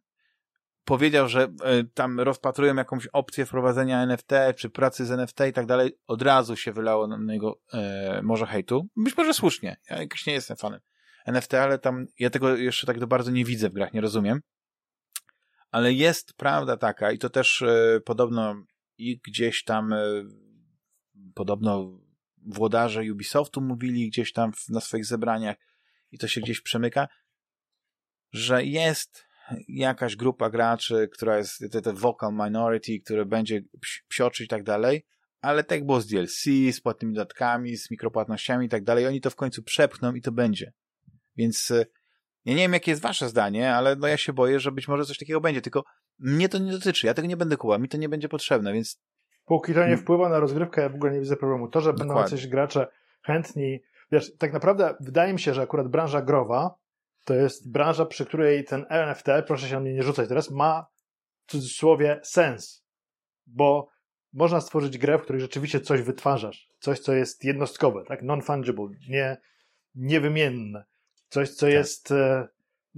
Powiedział, 0.90 1.28
że 1.28 1.44
e, 1.44 1.84
tam 1.84 2.20
rozpatrują 2.20 2.76
jakąś 2.76 3.08
opcję 3.08 3.46
wprowadzenia 3.46 4.02
NFT, 4.02 4.32
czy 4.56 4.70
pracy 4.70 5.06
z 5.06 5.12
NFT 5.12 5.40
i 5.50 5.54
tak 5.54 5.66
dalej. 5.66 5.98
Od 6.08 6.22
razu 6.22 6.56
się 6.56 6.72
wylało 6.72 7.08
na 7.08 7.18
niego 7.18 7.62
e, 7.74 8.22
może 8.24 8.46
hejtu. 8.46 8.88
Być 8.96 9.18
może 9.18 9.34
słusznie. 9.34 9.78
Ja 9.90 10.02
jakoś 10.02 10.26
nie 10.26 10.34
jestem 10.34 10.58
fanem 10.58 10.80
NFT, 11.26 11.54
ale 11.54 11.80
tam 11.80 12.06
ja 12.20 12.30
tego 12.30 12.56
jeszcze 12.56 12.88
tak 12.88 13.00
do 13.00 13.08
bardzo 13.08 13.32
nie 13.32 13.46
widzę 13.46 13.70
w 13.70 13.74
grach, 13.74 13.94
nie 13.94 14.02
rozumiem 14.02 14.42
ale 15.72 15.94
jest 15.94 16.34
prawda 16.34 16.78
taka 16.78 17.12
i 17.12 17.18
to 17.18 17.30
też 17.30 17.62
e, 17.62 18.00
podobno 18.06 18.56
i 18.98 19.20
gdzieś 19.28 19.64
tam 19.64 19.94
e, 19.94 20.00
podobno 21.36 22.00
włodarze 22.38 23.02
Ubisoftu 23.12 23.62
mówili 23.62 24.10
gdzieś 24.10 24.34
tam 24.34 24.54
w, 24.54 24.70
na 24.70 24.82
swoich 24.82 25.06
zebraniach 25.06 25.58
i 26.12 26.18
to 26.18 26.28
się 26.28 26.42
gdzieś 26.42 26.62
przemyka, 26.62 27.08
że 28.32 28.66
jest 28.66 29.29
jakaś 29.68 30.16
grupa 30.16 30.50
graczy, 30.50 31.10
która 31.14 31.38
jest 31.38 31.64
te, 31.72 31.94
vocal 31.94 32.34
minority, 32.34 33.00
które 33.06 33.26
będzie 33.26 33.62
psioczyć 34.08 34.46
i 34.46 34.48
tak 34.48 34.64
dalej, 34.64 35.06
ale 35.42 35.64
tak 35.64 35.86
było 35.86 36.02
z 36.02 36.08
DLC, 36.08 36.44
z 36.72 36.82
płatnymi 36.82 37.14
dodatkami, 37.14 37.78
z 37.78 37.92
mikropłatnościami 37.92 38.66
i 38.66 38.70
tak 38.70 38.84
dalej, 38.84 39.08
oni 39.08 39.22
to 39.22 39.30
w 39.30 39.36
końcu 39.36 39.64
przepchną 39.64 40.14
i 40.14 40.22
to 40.22 40.32
będzie. 40.32 40.74
Więc 41.38 41.72
e, 41.72 41.86
ja 42.46 42.54
nie 42.54 42.62
wiem, 42.62 42.74
jakie 42.74 42.92
jest 42.92 43.02
wasze 43.02 43.30
zdanie, 43.30 43.76
ale 43.76 43.96
no 43.96 44.08
ja 44.08 44.18
się 44.18 44.34
boję, 44.34 44.60
że 44.60 44.72
być 44.72 44.88
może 44.88 45.06
coś 45.06 45.18
takiego 45.18 45.42
będzie, 45.42 45.62
tylko 45.62 45.84
mnie 46.20 46.50
to 46.50 46.58
nie 46.58 46.72
dotyczy, 46.72 47.08
ja 47.08 47.14
tego 47.14 47.28
nie 47.28 47.38
będę 47.38 47.58
kuła, 47.58 47.78
mi 47.78 47.90
to 47.90 47.98
nie 47.98 48.10
będzie 48.10 48.30
potrzebne, 48.30 48.74
więc... 48.74 49.02
Póki 49.46 49.74
to 49.74 49.88
nie 49.88 49.98
wpływa 49.98 50.30
na 50.30 50.40
rozgrywkę, 50.40 50.82
ja 50.82 50.90
w 50.90 50.96
ogóle 50.96 51.12
nie 51.12 51.20
widzę 51.20 51.36
problemu. 51.36 51.68
To, 51.68 51.82
że 51.82 51.94
Dokładnie. 51.94 52.14
będą 52.14 52.22
jacyś 52.22 52.48
gracze 52.48 52.88
chętni 53.22 53.80
wiesz, 54.12 54.38
tak 54.38 54.54
naprawdę 54.54 54.96
wydaje 55.00 55.34
mi 55.34 55.40
się, 55.40 55.54
że 55.54 55.62
akurat 55.62 55.88
branża 55.88 56.22
growa 56.22 56.76
to 57.30 57.36
jest 57.36 57.72
branża, 57.72 58.06
przy 58.06 58.26
której 58.26 58.64
ten 58.64 58.86
NFT, 58.90 59.26
proszę 59.48 59.68
się 59.68 59.74
na 59.74 59.80
mnie 59.80 59.94
nie 59.94 60.04
rzucać 60.04 60.30
teraz, 60.30 60.52
ma 60.52 60.88
w 61.46 61.52
cudzysłowie 61.52 62.20
sens, 62.24 62.86
bo 63.48 63.90
można 64.34 64.62
stworzyć 64.62 64.98
grę, 64.98 65.18
w 65.18 65.22
której 65.22 65.42
rzeczywiście 65.42 65.82
coś 65.82 66.02
wytwarzasz, 66.02 66.70
coś, 66.80 67.00
co 67.00 67.14
jest 67.14 67.44
jednostkowe, 67.44 68.04
tak, 68.08 68.24
non-fungible, 68.24 68.90
nie, 69.10 69.38
niewymienne, 69.96 70.84
coś, 71.28 71.50
co 71.50 71.66
tak. 71.66 71.74
jest 71.74 72.12
e, 72.12 72.48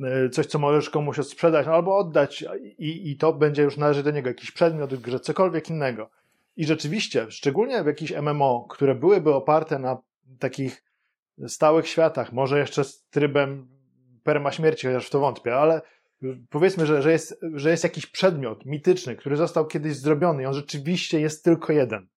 e, 0.03 0.29
coś, 0.29 0.45
co 0.45 0.59
możesz 0.59 0.89
komuś 0.89 1.17
sprzedać 1.17 1.67
albo 1.67 1.97
oddać 1.97 2.45
i, 2.77 3.11
i 3.11 3.17
to 3.17 3.33
będzie 3.33 3.63
już 3.63 3.77
należy 3.77 4.03
do 4.03 4.11
niego, 4.11 4.29
jakiś 4.29 4.51
przedmiot 4.51 4.95
grze, 4.95 5.19
cokolwiek 5.19 5.69
innego. 5.69 6.09
I 6.55 6.65
rzeczywiście, 6.65 7.31
szczególnie 7.31 7.83
w 7.83 7.87
jakichś 7.87 8.11
MMO, 8.11 8.67
które 8.69 8.95
byłyby 8.95 9.33
oparte 9.33 9.79
na 9.79 9.97
takich 10.39 10.83
stałych 11.47 11.87
światach, 11.87 12.33
może 12.33 12.59
jeszcze 12.59 12.83
z 12.83 13.03
trybem 13.09 13.80
perma 14.23 14.51
śmierci, 14.51 14.87
chociaż 14.87 15.07
w 15.07 15.09
to 15.09 15.19
wątpię, 15.19 15.55
ale 15.55 15.81
powiedzmy, 16.49 16.85
że, 16.85 17.01
że, 17.01 17.11
jest, 17.11 17.39
że 17.53 17.71
jest 17.71 17.83
jakiś 17.83 18.05
przedmiot 18.05 18.65
mityczny, 18.65 19.15
który 19.15 19.37
został 19.37 19.67
kiedyś 19.67 19.95
zrobiony 19.95 20.43
i 20.43 20.45
on 20.45 20.53
rzeczywiście 20.53 21.19
jest 21.19 21.43
tylko 21.43 21.73
jeden. 21.73 22.07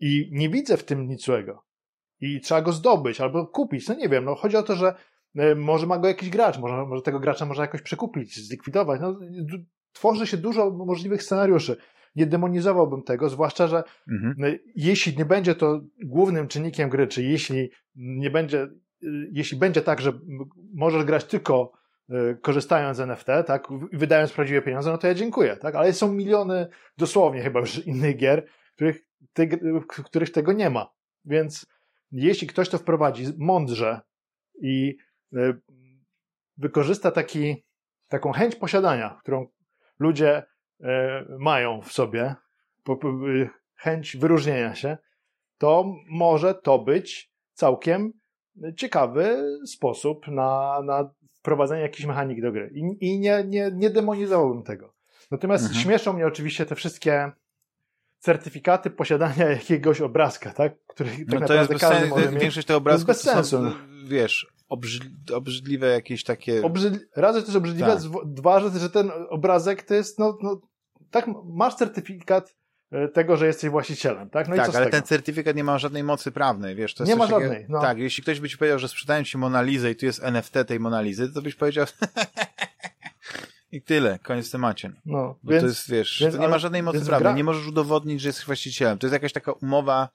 I 0.00 0.28
nie 0.32 0.48
widzę 0.48 0.76
w 0.76 0.84
tym 0.84 1.08
nic 1.08 1.24
złego. 1.24 1.64
I 2.20 2.40
trzeba 2.40 2.62
go 2.62 2.72
zdobyć 2.72 3.20
albo 3.20 3.46
kupić. 3.46 3.88
No 3.88 3.94
nie 3.94 4.08
wiem, 4.08 4.24
no 4.24 4.34
chodzi 4.34 4.56
o 4.56 4.62
to, 4.62 4.76
że 4.76 4.94
e, 5.36 5.54
może 5.54 5.86
ma 5.86 5.98
go 5.98 6.08
jakiś 6.08 6.30
gracz, 6.30 6.58
może, 6.58 6.86
może 6.86 7.02
tego 7.02 7.20
gracza 7.20 7.46
można 7.46 7.64
jakoś 7.64 7.82
przekupić, 7.82 8.46
zlikwidować. 8.46 9.00
No, 9.00 9.18
tworzy 9.92 10.26
się 10.26 10.36
dużo 10.36 10.70
możliwych 10.70 11.22
scenariuszy. 11.22 11.76
Nie 12.16 12.26
demonizowałbym 12.26 13.02
tego, 13.02 13.28
zwłaszcza, 13.28 13.66
że 13.66 13.82
mhm. 14.08 14.44
E, 14.44 14.58
jeśli 14.76 15.16
nie 15.16 15.24
będzie 15.24 15.54
to 15.54 15.80
głównym 16.04 16.48
czynnikiem 16.48 16.90
gry, 16.90 17.06
czy 17.06 17.22
jeśli 17.22 17.70
nie 17.96 18.30
będzie, 18.30 18.68
jeśli 19.32 19.58
będzie 19.58 19.82
tak, 19.82 20.00
że 20.00 20.12
możesz 20.74 21.04
grać 21.04 21.24
tylko 21.24 21.72
Y, 22.12 22.38
korzystając 22.42 22.96
z 22.96 23.00
NFT, 23.00 23.26
tak, 23.46 23.68
wydając 23.92 24.32
prawdziwe 24.32 24.62
pieniądze, 24.62 24.90
no 24.90 24.98
to 24.98 25.06
ja 25.06 25.14
dziękuję, 25.14 25.56
tak, 25.56 25.74
ale 25.74 25.92
są 25.92 26.12
miliony 26.12 26.68
dosłownie 26.96 27.42
chyba 27.42 27.60
już 27.60 27.86
innych 27.86 28.16
gier, 28.16 28.46
których, 28.74 29.06
te, 29.32 29.46
w 29.98 30.04
których 30.04 30.32
tego 30.32 30.52
nie 30.52 30.70
ma. 30.70 30.92
Więc 31.24 31.66
jeśli 32.12 32.46
ktoś 32.46 32.68
to 32.68 32.78
wprowadzi 32.78 33.24
mądrze 33.38 34.00
i 34.62 34.96
y, 35.32 35.60
wykorzysta 36.56 37.10
taki, 37.10 37.64
taką 38.08 38.32
chęć 38.32 38.56
posiadania, 38.56 39.18
którą 39.22 39.46
ludzie 39.98 40.42
y, 40.42 40.84
mają 41.38 41.82
w 41.82 41.92
sobie, 41.92 42.34
chęć 43.74 44.16
wyróżnienia 44.16 44.74
się, 44.74 44.98
to 45.58 45.94
może 46.10 46.54
to 46.54 46.78
być 46.78 47.32
całkiem 47.52 48.12
ciekawy 48.76 49.56
sposób 49.66 50.28
na, 50.28 50.80
na 50.84 51.10
wprowadzenie 51.32 51.82
jakichś 51.82 52.06
mechanik 52.06 52.42
do 52.42 52.52
gry. 52.52 52.70
I, 52.74 53.06
i 53.06 53.18
nie, 53.18 53.44
nie, 53.46 53.70
nie 53.74 53.90
demonizowałbym 53.90 54.62
tego. 54.62 54.94
Natomiast 55.30 55.64
mhm. 55.64 55.82
śmieszą 55.82 56.12
mnie 56.12 56.26
oczywiście 56.26 56.66
te 56.66 56.74
wszystkie 56.74 57.32
certyfikaty 58.18 58.90
posiadania 58.90 59.48
jakiegoś 59.60 60.00
obrazka, 60.00 60.52
tak? 60.52 60.86
Który 60.86 61.10
tak 61.10 61.40
no 61.40 61.46
to 61.46 61.54
jest 61.54 61.72
bez 61.72 61.80
sensu. 61.80 62.14
Większość 62.38 62.66
tych 62.66 62.76
obrazków 62.76 63.06
to 63.06 63.12
jest 63.12 63.24
bez 63.24 63.34
sensu. 63.34 63.56
Są, 63.56 63.72
wiesz, 64.08 64.46
obrzydliwe 65.32 65.86
jakieś 65.86 66.24
takie... 66.24 66.62
Obrzyd... 66.62 67.08
Raz, 67.16 67.36
że 67.36 67.42
to 67.42 67.46
jest 67.46 67.56
obrzydliwe, 67.56 67.96
tak. 67.96 68.32
dwa, 68.32 68.60
że, 68.60 68.70
że 68.78 68.90
ten 68.90 69.10
obrazek 69.28 69.82
to 69.82 69.94
jest, 69.94 70.18
no, 70.18 70.38
no 70.42 70.60
tak, 71.10 71.26
masz 71.44 71.74
certyfikat 71.74 72.56
tego, 73.12 73.36
że 73.36 73.46
jesteś 73.46 73.70
właścicielem, 73.70 74.30
tak? 74.30 74.48
No 74.48 74.56
tak, 74.56 74.68
ale 74.68 74.78
tego? 74.78 74.90
ten 74.90 75.02
certyfikat 75.02 75.56
nie 75.56 75.64
ma 75.64 75.78
żadnej 75.78 76.04
mocy 76.04 76.32
prawnej, 76.32 76.74
wiesz, 76.74 76.94
to 76.94 77.02
jest 77.02 77.10
Nie 77.12 77.16
ma 77.16 77.26
żadnej, 77.26 77.66
no. 77.68 77.80
Tak, 77.80 77.98
jeśli 77.98 78.22
ktoś 78.22 78.40
by 78.40 78.48
ci 78.48 78.58
powiedział, 78.58 78.78
że 78.78 78.88
sprzedają 78.88 79.24
ci 79.24 79.38
Monalizę 79.38 79.90
i 79.90 79.96
tu 79.96 80.06
jest 80.06 80.24
NFT 80.24 80.54
tej 80.66 80.80
Monalizy, 80.80 81.32
to 81.32 81.42
byś 81.42 81.54
powiedział 81.54 81.86
i 83.72 83.82
tyle, 83.82 84.18
koniec 84.18 84.50
temacie. 84.50 84.92
No, 85.06 85.38
Bo 85.42 85.52
więc, 85.52 85.62
to 85.62 85.68
jest, 85.68 85.90
wiesz, 85.90 86.20
więc, 86.20 86.34
to 86.34 86.40
nie 86.40 86.48
ma 86.48 86.58
żadnej 86.58 86.82
mocy 86.82 87.06
prawnej, 87.06 87.20
gra... 87.20 87.32
nie 87.32 87.44
możesz 87.44 87.66
udowodnić, 87.66 88.20
że 88.20 88.28
jesteś 88.28 88.46
właścicielem. 88.46 88.98
To 88.98 89.06
jest 89.06 89.12
jakaś 89.12 89.32
taka 89.32 89.52
umowa 89.52 90.08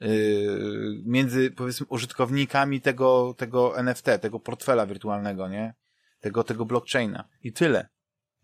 yy, 0.00 1.02
między, 1.04 1.50
powiedzmy, 1.50 1.86
użytkownikami 1.88 2.80
tego, 2.80 3.34
tego 3.38 3.78
NFT, 3.78 4.06
tego 4.20 4.40
portfela 4.40 4.86
wirtualnego, 4.86 5.48
nie? 5.48 5.74
Tego, 6.20 6.44
tego 6.44 6.64
blockchaina. 6.64 7.28
I 7.42 7.52
tyle. 7.52 7.88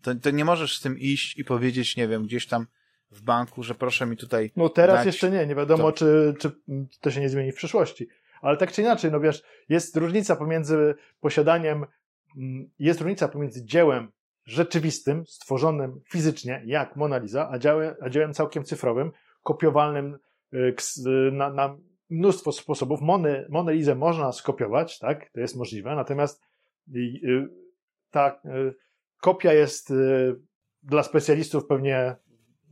To, 0.01 0.15
to 0.15 0.31
nie 0.31 0.45
możesz 0.45 0.77
z 0.77 0.81
tym 0.81 0.99
iść 0.99 1.37
i 1.37 1.45
powiedzieć, 1.45 1.97
nie 1.97 2.07
wiem, 2.07 2.23
gdzieś 2.23 2.47
tam 2.47 2.67
w 3.11 3.21
banku, 3.21 3.63
że 3.63 3.75
proszę 3.75 4.05
mi 4.05 4.17
tutaj. 4.17 4.51
No 4.55 4.69
teraz 4.69 4.95
dać... 4.95 5.05
jeszcze 5.05 5.31
nie, 5.31 5.47
nie 5.47 5.55
wiadomo, 5.55 5.91
czy, 5.91 6.33
czy 6.39 6.51
to 7.01 7.11
się 7.11 7.21
nie 7.21 7.29
zmieni 7.29 7.51
w 7.51 7.55
przyszłości. 7.55 8.07
Ale 8.41 8.57
tak 8.57 8.71
czy 8.71 8.81
inaczej, 8.81 9.11
no 9.11 9.19
wiesz, 9.19 9.43
jest 9.69 9.97
różnica 9.97 10.35
pomiędzy 10.35 10.95
posiadaniem, 11.19 11.85
mm, 12.37 12.69
jest 12.79 13.01
różnica 13.01 13.27
pomiędzy 13.27 13.65
dziełem 13.65 14.11
rzeczywistym, 14.45 15.25
stworzonym 15.25 16.01
fizycznie, 16.09 16.63
jak 16.65 16.95
Mona 16.95 17.17
Lisa, 17.17 17.49
a 17.51 17.59
dziełem, 17.59 17.95
a 18.01 18.09
dziełem 18.09 18.33
całkiem 18.33 18.63
cyfrowym, 18.63 19.11
kopiowalnym 19.43 20.17
y, 20.53 20.57
y, 20.57 21.31
na, 21.31 21.49
na 21.49 21.77
mnóstwo 22.09 22.51
sposobów. 22.51 23.01
Mony, 23.01 23.45
Monę 23.49 23.73
Lizę 23.73 23.95
można 23.95 24.31
skopiować, 24.31 24.99
tak, 24.99 25.29
to 25.29 25.39
jest 25.39 25.55
możliwe, 25.55 25.95
natomiast 25.95 26.43
y, 26.95 27.49
ta 28.11 28.41
kopia 29.21 29.53
jest 29.53 29.93
dla 30.83 31.03
specjalistów 31.03 31.65
pewnie 31.65 32.15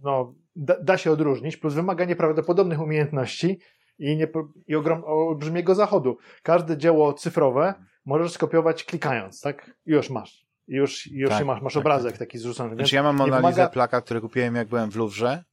no, 0.03 0.33
da, 0.55 0.79
da, 0.81 0.97
się 0.97 1.11
odróżnić, 1.11 1.57
plus 1.57 1.73
wymaga 1.73 2.05
nieprawdopodobnych 2.05 2.81
umiejętności 2.81 3.59
i, 3.99 4.17
nie, 4.17 4.27
i 4.67 4.75
ogrom, 4.75 5.03
olbrzymiego 5.05 5.75
zachodu. 5.75 6.17
Każde 6.43 6.77
dzieło 6.77 7.13
cyfrowe 7.13 7.73
możesz 8.05 8.31
skopiować 8.31 8.83
klikając, 8.83 9.41
tak? 9.41 9.71
I 9.85 9.91
już 9.91 10.09
masz. 10.09 10.45
I 10.67 10.75
już, 10.75 11.07
już 11.07 11.29
tak, 11.29 11.45
masz, 11.45 11.61
masz 11.61 11.73
tak, 11.73 11.81
obrazek 11.81 12.11
tak. 12.11 12.19
taki 12.19 12.37
zrzucony. 12.37 12.75
Znaczy 12.75 12.95
ja 12.95 13.03
mam 13.03 13.15
Mona 13.15 13.35
wymaga... 13.35 13.69
plakat, 13.69 14.05
który 14.05 14.21
kupiłem 14.21 14.55
jak 14.55 14.67
byłem 14.67 14.91
w 14.91 14.95
Louvre 14.95 15.43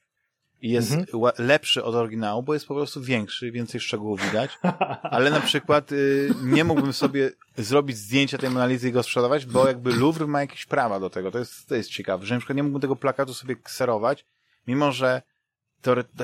i 0.62 0.70
jest 0.70 0.92
mhm. 0.92 1.32
lepszy 1.38 1.84
od 1.84 1.94
oryginału, 1.94 2.42
bo 2.42 2.54
jest 2.54 2.66
po 2.66 2.74
prostu 2.74 3.02
większy, 3.02 3.50
więcej 3.50 3.80
szczegółów 3.80 4.22
widać, 4.22 4.58
ale 5.02 5.30
na 5.30 5.40
przykład 5.40 5.92
y, 5.92 6.30
nie 6.42 6.64
mógłbym 6.64 6.92
sobie 6.92 7.30
zrobić 7.56 7.96
zdjęcia 7.96 8.38
tej 8.38 8.50
Monalizy 8.50 8.88
i 8.88 8.92
go 8.92 9.02
sprzedawać, 9.02 9.46
bo 9.46 9.66
jakby 9.66 9.96
Louvre 9.96 10.26
ma 10.26 10.40
jakieś 10.40 10.66
prawa 10.66 11.00
do 11.00 11.10
tego, 11.10 11.30
to 11.30 11.38
jest, 11.38 11.68
to 11.68 11.74
jest 11.74 11.90
ciekawe, 11.90 12.26
że 12.26 12.34
na 12.34 12.38
przykład 12.38 12.56
nie 12.56 12.62
mógłbym 12.62 12.80
tego 12.80 12.96
plakatu 12.96 13.34
sobie 13.34 13.56
kserować, 13.56 14.26
mimo 14.66 14.92
że 14.92 15.22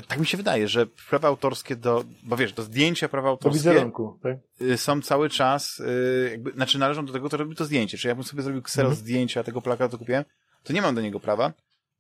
tak 0.08 0.18
mi 0.18 0.26
się 0.26 0.36
wydaje, 0.36 0.68
że 0.68 0.86
prawa 0.86 1.28
autorskie 1.28 1.76
do, 1.76 2.04
bo 2.22 2.36
wiesz, 2.36 2.52
do 2.52 2.62
zdjęcia 2.62 3.08
prawa 3.08 3.28
autorskie 3.28 3.58
wizerunku, 3.58 4.18
tak? 4.22 4.36
Y, 4.60 4.78
są 4.78 5.02
cały 5.02 5.30
czas, 5.30 5.80
y, 5.80 6.28
jakby, 6.30 6.52
znaczy 6.52 6.78
należą 6.78 7.06
do 7.06 7.12
tego, 7.12 7.28
to 7.28 7.36
robi 7.36 7.56
to 7.56 7.64
zdjęcie. 7.64 7.98
Czyli 7.98 8.08
jakbym 8.08 8.24
sobie 8.24 8.42
zrobił 8.42 8.62
ksero 8.62 8.88
mhm. 8.88 9.04
zdjęcia 9.04 9.44
tego 9.44 9.62
plakatu 9.62 9.98
kupiłem, 9.98 10.24
to 10.62 10.72
nie 10.72 10.82
mam 10.82 10.94
do 10.94 11.00
niego 11.00 11.20
prawa, 11.20 11.52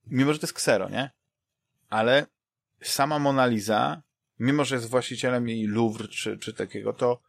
mimo 0.06 0.32
że 0.32 0.38
to 0.38 0.46
jest 0.46 0.54
ksero, 0.54 0.88
nie? 0.88 1.10
Ale 1.90 2.26
sama 2.82 3.18
Mona 3.18 3.46
Lisa, 3.46 4.02
mimo 4.38 4.64
że 4.64 4.74
jest 4.74 4.88
właścicielem 4.88 5.48
jej 5.48 5.66
Louvre 5.66 6.08
czy, 6.08 6.38
czy 6.38 6.52
takiego, 6.52 6.92
to 6.92 7.20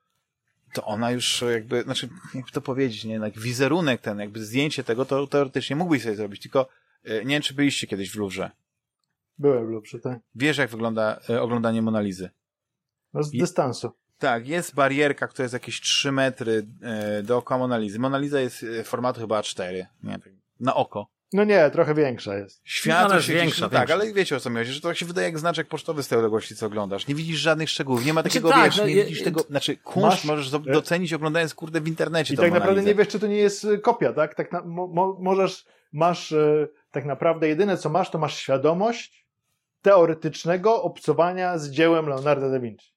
to 0.74 0.86
ona 0.86 1.12
już 1.12 1.44
jakby, 1.52 1.84
znaczy, 1.84 2.10
jakby 2.34 2.52
to 2.52 2.62
powiedzieć, 2.62 3.04
nie, 3.06 3.14
jak 3.14 3.40
wizerunek 3.40 4.02
ten, 4.02 4.20
jakby 4.20 4.46
zdjęcie 4.46 4.84
tego, 4.84 5.06
to 5.06 5.28
teoretycznie 5.28 5.76
mógłbyś 5.76 6.04
sobie 6.04 6.16
zrobić, 6.16 6.42
tylko 6.42 6.70
y, 7.08 7.26
nie 7.26 7.36
wiem, 7.36 7.42
czy 7.42 7.54
byliście 7.54 7.88
kiedyś 7.88 8.12
w 8.12 8.16
Louvre. 8.16 8.52
Byłem 9.38 9.74
lepszy, 9.74 10.00
tak. 10.00 10.20
Wiesz, 10.36 10.58
jak 10.58 10.70
wygląda 10.70 11.20
e, 11.30 11.42
oglądanie 11.42 11.82
Monalizy? 11.82 12.30
No 13.14 13.24
z 13.24 13.34
I, 13.34 13.40
dystansu. 13.40 13.92
Tak, 14.18 14.48
jest 14.48 14.76
barierka, 14.76 15.28
która 15.28 15.44
jest 15.44 15.54
jakieś 15.54 15.82
3 15.82 16.12
metry 16.12 16.68
e, 16.82 17.24
dookoła 17.24 17.58
Monalizy. 17.58 18.00
Monaliza 18.00 18.40
jest 18.40 18.64
e, 18.64 18.84
formatu 18.84 19.22
chyba 19.22 19.42
A4, 19.42 19.86
nie, 20.04 20.14
tak, 20.14 20.34
na 20.60 20.76
oko. 20.76 21.08
No 21.34 21.44
nie, 21.44 21.70
trochę 21.70 21.94
większa 21.94 22.38
jest. 22.38 22.62
Światło 22.64 23.16
no, 23.16 23.22
się 23.22 23.34
większa, 23.34 23.68
gdzieś, 23.68 23.80
Tak, 23.80 23.92
ale 23.92 24.14
wiecie 24.14 24.36
o 24.36 24.40
co 24.40 24.50
mi 24.50 24.58
chodzi, 24.58 24.72
że 24.72 24.82
to 24.82 24.94
się 24.94 25.06
wydaje 25.06 25.28
jak 25.28 25.40
znaczek 25.40 25.68
pocztowy 25.68 26.04
z 26.04 26.08
tej 26.08 26.18
odległości, 26.18 26.56
co 26.56 26.66
oglądasz. 26.66 27.08
Nie 27.08 27.16
widzisz 27.16 27.40
żadnych 27.40 27.70
szczegółów, 27.70 28.06
nie 28.06 28.14
ma 28.14 28.22
znaczy 28.22 28.34
takiego, 28.34 28.48
znaczy, 28.48 28.70
wiesz, 28.70 28.76
tak, 28.78 28.88
nie 28.88 29.04
widzisz 29.04 29.24
tego, 29.24 29.42
znaczy 29.42 29.78
kunszt 29.78 30.08
masz, 30.08 30.26
możesz 30.26 30.50
docenić 30.50 31.14
oglądając, 31.14 31.54
kurde, 31.54 31.82
w 31.82 31.88
internecie 31.88 32.34
I 32.34 32.38
tak 32.38 32.52
naprawdę 32.52 32.84
nie 32.84 32.96
wiesz, 32.96 33.08
czy 33.08 33.20
to 33.20 33.28
nie 33.28 33.38
jest 33.38 33.68
kopia, 33.84 34.14
tak? 34.14 34.36
Tak 34.36 34.52
na, 34.52 34.62
mo, 34.62 35.18
możesz, 35.20 35.66
masz, 35.94 36.34
tak 36.92 37.06
naprawdę 37.06 37.48
jedyne 37.48 37.78
co 37.78 37.90
masz, 37.90 38.10
to 38.10 38.18
masz 38.18 38.38
świadomość, 38.38 39.27
teoretycznego 39.88 40.84
obcowania 40.84 41.58
z 41.58 41.70
dziełem 41.70 42.08
Leonardo 42.08 42.50
da 42.50 42.60
Vinci. 42.60 42.94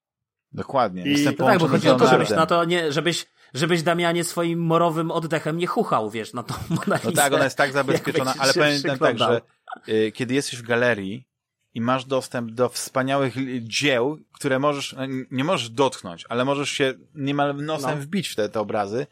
Dokładnie. 0.53 1.03
I... 1.03 1.25
No 1.25 1.33
tak, 1.33 1.59
bo 1.59 1.69
chodzi 1.69 1.89
o 1.89 1.95
to, 1.95 2.07
żebyś 2.07 2.31
na 2.31 2.47
to 2.47 2.65
nie, 2.65 2.93
żebyś, 2.93 3.27
żebyś 3.55 3.83
Damianie 3.83 4.25
swoim 4.25 4.61
morowym 4.63 5.11
oddechem 5.11 5.59
nie 5.59 5.67
chuchał, 5.67 6.11
wiesz, 6.11 6.33
na 6.33 6.43
to 6.43 6.55
No 7.05 7.13
tak, 7.13 7.33
ona 7.33 7.45
jest 7.45 7.57
tak 7.57 7.73
zabezpieczona, 7.83 8.35
ale 8.39 8.55
pamiętam 8.55 8.99
tak, 8.99 9.19
że 9.19 9.41
y, 9.89 10.13
kiedy 10.13 10.35
jesteś 10.35 10.59
w 10.59 10.63
galerii 10.63 11.27
i 11.75 11.81
masz 11.81 12.05
dostęp 12.05 12.51
do 12.51 12.69
wspaniałych 12.69 13.35
dzieł, 13.63 14.19
które 14.33 14.59
możesz, 14.59 14.93
no, 14.93 15.03
nie 15.31 15.45
możesz 15.45 15.71
dotknąć, 15.71 16.25
ale 16.29 16.45
możesz 16.45 16.71
się 16.71 16.95
niemal 17.15 17.57
nosem 17.57 17.99
no. 17.99 18.05
wbić 18.05 18.29
w 18.29 18.37
te, 18.37 18.49
te 18.49 18.61
obrazy, 18.61 19.07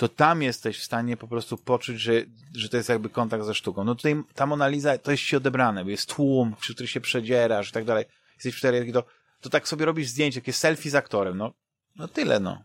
to 0.00 0.08
tam 0.08 0.42
jesteś 0.42 0.78
w 0.78 0.82
stanie 0.82 1.16
po 1.16 1.28
prostu 1.28 1.58
poczuć, 1.58 2.00
że, 2.00 2.12
że 2.54 2.68
to 2.68 2.76
jest 2.76 2.88
jakby 2.88 3.10
kontakt 3.10 3.44
ze 3.44 3.54
sztuką. 3.54 3.84
No 3.84 3.94
tutaj 3.94 4.22
ta 4.34 4.46
Mona 4.46 4.68
Lisa, 4.68 4.98
to 4.98 5.10
jest 5.10 5.22
ci 5.22 5.36
odebrane, 5.36 5.84
bo 5.84 5.90
jest 5.90 6.14
tłum, 6.14 6.56
przy 6.60 6.74
który 6.74 6.88
się 6.88 7.00
przedzierasz 7.00 7.68
i 7.68 7.72
tak 7.72 7.84
dalej. 7.84 8.04
Jesteś 8.34 8.54
w 8.54 8.58
cztery, 8.58 8.92
to, 8.92 9.04
to 9.40 9.50
tak 9.50 9.68
sobie 9.68 9.84
robisz 9.84 10.08
zdjęcie, 10.08 10.40
takie 10.40 10.52
selfie 10.52 10.90
z 10.90 10.94
aktorem, 10.94 11.38
no. 11.38 11.52
No 11.96 12.08
tyle, 12.08 12.40
no. 12.40 12.64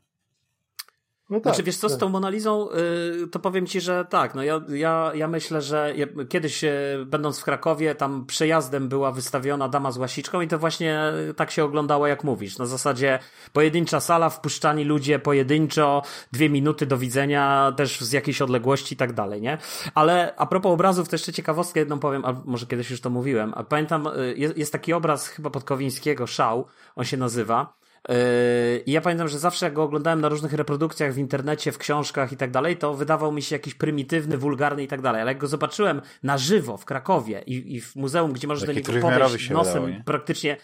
No 1.29 1.39
tak, 1.39 1.43
znaczy, 1.43 1.63
wiesz 1.63 1.77
co, 1.77 1.89
z 1.89 1.91
tak. 1.91 1.99
tą 1.99 2.09
Monalizą, 2.09 2.69
yy, 3.19 3.27
to 3.27 3.39
powiem 3.39 3.67
ci, 3.67 3.81
że 3.81 4.05
tak, 4.09 4.35
no 4.35 4.43
ja, 4.43 4.61
ja, 4.69 5.11
ja 5.15 5.27
myślę, 5.27 5.61
że 5.61 5.93
ja, 5.95 6.07
kiedyś 6.29 6.63
yy, 6.63 7.05
będąc 7.05 7.39
w 7.39 7.43
Krakowie, 7.43 7.95
tam 7.95 8.25
przejazdem 8.25 8.89
była 8.89 9.11
wystawiona 9.11 9.69
Dama 9.69 9.91
z 9.91 9.97
Łasiczką 9.97 10.41
i 10.41 10.47
to 10.47 10.59
właśnie 10.59 10.99
tak 11.35 11.51
się 11.51 11.63
oglądało, 11.63 12.07
jak 12.07 12.23
mówisz. 12.23 12.57
Na 12.57 12.65
zasadzie 12.65 13.19
pojedyncza 13.53 13.99
sala, 13.99 14.29
wpuszczani 14.29 14.83
ludzie 14.83 15.19
pojedynczo, 15.19 16.01
dwie 16.31 16.49
minuty 16.49 16.85
do 16.85 16.97
widzenia, 16.97 17.73
też 17.77 18.01
z 18.01 18.11
jakiejś 18.11 18.41
odległości 18.41 18.93
i 18.93 18.97
tak 18.97 19.13
dalej, 19.13 19.41
nie? 19.41 19.57
Ale 19.95 20.33
a 20.37 20.45
propos 20.45 20.71
obrazów, 20.71 21.09
to 21.09 21.15
jeszcze 21.15 21.33
ciekawostkę 21.33 21.79
jedną 21.79 21.99
powiem, 21.99 22.25
a 22.25 22.33
może 22.45 22.65
kiedyś 22.65 22.89
już 22.91 23.01
to 23.01 23.09
mówiłem, 23.09 23.53
a 23.55 23.63
pamiętam, 23.63 24.09
yy, 24.17 24.37
jest, 24.37 24.57
jest 24.57 24.71
taki 24.71 24.93
obraz 24.93 25.27
chyba 25.27 25.49
Podkowińskiego, 25.49 26.27
Szał, 26.27 26.65
on 26.95 27.05
się 27.05 27.17
nazywa, 27.17 27.84
I 28.85 28.91
ja 28.91 29.01
pamiętam, 29.01 29.27
że 29.27 29.39
zawsze 29.39 29.65
jak 29.65 29.73
go 29.73 29.83
oglądałem 29.83 30.21
na 30.21 30.29
różnych 30.29 30.53
reprodukcjach 30.53 31.13
w 31.13 31.17
internecie, 31.17 31.71
w 31.71 31.77
książkach 31.77 32.31
i 32.31 32.37
tak 32.37 32.51
dalej, 32.51 32.77
to 32.77 32.93
wydawał 32.93 33.31
mi 33.31 33.41
się 33.41 33.55
jakiś 33.55 33.73
prymitywny, 33.73 34.37
wulgarny 34.37 34.83
i 34.83 34.87
tak 34.87 35.01
dalej. 35.01 35.21
Ale 35.21 35.31
jak 35.31 35.37
go 35.37 35.47
zobaczyłem 35.47 36.01
na 36.23 36.37
żywo 36.37 36.77
w 36.77 36.85
Krakowie 36.85 37.43
i, 37.45 37.75
i 37.75 37.81
w 37.81 37.95
muzeum, 37.95 38.33
gdzie 38.33 38.47
możesz 38.47 38.67
Taki 38.67 38.81
do 38.81 38.93
niego 38.93 39.09
podejść 39.09 39.49
nosem, 39.49 39.85
wydało, 39.85 40.03
praktycznie 40.05 40.57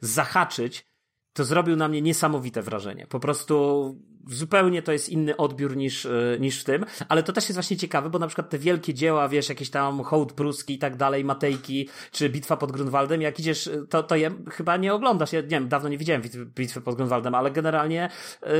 zahaczyć, 0.00 0.86
to 1.32 1.44
zrobił 1.44 1.76
na 1.76 1.88
mnie 1.88 2.02
niesamowite 2.02 2.62
wrażenie. 2.62 3.06
Po 3.06 3.20
prostu 3.20 3.96
zupełnie 4.28 4.82
to 4.82 4.92
jest 4.92 5.08
inny 5.08 5.36
odbiór 5.36 5.76
niż, 5.76 6.06
e, 6.06 6.36
niż 6.40 6.60
w 6.60 6.64
tym, 6.64 6.84
ale 7.08 7.22
to 7.22 7.32
też 7.32 7.44
jest 7.44 7.54
właśnie 7.54 7.76
ciekawe, 7.76 8.10
bo 8.10 8.18
na 8.18 8.26
przykład 8.26 8.50
te 8.50 8.58
wielkie 8.58 8.94
dzieła, 8.94 9.28
wiesz, 9.28 9.48
jakieś 9.48 9.70
tam 9.70 10.02
hołd 10.02 10.32
pruski 10.32 10.74
i 10.74 10.78
tak 10.78 10.96
dalej, 10.96 11.24
Matejki, 11.24 11.88
czy 12.12 12.28
Bitwa 12.28 12.56
pod 12.56 12.72
Grunwaldem, 12.72 13.22
jak 13.22 13.38
idziesz, 13.38 13.66
e, 13.66 13.86
to, 13.86 14.02
to 14.02 14.16
je 14.16 14.30
chyba 14.50 14.76
nie 14.76 14.94
oglądasz, 14.94 15.32
ja 15.32 15.40
nie 15.40 15.48
wiem, 15.48 15.68
dawno 15.68 15.88
nie 15.88 15.98
widziałem 15.98 16.22
Bitwy 16.54 16.80
pod 16.80 16.94
Grunwaldem, 16.94 17.34
ale 17.34 17.50
generalnie 17.50 18.08
yy, 18.42 18.50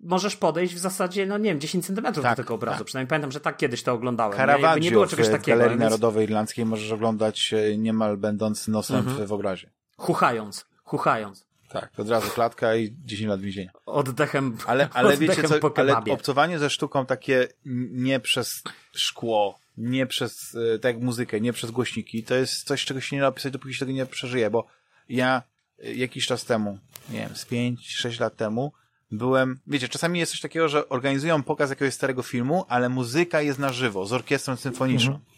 możesz 0.00 0.36
podejść 0.36 0.74
w 0.74 0.78
zasadzie, 0.78 1.26
no 1.26 1.38
nie 1.38 1.50
wiem, 1.50 1.60
10 1.60 1.86
centymetrów 1.86 2.22
tak, 2.22 2.36
do 2.36 2.42
tego 2.42 2.54
obrazu. 2.54 2.78
Tak. 2.78 2.86
Przynajmniej 2.86 3.08
pamiętam, 3.08 3.32
że 3.32 3.40
tak 3.40 3.56
kiedyś 3.56 3.82
to 3.82 3.92
oglądałem. 3.92 4.36
Caravaggio 4.36 4.74
nie, 4.74 4.80
nie 4.80 4.90
było 4.90 5.06
czegoś 5.06 5.26
w 5.26 5.30
takiego. 5.30 5.58
Galerii 5.58 5.78
więc... 5.78 5.90
Narodowej 5.90 6.24
Irlandzkiej 6.24 6.66
możesz 6.66 6.92
oglądać 6.92 7.54
niemal 7.78 8.16
będąc 8.16 8.68
nosem 8.68 8.96
mhm. 8.96 9.26
w 9.26 9.32
obrazie. 9.32 9.70
Chuchając, 9.96 10.66
chuchając. 10.84 11.51
Tak, 11.72 12.00
od 12.00 12.08
razu 12.08 12.30
klatka 12.30 12.76
i 12.76 12.96
10 13.04 13.28
lat 13.28 13.40
więzienia. 13.40 13.70
Oddechem 13.86 14.56
Ale, 14.66 14.88
ale 14.92 15.14
oddechem 15.14 15.36
wiecie 15.36 15.60
co, 15.60 15.72
ale 15.76 15.94
obcowanie 16.10 16.58
ze 16.58 16.70
sztuką 16.70 17.06
takie 17.06 17.48
nie 17.90 18.20
przez 18.20 18.62
szkło, 18.92 19.58
nie 19.76 20.06
przez, 20.06 20.56
e, 20.74 20.78
tak 20.78 20.94
jak 20.94 21.04
muzykę, 21.04 21.40
nie 21.40 21.52
przez 21.52 21.70
głośniki, 21.70 22.22
to 22.22 22.34
jest 22.34 22.64
coś, 22.64 22.84
czego 22.84 23.00
się 23.00 23.16
nie 23.16 23.22
da 23.22 23.28
opisać, 23.28 23.52
dopóki 23.52 23.74
się 23.74 23.78
tego 23.78 23.92
nie 23.92 24.06
przeżyje, 24.06 24.50
bo 24.50 24.66
ja 25.08 25.42
e, 25.84 25.94
jakiś 25.94 26.26
czas 26.26 26.44
temu, 26.44 26.78
nie 27.10 27.18
wiem, 27.18 27.36
z 27.36 27.46
5-6 27.46 28.20
lat 28.20 28.36
temu, 28.36 28.72
byłem, 29.10 29.60
wiecie, 29.66 29.88
czasami 29.88 30.18
jest 30.18 30.32
coś 30.32 30.40
takiego, 30.40 30.68
że 30.68 30.88
organizują 30.88 31.42
pokaz 31.42 31.70
jakiegoś 31.70 31.94
starego 31.94 32.22
filmu, 32.22 32.64
ale 32.68 32.88
muzyka 32.88 33.40
jest 33.40 33.58
na 33.58 33.72
żywo, 33.72 34.06
z 34.06 34.12
orkiestrą 34.12 34.56
symfoniczną. 34.56 35.12
Mhm. 35.12 35.32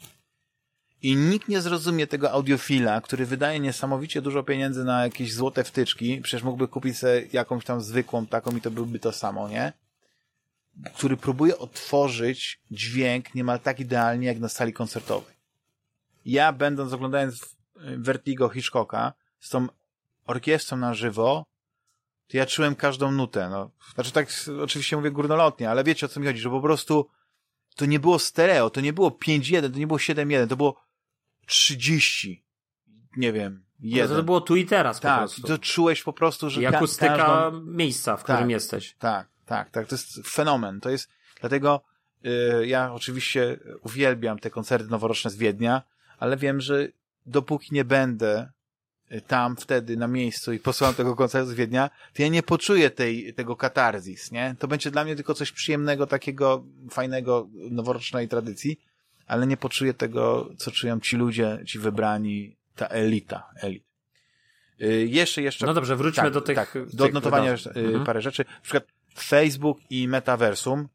I 1.04 1.16
nikt 1.16 1.48
nie 1.48 1.60
zrozumie 1.60 2.06
tego 2.06 2.30
audiofila, 2.30 3.00
który 3.00 3.26
wydaje 3.26 3.60
niesamowicie 3.60 4.22
dużo 4.22 4.42
pieniędzy 4.42 4.84
na 4.84 5.02
jakieś 5.02 5.34
złote 5.34 5.64
wtyczki, 5.64 6.20
przecież 6.20 6.42
mógłby 6.42 6.68
kupić 6.68 6.98
sobie 6.98 7.26
jakąś 7.32 7.64
tam 7.64 7.80
zwykłą 7.80 8.26
taką 8.26 8.56
i 8.56 8.60
to 8.60 8.70
byłby 8.70 8.98
to 8.98 9.12
samo, 9.12 9.48
nie? 9.48 9.72
Który 10.94 11.16
próbuje 11.16 11.58
otworzyć 11.58 12.60
dźwięk 12.70 13.34
niemal 13.34 13.60
tak 13.60 13.80
idealnie 13.80 14.26
jak 14.26 14.38
na 14.38 14.48
sali 14.48 14.72
koncertowej. 14.72 15.34
Ja, 16.24 16.52
będąc, 16.52 16.92
oglądając 16.92 17.56
Vertigo 17.76 18.48
Hitchcocka 18.48 19.12
z 19.40 19.48
tą 19.48 19.66
orkiestrą 20.26 20.76
na 20.76 20.94
żywo, 20.94 21.46
to 22.28 22.36
ja 22.36 22.46
czułem 22.46 22.76
każdą 22.76 23.10
nutę, 23.10 23.48
no. 23.50 23.70
Znaczy 23.94 24.12
tak, 24.12 24.28
oczywiście 24.62 24.96
mówię 24.96 25.10
górnolotnie, 25.10 25.70
ale 25.70 25.84
wiecie 25.84 26.06
o 26.06 26.08
co 26.08 26.20
mi 26.20 26.26
chodzi, 26.26 26.40
że 26.40 26.50
po 26.50 26.60
prostu 26.60 27.08
to 27.76 27.86
nie 27.86 28.00
było 28.00 28.18
stereo, 28.18 28.70
to 28.70 28.80
nie 28.80 28.92
było 28.92 29.10
5.1, 29.10 29.72
to 29.72 29.78
nie 29.78 29.86
było 29.86 29.98
7.1, 29.98 30.48
to 30.48 30.56
było 30.56 30.83
30, 31.46 32.44
nie 33.16 33.32
wiem, 33.32 33.64
jeden. 33.80 34.10
No 34.10 34.16
to 34.16 34.22
było 34.22 34.40
tu 34.40 34.56
i 34.56 34.66
teraz 34.66 35.00
tak, 35.00 35.14
po 35.14 35.18
prostu. 35.18 35.42
to 35.42 35.58
czułeś 35.58 36.02
po 36.02 36.12
prostu, 36.12 36.50
że... 36.50 36.62
I 36.62 36.66
akustyka 36.66 37.16
każdą... 37.16 37.60
miejsca, 37.60 38.16
w 38.16 38.22
którym 38.22 38.40
tak, 38.40 38.50
jesteś. 38.50 38.94
Tak, 38.98 39.28
tak, 39.46 39.70
tak, 39.70 39.86
to 39.86 39.94
jest 39.94 40.28
fenomen, 40.28 40.80
to 40.80 40.90
jest, 40.90 41.08
dlatego 41.40 41.82
yy, 42.22 42.66
ja 42.66 42.92
oczywiście 42.92 43.58
uwielbiam 43.82 44.38
te 44.38 44.50
koncerty 44.50 44.88
noworoczne 44.90 45.30
z 45.30 45.36
Wiednia, 45.36 45.82
ale 46.18 46.36
wiem, 46.36 46.60
że 46.60 46.88
dopóki 47.26 47.68
nie 47.74 47.84
będę 47.84 48.48
y, 49.12 49.20
tam 49.20 49.56
wtedy 49.56 49.96
na 49.96 50.08
miejscu 50.08 50.52
i 50.52 50.58
posłucham 50.58 50.94
tego 50.94 51.16
koncertu 51.16 51.50
z 51.50 51.54
Wiednia, 51.54 51.90
to 52.14 52.22
ja 52.22 52.28
nie 52.28 52.42
poczuję 52.42 52.90
tej, 52.90 53.34
tego 53.34 53.56
katarzis, 53.56 54.32
nie? 54.32 54.56
To 54.58 54.68
będzie 54.68 54.90
dla 54.90 55.04
mnie 55.04 55.16
tylko 55.16 55.34
coś 55.34 55.52
przyjemnego, 55.52 56.06
takiego 56.06 56.64
fajnego, 56.90 57.48
noworocznej 57.70 58.28
tradycji, 58.28 58.80
ale 59.26 59.46
nie 59.46 59.56
poczuję 59.56 59.94
tego, 59.94 60.50
co 60.56 60.70
czują 60.70 61.00
ci 61.00 61.16
ludzie, 61.16 61.58
ci 61.66 61.78
wybrani, 61.78 62.56
ta 62.76 62.86
elita, 62.86 63.50
elit. 63.62 63.84
Yy, 64.78 65.06
jeszcze, 65.06 65.42
jeszcze. 65.42 65.66
No 65.66 65.74
dobrze, 65.74 65.96
wróćmy 65.96 66.22
tak, 66.22 66.32
do 66.32 66.40
tych. 66.40 66.56
Tak, 66.56 66.78
do 66.92 67.04
odnotowania 67.04 67.50
yy, 67.50 67.82
mhm. 67.86 68.04
parę 68.04 68.22
rzeczy. 68.22 68.44
Na 68.48 68.60
przykład 68.62 68.84
Facebook 69.18 69.78
i 69.90 70.08
Metaversum. 70.08 70.88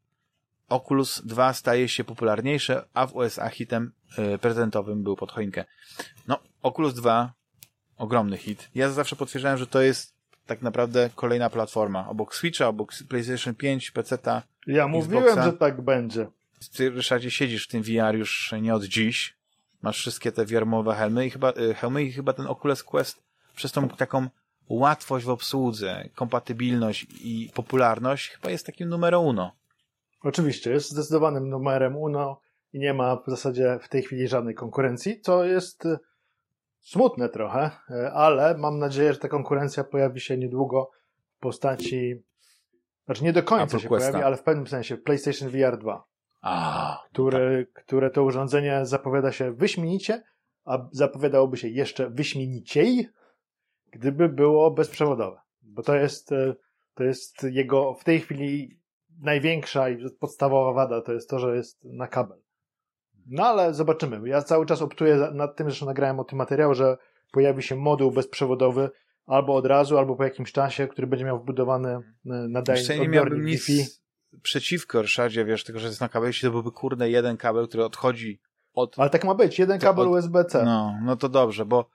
Oculus 0.68 1.22
2 1.24 1.52
staje 1.52 1.88
się 1.88 2.04
popularniejsze, 2.04 2.84
a 2.94 3.06
w 3.06 3.16
USA 3.16 3.48
hitem 3.48 3.92
yy, 4.18 4.38
prezentowym 4.38 5.02
był 5.02 5.16
pod 5.16 5.32
choinkę. 5.32 5.64
No, 6.28 6.38
Oculus 6.62 6.94
2, 6.94 7.32
ogromny 7.96 8.36
hit. 8.36 8.70
Ja 8.74 8.90
zawsze 8.90 9.16
potwierdzałem, 9.16 9.58
że 9.58 9.66
to 9.66 9.82
jest 9.82 10.14
tak 10.46 10.62
naprawdę 10.62 11.10
kolejna 11.14 11.50
platforma. 11.50 12.08
Obok 12.08 12.34
Switcha, 12.34 12.68
obok 12.68 12.92
PlayStation 13.08 13.54
5, 13.54 13.90
PC-ta. 13.90 14.42
Ja 14.66 14.88
mówiłem, 14.88 15.42
że 15.44 15.52
tak 15.52 15.80
będzie. 15.80 16.26
Ty, 16.68 16.90
Ryszardzie, 16.90 17.30
siedzisz 17.30 17.66
w 17.66 17.70
tym 17.70 17.82
VR 17.82 18.14
już 18.14 18.54
nie 18.60 18.74
od 18.74 18.84
dziś. 18.84 19.36
Masz 19.82 19.98
wszystkie 19.98 20.32
te 20.32 20.46
wiarmowe 20.46 20.94
helmy 20.94 21.26
i 21.26 21.30
chyba, 21.30 21.50
y, 21.50 21.74
helmy 21.74 22.02
i 22.02 22.12
chyba 22.12 22.32
ten 22.32 22.46
Oculus 22.46 22.82
Quest 22.82 23.22
przez 23.56 23.72
tą 23.72 23.88
taką 23.88 24.28
łatwość 24.68 25.26
w 25.26 25.30
obsłudze, 25.30 26.08
kompatybilność 26.14 27.06
i 27.24 27.50
popularność 27.54 28.30
chyba 28.30 28.50
jest 28.50 28.66
takim 28.66 28.88
numerem 28.88 29.20
uno. 29.20 29.52
Oczywiście, 30.22 30.70
jest 30.70 30.90
zdecydowanym 30.90 31.48
numerem 31.48 31.96
uno 31.96 32.40
i 32.72 32.78
nie 32.78 32.94
ma 32.94 33.16
w 33.16 33.22
zasadzie 33.26 33.78
w 33.82 33.88
tej 33.88 34.02
chwili 34.02 34.28
żadnej 34.28 34.54
konkurencji, 34.54 35.20
co 35.20 35.44
jest 35.44 35.86
y, 35.86 35.98
smutne 36.80 37.28
trochę, 37.28 37.70
y, 37.90 38.10
ale 38.12 38.58
mam 38.58 38.78
nadzieję, 38.78 39.12
że 39.12 39.18
ta 39.18 39.28
konkurencja 39.28 39.84
pojawi 39.84 40.20
się 40.20 40.38
niedługo 40.38 40.90
w 41.36 41.40
postaci, 41.40 42.22
znaczy 43.06 43.24
nie 43.24 43.32
do 43.32 43.42
końca 43.42 43.78
się 43.78 43.88
Questa. 43.88 44.10
pojawi, 44.10 44.26
ale 44.26 44.36
w 44.36 44.42
pewnym 44.42 44.66
sensie 44.66 44.96
PlayStation 44.96 45.48
VR 45.48 45.78
2. 45.78 46.09
A, 46.40 46.98
które, 47.12 47.64
tak. 47.64 47.84
które 47.84 48.10
to 48.10 48.24
urządzenie 48.24 48.86
zapowiada 48.86 49.32
się 49.32 49.52
wyśmienicie, 49.52 50.22
a 50.64 50.88
zapowiadałoby 50.92 51.56
się 51.56 51.68
jeszcze 51.68 52.10
wyśmieniciej, 52.10 53.08
gdyby 53.90 54.28
było 54.28 54.70
bezprzewodowe. 54.70 55.40
Bo 55.62 55.82
to 55.82 55.94
jest, 55.94 56.32
e, 56.32 56.54
to 56.94 57.04
jest 57.04 57.46
jego 57.50 57.94
w 57.94 58.04
tej 58.04 58.20
chwili 58.20 58.80
największa 59.18 59.88
i 59.88 59.98
podstawowa 60.20 60.72
wada, 60.72 61.02
to 61.02 61.12
jest 61.12 61.30
to, 61.30 61.38
że 61.38 61.56
jest 61.56 61.84
na 61.84 62.06
kabel. 62.06 62.38
No 63.26 63.46
ale 63.46 63.74
zobaczymy. 63.74 64.28
Ja 64.28 64.42
cały 64.42 64.66
czas 64.66 64.82
optuję 64.82 65.16
nad 65.16 65.56
tym, 65.56 65.66
zresztą 65.66 65.86
nagrałem 65.86 66.20
o 66.20 66.24
tym 66.24 66.38
materiał, 66.38 66.74
że 66.74 66.96
pojawi 67.32 67.62
się 67.62 67.76
moduł 67.76 68.10
bezprzewodowy 68.10 68.90
albo 69.26 69.54
od 69.54 69.66
razu, 69.66 69.98
albo 69.98 70.16
po 70.16 70.24
jakimś 70.24 70.52
czasie, 70.52 70.88
który 70.88 71.06
będzie 71.06 71.24
miał 71.24 71.38
wbudowany 71.38 71.88
e, 71.90 72.00
nadajnik 72.24 73.00
odbiornik 73.00 73.44
Wi-Fi 73.44 73.99
przeciwko 74.42 75.02
Ryszardzie, 75.02 75.44
wiesz, 75.44 75.64
tylko 75.64 75.80
że 75.80 75.86
jest 75.86 76.00
na 76.00 76.08
kabel, 76.08 76.28
jeśli 76.28 76.48
to 76.48 76.52
byłby 76.52 76.72
kurde 76.72 77.10
jeden 77.10 77.36
kabel, 77.36 77.68
który 77.68 77.84
odchodzi 77.84 78.40
od... 78.74 78.98
Ale 78.98 79.10
tak 79.10 79.24
ma 79.24 79.34
być, 79.34 79.58
jeden 79.58 79.78
kabel 79.78 80.08
od... 80.08 80.12
USB-C. 80.12 80.64
No, 80.64 80.98
no 81.02 81.16
to 81.16 81.28
dobrze, 81.28 81.64
bo 81.64 81.88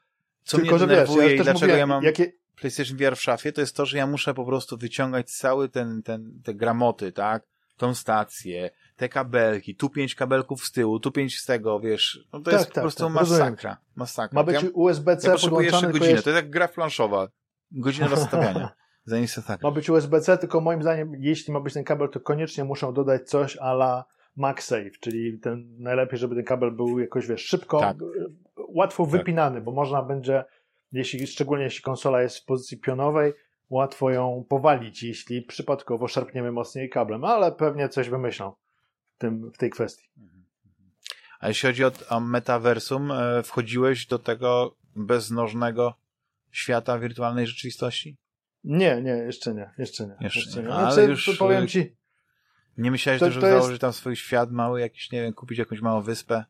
co 0.43 0.57
Tylko, 0.57 0.75
mnie 0.75 0.87
denerwuje 0.87 1.21
wiesz, 1.21 1.37
ja 1.37 1.41
i 1.41 1.43
dlaczego 1.43 1.71
mówię, 1.71 1.79
ja 1.79 1.87
mam 1.87 2.03
jakie... 2.03 2.31
PlayStation 2.55 2.97
VR 2.97 3.15
w 3.15 3.21
szafie, 3.21 3.51
to 3.51 3.61
jest 3.61 3.75
to, 3.75 3.85
że 3.85 3.97
ja 3.97 4.07
muszę 4.07 4.33
po 4.33 4.45
prostu 4.45 4.77
wyciągać 4.77 5.31
cały 5.31 5.69
ten, 5.69 6.03
ten, 6.03 6.41
te 6.43 6.53
gramoty, 6.53 7.11
tak? 7.11 7.43
Tą 7.77 7.95
stację, 7.95 8.69
te 8.95 9.09
kabelki, 9.09 9.75
tu 9.75 9.89
pięć 9.89 10.15
kabelków 10.15 10.65
z 10.65 10.71
tyłu, 10.71 10.99
tu 10.99 11.11
pięć 11.11 11.37
z 11.37 11.45
tego, 11.45 11.79
wiesz, 11.79 12.27
no 12.33 12.39
to 12.39 12.45
tak, 12.45 12.53
jest 12.53 12.65
tak, 12.65 12.73
po 12.73 12.81
prostu 12.81 13.03
tak, 13.03 13.13
masakra. 13.13 13.77
Masakra. 13.95 14.35
Ma 14.35 14.43
być 14.43 14.63
ja, 14.63 14.69
USB-C 14.73 15.27
ja 15.27 15.33
potrzebuję 15.33 15.67
jeszcze 15.67 15.87
godzinę, 15.87 16.11
jest... 16.11 16.23
to 16.23 16.29
jest 16.29 16.43
jak 16.43 16.49
gra 16.49 16.67
planszowa. 16.67 17.27
Godzina 17.71 18.07
rozstawiania. 18.07 18.69
Zanim 19.05 19.27
tak. 19.47 19.61
Ma 19.61 19.71
być 19.71 19.89
USB-C, 19.89 20.37
tylko 20.37 20.61
moim 20.61 20.81
zdaniem, 20.81 21.11
jeśli 21.19 21.53
ma 21.53 21.59
być 21.59 21.73
ten 21.73 21.83
kabel, 21.83 22.09
to 22.09 22.19
koniecznie 22.19 22.63
muszą 22.63 22.93
dodać 22.93 23.29
coś 23.29 23.57
ala 23.57 24.05
MagSafe, 24.35 24.89
czyli 24.99 25.39
ten, 25.39 25.75
najlepiej, 25.77 26.19
żeby 26.19 26.35
ten 26.35 26.43
kabel 26.43 26.71
był 26.71 26.99
jakoś, 26.99 27.27
wiesz, 27.27 27.45
szybko, 27.45 27.79
tak. 27.79 27.97
łatwo 28.67 29.03
tak. 29.03 29.11
wypinany, 29.11 29.61
bo 29.61 29.71
można 29.71 30.01
będzie, 30.01 30.45
jeśli, 30.91 31.27
szczególnie 31.27 31.63
jeśli 31.63 31.81
konsola 31.81 32.21
jest 32.21 32.37
w 32.37 32.45
pozycji 32.45 32.77
pionowej, 32.77 33.33
łatwo 33.69 34.11
ją 34.11 34.45
powalić, 34.49 35.03
jeśli 35.03 35.41
przypadkowo 35.41 36.07
szarpniemy 36.07 36.51
mocniej 36.51 36.89
kablem, 36.89 37.23
ale 37.23 37.51
pewnie 37.51 37.89
coś 37.89 38.09
wymyślą 38.09 38.51
w, 39.15 39.17
tym, 39.17 39.51
w 39.51 39.57
tej 39.57 39.69
kwestii. 39.69 40.09
A 41.39 41.47
jeśli 41.47 41.67
chodzi 41.67 41.85
o, 41.85 41.91
o 42.09 42.19
metaversum, 42.19 43.11
e, 43.11 43.43
wchodziłeś 43.43 44.07
do 44.07 44.19
tego 44.19 44.75
beznożnego 44.95 45.93
świata 46.51 46.99
wirtualnej 46.99 47.47
rzeczywistości? 47.47 48.17
Nie, 48.65 49.01
nie, 49.01 49.11
jeszcze 49.11 49.53
nie, 49.53 49.69
jeszcze 49.77 50.07
nie. 50.07 50.17
Jeszcze, 50.19 50.39
jeszcze 50.39 50.61
nie. 50.61 50.67
nie. 50.67 50.73
Ale 50.73 50.93
Znaczy, 50.93 51.09
już 51.09 51.37
powiem 51.37 51.63
y, 51.63 51.67
ci, 51.67 51.95
Nie 52.77 52.91
myślałeś 52.91 53.19
To- 53.19 53.25
też, 53.25 53.33
żeby 53.33 53.41
to 53.41 53.47
jest- 53.47 53.59
założyć 53.59 53.81
tam 53.81 53.93
swój 53.93 54.15
świat 54.15 54.51
mały, 54.51 54.81
jakiś, 54.81 55.11
nie 55.11 55.21
wiem, 55.21 55.33
kupić 55.33 55.57
jakąś 55.59 55.81
małą 55.81 56.01
wyspę? 56.01 56.45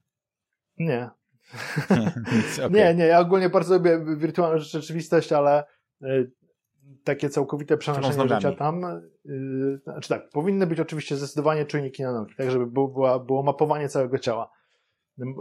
nie. 0.77 1.09
Okej. 2.65 2.71
Nie, 2.71 2.95
nie, 2.95 3.05
ja 3.05 3.19
ogólnie 3.19 3.49
bardzo 3.49 3.75
lubię 3.75 4.05
wirtualną 4.17 4.59
rzeczywistość, 4.59 5.31
ale 5.31 5.63
y, 6.03 6.31
takie 7.03 7.29
całkowite 7.29 7.77
przenoszenie 7.77 8.29
życia 8.29 8.51
tam, 8.51 8.83
y, 9.25 9.79
znaczy 9.83 10.09
tak, 10.09 10.29
powinny 10.29 10.67
być 10.67 10.79
oczywiście 10.79 11.15
zdecydowanie 11.15 11.65
czujniki 11.65 12.03
na 12.03 12.11
nogi, 12.13 12.35
tak 12.35 12.51
żeby 12.51 12.67
było, 12.67 12.87
była, 12.87 13.19
było 13.19 13.43
mapowanie 13.43 13.89
całego 13.89 14.19
ciała. 14.19 14.51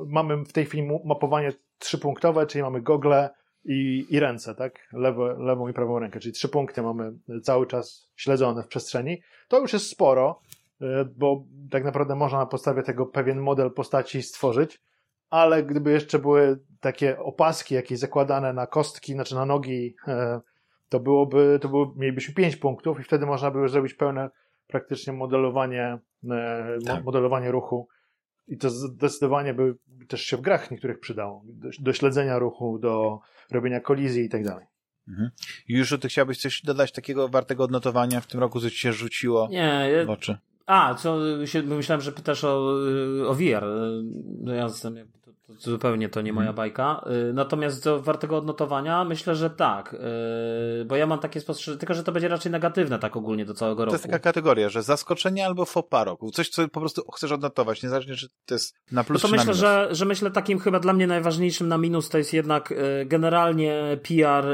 Mamy 0.07 0.45
w 0.45 0.53
tej 0.53 0.67
chwili 0.67 0.89
mapowanie 1.05 1.53
trzypunktowe, 1.79 2.47
czyli 2.47 2.63
mamy 2.63 2.83
gogle 2.83 3.31
i, 3.65 4.07
i 4.11 4.21
ręce, 4.21 4.55
tak? 4.55 4.89
Lewo, 4.93 5.27
lewą 5.27 5.69
i 5.69 5.73
prawą 5.73 5.99
rękę, 5.99 6.21
czyli 6.21 6.33
trzy 6.33 6.49
punkty 6.49 6.83
mamy 6.83 7.13
cały 7.43 7.67
czas 7.67 8.11
śledzone 8.17 8.63
w 8.63 8.69
przestrzeni. 8.69 9.23
To 9.49 9.61
już 9.61 9.73
jest 9.73 9.91
sporo, 9.91 10.41
y, 10.83 10.87
bo 11.17 11.45
tak 11.71 11.85
naprawdę 11.85 12.15
można 12.15 12.39
na 12.39 12.47
podstawie 12.47 12.83
tego 12.83 13.07
pewien 13.07 13.39
model 13.39 13.71
postaci 13.71 14.23
stworzyć, 14.23 14.81
ale 15.31 15.63
gdyby 15.63 15.93
jeszcze 15.93 16.19
były 16.19 16.61
takie 16.81 17.19
opaski 17.19 17.75
jakieś 17.75 17.99
zakładane 17.99 18.53
na 18.53 18.67
kostki, 18.67 19.13
znaczy 19.13 19.35
na 19.35 19.47
nogi, 19.47 19.97
e, 20.09 20.41
to 20.89 21.01
byłoby, 21.01 21.59
to 21.63 21.69
było, 21.69 21.95
mielibyśmy 21.97 22.35
pięć 22.35 22.57
punktów 22.57 23.01
i 23.01 23.03
wtedy 23.03 23.27
można 23.27 23.51
by 23.51 23.59
już 23.59 23.73
zrobić 23.73 23.95
pełne 23.95 24.31
praktycznie 24.67 25.13
modelowanie, 25.13 25.99
e, 26.31 26.79
Tak. 26.87 27.05
modelowanie 27.05 27.51
ruchu 27.51 27.89
i 28.49 28.57
to 28.57 28.71
zdecydowanie 28.71 29.55
by 29.55 29.75
też 30.09 30.23
się 30.23 30.37
w 30.37 30.41
grach 30.41 30.71
niektórych 30.71 31.01
przydało, 31.01 31.43
do, 31.45 31.69
do 31.79 31.93
śledzenia 31.93 32.39
ruchu, 32.39 32.79
do 32.79 33.21
robienia 33.51 33.81
kolizji 33.81 34.25
i 34.25 34.29
tak 34.29 34.45
dalej. 34.45 34.67
Już 35.69 35.95
ty 36.01 36.09
chciałbyś 36.09 36.39
coś 36.39 36.63
dodać 36.63 36.93
takiego 36.93 37.29
wartego 37.29 37.65
odnotowania 37.65 38.21
w 38.21 38.27
tym 38.27 38.41
roku, 38.41 38.61
co 38.61 38.71
ci 38.71 38.79
się 38.79 38.93
rzuciło 38.93 39.49
Nie, 39.51 40.05
w 40.07 40.11
oczy? 40.11 40.39
A, 40.67 40.95
co 40.95 41.19
się, 41.47 41.63
myślałem, 41.63 42.01
że 42.01 42.13
pytasz 42.13 42.45
o, 42.45 42.79
y, 43.21 43.29
o 43.29 43.35
VR. 43.35 43.65
No 44.41 44.55
ja 44.55 44.69
to, 45.47 45.55
to 45.55 45.61
zupełnie 45.71 46.09
to 46.09 46.21
nie 46.23 46.33
moja 46.33 46.49
Mhm. 46.51 46.57
bajka. 46.57 47.05
Y, 47.31 47.33
Natomiast 47.33 47.85
do 47.85 48.01
wartego 48.03 48.37
odnotowania 48.37 49.05
myślę, 49.05 49.37
że 49.37 49.51
tak. 49.51 49.95
Y, 49.95 50.85
Bo 50.85 50.97
ja 50.97 51.07
mam 51.07 51.19
takie 51.19 51.41
spostrzeżenie, 51.41 51.79
tylko 51.79 51.95
że 51.95 52.03
to 52.05 52.13
będzie 52.13 52.29
raczej 52.29 52.53
negatywne 52.53 52.99
tak 52.99 53.17
ogólnie 53.17 53.45
do 53.45 53.55
całego 53.55 53.77
To 53.83 53.85
roku. 53.85 53.95
jest 53.95 54.05
taka 54.05 54.19
kategoria, 54.19 54.69
że 54.69 54.83
zaskoczenie 54.83 55.47
albo 55.47 55.67
pas 55.91 56.05
roku. 56.07 56.31
Coś, 56.31 56.49
co 56.49 56.69
po 56.69 56.81
prostu 56.81 57.03
chcesz 57.13 57.33
odnotować, 57.33 57.83
niezależnie 57.83 58.15
czy 58.17 58.29
to 58.47 58.55
jest 58.55 58.75
na 58.93 59.01
No 59.01 59.05
plus 59.05 59.23
to 59.23 59.29
czy 59.29 59.33
na 59.33 59.37
myślę, 59.39 59.53
minus. 59.53 59.61
że, 59.61 59.89
że 59.91 60.05
myślę 60.05 60.31
takim 60.31 60.59
chyba 60.59 60.81
dla 60.81 60.93
mnie 60.93 61.07
najważniejszym 61.07 61.69
na 61.69 61.79
minus 61.79 62.09
to 62.09 62.19
jest 62.19 62.33
jednak 62.33 62.73
y, 62.73 62.77
generalnie 63.07 63.99
PR 64.09 64.45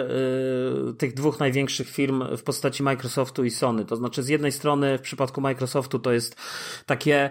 tych 0.98 1.14
dwóch 1.14 1.40
największych 1.40 1.88
firm 1.88 2.36
w 2.36 2.42
postaci 2.42 2.82
Microsoftu 2.82 3.44
i 3.44 3.50
Sony. 3.50 3.84
To 3.84 3.96
znaczy 3.96 4.22
z 4.22 4.28
jednej 4.28 4.52
strony 4.52 4.98
w 4.98 5.00
przypadku 5.00 5.40
Microsoftu 5.40 5.98
to 5.98 6.12
jest 6.12 6.36
takie 6.86 7.30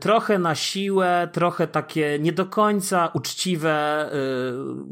trochę 0.00 0.38
na 0.38 0.54
siłę, 0.54 1.28
trochę 1.32 1.66
takie 1.66 2.18
nie 2.20 2.32
do 2.32 2.46
końca 2.46 3.10
uczciwe 3.14 4.08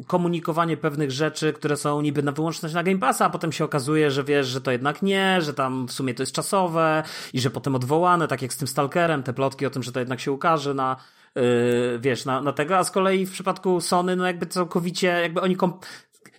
y, 0.01 0.07
komunikowanie 0.07 0.77
pewnych 0.77 1.11
rzeczy, 1.11 1.53
które 1.53 1.77
są 1.77 2.01
niby 2.01 2.23
na 2.23 2.33
wyłączność 2.33 2.75
na 2.75 2.83
Game 2.83 2.99
Passa, 2.99 3.25
a 3.25 3.31
potem 3.31 3.53
się 3.53 3.65
okazuje, 3.65 4.11
że 4.11 4.25
wiesz, 4.25 4.47
że 4.47 4.61
to 4.61 4.71
jednak 4.71 5.03
nie, 5.03 5.41
że 5.41 5.55
tam 5.55 5.89
w 5.89 5.93
sumie 5.93 6.15
to 6.15 6.23
jest 6.23 6.33
czasowe 6.33 7.03
i 7.33 7.41
że 7.41 7.51
potem 7.51 7.75
odwołane, 7.75 8.29
tak 8.29 8.43
jak 8.43 8.53
z 8.53 8.57
tym 8.57 8.69
Stalkerem, 8.69 9.23
te 9.23 9.33
plotki 9.33 9.67
o 9.67 9.71
tym, 9.71 9.83
że 9.83 9.93
to 9.93 10.01
jednak 10.01 10.21
się 10.21 10.33
ukaże 10.33 10.75
na 10.75 10.97
yy, 11.35 11.43
wiesz, 12.01 12.25
na, 12.25 12.43
na 12.43 12.53
tego, 12.53 12.77
a 12.77 12.85
z 12.85 12.91
kolei 12.91 13.27
w 13.27 13.33
przypadku 13.33 13.81
Sony, 13.81 14.17
no 14.17 14.27
jakby 14.27 14.47
całkowicie, 14.47 15.07
jakby 15.07 15.41
oni 15.41 15.57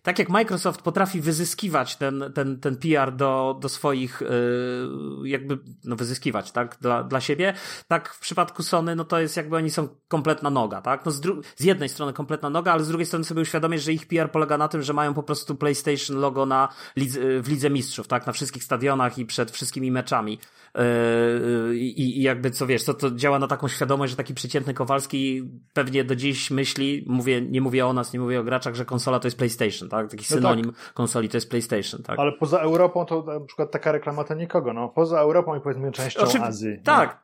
tak 0.02 0.20
jak 0.20 0.30
Microsoft 0.30 0.82
potrafi 0.82 1.22
wyzyskiwać 1.22 1.96
ten, 1.96 2.24
ten, 2.36 2.60
ten 2.60 2.76
PR 2.76 3.16
do, 3.16 3.58
do 3.62 3.70
swoich, 3.70 4.22
yy, 4.22 5.30
jakby, 5.30 5.60
no 5.84 5.96
wyzyskiwać, 5.96 6.52
tak, 6.52 6.78
dla, 6.82 7.04
dla 7.04 7.22
siebie, 7.22 7.54
tak 7.88 8.14
w 8.14 8.20
przypadku 8.20 8.64
Sony, 8.64 8.96
no 8.96 9.06
to 9.06 9.20
jest 9.20 9.38
jakby 9.38 9.56
oni 9.56 9.70
są 9.70 9.88
kompletna 10.08 10.50
noga, 10.50 10.82
tak, 10.82 11.06
no 11.06 11.12
z, 11.12 11.22
dru- 11.22 11.42
z 11.56 11.64
jednej 11.64 11.90
strony 11.90 12.14
kompletna 12.14 12.50
noga, 12.50 12.72
ale 12.72 12.84
z 12.84 12.88
drugiej 12.88 13.06
strony 13.06 13.26
sobie 13.26 13.42
uświadomić, 13.42 13.84
że 13.84 13.94
ich 13.94 14.08
PR 14.08 14.32
polega 14.32 14.58
na 14.58 14.68
tym, 14.68 14.82
że 14.82 14.94
mają 14.94 15.14
po 15.14 15.24
prostu 15.24 15.56
PlayStation 15.56 16.18
logo 16.18 16.46
na 16.46 16.70
lidze, 16.96 17.42
w 17.42 17.50
Lidze 17.50 17.70
Mistrzów, 17.70 18.08
tak, 18.08 18.28
na 18.28 18.34
wszystkich 18.34 18.64
stadionach 18.64 19.18
i 19.18 19.26
przed 19.26 19.52
wszystkimi 19.52 19.92
meczami. 19.92 20.40
Yy, 20.76 21.78
I, 21.78 22.20
I 22.20 22.22
jakby 22.22 22.52
co 22.52 22.68
wiesz, 22.68 22.84
to, 22.84 22.94
to 22.94 23.12
działa 23.12 23.40
na 23.40 23.48
taką 23.48 23.68
świadomość, 23.68 24.10
że 24.10 24.18
taki 24.18 24.34
przeciętny 24.34 24.74
Kowalski 24.74 25.50
pewnie 25.74 26.04
do 26.04 26.16
dziś 26.16 26.52
myśli, 26.52 27.06
mówię, 27.08 27.42
nie 27.42 27.62
mówię 27.62 27.86
o 27.86 27.94
nas, 27.94 28.14
nie 28.14 28.20
mówię 28.20 28.40
o 28.40 28.44
graczach, 28.44 28.76
że 28.76 28.86
konsola 28.86 29.20
to 29.20 29.28
jest 29.28 29.38
PlayStation, 29.38 29.90
tak? 29.92 30.10
Taki 30.10 30.26
No 30.30 30.36
synonim 30.36 30.72
konsoli 30.94 31.30
to 31.30 31.38
jest 31.38 31.50
PlayStation, 31.50 32.04
tak? 32.04 32.20
Ale 32.20 32.32
poza 32.32 32.60
Europą 32.60 33.06
to 33.06 33.24
na 33.40 33.46
przykład 33.46 33.72
taka 33.72 33.92
reklama 33.92 34.24
to 34.24 34.34
nikogo, 34.34 34.74
no. 34.74 34.90
Poza 34.90 35.20
Europą 35.20 35.56
i 35.56 35.62
powiedzmy 35.62 35.92
częścią 35.92 36.22
Oczywi- 36.22 36.44
Azji. 36.44 36.78
Tak. 36.84 37.24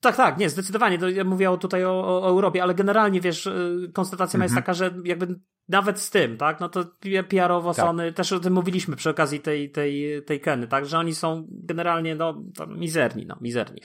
Tak, 0.00 0.16
tak, 0.16 0.38
nie, 0.38 0.50
zdecydowanie. 0.50 0.98
To 0.98 1.08
ja 1.08 1.24
mówię 1.24 1.58
tutaj 1.60 1.84
o, 1.84 2.22
o, 2.22 2.28
Europie, 2.28 2.62
ale 2.62 2.74
generalnie 2.74 3.20
wiesz, 3.20 3.46
y, 3.46 3.90
konstatacja 3.94 4.38
moja 4.38 4.44
jest 4.44 4.52
Mhm. 4.56 4.62
taka, 4.64 4.74
że 4.74 4.90
jakby 5.04 5.40
nawet 5.68 6.00
z 6.00 6.10
tym, 6.10 6.36
tak, 6.36 6.60
no 6.60 6.68
to 6.68 6.84
PR-owo 7.28 7.74
Tak. 7.74 7.86
Sony, 7.86 8.12
też 8.12 8.32
o 8.32 8.40
tym 8.40 8.52
mówiliśmy 8.52 8.96
przy 8.96 9.10
okazji 9.10 9.40
tej, 9.40 9.70
tej, 9.70 10.22
tej 10.24 10.40
Keny, 10.40 10.68
tak, 10.68 10.86
że 10.86 10.98
oni 10.98 11.14
są 11.14 11.46
generalnie, 11.50 12.14
no, 12.14 12.42
mizerni, 12.68 13.26
no, 13.26 13.36
mizerni. 13.40 13.80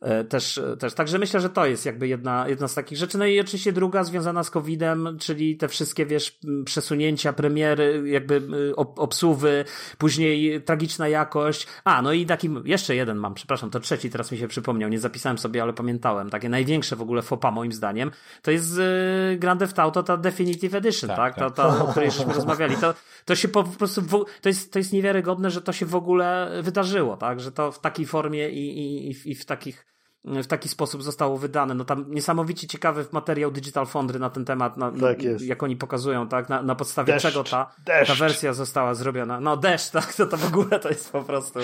E, 0.00 0.24
Też, 0.24 0.60
też. 0.78 0.94
Także 0.94 1.18
myślę, 1.18 1.40
że 1.40 1.50
to 1.50 1.66
jest 1.66 1.86
jakby 1.86 2.08
jedna, 2.08 2.48
jedna 2.48 2.68
z 2.68 2.74
takich 2.74 2.98
rzeczy. 2.98 3.18
No 3.18 3.26
i 3.26 3.40
oczywiście 3.40 3.72
druga 3.72 4.04
związana 4.04 4.42
z 4.42 4.50
COVID-em, 4.50 5.16
czyli 5.20 5.56
te 5.56 5.68
wszystkie, 5.68 6.06
wiesz, 6.06 6.38
przesunięcia, 6.64 7.32
premiery, 7.32 8.02
jakby 8.06 8.42
ob- 8.76 8.98
obsuwy, 8.98 9.64
później 9.98 10.62
tragiczna 10.62 11.08
jakość. 11.08 11.66
A, 11.84 12.02
no 12.02 12.12
i 12.12 12.26
taki, 12.26 12.50
jeszcze 12.64 12.96
jeden 12.96 13.16
mam, 13.18 13.34
przepraszam, 13.34 13.70
to 13.70 13.80
trzeci 13.80 14.10
teraz 14.10 14.32
mi 14.32 14.38
się 14.38 14.48
przypomniał, 14.48 14.90
nie 14.90 14.98
zapisałem 14.98 15.38
sobie, 15.38 15.62
ale 15.62 15.72
pamiętałem. 15.72 16.30
Takie 16.30 16.48
największe 16.48 16.96
w 16.96 17.02
ogóle 17.02 17.22
fopa 17.22 17.50
moim 17.50 17.72
zdaniem, 17.72 18.10
to 18.42 18.50
jest 18.50 18.78
y, 18.78 19.36
Grand 19.38 19.60
Theft 19.60 19.78
Auto, 19.78 20.02
ta 20.02 20.16
Definitive 20.16 20.74
Edition, 20.74 21.08
tak? 21.08 21.16
Tak, 21.16 21.34
Ta, 21.34 21.50
tak. 21.50 21.56
ta, 21.78 21.84
o 21.84 21.88
której 21.88 22.10
żeśmy 22.10 22.34
rozmawiali. 22.34 22.76
To, 22.76 22.94
to 23.24 23.34
się 23.34 23.48
po, 23.48 23.64
po 23.64 23.78
prostu, 23.78 24.02
w, 24.02 24.24
to, 24.40 24.48
jest, 24.48 24.72
to 24.72 24.78
jest 24.78 24.92
niewiarygodne, 24.92 25.50
że 25.50 25.62
to 25.62 25.72
się 25.72 25.86
w 25.86 25.94
ogóle 25.94 26.50
wydarzyło, 26.62 27.16
tak? 27.16 27.40
Że 27.40 27.52
to 27.52 27.72
w 27.72 27.80
takiej 27.80 28.06
formie 28.06 28.50
i, 28.50 28.78
i, 28.78 29.10
i, 29.10 29.14
w, 29.14 29.26
i 29.26 29.34
w 29.34 29.44
takich 29.44 29.93
w 30.24 30.46
taki 30.46 30.68
sposób 30.68 31.02
zostało 31.02 31.38
wydane. 31.38 31.74
No 31.74 31.84
tam 31.84 32.14
niesamowicie 32.14 32.66
ciekawy 32.66 33.06
materiał 33.12 33.50
Digital 33.50 33.86
Foundry 33.86 34.18
na 34.18 34.30
ten 34.30 34.44
temat, 34.44 34.76
na, 34.76 34.92
Tak 34.92 35.22
jest. 35.22 35.44
jak 35.44 35.62
oni 35.62 35.76
pokazują, 35.76 36.28
tak, 36.28 36.48
na, 36.48 36.62
na 36.62 36.74
podstawie 36.74 37.12
Deszcz, 37.12 37.26
czego 37.26 37.44
ta, 37.44 37.74
deszcz. 37.86 38.08
ta 38.12 38.14
wersja 38.14 38.52
została 38.52 38.94
zrobiona. 38.94 39.40
No 39.40 39.56
deszcz, 39.56 39.90
tak, 40.00 40.14
to, 40.14 40.26
to 40.26 40.36
w 40.36 40.46
ogóle 40.46 40.80
to 40.80 40.88
jest 40.88 41.12
po 41.12 41.22
prostu. 41.22 41.60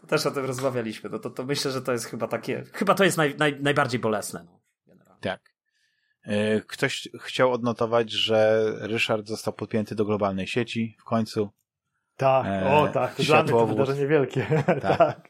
To 0.00 0.06
też 0.06 0.26
o 0.26 0.30
tym 0.30 0.44
rozmawialiśmy. 0.44 1.10
No 1.10 1.18
to, 1.18 1.30
to 1.30 1.44
myślę, 1.44 1.70
że 1.70 1.82
to 1.82 1.92
jest 1.92 2.04
chyba 2.06 2.28
takie, 2.28 2.64
chyba 2.72 2.94
to 2.94 3.04
jest 3.04 3.16
naj, 3.16 3.34
naj, 3.38 3.60
najbardziej 3.60 4.00
bolesne. 4.00 4.44
No, 4.46 4.60
generalnie. 4.86 5.20
Tak. 5.20 5.40
E, 6.24 6.60
Ktoś 6.60 7.08
chciał 7.20 7.52
odnotować, 7.52 8.10
że 8.12 8.64
Ryszard 8.80 9.28
został 9.28 9.54
podpięty 9.54 9.94
do 9.94 10.04
globalnej 10.04 10.46
sieci 10.46 10.96
w 11.00 11.04
końcu. 11.04 11.50
Tak, 12.16 12.46
E, 12.46 12.70
o 12.70 12.88
tak, 12.88 13.14
to 13.14 13.22
dla 13.22 13.42
mnie 13.42 13.52
to 13.52 13.66
wydarzenie 13.66 14.06
wielkie. 14.06 14.46
Tak. 14.66 14.82
tak. 14.94 15.28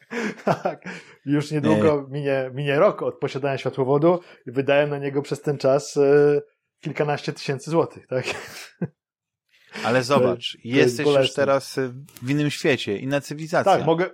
tak, 0.63 0.85
Już 1.25 1.51
niedługo 1.51 2.07
minie, 2.11 2.51
minie 2.55 2.79
rok 2.79 3.03
od 3.03 3.19
posiadania 3.19 3.59
światłowodu 3.59 4.21
i 4.47 4.53
wydałem 4.53 4.91
na 4.91 4.99
niego 4.99 5.23
przez 5.23 5.41
ten 5.41 5.59
czas 5.59 5.97
e, 5.97 6.41
kilkanaście 6.81 7.33
tysięcy 7.33 7.71
złotych, 7.71 8.07
tak? 8.07 8.25
Ale 9.85 10.03
zobacz, 10.03 10.55
jest 10.55 10.65
jesteś 10.65 11.07
już 11.07 11.15
bolesne. 11.15 11.35
teraz 11.43 11.79
y, 11.79 11.93
w 12.23 12.31
innym 12.31 12.51
świecie, 12.51 12.99
inna 12.99 13.21
cywilizacja. 13.21 13.77
Tak, 13.77 13.87
mogę, 13.87 14.11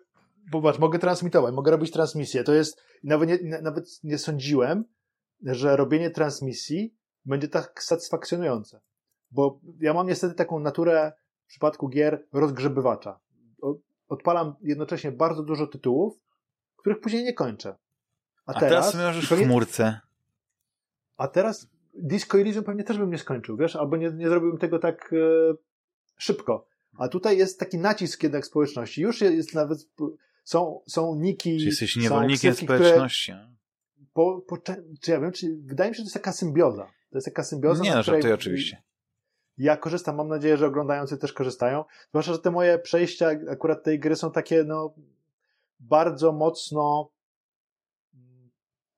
popatrz, 0.52 0.78
mogę 0.78 0.98
transmitować, 0.98 1.54
mogę 1.54 1.70
robić 1.70 1.90
transmisję. 1.92 2.44
To 2.44 2.54
jest, 2.54 2.82
nawet 3.04 3.28
nie, 3.28 3.60
nawet 3.62 3.84
nie 4.02 4.18
sądziłem, 4.18 4.84
że 5.42 5.76
robienie 5.76 6.10
transmisji 6.10 6.94
będzie 7.24 7.48
tak 7.48 7.82
satysfakcjonujące. 7.82 8.80
Bo 9.30 9.60
ja 9.80 9.94
mam 9.94 10.06
niestety 10.06 10.34
taką 10.34 10.60
naturę 10.60 11.12
przypadku 11.48 11.88
gier 11.88 12.26
rozgrzebywacza. 12.32 13.18
Odpalam 14.08 14.54
jednocześnie 14.62 15.12
bardzo 15.12 15.42
dużo 15.42 15.66
tytułów, 15.66 16.20
których 16.76 17.00
później 17.00 17.24
nie 17.24 17.32
kończę. 17.32 17.76
A, 18.46 18.52
A 18.54 18.60
teraz 18.60 18.96
w 18.96 19.28
pewnie- 19.28 19.44
chmurce. 19.46 20.00
a 21.16 21.28
teraz 21.28 21.68
Disco 21.94 22.38
Elysium 22.40 22.64
pewnie 22.64 22.84
też 22.84 22.98
bym 22.98 23.10
nie 23.10 23.18
skończył, 23.18 23.56
wiesz, 23.56 23.76
albo 23.76 23.96
nie, 23.96 24.10
nie 24.10 24.28
zrobiłbym 24.28 24.58
tego 24.60 24.78
tak 24.78 25.12
e, 25.12 25.16
szybko. 26.16 26.66
A 26.98 27.08
tutaj 27.08 27.38
jest 27.38 27.60
taki 27.60 27.78
nacisk 27.78 28.22
jednak 28.22 28.46
społeczności. 28.46 29.02
Już 29.02 29.20
jest 29.20 29.54
nawet, 29.54 29.78
są, 30.44 30.80
są 30.86 31.14
niki, 31.14 31.58
Czy 31.58 31.64
jesteś 31.64 31.96
niewolnikiem 31.96 32.52
ksywki, 32.52 32.66
społeczności? 32.66 33.32
Po, 34.12 34.40
po, 34.48 34.56
czy 35.00 35.10
ja 35.10 35.20
wiem, 35.20 35.32
czy 35.32 35.56
wydaje 35.64 35.90
mi 35.90 35.96
się, 35.96 35.98
że 35.98 36.02
to 36.04 36.06
jest 36.06 36.14
taka 36.14 36.32
symbioza. 36.32 36.84
To 37.10 37.16
jest 37.18 37.24
taka 37.24 37.44
symbioza, 37.44 37.84
Nie 37.84 37.94
no, 37.94 38.02
której 38.02 38.16
żartuję 38.16 38.34
oczywiście. 38.34 38.82
Ja 39.58 39.76
korzystam, 39.76 40.16
mam 40.16 40.28
nadzieję, 40.28 40.56
że 40.56 40.66
oglądający 40.66 41.18
też 41.18 41.32
korzystają. 41.32 41.84
Zwłaszcza, 42.08 42.32
że 42.32 42.38
te 42.38 42.50
moje 42.50 42.78
przejścia 42.78 43.30
akurat 43.50 43.82
tej 43.82 44.00
gry 44.00 44.16
są 44.16 44.30
takie, 44.30 44.64
no, 44.64 44.94
bardzo 45.80 46.32
mocno 46.32 47.10
mm, 48.14 48.50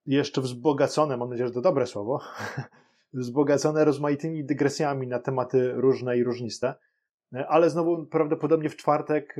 jeszcze 0.07 0.41
wzbogacone, 0.41 1.16
mam 1.16 1.31
nadzieję, 1.31 1.49
że 1.49 1.55
to 1.55 1.61
dobre 1.61 1.87
słowo, 1.87 2.20
wzbogacone 3.12 3.85
rozmaitymi 3.85 4.45
dygresjami 4.45 5.07
na 5.07 5.19
tematy 5.19 5.73
różne 5.73 6.19
i 6.19 6.24
różniste. 6.24 6.74
ale 7.49 7.70
znowu 7.70 8.07
prawdopodobnie 8.07 8.69
w 8.69 8.77
czwartek, 8.77 9.37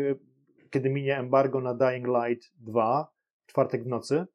kiedy 0.70 0.90
minie 0.90 1.18
embargo 1.18 1.60
na 1.60 1.74
Dying 1.74 2.06
Light 2.06 2.51
2, 2.60 3.12
w 3.47 3.51
czwartek 3.51 3.84
w 3.84 3.86
nocy, 3.86 4.26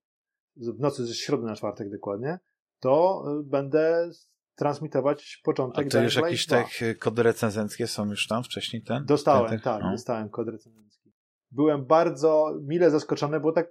w 0.56 0.80
nocy 0.80 1.06
ze 1.06 1.14
środy 1.14 1.46
na 1.46 1.56
czwartek 1.56 1.90
dokładnie, 1.90 2.40
to 2.80 3.26
będę 3.44 4.10
transmitować 4.56 5.42
początek 5.44 5.88
A 5.88 5.90
to 5.90 6.04
już 6.04 6.16
jakieś 6.16 6.46
te 6.46 6.66
kody 7.00 7.24
recenzenckie 7.24 7.88
są 7.88 8.10
już 8.10 8.28
tam 8.28 8.44
wcześniej 8.44 8.84
ten? 8.84 9.06
Dostałem, 9.06 9.50
ten, 9.50 9.60
ten, 9.60 9.74
tak, 9.74 9.84
no. 9.84 9.92
dostałem 9.92 10.30
kod 10.30 10.48
recenzencki. 10.48 11.14
Byłem 11.52 11.86
bardzo 11.86 12.54
mile 12.62 12.92
zaskoczony, 12.92 13.40
bo 13.40 13.52
tak 13.52 13.68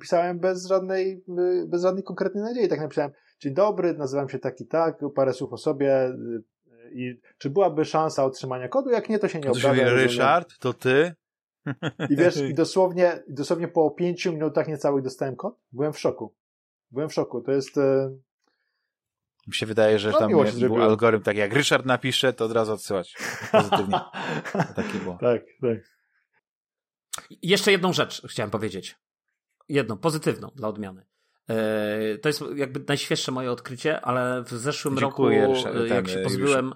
pisałem 0.00 0.38
bez 0.38 0.66
żadnej, 0.66 1.24
bez 1.66 1.82
żadnej 1.82 2.04
konkretnej 2.04 2.44
nadziei. 2.44 2.68
Tak 2.68 2.80
napisałem, 2.80 3.10
dzień 3.40 3.54
dobry, 3.54 3.94
nazywam 3.94 4.28
się 4.28 4.38
tak 4.38 4.60
i 4.60 4.66
tak, 4.66 4.98
parę 5.14 5.32
słów 5.32 5.52
o 5.52 5.56
sobie 5.56 6.08
y, 6.08 6.42
i 6.94 7.20
czy 7.38 7.50
byłaby 7.50 7.84
szansa 7.84 8.24
otrzymania 8.24 8.68
kodu? 8.68 8.90
Jak 8.90 9.08
nie, 9.08 9.18
to 9.18 9.28
się 9.28 9.40
nie 9.40 9.50
obrażę. 9.50 9.94
Ryszard, 9.94 10.58
to 10.58 10.72
ty? 10.72 11.14
I 12.10 12.16
wiesz, 12.16 12.36
i 12.50 12.54
dosłownie, 12.54 13.22
dosłownie 13.28 13.68
po 13.68 13.90
pięciu 13.90 14.32
minutach 14.32 14.68
niecałych 14.68 15.04
dostałem 15.04 15.36
kod. 15.36 15.60
Byłem 15.72 15.92
w 15.92 15.98
szoku. 15.98 16.34
Byłem 16.90 17.08
w 17.08 17.14
szoku. 17.14 17.40
To 17.40 17.52
jest... 17.52 17.76
Y, 19.46 19.48
Mi 19.48 19.54
się 19.54 19.66
wydaje, 19.66 19.98
że 19.98 20.10
no, 20.10 20.18
tam 20.18 20.30
był 20.58 20.82
algorytm, 20.82 21.24
tak 21.24 21.36
jak 21.36 21.52
Ryszard 21.52 21.86
napisze, 21.86 22.32
to 22.32 22.44
od 22.44 22.52
razu 22.52 22.72
odsyłać 22.72 23.16
pozytywnie. 23.52 24.00
Taki 24.76 24.98
było. 24.98 25.18
Tak, 25.20 25.42
tak. 25.60 25.78
Jeszcze 27.42 27.72
jedną 27.72 27.92
rzecz 27.92 28.22
chciałem 28.28 28.50
powiedzieć 28.50 28.96
jedną, 29.68 29.96
pozytywną 29.96 30.50
dla 30.54 30.68
odmiany. 30.68 31.06
E, 31.48 32.18
to 32.18 32.28
jest 32.28 32.44
jakby 32.54 32.84
najświeższe 32.88 33.32
moje 33.32 33.50
odkrycie, 33.50 34.00
ale 34.00 34.42
w 34.42 34.50
zeszłym 34.50 34.98
Dziękuję, 34.98 35.40
roku, 35.40 35.54
Ryszard, 35.54 35.76
jak 35.88 36.08
się 36.08 36.18
pozbyłem, 36.18 36.74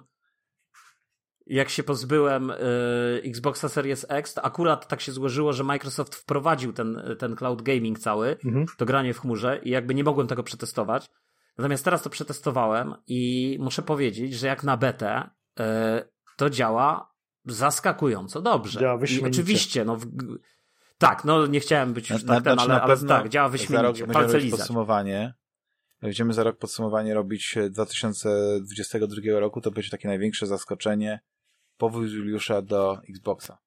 jak 1.45 1.69
się 1.69 1.83
pozbyłem 1.83 2.51
Xboxa 3.23 3.69
Series 3.69 4.05
X, 4.09 4.33
to 4.33 4.45
akurat 4.45 4.87
tak 4.87 5.01
się 5.01 5.11
złożyło, 5.11 5.53
że 5.53 5.63
Microsoft 5.63 6.15
wprowadził 6.15 6.73
ten, 6.73 7.01
ten 7.19 7.35
cloud 7.35 7.61
gaming 7.61 7.99
cały, 7.99 8.37
mhm. 8.45 8.65
to 8.77 8.85
granie 8.85 9.13
w 9.13 9.19
chmurze 9.19 9.59
i 9.63 9.69
jakby 9.69 9.93
nie 9.93 10.03
mogłem 10.03 10.27
tego 10.27 10.43
przetestować. 10.43 11.09
Natomiast 11.57 11.85
teraz 11.85 12.03
to 12.03 12.09
przetestowałem 12.09 12.95
i 13.07 13.57
muszę 13.59 13.81
powiedzieć, 13.81 14.33
że 14.33 14.47
jak 14.47 14.63
na 14.63 14.77
betę 14.77 15.29
e, 15.59 16.05
to 16.37 16.49
działa 16.49 17.13
zaskakująco 17.45 18.41
dobrze. 18.41 18.79
Działa 18.79 18.99
I 19.05 19.25
oczywiście, 19.25 19.85
no, 19.85 19.97
tak, 20.97 21.25
no 21.25 21.47
nie 21.47 21.59
chciałem 21.59 21.93
być 21.93 22.09
już 22.09 22.23
na, 22.23 22.35
tak 22.35 22.43
ten, 22.43 22.59
ale, 22.59 22.81
ale 22.81 22.97
tak, 22.97 23.29
działa 23.29 23.49
wyśmienicie. 23.49 24.07
Palce 24.07 24.39
lizać. 24.39 24.59
podsumowanie. 24.59 25.33
Będziemy 26.01 26.33
za 26.33 26.43
rok 26.43 26.57
podsumowanie 26.57 27.13
robić 27.13 27.55
2022 27.69 29.31
e, 29.31 29.39
roku, 29.39 29.61
to 29.61 29.71
będzie 29.71 29.89
takie 29.89 30.07
największe 30.07 30.47
zaskoczenie 30.47 31.19
powód 31.77 32.11
Juliusza 32.11 32.61
do 32.61 33.01
Xboxa. 33.09 33.57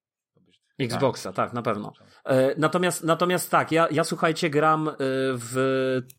Xboxa, 0.79 1.33
tak, 1.33 1.35
tak 1.35 1.53
na 1.53 1.61
pewno. 1.61 1.93
E, 2.25 2.55
natomiast, 2.59 3.03
natomiast 3.03 3.51
tak, 3.51 3.71
ja, 3.71 3.87
ja 3.91 4.03
słuchajcie, 4.03 4.49
gram 4.49 4.87
e, 4.87 4.93
w 5.33 5.57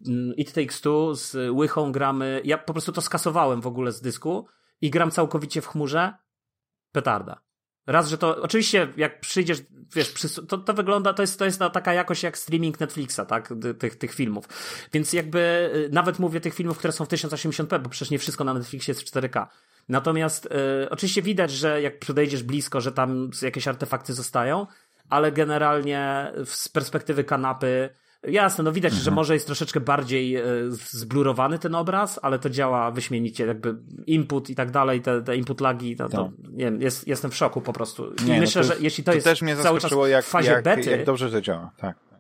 mm, 0.07 0.37
It 0.37 0.53
Takes 0.53 0.81
Two 0.81 1.15
z 1.15 1.51
Łychą 1.51 1.93
gramy, 1.93 2.41
ja 2.45 2.59
po 2.59 2.73
prostu 2.73 2.93
to 2.93 3.01
skasowałem 3.01 3.61
w 3.61 3.67
ogóle 3.67 3.93
z 3.93 4.01
dysku 4.01 4.47
i 4.81 4.91
gram 4.91 5.11
całkowicie 5.11 5.61
w 5.61 5.67
chmurze. 5.67 6.13
Petarda. 6.93 7.41
Raz, 7.87 8.09
że 8.09 8.19
to, 8.19 8.43
oczywiście 8.43 8.93
jak 8.97 9.21
przyjdziesz, 9.21 9.59
wiesz, 9.95 10.15
to, 10.49 10.59
to 10.59 10.75
wygląda, 10.75 11.13
to 11.15 11.23
jest, 11.23 11.39
to 11.39 11.45
jest 11.45 11.61
taka 11.73 11.95
jakość 11.95 12.23
jak 12.23 12.39
streaming 12.39 12.81
Netflixa, 12.81 13.21
tak, 13.29 13.55
tych, 13.79 13.97
tych 13.97 14.15
filmów. 14.15 14.45
Więc 14.93 15.13
jakby, 15.13 15.71
y, 15.75 15.89
nawet 15.93 16.19
mówię 16.19 16.41
tych 16.41 16.55
filmów, 16.55 16.79
które 16.79 16.93
są 16.93 17.05
w 17.05 17.09
1080p, 17.09 17.81
bo 17.81 17.89
przecież 17.89 18.11
nie 18.11 18.19
wszystko 18.19 18.45
na 18.45 18.55
Netflixie 18.55 18.93
jest 18.93 19.03
w 19.03 19.13
4K. 19.13 19.47
Natomiast 19.93 20.47
y, 20.47 20.91
oczywiście 20.91 21.23
widać, 21.23 21.51
że 21.51 21.83
jak 21.83 21.99
podejdziesz 21.99 22.43
blisko, 22.43 22.81
że 22.81 22.93
tam 22.93 23.31
jakieś 23.43 23.69
artefakty 23.69 24.13
zostają, 24.13 24.67
ale 25.09 25.33
generalnie 25.33 26.33
z 26.45 26.69
perspektywy 26.69 27.25
kanapy 27.25 27.91
Jasne, 28.29 28.65
no 28.65 28.73
widać, 28.73 28.93
mhm. 28.93 29.05
że 29.05 29.11
może 29.11 29.35
jest 29.35 29.47
troszeczkę 29.47 29.81
bardziej 29.81 30.37
e, 30.37 30.45
zblurowany 30.71 31.59
ten 31.59 31.75
obraz, 31.75 32.21
ale 32.23 32.39
to 32.39 32.51
działa 32.51 32.91
wyśmienicie, 32.91 33.47
jakby 33.47 33.77
input 34.07 34.51
i 34.51 34.55
tak 34.55 34.71
dalej, 34.71 35.01
te, 35.01 35.23
te 35.23 35.37
input 35.37 35.61
lagi, 35.61 35.97
to, 35.97 36.09
to 36.09 36.25
tak. 36.25 36.53
nie 36.53 36.65
wiem, 36.65 36.83
jest, 36.83 37.09
jestem 37.09 37.31
w 37.31 37.37
szoku 37.37 37.61
po 37.61 37.73
prostu. 37.73 38.13
I 38.15 38.25
nie, 38.25 38.35
no 38.35 38.41
myślę, 38.41 38.63
no 38.63 38.69
że 38.69 38.75
jeśli 38.81 39.05
to, 39.05 39.11
to 39.11 39.15
jest 39.15 39.25
też 39.25 39.43
mnie 39.43 39.57
cały 39.57 39.81
czas 39.81 39.93
jak, 40.09 40.25
w 40.25 40.29
fazie 40.29 40.51
jak, 40.51 40.65
bety... 40.65 40.91
Jak 40.91 41.05
dobrze 41.05 41.31
to 41.31 41.41
działa, 41.41 41.71
tak 41.77 42.12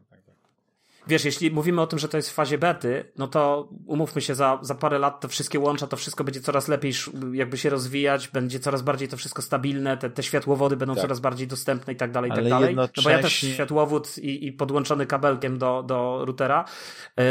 wiesz, 1.06 1.24
jeśli 1.24 1.50
mówimy 1.50 1.80
o 1.80 1.86
tym, 1.86 1.98
że 1.98 2.08
to 2.08 2.16
jest 2.16 2.30
w 2.30 2.34
fazie 2.34 2.58
bety, 2.58 3.12
no 3.18 3.28
to 3.28 3.68
umówmy 3.86 4.20
się, 4.20 4.34
za, 4.34 4.58
za 4.62 4.74
parę 4.74 4.98
lat 4.98 5.20
te 5.20 5.28
wszystkie 5.28 5.58
łącza, 5.60 5.86
to 5.86 5.96
wszystko 5.96 6.24
będzie 6.24 6.40
coraz 6.40 6.68
lepiej 6.68 6.92
jakby 7.32 7.58
się 7.58 7.70
rozwijać, 7.70 8.28
będzie 8.28 8.60
coraz 8.60 8.82
bardziej 8.82 9.08
to 9.08 9.16
wszystko 9.16 9.42
stabilne, 9.42 9.96
te, 9.96 10.10
te 10.10 10.22
światłowody 10.22 10.76
będą 10.76 10.94
tak. 10.94 11.02
coraz 11.02 11.20
bardziej 11.20 11.46
dostępne 11.46 11.92
i 11.92 11.96
tak 11.96 12.12
dalej, 12.12 12.30
i 12.30 12.34
tak 12.34 12.48
dalej. 12.48 12.76
No 12.76 12.88
bo 13.04 13.10
ja 13.10 13.22
też 13.22 13.32
światłowód 13.32 14.18
i, 14.18 14.46
i 14.46 14.52
podłączony 14.52 15.06
kabelkiem 15.06 15.58
do, 15.58 15.82
do 15.82 16.24
routera. 16.24 16.64
Yy, 17.16 17.24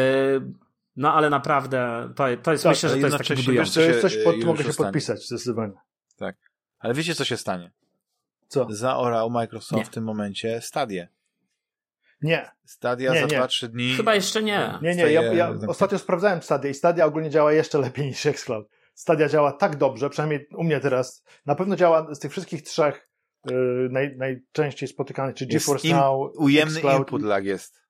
no 0.96 1.14
ale 1.14 1.30
naprawdę, 1.30 2.10
to, 2.16 2.24
to 2.44 2.52
jest, 2.52 2.64
tak, 2.64 2.72
myślę, 2.72 2.90
że 2.90 2.96
to 2.96 3.08
jest 3.08 3.18
takie 3.18 3.36
budujące. 3.36 3.74
To 3.74 3.88
jest 3.88 4.02
coś, 4.02 4.18
pod, 4.24 4.44
mogę 4.44 4.64
się 4.64 4.74
podpisać 4.74 5.28
zdecydowanie. 5.28 5.74
Tak. 6.18 6.36
Ale 6.80 6.94
wiecie, 6.94 7.16
co 7.16 7.26
się 7.26 7.38
stanie? 7.38 7.72
Co? 8.48 8.68
Zaorał 8.70 9.30
Microsoft 9.30 9.80
Nie. 9.80 9.86
w 9.86 9.90
tym 9.90 10.04
momencie 10.04 10.62
stadię. 10.62 11.08
Nie. 12.22 12.50
Stadia 12.66 13.14
nie, 13.14 13.20
za 13.20 13.28
2-3 13.28 13.68
dni. 13.68 13.94
Chyba 13.98 14.16
jeszcze 14.16 14.44
nie. 14.44 14.80
Nie, 14.82 14.96
nie. 14.96 15.12
Ja, 15.12 15.22
ja 15.22 15.54
ostatnio 15.68 16.00
sprawdzałem 16.00 16.42
Stadia 16.42 16.72
i 16.72 16.74
Stadia 16.74 17.06
ogólnie 17.06 17.30
działa 17.30 17.54
jeszcze 17.54 17.78
lepiej 17.78 18.06
niż 18.06 18.26
Xcloud. 18.26 18.68
Stadia 18.94 19.30
działa 19.30 19.52
tak 19.52 19.76
dobrze, 19.76 20.10
przynajmniej 20.10 20.48
u 20.58 20.64
mnie 20.64 20.80
teraz. 20.80 21.24
Na 21.46 21.56
pewno 21.56 21.76
działa 21.76 22.16
z 22.16 22.20
tych 22.20 22.32
wszystkich 22.32 22.62
trzech 22.64 23.10
yy, 23.46 23.90
naj, 23.92 24.18
najczęściej 24.18 24.90
spotykanych, 24.90 25.36
czy 25.36 25.46
GeForce 25.46 25.88
in, 25.88 25.96
Now, 25.96 26.32
Ujemny 26.36 26.76
Xcloud, 26.76 27.00
input 27.00 27.22
lag 27.22 27.46
jest. 27.46 27.82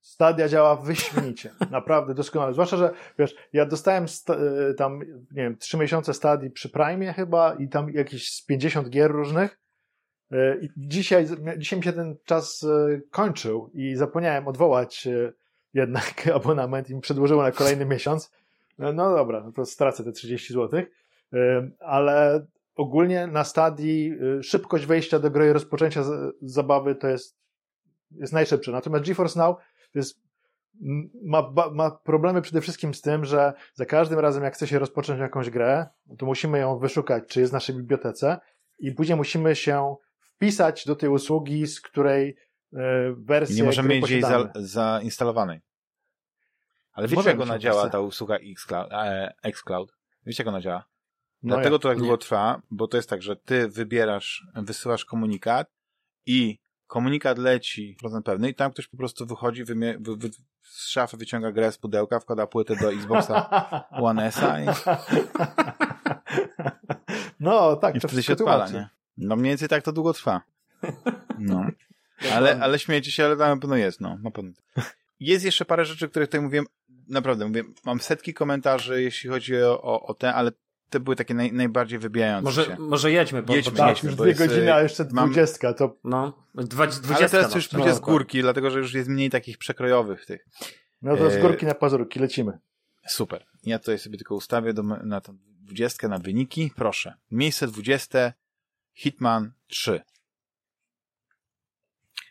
Stadia 0.00 0.48
działa 0.48 0.76
wyśmienicie. 0.76 1.50
Naprawdę 1.70 2.14
doskonale. 2.14 2.52
Zwłaszcza, 2.52 2.76
że 2.76 2.90
wiesz, 3.18 3.34
ja 3.52 3.66
dostałem 3.66 4.04
y, 4.04 4.74
tam, 4.74 5.00
nie 5.30 5.42
wiem, 5.42 5.56
trzy 5.56 5.76
miesiące 5.76 6.14
Stadii 6.14 6.50
przy 6.50 6.68
Prime 6.68 7.12
chyba 7.12 7.54
i 7.54 7.68
tam 7.68 7.90
jakieś 7.90 8.32
z 8.32 8.44
50 8.44 8.88
gier 8.88 9.10
różnych 9.10 9.58
dzisiaj, 10.76 11.26
dzisiaj 11.58 11.78
mi 11.78 11.84
się 11.84 11.92
ten 11.92 12.16
czas 12.24 12.62
e, 12.62 13.00
kończył 13.10 13.70
i 13.74 13.96
zapomniałem 13.96 14.48
odwołać 14.48 15.06
e, 15.06 15.32
jednak 15.74 16.26
abonament 16.34 16.90
i 16.90 16.94
mi 16.94 17.00
przedłużyło 17.00 17.42
na 17.42 17.52
kolejny 17.52 17.86
miesiąc. 17.86 18.32
No 18.78 18.92
dobra, 18.92 19.40
no 19.44 19.52
to 19.52 19.66
stracę 19.66 20.04
te 20.04 20.12
30 20.12 20.54
zł, 20.54 20.82
ale 21.80 22.46
ogólnie 22.76 23.26
na 23.26 23.44
stadii 23.44 24.14
szybkość 24.42 24.86
wejścia 24.86 25.18
do 25.18 25.30
gry 25.30 25.46
i 25.46 25.52
rozpoczęcia 25.52 26.04
zabawy 26.42 26.94
to 26.94 27.08
jest, 27.08 27.36
jest 28.10 28.32
najszybsze. 28.32 28.72
Natomiast 28.72 29.04
GeForce 29.04 29.40
Now 29.40 29.56
jest, 29.94 30.20
ma, 31.22 31.52
ma 31.72 31.90
problemy 31.90 32.42
przede 32.42 32.60
wszystkim 32.60 32.94
z 32.94 33.00
tym, 33.00 33.24
że 33.24 33.52
za 33.74 33.86
każdym 33.86 34.18
razem 34.18 34.44
jak 34.44 34.54
chce 34.54 34.66
się 34.66 34.78
rozpocząć 34.78 35.20
jakąś 35.20 35.50
grę, 35.50 35.86
to 36.18 36.26
musimy 36.26 36.58
ją 36.58 36.78
wyszukać, 36.78 37.24
czy 37.28 37.40
jest 37.40 37.52
w 37.52 37.54
naszej 37.54 37.76
bibliotece 37.76 38.38
i 38.78 38.92
później 38.92 39.16
musimy 39.16 39.56
się 39.56 39.96
wpisać 40.40 40.84
do 40.86 40.96
tej 40.96 41.08
usługi, 41.08 41.66
z 41.66 41.80
której 41.80 42.36
e, 42.72 43.14
wersji. 43.18 43.56
Nie 43.56 43.64
możemy 43.64 43.88
mieć 43.88 44.10
jej 44.10 44.22
za, 44.22 44.52
zainstalowanej. 44.54 45.60
Ale 46.92 47.08
wiecie, 47.08 47.30
jak 47.30 47.40
ona 47.40 47.58
działa, 47.58 47.88
ta 47.88 48.00
usługa 48.00 48.36
Xcloud, 48.36 48.92
e, 48.92 49.34
Xcloud? 49.42 49.92
Wiecie, 50.26 50.42
jak 50.42 50.48
ona 50.48 50.60
działa? 50.60 50.84
No 51.42 51.54
Dlatego 51.54 51.78
to 51.78 51.88
tak 51.88 51.98
długo 51.98 52.16
trwa, 52.16 52.62
bo 52.70 52.88
to 52.88 52.96
jest 52.96 53.10
tak, 53.10 53.22
że 53.22 53.36
ty 53.36 53.68
wybierasz, 53.68 54.46
wysyłasz 54.54 55.04
komunikat 55.04 55.70
i 56.26 56.58
komunikat 56.86 57.38
leci 57.38 57.96
procent 58.00 58.26
pewny 58.26 58.48
i 58.50 58.54
tam 58.54 58.72
ktoś 58.72 58.88
po 58.88 58.96
prostu 58.96 59.26
wychodzi, 59.26 59.64
wymie, 59.64 59.96
wy, 60.00 60.16
wy, 60.16 60.30
z 60.62 60.88
szafy 60.88 61.16
wyciąga 61.16 61.52
grę 61.52 61.72
z 61.72 61.78
pudełka, 61.78 62.20
wkłada 62.20 62.46
płytę 62.46 62.76
do 62.76 62.92
Xboxa 62.92 63.50
One 63.90 64.26
S-a 64.26 64.60
i... 64.60 64.66
No, 67.40 67.76
tak. 67.76 67.96
I 67.96 68.00
wtedy 68.00 68.22
się 68.22 68.32
odpala, 68.32 68.68
nie? 68.68 68.99
No 69.20 69.36
mniej 69.36 69.50
więcej 69.50 69.68
tak 69.68 69.82
to 69.82 69.92
długo 69.92 70.12
trwa. 70.12 70.42
No. 71.38 71.66
Ale, 72.32 72.60
ale 72.60 72.78
śmiejecie 72.78 73.12
się, 73.12 73.24
ale 73.24 73.36
na 73.36 73.56
pewno 73.56 73.76
jest, 73.76 74.00
no. 74.00 74.18
Na 74.22 74.30
pewno. 74.30 74.52
Jest 75.20 75.44
jeszcze 75.44 75.64
parę 75.64 75.84
rzeczy, 75.84 76.08
które 76.08 76.26
tutaj 76.26 76.40
mówiłem, 76.40 76.66
naprawdę, 77.08 77.48
mówię, 77.48 77.64
mam 77.84 78.00
setki 78.00 78.34
komentarzy, 78.34 79.02
jeśli 79.02 79.30
chodzi 79.30 79.62
o, 79.62 79.82
o, 79.82 80.06
o 80.06 80.14
te, 80.14 80.34
ale 80.34 80.52
te 80.90 81.00
były 81.00 81.16
takie 81.16 81.34
naj, 81.34 81.52
najbardziej 81.52 81.98
wybijające 81.98 82.44
może, 82.44 82.64
się. 82.64 82.76
Może 82.78 83.12
jedźmy, 83.12 83.42
bo, 83.42 83.56
jedźmy, 83.56 83.76
tak, 83.76 83.88
jedźmy, 83.88 84.10
już 84.10 84.16
dwie 84.18 84.28
jest, 84.28 84.40
godziny, 84.40 84.74
a 84.74 84.82
jeszcze 84.82 85.04
dwudziestka, 85.04 85.68
mam... 85.68 85.74
to... 85.74 85.96
No, 86.04 86.46
dwadzieścia. 86.54 87.14
Ale 87.16 87.28
teraz 87.28 87.54
już 87.54 87.68
pójdzie 87.68 87.94
z 87.94 88.00
górki, 88.00 88.40
dlatego, 88.40 88.70
że 88.70 88.78
już 88.78 88.94
jest 88.94 89.08
mniej 89.08 89.30
takich 89.30 89.58
przekrojowych 89.58 90.26
tych. 90.26 90.46
No 91.02 91.16
to 91.16 91.30
z 91.30 91.34
e, 91.34 91.40
górki 91.40 91.66
na 91.66 91.74
pazurki, 91.74 92.20
lecimy. 92.20 92.58
Super. 93.06 93.46
Ja 93.64 93.78
tutaj 93.78 93.98
sobie 93.98 94.18
tylko 94.18 94.34
ustawię 94.34 94.72
do, 94.72 94.82
na 94.82 95.20
tą 95.20 95.38
dwudziestkę, 95.60 96.08
na 96.08 96.18
wyniki. 96.18 96.70
Proszę. 96.76 97.14
Miejsce 97.30 97.66
dwudzieste, 97.66 98.32
Hitman 99.00 99.52
3. 99.66 100.00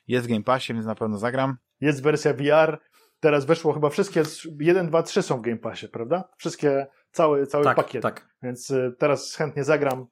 Jest 0.08 0.26
w 0.26 0.30
Game 0.30 0.44
Passie, 0.44 0.74
więc 0.74 0.86
na 0.86 0.96
pewno 0.96 1.18
zagram. 1.18 1.58
Jest 1.82 2.04
wersja 2.04 2.34
VR. 2.34 2.80
Teraz 3.20 3.46
weszło 3.46 3.74
chyba 3.74 3.90
wszystkie, 3.90 4.24
1, 4.60 4.88
2, 4.88 5.04
3 5.04 5.22
są 5.22 5.38
w 5.38 5.42
Game 5.42 5.58
Passie, 5.58 5.88
prawda? 5.88 6.30
Wszystkie, 6.38 6.88
cały, 7.12 7.48
cały 7.48 7.64
tak, 7.64 7.76
pakiet. 7.76 8.04
Tak. 8.04 8.30
Więc 8.44 8.72
y, 8.72 8.96
teraz 9.00 9.36
chętnie 9.36 9.64
zagram. 9.64 10.08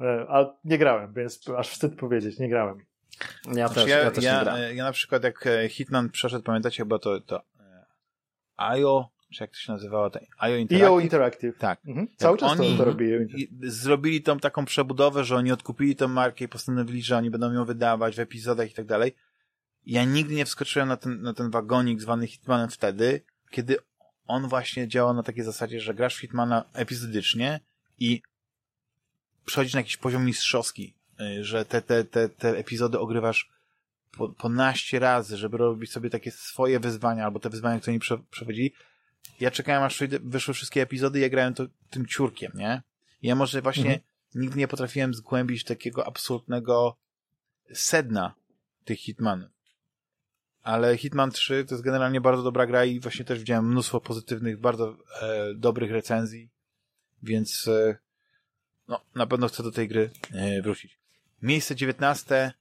E, 0.00 0.26
ale 0.28 0.54
nie 0.64 0.78
grałem, 0.78 1.12
więc 1.14 1.48
aż 1.56 1.68
wstyd 1.68 1.96
powiedzieć, 1.96 2.38
nie 2.38 2.48
grałem. 2.48 2.78
Ja 3.46 3.52
znaczy 3.52 3.74
też, 3.74 3.88
ja, 3.88 3.98
ja 3.98 4.10
też 4.10 4.24
ja, 4.24 4.38
nie 4.38 4.44
grałem. 4.44 4.62
E, 4.62 4.74
ja 4.74 4.84
na 4.84 4.92
przykład 4.92 5.24
jak 5.24 5.46
e, 5.46 5.68
Hitman 5.68 6.10
przeszedł, 6.10 6.44
pamiętacie 6.44 6.82
chyba 6.82 6.98
to, 6.98 7.20
to 7.20 7.42
IO, 8.56 9.10
czy 9.30 9.42
jak 9.44 9.50
to 9.50 9.56
się 9.56 9.72
nazywało? 9.72 10.10
IO 10.38 10.56
Interactive? 10.56 10.88
IO 10.88 11.00
Interactive. 11.00 11.58
Tak. 11.58 11.80
Mhm. 11.86 12.08
Cały 12.16 12.38
czas 12.38 12.52
oni 12.52 12.72
to, 12.72 12.78
to 12.78 12.84
robi. 12.84 13.06
Zrobili 13.62 14.22
tą 14.22 14.38
taką 14.38 14.64
przebudowę, 14.64 15.24
że 15.24 15.36
oni 15.36 15.52
odkupili 15.52 15.96
tą 15.96 16.08
markę 16.08 16.44
i 16.44 16.48
postanowili, 16.48 17.02
że 17.02 17.16
oni 17.16 17.30
będą 17.30 17.52
ją 17.52 17.64
wydawać 17.64 18.16
w 18.16 18.20
epizodach 18.20 18.70
i 18.70 18.74
tak 18.74 18.86
dalej. 18.86 19.14
Ja 19.86 20.04
nigdy 20.04 20.34
nie 20.34 20.44
wskoczyłem 20.44 20.88
na 20.88 20.96
ten, 20.96 21.22
na 21.22 21.34
ten 21.34 21.50
wagonik 21.50 22.00
zwany 22.00 22.26
Hitmanem 22.26 22.68
wtedy, 22.70 23.20
kiedy 23.50 23.76
on 24.26 24.48
właśnie 24.48 24.88
działał 24.88 25.14
na 25.14 25.22
takiej 25.22 25.44
zasadzie, 25.44 25.80
że 25.80 25.94
grasz 25.94 26.16
Hitmana 26.16 26.64
epizodycznie 26.72 27.60
i 27.98 28.22
przechodzisz 29.44 29.74
na 29.74 29.80
jakiś 29.80 29.96
poziom 29.96 30.24
mistrzowski, 30.24 30.94
y, 31.20 31.44
że 31.44 31.64
te, 31.64 31.82
te, 31.82 32.04
te, 32.04 32.28
te 32.28 32.58
epizody 32.58 32.98
ogrywasz 32.98 33.50
po, 34.18 34.28
po 34.28 34.48
naście 34.48 34.98
razy, 34.98 35.36
żeby 35.36 35.56
robić 35.56 35.92
sobie 35.92 36.10
takie 36.10 36.30
swoje 36.30 36.80
wyzwania, 36.80 37.24
albo 37.24 37.40
te 37.40 37.50
wyzwania, 37.50 37.80
które 37.80 37.92
oni 37.92 38.00
prze, 38.00 38.18
przechodzili. 38.30 38.72
Ja 39.40 39.50
czekałem, 39.50 39.82
aż 39.82 40.02
wyszły 40.20 40.54
wszystkie 40.54 40.82
epizody 40.82 41.18
ja 41.18 41.28
grałem 41.28 41.54
to 41.54 41.66
tym 41.90 42.06
ciurkiem, 42.06 42.52
nie? 42.54 42.82
I 43.22 43.28
ja 43.28 43.34
może 43.34 43.62
właśnie 43.62 43.84
mhm. 43.84 44.00
nigdy 44.34 44.58
nie 44.58 44.68
potrafiłem 44.68 45.14
zgłębić 45.14 45.64
takiego 45.64 46.06
absolutnego 46.06 46.96
sedna 47.72 48.34
tych 48.84 48.98
Hitmanów. 49.00 49.50
Ale 50.62 50.96
Hitman 50.96 51.30
3 51.30 51.64
to 51.64 51.74
jest 51.74 51.84
generalnie 51.84 52.20
bardzo 52.20 52.42
dobra 52.42 52.66
gra 52.66 52.84
i 52.84 53.00
właśnie 53.00 53.24
też 53.24 53.38
widziałem 53.38 53.68
mnóstwo 53.70 54.00
pozytywnych, 54.00 54.60
bardzo 54.60 54.96
e, 55.22 55.54
dobrych 55.54 55.90
recenzji, 55.90 56.50
więc 57.22 57.68
e, 57.68 57.98
no, 58.88 59.00
na 59.14 59.26
pewno 59.26 59.48
chcę 59.48 59.62
do 59.62 59.72
tej 59.72 59.88
gry 59.88 60.10
e, 60.32 60.62
wrócić. 60.62 60.98
Miejsce 61.42 61.76
19 61.76 62.52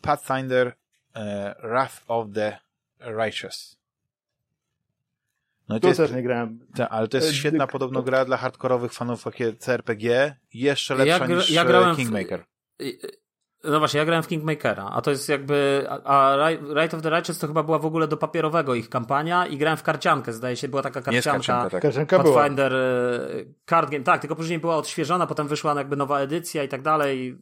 Pathfinder 0.00 0.72
e, 1.14 1.54
Wrath 1.62 2.02
of 2.08 2.26
the 2.34 2.58
Righteous. 3.00 3.77
No 5.68 5.76
i 5.76 5.80
to, 5.80 5.88
jest, 5.88 6.00
też 6.00 6.12
nie 6.12 6.22
grałem. 6.22 6.58
Ta, 6.74 6.88
ale 6.88 7.08
to 7.08 7.16
jest 7.16 7.28
e, 7.28 7.34
świetna 7.34 7.66
podobno 7.66 8.02
gra 8.02 8.24
dla 8.24 8.36
hardkorowych 8.36 8.92
fanów 8.92 9.24
CRPG. 9.58 10.36
Jeszcze 10.54 10.94
lepsza 10.94 11.26
ja, 11.26 11.36
niż 11.36 11.50
ja 11.50 11.64
grałem 11.64 11.96
Kingmaker. 11.96 12.44
W, 12.78 12.84
no 13.64 13.78
właśnie, 13.78 13.98
ja 13.98 14.04
grałem 14.06 14.22
w 14.22 14.28
Kingmakera, 14.28 14.90
a 14.92 15.02
to 15.02 15.10
jest 15.10 15.28
jakby, 15.28 15.86
a 16.04 16.36
Right 16.74 16.94
of 16.94 17.02
the 17.02 17.10
Righteous 17.10 17.38
to 17.38 17.46
chyba 17.46 17.62
była 17.62 17.78
w 17.78 17.86
ogóle 17.86 18.08
do 18.08 18.16
papierowego 18.16 18.74
ich 18.74 18.88
kampania 18.88 19.46
i 19.46 19.58
grałem 19.58 19.76
w 19.76 19.82
karciankę, 19.82 20.32
zdaje 20.32 20.56
się, 20.56 20.68
była 20.68 20.82
taka 20.82 21.02
karcianka. 21.02 21.32
karcianka, 21.32 21.70
tak. 21.70 21.82
Karcianka 21.82 22.18
Pathfinder 22.18 22.72
była. 22.72 23.44
Card 23.66 23.90
Game, 23.90 24.04
tak, 24.04 24.20
tylko 24.20 24.36
później 24.36 24.58
była 24.58 24.76
odświeżona, 24.76 25.26
potem 25.26 25.48
wyszła 25.48 25.74
jakby 25.74 25.96
nowa 25.96 26.20
edycja 26.20 26.62
i 26.62 26.68
tak 26.68 26.82
dalej. 26.82 27.38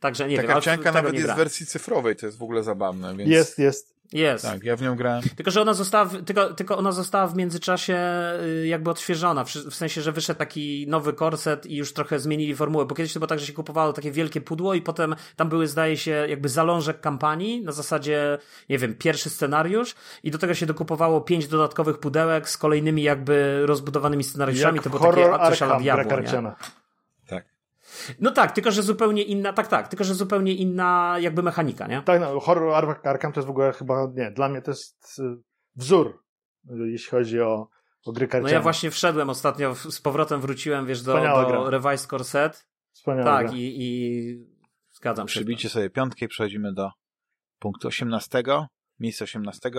Także 0.00 0.28
nie 0.28 0.36
Ta 0.36 0.42
wiem. 0.42 0.50
karcianka 0.50 0.92
nawet 0.92 1.14
jest 1.14 1.32
w 1.32 1.36
wersji 1.36 1.66
cyfrowej, 1.66 2.16
to 2.16 2.26
jest 2.26 2.38
w 2.38 2.42
ogóle 2.42 2.62
zabawne. 2.62 3.16
Więc... 3.16 3.30
Jest, 3.30 3.58
jest. 3.58 3.94
Jest. 4.12 4.44
Tak, 4.44 4.64
ja 4.64 4.76
w 4.76 4.82
nią 4.82 4.96
grałem. 4.96 5.22
Tylko, 5.36 5.50
że 5.50 5.62
ona 5.62 5.74
została, 5.74 6.10
tylko, 6.26 6.54
tylko 6.54 6.78
ona 6.78 6.92
została 6.92 7.26
w 7.26 7.36
międzyczasie 7.36 7.98
y, 8.62 8.66
jakby 8.66 8.90
odświeżona, 8.90 9.44
w, 9.44 9.48
w 9.50 9.74
sensie, 9.74 10.02
że 10.02 10.12
wyszedł 10.12 10.38
taki 10.38 10.86
nowy 10.88 11.12
korset 11.12 11.66
i 11.66 11.76
już 11.76 11.92
trochę 11.92 12.18
zmienili 12.18 12.54
formułę, 12.54 12.86
bo 12.86 12.94
kiedyś 12.94 13.12
to 13.12 13.20
było 13.20 13.26
tak, 13.26 13.38
że 13.38 13.46
się 13.46 13.52
kupowało 13.52 13.92
takie 13.92 14.12
wielkie 14.12 14.40
pudło 14.40 14.74
i 14.74 14.82
potem 14.82 15.16
tam 15.36 15.48
były, 15.48 15.68
zdaje 15.68 15.96
się, 15.96 16.10
jakby 16.28 16.48
zalążek 16.48 17.00
kampanii, 17.00 17.62
na 17.62 17.72
zasadzie, 17.72 18.38
nie 18.68 18.78
wiem, 18.78 18.94
pierwszy 18.94 19.30
scenariusz 19.30 19.94
i 20.22 20.30
do 20.30 20.38
tego 20.38 20.54
się 20.54 20.66
dokupowało 20.66 21.20
pięć 21.20 21.48
dodatkowych 21.48 21.98
pudełek 21.98 22.48
z 22.48 22.56
kolejnymi 22.56 23.02
jakby 23.02 23.66
rozbudowanymi 23.66 24.24
scenariuszami, 24.24 24.76
Jak 24.76 24.84
to 24.84 24.90
było 24.90 25.12
takie 25.12 25.50
coś 25.50 25.62
ala 25.62 25.80
diabło, 25.80 26.12
no 28.20 28.30
tak, 28.30 28.52
tylko 28.52 28.70
że 28.70 28.82
zupełnie 28.82 29.22
inna, 29.22 29.52
tak, 29.52 29.68
tak, 29.68 29.88
tylko 29.88 30.04
że 30.04 30.14
zupełnie 30.14 30.54
inna 30.54 31.16
jakby 31.20 31.42
mechanika, 31.42 31.86
nie? 31.86 32.02
Tak, 32.02 32.20
no, 32.20 32.40
horror 32.40 32.96
Arkham 33.04 33.32
to 33.32 33.40
jest 33.40 33.46
w 33.46 33.50
ogóle 33.50 33.72
chyba, 33.72 34.06
nie, 34.14 34.30
dla 34.30 34.48
mnie 34.48 34.62
to 34.62 34.70
jest 34.70 35.18
y, 35.18 35.22
wzór, 35.76 36.24
jeśli 36.64 37.10
chodzi 37.10 37.40
o, 37.40 37.68
o 38.04 38.12
gry 38.12 38.28
karciane. 38.28 38.50
No 38.50 38.54
ja 38.54 38.60
właśnie 38.60 38.90
wszedłem 38.90 39.30
ostatnio, 39.30 39.74
z 39.74 40.00
powrotem 40.00 40.40
wróciłem, 40.40 40.86
wiesz, 40.86 41.02
do, 41.02 41.14
do 41.14 41.70
Revised 41.70 42.10
Core 42.10 42.24
Set. 42.24 42.66
Wspaniała 42.92 43.24
tak, 43.24 43.46
gra. 43.46 43.56
i, 43.56 43.76
i 43.80 44.52
zgadzam 44.92 45.28
się. 45.28 45.32
Przybijcie 45.32 45.68
sobie 45.68 45.90
piątkę 45.90 46.24
i 46.24 46.28
przechodzimy 46.28 46.72
do 46.72 46.90
punktu 47.58 47.88
18, 47.88 48.42
miejsca 48.98 49.24
18, 49.24 49.70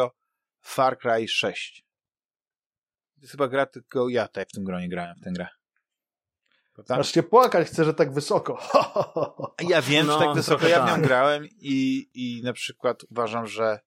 Far 0.62 0.98
Cry 0.98 1.28
6. 1.28 1.84
To 3.16 3.22
jest 3.22 3.32
chyba 3.32 3.48
gra, 3.48 3.66
tylko 3.66 4.10
ja 4.10 4.28
tutaj 4.28 4.46
w 4.46 4.52
tym 4.52 4.64
gronie 4.64 4.90
grałem, 4.90 5.16
w 5.16 5.24
tę 5.24 5.32
grę. 5.32 5.48
Prawda? 6.74 6.98
Aż 6.98 7.12
się 7.12 7.24
płakać 7.24 7.68
chcę, 7.68 7.86
że 7.86 7.94
tak 7.94 8.14
wysoko. 8.14 8.60
Ja 9.70 9.82
wiem, 9.82 10.08
no, 10.08 10.14
że 10.14 10.26
tak 10.26 10.36
wysoko. 10.36 10.68
Ja 10.68 10.86
w 10.86 10.88
nią 10.88 10.96
tak. 10.96 11.04
grałem 11.04 11.46
i, 11.46 12.10
i 12.14 12.42
na 12.44 12.54
przykład 12.54 13.04
uważam, 13.12 13.48
że 13.48 13.80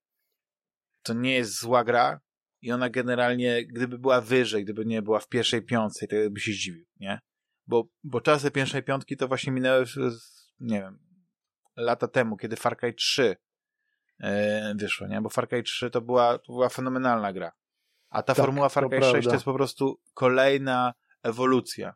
to 1.03 1.15
nie 1.15 1.35
jest 1.35 1.61
zła 1.61 1.85
gra 1.85 2.21
i 2.63 2.73
ona 2.73 2.91
generalnie, 2.91 3.67
gdyby 3.67 3.99
była 3.99 4.21
wyżej, 4.21 4.65
gdyby 4.65 4.87
nie 4.87 5.03
była 5.03 5.21
w 5.21 5.29
pierwszej 5.29 5.63
piątce, 5.63 6.07
to 6.07 6.17
by 6.31 6.41
się 6.41 6.53
zdziwił, 6.53 6.87
nie? 7.01 7.21
Bo, 7.67 7.89
bo 8.05 8.21
czasy 8.21 8.51
pierwszej 8.51 8.83
piątki 8.83 9.17
to 9.17 9.29
właśnie 9.29 9.53
minęły, 9.53 9.85
nie 10.61 10.81
wiem, 10.81 10.99
lata 11.77 12.09
temu, 12.09 12.37
kiedy 12.37 12.57
Far 12.57 12.77
Cry 12.77 12.95
3 12.95 13.37
e, 14.21 14.75
wyszło, 14.75 15.07
nie? 15.07 15.21
Bo 15.21 15.29
Far 15.29 15.49
Cry 15.49 15.63
3 15.63 15.91
to 15.91 16.01
była, 16.01 16.39
to 16.39 16.53
była 16.53 16.69
fenomenalna 16.69 17.33
gra. 17.33 17.53
A 18.11 18.23
ta 18.23 18.35
tak, 18.35 18.37
formuła 18.37 18.69
Far 18.69 18.89
Cry 18.89 19.01
6 19.01 19.11
prawda. 19.11 19.31
to 19.31 19.35
jest 19.35 19.45
po 19.45 19.55
prostu 19.55 20.01
kolejna 20.15 20.95
ewolucja 21.23 21.95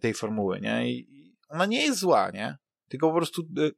tej 0.00 0.14
formuły, 0.14 0.60
nie? 0.60 0.90
I 0.90 1.06
ona 1.48 1.66
nie 1.66 1.82
jest 1.82 1.98
zła, 1.98 2.30
nie? 2.30 2.56
Tylko 2.88 3.08
po 3.08 3.16
prostu 3.16 3.42
e, 3.42 3.70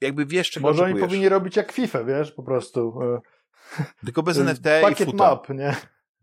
jakby 0.00 0.26
wiesz, 0.26 0.50
czego 0.50 0.66
Może 0.66 0.84
oni 0.84 1.00
powinni 1.00 1.28
robić 1.28 1.56
jak 1.56 1.72
FIFA, 1.72 2.04
wiesz, 2.04 2.32
po 2.32 2.42
prostu. 2.42 3.02
E, 3.02 3.20
Tylko 4.04 4.22
bez 4.22 4.38
NFT 4.38 4.64
Pakiet 4.82 5.08
i 5.08 5.16
map, 5.16 5.48
nie? 5.48 5.76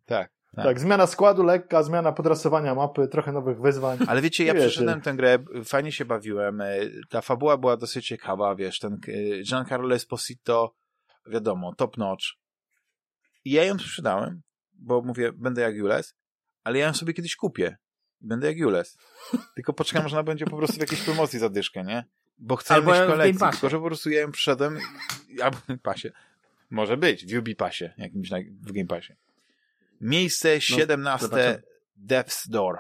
Tak, 0.06 0.32
tak. 0.56 0.66
Tak, 0.66 0.80
zmiana 0.80 1.08
składu 1.08 1.44
lekka, 1.44 1.84
zmiana 1.84 2.12
podrasowania 2.12 2.76
mapy, 2.76 3.08
trochę 3.08 3.32
nowych 3.32 3.62
wyzwań. 3.62 4.00
Ale 4.08 4.22
wiecie, 4.22 4.46
ja 4.46 4.54
przeszedłem 4.54 5.02
tę 5.02 5.14
grę, 5.14 5.38
fajnie 5.66 5.92
się 5.92 6.06
bawiłem, 6.06 6.62
ta 7.10 7.22
fabuła 7.22 7.58
była 7.58 7.78
dosyć 7.78 8.08
ciekawa, 8.08 8.56
wiesz, 8.56 8.80
ten 8.80 9.00
Giancarlo 9.50 9.96
Esposito, 9.96 10.76
wiadomo, 11.26 11.76
top 11.76 11.98
notch. 11.98 12.26
I 13.46 13.52
ja 13.52 13.64
ją 13.64 13.80
sprzedałem, 13.80 14.42
bo 14.74 15.02
mówię, 15.02 15.32
będę 15.34 15.62
jak 15.62 15.76
Jules, 15.76 16.16
ale 16.64 16.80
ja 16.80 16.88
ją 16.88 16.94
sobie 16.94 17.14
kiedyś 17.14 17.36
kupię. 17.36 17.78
Będę 18.22 18.48
jak 18.48 18.58
Jules. 18.58 18.98
Tylko 19.56 19.74
poczekam, 19.74 20.10
że 20.10 20.16
ona 20.16 20.24
będzie 20.24 20.46
po 20.46 20.58
prostu 20.58 20.78
w 20.78 20.80
jakiejś 20.80 21.02
promocji 21.02 21.40
za 21.40 21.50
dyszkę, 21.50 21.84
nie? 21.84 22.06
Bo 22.40 22.56
chcę 22.56 22.74
Albo 22.74 22.92
mieć 22.92 23.02
kolekcję, 23.08 23.50
tylko 23.52 23.70
że 23.70 23.78
po 23.78 23.86
prostu 23.86 24.10
ja 24.10 24.22
ją 24.22 24.32
przyszedłem 24.32 24.80
albo 25.44 25.58
w 25.58 25.80
pasie. 25.82 26.12
Może 26.70 26.98
być, 26.98 27.34
w 27.34 27.38
Ubi 27.40 27.56
pasie, 27.56 27.94
jakimś 27.98 28.30
na, 28.30 28.38
w 28.62 28.72
Game 28.72 28.88
Passie. 28.88 29.14
Miejsce 30.02 30.62
17 30.62 31.28
no, 31.32 31.38
Death's 32.08 32.50
Door. 32.50 32.80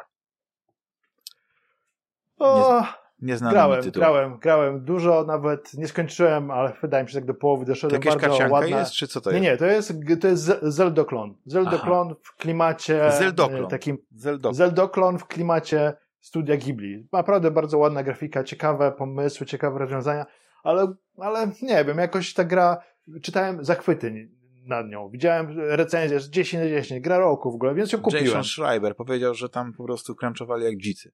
O, 2.38 2.84
Nieznany 3.22 3.54
grałem, 3.54 3.84
tytuł. 3.84 4.00
grałem, 4.00 4.38
grałem 4.38 4.86
dużo, 4.86 5.24
nawet 5.24 5.74
nie 5.74 5.88
skończyłem, 5.88 6.52
ale 6.52 6.74
wydaje 6.82 7.04
mi 7.04 7.10
się, 7.10 7.14
że 7.14 7.20
tak 7.20 7.28
do 7.28 7.34
połowy 7.34 7.66
doszedłem. 7.66 8.02
To 8.02 8.10
jakieś 8.10 8.22
bardzo 8.28 8.54
ładna... 8.54 8.80
jest, 8.80 8.92
czy 8.92 9.08
co 9.08 9.22
to 9.22 9.30
jest? 9.32 9.42
Nie, 9.42 9.50
nie, 9.50 9.58
to 9.58 9.66
jest, 9.66 9.94
to 10.22 10.28
jest 10.28 10.44
Zeldoklon. 10.62 11.36
Zeldoklon 11.46 12.16
w 12.24 12.36
klimacie 12.36 13.12
Zeldoklon. 13.12 13.66
E, 13.66 13.68
takim 13.68 13.98
Zeldoklon. 14.12 14.54
Zeldoklon 14.54 15.20
w 15.20 15.26
klimacie 15.26 15.94
studia 16.20 16.58
Ghibli. 16.58 17.08
Naprawdę 17.12 17.52
bardzo 17.52 17.78
ładna 17.78 18.04
grafika, 18.04 18.44
ciekawe 18.44 18.92
pomysły, 18.92 19.46
ciekawe 19.46 19.80
rozwiązania, 19.80 20.26
ale, 20.64 20.94
ale 21.18 21.52
nie 21.62 21.86
wiem, 21.86 21.98
jakoś 21.98 22.34
ta 22.34 22.44
gra, 22.44 22.78
czytałem 23.22 23.66
zachwyty 23.66 24.30
nad 24.66 24.88
nią. 24.88 25.10
Widziałem 25.10 25.60
recenzję, 25.60 26.20
że 26.20 26.30
10 26.30 26.64
na 26.64 26.70
10, 26.70 27.02
gra 27.02 27.18
roku 27.18 27.52
w 27.52 27.56
ogóle, 27.56 27.76
więc 27.76 27.92
ją 27.92 28.00
kupiłem. 28.00 28.26
Jason 28.26 28.44
Schreiber 28.44 28.96
powiedział, 28.96 29.34
że 29.34 29.50
tam 29.50 29.74
po 29.74 29.84
prostu 29.84 30.16
crunchowali 30.16 30.66
jak 30.66 30.78
dzicy. 30.78 31.12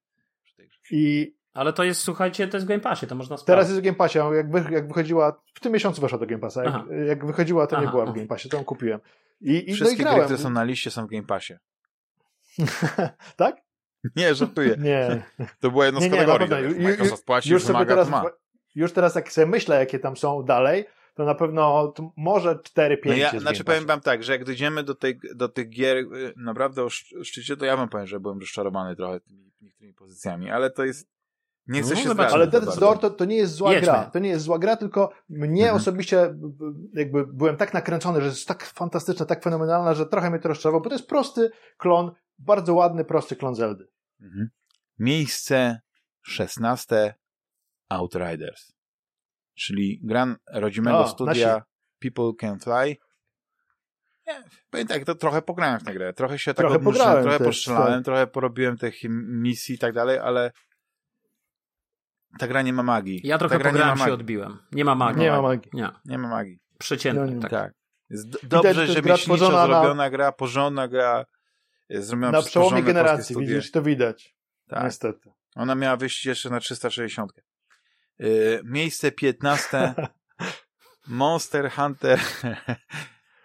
I 0.90 1.34
ale 1.54 1.72
to 1.72 1.84
jest, 1.84 2.00
słuchajcie, 2.00 2.48
to 2.48 2.56
jest 2.56 2.66
w 2.66 2.68
Game 2.68 2.80
Passie, 2.80 3.06
to 3.06 3.14
można 3.14 3.36
sprawdzić. 3.36 3.46
Teraz 3.46 3.68
jest 3.68 3.80
w 3.80 3.84
Game 3.84 3.96
Passie, 3.96 4.18
jak, 4.34 4.50
wy, 4.50 4.74
jak 4.74 4.88
wychodziła, 4.88 5.42
w 5.54 5.60
tym 5.60 5.72
miesiącu 5.72 6.00
weszła 6.00 6.18
do 6.18 6.26
Game 6.26 6.40
Passa, 6.40 6.64
jak, 6.64 6.74
jak 7.06 7.26
wychodziła, 7.26 7.66
to 7.66 7.76
aha, 7.76 7.84
nie 7.84 7.90
była 7.90 8.06
w 8.06 8.14
Game 8.14 8.26
Passie, 8.26 8.48
to 8.48 8.56
ją 8.56 8.64
kupiłem. 8.64 9.00
I, 9.40 9.70
i, 9.70 9.74
Wszystkie 9.74 9.84
no 9.84 9.92
i 9.92 9.96
grałem. 9.96 10.18
gry, 10.18 10.24
które 10.24 10.38
są 10.38 10.50
na 10.50 10.64
liście 10.64 10.90
są 10.90 11.06
w 11.06 11.10
Game 11.10 11.26
Passie. 11.26 11.54
tak? 13.36 13.56
Nie, 14.16 14.34
żartuję. 14.34 14.76
Nie. 14.88 15.22
To 15.60 15.70
była 15.70 15.86
jedna 15.86 16.00
z 16.00 16.04
nie, 16.04 16.10
nie, 16.10 16.16
kategorii. 16.16 16.74
Ju, 16.76 16.82
Microsoft 16.82 17.24
płaci, 17.24 17.50
już 17.50 17.64
wymaga, 17.64 17.94
teraz, 17.94 18.08
ma. 18.08 18.24
Już 18.74 18.92
teraz 18.92 19.14
jak 19.14 19.32
sobie 19.32 19.46
myślę, 19.46 19.78
jakie 19.78 19.98
tam 19.98 20.16
są 20.16 20.42
dalej, 20.42 20.84
to 21.14 21.24
na 21.24 21.34
pewno 21.34 21.88
to 21.88 22.12
może 22.16 22.54
4-5 22.54 22.96
no 23.04 23.12
ja, 23.12 23.40
Znaczy 23.40 23.64
powiem 23.64 23.86
wam 23.86 24.00
tak, 24.00 24.24
że 24.24 24.32
jak 24.32 24.44
dojdziemy 24.44 24.82
do, 24.82 24.94
tej, 24.94 25.20
do 25.34 25.48
tych 25.48 25.68
gier 25.68 25.96
y, 25.96 26.34
naprawdę 26.36 26.82
o 26.84 26.90
szczycie, 27.22 27.56
to 27.56 27.64
ja 27.64 27.76
wam 27.76 27.88
powiem, 27.88 28.06
że 28.06 28.20
byłem 28.20 28.40
rozczarowany 28.40 28.96
trochę 28.96 29.20
tymi 29.20 29.52
niektórymi 29.60 29.94
pozycjami, 29.94 30.50
ale 30.50 30.70
to 30.70 30.84
jest 30.84 31.13
nie 31.66 31.82
chcę 31.82 31.94
no, 31.94 32.00
się 32.00 32.10
zdradzić. 32.10 32.34
Ale 32.34 32.46
Death's 32.46 32.78
Door 32.78 32.98
to, 32.98 33.10
to 33.10 33.24
nie 33.24 33.36
jest 33.36 33.54
zła 33.54 33.72
Jedźmy. 33.72 33.86
gra. 33.86 34.04
To 34.04 34.18
nie 34.18 34.28
jest 34.28 34.44
zła 34.44 34.58
gra, 34.58 34.76
tylko 34.76 35.12
mnie 35.28 35.62
mhm. 35.62 35.76
osobiście 35.76 36.34
jakby 36.94 37.26
byłem 37.26 37.56
tak 37.56 37.74
nakręcony, 37.74 38.20
że 38.20 38.26
jest 38.26 38.48
tak 38.48 38.64
fantastyczna, 38.64 39.26
tak 39.26 39.42
fenomenalna, 39.42 39.94
że 39.94 40.06
trochę 40.06 40.30
mnie 40.30 40.38
to 40.38 40.48
rozczarowało, 40.48 40.82
bo 40.82 40.90
to 40.90 40.94
jest 40.94 41.08
prosty 41.08 41.50
klon, 41.76 42.12
bardzo 42.38 42.74
ładny, 42.74 43.04
prosty 43.04 43.36
klon 43.36 43.54
Zeldy. 43.54 43.88
Mhm. 44.20 44.48
Miejsce 44.98 45.80
16 46.22 47.14
Outriders. 47.88 48.72
Czyli 49.54 50.00
gran 50.02 50.36
rodzimego 50.52 50.98
O, 50.98 51.08
studia 51.08 51.54
nasi. 51.54 51.64
People 51.98 52.32
Can 52.40 52.60
Fly. 52.60 52.96
Nie, 54.26 54.44
powiem 54.70 54.86
tak, 54.86 55.04
to 55.04 55.14
trochę 55.14 55.42
pograłem 55.42 55.80
w 55.80 55.84
tę 55.84 55.94
grę. 55.94 56.12
Trochę 56.12 56.38
się 56.38 56.54
tak 56.54 56.66
Trochę 56.66 56.78
pograłem 56.78 57.22
trochę 57.22 57.38
też, 57.38 57.46
postrzelałem, 57.46 57.94
tak. 57.94 58.04
trochę 58.04 58.26
porobiłem 58.26 58.76
tych 58.76 58.94
misji 59.12 59.74
i 59.74 59.78
tak 59.78 59.92
dalej, 59.92 60.18
ale 60.18 60.52
ta 62.38 62.48
gra 62.48 62.62
nie 62.62 62.72
ma 62.72 62.82
magii. 62.82 63.20
Ja 63.24 63.34
ta 63.34 63.38
trochę 63.38 63.58
gra 63.58 63.70
nie 63.70 63.72
ma 63.74 63.78
pograłem 63.80 63.96
się 63.98 64.02
magii. 64.02 64.14
odbiłem. 64.14 64.58
Nie 64.72 64.84
ma 64.84 64.94
magii. 64.94 65.20
Nie 65.22 65.30
ma 65.30 65.42
magii. 65.42 65.70
Nie. 65.72 65.88
Nie 66.04 66.18
ma 66.18 66.28
magii. 66.28 66.58
Przeciętnie. 66.78 67.34
No 67.34 67.40
tak. 67.42 67.50
Tak. 67.50 67.72
Jest 68.10 68.46
dobrze, 68.46 68.86
że 68.86 69.02
myśliwczo 69.02 69.16
tworzona 69.24 69.58
na- 69.58 69.66
zrobiona 69.66 70.10
gra, 70.10 70.32
porządna 70.32 70.88
gra, 70.88 71.24
jest 71.88 72.06
zrobiona 72.08 72.32
Na 72.32 72.42
przełomie 72.42 72.82
generacji, 72.82 73.36
widzisz, 73.38 73.70
to 73.70 73.82
widać. 73.82 74.36
Tak. 74.68 74.84
Niestety. 74.84 75.30
Ona 75.56 75.74
miała 75.74 75.96
wyjść 75.96 76.26
jeszcze 76.26 76.50
na 76.50 76.60
360. 76.60 77.32
Yy, 78.18 78.60
miejsce 78.64 79.12
15 79.12 79.94
Monster 81.08 81.70
Hunter 81.70 82.20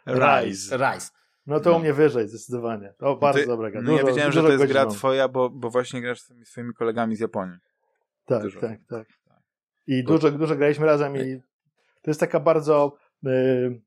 Rise. 0.07 0.77
Rise. 0.77 1.09
No 1.45 1.59
to 1.59 1.69
No. 1.71 1.77
u 1.77 1.79
mnie 1.79 1.93
wyżej, 1.93 2.27
zdecydowanie. 2.27 2.93
To 2.97 3.15
bardzo 3.15 3.39
Ty- 3.39 3.47
dobra 3.47 3.71
gra. 3.71 3.81
No 3.81 3.91
ja 3.91 3.97
Dużo- 3.97 4.07
wiedziałem, 4.07 4.31
że 4.31 4.41
dużo 4.41 4.53
to 4.57 4.61
jest 4.63 4.73
gra 4.73 4.85
mam. 4.85 4.93
twoja, 4.93 5.27
bo, 5.27 5.49
bo 5.49 5.69
właśnie 5.69 6.01
grasz 6.01 6.19
z 6.21 6.27
tymi 6.27 6.45
swoimi 6.45 6.73
kolegami 6.73 7.15
z 7.15 7.19
Japonii. 7.19 7.57
Tak, 8.29 8.41
Dużo. 8.43 8.59
tak, 8.59 8.79
tak. 8.89 9.07
I 9.87 10.03
Bo- 10.03 10.13
dużo, 10.13 10.31
dużo 10.31 10.55
graliśmy 10.55 10.85
razem 10.85 11.15
i 11.17 11.41
to 12.01 12.11
jest 12.11 12.19
taka 12.19 12.39
bardzo... 12.39 12.97
Yy, 13.23 13.81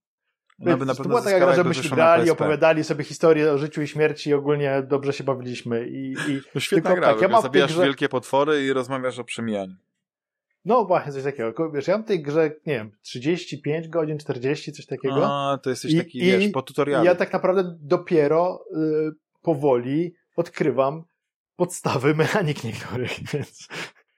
Ona 0.67 0.77
by 0.77 0.87
na 0.87 0.95
to 0.95 1.03
pewno 1.03 1.09
była 1.21 1.23
taka 1.23 1.39
gra, 1.47 1.55
żebyśmy 1.55 1.97
grali, 1.97 2.23
PSP. 2.23 2.33
opowiadali 2.45 2.85
sobie 2.85 3.05
historię 3.05 3.53
o 3.53 3.59
życiu 3.59 3.83
i 3.83 3.89
śmierci 3.89 4.31
i 4.31 4.35
ogólnie 4.35 4.83
dobrze 4.89 5.13
się 5.13 5.25
bawiliśmy. 5.25 5.89
I, 5.89 6.13
i 6.13 6.41
To 6.53 6.61
świetna 6.61 6.91
Tylko 6.91 7.01
gra, 7.03 7.13
tak, 7.13 7.23
ja 7.23 7.29
mam 7.29 7.43
zabijasz 7.43 7.73
grze- 7.73 7.83
wielkie 7.83 8.09
potwory 8.09 8.65
i 8.67 8.73
rozmawiasz 8.73 9.19
o 9.19 9.25
przemijaniu. 9.25 9.75
no 10.65 10.85
właśnie 10.85 11.13
coś 11.13 11.23
takiego. 11.25 11.71
Wiesz, 11.71 11.87
ja 11.89 11.95
mam 11.95 12.05
w 12.05 12.07
tej 12.09 12.23
grze, 12.23 12.51
nie 12.67 12.75
wiem, 12.75 12.91
35 13.03 13.89
godzin, 13.89 14.19
40, 14.19 14.73
coś 14.73 14.87
takiego. 14.87 15.27
A, 15.27 15.59
to 15.59 15.71
jesteś 15.71 15.93
I- 15.93 15.97
taki, 15.99 16.19
i- 16.19 16.23
wiesz, 16.23 16.49
po 16.53 16.63
tutorialu. 16.63 17.05
I 17.05 17.07
ja 17.07 17.15
tak 17.15 17.33
naprawdę 17.33 17.77
dopiero 17.81 18.65
y, 18.77 19.11
powoli 19.43 20.15
odkrywam 20.37 21.05
podstawy 21.57 22.15
mechanik 22.23 22.65
niektórych, 22.65 23.11
więc 23.33 23.69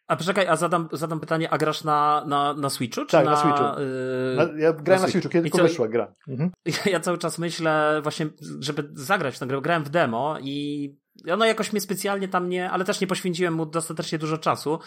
A 0.07 0.17
poczekaj, 0.17 0.47
a 0.49 0.57
zadam, 0.57 0.89
zadam 0.93 1.21
pytanie, 1.21 1.51
a 1.51 1.59
grasz 1.59 1.85
na, 1.85 2.25
na, 2.27 2.55
na 2.55 2.71
Switchu? 2.71 3.05
Czy 3.05 3.13
Tak, 3.13 3.25
na, 3.25 3.31
na 3.31 3.37
Switchu. 3.37 3.65
y, 3.65 4.37
na, 4.37 4.61
ja 4.63 4.73
grałem 4.73 5.03
na 5.03 5.09
Switchu. 5.09 5.11
Switchu, 5.11 5.29
kiedy 5.29 5.49
I 5.49 5.51
tylko 5.51 5.59
co- 5.59 5.69
wyszła 5.73 5.89
gra. 5.89 6.15
Mhm. 6.29 6.51
Ja, 6.93 7.01
cały 7.01 7.19
czas 7.19 7.39
myślę 7.39 8.01
właśnie, 8.03 8.27
żeby 8.61 8.91
zagrać 8.93 9.37
w 9.37 9.39
tę 9.39 9.47
grę. 9.47 9.61
Grałem 9.63 9.85
w 9.85 9.89
demo 9.89 10.37
i 10.41 10.97
ono 11.33 11.45
jakoś 11.45 11.73
mnie 11.73 11.81
specjalnie 11.81 12.29
tam 12.29 12.49
nie, 12.49 12.71
ale 12.71 12.85
też 12.85 13.01
nie 13.01 13.07
poświęciłem 13.07 13.55
mu 13.55 13.67
dostatecznie 13.67 14.19
dużo 14.19 14.39
czasu, 14.39 14.79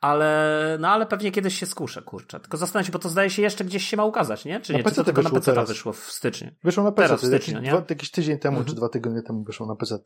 ale, 0.00 0.76
no 0.80 0.88
ale 0.88 1.06
pewnie 1.06 1.32
kiedyś 1.32 1.58
się 1.58 1.66
skuszę, 1.66 2.02
kurczę. 2.02 2.40
Tylko 2.40 2.56
zastanawiam 2.56 2.86
się, 2.86 2.92
bo 2.92 2.98
to 2.98 3.08
zdaje 3.08 3.30
się 3.30 3.42
jeszcze 3.42 3.64
gdzieś 3.64 3.88
się 3.88 3.96
ma 3.96 4.04
ukazać, 4.04 4.44
nie? 4.44 4.60
Czy 4.60 4.72
Na 4.72 4.78
nie? 4.78 4.84
Czy 4.84 4.90
PC 4.90 4.96
to 4.96 5.04
tylko 5.04 5.22
na 5.22 5.30
PC 5.30 5.64
wyszło 5.64 5.92
w 5.92 5.98
styczniu? 6.12 6.50
Wyszło 6.64 6.84
na 6.84 6.92
PC, 6.92 7.08
Teraz 7.08 7.20
w 7.20 7.32
jakiś, 7.32 7.44
styczniu, 7.44 7.60
nie? 7.62 7.70
dwa, 7.70 7.82
jakiś 7.90 8.10
tydzień 8.10 8.38
temu, 8.38 8.56
Mhm. 8.56 8.66
czy 8.70 8.76
dwa 8.76 8.88
tygodnie 8.88 9.22
temu 9.22 9.44
wyszło 9.44 9.66
na 9.66 9.76
PC. 9.76 9.98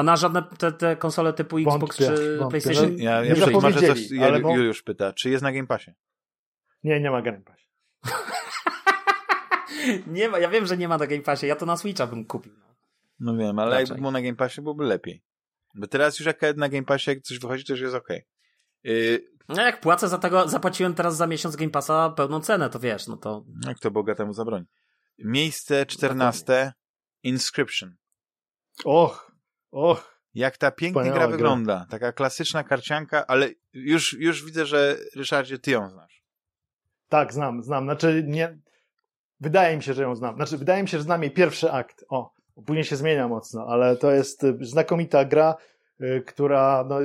A 0.00 0.02
na 0.02 0.16
żadne 0.16 0.42
te, 0.58 0.72
te 0.72 0.96
konsole 0.96 1.32
typu 1.32 1.58
Xbox 1.58 1.80
Wątpię, 1.80 2.06
czy 2.16 2.38
wątpię. 2.38 2.60
PlayStation? 2.60 2.96
No, 2.96 3.02
Ja, 3.02 3.22
Nie 3.22 3.28
ja 3.28 3.34
przetłumaczę 3.34 3.74
zapowiedzieli, 3.80 4.08
coś, 4.08 4.18
ja, 4.18 4.26
ale 4.26 4.40
bo- 4.40 4.56
Juliusz 4.56 4.82
pyta, 4.82 5.12
czy 5.12 5.30
jest 5.30 5.42
na 5.42 5.52
Game 5.52 5.66
Passie? 5.66 5.90
Nie, 6.84 7.00
nie 7.00 7.10
ma 7.10 7.22
Game 7.22 7.40
Pass. 7.40 7.60
nie 10.06 10.28
ma, 10.28 10.38
ja 10.38 10.48
wiem, 10.50 10.66
że 10.66 10.76
nie 10.76 10.88
ma 10.88 10.98
na 10.98 11.06
Game 11.06 11.22
Passie, 11.22 11.46
ja 11.46 11.56
to 11.56 11.66
na 11.66 11.76
Switcha 11.76 12.06
bym 12.06 12.24
kupił. 12.24 12.52
no. 12.58 12.66
No 13.20 13.36
wiem, 13.36 13.58
ale 13.58 13.70
Raczej. 13.70 13.84
jakby 13.84 14.00
było 14.00 14.10
na 14.10 14.22
Game 14.22 14.36
Passie, 14.36 14.60
byłoby 14.62 14.84
lepiej. 14.84 15.22
Bo 15.74 15.86
teraz 15.86 16.18
już 16.18 16.26
jak 16.26 16.40
na 16.56 16.68
Game 16.68 16.84
Passie 16.84 17.10
jak 17.10 17.20
coś 17.22 17.38
wychodzi, 17.38 17.64
to 17.64 17.72
już 17.72 17.82
jest 17.82 17.94
okej. 17.94 18.22
Yy, 18.84 19.24
No 19.48 19.62
jak 19.62 19.80
płacę 19.80 20.08
za 20.08 20.18
tego, 20.18 20.48
zapłaciłem 20.48 20.94
teraz 20.94 21.16
za 21.16 21.26
miesiąc 21.26 21.56
Game 21.56 21.70
Passa 21.70 22.10
pełną 22.10 22.40
cenę, 22.40 22.70
to 22.70 22.78
wiesz, 22.78 23.06
no 23.06 23.16
to 23.16 23.44
jak 23.66 23.78
to 23.78 23.90
bogatemu 23.90 24.32
zabroni. 24.32 24.64
Miejsce 25.18 25.86
14 25.86 26.72
Inscription. 27.22 27.96
Och, 28.84 29.29
och. 29.70 30.20
Jak 30.34 30.58
ta 30.58 30.70
pięknie 30.70 31.04
gra 31.04 31.12
gra. 31.12 31.28
wygląda. 31.28 31.86
Taka 31.90 32.12
klasyczna 32.12 32.64
karcianka, 32.64 33.26
ale 33.26 33.48
już, 33.72 34.12
już 34.12 34.44
widzę, 34.44 34.66
że 34.66 34.96
Ryszardzie, 35.16 35.58
ty 35.58 35.70
ją 35.70 35.90
znasz. 35.90 36.22
Tak, 37.08 37.32
znam, 37.32 37.62
znam. 37.62 37.84
Znaczy, 37.84 38.24
nie. 38.26 38.58
Wydaje 39.40 39.76
mi 39.76 39.82
się, 39.82 39.94
że 39.94 40.02
ją 40.02 40.16
znam. 40.16 40.36
Znaczy, 40.36 40.58
wydaje 40.58 40.82
mi 40.82 40.88
się, 40.88 40.96
że 40.98 41.02
znam 41.04 41.22
jej 41.22 41.30
pierwszy 41.30 41.72
akt. 41.72 42.04
O, 42.08 42.34
później 42.66 42.84
się 42.84 42.96
zmienia 42.96 43.28
mocno, 43.28 43.66
ale 43.68 43.96
to 43.96 44.10
jest 44.10 44.44
y, 44.44 44.58
znakomita 44.60 45.24
gra, 45.24 45.54
y, 46.00 46.22
która 46.26 46.84
no, 46.88 46.98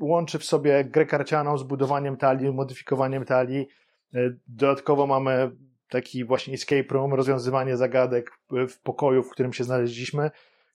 łączy 0.00 0.38
w 0.38 0.44
sobie 0.44 0.84
grę 0.84 1.06
karcianą 1.06 1.58
z 1.58 1.62
budowaniem 1.62 2.16
talii, 2.16 2.52
modyfikowaniem 2.52 3.24
talii. 3.24 3.68
Y, 4.14 4.36
Dodatkowo 4.46 5.06
mamy 5.06 5.50
taki 5.88 6.24
właśnie 6.24 6.54
escape 6.54 6.94
room, 6.94 7.14
rozwiązywanie 7.14 7.76
zagadek 7.76 8.30
w 8.68 8.80
pokoju, 8.82 9.22
w 9.22 9.30
którym 9.30 9.52
się 9.52 9.64
znaleźliśmy. 9.64 10.30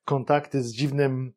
Kontakty 0.06 0.64
z 0.64 0.74
dziwnym 0.74 1.34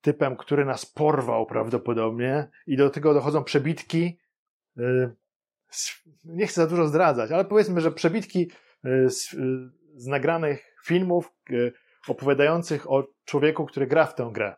typem, 0.00 0.36
który 0.36 0.64
nas 0.64 0.86
porwał 0.86 1.46
prawdopodobnie. 1.46 2.48
I 2.66 2.76
do 2.76 2.90
tego 2.90 3.14
dochodzą 3.14 3.44
przebitki. 3.44 4.18
y, 4.78 5.10
nie 6.24 6.46
chcę 6.46 6.60
za 6.60 6.66
dużo 6.66 6.88
zdradzać, 6.88 7.30
ale 7.30 7.44
powiedzmy, 7.44 7.80
że 7.80 7.92
przebitki 7.92 8.50
y, 8.86 9.10
z, 9.10 9.32
y, 9.34 9.38
z 9.94 10.06
nagranych 10.06 10.76
filmów 10.84 11.32
opowiadających 12.08 12.90
o 12.90 13.06
człowieku, 13.24 13.66
który 13.66 13.86
gra 13.86 14.06
w 14.06 14.14
tę 14.14 14.30
grę. 14.32 14.56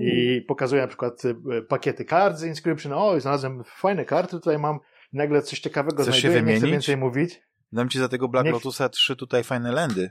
I 0.00 0.42
pokazuje 0.48 0.82
na 0.82 0.88
przykład 0.88 1.22
pakiety 1.68 2.04
kart 2.04 2.38
z 2.38 2.44
Inscription. 2.44 2.92
O, 2.92 3.20
znalazłem 3.20 3.64
fajne 3.64 4.04
karty, 4.04 4.30
tutaj 4.30 4.58
mam. 4.58 4.78
Nagle 5.12 5.42
coś 5.42 5.60
ciekawego 5.60 6.02
Chcesz 6.02 6.20
znajduję, 6.20 6.42
nie 6.42 6.56
chcę 6.56 6.66
więcej 6.66 6.96
mówić. 6.96 7.42
Dam 7.74 7.88
ci 7.88 7.98
za 7.98 8.08
tego 8.08 8.28
Black 8.28 8.44
Nie- 8.44 8.52
Lotusa 8.52 8.88
trzy 8.88 9.16
tutaj 9.16 9.44
fajne 9.44 9.72
lendy. 9.72 10.10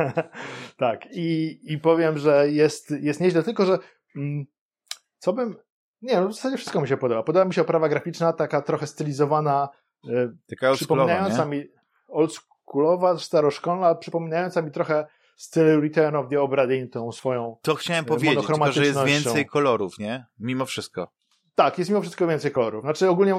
tak, 0.76 1.00
i, 1.12 1.58
i 1.62 1.78
powiem, 1.78 2.18
że 2.18 2.50
jest, 2.50 2.90
jest 3.00 3.20
nieźle, 3.20 3.42
tylko 3.42 3.66
że 3.66 3.78
mm, 4.16 4.44
co 5.18 5.32
bym. 5.32 5.56
Nie, 6.02 6.20
no 6.20 6.28
w 6.28 6.34
zasadzie 6.34 6.56
wszystko 6.56 6.80
mi 6.80 6.88
się 6.88 6.96
podoba. 6.96 7.22
Podoba 7.22 7.44
mi 7.44 7.54
się 7.54 7.62
oprawa 7.62 7.88
graficzna, 7.88 8.32
taka 8.32 8.62
trochę 8.62 8.86
stylizowana, 8.86 9.68
y, 10.08 10.36
Taka 10.48 10.72
przypominająca 10.72 11.44
nie? 11.44 11.50
mi 11.50 11.64
oldschoolowa, 12.08 13.18
staroszkolna, 13.18 13.94
przypominająca 13.94 14.62
mi 14.62 14.70
trochę 14.70 15.06
styl 15.36 15.80
Return 15.80 16.16
of 16.16 16.28
the 16.30 16.40
Obra 16.40 16.66
Dinn, 16.66 16.88
tą 16.88 17.12
swoją. 17.12 17.56
To 17.62 17.74
chciałem 17.74 18.04
e, 18.04 18.08
powiedzieć, 18.08 18.46
tylko 18.46 18.72
że 18.72 18.86
jest 18.86 19.04
więcej 19.04 19.46
kolorów, 19.46 19.98
nie? 19.98 20.26
Mimo 20.38 20.66
wszystko. 20.66 21.12
Tak, 21.54 21.78
jest 21.78 21.90
mimo 21.90 22.02
wszystko 22.02 22.26
więcej 22.26 22.50
kolorów. 22.50 22.82
Znaczy 22.82 23.08
ogólnie 23.08 23.34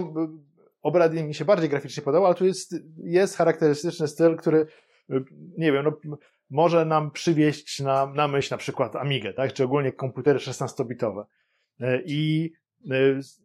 y, 0.88 0.89
Obra 0.89 1.09
Dinn 1.09 1.27
mi 1.27 1.34
się 1.35 1.45
bardziej 1.45 1.69
graficznie 1.69 2.03
podobał, 2.03 2.26
ale 2.26 2.35
tu 2.35 2.45
jest, 2.45 2.76
jest 3.03 3.38
charakterystyczny 3.38 4.07
styl, 4.07 4.35
który 4.35 4.68
y, 5.09 5.23
nie 5.57 5.72
wiem, 5.72 5.85
no, 6.03 6.18
może 6.49 6.85
nam 6.85 7.11
przywieść 7.11 7.80
na, 7.80 8.05
na 8.05 8.27
myśl 8.27 8.53
na 8.53 8.57
przykład 8.57 8.95
Amigę, 8.95 9.34
tak? 9.34 9.53
Czy 9.53 9.64
ogólnie 9.64 9.91
komputery 9.91 10.39
16-bitowe. 10.39 11.23
Y, 11.81 12.03
I 12.05 12.51
s- 13.22 13.41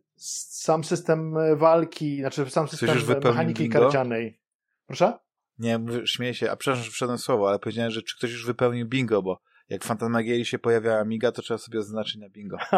sam 0.62 0.84
system 0.84 1.34
walki, 1.56 2.16
znaczy 2.20 2.50
sam 2.50 2.68
system 2.68 2.96
mechaniki 3.24 3.62
bingo? 3.62 3.80
karcianej. 3.80 4.40
Proszę? 4.86 5.18
Nie, 5.58 5.80
śmieję 6.04 6.34
się, 6.34 6.50
a 6.50 6.56
przepraszam, 6.56 6.84
że 6.84 6.90
wszedłem 6.90 7.18
słowo, 7.18 7.48
ale 7.48 7.58
powiedziałem, 7.58 7.90
że 7.90 8.02
czy 8.02 8.16
ktoś 8.16 8.30
już 8.32 8.46
wypełnił 8.46 8.88
bingo, 8.88 9.22
bo 9.22 9.40
jak 9.68 9.84
w 9.84 9.86
Fantasmagierii 9.86 10.44
się 10.44 10.58
pojawia 10.58 10.98
Amiga, 10.98 11.32
to 11.32 11.42
trzeba 11.42 11.58
sobie 11.58 11.78
oznaczyć 11.78 12.16
na 12.16 12.28
bingo. 12.28 12.56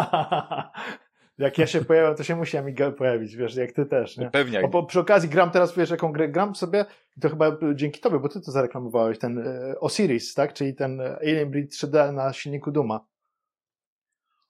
jak 1.39 1.59
ja 1.59 1.67
się 1.67 1.85
pojawiam, 1.85 2.17
to 2.17 2.23
się 2.25 2.37
musi 2.37 2.57
Amiga 2.57 2.91
pojawić, 2.91 3.37
wiesz, 3.37 3.57
jak 3.57 3.73
ty 3.73 3.87
też, 3.87 4.17
nie? 4.17 4.31
Pewnie. 4.31 4.63
O, 4.63 4.69
bo 4.69 4.83
przy 4.87 5.01
okazji 5.01 5.29
gram 5.29 5.51
teraz, 5.51 5.77
wiesz, 5.77 5.91
jaką 5.91 6.13
grę 6.13 6.29
gram 6.29 6.55
sobie, 6.55 6.85
i 7.17 7.21
to 7.21 7.29
chyba 7.29 7.57
dzięki 7.75 8.01
tobie, 8.01 8.19
bo 8.19 8.29
ty 8.29 8.41
to 8.41 8.53
zareklamowałeś, 8.53 9.19
ten 9.19 9.39
e, 9.39 9.81
Osiris, 9.81 10.35
tak? 10.35 10.53
Czyli 10.53 10.75
ten 10.75 11.01
e, 11.01 11.17
Alien 11.17 11.51
Breed 11.51 11.71
3D 11.73 12.13
na 12.13 12.33
silniku 12.33 12.71
Duma. 12.73 13.07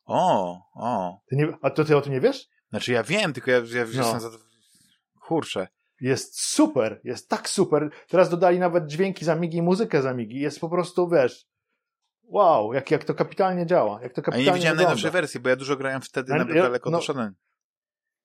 O, 0.04 0.58
o. 0.74 1.20
Ty 1.28 1.36
nie, 1.36 1.48
a 1.62 1.70
to 1.70 1.84
ty 1.84 1.96
o 1.96 2.00
tym 2.00 2.12
nie 2.12 2.20
wiesz? 2.20 2.48
Znaczy 2.70 2.92
ja 2.92 3.02
wiem, 3.02 3.32
tylko 3.32 3.50
ja, 3.50 3.56
ja 3.56 3.84
No. 3.84 4.02
jestem 4.02 4.20
za... 4.20 4.28
Kurczę. 5.20 5.68
Jest 6.00 6.40
super, 6.40 7.00
jest 7.04 7.28
tak 7.28 7.48
super. 7.48 7.90
Teraz 8.08 8.28
dodali 8.30 8.58
nawet 8.58 8.86
dźwięki 8.86 9.24
z 9.24 9.28
Amigi 9.28 9.58
i 9.58 9.62
muzykę 9.62 10.02
z 10.02 10.06
Amigi. 10.06 10.40
Jest 10.40 10.60
po 10.60 10.68
prostu, 10.68 11.08
wiesz, 11.08 11.46
wow, 12.26 12.72
jak, 12.72 12.90
jak 12.90 13.04
to 13.04 13.14
kapitalnie 13.14 13.66
działa, 13.66 14.02
jak 14.02 14.12
to 14.12 14.20
A 14.20 14.24
kapitalnie 14.24 14.50
nie 14.50 14.54
widziałem 14.56 14.76
najnowszej 14.76 15.10
wersji, 15.10 15.40
bo 15.40 15.48
ja 15.48 15.56
dużo 15.56 15.76
grałem 15.76 16.00
wtedy, 16.02 16.32
Ja- 16.32 16.38
nawet 16.38 16.56
ja- 16.56 16.62
daleko 16.62 16.90
no- 16.90 16.98
doszedłem. 16.98 17.34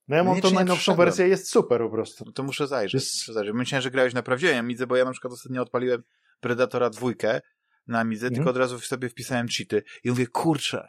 No 0.07 0.15
ja 0.15 0.23
mam 0.23 0.35
Nie, 0.35 0.41
tą 0.41 0.51
najnowszą 0.51 0.95
wersję, 0.95 1.27
jest 1.27 1.49
super 1.51 1.81
po 1.81 1.89
prostu. 1.89 2.23
No 2.25 2.31
to 2.31 2.43
muszę 2.43 2.67
zajrzeć. 2.67 2.93
Jest- 2.93 3.15
Muszę 3.21 3.33
zajrzeć. 3.33 3.53
Myślałem, 3.55 3.81
że 3.81 3.91
grałeś 3.91 4.13
na 4.13 4.23
prawdziwej 4.23 4.55
Amidze, 4.57 4.87
bo 4.87 4.95
ja 4.95 5.05
na 5.05 5.11
przykład 5.11 5.33
ostatnio 5.33 5.61
odpaliłem 5.61 6.03
Predatora 6.39 6.89
dwójkę 6.89 7.41
na 7.87 7.99
Amidze, 7.99 8.27
Mhm. 8.27 8.35
tylko 8.35 8.49
od 8.49 8.57
razu 8.57 8.79
sobie 8.79 9.09
wpisałem 9.09 9.47
cheaty 9.47 9.83
i 10.03 10.09
mówię, 10.09 10.27
kurczę, 10.27 10.87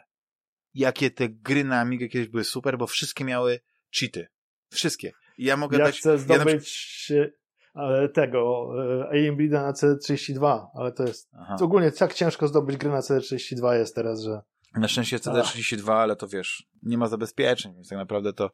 jakie 0.73 1.11
te 1.11 1.29
gry 1.29 1.63
na 1.63 1.79
Amigę 1.79 2.07
kiedyś 2.07 2.27
były 2.27 2.43
super, 2.43 2.77
bo 2.77 2.87
wszystkie 2.87 3.23
miały 3.25 3.59
cheaty. 3.99 4.27
Wszystkie. 4.73 5.11
I 5.37 5.45
ja 5.45 5.57
mogę 5.57 5.77
Ja 5.77 5.85
dać... 5.85 5.97
chcę 5.99 6.09
ja 6.09 6.15
na 6.15 6.21
zdobyć 6.21 7.11
e, 7.15 7.31
tego 8.13 8.71
e, 9.11 9.31
Breeda 9.31 9.63
na 9.63 9.71
C32, 9.71 10.65
ale 10.73 10.91
to 10.91 11.03
jest 11.03 11.29
Aha. 11.39 11.57
ogólnie 11.61 11.91
tak 11.91 12.13
ciężko 12.13 12.47
zdobyć 12.47 12.77
gry 12.77 12.89
na 12.89 12.99
C32 12.99 13.73
jest 13.73 13.95
teraz, 13.95 14.21
że 14.21 14.41
Na 14.75 14.87
szczęście 14.87 15.17
CD32, 15.17 15.91
ale 15.91 16.15
to 16.15 16.27
wiesz, 16.27 16.67
nie 16.83 16.97
ma 16.97 17.07
zabezpieczeń, 17.07 17.73
więc 17.73 17.89
tak 17.89 17.97
naprawdę 17.97 18.33
to. 18.33 18.49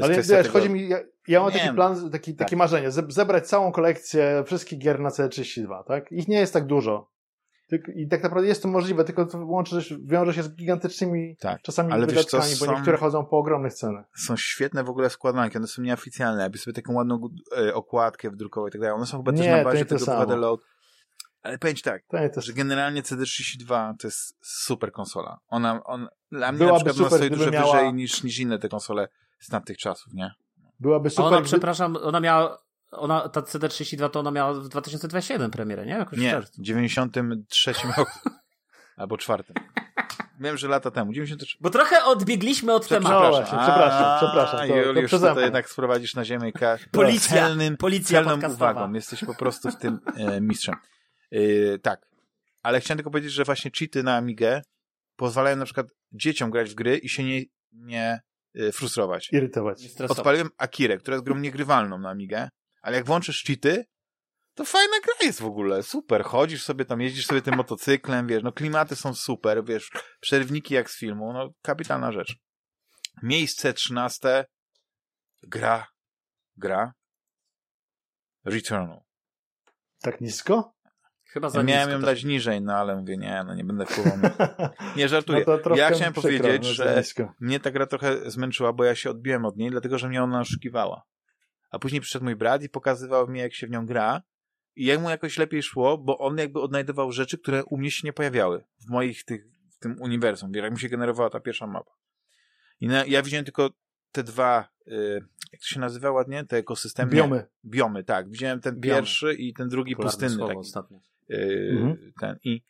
ale 0.00 0.14
wiesz, 0.14 0.28
tego... 0.28 0.50
chodzi 0.50 0.70
mi, 0.70 0.88
ja, 0.88 0.98
ja 1.28 1.40
mam 1.40 1.52
nie 1.52 1.58
taki 1.58 1.74
plan, 1.74 2.10
taki, 2.10 2.34
tak. 2.34 2.38
takie 2.38 2.56
marzenie, 2.56 2.90
zebrać 3.08 3.46
całą 3.46 3.72
kolekcję 3.72 4.44
wszystkich 4.46 4.78
gier 4.78 5.00
na 5.00 5.08
CD32, 5.08 5.84
tak? 5.84 6.12
Ich 6.12 6.28
nie 6.28 6.38
jest 6.38 6.52
tak 6.52 6.66
dużo. 6.66 7.15
I 7.94 8.08
tak 8.08 8.22
naprawdę 8.22 8.48
jest 8.48 8.62
to 8.62 8.68
możliwe, 8.68 9.04
tylko 9.04 9.26
to 9.26 9.38
łączy, 9.38 9.80
wiąże 10.04 10.34
się 10.34 10.42
z 10.42 10.54
gigantycznymi 10.54 11.36
tak, 11.36 11.62
czasami 11.62 11.92
ale 11.92 12.06
wydatkami, 12.06 12.44
wiesz, 12.44 12.60
bo 12.60 12.66
są, 12.66 12.74
niektóre 12.74 12.96
chodzą 12.96 13.24
po 13.24 13.38
ogromnych 13.38 13.74
cenach. 13.74 14.04
Są 14.16 14.36
świetne 14.36 14.84
w 14.84 14.90
ogóle 14.90 15.10
składanki, 15.10 15.58
one 15.58 15.66
są 15.66 15.82
nieoficjalne, 15.82 16.42
jakby 16.42 16.58
sobie 16.58 16.74
taką 16.74 16.92
ładną 16.94 17.28
e, 17.58 17.74
okładkę 17.74 18.30
wdrukować 18.30 18.70
i 18.70 18.72
tak 18.72 18.80
dalej. 18.80 18.96
One 18.96 19.06
są 19.06 19.16
chyba 19.16 19.32
nie, 19.32 19.38
też 19.38 19.46
na 19.46 19.64
bazie 19.64 19.84
tego 19.84 20.26
Blu 20.26 20.36
Load. 20.36 20.60
Ale 21.42 21.58
powiem 21.58 21.76
ci 21.76 21.82
tak, 21.82 22.02
że 22.36 22.52
generalnie 22.52 23.02
CD32 23.02 23.94
to 23.98 24.06
jest 24.06 24.36
super 24.40 24.92
konsola. 24.92 25.38
Ona, 25.48 25.84
on, 25.84 26.08
dla 26.32 26.52
mnie 26.52 26.58
Byłaby 26.58 26.84
na 26.84 26.92
przykład 26.92 27.12
super, 27.12 27.30
dużo 27.30 27.50
miała... 27.50 27.72
wyżej 27.72 27.94
niż, 27.94 28.22
niż 28.22 28.38
inne 28.38 28.58
te 28.58 28.68
konsole 28.68 29.08
z 29.38 29.48
tamtych 29.48 29.78
czasów, 29.78 30.12
nie? 30.12 30.30
Byłaby 30.80 31.10
super. 31.10 31.24
Ona, 31.24 31.42
przepraszam, 31.42 31.96
ona 31.96 32.20
miała 32.20 32.65
ona, 32.96 33.28
ta 33.28 33.40
CD32 33.40 34.10
to 34.10 34.20
ona 34.20 34.30
miała 34.30 34.54
w 34.54 34.68
2027 34.68 35.50
premierę, 35.50 35.86
nie? 35.86 35.92
Jakoś 35.92 36.18
nie, 36.18 36.42
w 36.42 36.50
93 36.60 37.72
roku. 37.96 38.30
Albo 38.96 39.18
czwartym. 39.18 39.56
Wiem, 40.40 40.56
że 40.56 40.68
lata 40.68 40.90
temu. 40.90 41.12
93. 41.12 41.56
Bo 41.60 41.70
trochę 41.70 42.04
odbiegliśmy 42.04 42.72
od 42.72 42.88
tematu. 42.88 43.06
Przepraszam, 43.08 43.58
przepraszam, 43.62 44.18
przepraszam. 44.18 44.68
To, 44.68 44.76
Juliusz, 44.76 45.10
to, 45.10 45.18
to 45.18 45.40
jednak 45.40 45.70
sprowadzisz 45.70 46.14
na 46.14 46.24
ziemię 46.24 46.52
policja, 46.92 47.36
celnym, 47.36 47.76
policja 47.76 48.24
celną 48.24 48.48
uwagą. 48.48 48.92
Jesteś 48.92 49.24
po 49.24 49.34
prostu 49.34 49.70
w 49.70 49.76
tym 49.76 49.98
e, 50.16 50.40
mistrzem. 50.40 50.74
E, 51.32 51.38
tak. 51.78 52.06
Ale 52.62 52.80
chciałem 52.80 52.98
tylko 52.98 53.10
powiedzieć, 53.10 53.32
że 53.32 53.44
właśnie 53.44 53.70
cheaty 53.78 54.02
na 54.02 54.16
Amigę 54.16 54.62
pozwalają 55.16 55.56
na 55.56 55.64
przykład 55.64 55.86
dzieciom 56.12 56.50
grać 56.50 56.70
w 56.70 56.74
gry 56.74 56.98
i 56.98 57.08
się 57.08 57.24
nie, 57.24 57.42
nie 57.72 58.20
e, 58.54 58.72
frustrować. 58.72 59.32
Irytować. 59.32 59.88
Odpaliłem 60.08 60.48
Akirę, 60.58 60.98
która 60.98 61.14
jest 61.14 61.24
grą 61.24 61.38
niegrywalną 61.38 61.98
na 61.98 62.10
Amigę 62.10 62.48
ale 62.86 62.96
jak 62.96 63.06
włączysz 63.06 63.44
cheaty, 63.44 63.84
to 64.54 64.64
fajna 64.64 65.00
gra 65.04 65.26
jest 65.26 65.40
w 65.40 65.46
ogóle, 65.46 65.82
super. 65.82 66.24
Chodzisz 66.24 66.62
sobie 66.62 66.84
tam, 66.84 67.00
jeździsz 67.00 67.26
sobie 67.26 67.42
tym 67.42 67.56
motocyklem, 67.56 68.26
wiesz, 68.26 68.42
no 68.42 68.52
klimaty 68.52 68.96
są 68.96 69.14
super, 69.14 69.64
wiesz, 69.64 69.90
przerwniki 70.20 70.74
jak 70.74 70.90
z 70.90 70.98
filmu, 70.98 71.32
no 71.32 71.50
kapitalna 71.62 72.12
rzecz. 72.12 72.36
Miejsce 73.22 73.74
trzynaste, 73.74 74.44
gra, 75.42 75.86
gra, 76.56 76.92
Returnal. 78.44 79.00
Tak 80.00 80.20
nisko? 80.20 80.74
Chyba 81.24 81.50
za 81.50 81.58
ja 81.58 81.64
Miałem 81.64 81.90
ją 81.90 82.00
dać 82.00 82.24
niżej, 82.24 82.62
no 82.62 82.74
ale 82.74 82.96
mówię, 82.96 83.16
nie, 83.16 83.44
no 83.46 83.54
nie 83.54 83.64
będę 83.64 83.86
wpływał. 83.86 84.18
Nie, 84.96 85.08
żartuję. 85.08 85.44
No 85.66 85.76
ja 85.76 85.90
chciałem 85.90 86.12
powiedzieć, 86.12 86.62
no, 86.62 86.72
że 86.72 87.02
mnie 87.40 87.60
ta 87.60 87.70
gra 87.70 87.86
trochę 87.86 88.30
zmęczyła, 88.30 88.72
bo 88.72 88.84
ja 88.84 88.94
się 88.94 89.10
odbiłem 89.10 89.44
od 89.44 89.56
niej, 89.56 89.70
dlatego, 89.70 89.98
że 89.98 90.08
mnie 90.08 90.22
ona 90.22 90.40
oszukiwała. 90.40 91.02
A 91.70 91.78
później 91.78 92.00
przyszedł 92.00 92.24
mój 92.24 92.36
brat 92.36 92.62
i 92.62 92.68
pokazywał 92.68 93.28
mi, 93.28 93.40
jak 93.40 93.54
się 93.54 93.66
w 93.66 93.70
nią 93.70 93.86
gra. 93.86 94.22
I 94.76 94.84
jak 94.84 95.00
mu 95.00 95.10
jakoś 95.10 95.38
lepiej 95.38 95.62
szło, 95.62 95.98
bo 95.98 96.18
on 96.18 96.38
jakby 96.38 96.60
odnajdywał 96.60 97.12
rzeczy, 97.12 97.38
które 97.38 97.64
u 97.64 97.78
mnie 97.78 97.90
się 97.90 98.00
nie 98.04 98.12
pojawiały 98.12 98.64
w 98.86 98.90
moich 98.90 99.24
tych, 99.24 99.46
w 99.70 99.78
tym 99.78 99.96
uniwersum, 100.00 100.52
jak 100.54 100.72
mi 100.72 100.80
się 100.80 100.88
generowała 100.88 101.30
ta 101.30 101.40
pierwsza 101.40 101.66
mapa. 101.66 101.90
I 102.80 102.88
na, 102.88 103.04
ja 103.04 103.22
widziałem 103.22 103.44
tylko 103.44 103.70
te 104.12 104.24
dwa, 104.24 104.68
y, 104.88 105.20
jak 105.52 105.60
to 105.60 105.66
się 105.66 105.80
nazywa 105.80 106.10
ładnie, 106.10 106.44
te 106.44 106.56
ekosystemy. 106.56 107.12
Biomy. 107.12 107.46
Biomy, 107.64 108.04
tak. 108.04 108.30
Widziałem 108.30 108.60
ten 108.60 108.80
Biomy. 108.80 108.96
pierwszy 108.96 109.34
i 109.34 109.54
ten 109.54 109.68
drugi 109.68 109.96
pustynny. 109.96 110.38
Taki, 110.74 110.94
y, 111.30 111.68
mhm. 111.72 112.12
ten. 112.20 112.36
I 112.44 112.62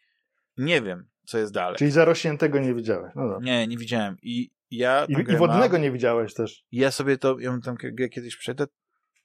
nie 0.57 0.83
wiem, 0.83 1.09
co 1.25 1.39
jest 1.39 1.53
dalej. 1.53 1.77
Czyli 1.79 1.91
zarośniętego 1.91 2.59
nie 2.59 2.75
widziałeś. 2.75 3.13
No 3.17 3.39
nie, 3.41 3.67
nie 3.67 3.77
widziałem. 3.77 4.17
I 4.23 4.51
ja 4.71 5.05
I, 5.05 5.33
i 5.33 5.37
wodnego 5.37 5.79
nie 5.79 5.93
widziałeś 5.93 6.35
też. 6.35 6.65
Ja 6.73 6.91
sobie 6.91 7.19
to, 7.19 7.39
ja 7.39 7.59
tam 7.65 7.77
kiedyś 8.11 8.37
przejdę, 8.37 8.67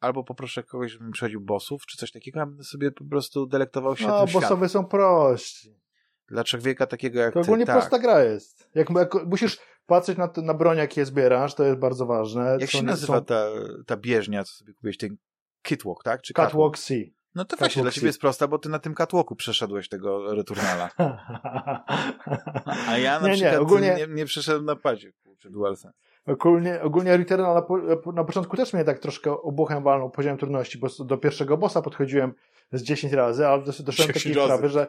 albo 0.02 0.24
poproszę 0.24 0.64
kogoś, 0.64 0.92
żeby 0.92 1.06
mi 1.06 1.12
przechodził 1.12 1.42
bossów, 1.42 1.86
czy 1.86 1.98
coś 1.98 2.12
takiego, 2.12 2.42
a 2.42 2.46
będę 2.46 2.64
sobie 2.64 2.92
po 2.92 3.06
prostu 3.06 3.46
delektował 3.46 3.96
się 3.96 4.08
no, 4.08 4.26
tym 4.26 4.34
bossowie 4.34 4.70
są 4.70 4.86
prości. 4.86 5.82
Dla 6.28 6.44
człowieka 6.44 6.88
takiego 6.88 7.20
jak 7.20 7.34
to 7.34 7.42
ty, 7.42 7.48
ogólnie 7.48 7.66
tak. 7.66 7.76
prosta 7.76 8.00
gra 8.00 8.24
jest. 8.24 8.70
Jak, 8.76 8.90
jak, 8.90 9.26
musisz 9.26 9.60
patrzeć 9.86 10.18
na, 10.18 10.30
na 10.38 10.54
broń, 10.54 10.78
jakie 10.78 11.06
zbierasz, 11.06 11.56
to 11.56 11.64
jest 11.64 11.80
bardzo 11.80 12.06
ważne. 12.06 12.58
Jak 12.60 12.70
się 12.70 12.84
nazywa 12.84 13.18
są... 13.18 13.26
ta, 13.26 13.46
ta 13.86 13.98
bieżnia, 13.98 14.44
co 14.44 14.54
sobie 14.54 14.74
kupiłeś, 14.74 14.98
ten 14.98 15.18
Kitwalk, 15.62 16.04
tak? 16.04 16.22
Czy 16.22 16.34
Catwalk, 16.34 16.74
catwalk 16.74 16.78
C. 16.78 16.94
No 17.36 17.46
to 17.46 17.58
właśnie, 17.58 17.82
dla 17.82 17.92
ciebie 17.92 18.08
jest 18.08 18.22
prosta, 18.22 18.48
bo 18.48 18.60
ty 18.60 18.70
na 18.70 18.80
tym 18.80 18.94
catwalku 18.94 19.36
przeszedłeś 19.36 19.90
tego 19.90 20.36
returnala. 20.36 20.90
A 22.90 22.98
ja 22.98 23.20
na 23.20 23.28
nie, 23.28 23.34
przykład 23.34 23.54
nie, 23.54 23.60
ogólnie... 23.60 23.96
nie, 23.96 24.08
nie 24.08 24.26
przeszedłem 24.26 24.66
na 24.66 24.76
padzie, 24.76 25.12
kurczę, 25.24 25.50
DualSense. 25.50 25.98
Ogólnie, 26.26 26.82
ogólnie 26.82 27.18
Returnal 27.18 27.54
na, 27.56 28.12
na 28.12 28.24
początku 28.24 28.58
też 28.58 28.74
mnie 28.74 28.84
tak 28.84 29.00
troszkę 29.00 29.42
obuchem 29.42 29.84
walnął 29.84 30.10
poziom 30.10 30.38
trudności, 30.38 30.78
bo 30.78 30.88
do 31.06 31.18
pierwszego 31.18 31.58
bossa 31.58 31.82
podchodziłem 31.82 32.34
z 32.72 32.84
10 32.84 33.14
razy, 33.14 33.48
ale 33.48 33.64
doszedłem 33.64 33.96
do 33.96 34.14
takiej 34.14 34.34
sprawy, 34.34 34.70
że, 34.70 34.88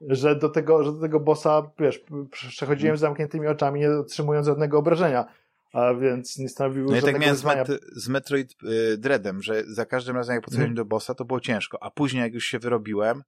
że, 0.00 0.36
do 0.36 0.48
tego, 0.48 0.84
że 0.84 0.92
do 0.92 1.00
tego 1.00 1.20
bossa, 1.20 1.70
wiesz, 1.78 2.04
przechodziłem 2.30 2.96
z 2.96 3.00
zamkniętymi 3.00 3.46
oczami, 3.46 3.80
nie 3.80 3.90
otrzymując 3.90 4.46
żadnego 4.46 4.78
obrażenia. 4.78 5.26
A 5.72 5.94
więc 5.94 6.38
nie 6.38 6.48
stanowiło 6.48 6.90
No 6.90 6.96
i 6.96 7.02
tak 7.02 7.18
miałem 7.18 7.36
z, 7.36 7.44
met 7.44 7.68
z 7.92 8.08
Metroid 8.08 8.56
y, 8.62 8.98
Dreadem, 8.98 9.42
że 9.42 9.64
za 9.66 9.86
każdym 9.86 10.16
razem 10.16 10.34
jak 10.34 10.44
podchodziłem 10.44 10.68
hmm. 10.68 10.76
do 10.76 10.84
bossa, 10.84 11.14
to 11.14 11.24
było 11.24 11.40
ciężko, 11.40 11.82
a 11.82 11.90
później 11.90 12.22
jak 12.22 12.34
już 12.34 12.44
się 12.44 12.58
wyrobiłem, 12.58 13.22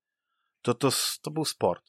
to 0.62 0.74
to, 0.74 0.88
to 1.22 1.30
był 1.30 1.44
sport. 1.44 1.84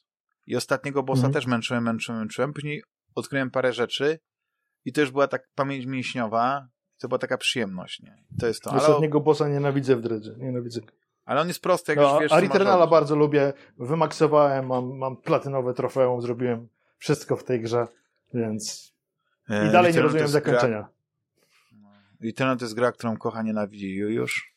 I 0.46 0.56
ostatniego 0.56 1.02
bossa 1.02 1.20
hmm. 1.20 1.34
też 1.34 1.46
męczyłem, 1.46 1.84
męczyłem, 1.84 2.20
męczyłem. 2.20 2.52
Później 2.52 2.82
odkryłem 3.14 3.50
parę 3.50 3.72
rzeczy 3.72 4.18
i 4.84 4.92
to 4.92 5.00
już 5.00 5.10
była 5.10 5.28
tak 5.28 5.48
pamięć 5.54 5.86
mięśniowa, 5.86 6.68
to 6.98 7.08
była 7.08 7.18
taka 7.18 7.38
przyjemność, 7.38 8.02
nie? 8.02 8.16
To 8.40 8.46
jest 8.46 8.62
to. 8.62 8.70
Ostatniego 8.70 9.18
Ale... 9.18 9.24
bossa 9.24 9.48
nienawidzę 9.48 9.96
w 9.96 10.00
Dredzie, 10.00 10.34
nienawidzę. 10.38 10.80
Ale 11.24 11.40
on 11.40 11.48
jest 11.48 11.62
prosty, 11.62 11.92
jak 11.92 11.98
no, 11.98 12.12
już 12.12 12.22
wiesz, 12.22 12.32
A 12.32 12.40
Returnala 12.40 12.86
bardzo 12.86 13.16
lubię, 13.16 13.52
wymaksowałem, 13.78 14.66
mam, 14.66 14.96
mam 14.98 15.16
platynowe 15.16 15.74
trofeum, 15.74 16.22
zrobiłem 16.22 16.68
wszystko 16.96 17.36
w 17.36 17.44
tej 17.44 17.60
grze, 17.60 17.86
więc 18.34 18.94
e, 19.48 19.68
i 19.68 19.72
dalej 19.72 19.94
nie 19.94 20.02
rozumiem 20.02 20.28
zakończenia. 20.28 20.78
Gra... 20.78 20.88
Returnal 22.20 22.58
to 22.58 22.64
jest 22.64 22.74
gra, 22.74 22.92
którą 22.92 23.16
kocha, 23.16 23.42
nienawidzi 23.42 23.94
już. 23.94 24.54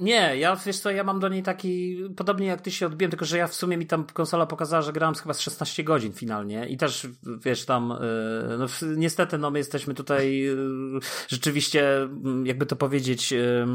Nie, 0.00 0.36
ja 0.36 0.56
wiesz 0.56 0.78
co, 0.78 0.90
ja 0.90 1.04
mam 1.04 1.20
do 1.20 1.28
niej 1.28 1.42
taki, 1.42 1.98
podobnie 2.16 2.46
jak 2.46 2.60
ty 2.60 2.70
się 2.70 2.86
odbiłem, 2.86 3.10
tylko 3.10 3.24
że 3.24 3.38
ja 3.38 3.46
w 3.46 3.54
sumie 3.54 3.76
mi 3.76 3.86
tam 3.86 4.04
konsola 4.04 4.46
pokazała, 4.46 4.82
że 4.82 4.92
grałem 4.92 5.14
chyba 5.14 5.34
z 5.34 5.40
16 5.40 5.84
godzin 5.84 6.12
finalnie 6.12 6.66
i 6.68 6.76
też 6.76 7.06
wiesz 7.24 7.64
tam, 7.64 7.92
y, 7.92 7.96
no 8.58 8.66
niestety 8.96 9.38
no 9.38 9.50
my 9.50 9.58
jesteśmy 9.58 9.94
tutaj 9.94 10.48
y, 10.48 10.56
rzeczywiście, 11.28 11.96
mm, 11.96 12.46
jakby 12.46 12.66
to 12.66 12.76
powiedzieć, 12.76 13.32
y, 13.32 13.66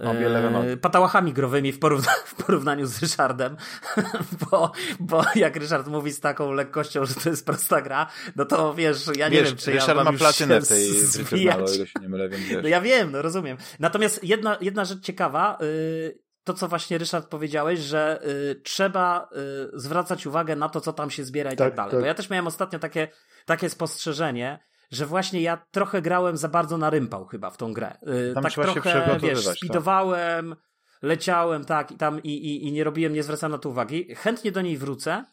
e, 0.00 0.76
patałachami 0.76 1.32
growymi 1.32 1.72
w, 1.72 1.78
porówna 1.78 2.12
w 2.26 2.34
porównaniu 2.34 2.86
z 2.86 2.98
Ryszardem, 2.98 3.56
bo, 4.50 4.72
bo 5.00 5.24
jak 5.34 5.56
Ryszard 5.56 5.86
mówi 5.86 6.12
z 6.12 6.20
taką 6.20 6.52
lekkością, 6.52 7.04
że 7.04 7.14
to 7.14 7.30
jest 7.30 7.46
prosta 7.46 7.80
gra, 7.80 8.06
no 8.36 8.44
to 8.44 8.74
wiesz, 8.74 9.10
ja 9.16 9.28
nie 9.28 9.38
wiesz, 9.38 9.48
wiem, 9.48 9.58
czy 9.58 9.70
Ryszard 9.70 9.88
ja 9.88 9.94
mam 9.94 10.04
ma 10.04 10.10
już 10.10 10.20
platynę 10.20 10.60
w 10.60 10.68
tej 10.68 10.88
Returnalu, 11.18 11.64
o 11.64 11.74
ile 11.74 11.86
się 11.86 12.00
nie 12.00 12.08
mylę, 12.08 12.28
więc 12.28 12.44
wiesz. 12.44 12.62
No 12.62 12.68
ja 12.68 12.80
wiem, 12.80 13.12
no 13.12 13.22
rozumiem. 13.22 13.56
Natomiast 13.80 14.24
jedna, 14.24 14.58
jedna 14.60 14.84
rzecz 14.84 15.00
ciekawa, 15.00 15.58
yy, 15.60 16.24
to, 16.44 16.54
co 16.54 16.68
właśnie 16.68 16.98
Ryszard 16.98 17.28
powiedziałeś, 17.28 17.80
że 17.80 18.20
y, 18.26 18.60
trzeba 18.60 19.28
y, 19.74 19.80
zwracać 19.80 20.26
uwagę 20.26 20.56
na 20.56 20.68
to, 20.68 20.80
co 20.80 20.92
tam 20.92 21.10
się 21.10 21.24
zbiera 21.24 21.52
i 21.52 21.56
tak, 21.56 21.68
tak 21.68 21.76
dalej. 21.76 21.90
Tak. 21.90 22.00
Bo 22.00 22.06
ja 22.06 22.14
też 22.14 22.30
miałem 22.30 22.46
ostatnio 22.46 22.78
takie, 22.78 23.08
takie 23.46 23.70
spostrzeżenie, 23.70 24.58
że 24.90 25.06
właśnie 25.06 25.40
ja 25.40 25.66
trochę 25.70 26.02
grałem 26.02 26.36
za 26.36 26.48
bardzo 26.48 26.78
na 26.78 26.90
rympał 26.90 27.26
chyba 27.26 27.50
w 27.50 27.56
tą 27.56 27.72
grę. 27.72 27.98
Tam 28.34 28.42
tak 28.42 28.52
trochę, 28.52 29.18
wiesz, 29.22 29.44
tak. 29.44 29.56
speedowałem, 29.56 30.50
tak. 30.50 30.58
leciałem, 31.02 31.64
tak, 31.64 31.92
i 31.92 31.96
tam 31.96 32.22
i, 32.22 32.28
i, 32.28 32.66
i 32.66 32.72
nie 32.72 32.84
robiłem, 32.84 33.12
nie 33.12 33.22
zwracałem 33.22 33.52
na 33.52 33.58
to 33.58 33.68
uwagi. 33.68 34.14
Chętnie 34.14 34.52
do 34.52 34.62
niej 34.62 34.76
wrócę. 34.76 35.24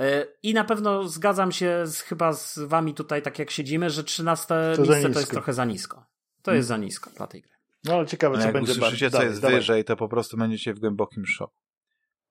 E, 0.00 0.26
I 0.42 0.54
na 0.54 0.64
pewno 0.64 1.08
zgadzam 1.08 1.52
się 1.52 1.86
z, 1.86 2.00
chyba 2.00 2.32
z 2.32 2.58
wami 2.58 2.94
tutaj, 2.94 3.22
tak 3.22 3.38
jak 3.38 3.50
siedzimy, 3.50 3.90
że 3.90 4.04
13 4.04 4.46
to 4.76 4.82
miejsce 4.82 5.10
to 5.10 5.18
jest 5.18 5.30
trochę 5.30 5.52
za 5.52 5.64
nisko. 5.64 5.96
To 6.42 6.50
hmm. 6.50 6.56
jest 6.56 6.68
za 6.68 6.76
nisko 6.76 7.10
dla 7.10 7.26
tej 7.26 7.42
gry. 7.42 7.52
No 7.84 7.94
ale 7.94 8.06
ciekawe, 8.06 8.38
co 8.38 8.44
jak 8.44 8.52
będzie. 8.52 8.72
Usłyszycie, 8.72 9.10
co 9.10 9.22
jest 9.22 9.40
dawaj. 9.40 9.56
wyżej, 9.56 9.84
to 9.84 9.96
po 9.96 10.08
prostu 10.08 10.36
będziecie 10.36 10.74
w 10.74 10.78
głębokim 10.78 11.26
szoku. 11.26 11.60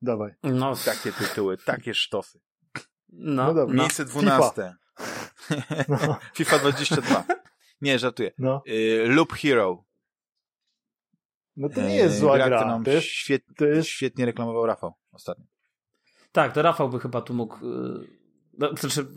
Dawaj. 0.01 0.33
No. 0.43 0.73
Takie 0.85 1.11
tytuły, 1.11 1.57
takie 1.57 1.93
sztosy. 1.93 2.39
No, 3.09 3.53
no 3.53 3.67
Miejsce 3.67 4.05
dwunaste. 4.05 4.75
No. 5.87 5.97
FIFA 6.35 6.59
22. 6.59 7.23
Nie, 7.81 7.99
żartuję. 7.99 8.31
No. 8.37 8.61
Y, 8.67 9.05
Loop 9.07 9.33
Hero. 9.33 9.83
No 11.55 11.69
to 11.69 11.81
nie 11.81 11.95
jest 11.95 12.15
y, 12.15 12.19
zła 12.19 12.35
gra. 12.35 12.47
gra. 12.47 12.65
Nam 12.65 12.83
to 12.83 12.91
jest, 12.91 13.07
świet, 13.07 13.43
to 13.57 13.65
jest... 13.65 13.89
Świetnie 13.89 14.25
reklamował 14.25 14.65
Rafał 14.65 14.93
ostatnio. 15.11 15.45
Tak, 16.31 16.53
to 16.53 16.61
Rafał 16.61 16.89
by 16.89 16.99
chyba 16.99 17.21
tu 17.21 17.33
mógł... 17.33 17.55
Y, 17.55 18.07
no, 18.57 18.69
znaczy, 18.75 19.07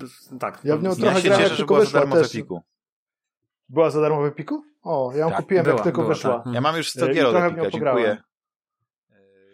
tak. 0.41 0.61
Ja 0.65 0.77
w 0.77 0.83
nią 0.83 0.95
trochę 0.95 1.15
ja 1.15 1.21
się 1.21 1.43
cieszę, 1.43 1.55
że 1.55 1.67
była 1.67 1.85
za 1.85 1.99
darmo 1.99 2.17
w 2.17 2.19
Epiku. 2.19 2.63
Była 3.69 3.91
za 3.91 4.01
darmo 4.01 4.23
w 4.23 4.25
Epiku? 4.25 4.63
O, 4.83 5.13
ja 5.15 5.21
ją 5.21 5.29
tak, 5.31 5.39
kupiłem 5.39 5.65
była, 5.65 5.77
jak 5.77 5.85
tylko 5.85 6.03
była, 6.03 6.15
wyszła. 6.15 6.39
Tak. 6.39 6.55
Ja 6.55 6.61
mam 6.61 6.77
już 6.77 6.91
100 6.91 7.09
gier 7.09 7.27
od 7.27 7.35
Epika, 7.35 7.71
dziękuję. 7.71 8.23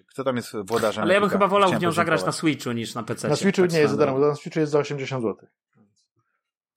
Kto 0.06 0.24
tam 0.24 0.36
jest 0.36 0.56
włodarzem? 0.64 1.04
Ale 1.04 1.14
ja 1.14 1.20
bym 1.20 1.30
chyba 1.30 1.48
wolał 1.48 1.70
w 1.72 1.80
nią 1.80 1.92
zagrać 1.92 2.24
na 2.24 2.32
Switchu 2.32 2.72
niż 2.72 2.94
na 2.94 3.02
PC. 3.02 3.28
Na 3.28 3.36
Switchu 3.36 3.62
tak 3.62 3.72
nie 3.72 3.78
jest 3.78 3.90
za 3.94 3.98
darmo, 3.98 4.18
na 4.18 4.34
Switchu 4.34 4.60
jest 4.60 4.72
za 4.72 4.78
80 4.78 5.22
zł. 5.22 5.48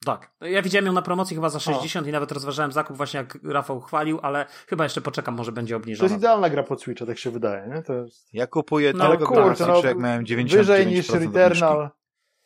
Tak. 0.05 0.31
Ja 0.41 0.61
widziałem 0.61 0.85
ją 0.85 0.93
na 0.93 1.01
promocji 1.01 1.35
chyba 1.35 1.49
za 1.49 1.59
60 1.59 2.05
o. 2.05 2.09
i 2.09 2.11
nawet 2.11 2.31
rozważałem 2.31 2.71
zakup 2.71 2.97
właśnie 2.97 3.17
jak 3.17 3.37
Rafał 3.43 3.81
chwalił, 3.81 4.19
ale 4.21 4.45
chyba 4.67 4.83
jeszcze 4.83 5.01
poczekam, 5.01 5.35
może 5.35 5.51
będzie 5.51 5.75
obniżona. 5.75 6.07
To 6.07 6.13
jest 6.13 6.21
idealna 6.21 6.49
gra 6.49 6.63
pod 6.63 6.81
Switcha, 6.81 7.05
tak 7.05 7.17
się 7.17 7.31
wydaje, 7.31 7.67
nie? 7.67 7.83
To 7.83 7.93
jest... 7.93 8.33
Ja 8.33 8.47
kupuję 8.47 8.93
no, 8.93 9.09
tylko 9.09 9.27
kurczę, 9.27 9.55
Switcha, 9.55 9.73
no, 9.73 9.81
jak 9.83 9.97
miałem 9.97 10.25
99 10.25 10.67
Wyżej 10.67 10.87
niż 10.87 11.09
Returnal. 11.09 11.89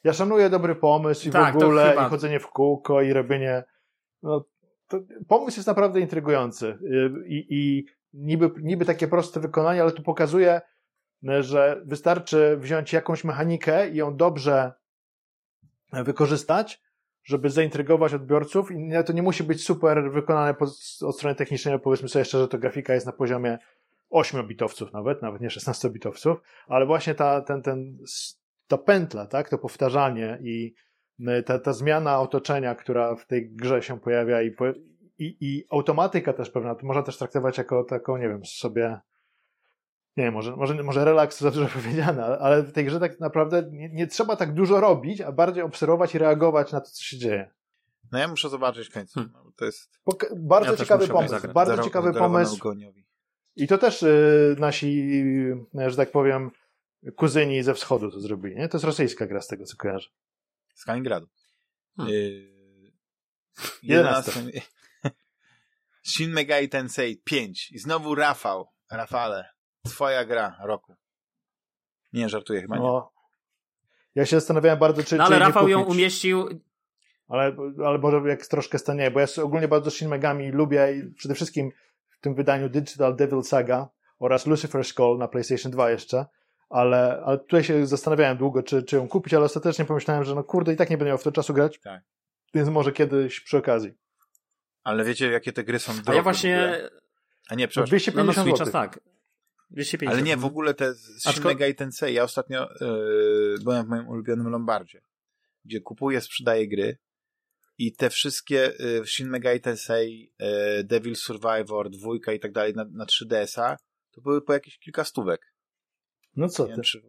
Ja 0.03 0.13
szanuję 0.13 0.49
dobry 0.49 0.75
pomysł 0.75 1.27
i 1.27 1.31
tak, 1.31 1.53
w 1.53 1.57
ogóle 1.57 1.89
chyba... 1.89 2.07
i 2.07 2.09
chodzenie 2.09 2.39
w 2.39 2.47
kółko 2.47 3.01
i 3.01 3.13
robienie 3.13 3.63
no, 4.23 4.45
pomysł 5.27 5.57
jest 5.57 5.67
naprawdę 5.67 5.99
intrygujący 5.99 6.77
i, 7.27 7.45
i 7.49 7.85
niby, 8.13 8.51
niby 8.61 8.85
takie 8.85 9.07
proste 9.07 9.39
wykonanie, 9.39 9.81
ale 9.81 9.91
tu 9.91 10.03
pokazuje, 10.03 10.61
że 11.39 11.81
wystarczy 11.85 12.57
wziąć 12.57 12.93
jakąś 12.93 13.23
mechanikę 13.23 13.89
i 13.89 13.95
ją 13.95 14.17
dobrze 14.17 14.73
wykorzystać, 15.93 16.82
żeby 17.23 17.49
zaintrygować 17.49 18.13
odbiorców 18.13 18.71
i 18.71 18.91
to 19.05 19.13
nie 19.13 19.23
musi 19.23 19.43
być 19.43 19.63
super 19.63 20.11
wykonane 20.11 20.55
od 21.01 21.15
strony 21.15 21.35
technicznej, 21.35 21.79
powiedzmy 21.79 22.09
sobie 22.09 22.25
szczerze, 22.25 22.47
to 22.47 22.57
grafika 22.57 22.93
jest 22.93 23.05
na 23.05 23.11
poziomie 23.11 23.57
8-bitowców 24.11 24.93
nawet, 24.93 25.21
nawet 25.21 25.41
nie 25.41 25.47
16-bitowców, 25.47 26.35
ale 26.67 26.85
właśnie 26.85 27.15
ta, 27.15 27.41
ten, 27.41 27.61
ten, 27.61 27.97
ta 28.67 28.77
pętla, 28.77 29.25
tak, 29.25 29.49
to 29.49 29.57
powtarzanie 29.57 30.39
i 30.41 30.73
ta, 31.45 31.59
ta 31.59 31.73
zmiana 31.73 32.19
otoczenia, 32.19 32.75
która 32.75 33.15
w 33.15 33.25
tej 33.25 33.49
grze 33.49 33.81
się 33.81 33.99
pojawia 33.99 34.41
i, 34.41 34.55
i, 35.17 35.37
i 35.41 35.63
automatyka 35.69 36.33
też 36.33 36.49
pewna, 36.49 36.75
to 36.75 36.85
można 36.85 37.03
też 37.03 37.17
traktować 37.17 37.57
jako 37.57 37.83
taką, 37.83 38.17
nie 38.17 38.29
wiem, 38.29 38.45
sobie 38.45 38.99
nie 40.17 40.23
wiem, 40.23 40.33
może, 40.33 40.55
może, 40.55 40.83
może 40.83 41.05
relaks 41.05 41.39
za 41.39 41.51
dużo 41.51 41.67
powiedziane, 41.81 42.25
ale 42.25 42.63
w 42.63 42.71
tej 42.71 42.85
grze 42.85 42.99
tak 42.99 43.19
naprawdę 43.19 43.69
nie, 43.71 43.89
nie, 43.89 44.07
trzeba 44.07 44.35
tak 44.35 44.53
dużo 44.53 44.79
robić, 44.79 45.21
a 45.21 45.31
bardziej 45.31 45.63
obserwować 45.63 46.15
i 46.15 46.17
reagować 46.17 46.71
na 46.71 46.81
to, 46.81 46.89
co 46.89 47.03
się 47.03 47.17
dzieje. 47.17 47.51
No 48.11 48.19
ja 48.19 48.27
muszę 48.27 48.49
zobaczyć 48.49 48.89
w 48.89 48.93
końcu. 48.93 49.13
Hmm. 49.13 49.51
To 49.55 49.65
jest... 49.65 49.99
Poka 50.03 50.27
bardzo 50.35 50.71
ja 50.71 50.77
ciekawy 50.77 51.07
pomysł. 51.07 51.33
Zagrać. 51.33 51.53
Bardzo 51.53 51.71
Zero, 51.71 51.83
ciekawy 51.83 52.13
pomysł. 52.13 52.73
I 53.55 53.67
to 53.67 53.77
też 53.77 54.03
y, 54.03 54.55
nasi, 54.59 55.11
y, 55.75 55.89
że 55.89 55.95
tak 55.95 56.11
powiem, 56.11 56.51
kuzyni 57.15 57.63
ze 57.63 57.73
wschodu 57.73 58.11
to 58.11 58.19
zrobili. 58.19 58.55
Nie? 58.55 58.69
To 58.69 58.77
jest 58.77 58.85
rosyjska 58.85 59.27
gra 59.27 59.41
z 59.41 59.47
tego, 59.47 59.65
co 59.65 59.77
kojarzę. 59.77 60.09
Z 60.75 60.85
Kaliningradu. 60.85 61.27
Hmm. 61.97 62.13
Yy, 62.15 62.53
11. 63.83 64.31
Shin 66.13 66.31
Megami 66.31 66.69
Tensei 66.69 67.17
5. 67.17 67.71
I 67.71 67.79
znowu 67.79 68.15
Rafał. 68.15 68.67
Rafale. 68.91 69.52
Twoja 69.87 70.25
gra 70.25 70.57
roku. 70.63 70.95
Nie, 72.13 72.29
żartuję 72.29 72.61
chyba 72.61 72.77
nie. 72.77 73.01
ja 74.15 74.25
się 74.25 74.35
zastanawiałem 74.35 74.79
bardzo, 74.79 75.03
czy. 75.03 75.17
No, 75.17 75.23
ale 75.23 75.35
czy 75.35 75.39
Rafał 75.39 75.67
ją 75.67 75.83
umieścił. 75.83 76.49
Ale, 77.27 77.55
ale 77.85 77.97
może 77.97 78.29
jak 78.29 78.47
troszkę 78.47 78.79
stanie, 78.79 79.11
bo 79.11 79.19
ja 79.19 79.25
ogólnie 79.43 79.67
bardzo 79.67 79.91
Shin 79.91 80.09
Megami 80.09 80.51
lubię 80.51 80.93
i 80.93 81.13
przede 81.13 81.35
wszystkim 81.35 81.71
w 82.09 82.19
tym 82.19 82.35
wydaniu 82.35 82.69
Digital 82.69 83.15
Devil 83.15 83.43
Saga 83.43 83.89
oraz 84.19 84.47
Lucifer's 84.47 84.93
Call 84.93 85.17
na 85.17 85.27
PlayStation 85.27 85.71
2 85.71 85.89
jeszcze, 85.89 86.25
ale, 86.69 87.21
ale 87.25 87.37
tutaj 87.37 87.63
się 87.63 87.87
zastanawiałem 87.87 88.37
długo, 88.37 88.63
czy, 88.63 88.83
czy 88.83 88.95
ją 88.95 89.07
kupić, 89.07 89.33
ale 89.33 89.45
ostatecznie 89.45 89.85
pomyślałem, 89.85 90.23
że 90.23 90.35
no 90.35 90.43
kurde, 90.43 90.73
i 90.73 90.75
tak 90.75 90.89
nie 90.89 90.97
będę 90.97 91.09
miał 91.09 91.17
w 91.17 91.23
to 91.23 91.31
czasu 91.31 91.53
grać, 91.53 91.79
tak. 91.79 92.01
więc 92.53 92.69
może 92.69 92.91
kiedyś 92.91 93.39
przy 93.39 93.57
okazji. 93.57 93.93
Ale 94.83 95.03
wiecie, 95.03 95.31
jakie 95.31 95.53
te 95.53 95.63
gry 95.63 95.79
są 95.79 95.93
drogie? 95.93 96.11
A 96.11 96.15
ja 96.15 96.21
właśnie... 96.21 96.79
A 97.49 97.55
nie, 97.55 97.67
przepraszam. 97.67 97.89
250 97.89 98.59
no, 98.59 98.65
no 98.65 98.71
tak. 98.71 98.99
250. 99.73 100.13
Ale 100.13 100.21
nie, 100.21 100.37
w 100.37 100.45
ogóle 100.45 100.73
te 100.73 100.93
Shin 100.95 101.43
Megami 101.43 101.75
Tensei, 101.75 102.13
ja 102.13 102.23
ostatnio 102.23 102.69
yy, 102.81 103.55
byłem 103.63 103.85
w 103.85 103.89
moim 103.89 104.07
ulubionym 104.07 104.47
Lombardzie, 104.47 105.01
gdzie 105.65 105.81
kupuję, 105.81 106.21
sprzedaję 106.21 106.67
gry 106.67 106.97
i 107.77 107.95
te 107.95 108.09
wszystkie 108.09 108.73
yy, 108.79 109.05
Shin 109.05 109.29
Megami 109.29 109.61
Tensei, 109.61 110.33
yy, 110.39 110.83
Devil 110.83 111.15
Survivor, 111.15 111.89
dwójka 111.89 112.33
i 112.33 112.39
tak 112.39 112.51
dalej 112.51 112.73
na, 112.73 112.85
na 112.91 113.05
3DS-a, 113.05 113.77
to 114.11 114.21
były 114.21 114.41
po 114.41 114.53
jakieś 114.53 114.79
kilka 114.79 115.03
stówek. 115.03 115.53
No 116.35 116.49
co 116.49 116.67
ty? 116.67 116.81
czy, 116.81 117.01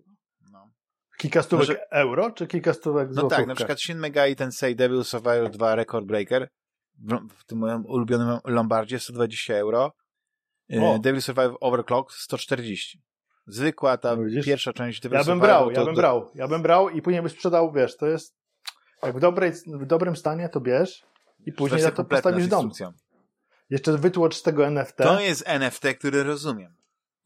no. 0.53 0.73
Kilka 1.19 1.43
stówek 1.43 1.69
Może... 1.69 1.91
euro, 1.91 2.31
czy 2.31 2.47
kilka 2.47 2.75
stówek 2.75 3.09
No 3.13 3.29
tak, 3.29 3.47
na 3.47 3.55
przykład 3.55 3.81
Shin 3.81 3.99
Megami 3.99 4.37
Tensei 4.37 4.77
Devil 4.77 5.05
Survivor 5.05 5.51
2 5.51 5.75
Record 5.75 6.07
Breaker 6.07 6.49
w, 6.99 7.29
w 7.39 7.45
tym 7.45 7.59
moim 7.59 7.87
ulubionym 7.87 8.39
Lombardzie 8.45 8.99
120 8.99 9.55
euro 9.55 9.93
o. 10.71 10.99
Devil 10.99 11.23
Survive 11.23 11.57
Overclock 11.61 12.13
140. 12.13 13.03
Zwykła 13.47 13.99
ta 13.99 14.17
no 14.17 14.43
pierwsza 14.45 14.73
część 14.73 15.01
Devil 15.01 15.19
Ja 15.19 15.25
bym 15.25 15.41
brał, 15.41 15.71
ja 15.71 15.85
bym 15.85 15.95
brał, 15.95 16.31
ja 16.35 16.49
bym 16.49 16.63
brał 16.63 16.91
i 16.91 17.03
później 17.03 17.23
bym 17.23 17.31
sprzedał, 17.31 17.73
wiesz, 17.73 17.97
to 17.97 18.07
jest 18.07 18.37
jak 19.03 19.17
w, 19.17 19.21
dobrej, 19.21 19.53
w 19.67 19.87
dobrym 19.87 20.17
stanie 20.17 20.49
to 20.49 20.61
bierz 20.61 21.05
i 21.47 21.53
później 21.53 21.81
za 21.81 21.91
to 21.91 22.05
postawisz 22.05 22.47
dom. 22.47 22.71
Jeszcze 23.71 23.99
wytłocz 23.99 24.37
z 24.37 24.43
tego 24.43 24.67
NFT. 24.67 24.97
To 24.97 25.21
jest 25.21 25.43
NFT, 25.47 25.85
który 25.99 26.23
rozumiem. 26.23 26.77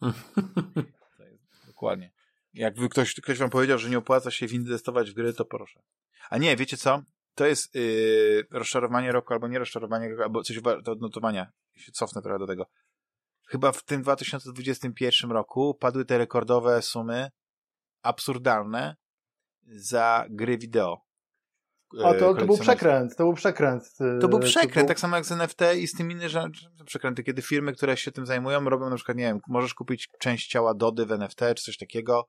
dokładnie. 1.66 2.10
Jakby 2.54 2.88
ktoś, 2.88 3.14
ktoś 3.14 3.38
wam 3.38 3.50
powiedział, 3.50 3.78
że 3.78 3.90
nie 3.90 3.98
opłaca 3.98 4.30
się 4.30 4.46
inwestować 4.46 5.10
w 5.10 5.14
gry, 5.14 5.32
to 5.32 5.44
proszę. 5.44 5.82
A 6.30 6.38
nie, 6.38 6.56
wiecie 6.56 6.76
co? 6.76 7.02
To 7.34 7.46
jest 7.46 7.74
yy, 7.74 8.46
rozczarowanie 8.50 9.12
roku, 9.12 9.32
albo 9.32 9.48
nie 9.48 9.58
rozczarowanie 9.58 10.08
roku, 10.08 10.22
albo 10.22 10.42
coś 10.42 10.60
do 10.60 10.92
odnotowania. 10.92 11.52
Się 11.76 11.92
cofnę 11.92 12.22
trochę 12.22 12.38
do 12.38 12.46
tego 12.46 12.66
chyba 13.48 13.72
w 13.72 13.84
tym 13.84 14.02
2021 14.02 15.30
roku 15.30 15.74
padły 15.74 16.04
te 16.04 16.18
rekordowe 16.18 16.82
sumy 16.82 17.30
absurdalne 18.02 18.96
za 19.66 20.26
gry 20.30 20.58
wideo. 20.58 21.08
A 22.04 22.14
to, 22.14 22.34
to 22.34 22.46
był 22.46 22.58
przekręt, 22.58 23.16
to 23.16 23.24
był 23.24 23.34
przekręt. 23.34 23.94
To 24.20 24.28
był 24.28 24.38
przekręt, 24.38 24.74
to 24.74 24.80
był... 24.80 24.88
tak 24.88 25.00
samo 25.00 25.16
jak 25.16 25.24
z 25.24 25.32
NFT 25.32 25.60
i 25.76 25.86
z 25.86 25.92
tym 25.92 26.10
innymi 26.10 26.30
przekręty, 26.86 27.22
kiedy 27.22 27.42
firmy, 27.42 27.72
które 27.72 27.96
się 27.96 28.12
tym 28.12 28.26
zajmują, 28.26 28.64
robią 28.64 28.90
na 28.90 28.96
przykład, 28.96 29.16
nie 29.16 29.24
wiem, 29.24 29.40
możesz 29.48 29.74
kupić 29.74 30.08
część 30.18 30.48
ciała 30.48 30.74
Dody 30.74 31.06
w 31.06 31.12
NFT, 31.12 31.40
czy 31.56 31.64
coś 31.64 31.76
takiego, 31.76 32.26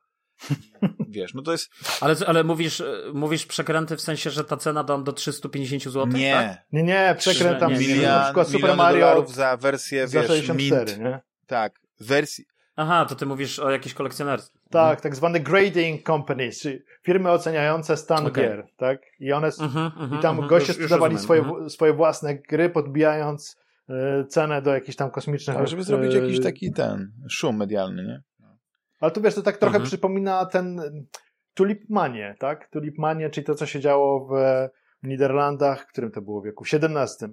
Wiesz, 1.09 1.33
no 1.33 1.41
to 1.41 1.51
jest... 1.51 1.69
Ale, 2.01 2.15
ale 2.27 2.43
mówisz, 2.43 2.83
mówisz 3.13 3.45
przekręty 3.45 3.95
w 3.95 4.01
sensie, 4.01 4.29
że 4.29 4.43
ta 4.43 4.57
cena 4.57 4.83
dam 4.83 5.03
do 5.03 5.13
350 5.13 5.83
zł, 5.83 6.07
Nie. 6.07 6.33
Tak? 6.33 6.65
Nie, 6.71 6.83
nie, 6.83 7.15
przekrętam. 7.17 7.73
Nie. 7.73 8.01
Na 8.01 8.23
przykład 8.23 8.47
Super 8.47 8.77
Mario 8.77 9.25
za 9.27 9.57
wersję, 9.57 10.07
za 10.07 10.21
wiesz, 10.21 10.27
64, 10.27 10.91
mint. 10.91 10.99
nie? 10.99 11.19
Tak, 11.47 11.73
wersji... 11.99 12.45
Aha, 12.75 13.05
to 13.09 13.15
ty 13.15 13.25
mówisz 13.25 13.59
o 13.59 13.71
jakiejś 13.71 13.93
kolekcjonerstwie. 13.93 14.59
Tak, 14.69 14.83
mhm. 14.83 15.01
tak 15.01 15.15
zwane 15.15 15.39
grading 15.39 16.05
companies, 16.05 16.61
czyli 16.61 16.79
firmy 17.03 17.31
oceniające 17.31 17.97
stan 17.97 18.27
okay. 18.27 18.43
gier, 18.43 18.67
tak? 18.77 19.01
I 19.19 19.31
one, 19.31 19.47
uh 19.47 19.53
-huh, 19.53 20.19
i 20.19 20.21
tam 20.21 20.37
-huh. 20.37 20.49
goście 20.49 20.73
sprzedawali 20.73 21.17
swoje, 21.17 21.69
swoje 21.69 21.93
własne 21.93 22.35
gry, 22.35 22.69
podbijając 22.69 23.57
y, 23.89 24.25
cenę 24.25 24.61
do 24.61 24.73
jakichś 24.73 24.95
tam 24.95 25.11
kosmicznych... 25.11 25.57
Tak, 25.57 25.67
żeby 25.67 25.83
zrobić 25.83 26.13
y, 26.13 26.17
jakiś 26.17 26.43
taki 26.43 26.71
ten 26.71 27.11
szum 27.29 27.57
medialny, 27.57 28.03
nie? 28.03 28.21
Ale 28.99 29.11
tu 29.11 29.21
wiesz, 29.21 29.35
to 29.35 29.41
tak 29.41 29.57
trochę 29.57 29.75
mhm. 29.75 29.87
przypomina 29.87 30.45
ten 30.45 30.81
Tulipmanie, 31.53 32.35
tak? 32.39 32.69
Tulipmanie, 32.69 33.29
czyli 33.29 33.45
to, 33.45 33.55
co 33.55 33.65
się 33.65 33.79
działo 33.79 34.27
w 34.27 34.33
Niderlandach, 35.07 35.83
w 35.83 35.87
którym 35.87 36.11
to 36.11 36.21
było 36.21 36.41
wieku? 36.41 36.63
W 36.63 36.73
XVII. 36.73 37.29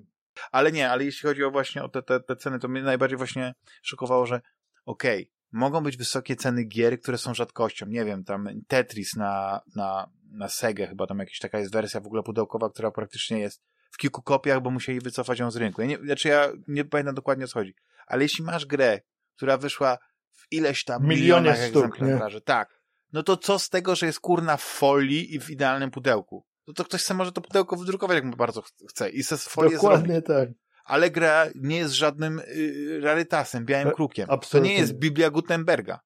Ale 0.53 0.73
nie, 0.73 0.91
ale 0.91 1.05
jeśli 1.05 1.29
chodzi 1.29 1.45
o 1.45 1.51
właśnie 1.51 1.83
o 1.83 1.89
te, 1.89 2.03
te, 2.03 2.21
te 2.21 2.37
ceny, 2.37 2.59
to 2.59 2.69
mnie 2.69 2.83
najbardziej 2.83 3.19
właśnie 3.19 3.55
szokowało, 3.83 4.27
że 4.27 4.41
okej, 4.87 5.23
okay, 5.23 5.33
mogą 5.53 5.81
być 5.81 5.97
wysokie 5.97 6.37
ceny 6.37 6.65
gier, 6.65 7.01
które 7.01 7.19
są 7.19 7.35
rzadkością. 7.35 7.87
Nie 7.87 8.05
wiem, 8.05 8.25
tam 8.25 8.49
Tetris 8.69 9.17
na, 9.17 9.61
na, 9.77 10.11
na 10.31 10.49
Sega 10.49 10.87
chyba 10.87 11.07
tam 11.07 11.19
jakaś 11.19 11.39
taka 11.39 11.59
jest 11.59 11.73
wersja 11.73 12.01
w 12.01 12.07
ogóle 12.07 12.23
pudełkowa, 12.23 12.71
która 12.71 12.91
praktycznie 12.91 13.39
jest 13.39 13.63
w 13.91 13.97
kilku 13.97 14.23
kopiach, 14.23 14.61
bo 14.61 14.71
musieli 14.71 15.01
wycofać 15.01 15.39
ją 15.39 15.51
z 15.51 15.57
rynku. 15.57 15.81
Ja 15.81 15.87
nie, 15.87 15.99
znaczy 15.99 16.29
ja 16.29 16.53
nie 16.69 16.85
pamiętam 16.85 17.15
dokładnie 17.15 17.45
o 17.45 17.49
co 17.49 17.59
chodzi. 17.59 17.75
Ale 18.07 18.23
jeśli 18.23 18.45
masz 18.45 18.67
grę, 18.67 19.01
która 19.37 19.59
wyszła 19.59 19.99
w 20.37 20.47
ileś 20.51 20.85
tam 20.85 21.07
milionie 21.07 21.57
sztuk, 21.57 21.85
egzemplarzy. 21.85 22.41
Tak. 22.41 22.81
No 23.13 23.23
to 23.23 23.37
co 23.37 23.59
z 23.59 23.69
tego, 23.69 23.97
że 23.97 24.07
jest 24.07 24.21
kurna 24.21 24.57
w 24.57 24.63
folii 24.63 25.35
i 25.35 25.41
w 25.41 25.51
idealnym 25.51 25.91
pudełku? 25.91 26.47
No 26.67 26.75
to 26.75 26.85
ktoś 26.85 27.03
sobie 27.03 27.19
może 27.19 27.33
to 27.33 27.41
pudełko 27.41 27.77
wydrukować, 27.77 28.15
jak 28.15 28.25
mu 28.25 28.37
bardzo 28.37 28.63
chce 28.89 29.11
i 29.11 29.23
se 29.23 29.39
z 29.39 29.49
folii 29.49 29.75
Dokładnie 29.75 30.23
tak. 30.23 30.49
Ale 30.85 31.11
gra 31.11 31.47
nie 31.55 31.77
jest 31.77 31.95
żadnym 31.95 32.39
y, 32.39 33.01
rarytasem, 33.03 33.65
białym 33.65 33.89
e, 33.89 33.93
krukiem. 33.93 34.27
Absolutnie. 34.31 34.71
To 34.71 34.75
nie 34.75 34.81
jest 34.81 34.93
Biblia 34.93 35.31
Gutenberga. 35.31 36.01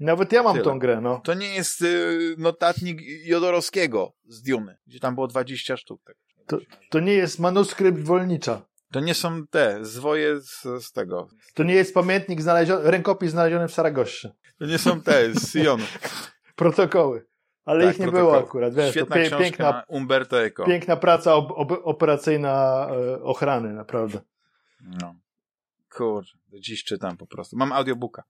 Nawet 0.00 0.32
ja 0.32 0.42
mam 0.42 0.52
Tyle. 0.52 0.64
tą 0.64 0.78
grę, 0.78 1.00
no. 1.00 1.20
To 1.24 1.34
nie 1.34 1.54
jest 1.54 1.82
y, 1.82 2.34
notatnik 2.38 3.00
Jodorowskiego 3.24 4.12
z 4.28 4.42
Duny, 4.42 4.76
gdzie 4.86 5.00
tam 5.00 5.14
było 5.14 5.26
20 5.26 5.76
sztuk. 5.76 6.02
Tak. 6.04 6.16
To, 6.46 6.58
to 6.90 7.00
nie 7.00 7.12
jest 7.12 7.38
manuskrypt 7.38 8.00
Wolnicza. 8.00 8.62
To 8.94 9.00
nie 9.00 9.14
są 9.14 9.46
te 9.46 9.84
zwoje 9.84 10.40
z, 10.40 10.62
z 10.62 10.92
tego. 10.92 11.28
To 11.54 11.62
nie 11.62 11.74
jest 11.74 11.94
pamiętnik 11.94 12.42
znaleziony, 12.42 12.90
rękopis 12.90 13.30
znaleziony 13.30 13.68
w 13.68 13.72
Saragoście. 13.72 14.32
To 14.58 14.66
nie 14.66 14.78
są 14.78 15.00
te 15.00 15.34
z 15.34 15.52
Sionu. 15.62 15.84
Protokoły. 16.56 17.26
Ale 17.64 17.84
tak, 17.84 17.94
ich 17.94 18.00
nie 18.00 18.06
protokoły. 18.06 18.32
było 18.32 18.48
akurat. 18.48 18.74
Wiesz, 18.74 18.90
Świetna 18.90 19.16
to 19.30 19.38
piękna, 19.38 19.84
Umberto 19.88 20.44
Eco. 20.44 20.64
Piękna 20.64 20.96
praca 20.96 21.34
ob, 21.34 21.50
ob, 21.50 21.72
operacyjna 21.84 22.86
e, 22.90 23.22
ochrany, 23.22 23.72
naprawdę. 23.72 24.20
No. 24.80 25.14
Kurczę, 25.90 26.38
dziś 26.52 26.84
czytam 26.84 27.16
po 27.16 27.26
prostu. 27.26 27.56
Mam 27.56 27.72
audiobooka. 27.72 28.24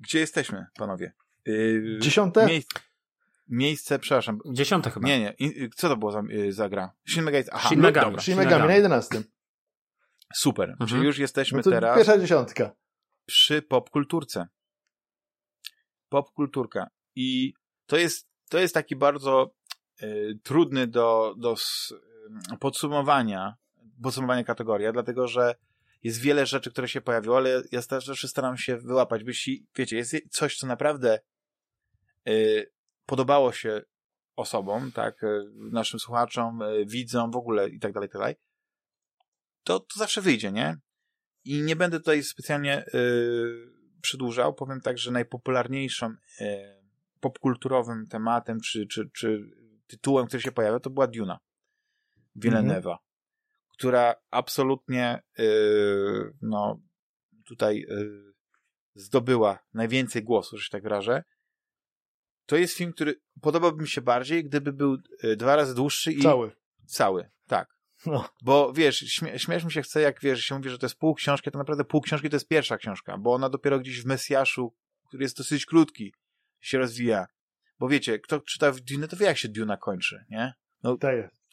Gdzie 0.00 0.18
jesteśmy, 0.18 0.66
panowie? 0.78 1.12
Yy, 1.46 1.98
Dziesiąte? 2.00 2.46
Miejsce. 2.46 2.80
miejsce, 3.48 3.98
przepraszam. 3.98 4.38
Dziesiąte 4.52 4.90
chyba. 4.90 5.06
Nie, 5.08 5.20
nie. 5.20 5.34
I, 5.38 5.70
co 5.76 5.88
to 5.88 5.96
było 5.96 6.12
za, 6.12 6.22
y, 6.30 6.52
za 6.52 6.68
gra? 6.68 6.92
Shin 7.08 7.24
Megami. 7.24 7.44
Aha, 7.52 7.68
Shin 7.68 7.80
Megami. 7.80 8.20
Shin 8.20 8.36
Megami 8.36 8.66
na 8.66 8.74
11. 8.74 9.22
Super. 10.34 10.70
Mhm. 10.70 10.88
Czyli 10.88 11.04
już 11.04 11.18
jesteśmy 11.18 11.56
No 11.56 11.62
to 11.62 11.70
teraz 11.70 11.96
pierwsza 11.96 12.18
dziesiątka. 12.18 12.72
przy 13.26 13.62
popkulturce. 13.62 14.46
Popkulturka. 16.08 16.86
I 17.14 17.54
to 17.86 17.96
jest, 17.96 18.28
to 18.48 18.58
jest 18.58 18.74
taki 18.74 18.96
bardzo 18.96 19.54
y, 20.02 20.38
trudny 20.42 20.86
do, 20.86 21.34
do 21.38 21.52
s, 21.52 21.94
y, 22.54 22.56
podsumowania, 22.58 23.54
podsumowania 24.02 24.44
kategoria, 24.44 24.92
dlatego 24.92 25.28
że 25.28 25.54
jest 26.02 26.20
wiele 26.20 26.46
rzeczy, 26.46 26.70
które 26.70 26.88
się 26.88 27.00
pojawiły, 27.00 27.36
ale 27.36 27.62
ja 27.72 27.82
zawsze 27.82 28.28
staram 28.28 28.56
się 28.56 28.76
wyłapać, 28.76 29.24
bo 29.24 29.30
jeśli, 29.30 29.66
wiecie, 29.76 29.96
jest 29.96 30.16
coś, 30.30 30.56
co 30.58 30.66
naprawdę 30.66 31.20
y, 32.28 32.72
podobało 33.06 33.52
się 33.52 33.82
osobom, 34.36 34.92
tak, 34.92 35.22
y, 35.22 35.44
naszym 35.54 36.00
słuchaczom, 36.00 36.62
y, 36.62 36.86
widzom, 36.86 37.30
w 37.30 37.36
ogóle 37.36 37.68
i 37.68 37.80
tak 37.80 37.92
dalej, 37.92 38.06
i 38.08 38.12
tak 38.12 38.20
dalej, 38.20 38.34
to, 39.66 39.80
to 39.80 39.98
zawsze 39.98 40.20
wyjdzie, 40.20 40.52
nie? 40.52 40.76
I 41.44 41.62
nie 41.62 41.76
będę 41.76 41.98
tutaj 41.98 42.22
specjalnie 42.22 42.84
y, 42.94 43.72
przedłużał. 44.02 44.54
Powiem 44.54 44.80
tak, 44.80 44.98
że 44.98 45.10
najpopularniejszym 45.10 46.16
y, 46.40 46.46
popkulturowym 47.20 48.06
tematem 48.06 48.60
czy, 48.60 48.86
czy, 48.86 49.10
czy 49.14 49.50
tytułem, 49.86 50.26
który 50.26 50.42
się 50.42 50.52
pojawia, 50.52 50.80
to 50.80 50.90
była 50.90 51.06
Duna 51.06 51.38
Villeneuve'a, 52.36 52.96
która 53.68 54.14
absolutnie 54.30 55.22
y, 55.38 55.44
no, 56.42 56.80
tutaj 57.46 57.86
y, 57.90 58.34
zdobyła 58.94 59.58
najwięcej 59.74 60.22
głosów, 60.22 60.58
że 60.58 60.64
się 60.64 60.70
tak 60.70 60.82
wyrażę. 60.82 61.22
To 62.46 62.56
jest 62.56 62.76
film, 62.76 62.92
który 62.92 63.14
podobałby 63.42 63.82
mi 63.82 63.88
się 63.88 64.00
bardziej, 64.00 64.44
gdyby 64.44 64.72
był 64.72 64.98
y, 65.24 65.36
dwa 65.36 65.56
razy 65.56 65.74
dłuższy 65.74 66.12
i 66.12 66.22
Cały. 66.22 66.56
cały. 66.86 67.30
Tak. 67.46 67.75
No. 68.06 68.28
Bo 68.42 68.72
wiesz, 68.72 68.98
śmie 68.98 69.38
śmiesz 69.38 69.64
mi 69.64 69.72
się 69.72 69.82
chce, 69.82 70.00
jak 70.00 70.20
wiesz, 70.20 70.44
się 70.44 70.54
mówi, 70.54 70.70
że 70.70 70.78
to 70.78 70.86
jest 70.86 70.98
pół 70.98 71.14
książki, 71.14 71.50
to 71.50 71.58
naprawdę 71.58 71.84
pół 71.84 72.00
książki 72.00 72.30
to 72.30 72.36
jest 72.36 72.48
pierwsza 72.48 72.76
książka, 72.78 73.18
bo 73.18 73.34
ona 73.34 73.48
dopiero 73.48 73.78
gdzieś 73.78 74.02
w 74.02 74.06
Mesjaszu, 74.06 74.74
który 75.08 75.22
jest 75.22 75.36
dosyć 75.38 75.66
krótki, 75.66 76.14
się 76.60 76.78
rozwija. 76.78 77.26
Bo 77.78 77.88
wiecie, 77.88 78.18
kto 78.18 78.40
czyta 78.40 78.72
w 78.72 78.80
Dune, 78.80 79.08
to 79.08 79.16
wie, 79.16 79.26
jak 79.26 79.38
się 79.38 79.48
Duna 79.48 79.76
kończy, 79.76 80.24
nie? 80.30 80.54
No, 80.82 80.96
To 80.96 81.12
jest. 81.12 81.46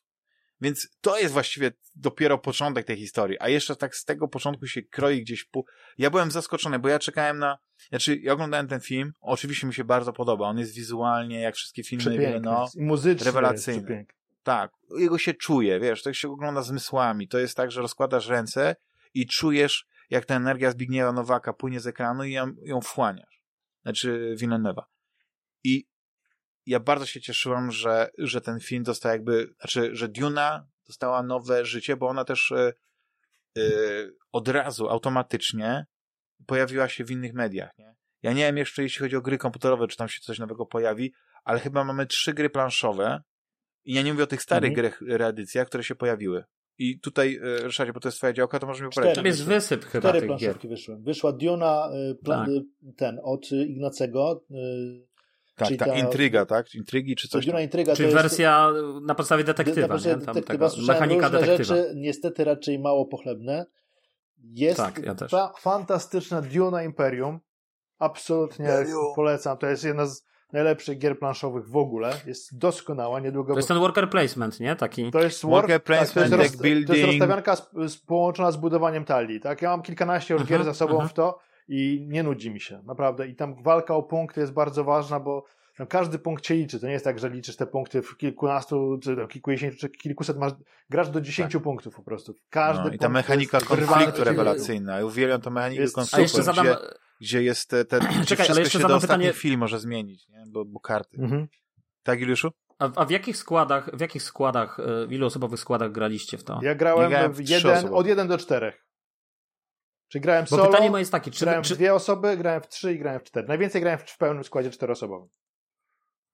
więc 0.62 0.88
to 1.02 1.20
jest 1.20 1.34
właściwie 1.34 1.72
dopiero 1.96 2.38
początek 2.38 2.86
tej 2.86 2.98
historii, 2.98 3.38
a 3.40 3.50
jeszcze 3.50 3.76
tak 3.76 3.96
z 3.96 4.06
tego 4.06 4.28
początku 4.28 4.68
się 4.68 4.82
kroi 4.82 5.22
gdzieś 5.22 5.44
pół... 5.44 5.66
Ja 5.98 6.10
byłem 6.10 6.32
zaskoczony, 6.32 6.80
bo 6.80 6.90
ja 6.90 7.00
czekałem 7.00 7.40
na... 7.40 7.58
Znaczy, 7.90 8.18
ja 8.18 8.34
oglądałem 8.34 8.68
ten 8.68 8.80
film, 8.80 9.14
oczywiście 9.22 9.68
mi 9.68 9.74
się 9.74 9.84
bardzo 9.84 10.14
podoba, 10.14 10.48
on 10.48 10.60
jest 10.60 10.76
wizualnie, 10.76 11.42
jak 11.42 11.56
wszystkie 11.56 11.84
filmy, 11.84 12.04
no, 12.40 12.70
rewelacyjny. 13.26 14.06
Tak, 14.44 14.72
jego 14.98 15.18
się 15.18 15.34
czuje, 15.34 15.80
wiesz, 15.80 16.04
to 16.04 16.14
się 16.14 16.30
ogląda 16.30 16.62
zmysłami. 16.62 17.28
To 17.28 17.40
jest 17.40 17.58
tak, 17.58 17.72
że 17.72 17.82
rozkładasz 17.82 18.28
ręce 18.28 18.76
i 19.14 19.28
czujesz, 19.28 19.88
jak 20.10 20.26
ta 20.26 20.36
energia 20.36 20.72
Zbigniewa 20.72 21.12
Nowaka 21.12 21.54
płynie 21.54 21.80
z 21.80 21.88
ekranu 21.88 22.24
i 22.24 22.32
ją, 22.32 22.52
ją 22.64 22.82
wchłaniasz. 22.82 23.44
Znaczy 23.84 24.36
Villeneuve'a. 24.40 24.84
I 25.64 25.88
ja 26.66 26.80
bardzo 26.80 27.06
się 27.06 27.22
cieszyłem, 27.22 27.72
że, 27.72 28.10
że 28.18 28.42
ten 28.42 28.60
film 28.60 28.84
dostał 28.84 29.12
jakby, 29.12 29.54
znaczy, 29.60 29.90
że 29.96 30.08
Duna 30.08 30.68
dostała 30.88 31.24
nowe 31.24 31.66
życie, 31.66 31.98
bo 31.98 32.08
ona 32.08 32.26
też 32.26 32.52
e, 32.52 32.74
od 34.32 34.48
razu, 34.48 34.90
automatycznie 34.90 35.86
pojawiła 36.46 36.90
się 36.90 37.06
w 37.06 37.12
innych 37.12 37.34
mediach, 37.34 37.78
nie? 37.78 37.96
Ja 38.22 38.34
nie 38.34 38.44
wiem 38.44 38.58
jeszcze, 38.58 38.84
jeśli 38.84 39.00
chodzi 39.00 39.16
o 39.16 39.22
gry 39.22 39.38
komputerowe, 39.38 39.88
czy 39.88 39.98
tam 39.98 40.10
się 40.10 40.22
coś 40.22 40.40
nowego 40.40 40.66
pojawi, 40.66 41.14
ale 41.44 41.60
chyba 41.60 41.84
mamy 41.84 42.06
trzy 42.06 42.34
gry 42.34 42.50
planszowe, 42.50 43.22
i 43.86 43.94
ja 43.94 44.02
nie 44.02 44.12
mówię 44.14 44.24
o 44.24 44.28
tych 44.28 44.42
starych 44.42 44.70
Mhm. 44.72 44.88
grach, 44.88 45.02
reedycjach, 45.20 45.68
które 45.68 45.84
się 45.84 45.96
pojawiły. 45.96 46.44
I 46.78 47.00
tutaj, 47.00 47.36
e, 47.36 47.64
Ryszardzie, 47.64 47.94
bo 47.94 48.00
to 48.00 48.08
jest 48.08 48.18
twoja 48.18 48.34
działka, 48.34 48.60
to 48.60 48.68
Cztery. 48.92 49.04
powiedzieć. 49.06 49.16
Tam 49.16 49.26
jest 49.26 49.44
wysyp 49.46 49.86
chyba 49.86 50.10
Cztery 50.10 50.28
tych 50.28 50.38
gier. 50.38 50.58
wyszły. 50.70 50.98
Wyszła 51.00 51.32
y, 51.94 52.16
pla- 52.26 52.46
Tak. 52.46 52.48
ten, 52.98 53.20
od 53.24 53.52
Ignacego. 53.52 54.44
Tak, 55.56 55.68
czyli 55.68 55.80
ta, 55.80 55.86
ta- 55.86 55.96
intryga, 55.96 56.46
tak? 56.46 56.76
Intrygi 56.76 57.16
czy 57.16 57.28
coś 57.28 57.46
tam. 57.46 57.62
Intryga 57.62 57.96
Czyli 57.96 58.10
to 58.10 58.12
jest... 58.16 58.24
wersja 58.24 58.70
na 59.02 59.16
podstawie 59.16 59.44
na 59.44 59.48
detektywa, 59.48 59.88
podstawie 59.88 60.16
nie? 60.16 60.26
Tam 60.26 60.36
detektywa 60.36 60.70
taka 60.70 60.82
mechanika 60.82 61.30
detektywa. 61.30 61.64
rzeczy, 61.76 61.94
niestety 61.96 62.44
raczej 62.44 62.80
mało 62.80 63.06
pochlebne. 63.06 63.66
Jest 64.44 64.78
Tak, 64.78 65.00
ja 65.06 65.16
też. 65.16 65.32
fa- 65.32 65.54
fantastyczna 65.60 66.42
Duna 66.42 66.84
Imperium. 66.84 67.40
Absolutnie 68.00 68.66
Imperium. 68.66 69.14
polecam. 69.16 69.58
To 69.58 69.68
jest 69.68 69.84
jedna 69.84 70.06
z 70.06 70.26
najlepszych 70.54 70.98
gier 70.98 71.20
planszowych 71.20 71.70
w 71.70 71.78
ogóle. 71.78 72.14
Jest 72.26 72.58
doskonała. 72.58 73.20
Niedługo 73.20 73.54
To 73.54 73.60
jest 73.60 73.68
ten 73.68 73.80
worker 73.80 74.10
placement, 74.10 74.60
nie? 74.60 74.76
Taki... 74.76 75.12
To 75.12 75.20
jest 75.20 75.46
Worker 75.46 75.70
work, 75.70 75.84
tak, 75.84 75.98
to, 75.98 76.02
jest 76.02 76.14
placement, 76.14 76.34
roz, 76.34 76.52
deck 76.52 76.62
to 76.62 76.68
jest 76.68 76.88
building. 76.88 77.08
rozstawianka 77.08 77.56
z, 77.56 77.72
z, 77.88 77.98
połączona 77.98 78.52
z 78.52 78.58
budowaniem 78.58 79.06
talii. 79.06 79.40
Tak? 79.40 79.62
Ja 79.62 79.70
mam 79.70 79.82
kilkanaście 79.82 80.34
już 80.34 80.42
Mhm, 80.42 80.60
gier 80.60 80.66
za 80.66 80.74
sobą 80.74 80.94
mhm. 80.94 81.10
w 81.10 81.14
to 81.14 81.40
i 81.68 82.06
nie 82.10 82.24
nudzi 82.24 82.52
mi 82.52 82.60
się, 82.60 82.82
naprawdę. 82.86 83.28
I 83.28 83.36
tam 83.36 83.64
walka 83.64 83.96
o 83.96 84.04
punkty 84.04 84.42
jest 84.42 84.54
bardzo 84.54 84.84
ważna, 84.84 85.20
bo 85.20 85.44
tam 85.78 85.88
każdy 85.88 86.20
punkt 86.20 86.46
się 86.46 86.56
liczy. 86.56 86.80
To 86.80 86.88
nie 86.88 86.94
jest 86.94 87.06
tak, 87.06 87.20
że 87.20 87.30
liczysz 87.30 87.56
te 87.56 87.68
punkty 87.68 88.02
w 88.02 88.18
kilkunastu, 88.18 89.00
czy 89.04 89.16
tam 89.16 89.28
kilkudziesięciu, 89.28 89.78
czy 89.78 89.90
kilkuset, 89.90 90.38
masz, 90.38 90.52
grasz 90.90 91.10
do 91.10 91.22
dziesięciu 91.22 91.62
punktów 91.62 91.96
po 91.96 92.04
prostu. 92.04 92.36
Każdy 92.50 92.84
Tak. 92.84 92.92
No, 92.92 92.96
I 92.96 92.98
ta 92.98 93.06
punkt 93.06 93.14
mechanika 93.14 93.60
konfliktu 93.60 94.24
rewelacyjna. 94.24 94.98
Ja 94.98 95.06
uwielbiam 95.06 95.42
tę 95.42 95.50
mechanikę 95.50 95.82
Jest 95.82 95.96
konfliktu, 95.96 96.18
A 96.18 96.22
jeszcze 96.22 96.44
zadam... 96.44 96.66
gdzie, 96.66 96.78
gdzie 97.22 97.44
jest 97.44 97.74
e, 97.74 97.86
ten... 97.86 98.00
gdzie 98.00 98.10
ale 98.14 98.24
wszystko 98.26 98.60
jeszcze 98.60 98.72
się 98.72 98.80
zadam 98.80 98.90
do 98.90 98.96
ostatniej 98.96 99.30
pytanie- 99.30 99.40
chwili 99.40 99.58
może 99.58 99.80
zmienić, 99.80 100.28
nie? 100.28 100.44
Bo, 100.48 100.66
bo 100.66 100.80
karty. 100.80 101.18
Mhm. 101.18 101.48
Tak, 102.04 102.20
Juliuszu? 102.20 102.52
A, 102.80 102.92
a 102.96 103.06
w 103.06 103.10
jakich 103.10 103.38
składach, 103.38 103.90
w 103.98 104.02
jakich 104.02 104.24
składach, 104.24 104.80
e, 104.80 105.08
w 105.08 105.12
ilu 105.12 105.26
osobowych 105.26 105.60
składach 105.60 105.92
graliście 105.92 106.38
w 106.38 106.44
to? 106.44 106.60
Ja 106.62 106.76
grałem, 106.76 107.04
Nie 107.04 107.10
grałem 107.10 107.34
w 107.34 107.50
jeden, 107.50 107.94
od 107.94 108.08
jeden 108.08 108.28
do 108.28 108.38
czterech. 108.38 108.86
Czyli 110.08 110.22
grałem 110.22 110.44
Bo 110.44 110.58
solo, 110.58 110.66
pytanie 110.66 110.90
moje 110.90 111.02
jest 111.02 111.12
takie, 111.12 111.32
czy, 111.32 111.46
grałem 111.46 111.64
czy... 111.64 111.74
w 111.74 111.78
dwie 111.78 111.94
osoby, 111.94 112.38
grałem 112.38 112.62
w 112.62 112.68
trzy 112.68 112.94
i 112.94 113.00
grałem 113.00 113.20
w 113.20 113.24
cztery. 113.24 113.48
Najwięcej 113.48 113.82
grałem 113.82 114.00
w, 114.00 114.04
w 114.04 114.18
pełnym 114.18 114.44
składzie 114.44 114.70
czteroosobowym. 114.70 115.30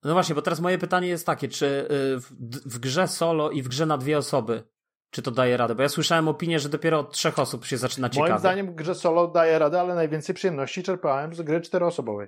No 0.04 0.14
właśnie, 0.14 0.36
bo 0.36 0.42
teraz 0.42 0.60
moje 0.60 0.78
pytanie 0.78 1.08
jest 1.08 1.26
takie, 1.26 1.48
czy 1.48 1.66
y, 1.66 2.20
w, 2.20 2.32
w 2.76 2.80
grze 2.80 3.08
solo 3.08 3.50
i 3.52 3.62
w 3.62 3.68
grze 3.68 3.86
na 3.86 3.98
dwie 3.98 4.18
osoby, 4.18 4.64
czy 5.10 5.22
to 5.22 5.32
daje 5.32 5.58
radę? 5.58 5.76
Bo 5.76 5.82
ja 5.82 5.90
słyszałem 5.90 6.28
opinię, 6.28 6.60
że 6.60 6.70
dopiero 6.70 7.00
od 7.00 7.14
trzech 7.14 7.40
osób 7.40 7.66
się 7.66 7.78
zaczyna 7.78 8.10
ciekawie. 8.10 8.30
Moim 8.30 8.40
zdaniem 8.40 8.68
w 8.72 8.76
grze 8.76 8.96
solo 8.96 9.28
daje 9.28 9.60
radę, 9.60 9.80
ale 9.80 9.96
najwięcej 9.96 10.36
przyjemności 10.36 10.84
czerpałem 10.84 11.36
z 11.36 11.42
gry 11.42 11.62
czteroosobowej. 11.62 12.28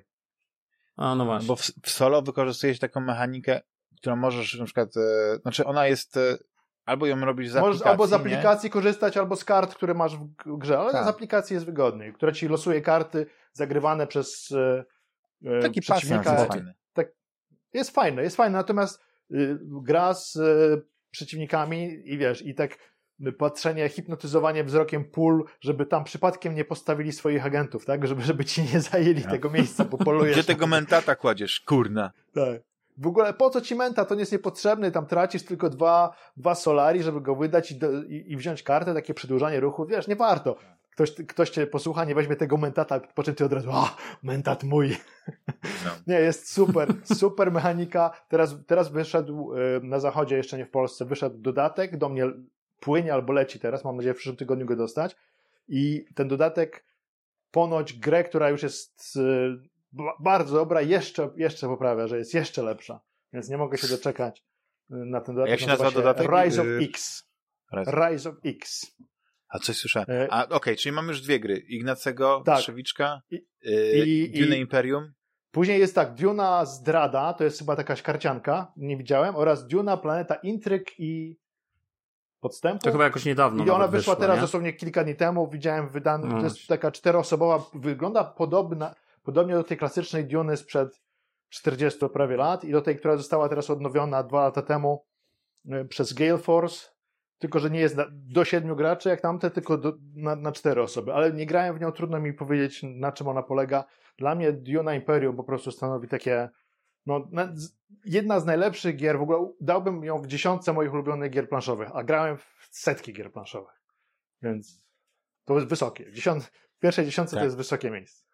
A, 0.97 1.15
no 1.15 1.25
właśnie. 1.25 1.47
Bo 1.47 1.55
w, 1.55 1.61
w 1.61 1.89
solo 1.89 2.21
wykorzystujesz 2.21 2.79
taką 2.79 3.01
mechanikę, 3.01 3.61
którą 3.97 4.15
możesz 4.15 4.59
na 4.59 4.65
przykład... 4.65 4.97
E, 4.97 5.37
znaczy 5.41 5.65
ona 5.65 5.87
jest... 5.87 6.17
E, 6.17 6.37
albo 6.85 7.05
ją 7.05 7.19
robisz 7.19 7.49
z 7.49 7.55
Możesz 7.55 7.81
albo 7.81 8.07
z 8.07 8.11
nie? 8.11 8.15
aplikacji 8.17 8.69
korzystać, 8.69 9.17
albo 9.17 9.35
z 9.35 9.45
kart, 9.45 9.75
które 9.75 9.93
masz 9.93 10.17
w 10.17 10.57
grze, 10.57 10.79
ale 10.79 10.91
Tak. 10.91 11.05
z 11.05 11.07
aplikacji 11.07 11.53
jest 11.53 11.65
wygodniej, 11.65 12.13
która 12.13 12.31
ci 12.31 12.47
losuje 12.47 12.81
karty 12.81 13.25
zagrywane 13.53 14.07
przez 14.07 14.51
e, 14.51 14.83
e, 15.45 15.61
Taki 15.61 15.81
przeciwnika. 15.81 16.45
fajny. 16.45 16.73
Jest 17.73 17.91
fajne, 17.91 18.23
jest 18.23 18.35
fajne, 18.35 18.57
natomiast 18.57 19.01
y, 19.31 19.59
gra 19.61 20.13
z 20.13 20.35
e, 20.35 20.41
przeciwnikami 21.11 22.01
i 22.05 22.17
wiesz, 22.17 22.45
i 22.45 22.55
tak 22.55 22.77
y, 23.27 23.31
patrzenie, 23.31 23.89
hipnotyzowanie 23.89 24.63
wzrokiem 24.63 25.05
pól, 25.05 25.45
żeby 25.59 25.85
tam 25.85 26.03
przypadkiem 26.03 26.55
nie 26.55 26.65
postawili 26.65 27.11
swoich 27.11 27.45
agentów, 27.45 27.85
tak? 27.85 28.07
Żeby, 28.07 28.21
żeby 28.21 28.45
ci 28.45 28.63
nie 28.73 28.79
zajęli 28.81 29.21
Tak. 29.21 29.31
tego 29.31 29.49
miejsca, 29.49 29.85
bo 29.85 29.97
polujesz. 29.97 30.37
Gdzie 30.37 30.43
tego 30.43 30.67
mentata 30.67 31.15
kładziesz? 31.15 31.59
Kurna. 31.59 32.11
Tak. 32.33 32.61
W 32.97 33.07
ogóle 33.07 33.33
po 33.33 33.49
co 33.49 33.61
ci 33.61 33.75
menta? 33.75 34.05
To 34.05 34.15
nie 34.15 34.19
jest 34.19 34.31
niepotrzebny, 34.31 34.91
tam 34.91 35.05
tracisz 35.05 35.43
tylko 35.43 35.69
dwa, 35.69 36.15
dwa 36.37 36.55
solari, 36.55 37.03
żeby 37.03 37.21
go 37.21 37.35
wydać 37.35 37.71
i, 37.71 37.75
do, 37.75 38.03
i, 38.03 38.25
i 38.27 38.37
wziąć 38.37 38.63
kartę, 38.63 38.93
takie 38.93 39.13
przedłużanie 39.13 39.59
ruchu. 39.59 39.85
Wiesz, 39.85 40.07
nie 40.07 40.15
warto. 40.15 40.55
Ktoś, 41.01 41.25
ktoś 41.27 41.49
cię 41.49 41.67
posłucha, 41.67 42.05
nie 42.05 42.15
weźmie 42.15 42.35
tego 42.35 42.57
mentata, 42.57 42.99
po 42.99 43.23
czym 43.23 43.35
ty 43.35 43.45
od 43.45 43.53
razu, 43.53 43.69
a, 43.73 43.95
mentat 44.23 44.63
mój. 44.63 44.97
No. 45.85 45.91
Nie, 46.07 46.19
jest 46.19 46.51
super, 46.53 46.93
super 47.03 47.51
mechanika. 47.51 48.11
Teraz, 48.29 48.55
teraz 48.67 48.91
wyszedł 48.91 49.53
y, 49.55 49.81
na 49.83 49.99
zachodzie, 49.99 50.37
jeszcze 50.37 50.57
nie 50.57 50.65
w 50.65 50.69
Polsce, 50.69 51.05
wyszedł 51.05 51.37
dodatek, 51.37 51.97
do 51.97 52.09
mnie 52.09 52.25
płynie 52.79 53.13
albo 53.13 53.33
leci 53.33 53.59
teraz, 53.59 53.83
mam 53.83 53.95
nadzieję 53.95 54.13
w 54.13 54.17
przyszłym 54.17 54.35
tygodniu 54.37 54.65
go 54.65 54.75
dostać. 54.75 55.15
I 55.67 56.05
ten 56.15 56.27
dodatek 56.27 56.85
ponoć 57.51 57.93
grę, 57.93 58.23
która 58.23 58.49
już 58.49 58.63
jest 58.63 59.15
y, 59.15 59.19
ba- 59.91 60.17
bardzo 60.19 60.55
dobra, 60.55 60.81
jeszcze, 60.81 61.29
jeszcze 61.35 61.67
poprawia, 61.67 62.07
że 62.07 62.17
jest 62.17 62.33
jeszcze 62.33 62.63
lepsza. 62.63 62.99
Więc 63.33 63.49
nie 63.49 63.57
mogę 63.57 63.77
się 63.77 63.87
doczekać 63.87 64.39
y, 64.39 64.43
na 64.95 65.21
ten 65.21 65.35
dodatek. 65.35 65.51
jak 65.51 65.59
się 65.59 65.67
nazywa 65.67 65.91
dodatek? 65.91 66.27
Rise 66.31 66.61
of 66.61 66.67
X. 66.81 67.23
Rise 67.87 68.29
of 68.29 68.35
X. 68.45 68.95
A 69.51 69.59
coś 69.59 69.77
słyszałem. 69.77 70.05
E, 70.09 70.27
A 70.33 70.49
okej, 70.49 70.77
czyli 70.77 70.95
mamy 70.95 71.07
już 71.07 71.21
dwie 71.21 71.39
gry. 71.39 71.57
Ignacego 71.57 72.43
Tak. 72.45 72.59
Trzewiczka, 72.59 73.21
I- 73.31 73.35
y, 73.65 74.05
i- 74.05 74.39
Dune 74.41 74.57
i- 74.57 74.59
Imperium. 74.59 75.11
Później 75.51 75.79
jest 75.79 75.95
tak, 75.95 76.13
Duna 76.13 76.65
Zdrada, 76.65 77.33
to 77.33 77.43
jest 77.43 77.59
chyba 77.59 77.75
jakaś 77.75 78.01
karcianka, 78.01 78.71
nie 78.77 78.97
widziałem, 78.97 79.35
oraz 79.35 79.67
Duna 79.67 79.97
Planeta 79.97 80.35
Intryg 80.35 80.99
i 80.99 81.37
Podstępu. 82.39 82.79
To 82.85 82.91
chyba 82.91 83.03
jakoś 83.03 83.25
niedawno 83.25 83.65
I 83.65 83.69
ona 83.69 83.87
wyszła 83.87 83.97
wyszło, 83.97 84.15
teraz 84.15 84.35
nie? 84.37 84.41
dosłownie 84.41 84.73
kilka 84.73 85.03
dni 85.03 85.15
temu, 85.15 85.47
widziałem 85.49 85.89
wydane, 85.89 86.27
No 86.27 86.37
to 86.37 86.43
jest 86.43 86.67
taka 86.67 86.91
czteroosobowa, 86.91 87.65
wygląda 87.73 88.23
podobna, 88.23 88.95
podobnie 89.23 89.53
do 89.53 89.63
tej 89.63 89.77
klasycznej 89.77 90.25
Duny 90.25 90.57
sprzed 90.57 91.01
40 91.49 92.09
prawie 92.09 92.37
lat 92.37 92.63
i 92.63 92.71
do 92.71 92.81
tej, 92.81 92.97
która 92.97 93.17
została 93.17 93.49
teraz 93.49 93.69
odnowiona 93.69 94.23
dwa 94.23 94.41
lata 94.43 94.61
temu 94.61 95.05
y, 95.65 95.85
przez 95.85 96.13
Gale 96.13 96.37
Force, 96.37 96.87
tylko 97.41 97.59
że 97.59 97.69
nie 97.69 97.79
jest 97.79 97.95
na, 97.95 98.05
do 98.11 98.45
siedmiu 98.45 98.75
graczy 98.75 99.09
jak 99.09 99.21
tamte, 99.21 99.51
tylko 99.51 99.77
do, 99.77 99.93
na, 100.15 100.35
na 100.35 100.51
cztery 100.51 100.81
osoby, 100.81 101.13
ale 101.13 101.33
nie 101.33 101.45
grałem 101.45 101.77
w 101.77 101.81
nią, 101.81 101.91
trudno 101.91 102.19
mi 102.19 102.33
powiedzieć 102.33 102.81
na 102.83 103.11
czym 103.11 103.27
ona 103.27 103.43
polega. 103.43 103.83
Dla 104.17 104.35
mnie 104.35 104.53
Duna 104.53 104.95
Imperium 104.95 105.35
po 105.35 105.43
prostu 105.43 105.71
stanowi 105.71 106.07
takie 106.07 106.49
no, 107.05 107.29
jedna 108.05 108.39
z 108.39 108.45
najlepszych 108.45 108.95
gier, 108.95 109.19
w 109.19 109.21
ogóle 109.21 109.53
dałbym 109.61 110.03
ją 110.03 110.17
w 110.17 110.27
dziesiątce 110.27 110.73
moich 110.73 110.93
ulubionych 110.93 111.31
gier 111.31 111.49
planszowych, 111.49 111.89
a 111.93 112.03
grałem 112.03 112.37
w 112.37 112.67
setki 112.71 113.13
gier 113.13 113.31
planszowych, 113.31 113.81
więc 114.41 114.85
to 115.45 115.55
jest 115.55 115.67
wysokie. 115.67 116.05
W, 116.05 116.13
dziesiąt, 116.13 116.43
w 116.75 116.79
pierwszej 116.79 117.05
dziesiątce 117.05 117.35
tak. 117.35 117.41
to 117.41 117.45
jest 117.45 117.57
wysokie 117.57 117.91
miejsce. 117.91 118.25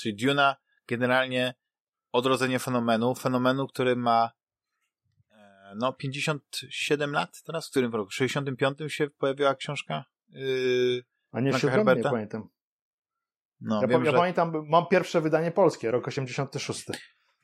Czyli 0.00 0.16
Duna 0.16 0.56
generalnie 0.88 1.54
odrodzenie 2.12 2.58
fenomenu, 2.58 3.14
fenomenu, 3.14 3.66
który 3.66 3.96
ma 3.96 4.30
no 5.76 5.92
57 5.92 7.12
lat 7.12 7.42
teraz, 7.42 7.66
w 7.66 7.70
którym 7.70 7.94
roku? 7.94 8.10
W 8.10 8.14
65 8.14 8.78
się 8.88 9.10
pojawiła 9.10 9.54
książka 9.54 10.04
yy, 10.28 11.04
A 11.32 11.40
nie 11.40 11.52
7, 11.52 11.78
nie 11.78 11.84
pamiętam. 11.84 12.48
No, 13.60 13.80
ja, 13.82 13.88
wiem, 13.88 14.04
ja 14.04 14.10
że... 14.10 14.16
pamiętam, 14.16 14.52
mam 14.68 14.86
pierwsze 14.86 15.20
wydanie 15.20 15.50
polskie, 15.50 15.90
rok 15.90 16.08
86. 16.08 16.86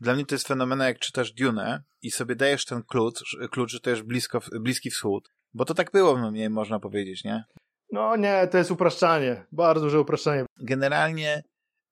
Dla 0.00 0.14
mnie 0.14 0.26
to 0.26 0.34
jest 0.34 0.48
fenomena, 0.48 0.86
jak 0.86 0.98
czytasz 0.98 1.32
Dune 1.32 1.82
i 2.02 2.10
sobie 2.10 2.36
dajesz 2.36 2.64
ten 2.64 2.82
klucz, 2.82 3.36
klucz 3.50 3.72
że 3.72 3.80
to 3.80 3.90
jest 3.90 4.02
blisko, 4.02 4.40
Bliski 4.60 4.90
Wschód. 4.90 5.28
Bo 5.54 5.64
to 5.64 5.74
tak 5.74 5.90
było, 5.92 6.18
no 6.18 6.30
nie 6.30 6.50
można 6.50 6.80
powiedzieć, 6.80 7.24
nie? 7.24 7.44
No 7.92 8.16
nie, 8.16 8.48
to 8.50 8.58
jest 8.58 8.70
upraszczanie. 8.70 9.46
Bardzo 9.52 9.84
duże 9.84 10.00
upraszczanie. 10.00 10.44
Generalnie 10.60 11.42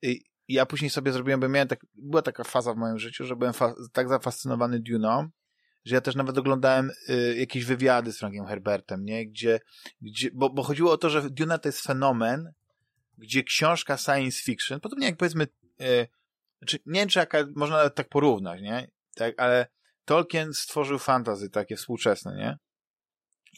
y, 0.04 0.14
ja 0.48 0.66
później 0.66 0.90
sobie 0.90 1.12
zrobiłem, 1.12 1.40
bo 1.40 1.48
miałem 1.48 1.68
tak, 1.68 1.86
była 1.94 2.22
taka 2.22 2.44
faza 2.44 2.74
w 2.74 2.76
moim 2.76 2.98
życiu, 2.98 3.24
że 3.24 3.36
byłem 3.36 3.54
tak 3.92 4.08
zafascynowany 4.08 4.80
Duną, 4.80 5.28
że 5.84 5.94
ja 5.94 6.00
też 6.00 6.14
nawet 6.14 6.38
oglądałem 6.38 6.90
y, 7.08 7.36
jakieś 7.38 7.64
wywiady 7.64 8.12
z 8.12 8.18
Frankiem 8.18 8.46
Herbertem, 8.46 9.04
nie? 9.04 9.26
Gdzie, 9.26 9.60
gdzie 10.00 10.30
bo, 10.34 10.50
bo 10.50 10.62
chodziło 10.62 10.92
o 10.92 10.98
to, 10.98 11.10
że 11.10 11.30
Duna 11.30 11.58
to 11.58 11.68
jest 11.68 11.80
fenomen, 11.80 12.52
gdzie 13.18 13.42
książka 13.42 13.96
science 13.96 14.42
fiction, 14.42 14.80
podobnie 14.80 15.06
jak 15.06 15.16
powiedzmy 15.16 15.46
y, 15.80 16.08
znaczy, 16.58 16.78
nie 16.86 17.00
wiem, 17.00 17.08
czy 17.08 17.18
jaka, 17.18 17.44
można 17.56 17.76
nawet 17.76 17.94
tak 17.94 18.08
porównać, 18.08 18.60
nie? 18.60 18.90
Tak, 19.14 19.40
ale 19.40 19.66
Tolkien 20.04 20.54
stworzył 20.54 20.98
fantazy 20.98 21.50
takie 21.50 21.76
współczesne, 21.76 22.36
nie? 22.36 22.58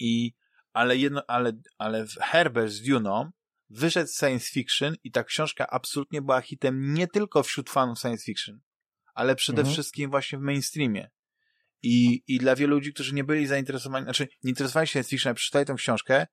I, 0.01 0.33
ale 0.73 0.97
jedno, 0.97 1.23
ale, 1.27 1.53
ale 1.79 2.07
Herbert 2.21 2.73
z 2.73 2.83
Duną 2.83 3.31
wyszedł 3.71 4.11
science 4.19 4.51
fiction 4.53 4.95
i 5.05 5.11
ta 5.11 5.25
książka 5.25 5.67
absolutnie 5.67 6.23
była 6.23 6.41
hitem 6.41 6.95
nie 6.95 7.09
tylko 7.09 7.43
wśród 7.43 7.71
fanów 7.71 7.99
science 7.99 8.25
fiction, 8.25 8.61
ale 9.15 9.37
przede 9.37 9.61
mhm. 9.61 9.73
wszystkim 9.73 10.11
właśnie 10.11 10.39
w 10.39 10.43
mainstreamie. 10.43 11.11
I, 11.85 12.23
I 12.27 12.39
dla 12.39 12.57
wielu 12.57 12.75
ludzi, 12.75 12.93
którzy 12.93 13.15
nie 13.15 13.25
byli 13.25 13.47
zainteresowani, 13.47 14.05
znaczy 14.05 14.29
nie 14.45 14.51
interesowali 14.51 14.87
się 14.87 14.93
science 14.93 15.11
fiction, 15.11 15.35
przeczytali 15.35 15.67
tę 15.67 15.75
książkę, 15.75 16.27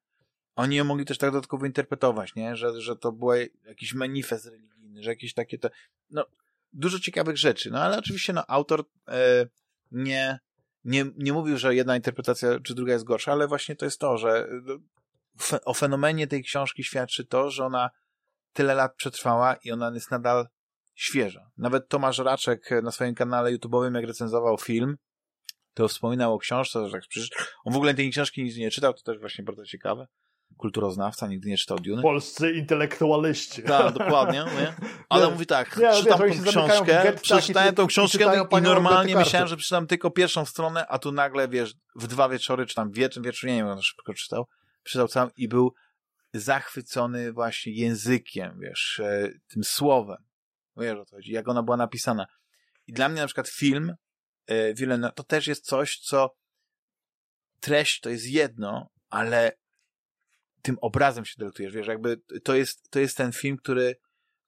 oni 0.55 0.75
ją 0.75 0.83
mogli 0.83 1.05
też 1.05 1.17
tak 1.17 1.31
dodatkowo 1.31 1.65
interpretować, 1.65 2.35
nie? 2.35 2.55
Że, 2.55 2.81
że 2.81 2.95
to 2.95 3.11
był 3.11 3.31
jakiś 3.65 3.93
manifest 3.93 4.45
religijny, 4.45 5.03
że 5.03 5.09
jakieś 5.09 5.33
takie 5.33 5.57
to, 5.57 5.69
no, 6.09 6.25
dużo 6.73 6.99
ciekawych 6.99 7.37
rzeczy. 7.37 7.71
No 7.71 7.81
ale 7.81 7.97
oczywiście 7.97 8.33
no, 8.33 8.43
autor 8.47 8.85
e, 9.07 9.47
nie, 9.91 10.39
nie, 10.83 11.05
nie 11.17 11.33
mówił, 11.33 11.57
że 11.57 11.75
jedna 11.75 11.95
interpretacja 11.95 12.59
czy 12.59 12.75
druga 12.75 12.93
jest 12.93 13.05
gorsza, 13.05 13.31
ale 13.31 13.47
właśnie 13.47 13.75
to 13.75 13.85
jest 13.85 13.99
to, 13.99 14.17
że 14.17 14.47
no, 14.63 14.75
fe, 15.39 15.65
o 15.65 15.73
fenomenie 15.73 16.27
tej 16.27 16.43
książki 16.43 16.83
świadczy 16.83 17.25
to, 17.25 17.51
że 17.51 17.65
ona 17.65 17.89
tyle 18.53 18.75
lat 18.75 18.95
przetrwała 18.95 19.55
i 19.55 19.71
ona 19.71 19.91
jest 19.93 20.11
nadal 20.11 20.47
świeża. 20.95 21.51
Nawet 21.57 21.87
Tomasz 21.87 22.17
Raczek 22.17 22.69
na 22.83 22.91
swoim 22.91 23.15
kanale 23.15 23.57
YouTube'owym, 23.57 23.95
jak 23.95 24.05
recenzował 24.05 24.57
film, 24.57 24.97
to 25.73 25.87
wspominał 25.87 26.33
o 26.33 26.39
książce, 26.39 26.85
że 26.85 26.91
tak 26.91 27.01
przecież 27.09 27.29
on 27.65 27.73
w 27.73 27.75
ogóle 27.75 27.93
tej 27.93 28.11
książki 28.11 28.43
nic 28.43 28.57
nie 28.57 28.71
czytał, 28.71 28.93
to 28.93 29.01
też 29.01 29.19
właśnie 29.19 29.43
bardzo 29.43 29.65
ciekawe 29.65 30.07
kulturoznawca, 30.57 31.27
nigdy 31.27 31.49
nie 31.49 31.57
czytał 31.57 31.79
Dune. 31.79 32.01
Polscy 32.01 32.51
intelektualiści. 32.51 33.63
Tak, 33.63 33.93
dokładnie, 33.93 34.39
nie? 34.59 34.73
Ale 35.09 35.25
nie, 35.25 35.31
mówi 35.31 35.45
tak, 35.45 35.77
nie, 35.77 35.93
czytam 35.93 36.19
wiesz, 36.27 36.37
tą 36.37 36.43
książkę, 36.43 37.13
przeczytałem 37.21 37.75
tą 37.75 37.87
książkę 37.87 38.45
i, 38.51 38.57
i 38.57 38.61
normalnie 38.61 39.15
myślałem, 39.15 39.47
że 39.47 39.57
przeczytam 39.57 39.87
tylko 39.87 40.11
pierwszą 40.11 40.45
stronę, 40.45 40.87
a 40.87 40.99
tu 40.99 41.11
nagle, 41.11 41.47
wiesz, 41.47 41.73
w 41.95 42.07
dwa 42.07 42.29
wieczory, 42.29 42.65
czy 42.65 42.75
tam 42.75 42.91
wieczór, 42.91 43.23
wieczór, 43.23 43.49
nie 43.49 43.55
wiem, 43.55 43.67
jak 43.67 43.83
szybko 43.83 44.13
czytał, 44.13 44.47
przeczytał 44.83 45.07
całą 45.07 45.29
i 45.37 45.47
był 45.47 45.73
zachwycony 46.33 47.33
właśnie 47.33 47.73
językiem, 47.73 48.59
wiesz, 48.59 49.01
e, 49.03 49.29
tym 49.47 49.63
słowem. 49.63 50.17
Wiesz 50.77 50.97
o 50.99 51.05
to 51.05 51.15
chodzi, 51.15 51.31
jak 51.31 51.47
ona 51.47 51.63
była 51.63 51.77
napisana. 51.77 52.25
I 52.87 52.93
dla 52.93 53.09
mnie 53.09 53.21
na 53.21 53.27
przykład 53.27 53.49
film, 53.49 53.95
e, 54.47 54.73
wiele, 54.73 55.11
to 55.15 55.23
też 55.23 55.47
jest 55.47 55.65
coś, 55.65 55.99
co 55.99 56.35
treść 57.59 57.99
to 57.99 58.09
jest 58.09 58.27
jedno, 58.27 58.89
ale 59.09 59.51
tym 60.61 60.77
obrazem 60.81 61.25
się 61.25 61.35
delektujesz, 61.37 61.73
wiesz, 61.73 61.87
jakby 61.87 62.21
to 62.43 62.55
jest, 62.55 62.89
to 62.89 62.99
jest 62.99 63.17
ten 63.17 63.31
film, 63.31 63.57
który, 63.57 63.95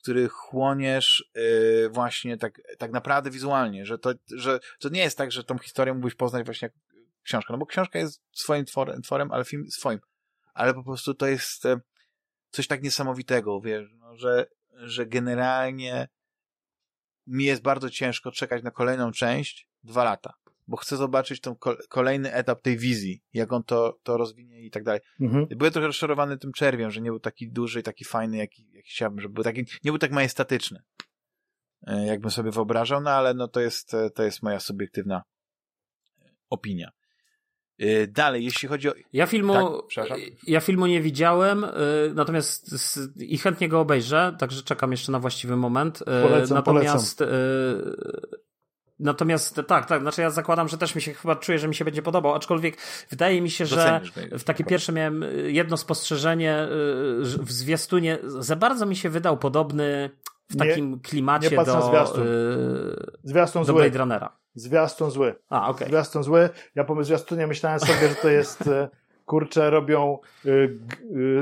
który 0.02 0.30
chłoniesz 0.30 1.30
yy, 1.36 1.90
właśnie 1.90 2.38
tak, 2.38 2.62
tak 2.78 2.92
naprawdę 2.92 3.30
wizualnie, 3.30 3.86
że 3.86 3.98
to, 3.98 4.14
że 4.36 4.60
to 4.80 4.90
nie 4.90 5.02
jest 5.02 5.18
tak, 5.18 5.32
że 5.32 5.44
tą 5.44 5.58
historię 5.58 5.94
mógłbyś 5.94 6.16
poznać 6.16 6.46
właśnie 6.46 6.66
jak 6.66 6.74
książkę, 7.24 7.54
no 7.54 7.60
bo 7.60 7.66
książka 7.66 8.00
jest 8.00 8.22
swoim 8.32 8.66
tworem, 8.66 9.02
tworem 9.02 9.32
ale 9.32 9.46
film 9.46 9.72
swoim, 9.72 10.00
ale 10.54 10.74
po 10.74 10.84
prostu 10.84 11.14
to 11.14 11.28
jest 11.28 11.66
e, 11.66 11.80
coś 12.50 12.68
tak 12.68 12.84
niesamowitego, 12.84 13.62
wiesz, 13.62 13.90
no, 13.94 14.16
że, 14.16 14.46
że 14.72 15.06
generalnie 15.06 16.08
mi 17.28 17.46
jest 17.46 17.62
bardzo 17.62 17.90
ciężko 17.90 18.32
czekać 18.32 18.64
na 18.64 18.72
kolejną 18.72 19.12
część 19.12 19.68
dwa 19.84 20.04
lata 20.04 20.34
bo 20.68 20.78
chcę 20.78 20.98
zobaczyć 20.98 21.42
ten 21.42 21.56
kolejny 21.90 22.34
etap 22.34 22.62
tej 22.62 22.78
wizji, 22.78 23.24
jak 23.34 23.54
on 23.54 23.64
to, 23.64 24.00
to 24.04 24.18
rozwinie 24.18 24.62
i 24.62 24.72
tak 24.72 24.84
dalej. 24.84 25.02
Mhm. 25.22 25.48
Byłem 25.56 25.74
trochę 25.74 25.88
rozczarowany 25.88 26.38
tym 26.38 26.52
czerwiem, 26.52 26.92
że 26.92 27.02
nie 27.02 27.10
był 27.10 27.20
taki 27.20 27.52
duży 27.52 27.80
i 27.80 27.84
taki 27.84 28.06
fajny, 28.06 28.38
jaki, 28.38 28.68
jaki 28.72 28.90
chciałbym, 28.90 29.22
żeby 29.22 29.34
był 29.34 29.44
taki, 29.44 29.66
nie 29.84 29.92
był 29.92 29.98
tak 29.98 30.12
majestatyczny, 30.12 30.80
e, 31.88 32.06
jakbym 32.06 32.32
sobie 32.32 32.52
wyobrażał, 32.52 33.02
no 33.02 33.10
ale 33.10 33.34
no 33.34 33.48
to 33.48 33.60
jest, 33.60 33.94
e, 33.94 34.10
to 34.10 34.24
jest 34.24 34.44
moja 34.44 34.60
subiektywna 34.60 35.24
opinia. 36.50 36.90
E, 37.80 38.08
dalej, 38.08 38.46
jeśli 38.46 38.68
chodzi 38.68 38.90
o. 38.90 38.94
Ja 39.14 39.28
filmu, 39.28 39.82
tak, 39.96 40.20
ja 40.48 40.60
filmu 40.60 40.86
nie 40.86 41.02
widziałem, 41.02 41.66
natomiast 42.14 42.76
i 43.18 43.38
chętnie 43.38 43.70
go 43.70 43.80
obejrzę, 43.80 44.36
także 44.40 44.64
czekam 44.64 44.92
jeszcze 44.92 45.12
na 45.12 45.20
właściwy 45.20 45.56
moment. 45.56 46.04
Polecam, 46.06 46.58
natomiast 46.58 47.18
polecam. 47.18 48.43
Natomiast 49.04 49.62
tak, 49.68 49.86
tak, 49.86 50.02
znaczy 50.02 50.22
ja 50.22 50.30
zakładam, 50.30 50.68
że 50.68 50.78
też 50.78 50.96
mi 50.96 51.02
się 51.02 51.14
chyba 51.14 51.36
czuję, 51.36 51.60
że 51.60 51.68
mi 51.68 51.76
się 51.76 51.86
będzie 51.86 52.02
podobał, 52.02 52.36
aczkolwiek 52.36 52.78
wydaje 53.10 53.42
mi 53.42 53.50
się, 53.50 53.66
że 53.66 54.02
w 54.32 54.44
takie 54.44 54.64
pierwsze 54.64 54.92
miałem 54.92 55.24
y, 55.24 55.52
jedno 55.52 55.78
spostrzeżenie 55.78 56.64
y, 56.64 56.68
w 57.24 57.52
zwiastunie, 57.52 58.18
za 58.24 58.56
bardzo 58.56 58.86
mi 58.86 58.96
się 58.96 59.10
wydał 59.10 59.38
podobny 59.38 60.10
w 60.50 60.58
takim 60.58 60.92
nie, 60.92 61.00
klimacie 61.00 61.50
nie 61.50 61.66
do, 61.66 61.82
zwiastun. 61.82 62.24
Zwiastun 63.24 63.66
do 63.66 63.74
Blade 63.74 63.98
Runnera. 63.98 64.38
Zwiastun 64.56 65.12
zły. 65.12 65.36
A. 65.50 65.70
Okay. 65.70 65.88
Zwiastun 65.88 66.24
zły. 66.24 66.50
Ja 66.76 66.84
po 66.84 67.04
zwiastunie 67.04 67.48
myślałem 67.48 67.80
sobie, 67.80 68.10
że 68.10 68.16
to 68.16 68.30
jest 68.30 68.70
kurczę, 69.26 69.70
robią 69.70 70.20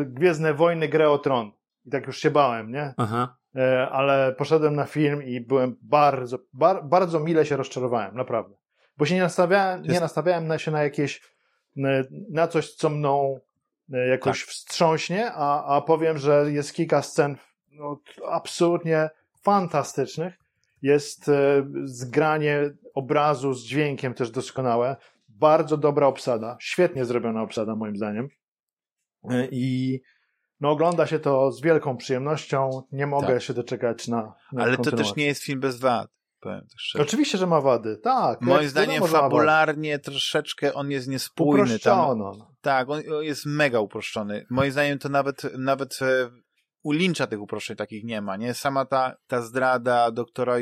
Gwiezdne 0.05 0.53
Wojny 0.53 0.87
grę 0.87 1.09
o 1.09 1.17
Tron. 1.17 1.51
I 1.85 1.89
tak 1.89 2.07
już 2.07 2.17
się 2.17 2.31
bałem, 2.31 2.71
nie? 2.71 2.93
Aha. 2.97 3.37
E, 3.55 3.89
ale 3.89 4.33
poszedłem 4.37 4.75
na 4.75 4.85
film 4.85 5.23
i 5.23 5.41
byłem 5.41 5.77
bardzo, 5.81 6.39
bar, 6.53 6.85
bardzo 6.85 7.19
mile 7.19 7.45
się 7.45 7.57
rozczarowałem, 7.57 8.15
naprawdę. 8.15 8.55
Bo 8.97 9.05
się 9.05 9.15
nie 9.15 9.21
nastawiałem, 9.21 9.83
nie 9.83 9.99
nastawiałem 9.99 10.47
na 10.47 10.59
się 10.59 10.71
na 10.71 10.83
jakieś, 10.83 11.21
na 12.29 12.47
coś, 12.47 12.73
co 12.73 12.89
mną 12.89 13.39
e, 13.93 14.07
jakoś 14.07 14.39
tak. 14.39 14.49
wstrząśnie, 14.49 15.31
a, 15.33 15.75
a 15.75 15.81
powiem, 15.81 16.17
że 16.17 16.51
jest 16.51 16.73
kilka 16.73 17.01
scen 17.01 17.37
no, 17.71 17.99
absolutnie 18.27 19.09
fantastycznych. 19.41 20.33
Jest 20.81 21.29
e, 21.29 21.65
zgranie 21.83 22.71
obrazu 22.93 23.53
z 23.53 23.63
dźwiękiem 23.63 24.13
też 24.13 24.31
doskonałe. 24.31 24.95
Bardzo 25.29 25.77
dobra 25.77 26.07
obsada, 26.07 26.57
świetnie 26.59 27.05
zrobiona 27.05 27.41
obsada 27.41 27.75
moim 27.75 27.97
zdaniem. 27.97 28.29
I 29.51 30.01
no 30.61 30.69
ogląda 30.69 31.07
się 31.07 31.19
to 31.19 31.51
z 31.51 31.61
wielką 31.61 31.97
przyjemnością. 31.97 32.69
Nie 32.91 33.07
mogę 33.07 33.27
tak. 33.27 33.41
się 33.41 33.53
doczekać 33.53 34.07
na, 34.07 34.33
na 34.51 34.63
Ale 34.63 34.77
to 34.77 34.91
też 34.91 35.15
nie 35.15 35.25
jest 35.25 35.43
film 35.43 35.59
bez 35.59 35.79
wad. 35.79 36.09
Też 36.41 36.95
Oczywiście, 36.99 37.37
że 37.37 37.47
ma 37.47 37.61
wady, 37.61 37.97
tak. 37.97 38.41
Moim 38.41 38.69
zdaniem 38.69 39.07
fabularnie 39.07 39.99
troszeczkę 39.99 40.73
on 40.73 40.91
jest 40.91 41.07
niespójny. 41.07 41.79
Tam, 41.79 42.19
tak, 42.61 42.89
on 42.89 43.01
jest 43.21 43.45
mega 43.45 43.79
uproszczony. 43.79 44.45
Moim 44.49 44.71
zdaniem 44.71 44.99
to 44.99 45.09
nawet, 45.09 45.57
nawet 45.57 45.99
e, 46.01 46.29
u 46.83 46.91
Lyncha 46.91 47.27
tych 47.27 47.41
uproszczeń 47.41 47.75
takich 47.75 48.03
nie 48.03 48.21
ma, 48.21 48.37
nie? 48.37 48.53
Sama 48.53 48.85
ta, 48.85 49.15
ta 49.27 49.41
zdrada 49.41 50.11
doktora 50.11 50.59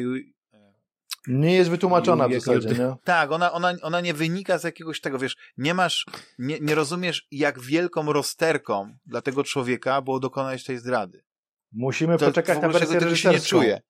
nie 1.29 1.55
jest 1.55 1.69
wytłumaczona 1.69 2.27
w 2.27 2.33
zasadzie, 2.33 2.69
nie? 2.69 2.95
Tak, 3.03 3.31
ona, 3.31 3.51
ona, 3.51 3.73
ona 3.81 4.01
nie 4.01 4.13
wynika 4.13 4.57
z 4.57 4.63
jakiegoś 4.63 5.01
tego, 5.01 5.19
wiesz, 5.19 5.37
nie 5.57 5.73
masz, 5.73 6.05
nie, 6.39 6.59
nie 6.59 6.75
rozumiesz, 6.75 7.27
jak 7.31 7.59
wielką 7.59 8.13
rozterką 8.13 8.97
dla 9.05 9.21
tego 9.21 9.43
człowieka 9.43 10.01
było 10.01 10.19
dokonać 10.19 10.63
tej 10.63 10.77
zdrady. 10.77 11.23
Musimy 11.71 12.17
to, 12.17 12.25
poczekać 12.25 12.61
na 12.61 12.69
wersję 12.69 12.99
tego 12.99 13.15
się 13.15 13.29
nie 13.29 13.39
czuje. 13.39 13.81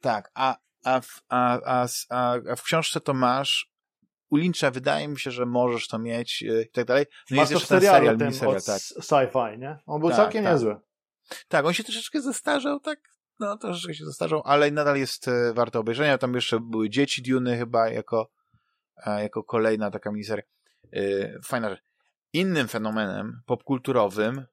Tak, 0.00 0.30
a 0.34 0.56
a, 0.84 1.00
w, 1.00 1.22
a, 1.28 1.60
a, 1.64 1.86
a, 2.10 2.38
a 2.50 2.56
w 2.56 2.62
książce 2.62 3.00
to 3.00 3.14
masz 3.14 3.72
u 4.30 4.36
Lyncha 4.36 4.70
wydaje 4.70 5.08
mi 5.08 5.18
się, 5.18 5.30
że 5.30 5.46
możesz 5.46 5.88
to 5.88 5.98
mieć 5.98 6.42
i 6.42 6.70
tak 6.72 6.84
dalej. 6.84 7.06
No 7.30 7.36
Masz 7.36 7.50
jest 7.50 7.68
to 7.68 7.74
jeszcze 7.74 7.92
serial, 7.92 8.18
ten 8.18 8.32
serial, 8.32 8.62
tak. 8.62 8.80
sci-fi, 8.80 9.58
nie? 9.58 9.78
On 9.86 10.00
był 10.00 10.08
tak, 10.08 10.18
całkiem 10.18 10.44
tak. 10.44 10.52
niezły. 10.52 10.76
Tak, 11.48 11.64
on 11.66 11.72
się 11.72 11.84
troszeczkę 11.84 12.20
zestarzał, 12.20 12.80
tak? 12.80 12.98
No, 13.42 13.56
troszeczkę 13.56 13.94
się 13.94 14.04
zestarzał, 14.04 14.42
ale 14.44 14.70
nadal 14.70 14.96
jest 14.96 15.28
e, 15.28 15.52
warto 15.54 15.80
obejrzenia. 15.80 16.18
Tam 16.18 16.34
jeszcze 16.34 16.60
były 16.60 16.90
Dzieci 16.90 17.22
Duny 17.22 17.58
chyba 17.58 17.88
jako, 17.88 18.30
e, 19.06 19.22
jako 19.22 19.44
kolejna 19.44 19.90
taka 19.90 20.12
miniseria. 20.12 20.44
E, 20.92 21.00
fajna 21.44 21.70
rzecz. 21.70 21.82
Innym 22.32 22.68
fenomenem 22.68 23.42
popkulturowym, 23.46 24.46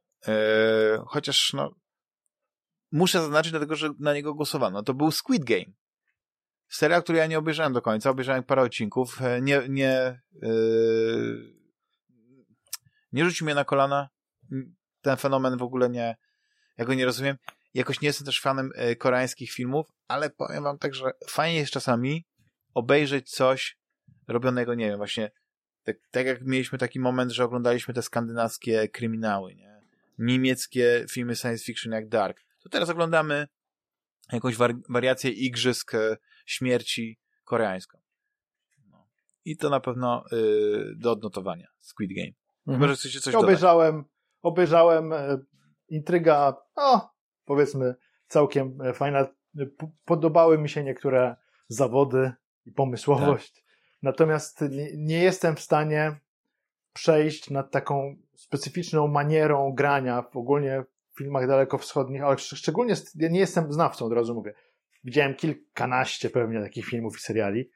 chociaż 1.07 1.53
no, 1.53 1.76
muszę 2.91 3.22
zaznaczyć, 3.22 3.52
dlatego 3.52 3.76
że 3.76 3.90
na 3.99 4.14
niego 4.14 4.34
głosowano, 4.34 4.84
to 4.84 4.94
był 4.94 5.11
Squid 5.11 5.44
Game. 5.44 5.66
Serial, 6.70 7.03
który 7.03 7.18
ja 7.18 7.28
nie 7.28 7.40
obejrzałem 7.40 7.74
do 7.74 7.82
końca, 7.82 8.10
obejrzałem 8.10 8.44
parę 8.44 8.61
odcinków. 8.61 9.20
Nie, 9.41 9.61
nie, 9.70 10.22
yy, 10.41 11.53
nie 13.11 13.26
rzucił 13.26 13.45
mnie 13.45 13.56
na 13.56 13.66
kolana. 13.66 14.10
Ten 15.02 15.18
fenomen 15.18 15.57
w 15.57 15.64
ogóle 15.64 15.90
nie, 15.90 16.16
ja 16.78 16.86
go 16.86 16.94
nie 16.94 17.06
rozumiem. 17.06 17.38
Jakoś 17.73 18.01
nie 18.01 18.07
jestem 18.07 18.25
też 18.25 18.41
fanem 18.41 18.71
e, 18.75 18.95
koreańskich 18.95 19.51
filmów, 19.51 19.87
ale 20.07 20.29
powiem 20.29 20.63
wam 20.63 20.77
tak, 20.77 20.93
że 20.95 21.11
fajnie 21.27 21.59
jest 21.59 21.71
czasami 21.71 22.25
obejrzeć 22.73 23.29
coś 23.29 23.77
robionego, 24.27 24.73
nie 24.73 24.87
wiem, 24.87 24.97
właśnie 24.97 25.31
tak, 25.83 25.95
tak 26.11 26.25
jak 26.25 26.41
mieliśmy 26.41 26.77
taki 26.77 26.99
moment, 26.99 27.31
że 27.31 27.43
oglądaliśmy 27.43 27.93
te 27.93 28.01
skandynawskie 28.01 28.87
kryminały, 28.87 29.55
nie? 29.55 29.69
niemieckie 30.19 31.05
filmy 31.11 31.35
science 31.35 31.63
fiction 31.63 31.93
jak 31.93 32.07
Dark. 32.07 32.41
To 32.63 32.69
teraz 32.69 32.89
oglądamy 32.89 33.47
jakąś 34.31 34.55
wariację 34.89 35.31
igrzysk 35.31 35.95
e, 35.95 36.17
śmierci 36.45 37.19
koreańską. 37.43 37.99
No. 38.87 39.07
I 39.45 39.57
to 39.57 39.69
na 39.69 39.79
pewno 39.79 40.23
y, 40.33 40.95
do 40.95 41.11
odnotowania. 41.11 41.67
Squid 41.79 42.11
Game. 42.15 42.31
Mhm. 42.67 42.77
Chyba, 42.77 42.87
że 42.87 42.95
chcecie 42.95 43.19
coś 43.19 43.35
obejrzałem, 43.35 43.95
dodać. 43.95 44.11
Obejrzałem, 44.41 45.13
e, 45.13 45.37
intryga, 45.89 46.53
powiedzmy, 47.49 47.95
całkiem 48.27 48.81
e, 48.81 48.93
fajna. 48.93 49.27
Podobały 50.05 50.57
mi 50.57 50.69
się 50.69 50.84
niektóre 50.84 51.35
zawody 51.67 52.31
i 52.65 52.71
pomysłowość. 52.71 53.53
Tak. 53.53 53.63
Natomiast 54.01 54.63
nie, 54.97 55.23
jestem 55.23 55.55
w 55.55 55.59
stanie 55.59 56.19
przejść 56.93 57.49
nad 57.49 57.71
taką 57.71 58.15
specyficzną 58.35 59.07
manierą 59.07 59.73
grania 59.73 60.21
w 60.21 60.38
ogólnie 60.38 60.84
w 61.13 61.17
filmach 61.17 61.47
dalekowschodnich, 61.47 62.23
ale 62.23 62.38
szczególnie 62.38 62.95
ja 63.15 63.30
nie 63.30 63.39
jestem 63.39 63.73
znawcą, 63.73 64.05
od 64.05 64.13
razu 64.13 64.35
mówię. 64.35 64.53
Widziałem 65.03 65.35
kilkanaście 65.35 66.30
pewnie 66.30 66.61
takich 66.61 66.85
filmów 66.85 67.17
i 67.17 67.19
seriali. 67.19 67.71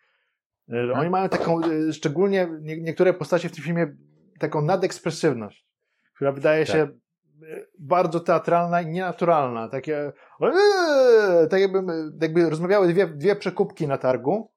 E, 0.69 0.81
oni 0.81 0.93
hmm. 0.93 1.11
mają 1.11 1.29
taką, 1.29 1.61
e, 1.63 1.93
szczególnie 1.93 2.49
niektóre 2.61 3.13
postacie 3.13 3.49
w 3.49 3.55
tym 3.55 3.63
filmie, 3.63 3.95
taką 4.39 4.61
nadekspresywność, 4.61 5.65
która 6.15 6.31
wydaje 6.31 6.65
tak. 6.65 6.75
się 6.75 7.02
bardzo 7.79 8.19
teatralna 8.19 8.81
i 8.81 8.85
nienaturalna. 8.85 9.69
Takie, 9.69 10.11
tak 11.49 11.61
jakby, 11.61 11.79
jakby 12.21 12.49
rozmawiały 12.49 12.87
dwie, 12.87 13.07
dwie 13.07 13.35
przekupki 13.35 13.87
na 13.87 13.97
targu. 13.97 14.51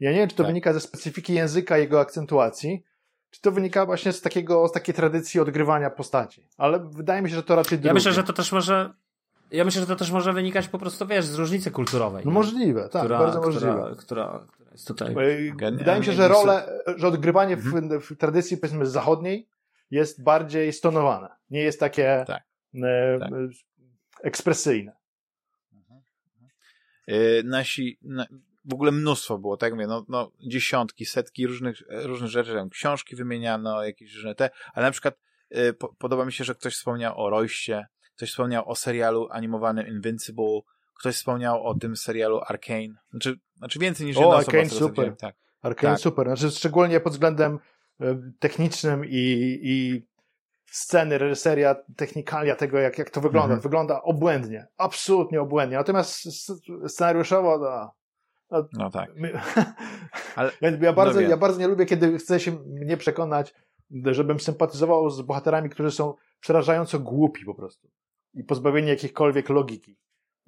Ja 0.00 0.10
nie 0.10 0.18
wiem, 0.18 0.28
czy 0.28 0.36
to 0.36 0.42
tak. 0.42 0.50
wynika 0.50 0.72
ze 0.72 0.80
specyfiki 0.80 1.34
języka, 1.34 1.78
jego 1.78 2.00
akcentuacji, 2.00 2.84
czy 3.30 3.40
to 3.40 3.52
wynika 3.52 3.86
właśnie 3.86 4.12
z 4.12 4.20
takiego, 4.20 4.68
z 4.68 4.72
takiej 4.72 4.94
tradycji 4.94 5.40
odgrywania 5.40 5.90
postaci. 5.90 6.48
Ale 6.58 6.78
wydaje 6.78 7.22
mi 7.22 7.30
się, 7.30 7.36
że 7.36 7.42
to 7.42 7.56
raczej 7.56 7.78
drugie. 7.78 7.88
Ja 7.88 7.94
myślę, 7.94 8.12
że 8.12 8.22
to 8.22 8.32
też 8.32 8.52
może 8.52 8.94
ja 9.50 9.64
myślę, 9.64 9.80
że 9.80 9.86
to 9.86 9.96
też 9.96 10.10
może 10.10 10.32
wynikać 10.32 10.68
po 10.68 10.78
prostu, 10.78 11.06
wiesz, 11.06 11.24
z 11.24 11.34
różnicy 11.34 11.70
kulturowej. 11.70 12.22
No 12.24 12.30
możliwe, 12.30 12.88
tak, 12.88 13.02
która, 13.02 13.18
bardzo 13.18 13.40
możliwe. 13.40 13.72
Która, 13.72 13.94
która, 13.96 14.46
która 14.52 14.70
jest 14.72 14.88
tutaj. 14.88 15.14
Wydaje 15.72 16.00
mi 16.00 16.06
się, 16.06 16.12
że 16.12 16.28
rolę, 16.28 16.80
że 16.96 17.08
odgrywanie 17.08 17.56
w, 17.56 17.66
mhm. 17.66 18.00
w 18.00 18.16
tradycji, 18.16 18.56
powiedzmy, 18.56 18.86
zachodniej 18.86 19.48
jest 19.90 20.22
bardziej 20.22 20.72
stonowane. 20.72 21.28
Nie 21.50 21.60
jest 21.60 21.80
takie 21.80 22.24
tak. 22.26 22.42
E, 22.74 23.18
tak. 23.18 23.30
ekspresyjne. 24.22 24.92
Mhm. 25.72 26.00
E, 27.06 27.42
nasi, 27.42 27.98
na, 28.02 28.26
w 28.64 28.74
ogóle 28.74 28.92
mnóstwo 28.92 29.38
było, 29.38 29.56
tak 29.56 29.72
mówię, 29.72 29.86
no, 29.86 30.04
no 30.08 30.30
dziesiątki, 30.40 31.06
setki 31.06 31.46
różnych, 31.46 31.82
różnych 31.88 32.30
rzeczy, 32.30 32.54
tam 32.54 32.70
książki 32.70 33.16
wymieniano, 33.16 33.84
jakieś 33.84 34.14
różne 34.14 34.34
te, 34.34 34.50
ale 34.74 34.86
na 34.86 34.92
przykład 34.92 35.14
e, 35.50 35.72
po, 35.72 35.94
podoba 35.94 36.24
mi 36.24 36.32
się, 36.32 36.44
że 36.44 36.54
ktoś 36.54 36.74
wspomniał 36.74 37.20
o 37.24 37.30
Royście, 37.30 37.86
ktoś 38.16 38.30
wspomniał 38.30 38.70
o 38.70 38.76
serialu 38.76 39.28
animowanym 39.30 39.86
Invincible, 39.86 40.60
ktoś 40.98 41.14
wspomniał 41.14 41.66
o 41.66 41.74
tym 41.74 41.96
serialu 41.96 42.40
Arcane, 42.46 42.94
znaczy, 43.10 43.38
znaczy 43.56 43.78
więcej 43.78 44.06
niż 44.06 44.16
jedna 44.16 44.30
o, 44.30 44.38
Arcane 44.38 44.68
super. 44.68 45.16
Tak. 45.16 45.36
Arcane 45.62 45.94
tak. 45.94 46.02
super, 46.02 46.26
znaczy 46.26 46.50
szczególnie 46.50 47.00
pod 47.00 47.12
względem 47.12 47.58
E, 47.58 47.73
technicznym 48.38 49.04
i, 49.04 49.58
i 49.62 50.06
sceny, 50.66 51.18
reżyseria, 51.18 51.76
technikalia 51.96 52.56
tego, 52.56 52.78
jak, 52.78 52.98
jak 52.98 53.10
to 53.10 53.20
wygląda. 53.20 53.54
Mhm. 53.54 53.60
Wygląda 53.60 54.02
obłędnie. 54.02 54.66
Absolutnie 54.78 55.40
obłędnie. 55.40 55.76
Natomiast 55.76 56.28
scenariuszowo, 56.88 57.58
no, 57.58 57.92
no, 58.50 58.68
no 58.72 58.90
tak. 58.90 59.10
Ale, 60.36 60.50
ja, 60.80 60.92
bardzo, 60.92 61.20
no 61.20 61.28
ja 61.28 61.36
bardzo 61.36 61.60
nie 61.60 61.68
lubię, 61.68 61.86
kiedy 61.86 62.18
chce 62.18 62.40
się 62.40 62.52
mnie 62.52 62.96
przekonać, 62.96 63.54
żebym 64.04 64.40
sympatyzował 64.40 65.10
z 65.10 65.22
bohaterami, 65.22 65.70
którzy 65.70 65.90
są 65.90 66.14
przerażająco 66.40 66.98
głupi 67.00 67.44
po 67.44 67.54
prostu. 67.54 67.88
I 68.34 68.44
pozbawieni 68.44 68.88
jakiejkolwiek 68.88 69.48
logiki. 69.48 69.96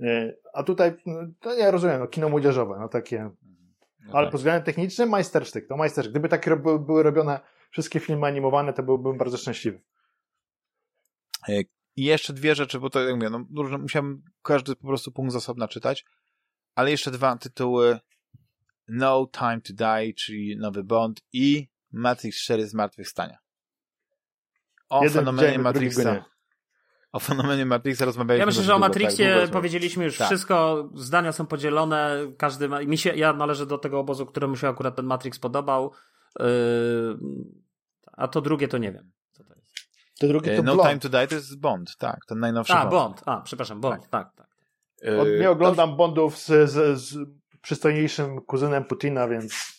E, 0.00 0.32
a 0.52 0.62
tutaj, 0.62 0.96
no, 1.06 1.20
to 1.40 1.54
ja 1.54 1.70
rozumiem, 1.70 2.00
no, 2.00 2.06
kino 2.06 2.28
młodzieżowe, 2.28 2.76
no 2.80 2.88
takie 2.88 3.30
no 4.06 4.14
Ale 4.14 4.26
tak. 4.26 4.32
pod 4.32 4.40
względem 4.40 4.64
technicznym 4.64 5.08
majstersztyk, 5.08 5.68
to 5.68 5.76
majstersztyk. 5.76 6.12
Gdyby 6.12 6.28
takie 6.28 6.56
były, 6.56 6.78
były 6.78 7.02
robione 7.02 7.40
wszystkie 7.70 8.00
filmy 8.00 8.26
animowane, 8.26 8.72
to 8.72 8.82
byłbym 8.82 9.18
bardzo 9.18 9.36
szczęśliwy. 9.36 9.82
E, 11.48 11.60
I 11.96 12.04
jeszcze 12.04 12.32
dwie 12.32 12.54
rzeczy, 12.54 12.80
bo 12.80 12.90
to 12.90 13.00
jak 13.00 13.14
mówię, 13.14 13.30
no, 13.30 13.44
różne, 13.56 13.78
musiałem 13.78 14.22
każdy 14.42 14.76
po 14.76 14.86
prostu 14.86 15.12
punkt 15.12 15.32
z 15.32 15.36
osobna 15.36 15.68
czytać, 15.68 16.04
ale 16.74 16.90
jeszcze 16.90 17.10
dwa 17.10 17.36
tytuły 17.36 17.98
No 18.88 19.26
Time 19.32 19.60
to 19.60 19.72
Die, 19.72 20.14
czyli 20.14 20.56
Nowy 20.56 20.84
Bond 20.84 21.20
i 21.32 21.68
Matrix 21.92 22.42
4 22.42 22.66
Zmartwychwstania. 22.66 23.38
O 24.88 25.04
Jeden 25.04 25.24
fenomenie 25.24 25.58
Matrixa 25.58 26.24
o 27.12 27.20
fenomenie 27.20 27.66
Matrixa 27.66 28.04
rozmawialiśmy. 28.04 28.40
Ja 28.40 28.46
myślę, 28.46 28.62
że 28.62 28.74
o 28.74 28.78
Matrixie 28.78 29.40
tak, 29.42 29.50
powiedzieliśmy 29.50 30.04
już 30.04 30.18
tak. 30.18 30.26
wszystko, 30.26 30.88
zdania 30.94 31.32
są 31.32 31.46
podzielone, 31.46 32.16
każdy 32.38 32.68
ma, 32.68 32.82
mi 32.82 32.98
się, 32.98 33.14
ja 33.14 33.32
należę 33.32 33.66
do 33.66 33.78
tego 33.78 34.00
obozu, 34.00 34.26
któremu 34.26 34.56
się 34.56 34.68
akurat 34.68 34.96
ten 34.96 35.06
Matrix 35.06 35.38
podobał, 35.38 35.92
yy, 36.38 36.46
a 38.12 38.28
to 38.28 38.40
drugie 38.40 38.68
to 38.68 38.78
nie 38.78 38.92
wiem, 38.92 39.10
co 39.32 39.44
to 39.44 39.54
jest. 39.54 39.74
To 40.18 40.28
drugie 40.28 40.56
to 40.56 40.62
No 40.62 40.76
Time 40.76 40.98
to 40.98 41.08
Die 41.08 41.26
to 41.26 41.34
jest 41.34 41.60
Bond, 41.60 41.96
tak, 41.96 42.18
ten 42.28 42.38
najnowszy 42.38 42.72
A, 42.72 42.86
Bond. 42.86 42.92
Bond, 42.92 43.22
a, 43.26 43.40
przepraszam, 43.40 43.80
Bond, 43.80 44.02
tak, 44.02 44.10
tak. 44.10 44.34
tak. 44.34 44.46
Yy, 45.02 45.38
nie 45.40 45.50
oglądam 45.50 45.90
to... 45.90 45.96
Bondów 45.96 46.38
z, 46.38 46.70
z, 46.70 47.00
z 47.00 47.16
przystojniejszym 47.60 48.40
kuzynem 48.40 48.84
Putina, 48.84 49.28
więc... 49.28 49.76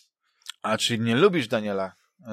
A, 0.62 0.78
czyli 0.78 1.00
nie 1.00 1.16
lubisz 1.16 1.48
Daniela 1.48 1.92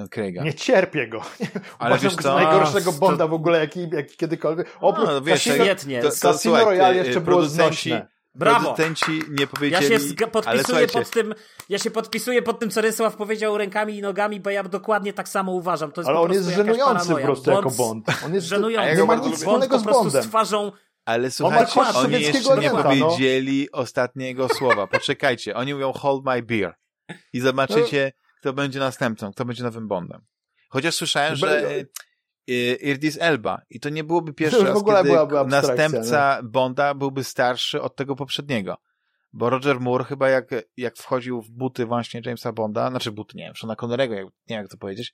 Craiga. 0.09 0.43
Nie 0.43 0.53
cierpię 0.53 1.07
go. 1.07 1.21
Ale 1.79 1.95
Uważam 1.95 2.15
go 2.15 2.35
najgorszego 2.35 2.91
Bonda 2.91 3.27
w 3.27 3.33
ogóle, 3.33 3.59
jaki, 3.59 3.89
jaki 3.89 4.17
kiedykolwiek. 4.17 4.77
Oprócz 4.81 5.07
no, 5.07 5.21
wiesz, 5.21 5.41
świetnie. 5.41 6.01
To, 6.01 6.09
to, 6.09 6.15
Casino 6.15 6.65
Royale 6.65 6.95
jeszcze 6.95 7.21
było 7.21 7.45
znośne. 7.45 8.07
Brawo! 8.35 8.59
Producenci 8.59 9.21
nie 9.29 9.47
powiedzieli, 9.47 9.93
ja 9.93 9.99
się 9.99 10.27
podpisuję 10.27 10.87
pod 10.87 11.09
tym, 11.09 11.33
ja 11.69 11.79
się 11.79 11.91
podpisuję 11.91 12.41
pod 12.41 12.59
tym, 12.59 12.69
co 12.69 12.81
Rysław 12.81 13.15
powiedział 13.15 13.57
rękami 13.57 13.97
i 13.97 14.01
nogami, 14.01 14.39
bo 14.39 14.49
ja 14.49 14.63
dokładnie 14.63 15.13
tak 15.13 15.29
samo 15.29 15.51
uważam. 15.51 15.91
To 15.91 16.01
jest 16.01 16.09
Ale 16.09 16.19
on 16.19 16.33
jest 16.33 16.49
żenujący 16.49 17.09
po 17.09 17.15
prostu 17.15 17.51
jako 17.51 17.71
Bond. 17.71 18.07
On 18.25 18.33
jest 18.33 18.47
żenujący. 18.47 18.95
Nie 18.95 19.03
ma 19.03 19.15
nic 19.15 19.37
wspólnego 19.37 19.79
z 19.79 19.83
Bondem. 19.83 20.23
z 20.23 20.27
twarzą 20.27 20.71
ale 21.05 21.31
słuchajcie, 21.31 21.81
oni 21.95 22.21
jeszcze 22.21 22.57
nie 22.57 22.71
no. 22.71 22.83
powiedzieli 22.83 23.69
no. 23.73 23.79
ostatniego 23.79 24.49
słowa. 24.49 24.87
Poczekajcie, 24.87 25.55
oni 25.55 25.73
mówią 25.73 25.93
hold 25.93 26.25
my 26.25 26.41
beer. 26.43 26.75
I 27.33 27.39
zobaczycie, 27.39 28.11
kto 28.45 28.53
będzie 28.53 28.79
następcą, 28.79 29.31
kto 29.31 29.45
będzie 29.45 29.63
nowym 29.63 29.87
Bondem. 29.87 30.21
Chociaż 30.69 30.95
słyszałem, 30.95 31.35
że 31.35 31.63
Irdis 32.81 33.17
Elba 33.21 33.61
i 33.69 33.79
to 33.79 33.89
nie 33.89 34.03
byłoby 34.03 34.33
pierwszy 34.33 34.63
raz, 34.63 34.83
kiedy 34.83 35.13
następca 35.47 36.39
nie? 36.41 36.49
Bonda 36.49 36.93
byłby 36.93 37.23
starszy 37.23 37.81
od 37.81 37.95
tego 37.95 38.15
poprzedniego. 38.15 38.77
Bo 39.33 39.49
Roger 39.49 39.79
Moore 39.79 40.03
chyba 40.03 40.29
jak, 40.29 40.49
jak 40.77 40.97
wchodził 40.97 41.41
w 41.41 41.51
buty 41.51 41.85
właśnie 41.85 42.21
Jamesa 42.25 42.51
Bonda, 42.51 42.89
znaczy 42.89 43.11
buty, 43.11 43.37
nie 43.37 43.43
wiem, 43.43 43.55
Shona 43.55 43.75
Connerego, 43.75 44.15
nie 44.15 44.21
wiem 44.49 44.61
jak 44.61 44.71
to 44.71 44.77
powiedzieć, 44.77 45.13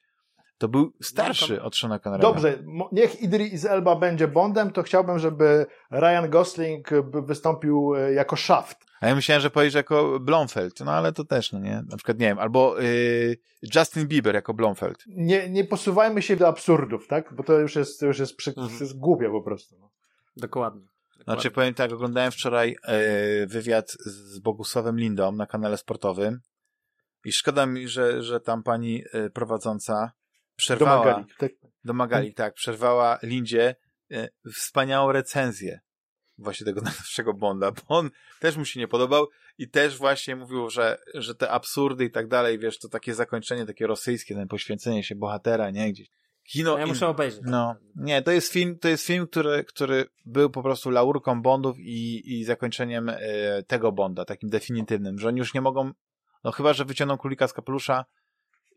to 0.61 0.67
był 0.67 0.93
starszy 1.01 1.61
od 1.61 1.75
Shona 1.75 1.99
Connerego. 1.99 2.33
Dobrze, 2.33 2.63
niech 2.91 3.21
Idris 3.21 3.65
Elba 3.65 3.95
będzie 3.95 4.27
Bondem, 4.27 4.71
to 4.71 4.83
chciałbym, 4.83 5.19
żeby 5.19 5.65
Ryan 5.91 6.29
Gosling 6.29 6.89
wystąpił 7.13 7.95
e, 7.95 8.13
jako 8.13 8.35
Shaft. 8.35 8.77
A 8.99 9.07
ja 9.07 9.15
myślałem, 9.15 9.41
że 9.41 9.49
powiesz 9.49 9.73
jako 9.73 10.19
Blomfeld, 10.19 10.79
no 10.79 10.91
ale 10.91 11.13
to 11.13 11.23
też, 11.23 11.51
no 11.51 11.59
nie? 11.59 11.83
Na 11.89 11.97
przykład, 11.97 12.19
nie 12.19 12.27
wiem, 12.27 12.39
albo 12.39 12.79
yy, 12.79 13.37
Justin 13.75 14.07
Bieber 14.07 14.35
jako 14.35 14.53
Blomfeld. 14.53 15.03
Nie, 15.07 15.49
nie 15.49 15.63
posuwajmy 15.65 16.21
się 16.21 16.35
do 16.35 16.47
absurdów, 16.47 17.07
tak? 17.07 17.33
Bo 17.33 17.43
to 17.43 17.59
już 17.59 17.75
jest, 17.75 17.99
to 17.99 18.05
już 18.05 18.19
jest, 18.19 18.35
przy, 18.35 18.49
mhm. 18.49 18.79
jest 18.79 18.99
głupie 18.99 19.29
po 19.29 19.41
prostu. 19.41 19.75
No. 19.79 19.89
Dokładnie. 20.37 20.87
Znaczy 21.23 21.51
powiem 21.51 21.73
tak, 21.73 21.91
oglądałem 21.91 22.31
wczoraj 22.31 22.75
e, 22.83 23.47
wywiad 23.47 23.91
z 23.91 24.39
Bogusławem 24.39 24.99
Lindą 24.99 25.31
na 25.31 25.45
kanale 25.45 25.77
sportowym 25.77 26.39
i 27.25 27.31
szkoda 27.31 27.65
mi, 27.65 27.87
że, 27.87 28.23
że 28.23 28.39
tam 28.39 28.63
pani 28.63 29.03
e, 29.13 29.29
prowadząca 29.29 30.11
przerwała... 30.55 31.05
Domagali, 31.05 31.33
tak? 31.37 31.51
Domagali, 31.83 32.33
tak. 32.33 32.53
Przerwała 32.53 33.19
Lindzie 33.23 33.75
e, 34.11 34.29
wspaniałą 34.53 35.11
recenzję 35.11 35.79
właśnie 36.41 36.65
tego 36.65 36.81
najnowszego 36.91 37.33
Bonda, 37.33 37.71
bo 37.71 37.81
on 37.87 38.09
też 38.39 38.57
mu 38.57 38.65
się 38.65 38.79
nie 38.79 38.87
podobał 38.87 39.27
i 39.57 39.69
też 39.69 39.97
właśnie 39.97 40.35
mówił, 40.35 40.69
że, 40.69 40.97
że 41.13 41.35
te 41.35 41.49
absurdy 41.49 42.05
i 42.05 42.11
tak 42.11 42.27
dalej, 42.27 42.59
wiesz, 42.59 42.79
to 42.79 42.89
takie 42.89 43.13
zakończenie, 43.13 43.65
takie 43.65 43.87
rosyjskie, 43.87 44.35
ten 44.35 44.47
poświęcenie 44.47 45.03
się 45.03 45.15
bohatera, 45.15 45.69
nie, 45.69 45.91
gdzieś. 45.91 46.07
Kino 46.43 46.77
ja 46.77 46.87
muszę 46.87 47.07
obejrzeć. 47.07 47.41
No, 47.43 47.75
nie, 47.95 48.21
to 48.21 48.31
jest 48.31 48.53
film, 48.53 48.79
to 48.79 48.87
jest 48.87 49.05
film, 49.05 49.27
który, 49.27 49.63
który 49.63 50.05
był 50.25 50.49
po 50.49 50.63
prostu 50.63 50.89
laurką 50.89 51.41
Bondów 51.41 51.79
i, 51.79 52.33
i 52.33 52.43
zakończeniem 52.43 53.09
e, 53.09 53.17
tego 53.67 53.91
Bonda, 53.91 54.25
takim 54.25 54.49
definitywnym, 54.49 55.19
że 55.19 55.27
oni 55.27 55.39
już 55.39 55.53
nie 55.53 55.61
mogą, 55.61 55.91
no 56.43 56.51
chyba, 56.51 56.73
że 56.73 56.85
wyciągną 56.85 57.17
królika 57.17 57.47
z 57.47 57.53
kapelusza, 57.53 58.05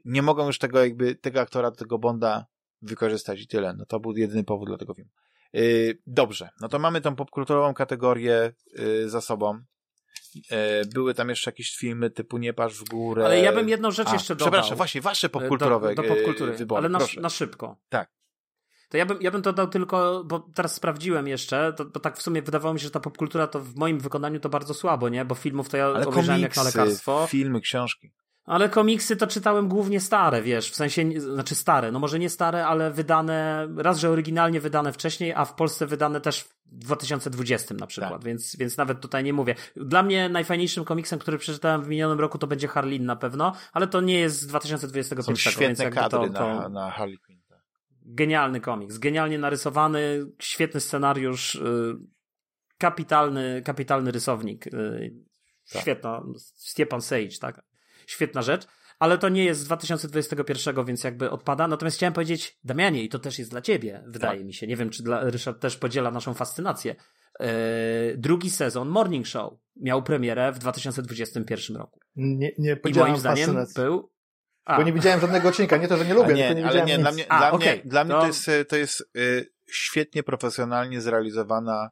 nie 0.04 0.22
mogą 0.22 0.46
już 0.46 0.58
tego 0.58 0.80
jakby, 0.80 1.14
tego 1.14 1.40
aktora, 1.40 1.70
tego 1.70 1.98
Bonda 1.98 2.46
wykorzystać 2.82 3.40
i 3.40 3.46
tyle. 3.46 3.74
No 3.78 3.86
to 3.86 4.00
był 4.00 4.16
jedyny 4.16 4.44
powód 4.44 4.68
dla 4.68 4.78
tego 4.78 4.94
filmu. 4.94 5.10
Yy, 5.52 5.98
dobrze, 6.06 6.48
no 6.60 6.68
to 6.68 6.78
mamy 6.78 7.00
tą 7.00 7.16
popkulturową 7.16 7.74
kategorię 7.74 8.52
yy, 8.72 9.08
za 9.08 9.20
sobą. 9.20 9.60
Yy, 10.34 10.42
były 10.94 11.14
tam 11.14 11.28
jeszcze 11.28 11.50
jakieś 11.50 11.76
filmy 11.76 12.10
typu 12.10 12.38
Nie 12.38 12.52
patrz 12.52 12.76
w 12.76 12.84
górę. 12.84 13.24
Ale 13.24 13.40
ja 13.40 13.52
bym 13.52 13.68
jedną 13.68 13.90
rzecz 13.90 14.08
A, 14.08 14.12
jeszcze 14.12 14.34
dodał. 14.34 14.52
Przepraszam, 14.52 14.76
właśnie, 14.76 15.00
wasze 15.00 15.28
popkulturowe 15.28 15.94
do, 15.94 16.02
do 16.02 16.08
popkultury, 16.08 16.52
wybory. 16.52 16.78
Ale 16.78 16.88
na, 16.88 16.98
na 17.20 17.30
szybko. 17.30 17.76
Tak. 17.88 18.10
To 18.88 18.96
ja 18.96 19.06
bym, 19.06 19.18
ja 19.20 19.30
bym 19.30 19.42
to 19.42 19.52
dał 19.52 19.68
tylko, 19.68 20.24
bo 20.24 20.48
teraz 20.54 20.74
sprawdziłem 20.74 21.28
jeszcze, 21.28 21.72
to, 21.72 21.84
to 21.84 22.00
tak 22.00 22.18
w 22.18 22.22
sumie 22.22 22.42
wydawało 22.42 22.74
mi 22.74 22.80
się, 22.80 22.84
że 22.84 22.90
ta 22.90 23.00
popkultura 23.00 23.46
to 23.46 23.60
w 23.60 23.76
moim 23.76 24.00
wykonaniu 24.00 24.40
to 24.40 24.48
bardzo 24.48 24.74
słabo, 24.74 25.08
nie? 25.08 25.24
Bo 25.24 25.34
filmów 25.34 25.68
to 25.68 25.76
ja 25.76 25.86
Ale 25.86 26.06
obejrzałem 26.06 26.42
jak 26.42 26.56
na 26.56 26.62
komiksy, 26.62 26.78
lekarstwo. 26.78 27.26
filmy, 27.26 27.60
książki. 27.60 28.12
Ale 28.44 28.68
komiksy 28.68 29.16
to 29.16 29.26
czytałem 29.26 29.68
głównie 29.68 30.00
stare, 30.00 30.42
wiesz, 30.42 30.70
w 30.70 30.74
sensie, 30.74 31.20
znaczy 31.20 31.54
stare, 31.54 31.92
no 31.92 31.98
może 31.98 32.18
nie 32.18 32.30
stare, 32.30 32.66
ale 32.66 32.90
wydane, 32.90 33.68
raz, 33.76 33.98
że 33.98 34.10
oryginalnie 34.10 34.60
wydane 34.60 34.92
wcześniej, 34.92 35.32
a 35.32 35.44
w 35.44 35.54
Polsce 35.54 35.86
wydane 35.86 36.20
też 36.20 36.40
w 36.40 36.54
2020 36.66 37.74
na 37.74 37.86
przykład, 37.86 38.12
Tak. 38.12 38.24
więc, 38.24 38.56
więc 38.56 38.76
nawet 38.76 39.00
tutaj 39.00 39.24
nie 39.24 39.32
mówię. 39.32 39.54
Dla 39.76 40.02
mnie 40.02 40.28
najfajniejszym 40.28 40.84
komiksem, 40.84 41.18
który 41.18 41.38
przeczytałem 41.38 41.82
w 41.82 41.88
minionym 41.88 42.20
roku 42.20 42.38
to 42.38 42.46
będzie 42.46 42.68
Harlin 42.68 43.04
na 43.04 43.16
pewno, 43.16 43.52
ale 43.72 43.86
to 43.86 44.00
nie 44.00 44.20
jest 44.20 44.40
z 44.40 44.46
2021, 44.46 45.22
Są 45.22 45.26
więc 45.32 45.38
świetne 45.40 45.84
jakby 45.84 46.00
kadry 46.00 46.28
to, 46.30 46.34
to... 46.34 46.54
Na, 46.54 46.68
na 46.68 46.90
Harley 46.90 47.18
Quinn. 47.18 47.40
tak. 47.48 47.58
Genialny 48.06 48.60
komiks, 48.60 48.98
genialnie 48.98 49.38
narysowany, 49.38 50.26
świetny 50.38 50.80
scenariusz, 50.80 51.54
y, 51.54 51.96
kapitalny, 52.78 53.62
kapitalny 53.64 54.10
rysownik. 54.10 54.66
y, 54.66 55.14
Tak. 55.72 55.82
Świetna, 55.82 56.22
Stepan 56.54 57.00
Sage, 57.02 57.38
tak? 57.40 57.62
Świetna 58.06 58.42
rzecz, 58.42 58.66
ale 58.98 59.18
to 59.18 59.28
nie 59.28 59.44
jest 59.44 59.60
z 59.60 59.64
2021, 59.64 60.84
więc 60.84 61.04
jakby 61.04 61.30
odpada. 61.30 61.68
Natomiast 61.68 61.96
chciałem 61.96 62.12
powiedzieć, 62.12 62.58
Damianie, 62.64 63.02
i 63.04 63.08
to 63.08 63.18
też 63.18 63.38
jest 63.38 63.50
dla 63.50 63.60
ciebie, 63.62 64.02
wydaje 64.06 64.38
Tak. 64.38 64.46
mi 64.46 64.54
się. 64.54 64.66
Nie 64.66 64.76
wiem, 64.76 64.90
czy 64.90 65.02
dla, 65.02 65.30
Ryszard 65.30 65.60
też 65.60 65.76
podziela 65.76 66.10
naszą 66.10 66.34
fascynację. 66.34 66.94
E, 67.40 67.46
drugi 68.16 68.50
sezon 68.50 68.88
Morning 68.88 69.26
Show 69.26 69.54
miał 69.76 70.02
premierę 70.02 70.52
w 70.52 70.58
2021 70.58 71.76
roku. 71.76 72.00
Nie, 72.16 72.52
nie 72.58 72.76
I 72.90 72.98
moim 72.98 73.16
zdaniem 73.16 73.44
fascynacji. 73.46 73.74
był. 73.82 74.10
A, 74.64 74.76
Bo 74.76 74.82
nie 74.82 74.92
widziałem 74.92 75.20
żadnego 75.20 75.48
odcinka. 75.48 75.76
Nie 75.76 75.88
to, 75.88 75.96
że 75.96 76.04
nie 76.04 76.14
lubię, 76.14 76.32
A 76.32 76.36
nie, 76.36 76.46
tylko 76.48 76.60
nie 76.60 76.66
ale 76.66 76.72
widziałem 76.80 76.88
nie, 76.88 76.94
nic. 76.96 77.02
dla 77.02 77.12
mnie, 77.12 77.32
A, 77.32 77.38
dla, 77.38 77.50
okej, 77.52 77.80
mnie, 77.80 77.90
dla 77.90 78.04
mnie 78.04 78.14
to- 78.14 78.20
to 78.20 78.26
jest, 78.26 78.50
to 78.68 78.76
jest 78.76 79.00
y, 79.16 79.52
świetnie 79.70 80.22
profesjonalnie 80.22 81.00
zrealizowana 81.00 81.90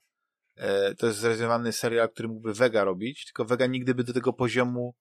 y, 0.59 0.63
to 0.99 1.07
jest 1.07 1.19
zrealizowany 1.19 1.73
serial, 1.73 2.09
który 2.11 2.29
mógłby 2.29 2.55
Vega 2.55 2.85
robić, 2.85 3.25
tylko 3.27 3.45
Vega 3.45 3.67
nigdy 3.67 3.95
by 3.95 4.05
do 4.05 4.13
tego 4.13 4.33
poziomu 4.33 4.95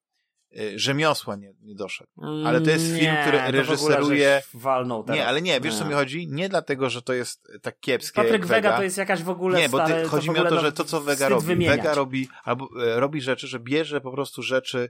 rzemiosła 0.75 1.35
nie, 1.35 1.53
nie 1.61 1.75
doszedł. 1.75 2.09
ale 2.45 2.61
to 2.61 2.69
jest 2.69 2.85
film, 2.85 2.97
nie, 2.97 3.21
który 3.21 3.37
w 3.37 3.41
ogóle 3.41 3.97
reżyseruje- 3.97 4.41
Walnął 4.53 5.03
teraz. 5.03 5.17
Nie, 5.17 5.27
ale 5.27 5.41
nie, 5.41 5.61
wiesz 5.61 5.75
co 5.75 5.85
mi 5.85 5.93
chodzi? 5.93 6.27
Nie 6.27 6.49
dlatego, 6.49 6.89
że 6.89 7.01
to 7.01 7.13
jest 7.13 7.51
tak 7.61 7.79
kiepskie 7.79 8.21
Patryk 8.21 8.45
Vega 8.45 8.77
to 8.77 8.83
jest 8.83 8.97
jakaś 8.97 9.23
w 9.23 9.29
ogóle 9.29 9.59
Nie, 9.59 9.69
bo 9.69 9.85
ty, 9.85 10.05
chodzi 10.05 10.29
mi 10.29 10.39
o 10.39 10.43
to, 10.43 10.55
no, 10.55 10.61
że 10.61 10.71
to, 10.71 10.83
co 10.83 11.01
Vega 11.01 11.29
robi, 11.29 11.47
wymieniać. 11.47 11.77
Vega 11.77 11.93
robi, 11.93 12.29
albo 12.43 12.69
e, 12.85 12.99
robi 12.99 13.21
rzeczy, 13.21 13.47
że 13.47 13.59
bierze 13.59 14.01
po 14.01 14.11
prostu 14.11 14.43
rzeczy, 14.43 14.89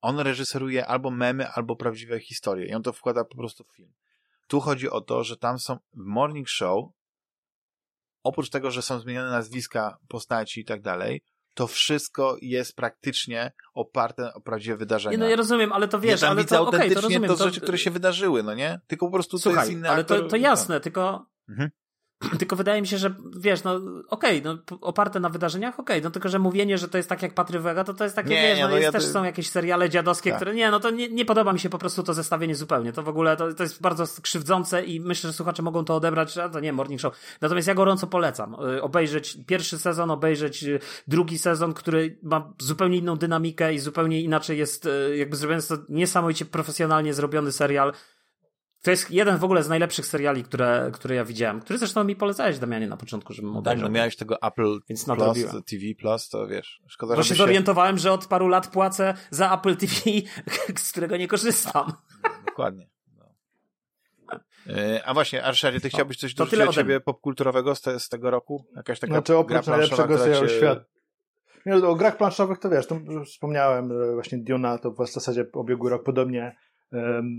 on 0.00 0.18
reżyseruje 0.20 0.86
albo 0.86 1.10
memy, 1.10 1.48
albo 1.48 1.76
prawdziwe 1.76 2.20
historie 2.20 2.66
i 2.66 2.74
on 2.74 2.82
to 2.82 2.92
wkłada 2.92 3.24
po 3.24 3.36
prostu 3.36 3.64
w 3.64 3.76
film. 3.76 3.92
Tu 4.46 4.60
chodzi 4.60 4.90
o 4.90 5.00
to, 5.00 5.24
że 5.24 5.36
tam 5.36 5.58
są 5.58 5.76
w 5.94 6.04
Morning 6.04 6.48
Show, 6.48 6.84
oprócz 8.22 8.50
tego, 8.50 8.70
że 8.70 8.82
są 8.82 8.98
zmienione 8.98 9.30
nazwiska 9.30 9.98
postaci 10.08 10.60
i 10.60 10.64
tak 10.64 10.82
dalej, 10.82 11.22
to 11.56 11.66
wszystko 11.66 12.36
jest 12.42 12.76
praktycznie 12.76 13.52
oparte 13.74 14.34
o 14.34 14.40
prawdziwe 14.40 14.76
wydarzenia. 14.76 15.12
Nie, 15.16 15.18
no 15.18 15.28
ja 15.28 15.36
rozumiem, 15.36 15.72
ale 15.72 15.88
to 15.88 16.00
wiesz, 16.00 16.22
ale 16.22 16.44
to, 16.44 16.60
okej, 16.62 16.68
to 16.70 16.76
autentycznie 16.78 17.00
rozumiem. 17.02 17.36
to 17.36 17.44
rzeczy, 17.44 17.60
które 17.60 17.78
się 17.78 17.90
wydarzyły, 17.90 18.42
no 18.42 18.54
nie? 18.54 18.80
Tylko 18.86 19.06
po 19.06 19.12
prostu 19.12 19.36
to 19.36 19.42
Słuchaj, 19.42 19.60
jest 19.62 19.72
inny 19.78 19.90
ale 19.90 20.00
aktor. 20.00 20.20
to, 20.22 20.28
to 20.28 20.36
jasne, 20.36 20.80
tylko 20.80 21.26
Mhm. 21.48 21.70
tylko 22.38 22.56
wydaje 22.56 22.80
mi 22.80 22.86
się, 22.86 22.98
że 22.98 23.14
wiesz, 23.36 23.64
no 23.64 23.80
okej, 24.08 24.42
no 24.42 24.58
p- 24.58 24.76
oparte 24.80 25.20
na 25.20 25.28
wydarzeniach, 25.28 25.80
okej, 25.80 26.02
no 26.02 26.10
tylko, 26.10 26.28
że 26.28 26.38
mówienie, 26.38 26.78
że 26.78 26.88
to 26.88 26.96
jest 26.96 27.08
tak 27.08 27.22
jak 27.22 27.34
Patry 27.34 27.60
Vega, 27.60 27.84
to 27.84 27.94
to 27.94 28.04
jest 28.04 28.16
takie, 28.16 28.30
Nie, 28.30 28.42
wiesz, 28.42 28.58
nie, 28.58 28.64
no, 28.64 28.68
no 28.70 28.76
jest 28.76 28.84
ja 28.84 28.92
też 28.92 29.04
są 29.04 29.24
jakieś 29.24 29.50
seriale 29.50 29.90
dziadowskie, 29.90 30.30
Tak. 30.30 30.38
które, 30.38 30.54
nie, 30.54 30.70
no 30.70 30.80
to 30.80 30.90
nie, 30.90 31.08
nie 31.08 31.24
podoba 31.24 31.52
mi 31.52 31.58
się 31.60 31.68
po 31.68 31.78
prostu 31.78 32.02
to 32.02 32.14
zestawienie 32.14 32.54
zupełnie, 32.54 32.92
to 32.92 33.02
w 33.02 33.08
ogóle, 33.08 33.36
to, 33.36 33.54
to 33.54 33.62
jest 33.62 33.80
bardzo 33.80 34.04
krzywdzące 34.22 34.84
i 34.84 35.00
myślę, 35.00 35.30
że 35.30 35.34
słuchacze 35.34 35.62
mogą 35.62 35.84
to 35.84 35.96
odebrać, 35.96 36.38
a 36.38 36.48
to 36.48 36.60
nie, 36.60 36.72
Morning 36.72 37.00
Show. 37.00 37.16
Natomiast 37.40 37.68
ja 37.68 37.74
gorąco 37.74 38.06
polecam, 38.06 38.56
y, 38.76 38.82
obejrzeć 38.82 39.38
pierwszy 39.46 39.78
sezon, 39.78 40.10
obejrzeć 40.10 40.64
y, 40.64 40.80
drugi 41.08 41.38
sezon, 41.38 41.74
który 41.74 42.18
ma 42.22 42.52
zupełnie 42.58 42.98
inną 42.98 43.16
dynamikę 43.16 43.74
i 43.74 43.78
zupełnie 43.78 44.22
inaczej 44.22 44.58
jest 44.58 44.86
y, 44.86 45.16
jakby 45.16 45.36
zrobiony, 45.36 45.62
to 45.62 45.76
niesamowicie 45.88 46.44
profesjonalnie 46.44 47.14
zrobiony 47.14 47.52
serial, 47.52 47.92
to 48.86 48.90
jest 48.90 49.10
jeden 49.10 49.38
w 49.38 49.44
ogóle 49.44 49.62
z 49.62 49.68
najlepszych 49.68 50.06
seriali, 50.06 50.44
które, 50.44 50.90
które 50.92 51.14
ja 51.14 51.24
widziałem, 51.24 51.60
który 51.60 51.78
zresztą 51.78 52.04
mi 52.04 52.16
polecałeś, 52.16 52.58
Damianie, 52.58 52.86
na 52.86 52.96
początku, 52.96 53.32
żebym 53.32 53.50
Tak, 53.52 53.58
obejrzał. 53.58 53.88
no 53.88 53.94
miałeś 53.94 54.16
tego 54.16 54.42
Apple 54.42 54.78
Więc 54.88 55.04
Plus, 55.04 55.06
nadrobiłem. 55.06 55.62
TV 55.62 55.82
Plus, 55.98 56.28
to 56.28 56.46
wiesz, 56.46 56.82
szkoda, 56.88 57.16
Bo 57.16 57.22
się 57.22 57.28
się... 57.28 57.34
zorientowałem, 57.34 57.98
że 57.98 58.12
od 58.12 58.26
paru 58.26 58.48
lat 58.48 58.68
płacę 58.68 59.14
za 59.30 59.54
Apple 59.54 59.76
TV, 59.76 59.94
z 60.84 60.92
którego 60.92 61.16
nie 61.16 61.28
korzystam. 61.28 61.92
Dokładnie. 62.46 62.88
No. 63.18 63.24
E, 64.74 65.04
A 65.04 65.14
właśnie, 65.14 65.44
Arszarie, 65.44 65.80
ty 65.80 65.88
chciałbyś 65.88 66.16
coś 66.16 66.34
to 66.34 66.44
do 66.44 66.50
tyle 66.50 66.64
dla 66.64 66.72
ciebie 66.72 67.00
popkulturowego 67.00 67.74
z, 67.74 67.80
te, 67.80 68.00
z 68.00 68.08
tego 68.08 68.30
roku? 68.30 68.64
Jakaś 68.76 69.00
taka 69.00 69.12
Znaczy 69.12 69.32
gra 69.32 69.38
oprócz 69.38 69.64
planszowa, 69.64 69.76
najlepszego 69.76 70.18
serialu 70.18 70.48
cię... 70.48 70.56
świata. 70.56 70.84
Nie, 71.66 71.74
no, 71.74 71.88
o 71.88 71.94
grach 71.94 72.16
planszowych 72.16 72.58
to 72.58 72.70
wiesz, 72.70 72.86
to 72.86 73.00
wspomniałem 73.24 74.12
właśnie 74.14 74.38
Duna, 74.38 74.78
to 74.78 74.90
w 74.90 75.06
zasadzie 75.06 75.46
ubiegły 75.54 75.90
rok 75.90 76.04
podobnie 76.04 76.56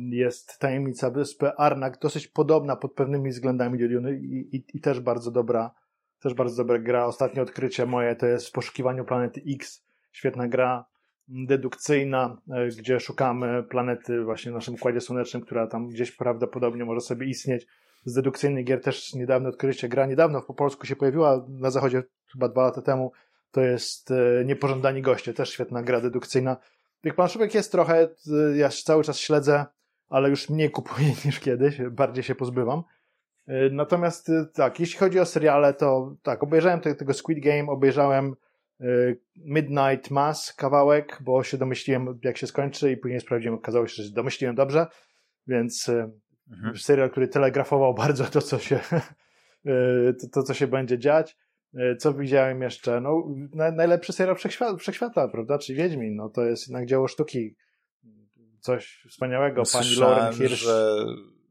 jest 0.09 0.59
Tajemnica 0.59 1.09
Wyspy 1.09 1.51
Arnak, 1.51 1.99
dosyć 1.99 2.27
podobna 2.27 2.75
pod 2.75 2.93
pewnymi 2.93 3.29
względami 3.29 3.79
do 3.79 3.87
Duny 3.87 4.19
i, 4.19 4.55
i, 4.55 4.63
i 4.73 4.81
też 4.81 4.99
bardzo 4.99 5.31
dobra 5.31 5.71
też 6.19 6.33
bardzo 6.33 6.55
dobra 6.55 6.79
gra. 6.79 7.05
Ostatnie 7.05 7.41
odkrycie 7.41 7.85
moje 7.85 8.15
to 8.15 8.25
jest 8.25 8.47
w 8.47 8.51
poszukiwaniu 8.51 9.05
planety 9.05 9.41
X. 9.47 9.85
Świetna 10.11 10.47
gra 10.47 10.85
dedukcyjna, 11.27 12.37
e, 12.51 12.67
gdzie 12.67 12.99
szukamy 12.99 13.63
planety 13.63 14.23
właśnie 14.23 14.51
w 14.51 14.55
naszym 14.55 14.73
Układzie 14.73 15.01
Słonecznym, 15.01 15.41
która 15.43 15.67
tam 15.67 15.87
gdzieś 15.87 16.11
prawdopodobnie 16.11 16.85
może 16.85 17.01
sobie 17.01 17.27
istnieć. 17.27 17.67
Z 18.05 18.13
dedukcyjnych 18.13 18.65
gier 18.65 18.81
też 18.81 19.13
niedawno 19.13 19.49
odkrycie. 19.49 19.89
Gra 19.89 20.05
niedawno 20.05 20.41
po 20.41 20.53
polsku 20.53 20.85
się 20.85 20.95
pojawiła, 20.95 21.45
na 21.49 21.71
zachodzie 21.71 22.03
chyba 22.31 22.49
dwa 22.49 22.61
lata 22.61 22.81
temu. 22.81 23.11
To 23.51 23.61
jest 23.61 24.11
e, 24.11 24.45
Niepożądani 24.45 25.01
Goście, 25.01 25.33
też 25.33 25.49
świetna 25.49 25.83
gra 25.83 26.01
dedukcyjna. 26.01 26.57
Tych 27.01 27.15
planszówek 27.15 27.53
jest 27.55 27.71
trochę, 27.71 28.01
e, 28.53 28.57
ja 28.57 28.69
cały 28.69 29.03
czas 29.03 29.19
śledzę, 29.19 29.65
ale 30.09 30.29
już 30.29 30.49
mniej 30.49 30.71
kupuję 30.71 31.07
niż 31.25 31.39
kiedyś, 31.39 31.81
bardziej 31.91 32.23
się 32.23 32.35
pozbywam. 32.35 32.83
E, 33.47 33.69
Natomiast 33.69 34.29
e, 34.29 34.45
tak, 34.53 34.79
jeśli 34.79 34.99
chodzi 34.99 35.19
o 35.19 35.25
seriale, 35.25 35.73
to 35.73 36.15
tak, 36.23 36.43
obejrzałem 36.43 36.79
te, 36.79 36.95
tego 36.95 37.13
Squid 37.13 37.43
Game, 37.43 37.65
obejrzałem 37.71 38.35
Midnight 39.35 40.11
Mass 40.11 40.53
kawałek, 40.53 41.17
bo 41.21 41.43
się 41.43 41.57
domyśliłem, 41.57 42.19
jak 42.23 42.37
się 42.37 42.47
skończy, 42.47 42.91
i 42.91 42.97
później 42.97 43.19
sprawdziłem, 43.19 43.55
okazało 43.55 43.87
się, 43.87 44.03
że 44.03 44.11
domyśliłem 44.11 44.55
dobrze, 44.55 44.87
więc 45.47 45.91
Mhm. 46.51 46.77
serial, 46.77 47.09
który 47.09 47.27
telegrafował 47.27 47.93
bardzo 48.03 48.25
to, 48.25 48.41
co 48.41 48.59
się, 48.59 48.79
to, 50.21 50.27
to, 50.33 50.43
co 50.43 50.53
się 50.53 50.67
będzie 50.67 50.99
dziać. 50.99 51.37
E, 51.77 51.95
Co 51.95 52.13
widziałem 52.13 52.61
jeszcze? 52.61 53.01
No, 53.01 53.23
na, 53.53 53.71
najlepszy 53.71 54.13
serial 54.13 54.35
wszechświata, 54.35 54.77
wszechświata, 54.77 55.27
prawda? 55.27 55.57
Czyli 55.57 55.77
Wiedźmin. 55.77 56.15
No, 56.15 56.29
to 56.29 56.45
jest 56.45 56.67
jednak 56.67 56.85
dzieło 56.85 57.07
sztuki. 57.07 57.55
Coś 58.59 59.05
wspaniałego. 59.09 59.63
Pani 59.73 59.95
Lauren 59.95 60.33
Hirsch 60.33 60.63
że, 60.63 61.05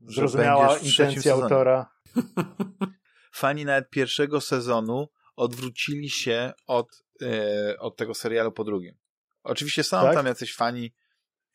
że 0.06 0.14
zrozumiała 0.14 0.78
trzecim 0.78 1.06
intencję 1.06 1.32
autora. 1.32 1.90
Fani 3.32 3.64
nawet 3.64 3.90
pierwszego 3.90 4.40
sezonu 4.40 5.08
odwrócili 5.36 6.10
się 6.10 6.52
od, 6.66 7.04
e, 7.22 7.78
od 7.78 7.96
tego 7.96 8.14
serialu 8.14 8.52
po 8.52 8.64
drugim. 8.64 8.94
Oczywiście 9.42 9.82
są 9.82 10.02
Tak? 10.02 10.14
tam 10.14 10.26
jacyś 10.26 10.54
fani, 10.54 10.94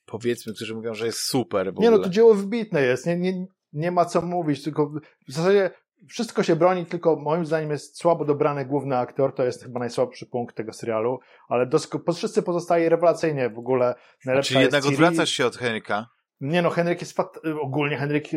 powiedzmy, 0.06 0.53
którzy 0.53 0.75
mówią, 0.75 0.93
że 0.93 1.06
jest 1.06 1.19
super 1.19 1.74
Nie 1.77 1.91
no, 1.91 2.00
to 2.00 2.09
dzieło 2.09 2.35
wybitne 2.35 2.82
jest. 2.82 3.06
Nie, 3.06 3.17
nie, 3.17 3.45
nie 3.74 3.91
ma 3.91 4.06
co 4.06 4.22
mówić, 4.22 4.64
tylko 4.64 4.91
w 5.27 5.33
zasadzie 5.33 5.72
wszystko 6.10 6.44
się 6.44 6.56
broni, 6.56 6.86
tylko 6.86 7.16
moim 7.16 7.46
zdaniem 7.46 7.72
jest 7.72 7.98
słabo 7.98 8.26
dobrany 8.26 8.66
główny 8.66 8.98
aktor, 8.98 9.36
to 9.36 9.44
jest 9.44 9.64
chyba 9.64 9.80
najsłabszy 9.80 10.26
punkt 10.26 10.56
tego 10.56 10.74
serialu, 10.74 11.20
ale 11.48 11.66
dosko- 11.68 12.14
wszyscy 12.14 12.44
pozostaje 12.44 12.90
rewelacyjnie 12.90 13.50
w 13.50 13.60
ogóle. 13.60 13.96
Najlepsza 14.26 14.48
Czyli 14.50 14.62
jednak 14.62 14.84
Ciri. 14.84 14.96
odwracasz 14.96 15.30
się 15.30 15.46
od 15.46 15.58
Henryka? 15.58 16.08
Nie 16.42 16.62
no, 16.62 16.70
Henryk 16.70 17.02
jest 17.02 17.16
fat... 17.16 17.40
ogólnie 17.62 17.98
Henryk 17.98 18.28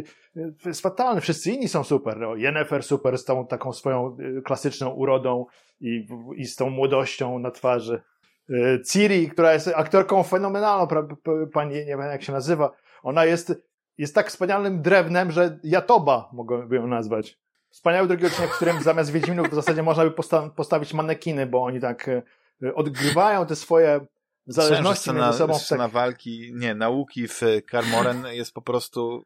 jest 0.67 0.81
fatalny, 0.81 1.21
wszyscy 1.21 1.51
inni 1.51 1.69
są 1.69 1.85
super. 1.85 2.17
No, 2.19 2.37
Jennifer 2.37 2.83
super 2.83 3.19
z 3.19 3.25
tą 3.25 3.47
taką 3.47 3.73
swoją 3.73 4.17
y, 4.39 4.43
klasyczną 4.43 4.91
urodą 4.91 5.47
i, 5.81 6.07
i 6.37 6.45
z 6.45 6.57
tą 6.57 6.71
młodością 6.71 7.39
na 7.39 7.51
twarzy. 7.51 8.03
Y, 8.51 8.83
Ciri, 8.91 9.31
która 9.31 9.53
jest 9.53 9.69
aktorką 9.69 10.23
fenomenalną, 10.23 10.89
pani, 11.53 11.75
nie 11.75 11.85
wiem 11.85 12.01
jak 12.01 12.23
się 12.23 12.33
nazywa, 12.33 12.71
ona 13.03 13.25
jest, 13.25 13.63
jest 13.99 14.15
tak 14.15 14.29
wspaniałym 14.29 14.83
drewnem, 14.83 15.31
że 15.31 15.59
Jatoba 15.63 16.31
mogłaby 16.33 16.77
ją 16.77 16.87
nazwać. 16.87 17.39
Wspaniały 17.75 18.09
drugi 18.09 18.27
odcinek, 18.27 18.51
w 18.51 18.57
którym 18.57 18.83
zamiast 18.83 19.13
Wiedźminów 19.13 19.51
w 19.51 19.55
zasadzie 19.55 19.83
można 19.83 20.05
by 20.05 20.11
posta 20.11 20.49
postawić 20.49 20.95
manekiny, 20.95 21.47
bo 21.47 21.65
oni 21.65 21.81
tak 21.81 22.09
y, 22.09 22.75
odgrywają 22.75 23.47
te 23.47 23.57
swoje 23.57 24.07
zależności 24.47 25.03
scena, 25.03 25.23
między 25.23 25.39
sobą. 25.39 25.59
Scena 25.59 25.85
tak... 25.85 25.93
walki, 25.93 26.53
nie, 26.55 26.75
nauki 26.75 27.29
w 27.29 27.41
Karmoren 27.67 28.27
jest 28.27 28.53
po 28.53 28.63
prostu 28.63 29.25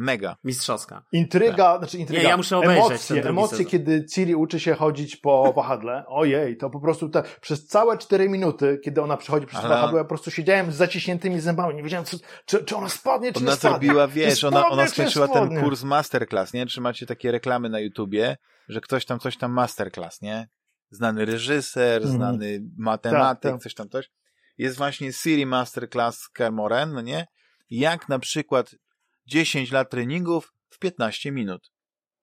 mega. 0.00 0.36
Mistrzowska. 0.44 1.02
Intryga, 1.12 1.56
tak. 1.56 1.78
znaczy 1.78 1.98
intryga, 1.98 2.22
nie, 2.22 2.28
ja 2.28 2.36
muszę 2.36 2.56
emocje, 2.56 3.22
emocje 3.24 3.64
kiedy 3.64 4.04
Ciri 4.04 4.34
uczy 4.34 4.60
się 4.60 4.74
chodzić 4.74 5.16
po 5.16 5.52
wahadle, 5.56 6.04
ojej, 6.08 6.56
to 6.56 6.70
po 6.70 6.80
prostu 6.80 7.08
te, 7.08 7.22
przez 7.40 7.66
całe 7.66 7.98
cztery 7.98 8.28
minuty, 8.28 8.80
kiedy 8.84 9.02
ona 9.02 9.16
przechodzi 9.16 9.46
przez 9.46 9.62
wahadło, 9.62 9.98
ja 9.98 10.04
po 10.04 10.08
prostu 10.08 10.30
siedziałem 10.30 10.72
z 10.72 10.74
zaciśniętymi 10.74 11.40
zębami, 11.40 11.74
nie 11.74 11.82
wiedziałem, 11.82 12.04
co, 12.04 12.16
czy, 12.44 12.64
czy 12.64 12.76
ona 12.76 12.88
spadnie, 12.88 13.32
czy 13.32 13.38
ona 13.38 13.50
nie 13.50 13.56
spadnie. 13.56 13.76
Ona 13.76 13.78
zrobiła, 13.78 14.08
wiesz, 14.08 14.44
ona, 14.44 14.68
ona 14.68 14.86
skończyła 14.86 15.28
ten 15.28 15.62
kurs 15.62 15.82
masterclass, 15.82 16.52
nie? 16.52 16.66
Czy 16.66 16.80
macie 16.80 17.06
takie 17.06 17.32
reklamy 17.32 17.68
na 17.68 17.80
YouTubie, 17.80 18.36
że 18.68 18.80
ktoś 18.80 19.04
tam 19.04 19.18
coś 19.18 19.36
tam 19.36 19.52
masterclass, 19.52 20.22
nie? 20.22 20.48
znany 20.90 21.24
reżyser, 21.24 22.02
mm. 22.02 22.14
znany 22.14 22.60
matematyk, 22.78 23.42
tak, 23.42 23.52
tak. 23.52 23.62
coś 23.62 23.74
tam 23.74 23.88
coś. 23.88 24.10
Jest 24.58 24.76
właśnie 24.76 25.12
Siri 25.12 25.46
Masterclass 25.46 26.28
Kermoren, 26.28 26.92
no 26.92 27.00
nie? 27.00 27.26
Jak 27.70 28.08
na 28.08 28.18
przykład 28.18 28.74
10 29.30 29.72
lat 29.72 29.90
treningów 29.90 30.52
w 30.70 30.78
15 30.78 31.32
minut. 31.32 31.70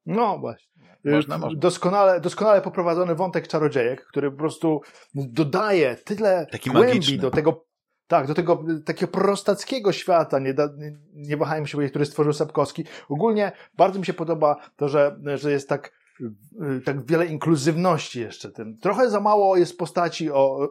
No 0.06 0.40
właśnie. 0.40 0.98
Można, 1.06 1.38
można. 1.38 1.60
Doskonale, 1.60 2.22
doskonale 2.22 2.62
poprowadzony 2.62 3.16
wątek 3.16 3.48
czarodziejek, 3.48 4.06
który 4.06 4.32
po 4.32 4.38
prostu 4.38 4.82
dodaje 5.16 5.96
tyle 5.96 6.48
Taki 6.52 6.70
głębi 6.70 6.88
magiczny. 6.88 7.18
do 7.18 7.32
tego, 7.32 7.66
tak, 8.08 8.28
do 8.28 8.34
tego 8.34 8.64
takiego 8.86 9.12
prostackiego 9.12 9.92
świata, 9.92 10.40
nie, 10.40 10.54
nie, 10.78 10.98
nie 11.14 11.38
wahajmy 11.38 11.68
się 11.68 11.72
powiedzieć, 11.72 11.92
który 11.92 12.06
stworzył 12.06 12.34
Sapkowski. 12.34 12.86
Ogólnie 13.10 13.52
bardzo 13.78 14.00
mi 14.00 14.06
się 14.06 14.14
podoba 14.14 14.56
to, 14.76 14.90
że, 14.90 15.20
że 15.36 15.52
jest 15.52 15.70
tak 15.70 15.98
tak 16.86 17.06
wiele 17.06 17.26
inkluzywności 17.26 18.20
jeszcze 18.20 18.52
tym. 18.52 18.78
Trochę 18.78 19.10
za 19.10 19.20
mało 19.20 19.58
jest 19.58 19.78
postaci 19.78 20.32
o, 20.32 20.70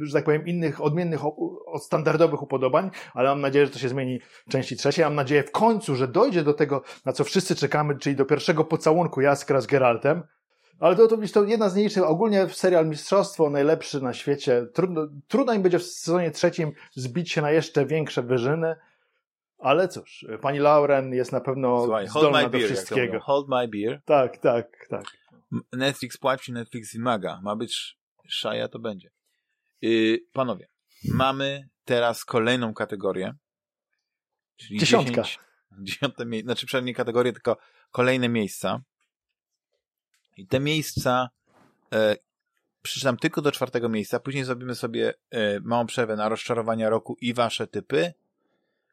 że 0.00 0.12
tak 0.12 0.24
powiem, 0.24 0.46
innych, 0.46 0.82
odmiennych 0.82 1.20
od 1.66 1.84
standardowych 1.84 2.42
upodobań, 2.42 2.90
ale 3.14 3.28
mam 3.28 3.40
nadzieję, 3.40 3.66
że 3.66 3.72
to 3.72 3.78
się 3.78 3.88
zmieni 3.88 4.20
w 4.20 4.50
części 4.50 4.76
trzeciej. 4.76 5.04
Mam 5.04 5.14
nadzieję 5.14 5.42
w 5.42 5.50
końcu, 5.50 5.96
że 5.96 6.08
dojdzie 6.08 6.42
do 6.42 6.54
tego, 6.54 6.82
na 7.04 7.12
co 7.12 7.24
wszyscy 7.24 7.54
czekamy, 7.54 7.98
czyli 7.98 8.16
do 8.16 8.24
pierwszego 8.24 8.64
pocałunku 8.64 9.20
Jaskra 9.20 9.60
z 9.60 9.66
Geraltem. 9.66 10.22
Ale 10.80 10.96
to, 10.96 11.08
to 11.08 11.16
jest 11.16 11.34
to 11.34 11.44
jedna 11.44 11.68
z 11.68 11.74
mniejszych, 11.74 12.04
ogólnie 12.04 12.48
serial 12.48 12.86
Mistrzostwo, 12.88 13.50
najlepszy 13.50 14.00
na 14.00 14.12
świecie. 14.12 14.66
Trudno, 14.74 15.08
trudno 15.28 15.52
im 15.52 15.62
będzie 15.62 15.78
w 15.78 15.84
sezonie 15.84 16.30
trzecim 16.30 16.72
zbić 16.94 17.32
się 17.32 17.42
na 17.42 17.50
jeszcze 17.50 17.86
większe 17.86 18.22
wyżyny. 18.22 18.76
Ale 19.58 19.88
cóż, 19.88 20.26
pani 20.40 20.58
Lauren 20.58 21.14
jest 21.14 21.32
na 21.32 21.40
pewno 21.40 21.84
Słuchaj, 21.84 22.08
zdolna 22.08 22.48
do 22.48 22.58
wszystkiego. 22.58 23.20
Hold 23.20 23.48
my 23.48 23.68
beer. 23.68 24.00
Tak, 24.04 24.38
tak, 24.38 24.86
tak. 24.88 25.04
Netflix 25.72 26.18
płaci, 26.18 26.52
Netflix 26.52 26.92
wymaga. 26.92 27.40
Ma 27.42 27.56
być 27.56 27.98
szaja, 28.28 28.68
to 28.68 28.78
będzie. 28.78 29.10
Yy, 29.80 30.18
panowie, 30.32 30.68
mamy 31.08 31.68
teraz 31.84 32.24
kolejną 32.24 32.74
kategorię. 32.74 33.34
Czyli 34.56 34.78
Dziesiątka. 34.78 35.22
10, 35.22 35.38
dziesiąte 35.82 36.26
miejsce, 36.26 36.46
znaczy 36.46 36.66
przynajmniej 36.66 36.94
kategorię, 36.94 37.32
tylko 37.32 37.56
kolejne 37.90 38.28
miejsca. 38.28 38.82
I 40.36 40.46
te 40.46 40.60
miejsca 40.60 41.30
e, 41.92 42.16
przeczytam 42.82 43.16
tylko 43.16 43.42
do 43.42 43.52
czwartego 43.52 43.88
miejsca, 43.88 44.20
później 44.20 44.44
zrobimy 44.44 44.74
sobie 44.74 45.14
e, 45.30 45.60
małą 45.60 45.86
przerwę 45.86 46.16
na 46.16 46.28
rozczarowania 46.28 46.90
roku 46.90 47.16
i 47.20 47.34
wasze 47.34 47.66
typy 47.66 47.96
mhm. 47.96 48.14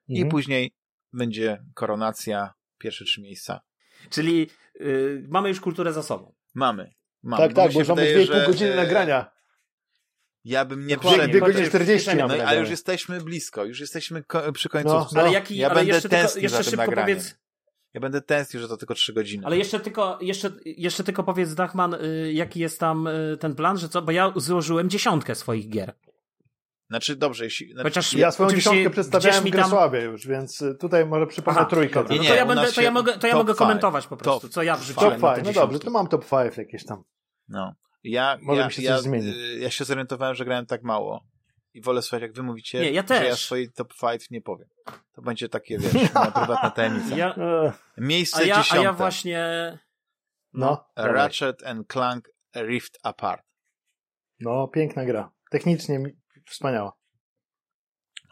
i 0.08 0.26
później 0.26 0.72
będzie 1.14 1.64
koronacja, 1.74 2.53
pierwsze 2.78 3.06
trzy 3.06 3.22
miejsca. 3.22 3.62
Czyli 4.10 4.50
yy, 4.80 5.26
mamy 5.30 5.50
już 5.50 5.62
kulturę 5.62 5.94
za 5.94 6.03
sobą. 6.03 6.34
Mamy. 6.53 6.94
mamy. 7.24 7.44
Tak, 7.44 7.53
tak, 7.53 7.74
bo 7.74 7.80
już 7.80 7.88
mamy 7.88 8.02
2,5 8.02 8.45
godziny 8.45 8.76
nagrania. 8.76 9.32
Ja 10.45 10.65
bym 10.65 10.88
nie 10.88 10.97
wszedł. 10.97 11.38
2 11.38 11.39
godziny 11.39 11.67
40 11.67 12.09
no, 12.17 12.27
A 12.45 12.53
już 12.53 12.69
jesteśmy 12.69 13.22
blisko, 13.22 13.65
już 13.65 13.80
jesteśmy 13.80 14.23
ko 14.23 14.51
przy 14.53 14.69
końcu. 14.69 14.89
No, 14.89 15.07
no. 15.13 15.22
Ale 15.22 15.31
jaki, 15.31 15.57
ja 15.57 15.67
ale 15.67 15.75
będę 15.75 15.93
jeszcze 15.93 16.09
tylko, 16.09 16.39
jeszcze 16.39 16.63
szybko 16.63 16.77
nagraniem. 16.77 17.17
powiedz. 17.17 17.35
Ja 17.93 18.01
będę 18.01 18.22
tęsknił, 18.22 18.61
że 18.61 18.67
to 18.67 18.77
tylko 18.77 18.93
3 18.93 19.13
godziny. 19.13 19.45
Ale 19.45 19.57
jeszcze 19.57 19.80
tylko, 19.80 20.17
jeszcze, 20.22 20.51
jeszcze 20.65 21.03
tylko 21.03 21.23
powiedz, 21.23 21.53
Dachman, 21.53 21.93
y, 21.93 22.33
jaki 22.33 22.59
jest 22.59 22.80
tam 22.80 23.07
y, 23.07 23.38
ten 23.39 23.55
plan, 23.55 23.77
że 23.77 23.89
co? 23.89 24.01
Bo 24.01 24.11
ja 24.11 24.33
złożyłem 24.35 24.89
dziesiątkę 24.89 25.35
swoich 25.35 25.69
gier. 25.69 25.93
Znaczy, 26.89 27.15
dobrze, 27.15 27.43
jeśli... 27.43 27.67
Znaczy, 27.67 27.83
Chociaż 27.83 28.13
ja 28.13 28.31
swoją 28.31 28.49
dziesiątkę 28.49 28.89
przedstawiałem 28.89 29.43
w 29.43 29.49
Gresławie 29.49 30.01
tam... 30.01 30.11
już, 30.11 30.27
więc 30.27 30.61
y, 30.61 30.75
tutaj 30.75 31.05
może 31.05 31.27
przypomnę 31.27 31.65
trójkę. 31.65 32.03
Nie, 32.09 32.19
nie, 32.19 32.30
to 32.30 32.35
ja, 32.35 32.45
będę, 32.45 32.72
to 32.72 32.81
ja 32.81 32.91
mogę, 32.91 33.17
to 33.17 33.27
ja 33.27 33.35
mogę 33.35 33.55
komentować 33.55 34.07
po 34.07 34.17
prostu, 34.17 34.41
top, 34.41 34.51
co 34.51 34.63
ja 34.63 34.77
wrzuciłem 34.77 35.22
Top 35.22 35.35
5, 35.35 35.47
no 35.47 35.53
dobrze, 35.53 35.80
to 35.80 35.91
mam 35.91 36.07
top 36.07 36.30
5 36.30 36.57
jakieś 36.57 36.85
tam. 36.85 37.03
No. 37.47 37.73
Ja, 38.03 38.38
może 38.41 38.61
ja, 38.61 38.67
mi 38.67 38.73
się 38.73 38.82
ja, 38.82 38.95
coś 38.95 39.03
zmieni. 39.03 39.27
Y, 39.27 39.59
ja 39.59 39.72
się 39.72 39.85
zorientowałem, 39.85 40.35
że 40.35 40.45
grałem 40.45 40.65
tak 40.65 40.83
mało. 40.83 41.23
I 41.73 41.82
wolę 41.82 42.01
słuchać, 42.01 42.22
jak 42.22 42.33
wy 42.33 42.43
mówicie, 42.43 42.80
nie, 42.80 42.91
ja 42.91 43.03
że 43.07 43.25
ja 43.25 43.35
swojej 43.35 43.72
top 43.72 43.93
5 44.01 44.30
nie 44.30 44.41
powiem. 44.41 44.67
To 45.14 45.22
będzie 45.22 45.49
takie, 45.49 45.77
wiesz, 45.77 45.93
moja 45.93 46.32
prywatna 46.41 46.72
tajemnica. 46.72 47.17
Ja, 47.17 47.35
Miejsce 47.98 48.38
a 48.38 48.43
ja, 48.43 48.56
dziesiąte. 48.57 48.82
A 48.82 48.83
ja 48.83 48.93
właśnie... 48.93 49.43
No. 50.53 50.85
Ratchet 50.95 51.64
and 51.64 51.88
Clank 51.88 52.30
Rift 52.56 52.99
Apart. 53.03 53.43
No, 54.40 54.67
piękna 54.67 55.06
gra. 55.06 55.32
Technicznie 55.51 56.03
wspaniała. 56.49 56.93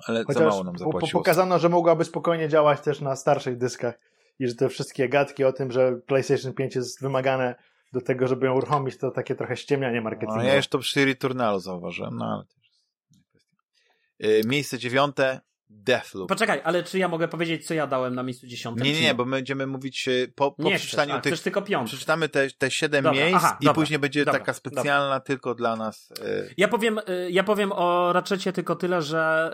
Ale 0.08 0.24
Chociaż 0.24 0.44
za 0.44 0.50
mało 0.50 0.64
nam 0.64 0.78
zapłaciło. 0.78 1.12
Po, 1.12 1.20
pokazano, 1.20 1.60
że 1.60 1.70
mogłaby 1.70 2.06
spokojnie 2.06 2.50
działać 2.50 2.82
też 2.82 3.02
na 3.02 3.16
starszych 3.16 3.58
dyskach 3.58 4.00
i 4.40 4.48
że 4.48 4.56
te 4.56 4.70
wszystkie 4.70 5.10
gadki 5.10 5.44
o 5.44 5.54
tym, 5.54 5.72
że 5.72 5.96
PlayStation 6.08 6.54
5 6.54 6.76
jest 6.76 7.02
wymagane 7.02 7.56
do 7.94 8.02
tego, 8.02 8.28
żeby 8.28 8.46
ją 8.46 8.54
uruchomić, 8.54 8.98
to 8.98 9.12
takie 9.12 9.36
trochę 9.36 9.58
ściemnianie 9.58 10.02
marketingowe. 10.02 10.44
No, 10.44 10.48
ja 10.48 10.56
już 10.56 10.68
to 10.68 10.80
przy 10.80 11.06
Returnalu 11.06 11.60
zauważyłem, 11.60 12.18
no 12.18 12.26
ale 12.26 12.44
to 12.46 12.54
jest 12.62 13.30
kwestia. 13.30 14.50
Miejsce 14.50 14.80
dziewiąte, 14.80 15.42
Deathloop. 15.74 16.30
Poczekaj, 16.30 16.62
ale 16.64 16.84
czy 16.84 17.00
ja 17.00 17.08
mogę 17.08 17.28
powiedzieć, 17.28 17.68
co 17.68 17.74
ja 17.74 17.88
dałem 17.88 18.16
na 18.16 18.24
miejscu 18.24 18.48
dziesiątym? 18.48 18.84
Nie, 18.84 18.94
nie, 18.94 19.02
nie, 19.02 19.16
bo 19.16 19.26
my 19.26 19.38
będziemy 19.38 19.68
mówić 19.68 20.08
e, 20.08 20.28
po, 20.36 20.52
po 20.52 20.64
nie 20.64 20.76
przeczytaniu 20.76 21.20
chcesz, 21.20 21.32
tych... 21.32 21.44
tylko 21.44 21.62
piąty. 21.62 21.88
Przeczytamy 21.88 22.30
te, 22.30 22.50
te 22.50 22.72
siedem 22.72 23.04
dobra, 23.04 23.20
miejsc 23.20 23.38
aha, 23.38 23.58
i 23.62 23.66
dobra, 23.66 23.82
później 23.82 24.00
będzie 24.00 24.26
dobra, 24.26 24.40
taka 24.40 24.54
specjalna 24.54 25.20
tylko 25.20 25.56
dla 25.56 25.76
nas. 25.76 26.12
Y... 26.12 26.54
Ja, 26.58 26.68
powiem, 26.68 27.00
y, 27.10 27.32
ja 27.32 27.44
powiem 27.44 27.72
o 27.72 28.14
Ratchetie 28.14 28.52
tylko 28.54 28.76
tyle, 28.76 29.02
że 29.02 29.52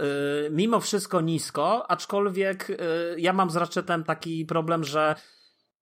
y, 0.48 0.52
mimo 0.52 0.80
wszystko 0.80 1.22
nisko, 1.22 1.92
aczkolwiek 1.92 2.70
y, 2.70 2.76
ja 3.18 3.34
mam 3.34 3.50
z 3.50 3.56
Ratchetem 3.56 4.04
taki 4.04 4.46
problem, 4.46 4.84
że 4.84 5.16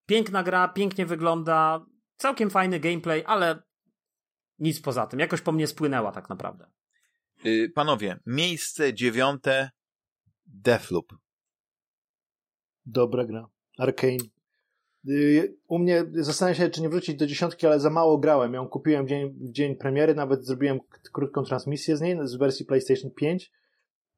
piękna 0.06 0.44
gra, 0.44 0.68
pięknie 0.68 1.06
wygląda, 1.06 1.86
całkiem 2.18 2.50
fajny 2.50 2.80
gameplay, 2.80 3.24
ale 3.26 3.62
nic 4.60 4.82
poza 4.82 5.08
tym. 5.08 5.20
Jakoś 5.20 5.42
po 5.42 5.52
mnie 5.52 5.68
spłynęła 5.68 6.12
tak 6.12 6.30
naprawdę. 6.30 6.68
Y, 7.46 7.72
panowie, 7.76 8.20
miejsce 8.26 8.94
dziewiąte 8.94 9.70
Deathloop. 10.46 11.14
Dobra 12.86 13.26
gra. 13.26 13.50
Arkane. 13.78 14.18
Y, 15.10 15.58
u 15.68 15.80
mnie 15.80 16.06
zastanawiam 16.14 16.56
się, 16.56 16.70
czy 16.70 16.82
nie 16.82 16.90
wrócić 16.90 17.16
do 17.16 17.28
dziesiątki, 17.28 17.68
ale 17.68 17.80
za 17.80 17.90
mało 17.90 18.18
grałem. 18.18 18.54
Ją 18.54 18.68
kupiłem 18.68 19.06
w 19.06 19.10
dzień, 19.10 19.34
w 19.34 19.52
dzień 19.52 19.76
premiery, 19.76 20.16
nawet 20.16 20.46
zrobiłem 20.46 20.80
krótką 21.14 21.44
transmisję 21.44 21.98
z 21.98 22.02
niej, 22.02 22.18
z 22.24 22.36
wersji 22.36 22.66
PlayStation 22.66 23.12
5 23.12 23.52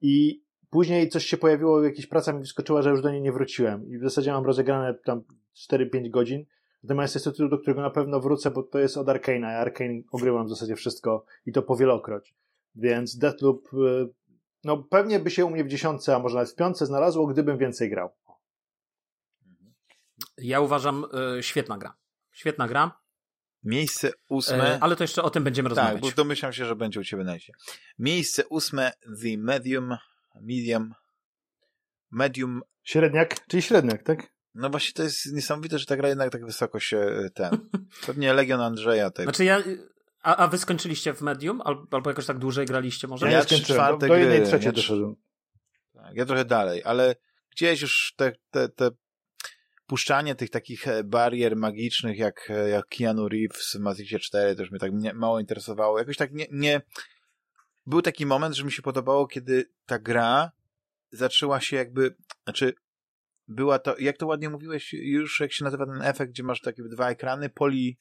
i 0.02 0.44
później 0.70 1.10
coś 1.10 1.26
się 1.26 1.38
pojawiło, 1.38 1.84
jakaś 1.84 2.08
praca 2.08 2.34
mi 2.34 2.40
wyskoczyła, 2.40 2.82
że 2.82 2.90
już 2.90 3.02
do 3.02 3.12
niej 3.12 3.22
nie 3.22 3.32
wróciłem. 3.32 3.90
I 3.90 3.98
w 3.98 4.04
zasadzie 4.04 4.32
mam 4.32 4.46
rozegrane 4.46 4.94
tam 4.94 5.24
4-5 5.72 6.10
godzin. 6.10 6.46
Natomiast 6.84 7.16
jest 7.16 7.26
to 7.26 7.32
tytuł, 7.32 7.50
do 7.50 7.58
którego 7.58 7.82
na 7.82 7.90
pewno 7.90 8.20
wrócę, 8.20 8.52
bo 8.52 8.64
to 8.64 8.80
jest 8.80 8.98
od 8.98 9.08
Arkane'a. 9.08 9.52
Ja 9.52 9.60
Arkane 9.60 10.02
ogrywam 10.12 10.46
w 10.46 10.50
zasadzie 10.50 10.76
wszystko 10.76 11.26
i 11.46 11.52
to 11.52 11.62
powielokroć. 11.62 12.36
Więc 12.76 13.18
Deathloop 13.18 13.74
y, 13.74 14.10
no 14.64 14.84
pewnie 14.84 15.20
by 15.20 15.32
się 15.32 15.46
u 15.46 15.50
mnie 15.50 15.64
w 15.64 15.68
dziesiątce, 15.68 16.16
a 16.16 16.20
może 16.20 16.36
nawet 16.36 16.52
w 16.52 16.56
piątce 16.56 16.86
znalazło, 16.86 17.28
gdybym 17.28 17.58
więcej 17.58 17.90
grał. 17.90 18.10
Ja 20.38 20.62
uważam, 20.62 21.06
y, 21.38 21.44
świetna 21.44 21.78
gra. 21.78 21.94
Świetna 22.32 22.68
gra. 22.68 22.92
Miejsce 23.64 24.12
ósme. 24.30 24.76
E, 24.76 24.84
ale 24.84 24.96
to 24.96 25.04
jeszcze 25.04 25.24
o 25.24 25.30
tym 25.30 25.44
będziemy 25.44 25.70
tak, 25.70 25.78
rozmawiać. 25.78 26.02
Tak, 26.02 26.12
bo 26.12 26.16
domyślam 26.16 26.54
się, 26.54 26.66
że 26.66 26.76
będzie 26.76 27.00
u 27.00 27.04
ciebie 27.04 27.24
najście. 27.24 27.54
Miejsce 28.00 28.48
ósme, 28.48 28.92
The 29.22 29.38
Medium, 29.38 29.98
Medium, 30.42 30.94
Medium. 32.12 32.62
Średniak, 32.84 33.48
czyli 33.48 33.62
średniak, 33.62 34.04
tak? 34.04 34.37
No 34.58 34.70
właśnie 34.70 34.94
to 34.94 35.04
jest 35.04 35.34
niesamowite, 35.34 35.80
że 35.80 35.86
ta 35.86 35.98
gra 35.98 36.10
jednak 36.10 36.32
tak 36.32 36.46
wysoko 36.46 36.80
się 36.80 36.98
e, 36.98 37.30
ten. 37.30 37.70
Pewnie 38.06 38.34
Legion 38.34 38.62
Andrzeja. 38.62 39.10
Tej... 39.10 39.26
Znaczy 39.26 39.44
ja. 39.44 39.64
A, 40.22 40.36
a 40.36 40.48
wy 40.48 40.58
skończyliście 40.58 41.14
w 41.14 41.22
Medium? 41.22 41.62
Albo, 41.62 41.88
albo 41.92 42.10
jakoś 42.10 42.26
tak 42.26 42.38
dłużej 42.38 42.66
graliście 42.66 43.08
może? 43.08 43.26
Ja, 43.26 43.32
Ja 43.32 43.46
trzy 43.46 43.56
skończyłem. 43.56 43.82
czwarte 43.82 44.08
Do, 44.08 44.14
do 44.14 44.20
jednej 44.20 44.44
trzeciej 44.44 44.66
ja 44.66 44.72
doszedłem. 44.72 45.16
Tak, 45.94 46.16
ja 46.16 46.26
trochę 46.26 46.46
dalej, 46.46 46.82
ale 46.86 47.16
gdzieś 47.52 47.82
już 47.82 48.14
te, 48.18 48.32
te, 48.52 48.70
te 48.70 48.90
puszczanie 49.88 50.36
tych 50.36 50.50
takich 50.50 50.88
e, 50.88 51.04
barier 51.04 51.56
magicznych 51.56 52.18
jak, 52.18 52.50
e, 52.50 52.70
jak 52.70 52.88
Keanu 52.88 53.30
Reeves 53.30 53.74
w 53.76 53.80
Matrixie 53.80 54.20
4 54.20 54.56
też 54.56 54.72
mnie 54.72 54.80
tak 54.80 54.92
nie, 54.94 55.14
mało 55.14 55.40
interesowało. 55.40 56.00
Jakoś 56.00 56.18
tak 56.18 56.34
nie, 56.34 56.46
nie... 56.52 56.82
Był 57.86 58.02
taki 58.02 58.26
moment, 58.26 58.56
że 58.56 58.64
mi 58.64 58.72
się 58.72 58.82
podobało, 58.82 59.28
kiedy 59.28 59.70
ta 59.86 60.00
gra 60.00 60.52
zaczęła 61.12 61.62
się 61.62 61.76
jakby... 61.76 62.16
Znaczy, 62.44 62.74
była 63.48 63.80
to... 63.80 63.98
Jak 63.98 64.18
to 64.18 64.28
ładnie 64.28 64.50
mówiłeś 64.50 64.94
już, 64.94 65.40
jak 65.40 65.54
się 65.54 65.64
nazywa 65.64 65.86
ten 65.86 66.02
efekt, 66.02 66.32
gdzie 66.32 66.44
masz 66.44 66.62
takie 66.62 66.84
dwa 66.84 67.10
ekrany? 67.10 67.50
Poli... 67.50 67.98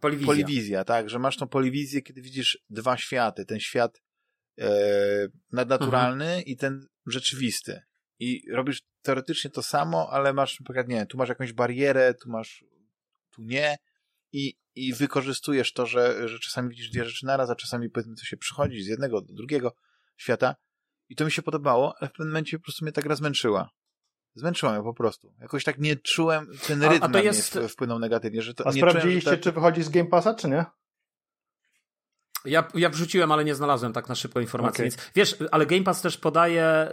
Poliwizja. 0.00 0.26
Poliwizja, 0.26 0.84
tak, 0.84 1.10
że 1.10 1.18
masz 1.18 1.36
tą 1.36 1.48
poliwizję, 1.48 2.02
kiedy 2.02 2.22
widzisz 2.22 2.58
dwa 2.70 2.96
światy, 2.96 3.44
ten 3.44 3.60
świat 3.60 4.02
e, 4.60 4.68
nadnaturalny 5.52 6.24
Mhm. 6.24 6.44
i 6.44 6.56
ten 6.56 6.86
rzeczywisty. 7.06 7.80
I 8.18 8.50
robisz 8.52 8.82
teoretycznie 9.02 9.50
to 9.50 9.62
samo, 9.62 10.08
ale 10.10 10.32
masz, 10.32 10.60
na 10.60 10.64
przykład, 10.64 10.88
nie 10.88 10.96
wiem, 10.96 11.06
tu 11.06 11.18
masz 11.18 11.28
jakąś 11.28 11.52
barierę, 11.52 12.14
tu 12.14 12.30
masz, 12.30 12.64
tu 13.30 13.42
nie 13.42 13.76
i, 14.32 14.58
i 14.74 14.92
wykorzystujesz 14.92 15.72
to, 15.72 15.86
że, 15.86 16.28
że 16.28 16.38
czasami 16.38 16.68
widzisz 16.70 16.90
dwie 16.90 17.04
rzeczy 17.04 17.26
naraz, 17.26 17.50
a 17.50 17.56
czasami 17.56 17.90
powiedzmy 17.90 18.16
to 18.16 18.24
się 18.24 18.36
przychodzi 18.36 18.82
z 18.82 18.86
jednego 18.86 19.20
do 19.20 19.34
drugiego 19.34 19.74
świata 20.16 20.56
i 21.08 21.16
to 21.16 21.24
mi 21.24 21.32
się 21.32 21.42
podobało, 21.42 21.94
ale 21.98 22.08
w 22.08 22.12
pewnym 22.12 22.28
momencie 22.28 22.58
po 22.58 22.64
prostu 22.64 22.84
mnie 22.84 22.92
ta 22.92 23.02
gra 23.02 23.16
zmęczyła. 23.16 23.70
Zmęczyła 24.34 24.72
mnie 24.72 24.82
po 24.82 24.94
prostu. 24.94 25.32
Jakoś 25.40 25.64
tak 25.64 25.78
nie 25.78 25.96
czułem, 25.96 26.46
ten 26.66 26.82
A- 26.82 26.86
a 26.86 26.90
rytm 26.90 27.02
to 27.02 27.08
na 27.08 27.20
jest- 27.20 27.54
mnie 27.54 27.68
wpłynął 27.68 27.98
negatywnie, 27.98 28.42
że 28.42 28.54
to 28.54 28.66
A 28.66 28.70
nie 28.72 28.80
czułem, 28.80 28.88
że 28.88 28.90
sprawdziliście, 28.98 29.30
ta- 29.30 29.36
czy 29.36 29.52
wychodzi 29.52 29.82
z 29.82 29.88
Game 29.88 30.06
Passa, 30.08 30.34
czy 30.34 30.48
nie? 30.48 30.64
Ja, 32.44 32.68
ja 32.74 32.88
wrzuciłem, 32.88 33.32
ale 33.32 33.44
nie 33.44 33.54
znalazłem 33.54 33.92
tak 33.92 34.08
na 34.08 34.14
szybko 34.14 34.40
informacji. 34.40 34.82
Okej. 34.82 34.90
Więc 34.90 35.10
wiesz, 35.14 35.36
ale 35.50 35.66
Game 35.66 35.82
Pass 35.82 36.02
też 36.02 36.18
podaje, 36.18 36.88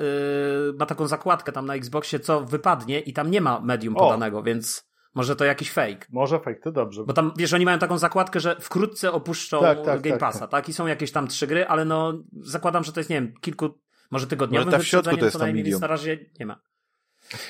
yy, 0.68 0.74
ma 0.80 0.86
taką 0.86 1.08
zakładkę 1.08 1.52
tam 1.52 1.66
na 1.66 1.76
Xboxie, 1.76 2.20
co 2.20 2.42
wypadnie 2.46 3.00
i 3.00 3.14
tam 3.14 3.32
nie 3.32 3.42
ma 3.42 3.60
medium 3.60 3.98
O. 3.98 4.00
podanego, 4.00 4.44
więc 4.44 4.92
może 5.16 5.36
to 5.36 5.46
jakiś 5.46 5.72
fake. 5.72 6.06
Może 6.10 6.40
fake, 6.40 6.60
to 6.64 6.72
dobrze. 6.72 7.04
Bo 7.04 7.14
tam, 7.14 7.34
wiesz, 7.38 7.54
oni 7.54 7.66
mają 7.66 7.80
taką 7.80 7.98
zakładkę, 7.98 8.40
że 8.40 8.56
wkrótce 8.60 9.12
opuszczą 9.12 9.62
Tak, 9.62 9.86
tak, 9.86 10.02
Game 10.02 10.18
tak, 10.18 10.20
Passa, 10.20 10.48
tak, 10.48 10.70
I 10.70 10.74
są 10.74 10.88
jakieś 10.88 11.12
tam 11.12 11.28
trzy 11.28 11.48
gry, 11.48 11.68
ale 11.68 11.86
no 11.86 12.14
zakładam, 12.42 12.84
że 12.84 12.94
to 12.94 13.00
jest, 13.00 13.10
nie 13.10 13.16
wiem, 13.16 13.34
kilku, 13.42 13.80
może 14.12 14.28
tygodniowym 14.28 14.66
Może 14.68 14.78
ta 14.78 14.84
w 14.84 14.88
środku 14.88 15.10
wyprzedzeniem 15.10 15.20
to 15.20 15.26
jest 15.26 15.34
co 15.34 15.40
to 15.40 15.46
najmniej, 15.46 15.64
więc 15.64 15.74
medium. 15.74 15.82
na 15.82 15.88
razie 15.88 16.26
nie 16.40 16.46
ma. 16.46 16.62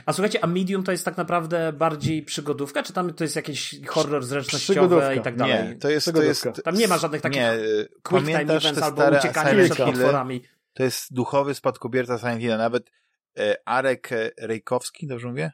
A 0.06 0.14
słuchajcie, 0.14 0.43
a 0.43 0.48
Medium 0.48 0.84
to 0.84 0.92
jest 0.92 1.06
tak 1.06 1.18
naprawdę 1.18 1.74
bardziej 1.74 2.24
przygodówka, 2.24 2.84
czy 2.84 2.93
tam 2.93 3.14
to 3.14 3.24
jest 3.24 3.35
jakieś 3.35 3.76
horror 3.88 4.24
zręcznościowy 4.24 4.80
Przygodówka. 4.80 5.14
i 5.14 5.22
tak 5.22 5.35
dalej? 5.35 5.69
Nie, 5.69 5.76
to 5.76 5.90
jest, 5.90 6.14
to 6.14 6.24
jest... 6.24 6.48
Tam 6.64 6.76
nie 6.76 6.88
ma 6.88 6.98
żadnych 6.98 7.22
takich 7.22 7.38
Nie, 7.42 7.53
quick 8.03 8.26
time 8.26 8.32
pamiętasz 8.40 8.66
events 8.66 8.84
albo 8.84 9.01
Silent 9.01 9.64
przed 9.74 9.76
Hille? 9.77 9.85
potworami. 9.92 10.42
To 10.74 10.84
jest 10.84 11.14
duchowy 11.14 11.53
spadkobierca 11.56 12.18
Silent 12.18 12.42
Hill. 12.42 12.58
Nawet 12.58 12.92
e, 13.40 13.56
Arek 13.66 14.11
e, 14.11 14.32
Rejkowski, 14.42 15.08
dobrze 15.08 15.27
mówię? 15.27 15.51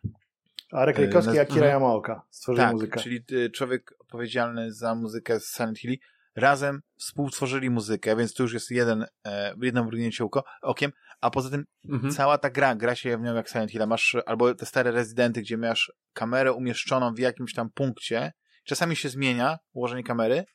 Arek 0.71 0.97
e, 0.97 1.01
Rejkowski 1.01 1.31
naz- 1.33 1.41
Akira 1.41 1.55
Mhm. 1.65 1.73
Yamaoka 1.73 2.21
stworzyli 2.29 2.65
Tak, 2.65 2.73
muzykę. 2.73 2.99
czyli 3.01 3.23
e, 3.45 3.49
człowiek 3.49 3.93
odpowiedzialny 3.99 4.73
za 4.73 4.95
muzykę 4.95 5.39
z 5.39 5.53
Silent 5.55 5.79
Hill. 5.79 5.97
Razem 6.37 6.81
współtworzyli 6.97 7.69
muzykę, 7.69 8.15
więc 8.15 8.33
to 8.33 8.43
już 8.43 8.53
jest 8.53 8.71
jeden, 8.71 9.05
e, 9.25 9.53
jedno 9.61 9.83
mrugnięcie 9.83 10.23
oko, 10.23 10.43
okiem, 10.61 10.91
a 11.21 11.29
poza 11.29 11.49
tym 11.49 11.65
Mhm. 11.89 12.13
cała 12.13 12.37
ta 12.37 12.49
gra, 12.49 12.75
gra 12.75 12.95
się 12.95 13.17
w 13.17 13.21
nią 13.21 13.35
jak 13.35 13.49
Silent 13.49 13.71
Hill. 13.71 13.87
Masz 13.87 14.15
albo 14.25 14.55
te 14.55 14.65
stare 14.65 14.91
rezydenty, 14.91 15.41
gdzie 15.41 15.57
masz 15.57 15.91
kamerę 16.13 16.53
umieszczoną 16.53 17.13
w 17.13 17.19
jakimś 17.19 17.53
tam 17.53 17.69
punkcie. 17.69 18.31
Czasami 18.63 18.95
się 18.95 19.09
zmienia 19.09 19.57
ułożenie 19.73 20.03
kamery, 20.03 20.45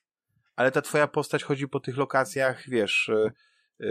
ale 0.56 0.70
ta 0.70 0.82
twoja 0.82 1.06
postać 1.08 1.44
chodzi 1.44 1.68
po 1.68 1.80
tych 1.80 1.96
lokacjach, 1.96 2.62
wiesz, 2.68 3.10
e, 3.80 3.86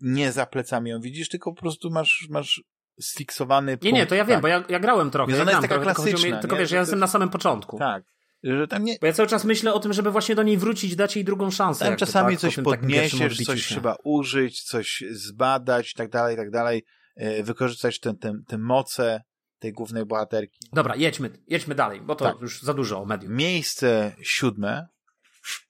nie 0.00 0.32
za 0.32 0.46
plecami 0.46 0.90
ją 0.90 1.00
widzisz, 1.00 1.28
tylko 1.28 1.52
po 1.52 1.60
prostu 1.60 1.90
masz, 1.90 2.26
masz 2.30 2.62
sfiksowany 3.00 3.72
Nie, 3.72 3.78
punkt. 3.78 3.94
nie, 3.94 4.06
to 4.06 4.14
ja 4.14 4.24
wiem, 4.24 4.34
tak. 4.36 4.42
bo 4.42 4.48
ja, 4.48 4.64
ja 4.68 4.80
grałem 4.80 5.10
trochę. 5.10 5.28
Więc 5.32 5.36
ja 5.38 5.42
ona 5.42 5.50
jest 5.50 5.62
taka 5.62 5.74
trochę, 5.74 5.86
tylko 5.94 6.02
mi- 6.02 6.10
klasyczna, 6.10 6.40
Tylko 6.40 6.56
nie? 6.56 6.60
wiesz, 6.62 6.70
ja 6.70 6.78
jestem 6.80 6.96
jest- 6.96 7.00
na 7.00 7.06
samym 7.06 7.28
początku. 7.28 7.78
Tak. 7.78 8.04
Że 8.42 8.68
tam 8.68 8.84
nie, 8.84 8.96
Bo 9.00 9.06
ja 9.06 9.12
cały 9.12 9.28
czas 9.28 9.44
myślę 9.44 9.74
o 9.74 9.80
tym, 9.80 9.92
żeby 9.92 10.10
właśnie 10.10 10.34
do 10.34 10.42
niej 10.42 10.56
wrócić, 10.58 10.96
dać 10.96 11.16
jej 11.16 11.24
drugą 11.24 11.50
szansę. 11.50 11.78
tam 11.80 11.88
jakby, 11.88 12.06
czasami 12.06 12.34
tak, 12.34 12.40
coś 12.40 12.54
tym 12.54 12.64
podniesiesz, 12.64 13.38
coś 13.44 13.62
się. 13.62 13.74
trzeba 13.74 13.96
użyć, 14.04 14.62
coś 14.62 15.04
zbadać 15.10 15.90
i 15.90 15.94
tak 15.94 16.10
dalej, 16.10 16.34
i 16.34 16.36
tak 16.38 16.50
dalej, 16.50 16.84
e, 17.16 17.42
wykorzystać 17.42 18.00
te, 18.00 18.14
te, 18.14 18.32
te 18.48 18.58
moce 18.58 19.22
tej 19.58 19.72
głównej 19.72 20.06
bohaterki. 20.06 20.58
Dobra, 20.72 20.96
jedźmy, 20.96 21.30
jedźmy 21.46 21.74
dalej, 21.74 22.00
bo 22.00 22.14
to 22.14 22.24
Tak. 22.24 22.40
już 22.40 22.62
za 22.62 22.74
dużo 22.74 23.00
o 23.00 23.04
medium. 23.06 23.34
Miejsce 23.36 24.12
siódme, 24.22 24.86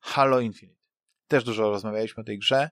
Halo 0.01 0.41
Infinite. 0.41 0.81
Też 1.29 1.45
dużo 1.45 1.71
rozmawialiśmy 1.71 2.21
o 2.21 2.25
tej 2.25 2.39
grze. 2.39 2.71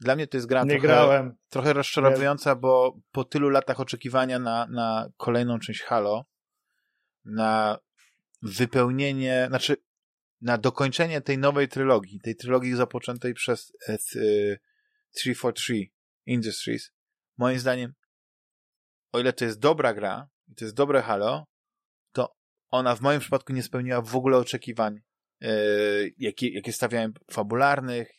Dla 0.00 0.16
mnie 0.16 0.26
to 0.26 0.36
jest 0.36 0.46
gra 0.46 0.62
Nie 0.64 0.70
trochę, 0.70 0.86
grałem. 0.86 1.34
trochę 1.48 1.72
rozczarowująca, 1.72 2.56
bo 2.56 2.96
po 3.12 3.24
tylu 3.24 3.48
latach 3.48 3.80
oczekiwania 3.80 4.38
na, 4.38 4.66
na 4.66 5.08
kolejną 5.16 5.58
część 5.58 5.82
Halo, 5.82 6.24
na 7.24 7.78
wypełnienie, 8.44 9.46
znaczy 9.48 9.76
na 10.40 10.58
dokończenie 10.58 11.20
tej 11.20 11.38
nowej 11.38 11.68
trylogii, 11.68 12.20
tej 12.20 12.36
trylogii 12.36 12.76
zapoczętej 12.76 13.34
przez 13.34 13.72
e, 13.88 13.92
e, 13.92 13.96
343 15.14 15.90
Industries, 16.26 16.92
moim 17.38 17.58
zdaniem, 17.58 17.92
o 19.12 19.20
ile 19.20 19.32
to 19.32 19.44
jest 19.44 19.58
dobra 19.58 19.94
gra, 19.94 20.28
i 20.48 20.54
to 20.54 20.64
jest 20.64 20.74
dobre 20.74 21.02
Halo, 21.02 21.46
to 22.12 22.36
ona 22.70 22.96
w 22.96 23.00
moim 23.00 23.20
przypadku 23.20 23.52
nie 23.52 23.62
spełniła 23.62 24.02
w 24.02 24.16
ogóle 24.16 24.38
oczekiwań, 24.38 25.00
e, 25.40 25.48
jakie, 26.18 26.48
jakie 26.48 26.72
stawiałem 26.72 27.14
fabularnych, 27.30 28.10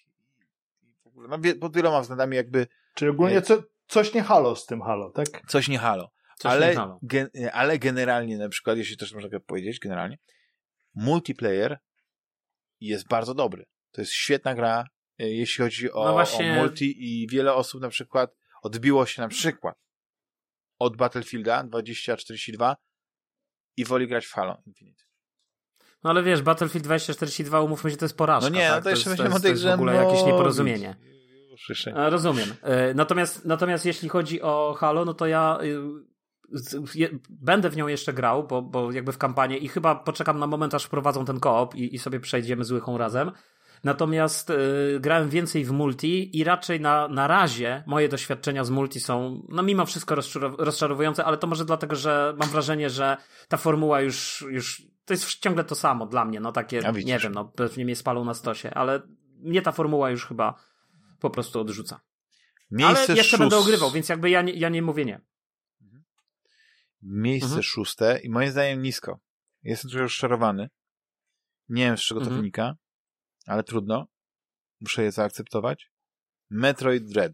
no, 1.16 1.40
pod 1.60 1.76
wieloma 1.76 2.02
względami 2.02 2.36
jakby 2.36 2.68
Czyli 2.96 3.12
ogólnie 3.12 3.42
co, 3.42 3.64
coś 3.88 4.14
nie 4.14 4.24
halo 4.24 4.56
z 4.56 4.66
tym 4.66 4.82
halo, 4.82 5.12
tak? 5.12 5.28
coś 5.48 5.68
nie 5.68 5.78
Halo. 5.78 6.15
Ale, 6.44 6.76
gen, 7.02 7.30
ale 7.54 7.80
generalnie, 7.80 8.38
na 8.38 8.50
przykład, 8.50 8.78
jeśli 8.78 8.98
też 8.98 9.14
można 9.14 9.30
tak 9.30 9.46
powiedzieć, 9.46 9.80
generalnie, 9.80 10.18
multiplayer 10.96 11.80
jest 12.80 13.08
bardzo 13.08 13.34
dobry. 13.34 13.66
To 13.92 14.02
jest 14.02 14.12
świetna 14.14 14.56
gra, 14.56 14.86
e, 15.20 15.30
jeśli 15.30 15.64
chodzi 15.64 15.92
o, 15.92 16.06
No 16.06 16.12
właśnie- 16.14 16.52
o 16.52 16.56
multi 16.56 16.96
i 17.24 17.28
wiele 17.28 17.54
osób 17.54 17.82
na 17.82 17.90
przykład 17.90 18.36
odbiło 18.62 19.06
się 19.06 19.22
na 19.22 19.28
przykład 19.28 19.76
od 20.80 20.98
Battlefielda 20.98 21.64
2042 21.64 22.76
i 23.78 23.86
woli 23.86 24.08
grać 24.08 24.26
w 24.26 24.32
Halo 24.34 24.62
Infinite. 24.66 25.04
No 26.04 26.10
ale 26.10 26.24
wiesz, 26.24 26.42
Battlefield 26.42 26.86
2042, 26.86 27.62
umówmy 27.62 27.92
się, 27.92 27.98
to 27.98 28.06
jest 28.06 28.18
porażka. 28.18 28.50
No 28.50 28.56
nie, 28.56 28.68
tak? 28.68 28.76
no 28.78 28.82
to 28.82 28.90
jeszcze 28.90 29.06
to 29.06 29.14
o 29.14 29.16
tej 29.16 29.24
jest, 29.26 29.34
to 29.34 29.40
grze 29.40 29.52
jest 29.52 29.64
w 29.64 29.74
ogóle 29.74 29.96
jakieś 29.96 30.24
nieporozumienie. 30.24 30.96
E, 31.88 32.10
Rozumiem. 32.10 32.56
E, 32.62 32.94
Natomiast, 32.94 33.46
natomiast 33.46 33.86
jeśli 33.86 34.10
chodzi 34.10 34.42
o 34.42 34.76
Halo, 34.80 35.06
no 35.06 35.14
to 35.14 35.28
ja 35.28 35.58
y, 35.64 35.78
będę 37.30 37.70
w 37.70 37.78
nią 37.78 37.88
jeszcze 37.88 38.14
grał, 38.14 38.48
bo, 38.48 38.62
bo 38.62 38.92
jakby 38.92 39.12
w 39.12 39.18
kampanię 39.18 39.58
i 39.58 39.68
chyba 39.68 39.96
poczekam 39.96 40.40
na 40.40 40.48
moment, 40.48 40.74
aż 40.74 40.84
wprowadzą 40.84 41.26
ten 41.26 41.40
koop 41.40 41.76
i, 41.76 41.96
i 41.96 42.00
sobie 42.00 42.20
przejdziemy 42.20 42.64
z 42.64 42.72
łychą 42.72 42.98
razem. 42.98 43.32
Natomiast 43.84 44.50
y, 44.50 44.56
grałem 45.00 45.30
więcej 45.30 45.66
w 45.66 45.72
multi 45.72 46.38
i 46.40 46.44
raczej 46.44 46.82
na, 46.82 47.08
na 47.08 47.28
razie 47.28 47.84
moje 47.88 48.10
doświadczenia 48.10 48.64
z 48.64 48.70
multi 48.70 49.00
są, 49.00 49.46
no 49.50 49.64
mimo 49.64 49.86
wszystko 49.86 50.16
rozczarow- 50.16 50.56
rozczarowujące, 50.58 51.26
ale 51.26 51.38
to 51.38 51.48
może 51.48 51.66
dlatego, 51.66 51.96
że 51.96 52.34
mam 52.40 52.50
wrażenie, 52.50 52.90
że 52.90 53.18
ta 53.48 53.58
formuła 53.58 54.02
już, 54.02 54.46
już 54.50 54.84
to 55.06 55.14
jest 55.14 55.40
ciągle 55.40 55.64
to 55.64 55.76
samo 55.76 56.06
dla 56.06 56.26
mnie, 56.26 56.40
no 56.40 56.52
takie, 56.52 56.88
A 56.88 56.92
widzisz. 56.94 57.08
nie 57.08 57.20
wiem, 57.20 57.32
no 57.34 57.46
pewnie 57.46 57.86
mnie 57.86 57.96
spalą 57.96 58.26
na 58.26 58.34
stosie, 58.34 58.74
ale 58.74 59.02
mnie 59.40 59.62
ta 59.62 59.72
formuła 59.72 60.10
już 60.10 60.26
chyba 60.26 60.56
po 61.20 61.30
prostu 61.30 61.60
odrzuca. 61.60 62.00
Miejsce 62.72 63.04
Ale 63.06 63.16
jeszcze 63.18 63.38
szóst- 63.38 63.40
będę 63.40 63.58
ogrywał, 63.58 63.92
więc 63.92 64.10
jakby 64.10 64.30
ja 64.30 64.42
nie, 64.42 64.54
ja 64.54 64.70
nie 64.70 64.82
mówię 64.82 65.06
nie. 65.06 65.22
Miejsce 67.08 67.46
Mhm. 67.48 67.64
szóste 67.64 68.20
i 68.20 68.30
moim 68.30 68.52
zdaniem 68.52 68.82
nisko. 68.82 69.20
Jestem 69.64 69.92
trochę 69.92 70.04
rozczarowany. 70.04 70.70
Nie 71.70 71.84
wiem, 71.86 71.98
z 71.98 72.02
czego 72.02 72.20
to 72.20 72.26
Mhm. 72.26 72.42
wynika, 72.42 72.76
ale 73.48 73.64
trudno. 73.64 74.08
Muszę 74.82 75.04
je 75.04 75.12
zaakceptować. 75.12 75.92
Metroid 76.50 77.04
Dread. 77.06 77.32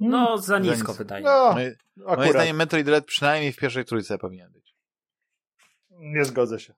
No, 0.00 0.38
za 0.38 0.58
nisko 0.58 0.74
nisko. 0.76 0.94
wydaje. 0.94 1.24
No, 1.24 1.52
Moje, 1.52 1.76
moim 1.96 2.08
akurat. 2.10 2.30
zdaniem 2.30 2.56
Metroid 2.56 2.86
Dread 2.86 3.04
przynajmniej 3.04 3.52
w 3.52 3.56
pierwszej 3.56 3.84
trójce 3.84 4.18
powinien 4.18 4.52
być. 4.52 4.76
Nie 5.90 6.24
zgodzę 6.24 6.60
się. 6.60 6.74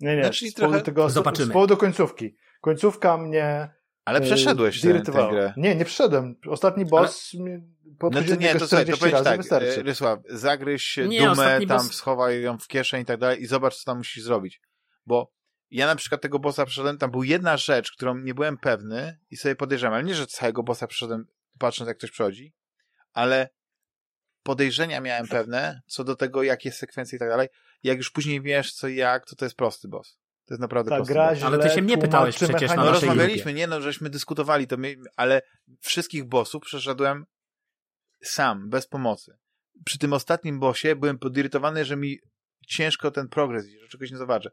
Nie, 0.00 0.16
nie. 0.16 0.22
Znaczy 0.22 0.48
z, 0.50 0.54
powodu 0.54 0.70
trochę- 0.72 0.84
tego, 0.84 1.10
z 1.10 1.48
powodu 1.52 1.76
końcówki. 1.76 2.36
Końcówka 2.60 3.16
mnie 3.16 3.74
Ale 4.04 4.18
e, 4.18 4.22
przeszedłeś 4.22 4.74
tę, 4.80 4.80
tę 4.88 4.92
zirytowała. 4.92 5.30
grę. 5.32 5.54
Nie, 5.56 5.74
nie 5.76 5.84
przeszedłem. 5.84 6.36
Ostatni 6.48 6.84
boss 6.84 7.32
No 7.34 7.94
podchodził 7.98 8.36
to 8.36 8.42
nie, 8.42 8.52
do 8.54 8.58
to 8.60 8.66
słuchaj, 8.68 8.86
to 8.86 8.92
40 8.96 9.00
powiedz 9.00 9.12
razy 9.12 9.24
tak, 9.24 9.36
wystarczy. 9.36 9.80
e, 9.80 9.82
Rysław, 9.82 10.18
zagryź 10.28 10.96
Nie, 11.08 11.20
dumę, 11.20 11.58
tam 11.68 11.78
boss- 11.78 11.92
schowaj 11.92 12.42
ją 12.42 12.58
w 12.58 12.66
kieszeń 12.68 13.02
i 13.02 13.04
tak 13.04 13.18
dalej 13.20 13.42
i 13.42 13.46
zobacz, 13.46 13.76
co 13.76 13.84
tam 13.84 13.98
musisz 13.98 14.24
zrobić. 14.24 14.60
Bo 15.06 15.32
ja 15.70 15.86
na 15.86 15.96
przykład 15.96 16.20
tego 16.20 16.38
bossa 16.38 16.66
przeszedłem, 16.66 16.98
tam 16.98 17.10
był 17.10 17.22
jedna 17.24 17.56
rzecz, 17.56 17.92
którą 17.92 18.18
nie 18.18 18.34
byłem 18.34 18.58
pewny 18.58 19.18
i 19.30 19.36
sobie 19.36 19.56
podejrzewam, 19.56 19.94
ale 19.94 20.04
nie, 20.04 20.14
że 20.14 20.26
całego 20.26 20.62
bossa 20.62 20.86
przeszedłem 20.86 21.26
patrząc, 21.58 21.88
jak 21.88 21.98
ktoś 21.98 22.10
przechodzi, 22.10 22.54
ale 23.12 23.48
podejrzenia 24.42 25.00
miałem 25.00 25.28
pewne 25.28 25.80
co 25.86 26.04
do 26.04 26.16
tego, 26.16 26.42
jakie 26.42 26.72
sekwencje 26.72 27.16
i 27.16 27.18
tak 27.18 27.28
dalej. 27.28 27.48
Jak 27.82 27.96
już 27.98 28.10
później 28.10 28.40
wiesz 28.42 28.72
co 28.72 28.88
i 28.88 28.96
jak, 28.96 29.26
to 29.26 29.36
to 29.36 29.44
jest 29.44 29.56
prosty 29.56 29.88
boss. 29.88 30.18
To 30.50 30.54
jest 30.54 30.60
naprawdę 30.60 30.90
Ta 30.90 31.00
gra 31.00 31.36
źle 31.36 31.46
Ale 31.46 31.58
ty 31.58 31.70
się 31.70 31.82
mnie 31.82 31.98
pytałeś 31.98 32.36
przecież 32.36 32.70
na 32.70 32.76
No 32.76 32.90
rozmawialiśmy, 32.90 33.54
nie 33.54 33.66
no, 33.66 33.80
żeśmy 33.80 34.10
dyskutowali 34.10 34.66
to, 34.66 34.76
my, 34.76 34.96
ale 35.16 35.42
wszystkich 35.80 36.24
bossów 36.24 36.62
przeszedłem 36.62 37.24
sam, 38.22 38.68
bez 38.68 38.86
pomocy. 38.86 39.36
Przy 39.84 39.98
tym 39.98 40.12
ostatnim 40.12 40.60
bossie 40.60 40.96
byłem 40.96 41.18
podirytowany, 41.18 41.84
że 41.84 41.96
mi 41.96 42.18
ciężko 42.66 43.10
ten 43.10 43.28
progres 43.28 43.66
że 43.80 43.88
czegoś 43.88 44.10
nie 44.10 44.16
zobaczę. 44.16 44.50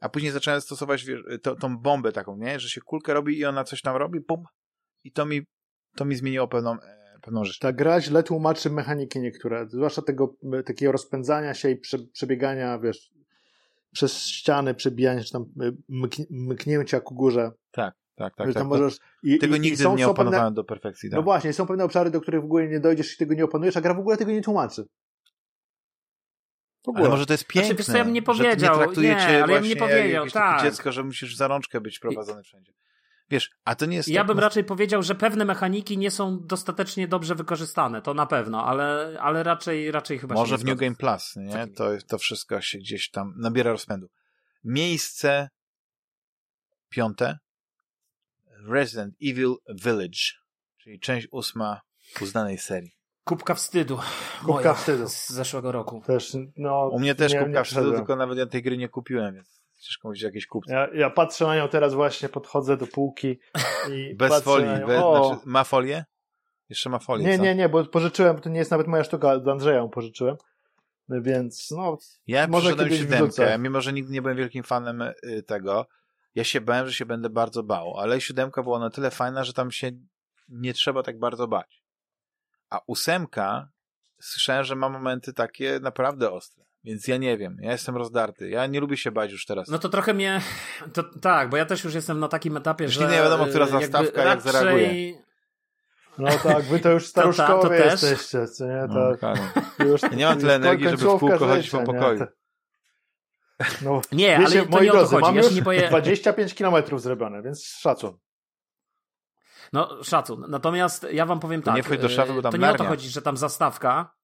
A 0.00 0.08
później 0.08 0.32
zacząłem 0.32 0.60
stosować 0.60 1.04
wiesz, 1.04 1.20
to, 1.42 1.56
tą 1.56 1.78
bombę 1.78 2.12
taką, 2.12 2.36
nie? 2.36 2.60
Że 2.60 2.68
się 2.68 2.80
kulkę 2.80 3.14
robi 3.14 3.38
i 3.38 3.44
ona 3.44 3.64
coś 3.64 3.82
tam 3.82 3.96
robi, 3.96 4.20
pum, 4.20 4.44
i 5.04 5.12
to 5.12 5.26
mi, 5.26 5.42
to 5.96 6.04
mi 6.04 6.16
zmieniło 6.16 6.48
pewną, 6.48 6.80
e, 6.80 7.18
pewną 7.22 7.44
rzecz. 7.44 7.58
Ta 7.58 7.72
gra 7.72 8.00
źle 8.00 8.22
tłumaczy 8.22 8.70
mechaniki 8.70 9.20
niektóre, 9.20 9.66
zwłaszcza 9.68 10.02
tego 10.02 10.36
takiego 10.66 10.92
rozpędzania 10.92 11.54
się 11.54 11.70
i 11.70 11.76
prze, 11.76 11.98
przebiegania, 11.98 12.78
wiesz, 12.78 13.10
przez 13.92 14.26
ściany, 14.26 14.74
przebijania, 14.74 15.24
czy 15.24 15.32
tam 15.32 15.44
mkn- 15.90 16.26
mknięcia 16.30 17.00
ku 17.00 17.14
górze. 17.14 17.50
Tak, 17.70 17.94
tak, 18.14 18.36
tak. 18.36 18.48
Że 18.48 18.54
tak. 18.54 18.66
możesz, 18.66 18.98
i, 19.22 19.38
Tego 19.38 19.54
i, 19.54 19.58
i 19.58 19.60
nigdy 19.60 19.82
są, 19.82 19.96
nie 19.96 20.04
są 20.04 20.14
pewne, 20.14 20.28
opanowałem 20.28 20.54
do 20.54 20.64
perfekcji. 20.64 21.10
Tak. 21.10 21.16
No 21.16 21.22
właśnie, 21.22 21.52
są 21.52 21.66
pewne 21.66 21.84
obszary, 21.84 22.10
do 22.10 22.20
których 22.20 22.40
w 22.40 22.44
ogóle 22.44 22.68
nie 22.68 22.80
dojdziesz 22.80 23.14
i 23.14 23.16
tego 23.16 23.34
nie 23.34 23.44
opanujesz, 23.44 23.76
a 23.76 23.80
gra 23.80 23.94
w 23.94 23.98
ogóle 23.98 24.16
tego 24.16 24.30
nie 24.30 24.42
tłumaczy. 24.42 24.84
W 26.84 26.88
ogóle. 26.88 27.00
Ale 27.02 27.10
może 27.10 27.26
to 27.26 27.32
jest 27.32 27.46
piękne, 27.46 27.66
Znaczy, 27.74 27.82
wiesz 27.88 27.96
ja 27.98 28.04
bym 28.04 28.12
nie 28.12 28.20
że 28.20 28.24
powiedział. 28.24 28.78
nie 28.78 28.84
traktuje 28.84 29.08
Nie, 29.08 29.16
cię 29.16 29.26
ale 29.44 29.54
ja 29.54 29.60
bym 29.60 29.68
nie 29.68 29.76
powiedział, 29.76 30.24
jak 30.24 30.32
tak. 30.32 30.62
dziecko, 30.62 30.92
że 30.92 31.04
musisz 31.04 31.36
za 31.36 31.48
rączkę 31.48 31.80
być 31.80 31.98
prowadzony 31.98 32.42
wszędzie. 32.42 32.72
Wiesz, 33.30 33.50
a 33.64 33.74
to 33.74 33.86
nie 33.86 33.96
jest... 33.96 34.08
Ja 34.08 34.20
tak, 34.20 34.26
bym 34.26 34.36
no, 34.36 34.42
raczej 34.42 34.64
powiedział, 34.64 35.02
że 35.02 35.14
pewne 35.14 35.44
mechaniki 35.44 35.98
nie 35.98 36.10
są 36.10 36.38
dostatecznie 36.46 37.08
dobrze 37.08 37.34
wykorzystane, 37.34 38.02
to 38.02 38.14
na 38.14 38.26
pewno, 38.26 38.66
ale, 38.66 39.16
ale 39.20 39.42
raczej, 39.42 39.90
raczej 39.90 40.18
chyba 40.18 40.34
się 40.34 40.40
Może 40.40 40.56
nie 40.56 40.62
w 40.62 40.64
New. 40.64 40.78
Game 40.78 40.96
Plus, 40.96 41.36
nie? 41.36 41.66
To, 41.66 41.90
to 42.08 42.18
wszystko 42.18 42.60
się 42.60 42.78
gdzieś 42.78 43.10
tam 43.10 43.34
nabiera 43.36 43.70
rozpędu. 43.70 44.08
Miejsce 44.64 45.48
piąte 46.88 47.38
Resident 48.68 49.14
Evil 49.22 49.54
Village, 49.84 50.20
czyli 50.78 51.00
część 51.00 51.28
ósma 51.30 51.80
uznanej 52.20 52.58
serii. 52.58 52.92
Kubka 53.24 53.54
wstydu. 53.54 53.96
Kubka 54.40 54.52
Moja 54.52 54.74
wstydu. 54.74 55.08
Z 55.08 55.28
zeszłego 55.28 55.72
roku. 55.72 56.02
Też, 56.06 56.36
no, 56.56 56.88
U 56.88 57.00
mnie 57.00 57.14
też 57.14 57.32
nie, 57.32 57.38
kubka 57.38 57.58
nie 57.58 57.64
wstydu, 57.64 57.92
tylko 57.92 58.16
nawet 58.16 58.38
ja 58.38 58.46
tej 58.46 58.62
gry 58.62 58.76
nie 58.76 58.88
kupiłem, 58.88 59.34
więc 59.34 59.59
ciężko 59.80 60.08
mówić 60.08 60.24
o 60.24 60.26
jakiejś 60.26 60.46
kupce. 60.46 60.72
Ja, 60.74 60.88
ja 60.94 61.10
patrzę 61.10 61.46
na 61.46 61.56
nią 61.56 61.68
teraz 61.68 61.94
właśnie, 61.94 62.28
podchodzę 62.28 62.76
do 62.76 62.86
półki 62.86 63.38
i 63.92 64.14
Bez 64.18 64.42
folii, 64.42 64.66
na 64.66 64.78
nią. 64.78 64.86
bez, 64.86 64.98
znaczy, 65.00 65.40
ma 65.44 65.64
folię? 65.64 66.04
Jeszcze 66.68 66.90
ma 66.90 66.98
folię, 66.98 67.24
nie, 67.24 67.36
co? 67.36 67.42
nie, 67.44 67.54
nie, 67.54 67.68
bo 67.68 67.84
pożyczyłem, 67.84 68.40
to 68.40 68.48
nie 68.48 68.58
jest 68.58 68.70
nawet 68.70 68.86
moja 68.86 69.04
sztuka, 69.04 69.32
od 69.32 69.48
Andrzeja 69.48 69.76
ją 69.76 69.88
pożyczyłem, 69.88 70.36
więc 71.08 71.70
no, 71.70 71.98
Ja 72.26 72.46
Może 72.46 72.74
kiedyś 72.76 72.98
siódemkę, 72.98 73.24
wrzucę. 73.24 73.58
mimo 73.58 73.80
że 73.80 73.92
nigdy 73.92 74.12
nie 74.12 74.22
byłem 74.22 74.36
wielkim 74.36 74.62
fanem 74.62 75.02
y, 75.02 75.42
tego. 75.42 75.86
Ja 76.34 76.44
się 76.44 76.60
bałem, 76.60 76.86
że 76.86 76.92
się 76.92 77.06
będę 77.06 77.30
bardzo 77.30 77.62
bał, 77.62 77.96
ale 77.96 78.20
siódemka 78.20 78.62
była 78.62 78.78
na 78.78 78.90
tyle 78.90 79.10
fajna, 79.10 79.44
że 79.44 79.52
tam 79.52 79.70
się 79.70 79.90
nie 80.48 80.74
trzeba 80.74 81.02
tak 81.02 81.18
bardzo 81.18 81.48
bać. 81.48 81.82
A 82.70 82.80
ósemka, 82.86 83.68
słyszałem, 84.20 84.64
że 84.64 84.76
ma 84.76 84.88
momenty 84.88 85.32
takie 85.32 85.80
naprawdę 85.82 86.30
ostre. 86.30 86.64
Więc 86.84 87.08
ja 87.08 87.16
nie 87.16 87.38
wiem, 87.38 87.56
ja 87.60 87.72
jestem 87.72 87.96
rozdarty. 87.96 88.48
Ja 88.50 88.66
nie 88.66 88.80
lubię 88.80 88.96
się 88.96 89.10
bać 89.10 89.32
już 89.32 89.46
teraz. 89.46 89.68
No 89.68 89.78
to 89.78 89.88
trochę 89.88 90.14
mnie. 90.14 90.40
To, 90.92 91.02
tak, 91.02 91.50
bo 91.50 91.56
ja 91.56 91.64
też 91.66 91.84
już 91.84 91.94
jestem 91.94 92.20
na 92.20 92.28
takim 92.28 92.56
etapie, 92.56 92.84
Już 92.84 92.92
że. 92.92 93.04
nie 93.04 93.16
wiadomo, 93.16 93.46
która 93.46 93.66
zastawka 93.66 94.22
jak 94.24 94.44
raczej- 94.44 94.52
zareaguje. 94.52 95.12
no 96.18 96.28
tak, 96.42 96.62
wy 96.64 96.80
to 96.80 96.90
już 96.90 97.04
To 97.12 97.22
ta- 97.22 97.32
staruszkowie 97.32 97.78
to 97.78 97.84
też. 97.84 97.92
jesteście, 98.02 98.46
co 98.48 98.66
nie, 98.66 98.84
No, 98.88 98.94
to 98.94 99.10
dokładnie. 99.10 99.48
już, 99.90 100.02
Ja 100.02 100.08
nie 100.08 100.26
mam 100.26 100.38
tyle 100.38 100.54
energii, 100.54 100.88
żeby 100.88 101.04
w 101.04 101.18
kółko 101.18 101.38
chodzić 101.38 101.70
po 101.70 101.78
nie? 101.78 101.84
pokoju. 101.86 102.18
To- 102.18 102.26
No, 103.84 104.00
Nie, 104.12 104.38
wiecie, 104.38 104.58
ale 104.60 104.66
to 104.66 104.70
moi 104.70 104.82
nie 104.82 104.90
o 104.90 104.92
to 104.92 104.98
drodzy, 104.98 105.14
chodzi. 105.14 105.24
mam 105.24 105.36
Ja 105.36 105.50
nie 105.50 105.62
boję. 105.62 105.88
25 105.88 106.54
kilometrów 106.54 107.02
zrobione, 107.02 107.42
więc 107.42 107.64
szacun. 107.64 108.18
No, 109.72 110.04
szacun. 110.04 110.44
Natomiast 110.48 111.06
ja 111.12 111.26
wam 111.26 111.40
powiem 111.40 111.62
To 111.62 111.66
tak. 111.66 111.76
nie 111.76 111.82
wchodź 111.82 112.00
do 112.00 112.08
szafy, 112.08 112.32
bo 112.32 112.42
tam 112.42 112.52
To 112.52 112.58
nie 112.58 112.64
o 112.64 112.66
to 112.66 112.72
Narnia. 112.72 112.88
chodzi, 112.88 113.08
że 113.08 113.22
tam 113.22 113.36
zastawka. 113.36 114.14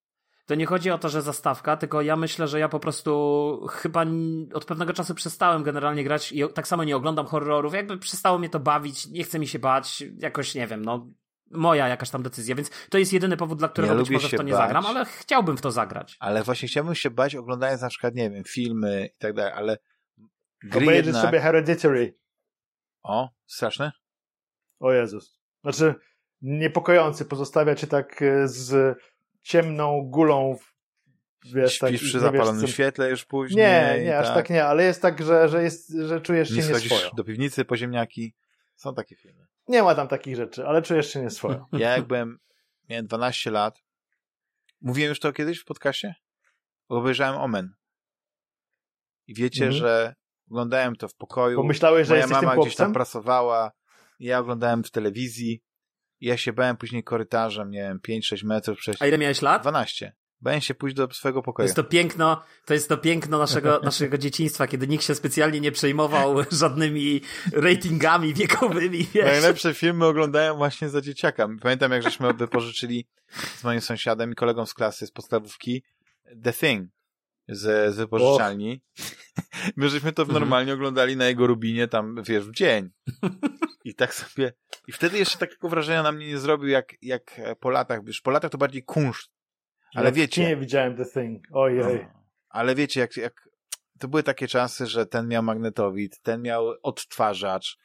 To 0.47 0.55
nie 0.55 0.67
chodzi 0.67 0.91
o 0.91 0.99
to, 0.99 1.09
że 1.09 1.23
zastawka, 1.23 1.77
tylko 1.77 2.03
ja 2.03 2.17
myślę, 2.17 2.49
że 2.49 2.59
ja 2.59 2.69
po 2.69 2.81
prostu 2.81 3.67
chyba 3.71 4.05
od 4.55 4.65
pewnego 4.65 4.93
czasu 4.93 5.15
przestałem 5.15 5.63
generalnie 5.63 6.05
grać 6.05 6.33
i 6.33 6.43
tak 6.55 6.69
samo 6.69 6.85
nie 6.85 6.97
oglądam 6.97 7.27
horrorów. 7.27 7.75
Jakby 7.75 7.99
przestało 7.99 8.39
mnie 8.39 8.49
to 8.49 8.61
bawić, 8.61 9.07
nie 9.07 9.25
chce 9.25 9.39
mi 9.39 9.49
się 9.49 9.59
bać, 9.59 10.05
jakoś 10.19 10.55
nie 10.55 10.67
wiem, 10.67 10.85
no. 10.85 11.07
Moja 11.51 11.89
jakaś 11.89 12.11
tam 12.11 12.23
decyzja, 12.23 12.55
więc 12.55 12.71
to 12.91 12.99
jest 12.99 13.13
jedyny 13.13 13.37
powód, 13.37 13.59
dla 13.59 13.69
którego 13.69 13.95
Nie 13.95 13.99
być 13.99 14.11
może 14.11 14.29
w 14.29 14.31
to 14.31 14.43
nie 14.43 14.53
bać. 14.53 14.61
zagram, 14.61 14.87
ale 14.87 15.05
chciałbym 15.05 15.57
w 15.57 15.61
to 15.61 15.71
zagrać. 15.71 16.17
Ale 16.21 16.43
właśnie 16.43 16.69
chciałbym 16.69 16.95
się 16.95 17.11
bać 17.11 17.35
oglądając 17.37 17.83
na 17.83 17.89
przykład, 17.89 18.15
nie 18.15 18.31
wiem, 18.31 18.45
filmy 18.45 19.09
i 19.15 19.19
tak 19.19 19.33
dalej, 19.33 19.53
ale 19.53 19.79
gry 20.63 20.95
jednak... 20.95 21.23
sobie 21.23 21.41
Hereditary. 21.41 22.19
O, 23.03 23.29
straszne? 23.47 23.93
O 24.81 24.93
Jezus. 24.93 25.41
Znaczy, 25.63 25.95
niepokojący, 26.43 27.25
pozostawia 27.25 27.75
cię 27.75 27.87
tak 27.87 28.23
e, 28.23 28.49
z 28.49 28.99
ciemną 29.47 30.03
gulą, 30.03 30.57
w- 30.57 31.55
wiesz, 31.55 31.79
tak, 31.79 31.91
Śpisz 31.91 32.01
przy 32.03 32.17
nie 32.17 32.23
wiesz, 32.23 32.33
zapalonym 32.33 32.61
co- 32.61 32.67
świetle 32.67 33.11
już 33.11 33.25
później. 33.25 33.65
Nie, 33.65 34.05
nie, 34.05 34.19
aż 34.19 34.29
tak 34.29 34.51
nie, 34.51 34.65
ale 34.65 34.85
jest 34.85 35.03
tak, 35.03 35.23
że, 35.23 35.49
że, 35.49 35.63
jest, 35.63 35.91
że 35.91 36.21
czujesz 36.21 36.49
się 36.49 36.55
Nie 36.55 36.69
nieswojo. 36.69 37.11
do 37.17 37.25
piwnicy 37.25 37.65
po 37.65 37.77
ziemniaki. 37.77 38.35
Są 38.77 38.95
takie 38.95 39.17
filmy. 39.17 39.47
Nie 39.69 39.83
ma 39.83 39.95
tam 39.95 40.09
takich 40.09 40.37
rzeczy, 40.37 40.67
ale 40.67 40.83
czujesz 40.83 41.13
się 41.13 41.21
nieswojo. 41.23 41.67
Ja 41.73 41.91
jak 41.97 42.05
byłem, 42.07 42.39
miałem 42.89 43.07
12 43.07 43.51
lat, 43.51 43.83
mówiłem 44.81 45.09
już 45.09 45.21
to 45.21 45.33
kiedyś 45.33 45.59
w 45.61 45.65
podcaście? 45.65 46.15
Obejrzałem 46.89 47.41
Omen. 47.41 47.75
I 49.27 49.35
wiecie, 49.35 49.65
Mhm. 49.65 49.81
że 49.83 50.15
oglądałem 50.51 50.97
to 50.97 51.09
w 51.09 51.15
pokoju. 51.15 51.57
Pomyślałeś, 51.57 52.09
że 52.09 52.15
Moja 52.15 52.27
mama 52.27 52.57
gdzieś 52.57 52.77
tam 52.77 52.93
pracowała. 52.93 53.73
Ja 54.21 54.39
oglądałem 54.39 54.85
w 54.85 54.91
telewizji. 54.91 55.63
Ja 56.21 56.37
się 56.37 56.53
bałem 56.53 56.77
później 56.77 57.05
korytarzem, 57.05 57.71
nie 57.71 57.79
wiem, 57.79 58.01
5-6 58.21 58.45
metrów 58.45 58.79
przejść. 58.79 59.03
A 59.03 59.07
ile 59.07 59.19
miałeś 59.19 59.43
lat? 59.43 59.63
12. 59.63 60.13
Bałem 60.41 60.61
się 60.61 60.75
pójść 60.75 60.97
do 60.97 61.09
swojego 61.13 61.41
To 61.41 61.45
pokoju. 61.45 61.65
jest 61.65 61.77
to 61.77 61.85
piękno, 61.85 62.43
to 62.67 62.75
jest 62.75 62.89
to 62.89 62.97
piękno 62.99 63.39
naszego, 63.39 63.81
naszego 63.85 64.19
dzieciństwa, 64.19 64.67
kiedy 64.67 64.89
nikt 64.89 65.05
się 65.05 65.15
specjalnie 65.15 65.61
nie 65.61 65.73
przejmował 65.73 66.37
żadnymi 66.53 67.21
ratingami 67.53 68.35
wiekowymi, 68.35 69.07
wiesz. 69.15 69.25
Najlepsze 69.25 69.75
filmy 69.75 70.05
oglądałem 70.07 70.57
właśnie 70.57 70.89
za 70.89 71.01
dzieciaka. 71.01 71.49
Pamiętam, 71.63 71.93
jak 71.93 72.03
żeśmy 72.03 72.35
wypożyczyli 72.45 73.07
z 73.57 73.65
moim 73.65 73.81
sąsiadem 73.81 74.33
i 74.33 74.35
kolegą 74.35 74.67
z 74.67 74.75
klasy 74.75 75.07
z 75.07 75.11
podstawówki 75.11 75.83
The 76.43 76.53
Thing 76.53 76.91
z, 77.49 77.95
z 77.95 77.97
wypożyczalni. 77.97 78.83
My 79.77 79.89
żeśmy 79.89 80.13
to 80.13 80.23
Mhm. 80.23 80.41
normalnie 80.41 80.73
oglądali 80.75 81.17
na 81.17 81.27
jego 81.27 81.47
rubinie 81.47 81.89
tam, 81.89 82.23
wiesz, 82.23 82.45
w 82.45 82.53
dzień. 82.53 82.91
I 83.85 83.95
tak 83.95 84.15
sobie... 84.15 84.53
I 84.89 84.93
wtedy 84.93 85.19
jeszcze 85.19 85.39
takiego 85.39 85.69
wrażenia 85.69 86.03
na 86.03 86.13
mnie 86.13 86.27
nie 86.27 86.39
zrobił, 86.39 86.69
jak, 86.69 86.93
jak 87.03 87.41
po 87.61 87.71
latach. 87.71 88.05
Wiesz, 88.05 88.21
po 88.21 88.31
latach 88.31 88.51
to 88.51 88.59
bardziej 88.59 88.83
kunszt. 88.85 89.31
Ale 89.95 90.05
Ja 90.07 90.13
wiecie... 90.13 90.43
kinie 90.43 90.57
widziałem 90.57 90.97
The 90.97 91.05
Thing. 91.05 91.45
Ojej. 91.53 91.79
No. 92.05 92.11
Ale 92.49 92.75
wiecie, 92.75 93.01
jak, 93.01 93.17
jak 93.17 93.49
to 93.99 94.09
były 94.09 94.23
takie 94.23 94.49
czasy, 94.49 94.87
że 94.87 95.07
ten 95.07 95.29
miał 95.29 95.43
magnetowid, 95.43 96.21
ten 96.23 96.43
miał 96.43 96.75
odtwarzacz, 96.83 97.79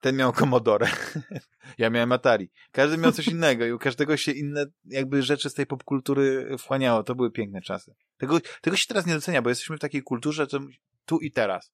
ten 0.00 0.16
miał 0.16 0.32
Commodore, 0.32 0.86
ja 1.78 1.90
miałem 1.90 2.12
Atari. 2.12 2.50
Każdy 2.72 2.98
miał 2.98 3.12
coś 3.12 3.28
innego 3.28 3.66
i 3.66 3.72
u 3.72 3.78
każdego 3.78 4.16
się 4.16 4.32
inne 4.32 4.66
jakby 4.84 5.22
rzeczy 5.22 5.50
z 5.50 5.54
tej 5.54 5.66
popkultury 5.66 6.56
wchłaniało. 6.58 7.02
To 7.02 7.14
były 7.14 7.30
piękne 7.30 7.60
czasy. 7.60 7.94
Tego, 8.16 8.38
tego 8.60 8.76
się 8.76 8.86
teraz 8.88 9.06
nie 9.06 9.14
docenia, 9.14 9.42
bo 9.42 9.48
jesteśmy 9.48 9.76
w 9.76 9.80
takiej 9.80 10.02
kulturze 10.02 10.46
to 10.46 10.58
tu 11.04 11.18
i 11.18 11.30
teraz. 11.32 11.72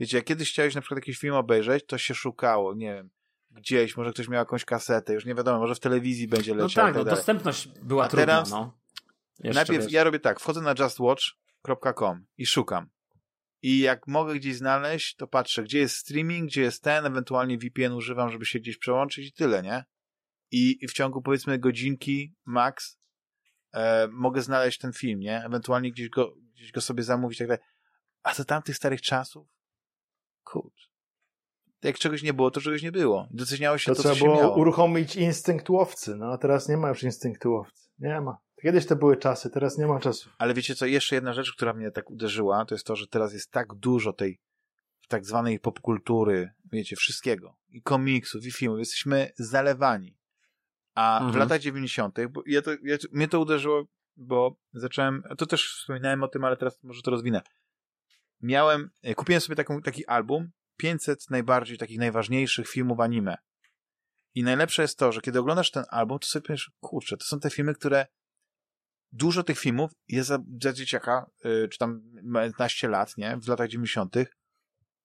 Wiecie, 0.00 0.16
jak 0.16 0.26
kiedyś 0.26 0.50
chciałeś 0.50 0.74
na 0.74 0.80
przykład 0.80 0.98
jakiś 0.98 1.18
film 1.18 1.34
obejrzeć, 1.34 1.86
to 1.86 1.98
się 1.98 2.14
szukało, 2.14 2.74
nie 2.74 2.94
wiem, 2.94 3.10
gdzieś, 3.50 3.96
może 3.96 4.12
ktoś 4.12 4.28
miał 4.28 4.38
jakąś 4.38 4.64
kasetę, 4.64 5.12
już 5.14 5.24
nie 5.24 5.34
wiadomo, 5.34 5.58
może 5.58 5.74
w 5.74 5.80
telewizji 5.80 6.28
będzie 6.28 6.54
No 6.54 6.62
leciał. 6.62 6.84
tak, 6.86 6.94
no 6.94 7.04
dalej. 7.04 7.16
dostępność 7.18 7.68
była 7.82 8.04
A 8.04 8.08
trudna, 8.08 8.26
teraz- 8.26 8.50
no. 8.50 8.78
Najpierw 9.44 9.84
wiesz. 9.84 9.92
ja 9.92 10.04
robię 10.04 10.20
tak, 10.20 10.40
wchodzę 10.40 10.60
na 10.60 10.74
justwatch.com 10.78 12.24
i 12.38 12.46
szukam. 12.46 12.86
I 13.62 13.78
jak 13.78 14.06
mogę 14.06 14.34
gdzieś 14.34 14.56
znaleźć, 14.56 15.16
to 15.16 15.26
patrzę, 15.26 15.62
gdzie 15.62 15.78
jest 15.78 15.96
streaming, 15.96 16.46
gdzie 16.50 16.62
jest 16.62 16.82
ten, 16.82 17.06
ewentualnie 17.06 17.58
VPN 17.58 17.92
używam, 17.92 18.30
żeby 18.30 18.46
się 18.46 18.58
gdzieś 18.60 18.78
przełączyć 18.78 19.26
i 19.26 19.32
tyle, 19.32 19.62
nie? 19.62 19.84
I, 20.50 20.78
i 20.84 20.88
w 20.88 20.92
ciągu 20.92 21.22
powiedzmy 21.22 21.58
godzinki 21.58 22.34
max 22.44 22.98
e, 23.74 24.08
mogę 24.12 24.42
znaleźć 24.42 24.78
ten 24.78 24.92
film, 24.92 25.20
nie? 25.20 25.44
Ewentualnie 25.44 25.92
gdzieś 25.92 26.08
go, 26.08 26.34
gdzieś 26.54 26.72
go 26.72 26.80
sobie 26.80 27.02
zamówić 27.02 27.38
tak 27.38 27.48
dalej. 27.48 27.62
A 28.22 28.34
za 28.34 28.44
tamtych 28.44 28.76
starych 28.76 29.02
czasów? 29.02 29.48
Kurczę. 30.44 30.86
Jak 31.82 31.98
czegoś 31.98 32.22
nie 32.22 32.34
było, 32.34 32.50
to 32.50 32.60
czegoś 32.60 32.82
nie 32.82 32.92
było. 32.92 33.28
Doceniało 33.30 33.78
się 33.78 33.90
To, 33.90 33.94
to, 33.94 34.00
trzeba 34.02 34.14
co 34.14 34.18
się 34.20 34.24
było 34.24 34.36
miało. 34.36 34.56
uruchomić 34.56 35.16
instynkt 35.16 35.70
łowcy, 35.70 36.16
no 36.16 36.26
a 36.32 36.38
teraz 36.38 36.68
nie 36.68 36.76
ma 36.76 36.88
już 36.88 37.02
instynktu 37.02 37.52
łowcy. 37.52 37.88
Nie 37.98 38.20
ma. 38.20 38.38
Kiedyś 38.62 38.86
to 38.86 38.96
były 38.96 39.16
czasy, 39.16 39.50
teraz 39.50 39.78
nie 39.78 39.86
ma 39.86 40.00
czasu. 40.00 40.30
Ale 40.38 40.54
wiecie 40.54 40.74
co, 40.74 40.86
jeszcze 40.86 41.14
jedna 41.14 41.32
rzecz, 41.32 41.52
która 41.52 41.72
mnie 41.72 41.90
tak 41.90 42.10
uderzyła, 42.10 42.64
to 42.64 42.74
jest 42.74 42.86
to, 42.86 42.96
że 42.96 43.06
teraz 43.06 43.32
jest 43.32 43.50
tak 43.50 43.74
dużo 43.74 44.12
tej 44.12 44.40
tak 45.08 45.24
zwanej 45.26 45.60
popkultury, 45.60 46.50
wiecie, 46.72 46.96
wszystkiego. 46.96 47.56
I 47.68 47.82
komiksów, 47.82 48.44
i 48.46 48.52
filmów. 48.52 48.78
Jesteśmy 48.78 49.32
zalewani. 49.36 50.18
A 50.94 51.18
w 51.22 51.26
Mhm. 51.26 51.38
latach 51.38 51.60
90., 51.60 52.18
bo 52.30 52.42
ja 52.46 52.62
to, 52.62 52.70
ja, 52.70 52.96
mnie 53.12 53.28
to 53.28 53.40
uderzyło 53.40 53.86
bo 54.16 54.56
zacząłem, 54.72 55.22
to 55.38 55.46
też 55.46 55.74
wspominałem 55.74 56.22
o 56.22 56.28
tym, 56.28 56.44
ale 56.44 56.56
teraz 56.56 56.82
może 56.82 57.02
to 57.02 57.10
rozwinę. 57.10 57.42
Miałem, 58.40 58.90
e, 59.02 59.14
kupiłem 59.14 59.40
sobie 59.40 59.56
taką, 59.56 59.82
taki 59.82 60.06
album 60.06 60.50
500 60.76 61.30
najbardziej 61.30 61.78
takich 61.78 61.98
najważniejszych 61.98 62.68
filmów 62.68 63.00
anime. 63.00 63.36
I 64.34 64.42
najlepsze 64.42 64.82
jest 64.82 64.98
to, 64.98 65.12
że 65.12 65.20
kiedy 65.20 65.38
oglądasz 65.38 65.70
ten 65.70 65.84
album, 65.90 66.18
to 66.18 66.26
sobie 66.26 66.46
powiesz, 66.46 66.70
kurczę, 66.80 67.16
to 67.16 67.24
są 67.24 67.40
te 67.40 67.50
filmy, 67.50 67.74
które 67.74 68.06
dużo 69.12 69.42
tych 69.42 69.58
filmów 69.58 69.90
jest 70.08 70.28
za, 70.28 70.38
za 70.62 70.72
dzieciaka, 70.72 71.30
yy, 71.44 71.68
czy 71.68 71.78
tam 71.78 72.02
15 72.34 72.88
lat, 72.88 73.16
nie, 73.16 73.38
w 73.42 73.48
latach 73.48 73.68
90. 73.68 74.16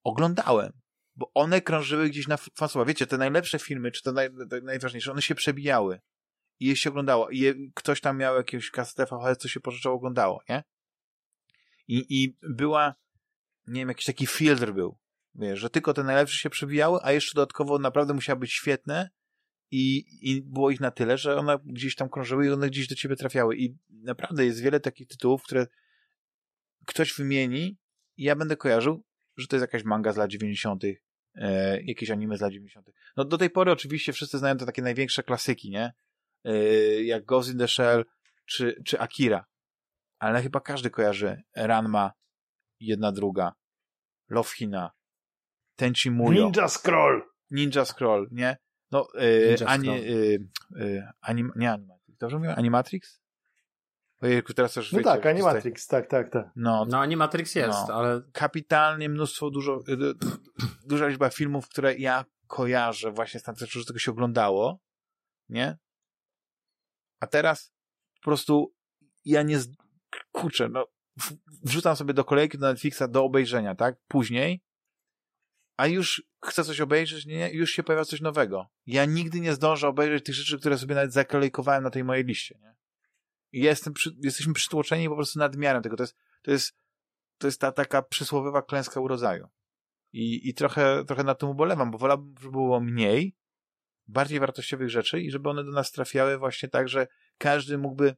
oglądałem, 0.03 0.71
bo 1.15 1.31
one 1.33 1.61
krążyły 1.61 2.09
gdzieś 2.09 2.27
na 2.27 2.37
fansłowa. 2.37 2.85
Wiecie, 2.85 3.07
te 3.07 3.17
najlepsze 3.17 3.59
filmy, 3.59 3.91
czy 3.91 4.03
te, 4.03 4.11
naj, 4.11 4.29
te 4.49 4.61
najważniejsze, 4.61 5.11
one 5.11 5.21
się 5.21 5.35
przebijały 5.35 5.99
i 6.59 6.67
je 6.67 6.75
się 6.75 6.89
oglądało. 6.89 7.29
I 7.29 7.39
je, 7.39 7.53
ktoś 7.75 8.01
tam 8.01 8.17
miał 8.17 8.35
jakiegoś 8.35 8.71
kasetę 8.71 9.05
VHS, 9.05 9.37
co 9.37 9.47
się 9.47 9.59
pożyczało, 9.59 9.95
oglądało, 9.95 10.41
nie? 10.49 10.63
I, 11.87 12.05
I 12.09 12.37
była, 12.41 12.95
nie 13.67 13.81
wiem, 13.81 13.89
jakiś 13.89 14.05
taki 14.05 14.27
filtr 14.27 14.71
był, 14.71 14.97
wiesz, 15.35 15.59
że 15.59 15.69
tylko 15.69 15.93
te 15.93 16.03
najlepsze 16.03 16.37
się 16.37 16.49
przebijały, 16.49 16.99
a 17.03 17.11
jeszcze 17.11 17.35
dodatkowo 17.35 17.79
naprawdę 17.79 18.13
musiały 18.13 18.39
być 18.39 18.53
świetne 18.53 19.09
i, 19.71 20.05
i 20.21 20.41
było 20.41 20.71
ich 20.71 20.79
na 20.79 20.91
tyle, 20.91 21.17
że 21.17 21.37
one 21.37 21.57
gdzieś 21.65 21.95
tam 21.95 22.09
krążyły 22.09 22.45
i 22.45 22.49
one 22.49 22.67
gdzieś 22.67 22.87
do 22.87 22.95
ciebie 22.95 23.15
trafiały. 23.15 23.57
I 23.57 23.77
naprawdę 23.89 24.45
jest 24.45 24.61
wiele 24.61 24.79
takich 24.79 25.07
tytułów, 25.07 25.43
które 25.43 25.67
ktoś 26.85 27.13
wymieni 27.13 27.77
i 28.17 28.23
ja 28.23 28.35
będę 28.35 28.57
kojarzył, 28.57 29.03
że 29.37 29.47
to 29.47 29.55
jest 29.55 29.63
jakaś 29.63 29.83
manga 29.83 30.13
z 30.13 30.17
lat 30.17 30.29
90., 30.29 30.83
e, 31.35 31.81
jakieś 31.81 32.11
anime 32.11 32.37
z 32.37 32.41
lat 32.41 32.51
90. 32.51 32.89
No 33.17 33.25
do 33.25 33.37
tej 33.37 33.49
pory 33.49 33.71
oczywiście 33.71 34.13
wszyscy 34.13 34.37
znają 34.37 34.57
te 34.57 34.65
takie 34.65 34.81
największe 34.81 35.23
klasyki, 35.23 35.69
nie? 35.69 35.93
E, 36.43 36.53
jak 37.03 37.25
Ghost 37.25 37.51
in 37.51 37.57
the 37.57 37.67
Shell 37.67 38.05
czy, 38.45 38.81
czy 38.85 38.99
Akira. 38.99 39.45
Ale 40.19 40.41
chyba 40.41 40.59
każdy 40.59 40.89
kojarzy 40.89 41.41
Ranma, 41.55 42.11
jedna 42.79 43.11
druga, 43.11 43.53
Love 44.29 44.49
Hina, 44.49 44.91
Tenchi 45.75 46.11
Muyo. 46.11 46.45
Ninja 46.45 46.67
Scroll! 46.67 47.21
Ninja 47.51 47.85
Scroll, 47.85 48.27
nie? 48.31 48.57
No, 48.91 49.07
y, 49.15 49.55
ani, 49.65 49.89
y, 49.89 50.39
y, 50.81 51.07
anim, 51.21 51.51
nie 51.55 51.71
Animatrix. 51.71 52.17
Dobrze 52.19 52.37
mówię? 52.37 52.55
Animatrix? 52.55 53.21
Ojejku, 54.21 54.53
teraz 54.53 54.75
już 54.75 54.91
No 54.91 54.97
wiecie, 54.99 55.09
tak, 55.11 55.25
Animatrix, 55.25 55.87
tak, 55.87 56.07
tak, 56.07 56.29
tak. 56.29 56.49
No, 56.55 56.85
No 56.89 56.99
Animatrix 56.99 57.55
jest, 57.55 57.87
No. 57.87 57.93
ale 57.95 58.21
kapitalnie 58.33 59.09
mnóstwo, 59.09 59.49
dużo, 59.49 59.79
duża 60.85 61.07
liczba 61.07 61.29
filmów, 61.29 61.69
które 61.69 61.95
ja 61.95 62.25
kojarzę 62.47 63.11
właśnie 63.11 63.39
z 63.39 63.43
tamtego, 63.43 63.71
że 63.71 63.85
tego 63.85 63.99
się 63.99 64.11
oglądało, 64.11 64.79
nie? 65.49 65.77
A 67.19 67.27
teraz 67.27 67.73
po 68.15 68.23
prostu 68.25 68.73
ja 69.25 69.41
nie, 69.43 69.59
z- 69.59 69.69
kurczę, 70.31 70.69
no, 70.69 70.87
wrzucam 71.63 71.95
sobie 71.95 72.13
do 72.13 72.23
kolejki 72.23 72.57
do 72.57 72.67
Netflixa 72.67 73.01
do 73.09 73.23
obejrzenia, 73.23 73.75
tak? 73.75 73.95
Później, 74.07 74.63
a 75.77 75.87
już 75.87 76.23
chcę 76.45 76.63
coś 76.63 76.81
obejrzeć, 76.81 77.25
nie? 77.25 77.51
Już 77.51 77.71
się 77.71 77.83
pojawia 77.83 78.05
coś 78.05 78.21
nowego. 78.21 78.69
Ja 78.85 79.05
nigdy 79.05 79.39
nie 79.39 79.53
zdążę 79.53 79.87
obejrzeć 79.87 80.25
tych 80.25 80.35
rzeczy, 80.35 80.59
które 80.59 80.77
sobie 80.77 80.95
nawet 80.95 81.13
zakolejkowałem 81.13 81.83
na 81.83 81.89
tej 81.89 82.03
mojej 82.03 82.25
liście, 82.25 82.59
nie? 82.61 82.75
I 83.51 83.61
jestem 83.61 83.93
przy, 83.93 84.15
jesteśmy 84.23 84.53
przytłoczeni 84.53 85.09
po 85.09 85.15
prostu 85.15 85.39
nadmiarem 85.39 85.83
tego. 85.83 85.97
To 85.97 86.03
jest, 86.03 86.15
to 86.41 86.51
jest, 86.51 86.75
to 87.37 87.47
jest 87.47 87.61
ta 87.61 87.71
taka 87.71 88.01
przysłowiowa 88.01 88.61
klęska 88.61 88.99
urodzaju. 88.99 89.47
I, 90.13 90.49
i 90.49 90.53
trochę, 90.53 91.05
trochę 91.05 91.23
na 91.23 91.35
tym 91.35 91.49
ubolewam, 91.49 91.91
bo 91.91 91.97
wolałbym, 91.97 92.35
żeby 92.39 92.51
było 92.51 92.79
mniej, 92.79 93.35
bardziej 94.07 94.39
wartościowych 94.39 94.89
rzeczy 94.89 95.21
i 95.21 95.31
żeby 95.31 95.49
one 95.49 95.63
do 95.63 95.71
nas 95.71 95.91
trafiały 95.91 96.37
właśnie 96.37 96.69
tak, 96.69 96.89
że 96.89 97.07
każdy 97.37 97.77
mógłby, 97.77 98.15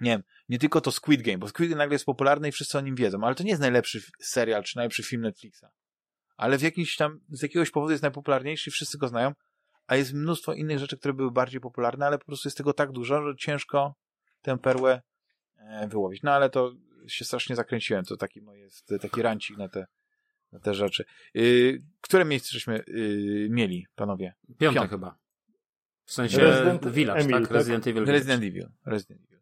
nie 0.00 0.10
wiem, 0.10 0.22
nie 0.48 0.58
tylko 0.58 0.80
to 0.80 0.92
Squid 0.92 1.22
Game, 1.22 1.38
bo 1.38 1.48
Squid 1.48 1.68
Game 1.70 1.78
nagle 1.78 1.94
jest 1.94 2.04
popularny 2.04 2.48
i 2.48 2.52
wszyscy 2.52 2.78
o 2.78 2.80
nim 2.80 2.94
wiedzą, 2.94 3.24
ale 3.24 3.34
to 3.34 3.42
nie 3.42 3.50
jest 3.50 3.60
najlepszy 3.60 4.02
serial 4.20 4.62
czy 4.62 4.76
najlepszy 4.76 5.02
film 5.02 5.22
Netflixa. 5.22 5.64
Ale 6.40 6.58
w 6.58 6.62
jakimś 6.62 6.96
tam, 6.96 7.20
z 7.28 7.42
jakiegoś 7.42 7.70
powodu 7.70 7.90
jest 7.90 8.02
najpopularniejszy 8.02 8.70
i 8.70 8.72
wszyscy 8.72 8.98
go 8.98 9.08
znają, 9.08 9.32
a 9.86 9.96
jest 9.96 10.12
mnóstwo 10.12 10.52
innych 10.52 10.78
rzeczy, 10.78 10.96
które 10.96 11.14
były 11.14 11.30
bardziej 11.30 11.60
popularne, 11.60 12.06
ale 12.06 12.18
po 12.18 12.24
prostu 12.24 12.48
jest 12.48 12.58
tego 12.58 12.72
tak 12.72 12.92
dużo, 12.92 13.22
że 13.22 13.36
ciężko 13.36 13.94
tę 14.42 14.58
perłę 14.58 15.02
e, 15.56 15.88
wyłowić. 15.88 16.22
No 16.22 16.32
ale 16.32 16.50
to 16.50 16.72
się 17.06 17.24
strasznie 17.24 17.56
zakręciłem, 17.56 18.04
to 18.04 18.16
taki 18.16 18.42
mój 18.42 18.60
jest, 18.60 18.92
taki 19.00 19.22
rancik 19.22 19.56
na 19.56 19.68
te, 19.68 19.86
na 20.52 20.60
te 20.60 20.74
rzeczy. 20.74 21.04
Yy, 21.34 21.78
które 22.00 22.24
miejsce 22.24 22.48
żeśmy 22.52 22.84
yy, 22.86 23.48
mieli, 23.50 23.86
panowie? 23.94 24.34
piąte 24.58 24.74
Piąte. 24.74 24.88
chyba. 24.88 25.18
W 26.04 26.12
sensie 26.12 26.38
Resident 26.38 26.88
Village, 26.88 27.20
Evil, 27.20 27.32
tak? 27.32 27.42
tak? 27.42 27.50
Resident 27.50 27.86
Evil. 27.86 27.94
Village. 27.94 28.12
Resident 28.12 28.42
Evil. 28.42 28.68
Resident 28.86 29.20
Evil. 29.28 29.40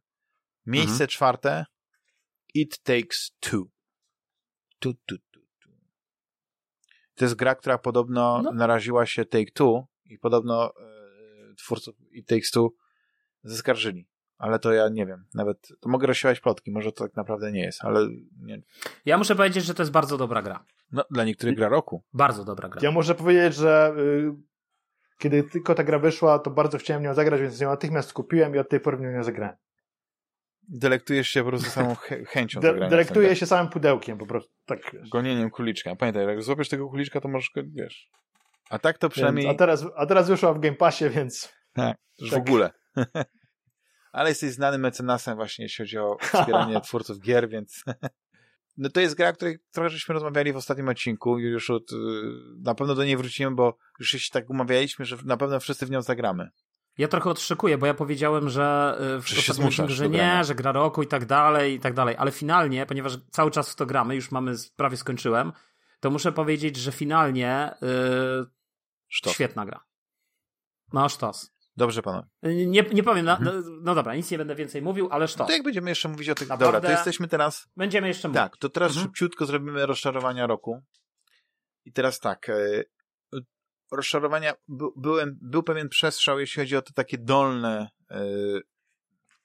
Miejsce 0.67 0.93
Mhm. 0.93 1.09
czwarte 1.09 1.65
It 2.55 2.83
Takes 2.83 3.31
Two. 3.41 3.65
Tu, 4.78 4.94
tu. 4.94 5.17
To 7.18 7.24
jest 7.24 7.34
gra, 7.34 7.55
która 7.55 7.78
podobno 7.78 8.40
No. 8.42 8.52
naraziła 8.52 9.06
się 9.06 9.24
Take 9.24 9.50
Two 9.55 9.86
i 10.05 10.18
podobno 10.18 10.66
e, 10.66 11.55
twórców 11.58 11.94
It 12.12 12.26
Takes 12.26 12.50
Two 12.50 12.70
zaskarżyli. 13.42 14.08
Ale 14.38 14.58
to 14.58 14.72
ja 14.72 14.88
nie 14.88 15.06
wiem. 15.06 15.24
Nawet 15.34 15.68
to 15.80 15.88
mogę 15.88 16.06
rozsiewać 16.06 16.40
plotki. 16.40 16.70
Może 16.70 16.92
to 16.92 17.05
tak 17.05 17.16
naprawdę 17.16 17.52
nie 17.52 17.60
jest, 17.62 17.84
ale 17.84 18.08
nie. 18.42 18.62
Ja 19.05 19.18
muszę 19.18 19.36
powiedzieć, 19.36 19.64
że 19.64 19.74
to 19.74 19.82
jest 19.82 19.92
bardzo 19.92 20.16
dobra 20.18 20.42
gra. 20.42 20.64
No, 20.92 21.05
dla 21.10 21.24
niektórych 21.24 21.56
gra 21.56 21.68
roku. 21.68 22.02
Bardzo 22.12 22.44
dobra 22.44 22.68
gra. 22.68 22.80
Ja 22.84 22.90
muszę 22.90 23.14
powiedzieć, 23.14 23.55
że 23.55 23.94
y, 23.98 24.32
kiedy 25.18 25.42
tylko 25.42 25.74
ta 25.74 25.84
gra 25.84 25.98
wyszła, 25.98 26.38
to 26.38 26.50
bardzo 26.50 26.78
chciałem 26.78 27.02
nią 27.02 27.14
zagrać, 27.14 27.40
więc 27.40 27.60
ją 27.60 27.68
natychmiast 27.70 28.12
kupiłem 28.12 28.55
i 28.55 28.58
od 28.58 28.68
tej 28.68 28.80
pory 28.80 28.97
w 28.97 29.00
nią 29.00 29.10
nie 29.10 29.24
zagrałem. 29.24 29.56
Delektujesz 30.68 31.28
się 31.28 31.42
po 31.44 31.48
prostu 31.48 31.70
samą 31.70 31.94
ch- 32.02 32.28
chęcią 32.28 32.60
De- 32.60 32.72
w 32.74 32.90
delektuję 32.90 33.36
się 33.36 33.47
samym 33.47 33.72
pudełkiem 33.72 34.18
po 34.18 34.26
prostu. 34.26 34.50
Tak. 34.66 34.78
wiesz. 34.92 35.08
Gonieniem 35.08 35.50
króliczka. 35.50 35.97
Pamiętaj, 35.97 36.26
jak 36.26 36.42
złapiesz 36.42 36.68
tego 36.68 36.88
króliczka, 36.88 37.20
to 37.20 37.28
możesz, 37.28 37.50
go- 37.55 37.62
wiesz. 37.66 38.08
A 38.70 38.78
tak 38.78 38.98
to 38.98 39.08
przynajmniej... 39.08 39.44
Więc, 39.47 39.55
a, 39.55 39.58
teraz, 39.58 39.84
a 39.97 40.06
teraz 40.06 40.28
wyszła 40.28 40.55
w 40.55 40.60
Game 40.60 40.76
Passie, 40.76 41.08
więc 41.10 41.52
Tak, 41.72 41.97
już 42.18 42.30
w 42.30 42.32
Tak. 42.32 42.42
ogóle. 42.48 42.70
Ale 44.12 44.28
jesteś 44.28 44.50
znanym 44.52 44.80
mecenasem 44.80 45.36
właśnie, 45.36 45.64
jeśli 45.64 45.82
chodzi 45.84 45.98
o 45.98 46.16
wspieranie 46.32 46.80
twórców 46.80 47.20
gier, 47.20 47.48
więc... 47.48 47.84
No 48.76 48.88
to 48.90 49.00
jest 49.00 49.14
gra, 49.14 49.28
o 49.28 49.32
której 49.32 49.58
trochę 49.72 49.90
żeśmy 49.90 50.12
rozmawiali 50.12 50.52
w 50.52 50.56
ostatnim 50.56 50.88
odcinku 50.88 51.38
już 51.38 51.70
od, 51.70 51.92
y, 51.92 51.97
na 52.62 52.74
pewno 52.74 52.94
do 52.94 53.05
niej 53.05 53.16
wrócimy, 53.16 53.50
bo 53.55 53.76
już 54.00 54.08
się 54.10 54.30
tak 54.32 54.50
umawialiśmy, 54.50 55.05
że 55.05 55.16
na 55.24 55.36
pewno 55.36 55.60
wszyscy 55.60 55.86
w 55.86 55.90
nią 55.90 56.02
zagramy. 56.02 56.48
Ja 56.99 57.09
trochę 57.09 57.31
odszykuję, 57.31 57.78
bo 57.78 57.86
ja 57.86 57.94
powiedziałem, 57.94 58.49
że 58.49 58.97
y, 59.18 59.23
w 59.23 59.28
Że 59.28 59.39
ostatnim 59.39 59.68
odcinku, 59.68 59.93
że 59.93 60.09
nie, 60.09 60.44
że 60.44 60.55
gra 60.55 60.73
roku 60.73 61.02
i 61.02 61.07
tak 61.07 61.27
dalej, 61.27 61.75
i 61.75 61.81
tak 61.81 61.94
dalej, 61.94 62.17
ale 62.18 62.31
finalnie, 62.31 62.86
ponieważ 62.86 63.18
cały 63.31 63.51
czas 63.51 63.73
w 63.73 63.77
to 63.77 63.86
gramy, 63.86 64.15
już 64.15 64.31
mamy, 64.31 64.55
prawie 64.77 64.97
skończyłem, 64.97 65.52
to 66.01 66.10
muszę 66.10 66.33
powiedzieć, 66.33 66.77
że 66.77 66.93
finalnie 66.93 67.70
y, 67.83 68.47
Sztos. 69.09 69.33
świetna 69.33 69.67
gra. 69.67 69.85
No, 70.93 71.09
sztos. 71.09 71.51
Dobrze, 71.77 72.02
panowie. 72.02 72.27
Y, 72.47 72.67
Nie, 72.67 72.83
nie 72.83 73.02
powiem, 73.02 73.25
na, 73.27 73.36
Mhm. 73.36 73.57
no, 73.67 73.70
no 73.83 73.94
dobra, 73.94 74.15
nic 74.15 74.31
nie 74.31 74.39
będę 74.39 74.55
więcej 74.55 74.83
mówił, 74.83 75.09
ale 75.10 75.28
sztos. 75.28 75.47
To 75.47 75.52
jak 75.52 75.62
będziemy 75.62 75.91
jeszcze 75.91 76.09
mówić 76.09 76.28
o 76.28 76.35
tych... 76.35 76.49
Naprawdę- 76.49 76.77
Dobra, 76.78 76.89
to 76.89 76.97
jesteśmy 76.97 77.28
teraz... 77.28 77.68
Będziemy 77.77 78.09
jeszcze 78.09 78.28
mówić. 78.28 78.43
Tak, 78.43 78.57
to 78.57 78.68
teraz 78.68 78.91
Mhm. 78.93 79.07
szybciutko 79.07 79.47
zrobimy 79.47 79.86
rozczarowania 79.86 80.47
roku. 80.47 80.83
I 81.85 81.93
teraz 81.93 82.20
tak, 82.20 82.49
e, 82.49 82.55
rozczarowania, 83.92 84.55
by, 84.68 84.84
byłem, 84.97 85.39
był 85.42 85.62
pewien 85.62 85.89
przestrzał, 85.89 86.41
jeśli 86.41 86.62
chodzi 86.62 86.76
o 86.76 86.83
te 86.83 86.92
takie 86.92 87.18
dolne, 87.18 87.89
e, 88.10 88.20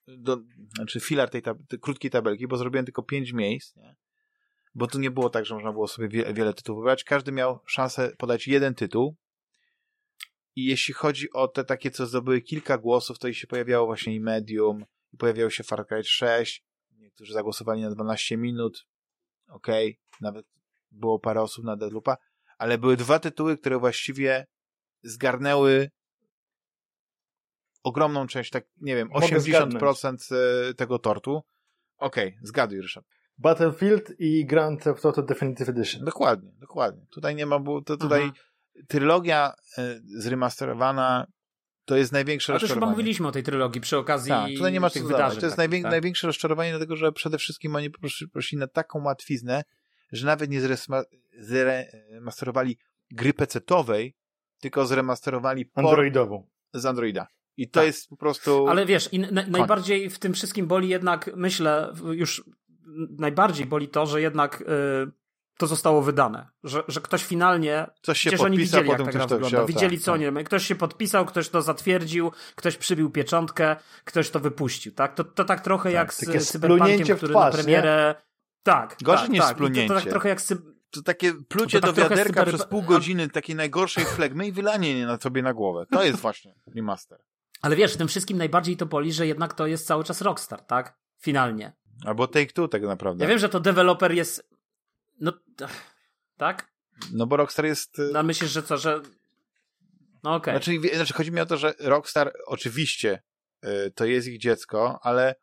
do, 0.08 0.38
znaczy 0.76 1.00
filar 1.00 1.30
tej, 1.30 1.42
tab 1.42 1.58
tej 1.68 1.80
krótkiej 1.80 2.12
tabelki, 2.12 2.48
bo 2.48 2.58
zrobiłem 2.58 2.86
tylko 2.86 3.04
pięć 3.04 3.34
miejsc, 3.34 3.76
nie? 3.76 3.96
bo 4.76 4.88
tu 4.88 5.00
nie 5.00 5.12
było 5.12 5.30
tak, 5.30 5.46
że 5.46 5.56
można 5.56 5.72
było 5.72 5.88
sobie 5.88 6.08
wie, 6.08 6.34
wiele 6.34 6.54
tytułów 6.54 6.82
wybrać. 6.82 7.04
Każdy 7.04 7.32
miał 7.32 7.60
szansę 7.66 8.12
podać 8.18 8.48
jeden 8.48 8.76
tytuł. 8.76 9.16
I 10.56 10.66
jeśli 10.66 10.94
chodzi 10.94 11.32
o 11.32 11.48
te 11.48 11.64
takie, 11.64 11.92
co 11.92 12.06
zdobyły 12.06 12.42
kilka 12.42 12.78
głosów, 12.78 13.20
to 13.20 13.28
i 13.28 13.34
się 13.34 13.48
pojawiało 13.48 13.86
właśnie 13.86 14.16
i 14.16 14.20
Medium, 14.20 14.86
i 15.14 15.18
pojawiało 15.18 15.50
się 15.50 15.64
Far 15.64 15.88
Cry 15.88 16.04
6, 16.04 16.64
niektórzy 16.92 17.34
zagłosowali 17.34 17.82
na 17.82 17.90
12 17.90 18.38
minut, 18.38 18.86
okej, 19.48 20.00
nawet 20.22 20.46
było 20.92 21.20
parę 21.20 21.42
osób 21.42 21.66
na 21.66 21.76
Deadloopa, 21.78 22.18
ale 22.58 22.78
były 22.78 22.98
dwa 22.98 23.20
tytuły, 23.20 23.58
które 23.58 23.80
właściwie 23.80 24.46
zgarnęły 25.04 25.90
ogromną 27.84 28.28
część, 28.28 28.50
tak 28.52 28.66
nie 28.82 28.96
wiem, 28.96 29.08
Mogę 29.14 29.28
80% 29.28 30.36
e, 30.70 30.74
tego 30.74 31.00
tortu. 31.00 31.42
Okej, 31.98 32.38
zgaduj, 32.44 32.82
Ryszard. 32.82 33.06
Battlefield 33.38 34.20
i 34.20 34.46
Grand 34.46 34.84
Theft 34.84 35.06
Auto 35.06 35.22
Definitive 35.24 35.70
Edition. 35.70 36.06
Dokładnie, 36.06 36.52
dokładnie. 36.60 37.06
Tutaj 37.12 37.36
nie 37.36 37.46
ma, 37.46 37.60
bo 37.60 37.82
to 37.82 37.98
tutaj 37.98 38.22
Mhm. 38.24 38.44
trylogia 38.88 39.54
e, 39.78 40.00
zremasterowana 40.04 41.28
to 41.86 41.96
jest 41.96 42.12
największe 42.12 42.54
Ale 42.54 42.60
też 42.60 42.70
chyba 42.70 42.74
rozczarowanie. 42.76 42.98
mówiliśmy 42.98 43.28
o 43.28 43.32
tej 43.32 43.44
trylogii 43.44 43.82
przy 43.82 43.98
okazji 43.98 44.30
Tak, 44.30 44.50
tutaj 44.58 44.72
nie 44.74 44.80
ma 44.80 44.90
tych 44.90 45.08
wydarzeń. 45.08 45.40
To 45.40 45.46
jest 45.46 45.58
takich, 45.58 45.72
najwię- 45.72 45.82
tak? 45.84 45.92
największe 45.92 46.28
rozczarowanie, 46.28 46.70
dlatego 46.72 46.96
że 46.96 47.12
przede 47.12 47.38
wszystkim 47.38 47.76
oni 47.76 47.90
prosili 48.34 48.60
na 48.60 48.68
taką 48.68 49.04
łatwiznę, 49.04 49.64
że 50.14 50.25
nawet 50.25 50.50
nie 50.50 50.61
zresma- 50.61 51.03
zremasterowali 51.40 52.77
gry 53.11 53.33
PC-owej, 53.33 54.16
tylko 54.59 54.85
zremasterowali 54.85 55.72
Androidową. 55.75 56.48
z 56.74 56.85
Androida. 56.85 57.27
I 57.58 57.69
to 57.69 57.80
tak. 57.80 57.88
jest 57.88 58.09
po 58.09 58.17
prostu. 58.17 58.67
Ale 58.67 58.85
wiesz, 58.85 59.09
na, 59.32 59.45
najbardziej 59.48 60.09
w 60.09 60.19
tym 60.19 60.33
wszystkim 60.33 60.67
boli 60.67 60.90
jednak, 60.90 61.30
myślę, 61.35 61.93
już 62.11 62.43
najbardziej 63.19 63.66
boli 63.66 63.88
to, 63.88 64.06
że 64.06 64.22
jednak 64.22 64.61
y, 64.61 64.66
to 65.58 65.67
zostało 65.67 66.01
wydane. 66.01 66.48
Że, 66.64 66.83
że 66.88 67.01
ktoś 67.01 67.24
finalnie. 67.24 67.88
Coś 68.01 68.19
się 68.19 68.30
podpisał, 68.30 68.45
oni 68.45 68.58
widzieli, 68.58 68.90
jak 68.90 68.98
ta 68.98 69.11
gra 69.11 69.27
wygląda. 69.27 69.48
Wziął, 69.48 69.67
widzieli, 69.67 69.98
tak, 69.98 70.06
co 70.06 70.11
tak. 70.11 70.22
nie 70.22 70.43
Ktoś 70.43 70.67
się 70.67 70.75
podpisał, 70.75 71.25
ktoś 71.25 71.50
to 71.50 71.61
zatwierdził, 71.61 72.32
ktoś 72.56 72.77
przybił 72.77 73.09
pieczątkę, 73.09 73.75
ktoś 74.03 74.30
to 74.30 74.40
wypuścił. 74.40 74.92
Tak? 74.92 75.16
To, 75.16 75.24
to 75.24 75.45
tak 75.45 75.61
trochę 75.61 75.83
tak, 75.90 75.93
jak 75.93 76.14
z 76.14 76.51
Cyberpunkiem, 76.51 77.17
który 77.17 77.33
twarz, 77.33 77.53
na 77.53 77.64
premierę. 77.64 78.16
Nie? 78.17 78.33
Tak. 78.64 78.98
Gorzej 79.03 79.25
tak, 79.25 79.32
niż 79.32 79.42
tak. 79.42 79.56
splunięcie. 79.56 79.88
To, 79.88 79.93
to 79.93 80.01
tak 80.01 80.09
trochę 80.09 80.30
jak 80.30 80.42
to 80.92 81.01
takie 81.01 81.33
plucie 81.33 81.82
to 81.82 81.88
tak 81.88 81.95
do 81.95 82.01
wiaderka 82.01 82.40
cyber... 82.40 82.48
przez 82.48 82.66
pół 82.66 82.82
godziny 82.82 83.30
takiej 83.30 83.56
najgorszej 83.56 84.06
flegmy 84.06 84.48
i 84.48 84.51
wylanie 84.51 85.06
na 85.06 85.19
sobie 85.19 85.42
na 85.42 85.53
głowę. 85.53 85.85
To 85.92 86.03
jest 86.03 86.19
właśnie 86.19 86.56
remaster. 86.75 87.19
Ale 87.61 87.75
wiesz, 87.75 87.93
w 87.93 87.98
tym 87.98 88.08
wszystkim 88.08 88.38
najbardziej 88.38 88.77
to 88.77 88.85
boli, 88.85 89.14
że 89.14 89.27
jednak 89.27 89.53
to 89.53 89.67
jest 89.67 89.88
cały 89.88 90.03
czas 90.03 90.22
Rockstar, 90.22 90.61
tak? 90.61 90.98
Finalnie. 91.22 91.74
Albo 92.06 92.25
Take-Two 92.25 92.67
tak 92.67 92.82
naprawdę. 92.82 93.24
Ja 93.24 93.30
wiem, 93.30 93.40
że 93.40 93.50
to 93.50 93.59
deweloper 93.59 94.11
jest... 94.11 94.50
No, 95.19 95.33
tak? 96.38 96.74
No 97.14 97.27
bo 97.27 97.38
Rockstar 97.38 97.66
jest... 97.66 98.01
No 98.14 98.24
myślisz, 98.24 98.51
że 98.51 98.64
co, 98.64 98.77
że... 98.77 99.01
No 100.24 100.35
okej. 100.35 100.56
Okay. 100.56 100.75
Znaczy, 100.75 100.95
znaczy, 100.95 101.14
chodzi 101.14 101.32
mi 101.32 101.40
o 101.40 101.45
to, 101.45 101.58
że 101.58 101.74
Rockstar 101.80 102.33
oczywiście 102.45 103.22
y, 103.66 103.92
to 103.95 104.06
jest 104.06 104.27
ich 104.27 104.40
dziecko, 104.40 105.00
ale 105.01 105.35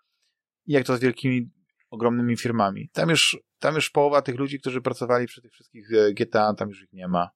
jak 0.66 0.86
to 0.86 0.96
z 0.96 1.00
wielkimi, 1.00 1.50
ogromnymi 1.90 2.36
firmami. 2.36 2.90
Tam 2.92 3.10
już, 3.10 3.38
tam 3.58 3.74
już 3.74 3.90
połowa 3.90 4.22
tych 4.22 4.38
ludzi, 4.38 4.60
którzy 4.60 4.80
pracowali 4.80 5.26
przy 5.26 5.42
tych 5.42 5.52
wszystkich 5.52 5.92
e, 5.92 6.12
GTA, 6.12 6.54
tam 6.54 6.68
już 6.68 6.82
ich 6.82 6.92
nie 6.92 7.08
ma. 7.08 7.30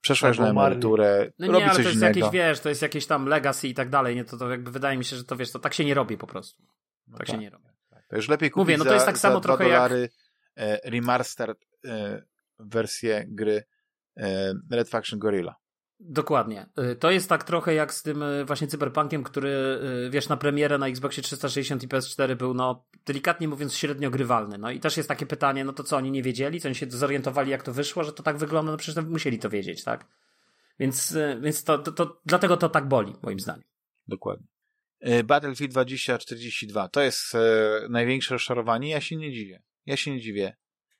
Przeszła 0.00 0.28
już 0.28 0.38
na 0.38 0.48
emeryturę, 0.48 1.32
no 1.38 1.46
robi 1.46 1.58
nie, 1.58 1.64
ale 1.64 1.74
coś 1.74 1.84
to 1.84 1.88
jest 1.88 1.96
innego. 1.96 2.18
jakieś, 2.18 2.32
wiesz, 2.32 2.60
to 2.60 2.68
jest 2.68 2.82
jakieś 2.82 3.06
tam 3.06 3.26
legacy 3.26 3.68
i 3.68 3.74
tak 3.74 3.90
dalej, 3.90 4.16
nie? 4.16 4.24
To, 4.24 4.36
to 4.36 4.50
jakby 4.50 4.70
wydaje 4.70 4.98
mi 4.98 5.04
się, 5.04 5.16
że 5.16 5.24
to 5.24 5.36
wiesz, 5.36 5.52
to 5.52 5.58
tak 5.58 5.74
się 5.74 5.84
nie 5.84 5.94
robi 5.94 6.16
po 6.16 6.26
prostu. 6.26 6.62
No 7.06 7.18
tak, 7.18 7.26
tak, 7.26 7.36
się 7.36 7.42
nie 7.42 7.50
robi. 7.50 7.64
Tak. 7.90 8.06
To 8.08 8.16
już 8.16 8.28
lepiej 8.28 8.50
kupić 8.50 8.64
Mówię, 8.64 8.78
no 8.78 8.84
to 8.84 8.94
jest 8.94 9.06
tak 9.06 9.16
za, 9.16 9.20
samo 9.20 9.34
za 9.34 9.40
trochę 9.40 9.64
dolary 9.64 10.00
jak... 10.00 10.10
e, 10.56 10.90
remastered 10.90 11.58
e, 11.84 12.22
wersję 12.58 13.24
gry 13.28 13.62
e, 14.16 14.54
Red 14.70 14.88
Faction 14.88 15.18
Gorilla. 15.18 15.54
Dokładnie. 16.02 16.66
Y, 16.92 16.96
to 16.96 17.10
jest 17.10 17.28
tak 17.28 17.44
trochę 17.44 17.74
jak 17.74 17.94
z 17.94 18.02
tym 18.02 18.22
y, 18.22 18.44
właśnie 18.44 18.66
cyberpunkiem, 18.66 19.22
który 19.22 19.80
wiesz, 20.10 20.28
na 20.28 20.36
premierę 20.36 20.78
na 20.78 20.88
Xboxie 20.88 21.22
360 21.22 21.82
i 21.82 21.88
PS4 21.88 22.36
był, 22.36 22.54
no, 22.54 22.86
delikatnie 23.06 23.48
mówiąc, 23.48 23.74
średnio 23.74 24.10
grywalny. 24.10 24.58
No 24.58 24.70
i 24.70 24.80
też 24.80 24.96
jest 24.96 25.08
takie 25.08 25.26
pytanie, 25.26 25.64
no 25.64 25.72
to 25.72 25.84
co, 25.84 25.96
oni 25.96 26.10
nie 26.10 26.22
wiedzieli? 26.22 26.60
Co 26.60 26.68
oni 26.68 26.74
się 26.74 26.90
zorientowali, 26.90 27.50
jak 27.50 27.62
to 27.62 27.72
wyszło, 27.72 28.04
że 28.04 28.12
to 28.12 28.22
tak 28.22 28.38
wygląda? 28.38 28.72
No 28.72 28.78
przecież 28.78 29.04
musieli 29.04 29.38
to 29.38 29.50
wiedzieć, 29.50 29.84
tak? 29.84 30.06
Więc, 30.78 31.16
więc 31.40 31.64
to, 31.64 31.78
to, 31.78 31.92
to 31.92 32.20
dlatego 32.26 32.56
to 32.56 32.68
tak 32.68 32.88
boli, 32.88 33.14
moim 33.22 33.40
zdaniem. 33.40 33.64
Dokładnie. 34.08 34.46
Battlefield 35.24 35.70
2042 35.70 36.88
to 36.88 37.00
jest 37.00 37.34
e, 37.34 37.38
największe 37.90 38.34
rozczarowanie. 38.34 38.90
Ja 38.90 39.00
się 39.00 39.16
nie 39.16 39.32
dziwię. 39.32 39.62
Ja 39.86 39.96
się 39.96 40.10
nie 40.10 40.20
dziwię. 40.20 40.56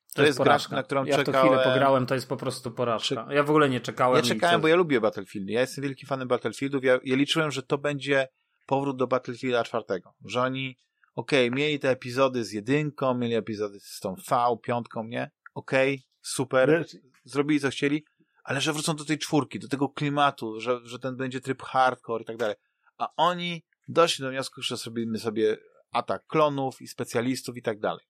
To, 0.08 0.14
to 0.14 0.22
jest, 0.22 0.38
jest 0.38 0.68
gra, 0.68 0.76
na 0.76 0.82
którą 0.82 1.04
ja 1.04 1.16
czekałem. 1.16 1.52
Ja 1.52 1.58
chwilę 1.58 1.74
pograłem, 1.74 2.06
to 2.06 2.14
jest 2.14 2.28
po 2.28 2.36
prostu 2.36 2.70
porażka. 2.70 3.26
Ja 3.30 3.42
w 3.42 3.50
ogóle 3.50 3.68
nie 3.68 3.80
czekałem. 3.80 4.16
Ja 4.16 4.22
czekałem, 4.22 4.60
bo 4.60 4.68
ja 4.68 4.76
lubię 4.76 5.00
Battlefieldy. 5.00 5.52
Ja 5.52 5.60
jestem 5.60 5.84
wielki 5.84 6.06
fanem 6.06 6.28
Battlefieldów. 6.28 6.84
Ja, 6.84 6.98
ja 7.04 7.16
liczyłem, 7.16 7.50
że 7.50 7.62
to 7.62 7.78
będzie 7.78 8.28
powrót 8.66 8.96
do 8.96 9.06
Battlefielda 9.06 9.64
czwartego. 9.64 10.14
Że 10.24 10.40
oni, 10.40 10.76
okej, 11.20 11.48
okay, 11.48 11.58
mieli 11.58 11.78
te 11.78 11.90
epizody 11.90 12.44
z 12.44 12.52
jedynką, 12.52 13.14
mieli 13.14 13.34
epizody 13.34 13.80
z 13.80 14.00
tą 14.00 14.14
V, 14.14 14.58
piątką, 14.62 15.04
nie? 15.04 15.30
Okej, 15.54 15.94
okay, 15.94 16.04
super. 16.22 16.84
Zrobili 17.24 17.60
co 17.60 17.70
chcieli, 17.70 18.04
ale 18.44 18.60
że 18.60 18.72
wrócą 18.72 18.96
do 18.96 19.04
tej 19.04 19.18
czwórki, 19.18 19.58
do 19.58 19.68
tego 19.68 19.88
klimatu, 19.88 20.60
że, 20.60 20.80
że 20.84 20.98
ten 20.98 21.16
będzie 21.16 21.40
tryb 21.40 21.62
hardcore 21.62 22.22
i 22.22 22.26
tak 22.26 22.36
dalej. 22.36 22.56
A 22.98 23.08
oni 23.16 23.62
doszli 23.88 24.22
do 24.22 24.30
wniosku, 24.30 24.62
że 24.62 24.76
zrobimy 24.76 25.18
sobie 25.18 25.56
atak 25.92 26.26
klonów 26.26 26.82
i 26.82 26.88
specjalistów 26.88 27.56
i 27.56 27.62
tak 27.62 27.80
dalej. 27.80 28.04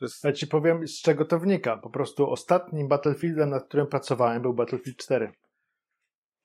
Jest... 0.00 0.24
Ja 0.24 0.32
ci 0.32 0.46
powiem, 0.46 0.88
z 0.88 1.00
czego 1.00 1.24
to 1.24 1.38
wynika. 1.38 1.76
Po 1.76 1.90
prostu 1.90 2.30
ostatnim 2.30 2.88
Battlefieldem, 2.88 3.50
nad 3.50 3.64
którym 3.68 3.86
pracowałem, 3.86 4.42
był 4.42 4.54
Battlefield 4.54 4.98
4. 4.98 5.32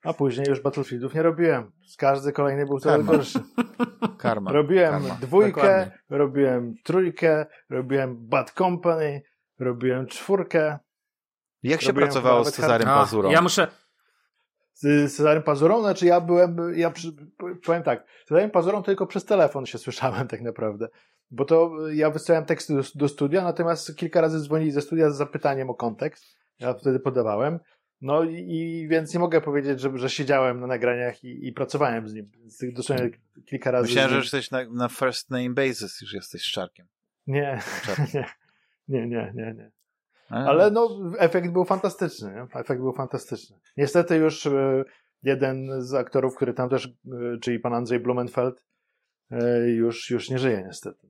A 0.03 0.13
później 0.13 0.45
już 0.49 0.61
Battlefieldów 0.61 1.13
nie 1.13 1.23
robiłem. 1.23 1.71
Z 1.87 1.97
każdy 1.97 2.31
kolejny 2.31 2.65
był 2.65 2.79
coraz 2.79 3.05
gorszy. 3.05 3.39
Karma. 4.17 4.51
Robiłem 4.51 4.91
Karma. 4.91 5.17
dwójkę, 5.21 5.61
Dokładnie. 5.61 5.99
robiłem 6.09 6.75
trójkę, 6.83 7.45
robiłem 7.69 8.27
Bad 8.27 8.51
Company, 8.51 9.21
robiłem 9.59 10.07
czwórkę. 10.07 10.79
Jak 11.63 11.81
się 11.81 11.93
pracowało 11.93 12.45
z 12.45 12.51
Cezarem 12.51 12.87
Pazurą? 12.87 13.29
Ja 13.29 13.41
muszę... 13.41 13.67
Z 14.73 15.15
Cezarem 15.15 15.43
Pazurą? 15.43 15.81
Znaczy 15.81 16.05
ja 16.05 16.21
byłem, 16.21 16.57
ja 16.75 16.93
powiem 17.65 17.83
tak, 17.83 18.05
z 18.25 18.27
Cezarem 18.27 18.51
Pazurą 18.51 18.83
tylko 18.83 19.07
przez 19.07 19.25
telefon 19.25 19.65
się 19.65 19.77
słyszałem 19.77 20.27
tak 20.27 20.41
naprawdę. 20.41 20.87
Bo 21.31 21.45
to 21.45 21.71
ja 21.93 22.09
wysyłałem 22.09 22.45
teksty 22.45 22.75
do, 22.75 22.81
do 22.95 23.07
studia, 23.07 23.43
natomiast 23.43 23.95
kilka 23.95 24.21
razy 24.21 24.39
dzwonili 24.39 24.71
ze 24.71 24.81
studia 24.81 25.09
z 25.09 25.17
zapytaniem 25.17 25.69
o 25.69 25.75
kontekst. 25.75 26.25
Ja 26.59 26.73
wtedy 26.73 26.99
podawałem. 26.99 27.59
No 28.01 28.23
i, 28.23 28.35
i 28.35 28.87
więc 28.87 29.13
nie 29.13 29.19
mogę 29.19 29.41
powiedzieć, 29.41 29.79
że, 29.79 29.97
że 29.97 30.09
siedziałem 30.09 30.59
na 30.59 30.67
nagraniach 30.67 31.23
i, 31.23 31.47
i 31.47 31.53
pracowałem 31.53 32.09
z 32.09 32.13
nim. 32.13 32.31
Z 32.45 32.73
dosłownie 32.73 33.09
kilka 33.45 33.71
razy. 33.71 33.87
Myślałem, 33.87 34.11
że 34.11 34.17
jesteś 34.17 34.51
na, 34.51 34.69
na 34.69 34.89
first 34.89 35.29
name 35.29 35.49
basis, 35.49 36.01
już 36.01 36.13
jesteś 36.13 36.41
Szczarkiem. 36.41 36.87
Nie, 37.27 37.59
nie, 38.13 38.25
nie, 38.87 39.07
nie, 39.07 39.31
nie, 39.35 39.53
nie. 39.53 39.71
Ale 40.29 40.71
no, 40.71 40.99
efekt 41.17 41.51
był 41.51 41.65
fantastyczny. 41.65 42.31
Nie? 42.31 42.59
Efekt 42.59 42.81
był 42.81 42.93
fantastyczny. 42.93 43.57
Niestety 43.77 44.15
już 44.15 44.45
e, 44.45 44.83
jeden 45.23 45.81
z 45.81 45.93
aktorów, 45.93 46.35
który 46.35 46.53
tam 46.53 46.69
też, 46.69 46.85
e, 46.85 46.91
czyli 47.41 47.59
pan 47.59 47.73
Andrzej 47.73 47.99
Blumenfeld, 47.99 48.65
e, 49.31 49.69
już, 49.69 50.09
już 50.09 50.29
nie 50.29 50.39
żyje 50.39 50.63
niestety. 50.67 51.07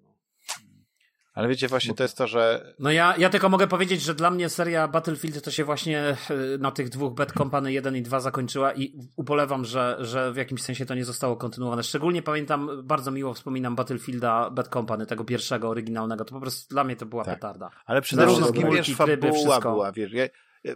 Ale 1.39 1.47
wiecie, 1.47 1.67
właśnie 1.67 1.93
to 1.93 2.03
jest 2.03 2.17
to, 2.17 2.27
że. 2.27 2.73
No 2.79 2.91
ja, 2.91 3.15
ja 3.17 3.29
tylko 3.29 3.49
mogę 3.49 3.67
powiedzieć, 3.67 4.01
że 4.01 4.15
dla 4.15 4.31
mnie 4.31 4.49
seria 4.49 4.87
Battlefield 4.87 5.43
to 5.43 5.51
się 5.51 5.63
właśnie 5.63 5.99
e, 5.99 6.15
na 6.59 6.71
tych 6.71 6.89
dwóch 6.89 7.13
Bad 7.13 7.31
Company 7.31 7.73
1 7.73 7.95
i 7.95 8.01
2 8.01 8.19
zakończyła 8.19 8.73
i 8.73 8.93
ubolewam, 9.15 9.65
że, 9.65 9.97
że 9.99 10.33
w 10.33 10.35
jakimś 10.35 10.61
sensie 10.61 10.85
to 10.85 10.95
nie 10.95 11.05
zostało 11.05 11.35
kontynuowane. 11.35 11.83
Szczególnie 11.83 12.21
pamiętam, 12.21 12.69
bardzo 12.83 13.11
miło 13.11 13.33
wspominam 13.33 13.75
Battlefielda 13.75 14.49
Bad 14.49 14.67
Company, 14.67 15.05
tego 15.05 15.23
pierwszego, 15.23 15.69
oryginalnego. 15.69 16.25
To 16.25 16.33
po 16.33 16.41
prostu 16.41 16.73
dla 16.73 16.83
mnie 16.83 16.95
to 16.95 17.05
była 17.05 17.25
tak. 17.25 17.35
petarda. 17.35 17.69
Ale 17.85 18.01
przede 18.01 18.27
wszystkim, 18.27 18.71
wiesz, 18.71 18.95
fabuła 18.95 19.31
wszystko. 19.31 19.71
była, 19.71 19.91
wiesz, 19.91 20.11
ja, 20.13 20.27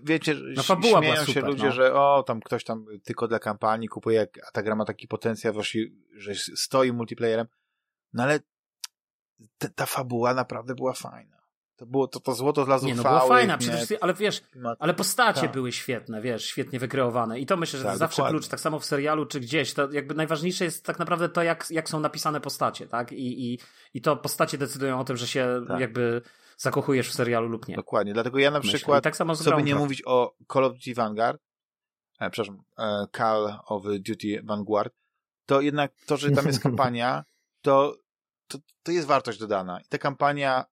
wiecie, 0.04 0.36
no, 0.56 0.64
fabuła 0.64 1.00
śmieją 1.00 1.16
się 1.16 1.26
super, 1.26 1.44
ludzie, 1.46 1.66
no. 1.66 1.72
że 1.72 1.94
o, 1.94 2.24
tam 2.28 2.42
ktoś 2.42 2.64
tam 2.64 2.86
tylko 3.04 3.28
dla 3.28 3.40
kampanii 3.40 3.88
kupuje, 3.88 4.28
a 4.48 4.52
ta 4.52 4.64
gra 4.64 4.76
ma 4.76 4.86
taki 4.86 5.08
potencjał, 5.08 5.54
że 6.18 6.36
stoi 6.36 6.92
multiplayerem. 6.92 7.48
No 8.14 8.24
ale 8.24 8.40
ta, 9.58 9.70
ta 9.70 9.86
fabuła 9.86 10.34
naprawdę 10.34 10.76
była 10.76 10.94
fajna. 10.94 11.44
To 11.76 11.86
było 11.86 12.08
to, 12.08 12.20
to 12.20 12.34
złoto 12.34 12.66
dla 12.66 12.80
zuchwałych. 12.80 12.98
Nie, 12.98 13.04
no 13.04 13.10
była 13.10 13.28
fajna, 13.28 13.58
przede 13.58 13.76
wszystkim, 13.76 13.98
ale 14.02 14.14
wiesz, 14.14 14.42
ale 14.80 14.94
postacie 14.94 15.42
tak. 15.42 15.52
były 15.52 15.72
świetne, 15.72 16.22
wiesz, 16.22 16.46
świetnie 16.46 16.80
wykreowane 16.80 17.40
i 17.40 17.46
to 17.46 17.58
myślę, 17.58 17.80
że 17.80 17.86
tak, 17.86 17.94
to 17.94 18.00
zawsze 18.00 18.18
dokładnie. 18.18 18.40
klucz, 18.40 18.48
tak 18.50 18.60
samo 18.60 18.80
w 18.80 18.86
serialu 18.86 19.26
czy 19.26 19.40
gdzieś, 19.40 19.74
to 19.74 19.92
jakby 19.92 20.16
najważniejsze 20.16 20.66
jest 20.66 20.86
tak 20.86 21.00
naprawdę 21.00 21.30
to, 21.30 21.44
jak, 21.44 21.66
jak 21.70 21.90
są 21.90 22.00
napisane 22.00 22.42
postacie, 22.42 22.88
tak, 22.88 23.12
i, 23.12 23.54
i, 23.54 23.60
i 23.94 24.02
to 24.02 24.18
postacie 24.18 24.58
decydują 24.58 25.00
o 25.00 25.04
tym, 25.04 25.18
że 25.18 25.28
się 25.28 25.66
tak. 25.68 25.80
jakby 25.80 26.22
zakochujesz 26.58 27.10
w 27.10 27.14
serialu 27.14 27.50
lub 27.50 27.68
nie. 27.68 27.76
Dokładnie, 27.76 28.14
dlatego 28.14 28.40
ja 28.40 28.52
na 28.52 28.60
myślę. 28.60 28.74
przykład, 28.74 29.04
tak 29.04 29.16
samo 29.16 29.36
sobie 29.36 29.64
nie 29.64 29.76
mówić 29.76 30.02
o 30.06 30.36
Call 30.54 30.66
of 30.66 30.74
Duty 30.74 30.94
Vanguard, 30.94 31.42
e, 32.20 32.30
przepraszam, 32.30 32.64
e, 32.78 33.06
Call 33.18 33.58
of 33.66 33.84
Duty 33.84 34.42
Vanguard, 34.44 34.94
to 35.46 35.62
jednak 35.62 35.92
to, 36.06 36.18
że 36.18 36.32
tam 36.32 36.46
jest 36.46 36.64
kampania, 36.70 37.24
to 37.62 38.03
to, 38.54 38.64
to 38.84 38.92
jest 38.92 39.08
wartość 39.08 39.40
dodana. 39.40 39.82
I 39.82 39.88
ta 39.90 39.98
kampania 39.98 40.66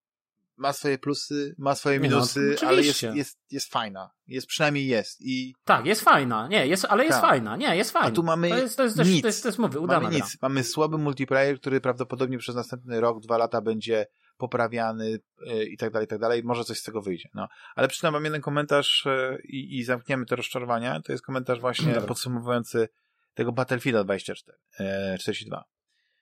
ma 0.58 0.74
swoje 0.74 0.98
plusy, 0.98 1.56
ma 1.58 1.76
swoje 1.76 2.00
no, 2.00 2.04
minusy, 2.04 2.56
no, 2.62 2.68
ale 2.68 2.82
jest, 2.82 3.04
jest, 3.04 3.40
jest 3.52 3.72
fajna. 3.72 4.12
Jest, 4.28 4.48
przynajmniej 4.48 4.88
jest. 4.88 5.22
I... 5.22 5.54
Tak, 5.64 5.86
jest 5.86 6.02
fajna. 6.02 6.48
Nie, 6.48 6.68
jest, 6.68 6.86
ale 6.86 7.06
jest 7.06 7.22
tak. 7.22 7.30
fajna. 7.30 7.58
Nie, 7.58 7.76
jest 7.76 7.92
fajna. 7.92 8.08
A 8.08 8.12
tu 8.12 8.24
mamy 8.24 8.50
to 8.50 8.58
jest, 8.58 8.78
to 8.78 8.84
jest, 8.84 8.98
nic. 8.98 9.22
To 9.22 9.28
jest, 9.28 9.44
to 9.44 9.50
jest, 9.50 9.60
mówię, 9.60 9.80
udana 9.80 10.00
mamy 10.00 10.16
nic. 10.16 10.38
Mamy 10.42 10.64
słaby 10.64 10.98
multiplayer, 10.98 11.60
który 11.60 11.82
prawdopodobnie 11.82 12.38
przez 12.38 12.56
następny 12.56 13.02
rok, 13.02 13.20
dwa 13.20 13.38
lata 13.38 13.62
będzie 13.62 14.08
poprawiany 14.38 15.20
yy, 15.46 15.66
i 15.66 15.78
tak 15.78 15.92
dalej, 15.92 16.06
i 16.06 16.10
tak 16.10 16.20
dalej. 16.20 16.44
Może 16.44 16.64
coś 16.64 16.80
z 16.80 16.84
tego 16.84 17.02
wyjdzie. 17.02 17.30
No. 17.34 17.48
Ale 17.76 17.88
przynajmniej 17.88 18.20
mam 18.20 18.26
jeden 18.26 18.42
komentarz 18.42 19.04
yy, 19.06 19.42
i, 19.44 19.78
i 19.78 19.84
zamkniemy 19.84 20.26
te 20.26 20.36
rozczarowania. 20.36 21.02
To 21.02 21.12
jest 21.12 21.26
komentarz 21.26 21.60
właśnie 21.60 21.94
Dobra. 21.94 22.08
podsumowujący 22.08 22.90
tego 23.34 23.52
Battlefielda 23.52 24.04
24, 24.04 24.58
yy, 24.80 25.18
42. 25.18 25.64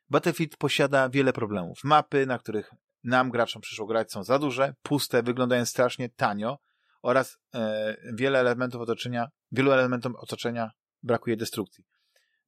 Battlefield 0.10 0.58
posiada 0.58 1.10
wiele 1.10 1.34
problemów. 1.34 1.84
Mapy, 1.84 2.26
na 2.26 2.40
których 2.40 2.72
nam, 3.04 3.32
graczom 3.32 3.62
przyszło 3.62 3.86
grać, 3.86 4.12
są 4.12 4.24
za 4.24 4.40
duże, 4.40 4.74
puste, 4.82 5.24
wyglądają 5.24 5.66
strasznie 5.66 6.10
tanio 6.10 6.60
oraz 7.02 7.38
e, 7.54 7.96
wiele 8.14 8.40
elementów 8.40 8.82
otoczenia, 8.82 9.28
wielu 9.52 9.72
elementom 9.72 10.16
otoczenia 10.16 10.72
brakuje 11.04 11.38
destrukcji. 11.38 11.84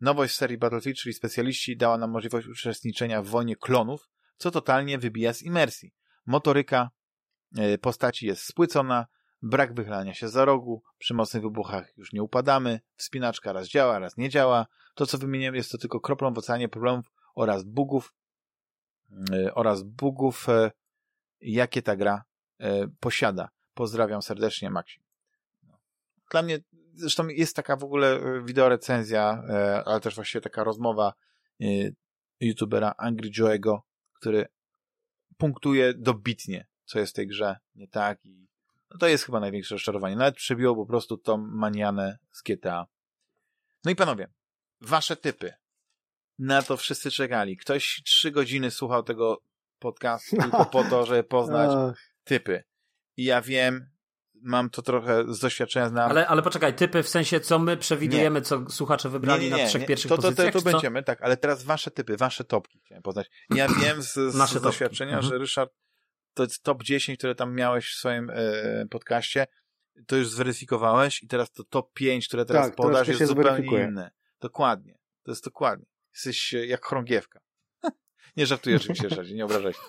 Nowość 0.02 0.36
serii 0.36 0.58
Battlefield, 0.58 0.98
czyli 0.98 1.14
specjaliści, 1.14 1.78
dała 1.78 1.98
nam 1.98 2.12
możliwość 2.12 2.48
uczestniczenia 2.48 3.22
w 3.22 3.28
wojnie 3.28 3.56
klonów, 3.56 4.10
co 4.38 4.52
totalnie 4.52 4.98
wybija 4.98 5.34
z 5.34 5.42
imersji. 5.42 5.94
Motoryka 6.26 6.90
e, 7.58 7.78
postaci 7.78 8.26
jest 8.26 8.44
spłycona, 8.44 9.06
brak 9.42 9.74
wychylania 9.74 10.14
się 10.14 10.30
za 10.30 10.46
rogu, 10.46 10.84
przy 10.98 11.14
mocnych 11.14 11.44
wybuchach 11.44 11.98
już 11.98 12.14
nie 12.14 12.24
upadamy, 12.24 12.80
wspinaczka 12.96 13.54
raz 13.54 13.68
działa, 13.68 14.00
raz 14.00 14.18
nie 14.18 14.30
działa, 14.30 14.68
To, 14.96 15.06
co 15.06 15.18
wymieniłem, 15.18 15.56
jest 15.56 15.72
to 15.72 15.78
tylko 15.78 16.00
kroplą 16.00 16.34
w 16.34 16.38
oceanie 16.38 16.70
problemów 16.70 17.06
oraz 17.36 17.64
bugów, 17.64 18.14
yy, 19.32 19.54
oraz 19.54 19.84
bugów, 19.84 20.48
yy, 20.48 20.72
jakie 21.42 21.82
ta 21.82 21.96
gra 21.96 22.24
yy, 22.60 22.92
posiada. 23.00 23.50
Pozdrawiam 23.74 24.22
serdecznie, 24.22 24.70
Maxi. 24.70 25.00
Dla 26.32 26.42
mnie, 26.42 26.60
zresztą 26.94 27.28
jest 27.28 27.56
taka 27.56 27.76
w 27.76 27.84
ogóle 27.84 28.20
wideorecenzja, 28.44 29.44
ale 29.86 30.00
też 30.00 30.16
właściwie 30.16 30.42
taka 30.42 30.64
rozmowa 30.64 31.14
youtubera 32.40 32.94
Angry 32.98 33.30
Joe'ego, 33.30 33.80
który 34.14 34.46
punktuje 35.38 35.94
dobitnie, 35.94 36.68
co 36.86 37.00
jest 37.00 37.14
w 37.14 37.16
tej 37.16 37.28
grze 37.28 37.58
nie 37.76 37.88
tak 37.88 38.26
i 38.26 38.48
no 38.92 38.98
to 38.98 39.08
jest 39.08 39.26
chyba 39.26 39.40
największe 39.40 39.76
rozczarowanie. 39.76 40.16
Nawet 40.16 40.36
przebiło 40.36 40.76
po 40.76 40.86
prostu 40.86 41.18
tą 41.18 41.38
manianę 41.38 42.18
z 42.32 42.42
GTA. 42.42 42.88
No 43.86 43.92
i 43.92 43.96
panowie, 43.96 44.28
wasze 44.82 45.16
typy. 45.16 45.54
Na 46.42 46.62
to 46.62 46.78
wszyscy 46.78 47.12
czekali. 47.12 47.58
Ktoś 47.58 48.02
trzy 48.06 48.32
godziny 48.32 48.72
słuchał 48.72 49.04
tego 49.04 49.44
podcastu 49.80 50.38
tylko 50.42 50.66
po 50.66 50.84
to, 50.84 51.06
żeby 51.06 51.24
poznać 51.24 51.96
typy. 52.24 52.64
I 53.18 53.24
ja 53.24 53.42
wiem, 53.42 53.90
mam 54.34 54.70
to 54.70 54.82
trochę 54.82 55.34
z 55.34 55.40
doświadczenia 55.40 55.90
znam. 55.90 56.12
Ale, 56.12 56.28
ale 56.28 56.42
poczekaj, 56.42 56.76
typy 56.76 57.04
w 57.04 57.10
sensie, 57.10 57.40
co 57.40 57.60
my 57.60 57.78
przewidujemy, 57.78 58.40
nie. 58.40 58.46
co 58.46 58.70
słuchacze 58.70 59.10
wybrali 59.10 59.46
nie, 59.46 59.52
nie, 59.52 59.64
na 59.64 59.70
trzech 59.70 59.86
pierwszych 59.86 60.10
to, 60.10 60.16
to, 60.16 60.22
pozycjach? 60.22 60.54
To, 60.54 60.60
to, 60.60 60.66
to 60.66 60.72
będziemy, 60.72 61.04
tak, 61.04 61.22
ale 61.22 61.38
teraz 61.38 61.64
wasze 61.64 61.92
typy, 61.92 62.18
wasze 62.18 62.44
topki 62.44 62.80
chciałem 62.80 63.04
poznać. 63.04 63.30
Ja 63.50 63.68
wiem 63.68 64.02
z, 64.02 64.14
z, 64.14 64.50
z 64.50 64.62
doświadczenia, 64.62 65.14
mhm. 65.14 65.30
że 65.30 65.38
Ryszard, 65.38 65.72
to 66.34 66.44
jest 66.44 66.64
top 66.64 66.84
10, 66.84 67.18
które 67.18 67.36
tam 67.36 67.56
miałeś 67.56 67.92
w 67.92 67.96
swoim 67.96 68.30
e, 68.30 68.86
podcaście, 68.90 69.48
to 70.08 70.16
już 70.16 70.30
zweryfikowałeś 70.30 71.24
i 71.24 71.28
teraz 71.28 71.52
to 71.52 71.64
top 71.64 71.94
5, 71.94 72.28
które 72.28 72.46
teraz 72.46 72.66
tak, 72.66 72.76
podasz 72.76 73.08
jest 73.08 73.26
zupełnie 73.26 73.84
inne. 73.84 74.12
Dokładnie. 74.42 74.98
To 75.24 75.32
jest 75.32 75.44
dokładnie. 75.44 75.91
Jesteś 76.14 76.54
e, 76.54 76.66
jak 76.66 76.86
chorągiewka. 76.86 77.40
nie 78.38 78.46
żartuję 78.46 78.76
oczywiście, 78.76 79.08
nie 79.36 79.46
obrażaj 79.46 79.74
się. 79.74 79.80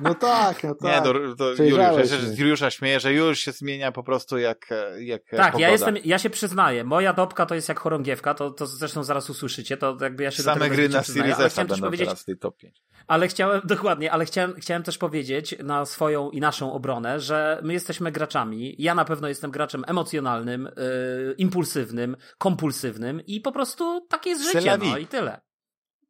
No 0.00 0.14
tak, 0.14 0.64
no 0.64 0.74
tak. 0.74 1.04
Nie, 1.04 1.12
to, 1.12 1.36
to 1.36 1.62
Juliusz, 1.62 1.78
ja 1.78 2.04
z 2.04 2.38
Juliusza 2.38 2.70
śmieje, 2.70 3.00
że 3.00 3.12
już 3.12 3.38
się 3.38 3.52
zmienia 3.52 3.92
po 3.92 4.02
prostu 4.02 4.38
jak, 4.38 4.68
jak 4.98 5.22
Tak, 5.36 5.58
ja 5.58 5.70
jestem, 5.70 5.96
ja 6.04 6.18
się 6.18 6.30
przyznaję, 6.30 6.84
moja 6.84 7.14
topka 7.14 7.46
to 7.46 7.54
jest 7.54 7.68
jak 7.68 7.80
chorągiewka, 7.80 8.34
to, 8.34 8.50
to 8.50 8.66
zresztą 8.66 9.04
zaraz 9.04 9.30
usłyszycie, 9.30 9.76
to 9.76 9.96
jakby 10.00 10.22
ja 10.22 10.30
się 10.30 10.42
Same 10.42 10.70
gry 10.70 10.88
na 10.88 11.02
Series 11.02 11.40
S 11.40 11.56
będą 11.56 11.80
powiedzieć, 11.80 12.06
teraz 12.06 12.22
w 12.22 12.24
tej 12.24 12.38
top 12.38 12.56
5. 12.56 12.82
Ale 13.06 13.28
chciałem, 13.28 13.60
dokładnie, 13.76 14.12
ale 14.12 14.24
chciałem, 14.24 14.54
chciałem 14.54 14.82
też 14.82 14.98
powiedzieć 14.98 15.54
na 15.62 15.84
swoją 15.84 16.30
i 16.30 16.40
naszą 16.40 16.72
obronę, 16.72 17.20
że 17.20 17.60
my 17.62 17.72
jesteśmy 17.72 18.12
graczami, 18.12 18.74
ja 18.78 18.94
na 18.94 19.04
pewno 19.04 19.28
jestem 19.28 19.50
graczem 19.50 19.84
emocjonalnym, 19.86 20.68
yy, 20.76 21.34
impulsywnym, 21.38 22.16
kompulsywnym 22.38 23.20
i 23.26 23.40
po 23.40 23.52
prostu 23.52 24.06
takie 24.08 24.30
jest 24.30 24.42
życie, 24.52 24.78
no 24.78 24.98
i 24.98 25.06
tyle. 25.06 25.40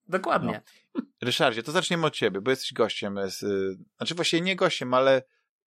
Dokładnie. 0.09 0.63
No. 0.95 1.03
Ryszardzie, 1.23 1.63
to 1.63 1.73
zaczniemy 1.73 2.07
od 2.07 2.15
ciebie, 2.15 2.41
bo 2.41 2.51
jesteś 2.51 2.73
gościem. 2.73 3.19
Z, 3.31 3.43
y, 3.43 3.77
znaczy 3.97 4.15
właściwie 4.15 4.43
nie 4.43 4.57
gościem, 4.57 4.95
ale 4.95 5.23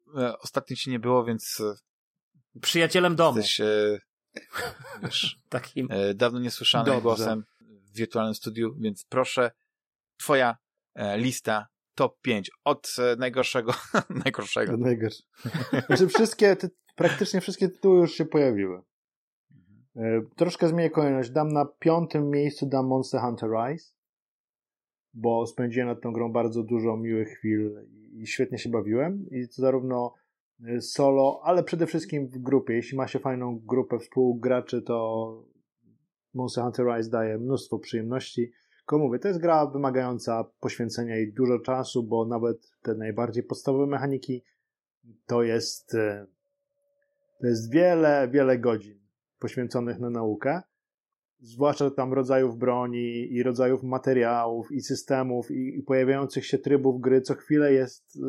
y, 0.08 0.38
ostatnio 0.40 0.76
ci 0.76 0.90
nie 0.90 1.00
było, 1.00 1.24
więc... 1.24 1.60
Y, 1.60 2.60
Przyjacielem 2.62 3.16
domu. 3.16 3.38
Jesteś, 3.38 3.62
wiesz, 5.04 5.40
Takim. 5.50 5.90
dawno 6.16 6.40
niesłyszanym 6.40 6.86
Dobrze. 6.86 7.02
głosem 7.02 7.44
w 7.62 7.98
wirtualnym 7.98 8.36
studiu, 8.36 8.76
więc 8.80 9.06
proszę, 9.10 9.52
twoja 10.18 10.58
lista 11.18 11.68
top 11.96 12.22
5 12.22 12.52
od 12.64 12.96
najgorszego 13.18 13.74
najgorszego. 14.26 14.74
Od 14.74 14.80
najgorszego. 14.80 15.30
Znaczy 15.88 16.08
wszystkie, 16.08 16.56
ty, 16.56 16.70
praktycznie 16.96 17.42
wszystkie 17.42 17.70
tytuły 17.70 18.00
już 18.00 18.14
się 18.14 18.26
pojawiły. 18.26 18.82
Mhm. 19.96 20.30
Troszkę 20.36 20.68
zmienię 20.68 20.90
kolejność. 20.90 21.30
Dam 21.30 21.48
na 21.48 21.66
piątym 21.66 22.30
miejscu 22.30 22.66
dam 22.66 22.88
Monster 22.88 23.22
Hunter 23.22 23.50
Rise 23.50 23.95
bo 25.16 25.48
spędziłem 25.48 25.88
nad 25.88 26.02
tą 26.02 26.12
grą 26.12 26.32
bardzo 26.32 26.64
dużo 26.64 26.98
miłych 26.98 27.30
chwil 27.30 27.88
i 28.14 28.28
świetnie 28.28 28.58
się 28.58 28.70
bawiłem. 28.70 29.26
I 29.32 29.48
to 29.48 29.62
zarówno 29.62 30.14
y, 30.70 30.82
solo, 30.82 31.42
ale 31.44 31.64
przede 31.64 31.86
wszystkim 31.86 32.28
w 32.28 32.38
grupie. 32.38 32.74
Jeśli 32.74 32.98
ma 32.98 33.08
się 33.08 33.20
fajną 33.20 33.60
grupę 33.66 34.00
współgraczy, 34.00 34.82
to 34.82 35.44
Monster 36.34 36.64
Hunter 36.64 36.86
Rise 36.86 37.10
daje 37.10 37.38
mnóstwo 37.38 37.80
przyjemności. 37.80 38.52
Tylko 38.78 38.98
mówię, 38.98 39.20
to 39.20 39.28
jest 39.28 39.40
gra 39.40 39.66
wymagająca 39.66 40.44
poświęcenia 40.60 41.20
i 41.20 41.34
dużo 41.34 41.60
czasu, 41.60 42.04
bo 42.04 42.26
nawet 42.26 42.72
te 42.82 42.96
najbardziej 42.96 43.44
podstawowe 43.44 43.88
mechaniki 43.88 44.44
to 45.26 45.44
jest, 45.44 45.94
y, 45.94 46.26
to 47.42 47.48
jest 47.48 47.72
wiele, 47.72 48.30
wiele 48.32 48.60
godzin 48.60 49.00
poświęconych 49.40 50.00
na 50.00 50.10
naukę 50.10 50.62
zwłaszcza 51.40 51.92
tam 51.92 52.14
rodzajów 52.14 52.58
broni 52.58 53.34
i 53.34 53.44
rodzajów 53.44 53.84
materiałów 53.84 54.72
i 54.72 54.82
systemów 54.82 55.52
i, 55.52 55.78
i 55.78 55.84
pojawiających 55.84 56.46
się 56.46 56.58
trybów 56.58 57.02
gry 57.02 57.22
co 57.22 57.34
chwilę 57.34 57.74
jest 57.74 58.16
y, 58.16 58.20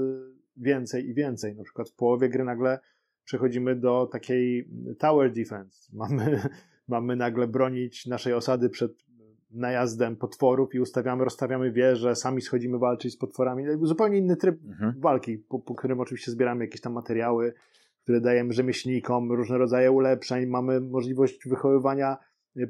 więcej 0.56 1.08
i 1.08 1.14
więcej. 1.14 1.56
Na 1.56 1.64
przykład 1.64 1.90
w 1.90 1.94
połowie 1.94 2.28
gry 2.28 2.44
nagle 2.44 2.78
przechodzimy 3.24 3.76
do 3.76 4.06
takiej 4.12 4.68
tower 4.98 5.32
defense. 5.32 5.90
Mamy, 5.98 6.40
mamy 6.88 7.16
nagle 7.16 7.46
bronić 7.46 8.06
naszej 8.06 8.32
osady 8.32 8.70
przed 8.70 9.06
najazdem 9.50 10.16
potworów 10.16 10.74
i 10.74 10.80
ustawiamy, 10.80 11.24
rozstawiamy 11.24 11.72
wieże, 11.72 12.16
sami 12.16 12.42
schodzimy 12.42 12.78
walczyć 12.78 13.12
z 13.12 13.16
potworami. 13.16 13.64
Zupełnie 13.82 14.18
inny 14.18 14.36
tryb 14.36 14.64
mhm. 14.64 14.94
walki, 15.00 15.38
po, 15.38 15.58
po 15.58 15.74
którym 15.74 16.00
oczywiście 16.00 16.30
zbieramy 16.30 16.64
jakieś 16.64 16.80
tam 16.80 16.92
materiały, 16.92 17.54
które 18.02 18.20
dajemy 18.20 18.52
rzemieślnikom, 18.52 19.32
różne 19.32 19.58
rodzaje 19.58 19.92
ulepszeń, 19.92 20.46
mamy 20.46 20.80
możliwość 20.80 21.48
wychowywania 21.48 22.16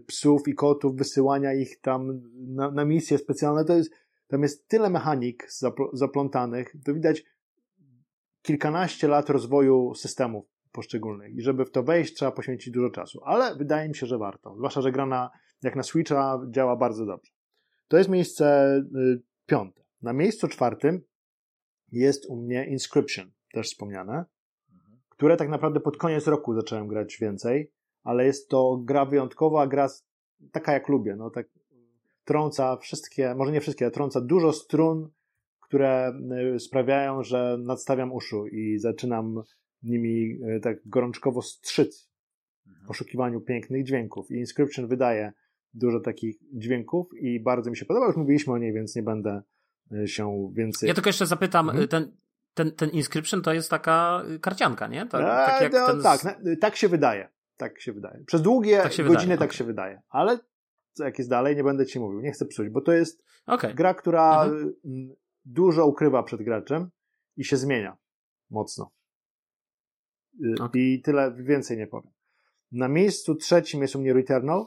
psów 0.06 0.48
i 0.48 0.54
kotów, 0.54 0.96
wysyłania 0.96 1.54
ich 1.54 1.80
tam 1.80 2.22
na, 2.34 2.70
na 2.70 2.84
misje 2.84 3.18
specjalne, 3.18 3.64
to 3.64 3.76
jest, 3.76 3.90
tam 4.26 4.42
jest 4.42 4.68
tyle 4.68 4.90
mechanik 4.90 5.46
zapl 5.50 5.82
zaplątanych, 5.92 6.74
to 6.84 6.94
widać 6.94 7.24
kilkanaście 8.42 9.08
lat 9.08 9.30
rozwoju 9.30 9.94
systemów 9.94 10.44
poszczególnych 10.72 11.34
i 11.34 11.42
żeby 11.42 11.64
w 11.64 11.70
to 11.70 11.82
wejść 11.82 12.14
trzeba 12.14 12.32
poświęcić 12.32 12.74
dużo 12.74 12.90
czasu, 12.90 13.20
ale 13.24 13.56
wydaje 13.56 13.88
mi 13.88 13.94
się, 13.94 14.06
że 14.06 14.18
warto, 14.18 14.54
zwłaszcza, 14.56 14.80
że 14.80 14.92
gra 14.92 15.06
na, 15.06 15.30
jak 15.62 15.76
na 15.76 15.82
Switcha 15.82 16.40
działa 16.50 16.76
bardzo 16.76 17.06
dobrze. 17.06 17.32
To 17.88 17.98
jest 17.98 18.10
miejsce 18.10 18.76
y, 18.96 19.22
piąte. 19.46 19.82
Na 20.02 20.12
miejscu 20.12 20.48
czwartym 20.48 21.02
jest 21.92 22.26
u 22.26 22.36
mnie 22.36 22.66
Inscription, 22.66 23.30
też 23.52 23.66
wspomniane, 23.66 24.24
które 25.08 25.36
tak 25.36 25.48
naprawdę 25.48 25.80
pod 25.80 25.96
koniec 25.96 26.26
roku 26.26 26.54
zacząłem 26.54 26.88
grać 26.88 27.18
więcej 27.20 27.72
ale 28.06 28.26
jest 28.26 28.48
to 28.48 28.80
gra 28.84 29.04
wyjątkowa, 29.04 29.66
gra 29.66 29.88
taka 30.52 30.72
jak 30.72 30.88
lubię, 30.88 31.16
no 31.16 31.30
tak 31.30 31.46
trąca 32.24 32.76
wszystkie, 32.76 33.34
może 33.34 33.52
nie 33.52 33.60
wszystkie, 33.60 33.84
ale 33.84 33.92
trąca 33.92 34.20
dużo 34.20 34.52
strun, 34.52 35.08
które 35.60 36.12
y, 36.54 36.60
sprawiają, 36.60 37.22
że 37.22 37.58
nadstawiam 37.60 38.12
uszu 38.12 38.46
i 38.46 38.78
zaczynam 38.78 39.42
nimi 39.82 40.38
y, 40.56 40.60
tak 40.60 40.88
gorączkowo 40.88 41.42
strzyc 41.42 42.10
w 42.64 42.68
mhm. 42.68 42.86
poszukiwaniu 42.86 43.40
pięknych 43.40 43.84
dźwięków. 43.84 44.30
I 44.30 44.34
Inscription 44.34 44.86
wydaje 44.86 45.32
dużo 45.74 46.00
takich 46.00 46.36
dźwięków 46.52 47.06
i 47.20 47.40
bardzo 47.40 47.70
mi 47.70 47.76
się 47.76 47.84
podoba. 47.84 48.06
Już 48.06 48.16
mówiliśmy 48.16 48.52
o 48.52 48.58
niej, 48.58 48.72
więc 48.72 48.96
nie 48.96 49.02
będę 49.02 49.42
y, 49.92 50.08
się 50.08 50.50
więcej... 50.52 50.88
Ja 50.88 50.94
tylko 50.94 51.08
jeszcze 51.08 51.26
zapytam, 51.26 51.70
mhm. 51.70 51.88
ten, 51.88 52.12
ten, 52.54 52.72
ten 52.72 52.90
Inscription 52.90 53.42
to 53.42 53.52
jest 53.52 53.70
taka 53.70 54.22
karcianka, 54.40 54.86
nie? 54.86 55.06
Tak, 55.06 55.10
tak, 55.10 55.62
jak 55.62 55.72
no, 55.72 55.86
ten... 55.86 56.02
tak, 56.02 56.40
tak 56.60 56.76
się 56.76 56.88
wydaje. 56.88 57.35
Tak 57.56 57.80
się 57.80 57.92
wydaje. 57.92 58.24
Przez 58.24 58.42
długie 58.42 58.76
tak 58.76 58.96
godziny 58.96 59.08
wydaje, 59.08 59.38
tak 59.38 59.48
okay. 59.48 59.56
się 59.56 59.64
wydaje. 59.64 60.02
Ale 60.08 60.38
jak 60.98 61.18
jest 61.18 61.30
dalej, 61.30 61.56
nie 61.56 61.64
będę 61.64 61.86
ci 61.86 62.00
mówił. 62.00 62.20
Nie 62.20 62.32
chcę 62.32 62.46
psuć, 62.46 62.68
bo 62.68 62.80
to 62.80 62.92
jest 62.92 63.24
okay. 63.46 63.74
gra, 63.74 63.94
która 63.94 64.44
mhm. 64.44 64.74
dużo 65.44 65.86
ukrywa 65.86 66.22
przed 66.22 66.42
graczem 66.42 66.90
i 67.36 67.44
się 67.44 67.56
zmienia 67.56 67.96
mocno. 68.50 68.90
Y, 70.44 70.54
okay. 70.54 70.80
I 70.80 71.02
tyle 71.02 71.34
więcej 71.38 71.76
nie 71.76 71.86
powiem. 71.86 72.12
Na 72.72 72.88
miejscu 72.88 73.34
trzecim 73.34 73.82
jest 73.82 73.96
u 73.96 74.00
mnie 74.00 74.12
Returnal. 74.12 74.66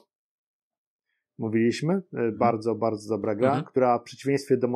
Mówiliśmy. 1.37 1.93
Y, 1.93 2.01
mhm. 2.11 2.37
Bardzo, 2.37 2.75
bardzo 2.75 3.09
dobra 3.09 3.35
gra, 3.35 3.49
mhm. 3.49 3.65
która 3.65 3.99
w 3.99 4.03
przeciwieństwie 4.03 4.57
do, 4.57 4.67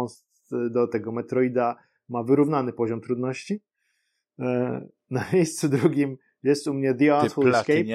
do 0.70 0.88
tego 0.88 1.12
Metroida 1.12 1.76
ma 2.10 2.24
wyrównany 2.24 2.74
poziom 2.74 3.02
trudności. 3.02 3.54
Y, 3.54 4.44
na 5.10 5.26
miejscu 5.34 5.70
drugim 5.70 6.18
jest 6.44 6.68
u 6.68 6.74
mnie 6.74 6.94
The 6.94 7.16
Artful 7.16 7.56
Escape. 7.56 7.84
Ty. 7.84 7.86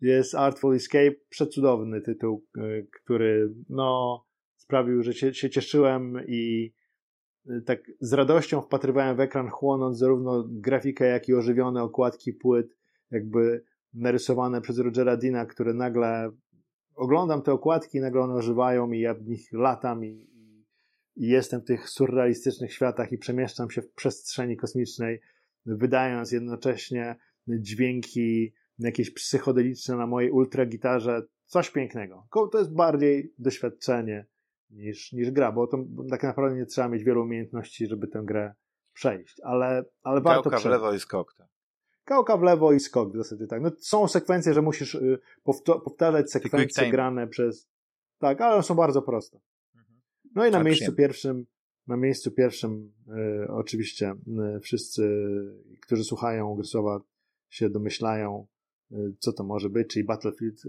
Jest 0.00 0.34
Artful 0.34 0.74
Escape, 0.74 1.12
przecudowny 1.28 2.00
tytuł, 2.00 2.44
y, 2.58 2.88
który 3.02 3.54
no, 3.68 4.24
sprawił, 4.56 5.02
że 5.02 5.12
się, 5.12 5.34
się 5.34 5.50
cieszyłem 5.50 6.20
i 6.28 6.72
y, 7.50 7.62
tak 7.66 7.80
z 8.00 8.12
radością 8.12 8.60
wpatrywałem 8.60 9.16
w 9.16 9.20
ekran, 9.20 9.48
chłonąc 9.48 9.98
zarówno 9.98 10.44
grafikę, 10.48 11.06
jak 11.06 11.28
i 11.28 11.34
ożywione 11.34 11.82
okładki 11.82 12.32
płyt, 12.32 12.76
jakby 13.10 13.64
narysowane 13.94 14.60
przez 14.60 14.78
Rogera 14.78 15.16
Dina, 15.16 15.46
które 15.46 15.74
nagle 15.74 16.30
oglądam 16.94 17.42
te 17.42 17.52
okładki, 17.52 18.00
nagle 18.00 18.20
one 18.20 18.34
ożywają 18.34 18.92
i 18.92 19.00
ja 19.00 19.14
w 19.14 19.22
nich 19.22 19.52
latam 19.52 20.04
i, 20.04 20.30
i 21.16 21.28
jestem 21.28 21.60
w 21.60 21.64
tych 21.64 21.88
surrealistycznych 21.88 22.72
światach 22.72 23.12
i 23.12 23.18
przemieszczam 23.18 23.70
się 23.70 23.82
w 23.82 23.92
przestrzeni 23.92 24.56
kosmicznej 24.56 25.20
wydając 25.66 26.32
jednocześnie 26.32 27.16
dźwięki 27.48 28.52
jakieś 28.78 29.10
psychodeliczne 29.10 29.96
na 29.96 30.06
mojej 30.06 30.30
ultragitarze, 30.30 31.22
coś 31.44 31.70
pięknego. 31.70 32.26
To 32.52 32.58
jest 32.58 32.74
bardziej 32.74 33.34
doświadczenie 33.38 34.26
niż, 34.70 35.12
niż 35.12 35.30
gra, 35.30 35.52
bo 35.52 35.66
to 35.66 35.84
tak 36.10 36.22
naprawdę 36.22 36.56
nie 36.56 36.66
trzeba 36.66 36.88
mieć 36.88 37.04
wielu 37.04 37.22
umiejętności, 37.22 37.86
żeby 37.86 38.08
tę 38.08 38.22
grę 38.24 38.54
przejść, 38.92 39.40
ale, 39.44 39.84
ale 40.02 40.20
warto 40.20 40.50
Gałka 40.50 40.68
w 40.68 40.70
lewo 40.70 40.92
i 40.92 41.00
skok. 41.00 41.34
Tak. 41.34 41.48
Gałka 42.06 42.36
w 42.36 42.42
lewo 42.42 42.72
i 42.72 42.80
skok 42.80 43.12
w 43.12 43.16
zasadzie 43.16 43.46
tak. 43.46 43.62
No, 43.62 43.70
są 43.78 44.08
sekwencje, 44.08 44.54
że 44.54 44.62
musisz 44.62 44.94
y, 44.94 45.18
powtarzać 45.84 46.30
sekwencje 46.30 46.90
grane 46.90 47.26
przez... 47.28 47.68
Tak, 48.18 48.40
ale 48.40 48.54
one 48.54 48.62
są 48.62 48.74
bardzo 48.74 49.02
proste. 49.02 49.38
Mhm. 49.76 50.00
No 50.34 50.46
i 50.46 50.50
na 50.50 50.58
tak, 50.58 50.66
miejscu 50.66 50.92
pierwszym 50.92 51.46
na 51.86 51.96
miejscu 51.96 52.30
pierwszym 52.30 52.92
y, 53.44 53.48
oczywiście 53.48 54.14
y, 54.56 54.60
wszyscy, 54.60 55.08
którzy 55.80 56.04
słuchają 56.04 56.54
Grysowa 56.54 57.00
się 57.50 57.70
domyślają, 57.70 58.46
y, 58.92 58.96
co 59.18 59.32
to 59.32 59.44
może 59.44 59.70
być, 59.70 59.88
czyli 59.88 60.04
Battlefield. 60.04 60.62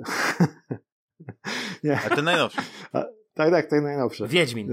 nie. 1.83 1.99
A 2.05 2.15
ten 2.15 2.25
najnowszy. 2.25 2.61
A, 2.93 3.05
tak, 3.33 3.51
tak, 3.51 3.65
ten 3.69 3.83
najnowszy. 3.83 4.27
Wiedźmin. 4.27 4.69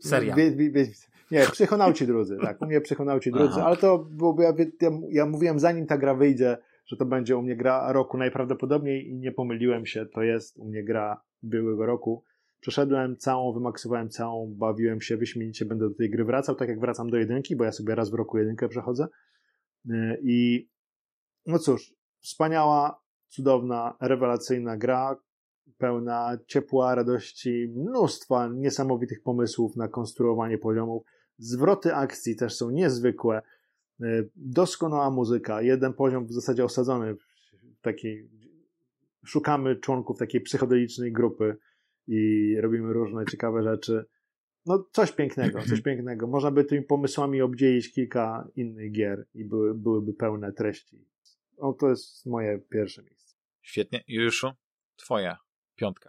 Seria. 0.00 0.34
Wie, 0.34 0.50
wie, 0.50 0.70
wie, 0.70 0.86
nie, 1.30 1.46
Psychonauci 1.46 2.06
drudzy, 2.06 2.38
tak. 2.42 2.62
U 2.62 2.66
mnie 2.66 2.80
Psychonauci 2.80 3.30
drudzy, 3.30 3.54
Aha. 3.56 3.66
ale 3.66 3.76
to 3.76 3.98
było, 3.98 4.42
ja, 4.42 4.52
ja, 4.80 4.90
ja 5.08 5.26
mówiłem 5.26 5.58
zanim 5.58 5.86
ta 5.86 5.98
gra 5.98 6.14
wyjdzie, 6.14 6.56
że 6.86 6.96
to 6.96 7.04
będzie 7.04 7.36
u 7.36 7.42
mnie 7.42 7.56
gra 7.56 7.92
roku 7.92 8.18
najprawdopodobniej 8.18 9.08
i 9.08 9.14
nie 9.14 9.32
pomyliłem 9.32 9.86
się, 9.86 10.06
to 10.06 10.22
jest 10.22 10.58
u 10.58 10.64
mnie 10.64 10.84
gra 10.84 11.22
byłego 11.42 11.86
roku. 11.86 12.24
Przeszedłem 12.60 13.16
całą, 13.16 13.52
wymaksowałem 13.52 14.08
całą, 14.10 14.54
bawiłem 14.54 15.00
się 15.00 15.16
wyśmienicie, 15.16 15.64
będę 15.64 15.88
do 15.88 15.94
tej 15.94 16.10
gry 16.10 16.24
wracał, 16.24 16.54
tak 16.54 16.68
jak 16.68 16.80
wracam 16.80 17.10
do 17.10 17.16
jedynki, 17.16 17.56
bo 17.56 17.64
ja 17.64 17.72
sobie 17.72 17.94
raz 17.94 18.10
w 18.10 18.14
roku 18.14 18.38
jedynkę 18.38 18.68
przechodzę. 18.68 19.08
Y, 19.90 20.20
I 20.22 20.68
no 21.46 21.58
cóż, 21.58 21.94
wspaniała, 22.20 23.02
cudowna, 23.28 23.96
rewelacyjna 24.00 24.76
gra, 24.76 25.16
pełna 25.78 26.38
ciepła, 26.46 26.94
radości, 26.94 27.72
mnóstwa 27.76 28.48
niesamowitych 28.48 29.22
pomysłów 29.22 29.76
na 29.76 29.88
konstruowanie 29.88 30.58
poziomów. 30.58 31.02
Zwroty 31.38 31.94
akcji 31.94 32.36
też 32.36 32.56
są 32.56 32.70
niezwykłe. 32.70 33.42
Y, 34.00 34.30
doskonała 34.36 35.10
muzyka. 35.10 35.62
Jeden 35.62 35.92
poziom 35.92 36.26
w 36.26 36.32
zasadzie 36.32 36.64
osadzony 36.64 37.14
w 37.14 37.80
takiej. 37.82 38.30
Szukamy 39.24 39.76
członków 39.76 40.18
takiej 40.18 40.40
psychodelicznej 40.40 41.12
grupy 41.12 41.56
i 42.10 42.56
robimy 42.60 42.92
różne 42.92 43.24
ciekawe 43.30 43.62
rzeczy. 43.62 44.04
No, 44.66 44.88
coś 44.92 45.12
pięknego, 45.12 45.62
coś 45.70 45.80
pięknego. 45.80 46.26
Można 46.26 46.50
by 46.50 46.64
tymi 46.64 46.82
pomysłami 46.82 47.42
obdzielić 47.42 47.92
kilka 47.92 48.48
innych 48.56 48.92
gier 48.92 49.26
i 49.34 49.44
były, 49.44 49.74
byłyby 49.74 50.14
pełne 50.14 50.52
treści. 50.52 51.06
No, 51.58 51.72
to 51.72 51.88
jest 51.90 52.26
moje 52.26 52.58
pierwsze 52.58 53.02
miejsce. 53.02 53.36
Świetnie. 53.62 54.04
Juszu, 54.08 54.50
twoja 54.96 55.38
piątka. 55.76 56.08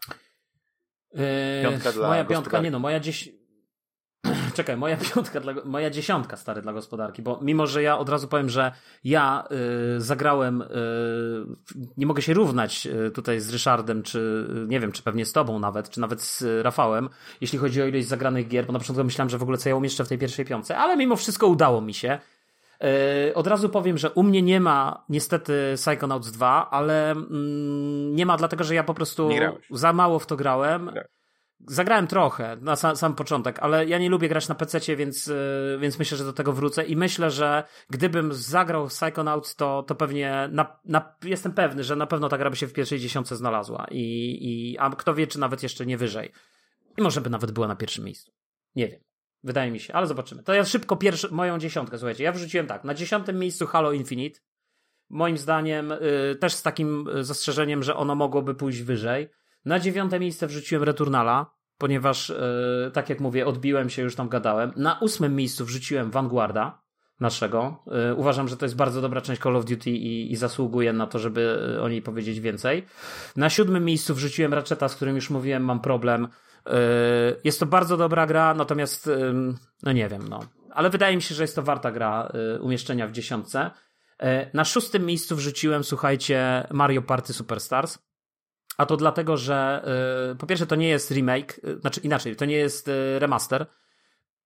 Eee, 1.14 1.64
piątka 1.64 1.92
dla 1.92 2.08
moja 2.08 2.26
piątka, 2.26 2.62
nie 2.62 2.72
no, 2.72 2.80
moja 2.80 3.00
dziś 3.00 3.41
czekaj, 4.58 4.78
moja 4.78 4.98
piątka, 4.98 5.40
dla, 5.40 5.54
moja 5.66 5.90
dziesiątka 5.90 6.38
stary 6.38 6.62
dla 6.62 6.74
gospodarki, 6.74 7.22
bo 7.22 7.40
mimo, 7.42 7.68
że 7.68 7.84
ja 7.84 7.98
od 7.98 8.10
razu 8.10 8.28
powiem, 8.28 8.50
że 8.50 8.72
ja 9.04 9.48
y, 9.98 10.02
zagrałem, 10.02 10.62
y, 10.62 10.66
nie 11.98 12.06
mogę 12.06 12.22
się 12.22 12.34
równać 12.34 12.88
y, 12.88 13.12
tutaj 13.12 13.40
z 13.40 13.50
Ryszardem, 13.50 14.04
czy 14.04 14.48
nie 14.68 14.80
wiem, 14.80 14.92
czy 14.92 15.04
pewnie 15.04 15.26
z 15.26 15.34
tobą 15.34 15.60
nawet, 15.60 15.90
czy 15.90 16.00
nawet 16.00 16.22
z 16.22 16.64
Rafałem, 16.64 17.10
jeśli 17.42 17.60
chodzi 17.60 17.82
o 17.82 17.86
ilość 17.86 18.08
zagranych 18.08 18.48
gier, 18.48 18.66
bo 18.66 18.74
na 18.74 18.80
początku 18.80 19.04
myślałem, 19.04 19.30
że 19.30 19.38
w 19.38 19.44
ogóle 19.44 19.58
co 19.58 19.70
ja 19.70 19.76
umieszczę 19.76 20.06
w 20.06 20.08
tej 20.08 20.18
pierwszej 20.18 20.46
piątce, 20.46 20.78
ale 20.78 20.98
mimo 20.98 21.16
wszystko 21.16 21.48
udało 21.48 21.82
mi 21.82 21.94
się. 21.94 22.20
Y, 23.30 23.36
od 23.36 23.48
razu 23.48 23.70
powiem, 23.70 23.98
że 23.98 24.10
u 24.10 24.24
mnie 24.24 24.42
nie 24.42 24.60
ma 24.60 25.06
niestety 25.10 25.74
Psychonauts 25.76 26.32
2, 26.32 26.70
ale 26.70 27.12
mm, 27.12 28.16
nie 28.16 28.26
ma 28.26 28.38
dlatego, 28.38 28.64
że 28.64 28.76
ja 28.76 28.84
po 28.84 28.94
prostu 28.94 29.30
za 29.72 29.94
mało 29.94 30.20
w 30.20 30.26
to 30.26 30.36
grałem. 30.36 30.92
Zagrałem 31.68 32.08
trochę 32.08 32.58
na 32.62 32.76
sam, 32.76 32.96
sam, 32.96 33.16
początek, 33.16 33.60
ale 33.60 33.86
ja 33.86 33.98
nie 33.98 34.10
lubię 34.10 34.30
grać 34.30 34.48
na 34.48 34.56
PC, 34.56 34.96
więc, 34.96 35.28
yy, 35.28 35.78
więc 35.80 36.00
myślę, 36.00 36.18
że 36.18 36.24
do 36.24 36.34
tego 36.34 36.54
wrócę 36.54 36.84
i 36.84 36.96
myślę, 36.96 37.32
że 37.32 37.64
gdybym 37.90 38.34
zagrał 38.34 38.88
Psychonauts, 38.88 39.56
to, 39.56 39.84
to 39.84 39.96
pewnie 39.96 40.50
na, 40.52 40.80
na, 40.86 41.16
jestem 41.24 41.52
pewny, 41.52 41.84
że 41.84 41.96
na 41.96 42.08
pewno 42.08 42.30
ta 42.30 42.38
gra 42.38 42.50
by 42.50 42.56
się 42.56 42.68
w 42.68 42.74
pierwszej 42.74 43.00
dziesiątce 43.00 43.36
znalazła. 43.36 43.86
I, 43.92 44.38
i, 44.42 44.78
a 44.78 44.90
kto 44.90 45.14
wie, 45.14 45.28
czy 45.28 45.40
nawet 45.40 45.64
jeszcze 45.64 45.86
nie 45.86 45.98
wyżej. 45.98 46.32
I 46.98 47.02
może 47.02 47.22
by 47.22 47.30
nawet 47.30 47.52
była 47.52 47.68
na 47.68 47.76
pierwszym 47.76 48.06
miejscu. 48.06 48.32
Nie 48.76 48.88
wiem. 48.88 49.00
Wydaje 49.44 49.72
mi 49.72 49.80
się, 49.80 49.94
ale 49.94 50.08
zobaczymy. 50.08 50.44
To 50.44 50.54
ja 50.54 50.66
szybko 50.66 50.96
pierwszy, 50.96 51.28
moją 51.32 51.60
dziesiątkę, 51.60 51.98
słuchajcie. 51.98 52.24
Ja 52.24 52.32
wrzuciłem 52.32 52.68
tak. 52.68 52.84
Na 52.84 52.94
dziesiątym 52.94 53.40
miejscu 53.40 53.68
Halo 53.68 53.92
Infinite. 53.92 54.40
Moim 55.10 55.38
zdaniem 55.38 55.90
yy, 55.90 56.36
też 56.36 56.54
z 56.54 56.62
takim 56.62 57.10
zastrzeżeniem, 57.22 57.84
że 57.84 57.96
ono 57.96 58.16
mogłoby 58.16 58.56
pójść 58.56 58.82
wyżej. 58.82 59.30
Na 59.66 59.80
dziewiąte 59.80 60.20
miejsce 60.20 60.48
wrzuciłem 60.48 60.84
Returnala, 60.84 61.52
ponieważ, 61.78 62.30
yy, 62.30 62.92
tak 62.94 63.10
jak 63.10 63.20
mówię, 63.20 63.46
odbiłem 63.46 63.90
się, 63.90 64.02
już 64.02 64.16
tam 64.16 64.30
gadałem. 64.30 64.72
Na 64.76 65.00
ósmym 65.00 65.36
miejscu 65.36 65.66
wrzuciłem 65.66 66.12
Vanguarda 66.12 66.82
naszego. 67.20 67.84
Yy, 67.88 68.16
uważam, 68.16 68.48
że 68.48 68.58
to 68.58 68.66
jest 68.66 68.76
bardzo 68.76 69.02
dobra 69.02 69.22
część 69.22 69.42
Call 69.42 69.56
of 69.56 69.66
Duty 69.66 69.90
i, 69.90 70.32
i 70.32 70.36
zasługuje 70.36 70.94
na 70.94 71.08
to, 71.08 71.20
żeby 71.20 71.78
o 71.82 71.90
niej 71.90 72.02
powiedzieć 72.02 72.40
więcej. 72.40 72.86
Na 73.36 73.50
siódmym 73.50 73.86
miejscu 73.86 74.16
wrzuciłem 74.16 74.54
Ratcheta, 74.54 74.88
z 74.90 74.96
którym 74.96 75.16
już 75.16 75.30
mówiłem, 75.30 75.64
mam 75.64 75.80
problem. 75.80 76.28
Yy, 76.66 76.74
jest 77.44 77.60
to 77.60 77.66
bardzo 77.66 77.98
dobra 77.98 78.26
gra, 78.28 78.54
natomiast, 78.54 79.10
no 79.84 79.92
nie 79.92 80.08
wiem, 80.08 80.28
no. 80.30 80.40
Ale 80.74 80.90
wydaje 80.90 81.16
mi 81.16 81.22
się, 81.22 81.36
że 81.36 81.44
jest 81.44 81.56
to 81.56 81.62
warta 81.62 81.92
gra 81.92 82.32
umieszczenia 82.60 83.08
w 83.08 83.12
dziesiątce. 83.12 83.72
Na 84.54 84.66
szóstym 84.66 85.06
miejscu 85.06 85.36
wrzuciłem, 85.36 85.84
słuchajcie, 85.84 86.68
Mario 86.72 87.02
Party 87.02 87.34
Superstars. 87.34 88.00
A 88.78 88.86
to 88.86 88.98
dlatego, 88.98 89.38
że 89.38 89.86
yy, 90.30 90.36
po 90.36 90.48
pierwsze 90.48 90.68
to 90.68 90.76
nie 90.76 90.90
jest 90.90 91.12
remake, 91.12 91.60
yy, 91.64 91.80
znaczy 91.80 92.00
inaczej, 92.00 92.36
to 92.36 92.46
nie 92.46 92.56
jest 92.56 92.88
yy, 92.88 93.20
remaster. 93.20 93.66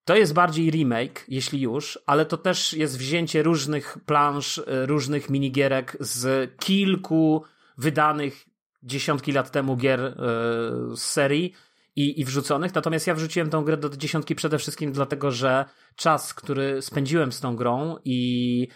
To 0.05 0.15
jest 0.15 0.33
bardziej 0.33 0.71
remake, 0.71 1.25
jeśli 1.27 1.61
już, 1.61 1.99
ale 2.05 2.25
to 2.25 2.37
też 2.37 2.73
jest 2.73 2.97
wzięcie 2.97 3.43
różnych 3.43 3.97
plansz, 4.05 4.61
różnych 4.67 5.29
minigierek 5.29 5.97
z 5.99 6.51
kilku 6.59 7.43
wydanych 7.77 8.45
dziesiątki 8.83 9.31
lat 9.31 9.51
temu 9.51 9.77
gier 9.77 10.17
z 10.95 11.01
serii 11.01 11.53
i, 11.95 12.21
i 12.21 12.25
wrzuconych. 12.25 12.75
Natomiast 12.75 13.07
ja 13.07 13.15
wrzuciłem 13.15 13.49
tą 13.49 13.63
grę 13.63 13.77
do 13.77 13.89
dziesiątki 13.89 14.35
przede 14.35 14.57
wszystkim 14.57 14.91
dlatego, 14.91 15.31
że 15.31 15.65
czas, 15.95 16.33
który 16.33 16.81
spędziłem 16.81 17.31
z 17.31 17.39
tą 17.39 17.55
grą 17.55 17.95
i 18.05 18.67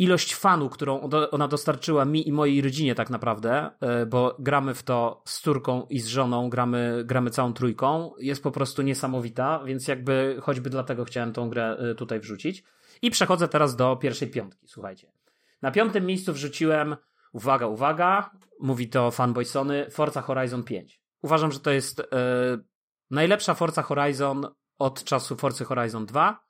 ilość 0.00 0.34
fanu, 0.34 0.68
którą 0.68 1.00
ona 1.30 1.48
dostarczyła 1.48 2.04
mi 2.04 2.28
i 2.28 2.32
mojej 2.32 2.60
rodzinie 2.60 2.94
tak 2.94 3.10
naprawdę, 3.10 3.70
e, 3.80 4.06
bo 4.06 4.36
gramy 4.38 4.74
w 4.74 4.82
to 4.82 5.22
z 5.26 5.40
córką 5.40 5.86
i 5.90 6.00
z 6.00 6.06
żoną, 6.06 6.50
gramy, 6.50 7.02
gramy 7.04 7.30
całą 7.30 7.52
trójką, 7.52 8.12
jest 8.18 8.42
po 8.42 8.50
prostu 8.50 8.82
niesamowita, 8.82 9.64
więc 9.64 9.88
jakby 9.88 10.36
choćby 10.42 10.70
dlatego 10.70 11.04
chciałem 11.04 11.32
tą 11.32 11.48
grę 11.48 11.76
e, 11.78 11.94
tutaj 11.94 12.20
wrzucić. 12.20 12.64
I 13.02 13.10
przechodzę 13.10 13.48
teraz 13.48 13.76
do 13.76 13.96
pierwszej 13.96 14.30
piątki, 14.30 14.68
słuchajcie. 14.68 15.12
Na 15.62 15.70
piątym 15.70 16.06
miejscu 16.06 16.32
wrzuciłem, 16.32 16.96
uwaga, 17.32 17.66
uwaga, 17.66 18.30
mówi 18.60 18.88
to 18.88 19.10
fanboy 19.10 19.44
Sony, 19.44 19.90
Forza 19.90 20.22
Horizon 20.22 20.62
5. 20.62 21.00
Uważam, 21.22 21.52
że 21.52 21.60
to 21.60 21.70
jest 21.70 22.00
e, 22.00 22.04
najlepsza 23.10 23.54
Forza 23.54 23.82
Horizon 23.82 24.46
od 24.78 25.04
czasu 25.04 25.36
Forza 25.36 25.64
Horizon 25.64 26.06
2 26.06 26.49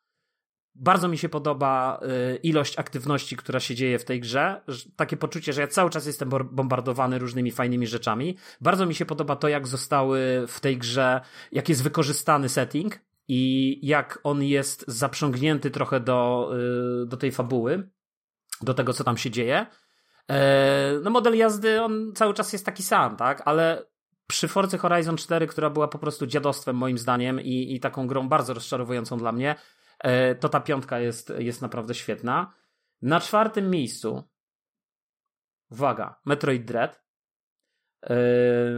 bardzo 0.74 1.08
mi 1.08 1.18
się 1.18 1.28
podoba 1.28 2.00
y, 2.34 2.36
ilość 2.36 2.78
aktywności, 2.78 3.36
która 3.36 3.60
się 3.60 3.74
dzieje 3.74 3.98
w 3.98 4.04
tej 4.04 4.20
grze. 4.20 4.60
Takie 4.96 5.16
poczucie, 5.16 5.52
że 5.52 5.60
ja 5.60 5.66
cały 5.66 5.90
czas 5.90 6.06
jestem 6.06 6.28
bombardowany 6.50 7.18
różnymi 7.18 7.50
fajnymi 7.50 7.86
rzeczami. 7.86 8.36
Bardzo 8.60 8.86
mi 8.86 8.94
się 8.94 9.06
podoba 9.06 9.36
to, 9.36 9.48
jak 9.48 9.66
zostały 9.66 10.44
w 10.48 10.60
tej 10.60 10.78
grze, 10.78 11.20
jak 11.52 11.68
jest 11.68 11.82
wykorzystany 11.82 12.48
setting 12.48 13.00
i 13.28 13.78
jak 13.82 14.20
on 14.24 14.42
jest 14.42 14.84
zaprzągnięty 14.88 15.70
trochę 15.70 16.00
do, 16.00 16.50
y, 17.02 17.06
do 17.06 17.16
tej 17.16 17.32
fabuły, 17.32 17.88
do 18.62 18.74
tego, 18.74 18.92
co 18.92 19.04
tam 19.04 19.16
się 19.16 19.30
dzieje. 19.30 19.66
E, 20.30 21.00
no, 21.02 21.10
model 21.10 21.36
jazdy, 21.36 21.82
on 21.82 22.12
cały 22.14 22.34
czas 22.34 22.52
jest 22.52 22.66
taki 22.66 22.82
sam, 22.82 23.16
tak? 23.16 23.42
Ale 23.44 23.84
przy 24.26 24.48
Forcy 24.48 24.78
Horizon 24.78 25.16
4, 25.16 25.46
która 25.46 25.70
była 25.70 25.88
po 25.88 25.98
prostu 25.98 26.26
dziadostwem 26.26 26.76
moim 26.76 26.98
zdaniem 26.98 27.40
i, 27.40 27.74
i 27.74 27.80
taką 27.80 28.06
grą 28.06 28.28
bardzo 28.28 28.54
rozczarowującą 28.54 29.18
dla 29.18 29.32
mnie, 29.32 29.54
to 30.40 30.48
ta 30.48 30.60
piątka 30.60 30.98
jest, 30.98 31.32
jest 31.38 31.62
naprawdę 31.62 31.94
świetna. 31.94 32.54
Na 33.02 33.20
czwartym 33.20 33.70
miejscu, 33.70 34.28
uwaga, 35.70 36.20
Metroid 36.24 36.64
Dread. 36.64 37.02
E, 38.02 38.16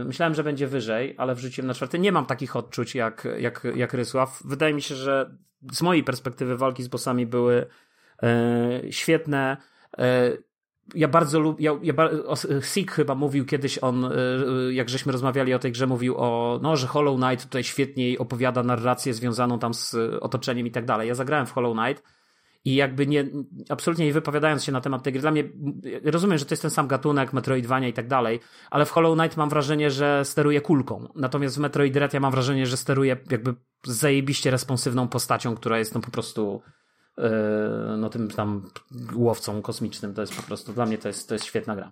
myślałem, 0.05 0.35
że 0.35 0.43
będzie 0.43 0.67
wyżej, 0.67 1.15
ale 1.17 1.35
wrzuciłem 1.35 1.67
na 1.67 1.73
czwarty. 1.73 1.99
Nie 1.99 2.11
mam 2.11 2.25
takich 2.25 2.55
odczuć 2.55 2.95
jak, 2.95 3.27
jak, 3.37 3.63
jak 3.75 3.93
Rysław. 3.93 4.41
Wydaje 4.45 4.73
mi 4.73 4.81
się, 4.81 4.95
że 4.95 5.37
z 5.71 5.81
mojej 5.81 6.03
perspektywy 6.03 6.57
walki 6.57 6.83
z 6.83 6.87
bossami 6.87 7.25
były 7.25 7.65
e, 8.23 8.81
świetne 8.91 9.57
ja 10.95 11.07
bardzo 11.07 11.39
lubię, 11.39 11.65
ja, 11.65 11.79
ja, 11.81 11.93
Sik 12.61 12.91
chyba 12.91 13.15
mówił 13.15 13.45
kiedyś 13.45 13.77
on, 13.77 14.05
y, 14.05 14.09
y, 14.69 14.73
jak 14.73 14.89
żeśmy 14.89 15.11
rozmawiali 15.11 15.53
o 15.53 15.59
tej 15.59 15.71
grze, 15.71 15.87
mówił 15.87 16.15
o, 16.17 16.59
no, 16.63 16.75
że 16.75 16.87
Hollow 16.87 17.19
Knight 17.19 17.45
tutaj 17.45 17.63
świetnie 17.63 18.19
opowiada 18.19 18.63
narrację 18.63 19.13
związaną 19.13 19.59
tam 19.59 19.73
z 19.73 19.95
otoczeniem 20.21 20.67
i 20.67 20.71
tak 20.71 20.85
dalej. 20.85 21.07
Ja 21.07 21.15
zagrałem 21.15 21.45
w 21.45 21.51
Hollow 21.51 21.77
Knight 21.77 22.03
i 22.65 22.75
jakby 22.75 23.07
nie, 23.07 23.25
absolutnie 23.69 24.05
nie 24.05 24.13
wypowiadając 24.13 24.63
się 24.63 24.71
na 24.71 24.81
temat 24.81 25.03
tej 25.03 25.13
gry, 25.13 25.21
dla 25.21 25.31
mnie, 25.31 25.43
rozumiem, 26.03 26.37
że 26.37 26.45
to 26.45 26.53
jest 26.53 26.61
ten 26.61 26.71
sam 26.71 26.87
gatunek, 26.87 27.33
Metroidvania 27.33 27.87
i 27.87 27.93
tak 27.93 28.07
dalej, 28.07 28.39
ale 28.71 28.85
w 28.85 28.91
Hollow 28.91 29.17
Knight 29.17 29.37
mam 29.37 29.49
wrażenie, 29.49 29.91
że 29.91 30.25
steruje 30.25 30.61
kulką, 30.61 31.07
natomiast 31.15 31.55
w 31.55 31.59
Metroid 31.59 31.93
Dread 31.93 32.13
ja 32.13 32.19
mam 32.19 32.31
wrażenie, 32.31 32.65
że 32.65 32.77
steruje 32.77 33.17
jakby 33.31 33.55
zajebiście 33.85 34.51
responsywną 34.51 35.07
postacią, 35.07 35.55
która 35.55 35.79
jest 35.79 35.95
no 35.95 36.01
po 36.01 36.11
prostu 36.11 36.61
no 37.97 38.09
tym 38.09 38.27
tam 38.29 38.69
łowcą 39.15 39.61
kosmicznym, 39.61 40.13
to 40.13 40.21
jest 40.21 40.35
po 40.35 40.43
prostu, 40.43 40.73
dla 40.73 40.85
mnie 40.85 40.97
to 40.97 41.07
jest, 41.07 41.29
to 41.29 41.35
jest 41.35 41.45
świetna 41.45 41.75
gra. 41.75 41.91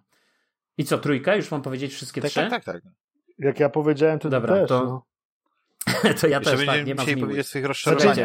I 0.77 0.85
co, 0.85 0.97
trójkę? 0.97 1.35
Już 1.37 1.51
mam 1.51 1.61
powiedzieć 1.61 1.93
wszystkie 1.93 2.21
tak, 2.21 2.31
trzy? 2.31 2.39
Tak, 2.39 2.49
tak, 2.49 2.63
tak. 2.63 2.93
Jak 3.37 3.59
ja 3.59 3.69
powiedziałem, 3.69 4.19
to 4.19 4.29
Dobra, 4.29 4.55
też. 4.55 4.69
to, 4.69 4.85
no. 4.85 5.05
to 6.21 6.27
ja 6.27 6.37
Jeszcze 6.37 6.57
też 6.57 6.65
tak, 6.65 6.85
nie 6.85 6.95
mam 6.95 7.05
powiedzieć 7.05 7.47
swoich 7.47 7.65
rozczarowań. 7.65 8.17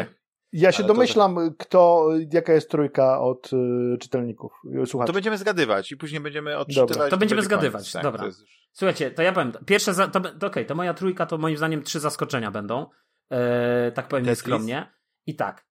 Ja 0.51 0.71
się 0.71 0.77
Ale 0.77 0.87
to 0.87 0.93
domyślam, 0.93 1.55
kto, 1.59 2.09
jaka 2.33 2.53
jest 2.53 2.69
trójka 2.71 3.21
od 3.21 3.53
y, 3.53 3.97
czytelników, 3.97 4.51
słuchaczy. 4.85 5.07
To 5.07 5.13
będziemy 5.13 5.37
zgadywać 5.37 5.91
i 5.91 5.97
później 5.97 6.21
będziemy 6.21 6.57
odczytywać. 6.57 6.89
Dobra. 6.89 7.09
To 7.09 7.17
będziemy 7.17 7.41
będzie 7.41 7.55
koniec. 7.55 7.61
zgadywać, 7.61 7.91
Tak, 7.91 8.03
dobra. 8.03 8.19
to 8.19 8.25
już- 8.25 8.35
Słuchajcie, 8.73 9.11
to 9.11 9.21
ja 9.21 9.33
powiem. 9.33 9.51
Pierwsze, 9.65 9.93
za, 9.93 10.07
to, 10.07 10.19
to 10.19 10.47
okej, 10.47 10.65
to 10.65 10.75
moja 10.75 10.93
trójka 10.93 11.25
to 11.25 11.37
moim 11.37 11.57
zdaniem 11.57 11.83
trzy 11.83 11.99
zaskoczenia 11.99 12.51
będą. 12.51 12.89
E, 13.31 13.91
tak 13.91 14.07
powiem 14.07 14.25
Tetris? 14.25 14.37
nieskromnie. 14.39 14.91
I 15.25 15.35
tak. 15.35 15.66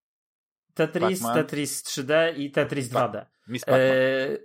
Tetris, 0.76 1.20
Pac-Man? 1.20 1.34
Tetris 1.34 1.82
3D 1.84 2.38
i 2.38 2.50
Tetris 2.50 2.88
2D. 2.88 3.24
Miss 3.48 3.64
Pac-Man. 3.64 3.80
E, 3.80 4.38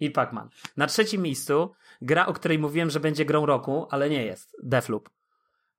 I 0.06 0.10
Pac-Man. 0.10 0.48
Na 0.76 0.86
trzecim 0.86 1.22
miejscu 1.22 1.74
gra, 2.02 2.26
o 2.26 2.32
której 2.32 2.58
mówiłem, 2.58 2.90
że 2.90 3.00
będzie 3.00 3.24
grą 3.24 3.46
roku, 3.46 3.86
ale 3.90 4.10
nie 4.10 4.24
jest. 4.24 4.56
Deathloop. 4.62 5.10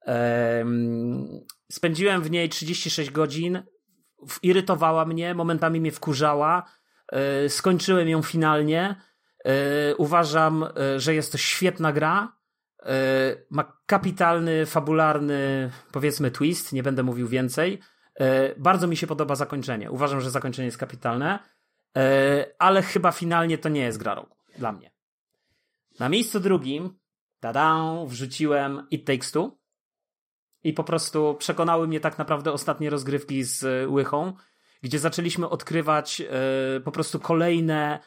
Em, 0.02 1.46
spędziłem 1.72 2.22
w 2.22 2.32
niej 2.32 2.50
36 2.50 3.12
godzin. 3.12 3.64
Irytowała 4.44 5.06
mnie, 5.06 5.34
momentami 5.34 5.82
mnie 5.82 5.92
wkurzała. 5.92 6.64
E, 7.12 7.50
skończyłem 7.50 8.10
ją 8.10 8.22
finalnie. 8.22 8.96
E, 9.46 9.96
uważam, 9.96 10.64
e, 10.64 11.00
że 11.00 11.16
jest 11.16 11.32
to 11.32 11.38
świetna 11.38 11.94
gra. 11.94 12.36
E, 12.86 12.96
ma 13.50 13.78
kapitalny, 13.86 14.66
fabularny, 14.66 15.72
powiedzmy, 15.92 16.32
twist. 16.32 16.74
Nie 16.74 16.84
będę 16.84 17.04
mówił 17.04 17.28
więcej. 17.28 17.80
E, 18.20 18.56
bardzo 18.58 18.88
mi 18.88 18.98
się 18.98 19.08
podoba 19.08 19.36
zakończenie. 19.36 19.92
Uważam, 19.92 20.22
że 20.22 20.32
zakończenie 20.32 20.66
jest 20.66 20.78
kapitalne. 20.78 21.40
E, 21.98 22.46
ale 22.60 22.82
chyba 22.82 23.12
finalnie 23.12 23.58
to 23.58 23.70
nie 23.70 23.82
jest 23.82 23.98
gra 23.98 24.16
roku 24.16 24.38
dla 24.58 24.72
mnie. 24.72 24.92
Na 26.00 26.10
miejscu 26.10 26.40
drugim, 26.40 27.00
tada, 27.40 27.96
wrzuciłem 28.08 28.88
It 28.92 29.06
Takes 29.06 29.32
Two. 29.32 29.60
I 30.64 30.74
po 30.74 30.84
prostu 30.84 31.36
przekonały 31.40 31.88
mnie 31.88 32.00
tak 32.00 32.18
naprawdę 32.18 32.52
ostatnie 32.52 32.90
rozgrywki 32.90 33.44
z 33.44 33.64
e, 33.64 33.88
Łychą, 33.88 34.34
gdzie 34.82 35.00
zaczęliśmy 35.00 35.50
odkrywać 35.50 36.22
po 36.84 36.92
prostu 36.92 37.20
kolejne, 37.20 38.00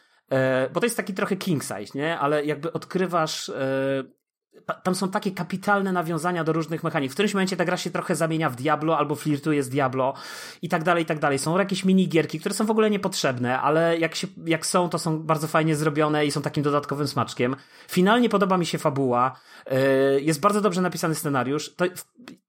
bo 0.72 0.80
to 0.80 0.86
jest 0.86 0.96
taki 0.96 1.14
trochę 1.14 1.36
king 1.36 1.62
size, 1.62 1.98
nie? 1.98 2.18
Ale 2.18 2.44
jakby 2.44 2.72
odkrywasz, 2.72 3.50
tam 4.82 4.94
są 4.94 5.08
takie 5.08 5.30
kapitalne 5.30 5.92
nawiązania 5.92 6.44
do 6.44 6.52
różnych 6.52 6.84
mechanik. 6.84 7.10
W 7.10 7.14
którymś 7.14 7.34
momencie 7.34 7.56
ta 7.56 7.64
gra 7.64 7.76
się 7.76 7.90
trochę 7.90 8.16
zamienia 8.16 8.50
w 8.50 8.56
Diablo 8.56 8.98
albo 8.98 9.14
flirtuje 9.14 9.62
z 9.62 9.68
Diablo 9.68 10.14
i 10.62 10.68
tak 10.68 10.82
dalej, 10.82 11.02
i 11.02 11.06
tak 11.06 11.18
dalej. 11.18 11.38
Są 11.38 11.58
jakieś 11.58 11.84
minigierki, 11.84 12.40
które 12.40 12.54
są 12.54 12.66
w 12.66 12.70
ogóle 12.70 12.90
niepotrzebne, 12.90 13.60
ale 13.60 13.98
jak, 13.98 14.14
się, 14.14 14.26
jak 14.44 14.66
są, 14.66 14.88
to 14.88 14.98
są 14.98 15.22
bardzo 15.22 15.46
fajnie 15.46 15.76
zrobione 15.76 16.26
i 16.26 16.30
są 16.30 16.42
takim 16.42 16.62
dodatkowym 16.62 17.08
smaczkiem. 17.08 17.56
Finalnie 17.88 18.28
podoba 18.28 18.58
mi 18.58 18.66
się 18.66 18.78
fabuła, 18.78 19.40
e, 19.66 19.80
jest 20.20 20.40
bardzo 20.40 20.60
dobrze 20.60 20.82
napisany 20.82 21.14
scenariusz. 21.14 21.74
To, 21.74 21.84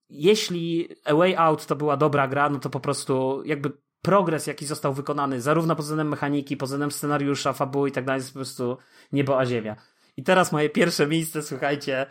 jeśli 0.09 0.89
A 1.05 1.13
Way 1.13 1.35
Out 1.35 1.65
to 1.65 1.75
była 1.75 1.97
dobra 1.97 2.27
gra, 2.27 2.49
no 2.49 2.59
to 2.59 2.69
po 2.69 2.79
prostu 2.79 3.43
jakby 3.45 3.71
progres, 4.01 4.47
jaki 4.47 4.65
został 4.65 4.93
wykonany, 4.93 5.41
zarówno 5.41 5.75
pod 5.75 5.85
względem 5.85 6.09
mechaniki, 6.09 6.57
pod 6.57 6.67
względem 6.67 6.91
scenariusza, 6.91 7.53
fabuły 7.53 7.89
i 7.89 7.91
tak 7.91 8.05
dalej, 8.05 8.19
jest 8.19 8.33
po 8.33 8.39
prostu 8.39 8.77
niebo 9.11 9.39
a 9.39 9.45
ziemia. 9.45 9.75
I 10.17 10.23
teraz 10.23 10.51
moje 10.51 10.69
pierwsze 10.69 11.07
miejsce, 11.07 11.41
słuchajcie, 11.41 12.05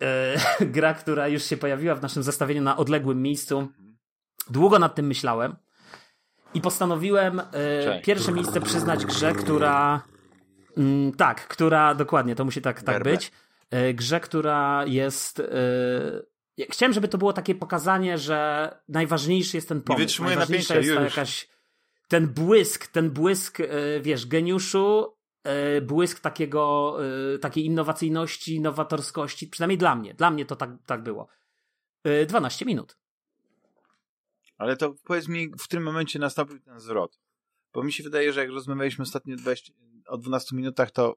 e, 0.00 0.36
gra, 0.74 0.94
która 0.94 1.28
już 1.28 1.44
się 1.44 1.56
pojawiła 1.56 1.94
w 1.94 2.02
naszym 2.02 2.22
zestawieniu 2.22 2.62
na 2.62 2.76
odległym 2.76 3.22
miejscu. 3.22 3.68
Długo 4.50 4.78
nad 4.78 4.94
tym 4.94 5.06
myślałem 5.06 5.56
i 6.54 6.60
postanowiłem 6.60 7.40
e, 7.40 8.00
pierwsze 8.02 8.32
miejsce 8.32 8.60
przyznać 8.60 9.06
grze, 9.06 9.32
która 9.32 10.02
mm, 10.76 11.12
tak, 11.12 11.48
która, 11.48 11.94
dokładnie, 11.94 12.34
to 12.34 12.44
musi 12.44 12.62
tak, 12.62 12.82
tak 12.82 13.02
być. 13.04 13.32
E, 13.70 13.94
grze, 13.94 14.20
która 14.20 14.84
jest 14.86 15.42
Chciałem, 16.70 16.92
żeby 16.92 17.08
to 17.08 17.18
było 17.18 17.32
takie 17.32 17.54
pokazanie, 17.54 18.18
że 18.18 18.70
najważniejszy 18.88 19.56
jest 19.56 19.68
ten 19.68 19.82
pomysł. 19.82 20.02
wytrzymuję 20.02 20.36
najważniejsza 20.36 20.74
napięcia, 20.74 20.92
jest 20.92 21.04
już. 21.04 21.16
jakaś 21.16 21.48
ten 22.08 22.28
błysk, 22.28 22.86
ten 22.86 23.10
błysk, 23.10 23.58
wiesz, 24.00 24.26
geniuszu, 24.26 25.16
błysk 25.82 26.20
takiego, 26.20 26.96
e, 27.34 27.38
takiej 27.38 27.64
innowacyjności, 27.64 28.60
nowatorskości, 28.60 29.46
przynajmniej 29.46 29.78
dla 29.78 29.96
mnie. 29.96 30.14
Dla 30.14 30.30
mnie 30.30 30.46
to 30.46 30.56
tak, 30.56 30.70
tak 30.86 31.02
było. 31.02 31.28
E, 32.04 32.26
12 32.26 32.64
minut. 32.66 32.96
Ale 34.58 34.76
to 34.76 34.94
powiedz 35.04 35.28
mi, 35.28 35.48
w 35.48 35.64
którym 35.64 35.84
momencie 35.84 36.18
nastąpił 36.18 36.60
ten 36.60 36.80
zwrot? 36.80 37.20
Bo 37.72 37.82
mi 37.82 37.92
się 37.92 38.02
wydaje, 38.02 38.32
że 38.32 38.40
jak 38.40 38.50
rozmawialiśmy 38.50 39.02
ostatnio 39.02 39.36
20, 39.36 39.72
o 40.06 40.18
12 40.18 40.56
minutach, 40.56 40.90
to 40.90 41.16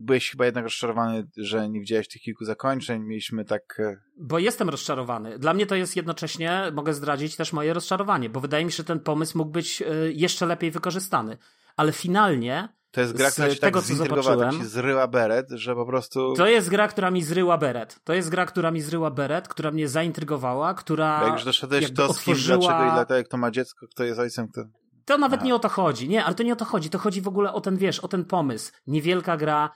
byłeś 0.00 0.30
chyba 0.30 0.44
jednak 0.44 0.64
rozczarowany, 0.64 1.28
że 1.36 1.68
nie 1.68 1.80
widziałeś 1.80 2.08
tych 2.08 2.22
kilku 2.22 2.44
zakończeń. 2.44 3.02
Mieliśmy 3.02 3.44
tak... 3.44 3.80
e, 3.80 4.00
Bo 4.16 4.38
jestem 4.38 4.68
rozczarowany. 4.68 5.38
Dla 5.38 5.54
mnie 5.54 5.66
to 5.66 5.74
jest 5.74 5.96
jednocześnie, 5.96 6.72
mogę 6.74 6.94
zdradzić 6.94 7.36
też 7.36 7.52
moje 7.52 7.72
rozczarowanie, 7.72 8.30
bo 8.30 8.40
wydaje 8.40 8.64
mi 8.64 8.72
się, 8.72 8.76
że 8.76 8.84
ten 8.84 9.00
pomysł 9.00 9.38
mógł 9.38 9.50
być 9.50 9.82
e, 9.82 10.12
jeszcze 10.12 10.46
lepiej 10.46 10.70
wykorzystany. 10.70 11.38
Ale 11.76 11.92
finalnie 11.92 12.77
To 12.90 13.00
jest 13.00 13.12
gra, 13.12 13.30
Z 13.30 13.32
która 13.32 13.48
cię 13.48 13.56
tego, 13.60 13.78
tak 13.80 13.88
co 13.88 13.94
zintrygowała, 13.94 14.44
tak 14.44 14.54
ci 14.54 14.64
zryła 14.64 15.06
beret, 15.08 15.50
że 15.50 15.74
po 15.74 15.86
prostu... 15.86 16.34
to 16.36 16.46
jest 16.46 16.68
gra, 16.68 16.88
która 16.88 17.10
mi 17.10 17.22
zryła 17.22 17.58
beret. 17.58 18.00
To 18.04 18.12
jest 18.14 18.28
gra, 18.28 18.46
która 18.46 18.70
mi 18.70 18.80
zryła 18.80 19.10
beret, 19.10 19.48
która 19.48 19.70
mnie 19.70 19.88
zaintrygowała, 19.88 20.74
która. 20.74 21.22
Jak 21.24 21.32
już 21.32 21.44
doszedłeś 21.44 21.92
to 21.92 22.12
z 22.12 22.22
kim, 22.24 22.34
otworzyła- 22.34 22.58
dlaczego 22.58 22.90
i 22.90 22.92
dlatego, 22.94 23.28
kto 23.28 23.36
ma 23.36 23.50
dziecko, 23.50 23.86
kto 23.90 24.04
jest 24.04 24.20
ojcem, 24.20 24.48
kto... 24.48 24.62
To 25.04 25.18
nawet 25.18 25.38
Aha. 25.40 25.46
nie 25.46 25.54
o 25.54 25.58
to 25.58 25.68
chodzi. 25.68 26.08
Nie, 26.08 26.24
ale 26.24 26.34
to 26.34 26.42
nie 26.42 26.52
o 26.52 26.56
to 26.56 26.64
chodzi. 26.64 26.90
To 26.90 26.98
chodzi 26.98 27.20
w 27.20 27.28
ogóle 27.28 27.52
o 27.52 27.60
ten, 27.60 27.76
wiesz, 27.76 28.00
o 28.00 28.08
ten 28.08 28.24
pomysł. 28.24 28.72
Niewielka 28.86 29.36
gra, 29.36 29.70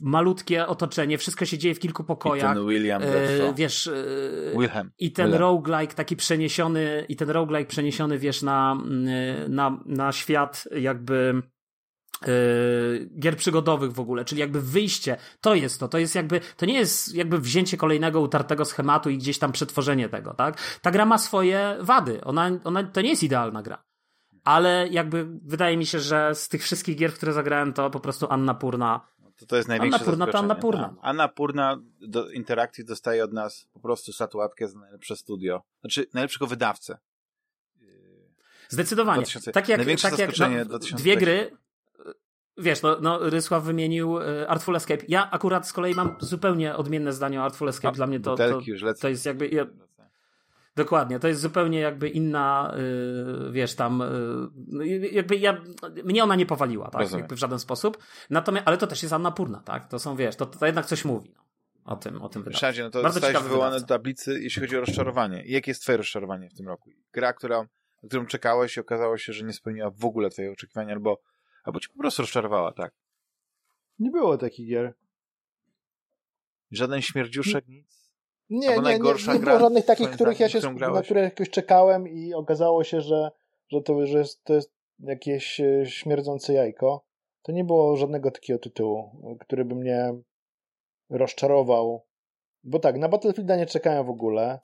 malutkie 0.00 0.66
otoczenie, 0.66 1.18
wszystko 1.18 1.44
się 1.44 1.58
dzieje 1.58 1.74
w 1.74 1.78
kilku 1.80 2.02
I 2.02 2.06
pokojach. 2.06 2.54
ten 2.54 2.66
William 2.68 3.02
E, 3.02 3.54
wiesz, 3.54 3.86
e, 3.86 3.92
Wilhelm. 4.58 4.90
i 4.98 5.12
ten 5.12 5.26
Wilhelm. 5.26 5.40
roguelike 5.42 5.94
taki 5.94 6.16
przeniesiony, 6.16 7.04
i 7.08 7.16
ten 7.16 7.30
roguelike 7.30 7.68
przeniesiony, 7.70 8.18
wiesz, 8.18 8.42
na, 8.42 8.72
mm, 8.72 9.54
na, 9.54 9.80
na 9.86 10.12
świat 10.12 10.64
jakby 10.76 11.34
e, 11.44 11.57
gier 13.18 13.36
przygodowych 13.36 13.92
w 13.92 14.00
ogóle, 14.00 14.24
czyli 14.24 14.40
jakby 14.40 14.60
wyjście, 14.60 15.16
to 15.40 15.54
jest 15.54 15.80
to, 15.80 15.88
to 15.88 15.98
jest 15.98 16.14
jakby, 16.14 16.40
to 16.56 16.66
nie 16.66 16.74
jest 16.74 17.14
jakby 17.14 17.38
wzięcie 17.38 17.76
kolejnego 17.76 18.20
utartego 18.20 18.64
schematu 18.64 19.10
i 19.10 19.18
gdzieś 19.18 19.38
tam 19.38 19.52
przetworzenie 19.52 20.08
tego, 20.08 20.34
tak? 20.34 20.78
Ta 20.80 20.90
gra 20.90 21.06
ma 21.06 21.18
swoje 21.18 21.76
wady, 21.80 22.24
ona, 22.24 22.50
ona 22.64 22.82
to 22.84 23.00
nie 23.00 23.10
jest 23.10 23.22
idealna 23.22 23.62
gra, 23.62 23.84
ale 24.44 24.88
jakby 24.90 25.26
wydaje 25.42 25.76
mi 25.76 25.86
się, 25.86 26.00
że 26.00 26.34
z 26.34 26.48
tych 26.48 26.62
wszystkich 26.62 26.96
gier, 26.96 27.12
w 27.12 27.16
które 27.16 27.32
zagrałem, 27.32 27.72
to 27.72 27.90
po 27.90 28.00
prostu 28.00 28.26
Anna 28.30 28.54
Purna 28.54 29.00
To, 29.38 29.46
to 29.46 29.56
jest 29.56 29.68
największe 29.68 29.96
Annapurna 29.96 30.26
to 30.26 30.32
zaskoczenie. 30.32 30.52
Annapurna. 30.52 30.88
Tak. 30.88 30.98
Annapurna 31.02 31.76
do 32.00 32.30
interakcji 32.30 32.84
dostaje 32.84 33.24
od 33.24 33.32
nas 33.32 33.68
po 33.72 33.80
prostu 33.80 34.12
statuetkę 34.12 34.68
za 34.68 34.78
najlepsze 34.78 35.16
studio. 35.16 35.62
Znaczy, 35.80 36.06
najlepszego 36.14 36.46
wydawcę. 36.46 36.98
Zdecydowanie. 38.68 39.22
2000 39.22 39.52
Tak 39.52 39.68
jak, 39.68 39.78
tak 40.02 40.18
jak 40.18 40.30
no, 40.38 40.64
2020. 40.64 40.96
dwie 40.96 41.16
gry. 41.16 41.56
Wiesz, 42.58 42.82
no, 42.82 42.96
no 43.00 43.18
Rysław 43.30 43.64
wymienił 43.64 44.18
e, 44.18 44.48
Artful 44.48 44.76
Escape. 44.76 45.04
Ja 45.08 45.30
akurat 45.30 45.68
z 45.68 45.72
kolei 45.72 45.94
mam 45.94 46.16
zupełnie 46.20 46.76
odmienne 46.76 47.12
zdanie 47.12 47.40
o 47.40 47.44
Artful 47.44 47.68
Escape. 47.68 47.96
Dla 47.96 48.06
mnie 48.06 48.20
to, 48.20 48.36
to, 48.36 48.60
to 49.00 49.08
jest 49.08 49.26
jakby. 49.26 49.48
Ja, 49.48 49.66
dokładnie, 50.76 51.18
to 51.18 51.28
jest 51.28 51.40
zupełnie 51.40 51.80
jakby 51.80 52.08
inna, 52.08 52.74
y, 53.48 53.52
wiesz, 53.52 53.74
tam. 53.74 54.02
y, 54.80 55.08
jakby 55.12 55.36
ja. 55.36 55.60
Mnie 56.04 56.24
ona 56.24 56.36
nie 56.36 56.46
powaliła, 56.46 56.90
tak? 56.90 57.00
Rozumiem. 57.00 57.22
Jakby 57.22 57.36
w 57.36 57.38
żaden 57.38 57.58
sposób. 57.58 57.98
Natomiast, 58.30 58.68
ale 58.68 58.76
to 58.76 58.86
też 58.86 59.02
jest 59.02 59.12
Anna 59.12 59.30
Purna, 59.30 59.62
tak? 59.64 59.88
To 59.88 59.98
są, 59.98 60.16
wiesz, 60.16 60.36
to, 60.36 60.46
to 60.46 60.66
jednak 60.66 60.86
coś 60.86 61.04
mówi. 61.04 61.34
No, 61.36 61.42
o 61.88 61.96
tym, 61.96 62.22
o 62.22 62.28
tym 62.28 62.42
wydawcy. 62.42 62.56
Ryszardzie, 62.56 62.82
no 62.82 62.90
to 62.90 63.02
Bardzo 63.02 63.20
zostałeś 63.20 63.48
wywołany 63.48 63.80
do 63.80 63.86
tablicy, 63.86 64.40
jeśli 64.40 64.62
chodzi 64.62 64.76
o 64.76 64.80
rozczarowanie. 64.80 65.42
Jakie 65.46 65.70
jest 65.70 65.82
twoje 65.82 65.98
rozczarowanie 65.98 66.48
w 66.50 66.54
tym 66.54 66.68
roku? 66.68 66.90
Gra, 67.12 67.32
która, 67.32 67.58
na 68.02 68.08
którą 68.08 68.26
czekałeś 68.26 68.76
i 68.76 68.80
okazało 68.80 69.18
się, 69.18 69.32
że 69.32 69.44
nie 69.44 69.52
spełniła 69.52 69.90
w 69.90 70.04
ogóle 70.04 70.30
twoje 70.30 70.52
oczekiwania, 70.52 70.94
albo, 70.94 71.18
albo 71.68 71.80
cię 71.80 71.88
po 71.88 71.98
prostu 71.98 72.22
rozczarowała, 72.22 72.72
tak? 72.72 72.94
Nie 73.98 74.10
było 74.10 74.38
takich 74.38 74.68
gier. 74.68 74.94
Żaden 76.70 77.02
śmierdziuszek, 77.02 77.68
nic? 77.68 78.12
Nie, 78.50 78.68
Albo 78.68 78.82
nie, 78.82 78.98
nie, 78.98 78.98
nie 79.32 79.38
gra, 79.38 79.52
było 79.52 79.58
żadnych 79.58 79.84
takich, 79.84 80.10
których 80.10 80.40
ja 80.40 80.48
się, 80.48 80.58
na 80.72 81.02
które 81.02 81.20
jakoś 81.20 81.50
czekałem 81.50 82.08
i 82.08 82.34
okazało 82.34 82.84
się, 82.84 83.00
że, 83.00 83.30
że, 83.68 83.82
to, 83.82 84.06
że 84.06 84.18
jest, 84.18 84.44
to 84.44 84.54
jest 84.54 84.72
jakieś 84.98 85.60
e, 85.60 85.86
śmierdzące 85.86 86.52
jajko. 86.52 87.04
To 87.42 87.52
nie 87.52 87.64
było 87.64 87.96
żadnego 87.96 88.30
takiego 88.30 88.58
tytułu, 88.58 89.10
który 89.40 89.64
by 89.64 89.74
mnie 89.74 90.14
rozczarował. 91.10 92.06
Bo 92.64 92.78
tak, 92.78 92.98
na 92.98 93.08
Battlefielda 93.08 93.56
nie 93.56 93.66
czekałem 93.66 94.06
w 94.06 94.10
ogóle. 94.10 94.58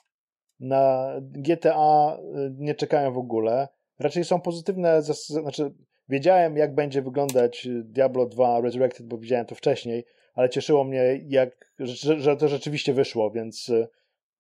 Na 0.61 1.13
GTA 1.21 2.17
e, 2.17 2.51
nie 2.59 2.75
czekałem 2.75 3.13
w 3.13 3.19
ogóle. 3.19 3.69
raczej 3.99 4.25
są 4.25 4.41
pozytywne, 4.41 5.03
znaczy 5.03 5.75
wiedziałem 6.09 6.57
jak 6.57 6.75
będzie 6.75 7.03
wyglądać 7.03 7.69
Diablo 7.85 8.27
2 8.27 8.61
Resurrected, 8.61 9.07
bo 9.07 9.19
widziałem 9.19 9.47
to 9.47 9.55
wcześniej, 9.55 10.05
ale 10.35 10.49
cieszyło 10.51 10.85
mnie, 10.85 11.21
jak, 11.27 11.75
że, 11.79 12.21
że 12.21 12.37
to 12.37 12.49
rzeczywiście 12.49 12.93
wyszło, 12.93 13.31
więc 13.31 13.73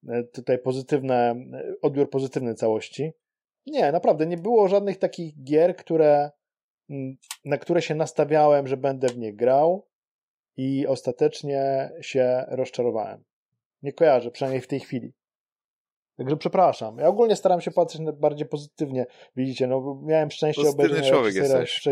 e, 0.08 0.24
tutaj 0.24 0.58
pozytywne, 0.58 1.34
odbiór 1.82 2.10
pozytywny 2.10 2.54
całości. 2.54 3.12
Nie, 3.66 3.92
naprawdę, 3.92 4.26
nie 4.26 4.36
było 4.36 4.68
żadnych 4.68 4.98
takich 4.98 5.42
gier, 5.42 5.76
które, 5.76 6.30
na 7.44 7.58
które 7.58 7.82
się 7.82 7.94
nastawiałem, 7.94 8.66
że 8.66 8.76
będę 8.76 9.08
w 9.08 9.18
nie 9.18 9.32
grał 9.32 9.86
i 10.56 10.86
ostatecznie 10.86 11.90
się 12.00 12.44
rozczarowałem. 12.48 13.24
Nie 13.82 13.92
kojarzę, 13.92 14.30
przynajmniej 14.30 14.60
w 14.60 14.66
tej 14.66 14.80
chwili. 14.80 15.12
Także 16.16 16.36
przepraszam. 16.36 16.98
Ja 16.98 17.08
ogólnie 17.08 17.36
staram 17.36 17.60
się 17.60 17.70
patrzeć 17.70 18.02
bardziej 18.20 18.48
pozytywnie. 18.48 19.06
Widzicie, 19.36 19.66
no 19.66 20.00
miałem 20.02 20.30
szczęście 20.30 20.62
Pozytywny 20.62 20.86
obejrzeć 20.86 21.10
człowiek 21.10 21.34
jesteś. 21.34 21.88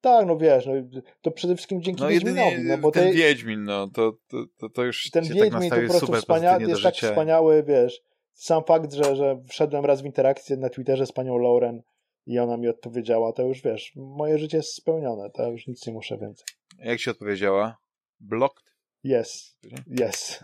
Tak, 0.00 0.26
no 0.26 0.36
wiesz, 0.36 0.66
no, 0.66 0.72
to 1.20 1.30
przede 1.30 1.56
wszystkim 1.56 1.82
dzięki 1.82 2.02
no, 2.02 2.08
Wiedźminowi. 2.08 2.56
No, 2.62 2.78
bo 2.78 2.90
ten 2.90 3.04
tej... 3.04 3.12
Wiedźmin, 3.12 3.64
no, 3.64 3.88
to, 3.88 4.12
to, 4.58 4.68
to, 4.68 4.84
już 4.84 5.10
ten 5.10 5.24
tak 5.24 5.32
Wiedźmin 5.32 5.70
tak 5.70 5.80
to 5.80 5.86
po 5.86 5.90
prostu 5.90 6.12
wspaniały, 6.12 6.62
jest 6.62 6.82
tak 6.82 6.94
wspaniały, 6.94 7.62
wiesz, 7.62 8.00
sam 8.32 8.64
fakt, 8.64 8.92
że, 8.92 9.16
że 9.16 9.42
wszedłem 9.48 9.84
raz 9.84 10.02
w 10.02 10.04
interakcję 10.04 10.56
na 10.56 10.68
Twitterze 10.68 11.06
z 11.06 11.12
panią 11.12 11.38
Lauren 11.38 11.82
i 12.26 12.38
ona 12.38 12.56
mi 12.56 12.68
odpowiedziała, 12.68 13.32
to 13.32 13.42
już 13.42 13.62
wiesz, 13.62 13.92
moje 13.96 14.38
życie 14.38 14.56
jest 14.56 14.74
spełnione, 14.74 15.30
to 15.30 15.50
już 15.50 15.66
nic 15.66 15.86
nie 15.86 15.92
muszę 15.92 16.18
więcej. 16.18 16.46
Jak 16.78 17.00
się 17.00 17.10
odpowiedziała? 17.10 17.76
Blocked? 18.20 18.71
Yes. 19.04 19.56
Yes. 20.00 20.40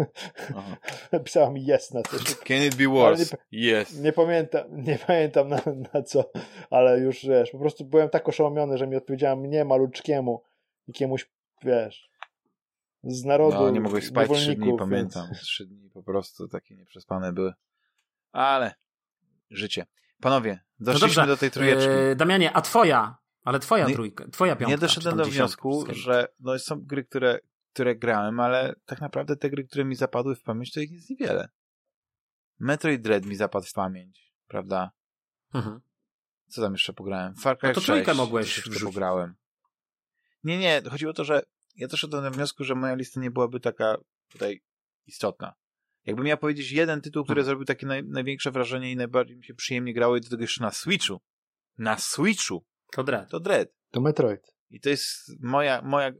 Pisała 1.25 1.51
mi 1.51 1.71
yes 1.71 1.95
na 1.95 2.03
coś. 2.03 2.35
Can 2.49 2.63
it 2.63 2.75
be 2.75 2.89
worse? 2.89 3.37
Nie, 3.53 3.81
yes. 3.81 4.01
Nie 4.01 4.13
pamiętam, 4.13 4.65
nie 4.89 4.99
pamiętam 4.99 5.49
na, 5.49 5.61
na 5.95 6.03
co, 6.03 6.31
ale 6.71 7.01
już 7.01 7.27
wiesz, 7.27 7.51
po 7.51 7.59
prostu 7.59 7.85
byłem 7.85 8.11
tak 8.11 8.29
oszołomiony, 8.29 8.79
że 8.79 8.87
mi 8.87 8.97
odpowiedziała 8.97 9.37
mnie, 9.37 9.65
maluczkiemu, 9.65 10.43
jakiemuś, 10.89 11.31
wiesz, 11.63 12.11
z 13.05 13.25
narodu. 13.25 13.57
No, 13.57 13.71
nie 13.71 13.81
mogłeś 13.81 14.07
spać 14.07 14.31
trzy 14.31 14.55
dni, 14.55 14.67
więc... 14.67 14.79
pamiętam. 14.79 15.29
Trzy 15.35 15.67
dni 15.67 15.91
po 15.91 16.03
prostu 16.03 16.49
takie 16.49 16.77
nieprzespane 16.77 17.33
były. 17.33 17.53
Ale 18.33 18.75
życie. 19.51 19.87
Panowie, 20.21 20.61
no 20.81 20.93
doszliśmy 20.93 21.23
no 21.23 21.27
do 21.27 21.37
tej 21.37 21.51
trójeczki. 21.51 21.91
Yy, 21.91 22.17
Damianie, 22.17 22.53
a 22.53 22.61
twoja, 22.61 23.17
ale 23.45 23.59
twoja 23.59 23.89
no 23.89 23.95
trójka, 23.95 24.29
twoja 24.29 24.57
piątka. 24.57 24.71
Nie 24.71 24.79
doszedłem 24.79 25.17
do 25.17 25.25
wniosku, 25.25 25.85
że 25.89 26.29
no, 26.41 26.59
są 26.59 26.81
gry, 26.81 27.05
które 27.05 27.39
które 27.79 27.97
grałem, 27.97 28.41
ale 28.41 28.75
tak 28.87 29.01
naprawdę 29.01 29.37
te 29.37 29.51
gry, 29.51 29.65
które 29.65 29.85
mi 29.85 29.95
zapadły 29.95 30.37
w 30.37 30.43
pamięć, 30.43 30.73
to 30.73 30.81
ich 30.81 30.91
jest 30.91 31.11
niewiele. 31.11 31.49
Metroid 32.59 33.03
Dread 33.03 33.27
mi 33.27 33.37
zapadł 33.37 33.67
w 33.67 33.73
pamięć, 33.73 34.33
prawda? 34.49 34.91
Mhm. 35.55 35.81
Co 36.49 36.63
tam 36.63 36.73
jeszcze 36.73 36.93
pograłem? 36.93 37.35
Far 37.35 37.59
Cry 37.59 37.69
no 37.69 37.75
to 37.75 37.81
6 37.81 38.15
mogłeś 38.17 38.57
jeszcze 38.57 38.85
pograłem. 38.85 39.35
Nie, 40.45 40.59
nie, 40.59 40.83
chodziło 40.91 41.11
o 41.11 41.15
to, 41.15 41.25
że 41.25 41.43
ja 41.77 41.89
doszedłem 41.89 42.25
do 42.25 42.31
wniosku, 42.31 42.65
że 42.65 42.75
moja 42.75 42.95
lista 42.95 43.21
nie 43.21 43.31
byłaby 43.31 43.61
taka 43.61 43.97
tutaj 44.29 44.63
istotna. 45.07 45.55
Jakbym 46.05 46.25
miał 46.25 46.39
powiedzieć 46.39 46.73
jeden 46.73 47.01
tytuł, 47.01 47.25
który 47.25 47.41
hmm. 47.41 47.47
zrobił 47.47 47.65
takie 47.65 47.87
naj, 47.87 48.05
największe 48.05 48.51
wrażenie 48.51 48.93
i 48.93 48.97
najbardziej 48.97 49.37
mi 49.37 49.45
się 49.45 49.55
przyjemnie 49.55 49.95
grało 49.95 50.17
i 50.17 50.21
do 50.21 50.29
tego 50.29 50.43
jeszcze 50.43 50.65
na 50.65 50.71
Switchu. 50.71 51.21
Na 51.79 51.99
Switchu. 51.99 52.65
To 52.93 53.05
Dread. 53.05 53.31
To 53.31 53.41
Dread. 53.41 53.69
To 53.91 54.01
Metroid. 54.01 54.55
I 54.71 54.81
to 54.81 54.89
jest 54.89 55.11
moja, 55.41 55.83
moja 55.83 56.13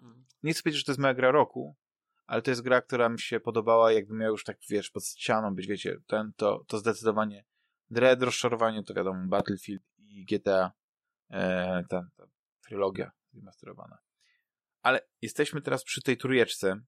nie 0.43 0.53
chcę 0.53 0.63
powiedzieć, 0.63 0.79
że 0.79 0.85
to 0.85 0.93
jest 0.93 1.01
moja 1.01 1.15
gra 1.15 1.31
roku, 1.31 1.77
ale 2.27 2.43
to 2.43 2.51
jest 2.51 2.63
gra, 2.63 2.83
która 2.83 3.09
mi 3.09 3.21
się 3.21 3.41
podobała, 3.41 3.93
jakby 3.93 4.15
miał 4.15 4.31
już 4.31 4.45
tak, 4.45 4.59
wiesz, 4.69 4.91
pod 4.91 5.07
ścianą 5.07 5.55
być, 5.55 5.67
wiecie, 5.67 5.97
ten, 6.07 6.33
to, 6.37 6.65
to 6.67 6.79
zdecydowanie 6.79 7.45
Dread, 7.91 8.23
rozczarowanie, 8.23 8.83
to 8.83 8.95
wiadomo, 8.95 9.29
Battlefield 9.29 9.83
i 9.99 10.25
GTA, 10.25 10.73
e, 11.31 11.85
ta, 11.89 12.09
ta 12.17 12.25
trylogia 12.63 13.11
zremasterowana. 13.33 13.99
Ale 14.83 15.01
jesteśmy 15.23 15.63
teraz 15.63 15.85
przy 15.85 16.03
tej 16.03 16.17
trójeczce 16.17 16.81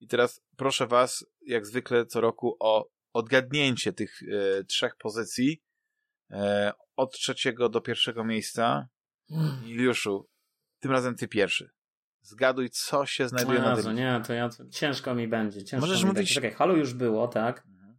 i 0.00 0.08
teraz 0.08 0.40
proszę 0.56 0.86
was, 0.86 1.26
jak 1.40 1.66
zwykle 1.66 2.06
co 2.06 2.20
roku, 2.20 2.56
o 2.60 2.88
odgadnięcie 3.12 3.92
tych 3.92 4.20
e, 4.22 4.64
trzech 4.64 4.96
pozycji 4.96 5.62
e, 6.30 6.72
od 6.96 7.12
trzeciego 7.12 7.68
do 7.68 7.80
pierwszego 7.80 8.24
miejsca. 8.24 8.88
Mm. 9.30 9.68
Juliuszu, 9.68 10.28
tym 10.80 10.90
razem 10.90 11.14
ty 11.14 11.28
pierwszy. 11.28 11.70
Zgaduj, 12.22 12.70
co 12.70 13.06
się 13.06 13.28
znajduje 13.28 13.58
Jezu, 13.58 13.70
na 13.70 13.82
tym. 13.82 13.94
nie, 13.94 14.22
to 14.26 14.32
ja, 14.32 14.48
ciężko 14.70 15.14
mi 15.14 15.28
będzie. 15.28 15.64
Ciężko 15.64 15.86
Możesz 15.86 16.02
mi 16.02 16.08
mówić... 16.08 16.34
Czekaj, 16.34 16.52
Halo 16.52 16.74
już 16.74 16.94
było, 16.94 17.28
tak? 17.28 17.66
Mhm. 17.66 17.98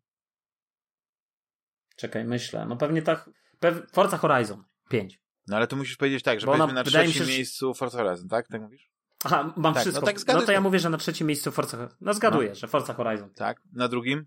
Czekaj, 1.95 2.25
myślę. 2.25 2.65
No 2.65 2.77
pewnie 2.77 3.01
tak. 3.01 3.30
Pew... 3.59 3.91
Forza 3.91 4.17
Horizon 4.17 4.64
5. 4.89 5.19
No 5.48 5.56
ale 5.56 5.67
tu 5.67 5.77
musisz 5.77 5.98
powiedzieć 5.98 6.23
tak, 6.23 6.39
że 6.39 6.45
Bo 6.45 6.51
powiedzmy 6.51 6.73
na 6.73 6.83
trzecim 6.83 7.14
się, 7.14 7.25
miejscu 7.25 7.73
Forza 7.73 7.98
Horizon, 7.98 8.27
tak? 8.27 8.48
Tak 8.48 8.61
mówisz? 8.61 8.89
Aha, 9.23 9.53
mam 9.57 9.73
tak, 9.73 9.81
wszystko. 9.83 10.06
No, 10.06 10.14
tak 10.14 10.27
no 10.27 10.41
to 10.41 10.51
ja 10.51 10.61
mówię, 10.61 10.80
że 10.80 10.89
na 10.89 10.98
trzecim 10.98 11.27
miejscu 11.27 11.51
Forza 11.51 11.77
Horizon. 11.77 11.98
No 12.01 12.14
zgaduję, 12.14 12.49
no. 12.49 12.56
że 12.56 12.67
Forza 12.67 12.93
Horizon. 12.93 13.33
Tak. 13.33 13.61
Na 13.73 13.88
drugim? 13.88 14.25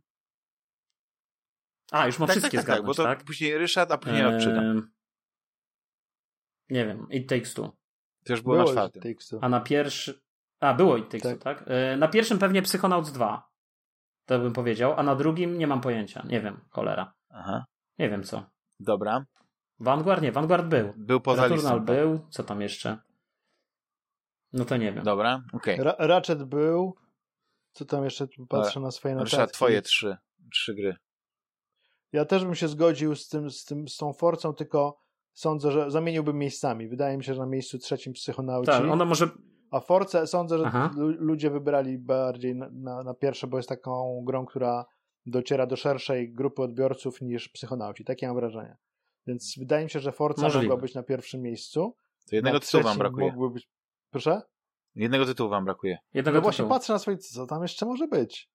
A, 1.90 2.06
już 2.06 2.18
mam 2.18 2.26
tak, 2.26 2.36
wszystkie 2.36 2.58
tak, 2.58 2.66
tak, 2.66 2.76
zgadnąć, 2.76 2.96
tak, 2.96 3.04
bo 3.04 3.10
to 3.10 3.16
tak? 3.16 3.24
później 3.24 3.58
Ryszard, 3.58 3.92
a 3.92 3.98
później 3.98 4.22
eee... 4.22 4.36
odczytam. 4.36 4.92
Nie 6.70 6.86
wiem, 6.86 7.06
It 7.10 7.28
Takes 7.28 7.54
Two. 7.54 7.81
To 8.24 8.32
już 8.32 8.42
było, 8.42 8.54
było 8.54 8.66
na 8.66 8.72
czwartym. 8.72 9.14
A 9.40 9.48
na 9.48 9.60
pierwszy... 9.60 10.20
A, 10.60 10.74
było 10.74 11.00
Takes 11.00 11.22
tak. 11.22 11.38
tak? 11.38 11.64
E, 11.66 11.96
na 11.96 12.08
pierwszym 12.08 12.38
pewnie 12.38 12.62
Psychonauts 12.62 13.12
2. 13.12 13.50
To 14.26 14.38
bym 14.38 14.52
powiedział. 14.52 14.94
A 14.96 15.02
na 15.02 15.16
drugim 15.16 15.58
nie 15.58 15.66
mam 15.66 15.80
pojęcia. 15.80 16.22
Nie 16.28 16.40
wiem, 16.40 16.60
cholera. 16.70 17.14
Aha. 17.28 17.66
Nie 17.98 18.10
wiem 18.10 18.22
co. 18.22 18.46
Dobra. 18.80 19.24
Vanguard 19.80 20.22
nie, 20.22 20.32
Vanguard 20.32 20.66
był. 20.66 20.92
Był 20.96 21.20
poza 21.20 21.42
Returnal 21.42 21.78
listą. 21.78 21.84
był. 21.84 22.26
Co 22.30 22.42
tam 22.42 22.60
jeszcze? 22.60 22.98
No 24.52 24.64
to 24.64 24.76
nie 24.76 24.92
wiem. 24.92 25.04
Dobra, 25.04 25.42
okej. 25.52 25.80
Okay. 25.80 26.06
Ratchet 26.06 26.42
był. 26.44 26.94
Co 27.72 27.84
tam 27.84 28.04
jeszcze? 28.04 28.26
Patrzę 28.48 28.80
na 28.80 28.90
swoje 28.90 29.14
notatki. 29.14 29.36
Ryszard, 29.36 29.52
twoje 29.52 29.82
trzy, 29.82 30.16
trzy 30.52 30.74
gry. 30.74 30.96
Ja 32.12 32.24
też 32.24 32.44
bym 32.44 32.54
się 32.54 32.68
zgodził 32.68 33.16
z 33.16 33.28
tym, 33.28 33.50
z 33.50 33.64
tym, 33.64 33.88
z 33.88 33.96
tą 33.96 34.12
Forcą, 34.12 34.54
tylko 34.54 35.01
sądzę, 35.32 35.70
że 35.70 35.90
zamieniłbym 35.90 36.38
miejscami. 36.38 36.88
Wydaje 36.88 37.16
mi 37.16 37.24
się, 37.24 37.34
że 37.34 37.40
na 37.40 37.46
miejscu 37.46 37.78
trzecim 37.78 38.12
psychonauci. 38.12 38.66
Tak, 38.66 38.84
ona 38.84 39.04
może... 39.04 39.28
A 39.70 39.80
Force 39.80 40.26
sądzę, 40.26 40.58
że 40.58 40.90
ludzie 40.96 41.50
wybrali 41.50 41.98
bardziej 41.98 42.56
na, 42.56 42.68
na, 42.72 43.02
na, 43.02 43.14
pierwsze, 43.14 43.46
bo 43.46 43.56
jest 43.56 43.68
taką 43.68 44.22
grą, 44.26 44.46
która 44.46 44.84
dociera 45.26 45.66
do 45.66 45.76
szerszej 45.76 46.32
grupy 46.32 46.62
odbiorców 46.62 47.20
niż 47.20 47.48
psychonauci. 47.48 48.04
Takie 48.04 48.26
mam 48.26 48.36
wrażenie. 48.36 48.76
Więc 49.26 49.54
wydaje 49.58 49.84
mi 49.84 49.90
się, 49.90 50.00
że 50.00 50.12
Forza 50.12 50.42
Możliwe. 50.42 50.66
mogła 50.66 50.82
być 50.82 50.94
na 50.94 51.02
pierwszym 51.02 51.42
miejscu. 51.42 51.96
To 52.30 52.36
jednego 52.36 52.60
tytułu 52.60 52.84
wam 52.84 52.98
brakuje. 52.98 53.34
Być... 53.52 53.68
Proszę? 54.10 54.42
Jednego 54.94 55.26
tytułu 55.26 55.50
wam 55.50 55.64
brakuje. 55.64 55.98
Jednego 56.14 56.38
no 56.38 56.42
właśnie 56.42 56.64
patrzę 56.64 56.92
na 56.92 56.98
swoje, 56.98 57.18
co 57.18 57.46
tam 57.46 57.62
jeszcze 57.62 57.86
może 57.86 58.08
być. 58.08 58.50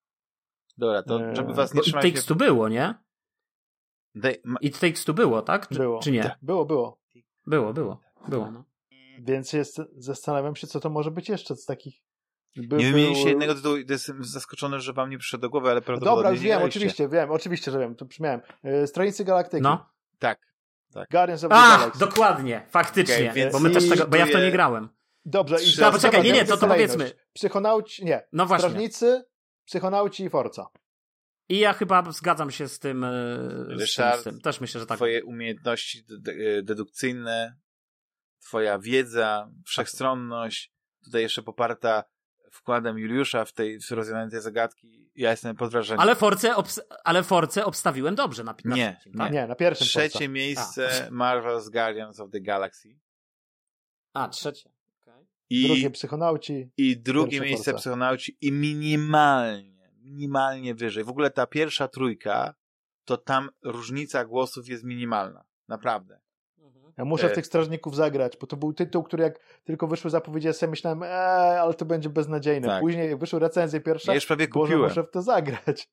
Dobra, 0.77 1.03
to 1.03 1.35
żeby 1.35 1.53
was 1.53 1.73
nie 1.73 1.81
trzymać... 1.81 2.05
Takes 2.05 2.25
tu 2.25 2.35
było, 2.35 2.69
nie? 2.69 2.95
They... 4.21 4.41
It 4.61 4.79
Takes 4.79 5.05
Two 5.05 5.13
było, 5.13 5.41
tak? 5.41 5.67
Czy, 5.67 5.75
było. 5.75 5.99
Czy 5.99 6.11
nie? 6.11 6.23
Tak. 6.23 6.37
Było, 6.41 6.65
było. 6.65 6.99
Było, 7.47 7.73
było. 7.73 7.99
Było, 8.27 8.51
no. 8.51 8.63
Więc 9.19 9.53
jest, 9.53 9.81
zastanawiam 9.97 10.55
się, 10.55 10.67
co 10.67 10.79
to 10.79 10.89
może 10.89 11.11
być 11.11 11.29
jeszcze 11.29 11.55
z 11.55 11.65
takich 11.65 12.07
by, 12.55 12.77
nie 12.77 12.85
wymieniliście 12.85 13.29
jednego 13.29 13.55
tytułu, 13.55 13.75
jestem 13.89 14.23
zaskoczony, 14.23 14.79
że 14.79 14.93
wam 14.93 15.09
nie 15.09 15.17
przyszedł 15.17 15.41
do 15.41 15.49
głowy, 15.49 15.71
ale 15.71 15.81
prawdopodobnie 15.81 16.17
Dobra, 16.17 16.31
już 16.31 16.39
wiem, 16.39 16.61
oczywiście, 16.63 17.09
wiem, 17.09 17.31
oczywiście, 17.31 17.71
że 17.71 17.79
wiem, 17.79 17.95
to 17.95 18.05
przymiałem. 18.05 18.41
Yy, 18.63 18.87
Stronicy 18.87 19.25
Galaktyki. 19.25 19.63
No. 19.63 19.89
Tak, 20.19 20.39
tak. 20.93 21.09
Guardians 21.09 21.43
of 21.43 21.49
the 21.49 21.55
A, 21.55 21.77
Galaxy. 21.77 21.99
dokładnie, 21.99 22.65
faktycznie, 22.69 23.31
okay, 23.31 23.51
bo 23.51 23.59
my 23.59 23.69
też 23.69 23.89
tego, 23.89 24.07
bo 24.07 24.17
ja 24.17 24.25
w 24.25 24.31
to 24.31 24.39
nie 24.39 24.51
grałem. 24.51 24.89
Dobrze. 25.25 25.55
I 25.63 25.77
Dobra, 25.77 25.99
czekaj, 25.99 26.23
nie, 26.23 26.31
nie, 26.31 26.45
to, 26.45 26.57
to 26.57 26.67
powiedzmy. 26.67 27.11
Psychonauci, 27.33 28.05
nie. 28.05 28.27
No 28.33 28.45
właśnie. 28.45 28.69
Strażnicy, 28.69 29.23
Psychonauci 29.65 30.23
i 30.23 30.29
Forca. 30.29 30.67
I 31.49 31.59
ja 31.59 31.73
chyba 31.73 32.11
zgadzam 32.11 32.51
się 32.51 32.67
z 32.67 32.79
tym, 32.79 33.03
e, 33.03 33.09
Ryszard, 33.67 34.19
z 34.19 34.23
tym, 34.23 34.33
z 34.33 34.35
tym. 34.35 34.41
Też 34.41 34.61
myślę, 34.61 34.79
że 34.79 34.85
tak. 34.85 34.97
Twoje 34.97 35.23
umiejętności 35.25 36.03
e, 36.57 36.61
dedukcyjne, 36.63 37.55
twoja 38.41 38.79
wiedza, 38.79 39.51
wszechstronność, 39.65 40.73
tutaj 41.03 41.21
jeszcze 41.21 41.43
poparta 41.43 42.03
wkładem 42.51 42.97
Juliusza 42.97 43.45
w 43.45 43.53
tej 43.53 43.79
w 43.79 43.91
rozwiązaniu 43.91 44.31
tej 44.31 44.41
zagadki, 44.41 45.09
ja 45.15 45.31
jestem 45.31 45.55
pod 45.55 45.71
wrażeniem. 45.71 45.99
Ale 45.99 46.15
Force, 46.15 46.55
ale 47.03 47.23
Force 47.23 47.65
obstawiłem 47.65 48.15
dobrze 48.15 48.43
na, 48.43 48.55
na 48.65 48.75
nie, 48.75 48.95
trzecim, 48.95 49.13
tak? 49.13 49.33
nie, 49.33 49.47
na 49.47 49.55
pierwszym 49.55 49.87
Trzecie 49.87 50.19
Forza. 50.19 50.31
miejsce 50.31 51.07
A. 51.07 51.11
Marvel's 51.11 51.71
Guardians 51.71 52.19
of 52.19 52.31
the 52.31 52.41
Galaxy. 52.41 52.99
A, 54.13 54.29
trzecie. 54.29 54.69
Okay. 55.01 55.25
I, 55.49 55.67
drugie 55.67 55.89
Psychonauci. 55.89 56.71
I 56.77 56.97
drugie 56.97 57.41
miejsce 57.41 57.71
Forza. 57.71 57.77
Psychonauci 57.77 58.37
i 58.41 58.51
minimalnie 58.51 59.76
minimalnie 60.07 60.75
wyżej. 60.75 61.03
W 61.03 61.09
ogóle 61.09 61.31
ta 61.31 61.47
pierwsza 61.47 61.87
trójka, 61.87 62.53
to 63.05 63.17
tam 63.17 63.49
różnica 63.63 64.25
głosów 64.25 64.67
jest 64.67 64.83
minimalna. 64.83 65.43
Naprawdę. 65.67 66.19
Ja 66.97 67.05
muszę 67.05 67.29
w 67.29 67.31
e, 67.31 67.35
tych 67.35 67.45
strażników 67.45 67.95
zagrać, 67.95 68.37
bo 68.41 68.47
to 68.47 68.57
był 68.57 68.73
tytuł, 68.73 69.03
który 69.03 69.23
jak 69.23 69.39
tylko 69.63 69.87
wyszły 69.87 70.09
zapowiedzi, 70.09 70.47
ja 70.47 70.53
sobie 70.53 70.69
myślałem, 70.69 71.03
eee, 71.03 71.09
ale 71.59 71.73
to 71.73 71.85
będzie 71.85 72.09
beznadziejne. 72.09 72.67
Tak. 72.67 72.81
Później 72.81 73.09
jak 73.09 73.19
wyszły 73.19 73.39
recenzje 73.39 73.81
pierwsze, 73.81 74.11
ja 74.11 74.15
już 74.15 74.25
prawie 74.25 74.47
kupiłem. 74.47 74.81
muszę 74.81 75.03
w 75.03 75.11
to 75.11 75.21
zagrać. 75.21 75.89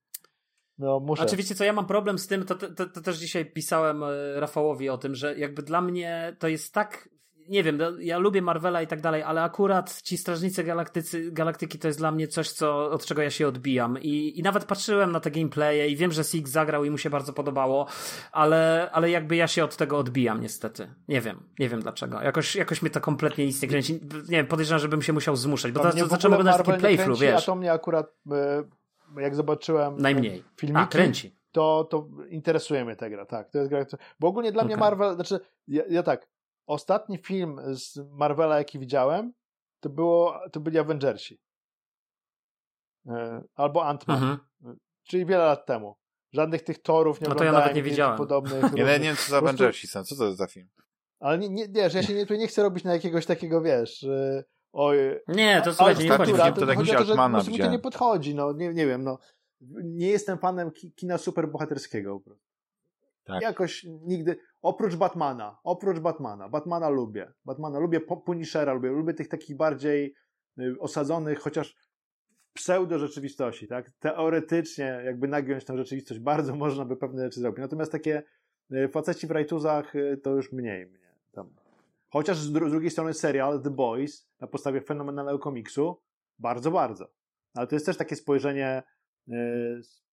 No, 0.79 1.01
muszę. 1.01 1.27
Wiecie 1.37 1.55
co, 1.55 1.65
ja 1.65 1.73
mam 1.73 1.87
problem 1.87 2.19
z 2.19 2.27
tym, 2.27 2.45
to, 2.45 2.55
to, 2.55 2.87
to, 2.87 3.01
też 3.01 3.17
dzisiaj 3.17 3.53
pisałem 3.53 4.03
e, 4.03 4.41
Rafałowi 4.41 4.89
o 4.89 4.99
tym, 4.99 5.15
że 5.15 5.39
jakby 5.39 5.63
dla 5.63 5.81
mnie 5.81 6.37
to 6.39 6.49
jest 6.49 6.75
tak 6.75 7.09
nie 7.49 7.63
wiem, 7.63 7.77
no, 7.77 7.91
ja 7.99 8.19
lubię 8.19 8.43
Marvela 8.43 8.83
i 8.83 8.87
tak 8.87 9.01
dalej, 9.01 9.23
ale 9.23 9.43
akurat 9.43 10.03
ci 10.03 10.19
Strażnicy 10.19 10.65
Galaktycy, 10.65 11.33
Galaktyki 11.33 11.79
to 11.79 11.89
jest 11.89 11.99
dla 11.99 12.13
mnie 12.13 12.29
coś, 12.29 12.51
co, 12.51 12.91
od 12.91 13.07
czego 13.07 13.23
ja 13.23 13.31
się 13.31 13.49
odbijam. 13.49 13.99
I, 14.01 14.39
I 14.39 14.43
nawet 14.43 14.65
patrzyłem 14.65 15.13
na 15.13 15.21
te 15.21 15.31
gameplaye 15.31 15.89
i 15.89 15.97
wiem, 15.97 16.13
że 16.13 16.25
Six 16.25 16.51
zagrał 16.51 16.85
i 16.85 16.91
mu 16.91 16.99
się 16.99 17.11
bardzo 17.11 17.33
podobało, 17.33 17.87
ale, 18.33 18.91
ale 18.93 19.11
jakby 19.11 19.37
ja 19.37 19.49
się 19.49 19.65
od 19.65 19.77
tego 19.77 19.99
odbijam 19.99 20.41
niestety. 20.41 20.95
Nie 21.09 21.21
wiem, 21.21 21.43
nie 21.59 21.69
wiem 21.69 21.81
dlaczego. 21.81 22.23
Jakoś, 22.23 22.57
jakoś 22.57 22.83
mnie 22.83 22.91
to 22.91 23.01
kompletnie 23.01 23.47
nic 23.47 23.63
nie 23.63 23.69
kręci. 23.69 24.01
Nie 24.29 24.37
wiem, 24.37 24.47
podejrzewam, 24.47 24.81
żebym 24.81 25.03
się 25.03 25.13
musiał 25.13 25.37
zmuszać, 25.37 25.73
bo 25.73 25.81
teraz 25.81 25.97
zacząłem 26.09 26.41
oglądać 26.41 26.67
taki 26.67 26.81
playthrough, 26.81 27.21
wiesz. 27.21 27.43
A 27.43 27.47
to 27.47 27.57
mnie 27.57 27.73
akurat, 27.73 28.13
e, 28.33 28.65
jak 29.21 29.35
zobaczyłem 29.35 29.97
Najmniej. 29.97 30.45
filmiki, 30.57 30.83
a, 30.83 30.87
kręci. 30.87 31.37
To, 31.53 31.89
to 31.91 32.09
interesuje 32.29 32.85
mnie 32.85 32.97
ta 32.97 33.11
gra, 33.11 33.27
tak. 33.27 33.51
To 33.51 33.59
jest 33.59 33.71
gra, 33.71 33.85
bo 34.21 34.29
ogólnie 34.29 34.53
dla 34.53 34.63
okay. 34.63 34.67
mnie 34.67 34.77
Marvel, 34.77 35.15
znaczy 35.15 35.41
ja, 35.69 35.83
ja 35.89 36.03
tak, 36.03 36.27
ostatni 36.67 37.19
film 37.19 37.61
z 37.75 37.99
Marvela, 38.11 38.59
jaki 38.59 38.79
widziałem, 38.79 39.33
to, 39.81 39.89
było, 39.89 40.41
to 40.53 40.61
byli 40.61 40.79
Avengersi. 40.79 41.41
E, 43.07 43.43
albo 43.55 43.81
Ant-Man. 43.81 44.15
Mhm. 44.15 44.39
Czyli 45.03 45.27
wiele 45.27 45.45
lat 45.45 45.67
temu. 45.67 45.97
Żadnych 46.33 46.63
tych 46.63 46.83
torów 46.83 47.21
nie 47.21 47.29
no 47.29 47.35
to 47.35 47.45
ja 47.45 47.53
nawet 47.53 47.75
nie 47.75 47.83
widziałem. 47.83 48.19
Podobnych, 48.19 48.63
nie, 48.73 48.85
nie 48.85 49.01
wiem, 49.01 49.17
co 49.17 49.31
za 49.31 49.39
Avengersi 49.39 49.87
są. 49.87 50.05
Co 50.05 50.17
to 50.17 50.25
jest 50.25 50.39
za 50.39 50.47
film? 50.47 50.69
Ale 51.21 51.39
nie, 51.39 51.49
nie, 51.49 51.69
wiesz, 51.69 51.95
ja 51.95 52.03
się 52.03 52.15
nie, 52.15 52.39
nie 52.39 52.47
chcę 52.47 52.63
robić 52.63 52.85
na 52.85 52.93
jakiegoś 52.93 53.27
takiego, 53.27 53.63
wiesz, 53.63 54.07
oj... 54.73 54.99
Nie, 55.29 55.63
to 55.65 55.75
słuchajcie, 55.75 56.05
nie 56.05 56.11
chodzi 56.11 56.33
to. 56.33 56.39
To 56.67 56.75
chodzi 56.75 56.97
o 56.97 56.99
to, 56.99 57.05
że 57.05 57.59
to 57.59 57.71
nie 57.71 57.79
podchodzi, 57.79 58.35
no, 58.35 58.53
nie, 58.53 58.75
nie 58.75 58.87
wiem, 58.87 59.05
no. 59.05 59.19
Nie 59.85 60.07
jestem 60.07 60.39
fanem 60.39 60.71
kina 60.97 61.19
superbohaterskiego. 61.19 62.23
Tak. 63.25 63.43
Jakoś 63.43 63.85
nigdy, 63.85 64.37
oprócz 64.65 64.97
Batmana, 64.97 65.59
oprócz 65.65 65.99
Batmana, 65.99 66.49
Batmana 66.49 66.89
lubię, 66.89 67.33
Batmana 67.45 67.79
lubię, 67.79 68.01
Punishera 68.01 68.73
lubię, 68.73 68.91
lubię 68.91 69.15
tych 69.15 69.29
takich 69.29 69.57
bardziej 69.57 70.15
y, 70.59 70.77
osadzonych, 70.81 71.39
chociaż 71.39 71.77
w 72.51 72.53
pseudo 72.53 72.99
rzeczywistości, 72.99 73.69
tak? 73.69 73.91
Teoretycznie 73.91 75.03
jakby 75.05 75.29
nagiąć 75.29 75.65
tę 75.65 75.77
rzeczywistość, 75.77 76.21
bardzo 76.21 76.57
można 76.65 76.85
by 76.85 76.97
pewne 76.97 77.25
rzeczy 77.25 77.41
zrobić. 77.41 77.61
Natomiast 77.61 77.93
takie 77.93 78.23
y, 78.73 78.89
faceci 78.89 79.27
w 79.27 79.31
rajtuzach 79.31 79.95
y, 79.95 80.21
to 80.23 80.31
już 80.31 80.53
mniej 80.53 80.87
mnie 80.87 81.15
tam. 81.33 81.51
Chociaż 82.09 82.39
z, 82.39 82.53
dru 82.53 82.69
z 82.69 82.73
drugiej 82.73 82.91
strony 82.91 83.15
serial 83.15 83.63
The 83.63 83.71
Boys 83.71 84.29
na 84.41 84.47
podstawie 84.47 84.81
fenomenalnego 84.81 85.39
komiksu, 85.39 86.01
bardzo, 86.39 86.71
bardzo. 86.71 87.11
Ale 87.55 87.67
to 87.67 87.77
jest 87.77 87.87
też 87.87 87.97
takie 87.97 88.17
spojrzenie 88.17 88.83
z 89.81 90.05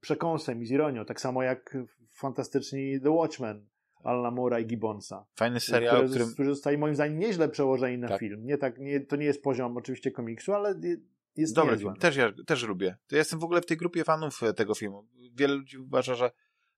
przekąsem 0.00 0.62
i 0.62 0.66
z 0.66 0.70
ironią, 0.70 1.04
tak 1.04 1.20
samo 1.20 1.42
jak 1.42 1.76
fantastyczni 2.12 3.00
The 3.00 3.10
Watchmen 3.10 3.66
Alana 4.02 4.30
Moore'a 4.30 4.62
i 4.62 4.66
Gibbonsa. 4.66 5.26
Fajny 5.34 5.60
serial, 5.60 5.96
które, 5.96 6.08
którym... 6.08 6.32
którzy 6.34 6.50
zostali 6.50 6.78
moim 6.78 6.94
zdaniem 6.94 7.18
nieźle 7.18 7.48
przełożeni 7.48 7.98
na 7.98 8.08
tak. 8.08 8.20
film. 8.20 8.46
Nie 8.46 8.58
tak, 8.58 8.78
nie, 8.78 9.00
to 9.00 9.16
nie 9.16 9.24
jest 9.24 9.42
poziom 9.42 9.76
oczywiście 9.76 10.10
komiksu, 10.10 10.54
ale 10.54 10.74
jest 11.36 11.54
Dobry 11.54 11.72
niezły. 11.72 11.90
film. 11.90 12.00
Też, 12.00 12.16
ja, 12.16 12.32
też 12.46 12.62
lubię. 12.62 12.96
To 13.06 13.16
ja 13.16 13.18
jestem 13.18 13.38
w 13.38 13.44
ogóle 13.44 13.60
w 13.60 13.66
tej 13.66 13.76
grupie 13.76 14.04
fanów 14.04 14.42
e, 14.42 14.52
tego 14.54 14.74
filmu. 14.74 15.06
Wiele 15.34 15.54
ludzi 15.54 15.78
uważa, 15.78 16.14
że, 16.14 16.30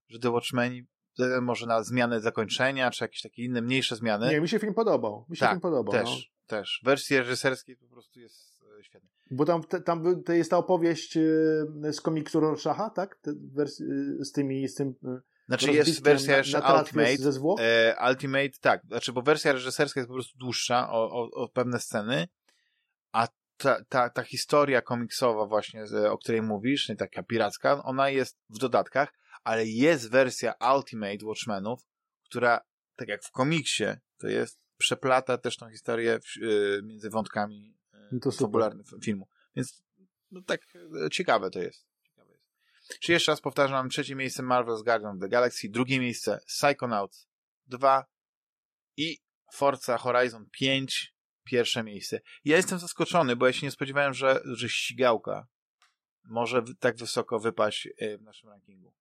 że 0.08 0.18
The 0.18 0.30
Watchmen 0.30 0.72
e, 1.18 1.40
może 1.40 1.66
na 1.66 1.82
zmianę 1.82 2.20
zakończenia, 2.20 2.90
czy 2.90 3.04
jakieś 3.04 3.22
takie 3.22 3.44
inne, 3.44 3.62
mniejsze 3.62 3.96
zmiany. 3.96 4.28
Nie, 4.28 4.40
mi 4.40 4.48
się 4.48 4.58
film 4.58 4.74
podobał. 4.74 5.26
Mi 5.28 5.36
się 5.36 5.40
tak, 5.40 5.50
film 5.50 5.60
podobał. 5.60 5.92
Też, 5.92 6.08
no. 6.10 6.46
też. 6.46 6.80
Wersji 6.84 7.18
reżyserskiej 7.18 7.76
po 7.76 7.88
prostu 7.88 8.20
jest 8.20 8.64
e, 8.78 8.84
świetna. 8.84 9.08
Bo 9.30 9.44
tam, 9.44 9.62
te, 9.62 9.80
tam 9.80 10.22
to 10.22 10.32
jest 10.32 10.50
ta 10.50 10.56
opowieść 10.58 11.18
z 11.92 12.00
komiksu 12.00 12.40
Rorschacha, 12.40 12.90
tak? 12.90 13.18
Z 14.20 14.32
tymi, 14.32 14.68
z 14.68 14.74
tym 14.74 14.94
znaczy 15.50 15.72
jest 15.72 16.04
wersja 16.04 16.38
jeszcze 16.38 16.58
Ultimate. 16.58 17.16
E, 17.60 17.96
Ultimate, 18.08 18.50
tak. 18.60 18.82
Znaczy, 18.86 19.12
bo 19.12 19.22
wersja 19.22 19.52
reżyserska 19.52 20.00
jest 20.00 20.08
po 20.08 20.14
prostu 20.14 20.38
dłuższa 20.38 20.90
o, 20.90 21.10
o, 21.10 21.30
o 21.30 21.48
pewne 21.48 21.80
sceny, 21.80 22.28
a 23.12 23.28
ta, 23.56 23.84
ta, 23.84 24.10
ta 24.10 24.22
historia 24.22 24.82
komiksowa 24.82 25.46
właśnie, 25.46 25.84
o 26.10 26.18
której 26.18 26.42
mówisz, 26.42 26.88
nie 26.88 26.96
taka 26.96 27.22
piracka, 27.22 27.82
ona 27.82 28.10
jest 28.10 28.38
w 28.50 28.58
dodatkach, 28.58 29.12
ale 29.44 29.66
jest 29.66 30.10
wersja 30.10 30.54
Ultimate 30.74 31.26
Watchmenów, 31.26 31.80
która, 32.24 32.60
tak 32.96 33.08
jak 33.08 33.24
w 33.24 33.30
komiksie, 33.30 33.84
to 34.18 34.28
jest, 34.28 34.60
przeplata 34.78 35.38
też 35.38 35.56
tą 35.56 35.70
historię 35.70 36.20
w, 36.20 36.42
y, 36.42 36.80
między 36.82 37.10
wątkami 37.10 37.76
y, 38.12 38.20
to 38.20 38.30
fabularnych 38.30 38.86
filmu. 39.02 39.28
Więc 39.56 39.82
no 40.30 40.42
tak 40.42 40.60
e, 41.06 41.10
ciekawe 41.10 41.50
to 41.50 41.58
jest. 41.58 41.89
Czy 43.00 43.12
jeszcze 43.12 43.32
raz 43.32 43.40
powtarzam, 43.40 43.88
trzecie 43.88 44.14
miejsce 44.14 44.42
Marvel's 44.42 44.84
Guardian 44.84 45.14
of 45.14 45.20
the 45.20 45.28
Galaxy, 45.28 45.68
drugie 45.68 46.00
miejsce 46.00 46.40
Psychonauts 46.46 47.28
2 47.66 48.04
i 48.96 49.18
Forza 49.52 49.98
Horizon 49.98 50.46
5, 50.50 51.14
pierwsze 51.44 51.82
miejsce. 51.84 52.20
Ja 52.44 52.56
jestem 52.56 52.78
zaskoczony, 52.78 53.36
bo 53.36 53.46
ja 53.46 53.52
się 53.52 53.66
nie 53.66 53.70
spodziewałem, 53.70 54.14
że, 54.14 54.40
że 54.44 54.68
ścigałka 54.68 55.46
może 56.24 56.62
tak 56.80 56.96
wysoko 56.96 57.40
wypaść 57.40 57.88
e, 57.98 58.18
w 58.18 58.22
naszym 58.22 58.50
rankingu. 58.50 58.92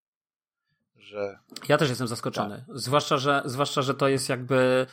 Że... 0.95 1.40
Ja 1.69 1.77
też 1.77 1.90
jestem 1.90 2.08
zaskoczony. 2.08 2.64
Tak. 2.68 2.77
Zwłaszcza, 2.77 3.18
że, 3.18 3.42
zwłaszcza, 3.45 3.82
że 3.82 3.93
to 3.93 4.08
jest 4.08 4.30
jakby 4.30 4.85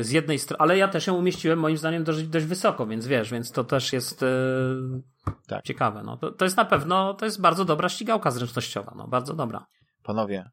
z 0.00 0.10
jednej 0.10 0.38
strony, 0.38 0.60
ale 0.60 0.78
ja 0.78 0.88
też 0.88 1.06
ją 1.06 1.14
umieściłem 1.14 1.58
moim 1.58 1.76
zdaniem 1.76 2.04
dość, 2.04 2.22
dość 2.22 2.46
wysoko, 2.46 2.86
więc 2.86 3.06
wiesz, 3.06 3.30
więc 3.30 3.52
to 3.52 3.64
też 3.64 3.92
jest 3.92 4.22
yy, 4.22 5.02
tak. 5.46 5.64
ciekawe. 5.64 6.02
No. 6.02 6.16
To, 6.16 6.32
to 6.32 6.44
jest 6.44 6.56
na 6.56 6.64
pewno, 6.64 7.14
to 7.14 7.24
jest 7.24 7.40
bardzo 7.40 7.64
dobra 7.64 7.88
ścigałka 7.88 8.30
zręcznościowa, 8.30 8.94
no, 8.96 9.08
bardzo 9.08 9.34
dobra. 9.34 9.66
Panowie, 10.02 10.50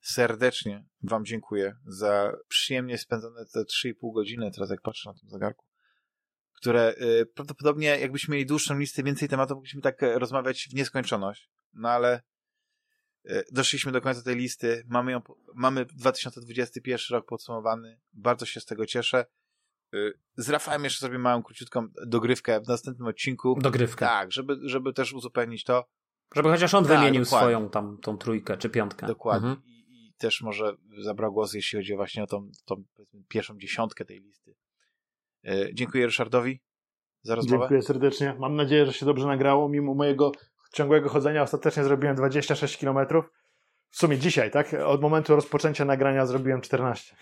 serdecznie 0.00 0.84
wam 1.02 1.24
dziękuję 1.24 1.76
za 1.86 2.32
przyjemnie 2.48 2.98
spędzone 2.98 3.44
te 3.54 3.60
3,5 3.60 4.14
godziny, 4.14 4.50
teraz 4.50 4.70
jak 4.70 4.82
patrzę 4.82 5.10
na 5.10 5.14
tym 5.20 5.30
zegarku, 5.30 5.64
które 6.56 6.94
yy, 7.00 7.26
prawdopodobnie 7.26 7.98
jakbyśmy 7.98 8.32
mieli 8.32 8.46
dłuższą 8.46 8.78
listę, 8.78 9.02
więcej 9.02 9.28
tematów, 9.28 9.54
mogliśmy 9.54 9.82
tak 9.82 9.96
rozmawiać 10.14 10.68
w 10.70 10.74
nieskończoność, 10.74 11.50
no 11.72 11.88
ale 11.88 12.22
E, 13.28 13.44
doszliśmy 13.52 13.92
do 13.92 14.00
końca 14.00 14.22
tej 14.22 14.36
listy, 14.36 14.84
mamy 14.88 15.12
ją, 15.12 15.20
mamy 15.54 15.84
2021 15.84 16.98
rok 17.10 17.26
podsumowany, 17.26 18.00
bardzo 18.12 18.46
się 18.46 18.60
z 18.60 18.64
tego 18.64 18.86
cieszę. 18.86 19.26
E, 19.94 19.98
z 20.36 20.50
Rafałem 20.50 20.84
jeszcze 20.84 21.00
sobie 21.00 21.18
małą, 21.18 21.42
króciutką 21.42 21.88
dogrywkę 22.06 22.60
w 22.60 22.68
następnym 22.68 23.08
odcinku. 23.08 23.58
Dogrywkę. 23.60 24.06
Tak, 24.06 24.32
żeby, 24.32 24.58
żeby 24.62 24.92
też 24.92 25.12
uzupełnić 25.12 25.64
to. 25.64 25.84
Żeby 26.34 26.48
chociaż 26.48 26.74
on 26.74 26.84
tak, 26.84 26.98
wymienił 26.98 27.22
dokładnie. 27.24 27.46
swoją 27.46 27.70
tam 27.70 27.98
tą 28.02 28.18
trójkę 28.18 28.56
czy 28.56 28.70
piątkę. 28.70 29.06
Dokładnie. 29.06 29.48
Mhm. 29.48 29.66
I, 29.66 30.06
I, 30.08 30.14
też 30.18 30.42
może 30.42 30.76
zabrał 30.98 31.32
głos, 31.32 31.54
jeśli 31.54 31.78
chodzi 31.78 31.96
właśnie 31.96 32.22
o 32.22 32.26
tą, 32.26 32.50
tą 32.64 32.84
pierwszą 33.28 33.58
dziesiątkę 33.58 34.04
tej 34.04 34.20
listy. 34.20 34.54
E, 35.44 35.74
dziękuję 35.74 36.06
Ryszardowi 36.06 36.60
za 37.22 37.34
rozmowę. 37.34 37.58
Dziękuję 37.60 37.82
serdecznie. 37.82 38.36
Mam 38.38 38.56
nadzieję, 38.56 38.86
że 38.86 38.92
się 38.92 39.06
dobrze 39.06 39.26
nagrało, 39.26 39.68
mimo 39.68 39.94
mojego 39.94 40.32
ciągłego 40.72 41.08
chodzenia 41.08 41.42
ostatecznie 41.42 41.84
zrobiłem 41.84 42.16
26 42.16 42.76
km. 42.76 42.98
W 43.90 43.96
sumie 43.96 44.18
dzisiaj, 44.18 44.50
tak? 44.50 44.74
Od 44.74 45.00
momentu 45.00 45.36
rozpoczęcia 45.36 45.84
nagrania 45.84 46.26
zrobiłem 46.26 46.60
14. 46.60 47.16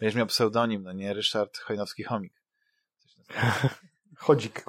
Będziesz 0.00 0.14
miał 0.14 0.26
pseudonim, 0.26 0.82
no 0.82 0.92
nie? 0.92 1.14
Ryszard 1.14 1.58
Chojnowski-Chomik. 1.58 2.32
Chodzik. 4.16 4.64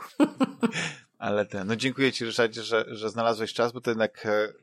Ale 1.18 1.46
ten, 1.46 1.68
no 1.68 1.76
dziękuję 1.76 2.12
Ci, 2.12 2.26
Ryszardzie, 2.26 2.64
że, 2.64 2.86
że 2.88 3.10
znalazłeś 3.10 3.54
czas, 3.54 3.72
bo 3.72 3.82
to 3.82 3.92
jednak 3.92 4.26
e, 4.26 4.54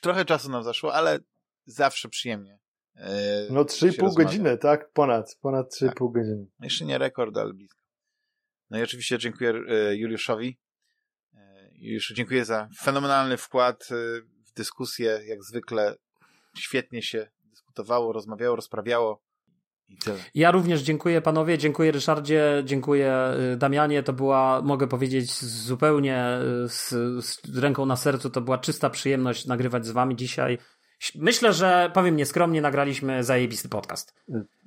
trochę 0.00 0.24
czasu 0.24 0.50
nam 0.50 0.62
zaszło, 0.62 0.94
ale 0.94 1.18
zawsze 1.66 2.08
przyjemnie. 2.08 2.58
E, 2.96 3.46
no 3.50 3.64
3,5 3.64 4.14
godziny, 4.14 4.58
tak? 4.58 4.92
Ponad, 4.92 5.38
ponad 5.40 5.74
3,5 5.74 5.86
tak. 5.86 5.98
godziny. 5.98 6.46
Jeszcze 6.60 6.84
nie 6.84 6.98
rekord, 6.98 7.36
ale 7.36 7.52
blisko. 7.52 7.80
No 8.70 8.78
i 8.78 8.82
oczywiście 8.82 9.18
dziękuję 9.18 9.50
e, 9.68 9.96
Juliuszowi 9.96 10.58
już 11.78 12.12
dziękuję 12.12 12.44
za 12.44 12.68
fenomenalny 12.78 13.36
wkład 13.36 13.88
w 14.56 14.58
dyskusję. 14.58 15.20
Jak 15.26 15.44
zwykle 15.44 15.96
świetnie 16.56 17.02
się 17.02 17.28
dyskutowało, 17.50 18.12
rozmawiało, 18.12 18.56
rozprawiało. 18.56 19.22
Ja 20.34 20.50
również 20.50 20.82
dziękuję 20.82 21.20
panowie, 21.20 21.58
dziękuję 21.58 21.92
Ryszardzie, 21.92 22.62
dziękuję 22.64 23.34
y, 23.54 23.56
Damianie. 23.56 24.02
To 24.02 24.12
była, 24.12 24.62
mogę 24.62 24.88
powiedzieć, 24.88 25.44
zupełnie 25.44 26.38
y, 26.64 26.68
z, 26.68 26.88
z 27.24 27.58
ręką 27.58 27.86
na 27.86 27.96
sercu, 27.96 28.30
to 28.30 28.40
była 28.40 28.58
czysta 28.58 28.90
przyjemność 28.90 29.46
nagrywać 29.46 29.86
z 29.86 29.90
wami 29.90 30.16
dzisiaj. 30.16 30.58
Myślę, 31.14 31.52
że 31.52 31.90
powiem 31.94 32.16
nieskromnie, 32.16 32.60
nagraliśmy 32.60 33.24
zajebisty 33.24 33.68
podcast. 33.68 34.14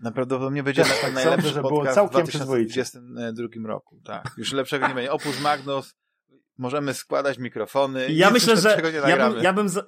Naprawdę 0.04 0.64
będzie 0.64 0.84
tak, 0.84 1.14
najlepszy 1.14 1.48
że 1.48 1.62
podcast 1.62 1.70
było 1.70 1.94
całkiem 1.94 2.26
w 2.26 2.30
2022 2.30 3.68
roku. 3.68 4.02
Tak, 4.06 4.32
już 4.38 4.54
lepszego 4.54 4.88
nie 4.88 4.94
będzie. 4.94 5.12
Opus 5.12 5.42
Magnus, 5.42 5.96
możemy 6.60 6.94
składać 6.94 7.38
mikrofony. 7.38 8.12
Ja 8.12 8.32
myślę, 8.32 8.58
że 8.58 8.82
ja 9.08 9.30
bym, 9.30 9.44
ja 9.44 9.54
bym, 9.54 9.70
za... 9.70 9.84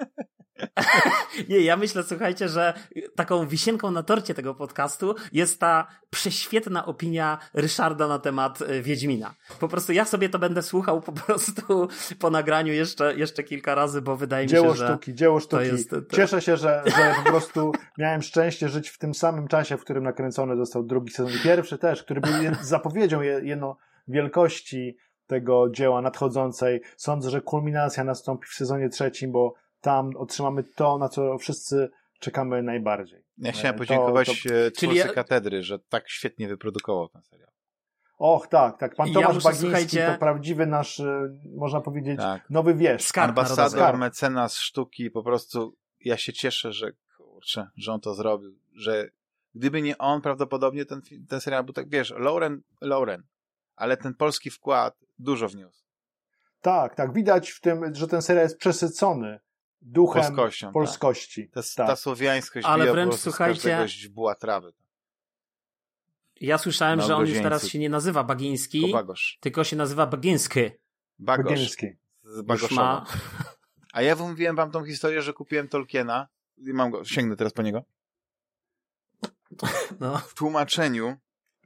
Nie, 1.49 1.59
ja 1.59 1.77
myślę, 1.77 2.03
słuchajcie, 2.03 2.49
że 2.49 2.73
taką 3.15 3.47
wisienką 3.47 3.91
na 3.91 4.03
torcie 4.03 4.33
tego 4.33 4.55
podcastu 4.55 5.15
jest 5.31 5.59
ta 5.59 5.87
prześwietna 6.09 6.85
opinia 6.85 7.37
Ryszarda 7.53 8.07
na 8.07 8.19
temat 8.19 8.61
e, 8.61 8.81
Wiedźmina. 8.81 9.35
Po 9.59 9.67
prostu 9.67 9.93
ja 9.93 10.05
sobie 10.05 10.29
to 10.29 10.39
będę 10.39 10.61
słuchał 10.61 11.01
po 11.01 11.11
prostu 11.11 11.87
po 12.19 12.29
nagraniu 12.29 12.73
jeszcze, 12.73 13.15
jeszcze 13.15 13.43
kilka 13.43 13.75
razy, 13.75 14.01
bo 14.01 14.15
wydaje 14.15 14.47
dzieło 14.47 14.71
mi 14.71 14.77
się, 14.79 14.85
sztuki, 14.85 15.11
że 15.11 15.15
dzieło 15.15 15.39
sztuki. 15.39 15.65
Jest, 15.65 15.89
to... 15.89 15.97
Cieszę 16.15 16.41
się, 16.41 16.57
że, 16.57 16.83
że 16.85 17.15
po 17.23 17.29
prostu 17.29 17.71
miałem 17.97 18.21
szczęście 18.21 18.69
żyć 18.69 18.89
w 18.89 18.97
tym 18.97 19.13
samym 19.13 19.47
czasie, 19.47 19.77
w 19.77 19.81
którym 19.81 20.03
nakręcony 20.03 20.57
został 20.57 20.83
drugi 20.83 21.11
sezon. 21.11 21.33
Pierwszy 21.43 21.77
też, 21.77 22.03
który 22.03 22.21
był 22.21 22.31
zapowiedzią 22.61 23.21
jedno 23.21 23.77
wielkości 24.07 24.97
tego 25.31 25.69
dzieła 25.69 26.01
nadchodzącej. 26.01 26.81
Sądzę, 26.97 27.29
że 27.29 27.41
kulminacja 27.41 28.03
nastąpi 28.03 28.47
w 28.47 28.53
sezonie 28.53 28.89
trzecim, 28.89 29.31
bo 29.31 29.53
tam 29.81 30.09
otrzymamy 30.15 30.63
to, 30.63 30.97
na 30.97 31.09
co 31.09 31.37
wszyscy 31.37 31.89
czekamy 32.19 32.63
najbardziej. 32.63 33.23
Ja 33.37 33.51
chciałem 33.51 33.75
e, 33.75 33.77
podziękować 33.77 34.43
to, 34.43 34.49
to... 34.49 34.55
E, 34.55 34.71
twórcy 34.71 34.97
ja... 34.97 35.07
katedry, 35.07 35.63
że 35.63 35.79
tak 35.79 36.09
świetnie 36.09 36.47
wyprodukował 36.47 37.09
ten 37.09 37.21
serial. 37.21 37.51
Och, 38.17 38.47
tak, 38.47 38.77
tak. 38.79 38.95
Pan 38.95 39.13
Tomasz 39.13 39.35
ja 39.35 39.41
Bagiński 39.41 39.61
słuchajcie... 39.61 40.11
to 40.13 40.19
prawdziwy 40.19 40.65
nasz, 40.65 40.99
e, 40.99 41.37
można 41.55 41.81
powiedzieć, 41.81 42.17
tak. 42.17 42.49
nowy 42.49 42.75
wiesz. 42.75 43.03
Skarb 43.03 43.29
Ambasador, 43.29 43.97
mecenas 43.97 44.57
sztuki, 44.57 45.11
po 45.11 45.23
prostu 45.23 45.75
ja 45.99 46.17
się 46.17 46.33
cieszę, 46.33 46.73
że 46.73 46.91
kurczę, 47.17 47.67
że 47.77 47.93
on 47.93 47.99
to 47.99 48.13
zrobił, 48.13 48.55
że 48.75 49.09
gdyby 49.55 49.81
nie 49.81 49.97
on, 49.97 50.21
prawdopodobnie 50.21 50.85
ten, 50.85 51.01
ten 51.29 51.41
serial 51.41 51.63
był 51.63 51.73
tak, 51.73 51.89
wiesz, 51.89 52.13
Lauren, 52.17 52.61
Lauren, 52.81 53.23
ale 53.75 53.97
ten 53.97 54.13
polski 54.13 54.49
wkład 54.49 54.97
dużo 55.23 55.47
wniósł. 55.47 55.83
Tak, 56.61 56.95
tak. 56.95 57.13
Widać 57.13 57.49
w 57.49 57.61
tym, 57.61 57.95
że 57.95 58.07
ten 58.07 58.21
serial 58.21 58.45
jest 58.45 58.57
przesycony 58.57 59.39
duchem 59.81 60.23
polskością. 60.23 60.67
Tak. 60.67 60.73
polskości. 60.73 61.49
Tak. 61.49 61.65
Ta, 61.75 61.87
ta 61.87 61.95
słowiańskość 61.95 62.67
ale 62.67 62.91
wręcz 62.91 63.15
słuchajcie. 63.15 63.87
była 64.09 64.35
trawy. 64.35 64.73
Ja 66.41 66.57
słyszałem, 66.57 66.99
no, 66.99 67.05
że 67.05 67.15
on 67.15 67.27
już 67.27 67.37
teraz 67.37 67.67
się 67.67 67.79
nie 67.79 67.89
nazywa 67.89 68.23
Bagiński, 68.23 68.93
tylko 69.39 69.63
się 69.63 69.75
nazywa 69.75 70.07
Bagiński. 70.07 70.71
Bagosz. 71.19 71.45
Bagiński. 71.45 71.87
Z 72.23 72.71
ma... 72.71 73.05
A 73.93 74.01
ja 74.01 74.15
mówiłem 74.15 74.55
wam 74.55 74.71
tą 74.71 74.85
historię, 74.85 75.21
że 75.21 75.33
kupiłem 75.33 75.67
Tolkiena 75.67 76.27
i 76.57 76.73
mam 76.73 76.91
go, 76.91 77.05
sięgnę 77.05 77.35
teraz 77.35 77.53
po 77.53 77.61
niego. 77.61 77.83
No. 79.99 80.17
W 80.17 80.33
tłumaczeniu 80.33 81.17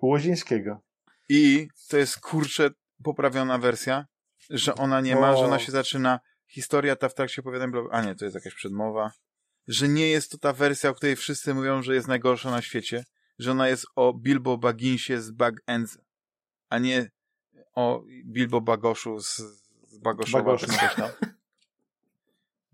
Łozińskiego. 0.01 0.82
I 1.30 1.67
to 1.90 1.98
jest 1.98 2.19
kurczę 2.19 2.69
poprawiona 3.03 3.57
wersja, 3.57 4.06
że 4.49 4.75
ona 4.75 5.01
nie 5.01 5.15
ma, 5.15 5.32
o. 5.32 5.38
że 5.38 5.45
ona 5.45 5.59
się 5.59 5.72
zaczyna 5.72 6.19
historia 6.48 6.95
ta 6.95 7.09
w 7.09 7.14
trakcie 7.14 7.41
opowiadania, 7.41 7.77
a 7.91 8.01
nie, 8.01 8.15
to 8.15 8.25
jest 8.25 8.35
jakaś 8.35 8.56
przedmowa, 8.56 9.11
że 9.67 9.88
nie 9.88 10.07
jest 10.07 10.32
to 10.32 10.38
ta 10.38 10.53
wersja, 10.53 10.90
o 10.90 10.93
której 10.93 11.15
wszyscy 11.15 11.53
mówią, 11.53 11.82
że 11.82 11.95
jest 11.95 12.07
najgorsza 12.07 12.51
na 12.51 12.61
świecie, 12.61 13.03
że 13.40 13.51
ona 13.51 13.67
jest 13.67 13.85
o 13.95 14.14
Bilbo 14.14 14.57
Bagginsie 14.57 15.22
z 15.22 15.32
Bag 15.32 15.56
Ends, 15.67 15.98
a 16.69 16.80
nie 16.80 17.11
o 17.75 18.03
Bilbo 18.25 18.61
Bagoszu 18.61 19.19
z, 19.19 19.38
z 19.88 19.98
Bagoszowa, 19.98 20.43
Bagoszu. 20.43 20.67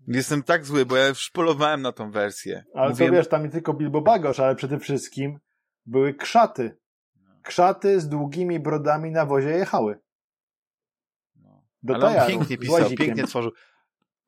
Jestem 0.08 0.42
tak 0.42 0.64
zły, 0.64 0.86
bo 0.86 0.96
ja 0.96 1.06
już 1.06 1.30
polowałem 1.30 1.82
na 1.82 1.92
tą 1.92 2.10
wersję. 2.10 2.64
Ale 2.74 2.90
Mówiłem... 2.90 3.12
co 3.12 3.16
wiesz, 3.16 3.28
tam 3.28 3.42
nie 3.42 3.50
tylko 3.50 3.74
Bilbo 3.74 4.00
Bagosz, 4.00 4.40
ale 4.40 4.54
przede 4.54 4.78
wszystkim 4.78 5.38
były 5.86 6.14
krzaty. 6.14 6.76
Krzaty 7.42 8.00
z 8.00 8.08
długimi 8.08 8.60
brodami 8.60 9.10
na 9.10 9.26
wozie 9.26 9.50
jechały. 9.50 9.98
No. 11.82 11.98
Do 11.98 12.08
Ale 12.08 12.22
on 12.22 12.28
pięknie 12.28 12.58
pisał, 12.58 12.90
pięknie 12.90 13.24
tworzył. 13.24 13.52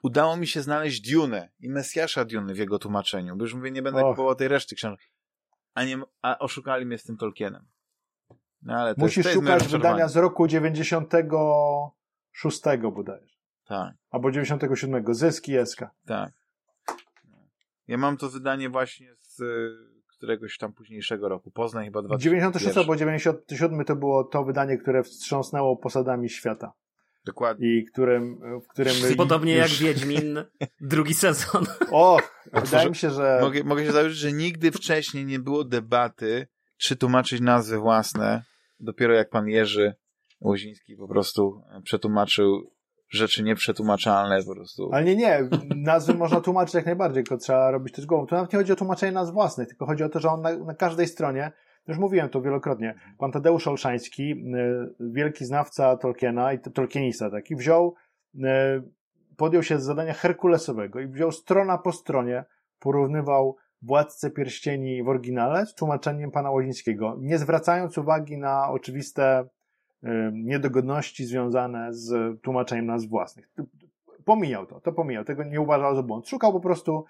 Udało 0.02 0.36
mi 0.36 0.46
się 0.46 0.62
znaleźć 0.62 1.12
Dune 1.12 1.50
i 1.60 1.68
Mesjasza 1.68 2.24
Dune 2.24 2.54
w 2.54 2.58
jego 2.58 2.78
tłumaczeniu, 2.78 3.36
bo 3.36 3.44
już 3.44 3.54
mówię, 3.54 3.70
nie 3.70 3.82
będę 3.82 4.04
Och. 4.04 4.10
kupował 4.10 4.34
tej 4.34 4.48
reszty 4.48 4.74
książek. 4.74 5.10
A, 5.74 5.84
nie, 5.84 5.98
a 6.22 6.38
oszukali 6.38 6.86
mnie 6.86 6.98
z 6.98 7.04
tym 7.04 7.16
Tolkienem. 7.16 7.66
No, 8.62 8.74
ale 8.74 8.94
Musisz 8.98 9.24
jest, 9.24 9.38
szukać 9.38 9.68
wydania 9.68 10.08
z 10.08 10.16
roku 10.16 10.46
96 10.46 12.60
bodajże. 12.94 13.34
Tak. 13.64 13.94
Albo 14.10 14.30
97. 14.30 15.14
Zyski 15.14 15.56
Eska. 15.56 15.90
Tak. 16.06 16.32
Ja 17.88 17.98
mam 17.98 18.16
to 18.16 18.28
wydanie 18.28 18.70
właśnie 18.70 19.14
z 19.18 19.42
któregoś 20.06 20.58
tam 20.58 20.72
późniejszego 20.72 21.28
roku. 21.28 21.50
Poznań 21.50 21.84
chyba 21.84 22.02
2001. 22.02 22.40
96 22.40 22.78
albo 22.78 22.96
97 22.96 23.84
to 23.84 23.96
było 23.96 24.24
to 24.24 24.44
wydanie, 24.44 24.78
które 24.78 25.02
wstrząsnęło 25.02 25.76
posadami 25.76 26.28
świata. 26.28 26.72
Dokładnie. 27.26 27.68
I 27.68 27.84
którym, 27.84 28.40
w 28.64 28.68
którym 28.68 28.94
Podobnie 29.16 29.56
już... 29.56 29.80
jak 29.80 29.80
Wiedźmin, 29.80 30.44
drugi 30.80 31.14
sezon. 31.14 31.64
O, 31.90 32.18
wydaje 32.52 32.88
mi 32.88 32.96
się, 32.96 33.10
że... 33.10 33.38
Mogę, 33.40 33.64
mogę 33.64 33.84
się 33.84 33.92
założyć, 33.92 34.18
że 34.18 34.32
nigdy 34.32 34.72
wcześniej 34.72 35.26
nie 35.26 35.38
było 35.38 35.64
debaty, 35.64 36.46
czy 36.76 36.96
tłumaczyć 36.96 37.40
nazwy 37.40 37.78
własne. 37.78 38.42
Dopiero 38.80 39.14
jak 39.14 39.30
pan 39.30 39.48
Jerzy 39.48 39.94
Łoziński 40.40 40.96
po 40.96 41.08
prostu 41.08 41.62
przetłumaczył 41.84 42.70
rzeczy 43.08 43.42
nieprzetłumaczalne 43.42 44.42
po 44.44 44.54
prostu. 44.54 44.90
Ale 44.92 45.04
nie, 45.04 45.16
nie, 45.16 45.48
nazwy 45.76 46.14
można 46.14 46.40
tłumaczyć 46.40 46.74
jak 46.74 46.86
najbardziej, 46.86 47.24
tylko 47.24 47.36
trzeba 47.36 47.70
robić 47.70 47.94
też 47.94 48.06
głową. 48.06 48.26
To 48.26 48.36
nawet 48.36 48.52
nie 48.52 48.58
chodzi 48.58 48.72
o 48.72 48.76
tłumaczenie 48.76 49.12
nazw 49.12 49.32
własnych, 49.32 49.68
tylko 49.68 49.86
chodzi 49.86 50.04
o 50.04 50.08
to, 50.08 50.20
że 50.20 50.28
on 50.28 50.42
na, 50.42 50.56
na 50.56 50.74
każdej 50.74 51.06
stronie, 51.06 51.52
już 51.88 51.98
mówiłem 51.98 52.28
to 52.28 52.42
wielokrotnie, 52.42 52.94
pan 53.18 53.32
Tadeusz 53.32 53.68
Olszański, 53.68 54.32
y, 54.32 54.94
wielki 55.00 55.44
znawca 55.44 55.96
Tolkiena 55.96 56.52
i 56.52 56.58
Tolkienista 56.58 57.30
taki, 57.30 57.56
wziął, 57.56 57.94
y, 58.34 58.40
podjął 59.36 59.62
się 59.62 59.80
z 59.80 59.82
zadania 59.82 60.12
herkulesowego 60.12 61.00
i 61.00 61.06
wziął 61.06 61.32
strona 61.32 61.78
po 61.78 61.92
stronie, 61.92 62.44
porównywał 62.78 63.56
Władcę 63.82 64.30
Pierścieni 64.30 65.02
w 65.02 65.08
oryginale 65.08 65.66
z 65.66 65.74
tłumaczeniem 65.74 66.30
pana 66.30 66.50
Łozińskiego, 66.50 67.16
nie 67.20 67.38
zwracając 67.38 67.98
uwagi 67.98 68.38
na 68.38 68.70
oczywiste 68.70 69.48
niedogodności 70.32 71.24
związane 71.24 71.94
z 71.94 72.40
tłumaczeniem 72.42 72.86
nazw 72.86 73.08
własnych. 73.08 73.50
Pomijał 74.24 74.66
to, 74.66 74.80
to 74.80 74.92
pomijał, 74.92 75.24
tego 75.24 75.44
nie 75.44 75.60
uważał 75.60 75.94
za 75.94 76.02
błąd. 76.02 76.28
Szukał 76.28 76.52
po 76.52 76.60
prostu 76.60 77.04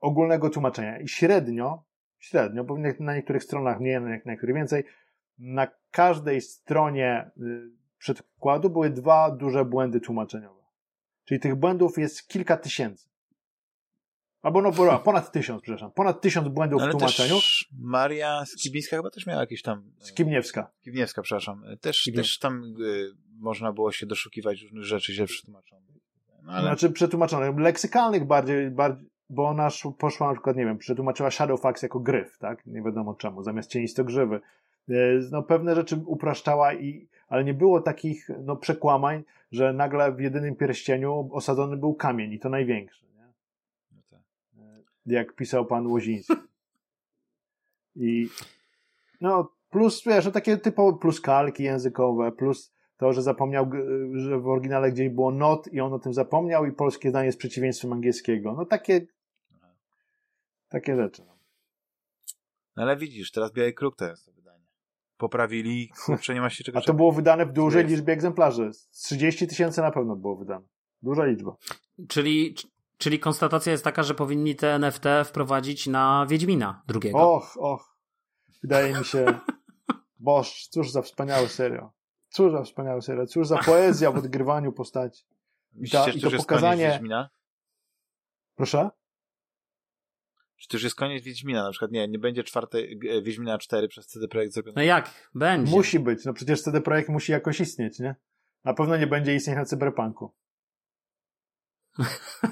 ogólnego 0.00 0.50
tłumaczenia 0.50 0.98
i 0.98 1.08
średnio, 1.08 1.84
średnio, 2.20 2.64
bo 2.64 2.76
na 3.00 3.14
niektórych 3.14 3.42
stronach 3.42 3.80
mniej, 3.80 4.00
na 4.00 4.32
niektórych 4.32 4.56
więcej, 4.56 4.84
na 5.38 5.68
każdej 5.90 6.40
stronie 6.40 7.30
y, 7.40 7.70
przedkładu 7.98 8.70
były 8.70 8.90
dwa 8.90 9.30
duże 9.30 9.64
błędy 9.64 10.00
tłumaczeniowe. 10.00 10.60
Czyli 11.24 11.40
tych 11.40 11.54
błędów 11.54 11.98
jest 11.98 12.28
kilka 12.28 12.56
tysięcy. 12.56 13.10
Albo 14.42 14.62
no, 14.62 14.72
ponad 15.04 15.32
tysiąc, 15.32 15.62
przepraszam. 15.62 15.92
Ponad 15.92 16.20
tysiąc 16.20 16.48
błędów 16.48 16.82
no, 16.82 16.88
w 16.88 16.90
tłumaczeniu. 16.90 17.38
Maria 17.78 18.44
Skibińska 18.46 18.96
chyba 18.96 19.10
też 19.10 19.26
miała 19.26 19.40
jakieś 19.40 19.62
tam... 19.62 19.92
E, 20.00 20.04
Skibniewska. 20.04 20.70
Skibniewska, 20.80 21.22
przepraszam. 21.22 21.64
Też, 21.80 22.10
też 22.14 22.38
tam 22.38 22.62
y, 22.80 23.10
można 23.38 23.72
było 23.72 23.92
się 23.92 24.06
doszukiwać 24.06 24.62
różnych 24.62 24.84
rzeczy 24.84 25.12
źle 25.12 25.26
przetłumaczonych. 25.26 25.90
No, 26.42 26.52
ale... 26.52 26.62
Znaczy 26.62 26.90
przetłumaczonych, 26.90 27.58
leksykalnych 27.58 28.24
bardziej, 28.24 28.70
bardziej 28.70 29.09
bo 29.30 29.48
ona 29.48 29.68
poszła 29.98 30.26
na 30.26 30.32
przykład, 30.32 30.56
nie 30.56 30.64
wiem, 30.64 30.78
przetłumaczyła 30.78 31.30
Shadowfax 31.30 31.82
jako 31.82 32.00
gryf, 32.00 32.38
tak? 32.38 32.66
Nie 32.66 32.82
wiadomo 32.82 33.14
czemu, 33.14 33.42
zamiast 33.42 33.70
cienistogrzywy. 33.70 34.40
E, 34.88 34.92
no 35.30 35.42
pewne 35.42 35.74
rzeczy 35.74 36.02
upraszczała 36.06 36.74
i, 36.74 37.08
ale 37.28 37.44
nie 37.44 37.54
było 37.54 37.80
takich, 37.80 38.30
no 38.44 38.56
przekłamań, 38.56 39.22
że 39.52 39.72
nagle 39.72 40.12
w 40.12 40.20
jedynym 40.20 40.56
pierścieniu 40.56 41.28
osadzony 41.32 41.76
był 41.76 41.94
kamień 41.94 42.32
i 42.32 42.38
to 42.38 42.48
największy 42.48 43.10
jak 45.06 45.34
pisał 45.34 45.66
pan 45.66 45.86
Łoziński. 45.86 46.34
I 47.96 48.28
no, 49.20 49.52
plus, 49.70 50.04
wiesz, 50.06 50.24
no 50.24 50.30
takie 50.30 50.56
typowe, 50.56 50.98
plus 50.98 51.20
kalki 51.20 51.62
językowe, 51.62 52.32
plus 52.32 52.72
to, 52.96 53.12
że 53.12 53.22
zapomniał, 53.22 53.70
że 54.12 54.38
w 54.38 54.48
oryginale 54.48 54.92
gdzieś 54.92 55.08
było 55.08 55.30
not 55.30 55.72
i 55.72 55.80
on 55.80 55.92
o 55.92 55.98
tym 55.98 56.14
zapomniał 56.14 56.66
i 56.66 56.72
polskie 56.72 57.10
zdanie 57.10 57.26
jest 57.26 57.38
przeciwieństwem 57.38 57.92
angielskiego. 57.92 58.52
No 58.52 58.64
takie, 58.64 59.06
takie 60.70 60.96
rzeczy. 60.96 61.24
No. 61.26 61.38
no 62.76 62.82
ale 62.82 62.96
widzisz, 62.96 63.30
teraz 63.30 63.52
Biały 63.52 63.72
Kruk 63.72 63.96
to 63.96 64.04
jest 64.04 64.26
to 64.26 64.32
wydanie. 64.32 64.66
Poprawili, 65.16 65.92
kurczę, 66.04 66.34
nie 66.34 66.40
ma 66.40 66.50
się 66.50 66.64
czego 66.64 66.78
A 66.78 66.82
to 66.82 66.94
było 66.94 67.12
wydane 67.12 67.46
w 67.46 67.52
dużej 67.52 67.86
liczbie 67.86 68.12
egzemplarzy. 68.12 68.70
30 68.90 69.46
tysięcy 69.46 69.80
na 69.80 69.90
pewno 69.90 70.16
było 70.16 70.36
wydane. 70.36 70.66
Duża 71.02 71.24
liczba. 71.24 71.56
Czyli, 72.08 72.54
Czyli 73.00 73.20
konstatacja 73.20 73.72
jest 73.72 73.84
taka, 73.84 74.02
że 74.02 74.14
powinni 74.14 74.56
te 74.56 74.74
NFT 74.74 75.04
wprowadzić 75.24 75.86
na 75.86 76.26
Wiedźmina 76.28 76.82
drugiego. 76.86 77.34
Och, 77.34 77.56
och. 77.56 77.96
Wydaje 78.62 78.98
mi 78.98 79.04
się. 79.04 79.40
Boż, 80.18 80.68
cóż 80.70 80.90
za 80.90 81.02
wspaniały 81.02 81.48
serial. 81.48 81.88
Cóż 82.28 82.52
za 82.52 82.62
wspaniały 82.62 83.02
serial. 83.02 83.26
Cóż 83.26 83.46
za 83.46 83.58
poezja 83.58 84.10
w 84.10 84.16
odgrywaniu 84.16 84.72
postaci. 84.72 85.24
I, 85.74 85.90
ta, 85.90 86.10
i 86.10 86.20
to 86.20 86.30
pokazanie. 86.30 86.90
Wiedźmina? 86.90 87.30
Proszę? 88.54 88.90
Czy 90.60 90.68
to 90.68 90.76
już 90.76 90.84
jest 90.84 90.96
koniec 90.96 91.24
Wiedźmina? 91.24 91.62
Na 91.62 91.70
przykład 91.70 91.92
nie, 91.92 92.08
nie 92.08 92.18
będzie 92.18 92.44
czwartej 92.44 93.00
e, 93.10 93.22
Wiedźmina 93.22 93.58
4 93.58 93.88
przez 93.88 94.06
CD 94.06 94.28
Projekt 94.28 94.54
zrobiony. 94.54 94.74
No 94.76 94.82
jak? 94.82 95.30
Będzie. 95.34 95.72
Musi 95.72 96.00
być. 96.00 96.24
No 96.24 96.32
przecież 96.32 96.62
CD 96.62 96.80
Projekt 96.80 97.08
musi 97.08 97.32
jakoś 97.32 97.60
istnieć, 97.60 97.98
nie? 97.98 98.14
Na 98.64 98.74
pewno 98.74 98.96
nie 98.96 99.06
będzie 99.06 99.34
istnieć 99.34 99.56
na 99.56 99.64
Cyberpunku. 99.64 100.32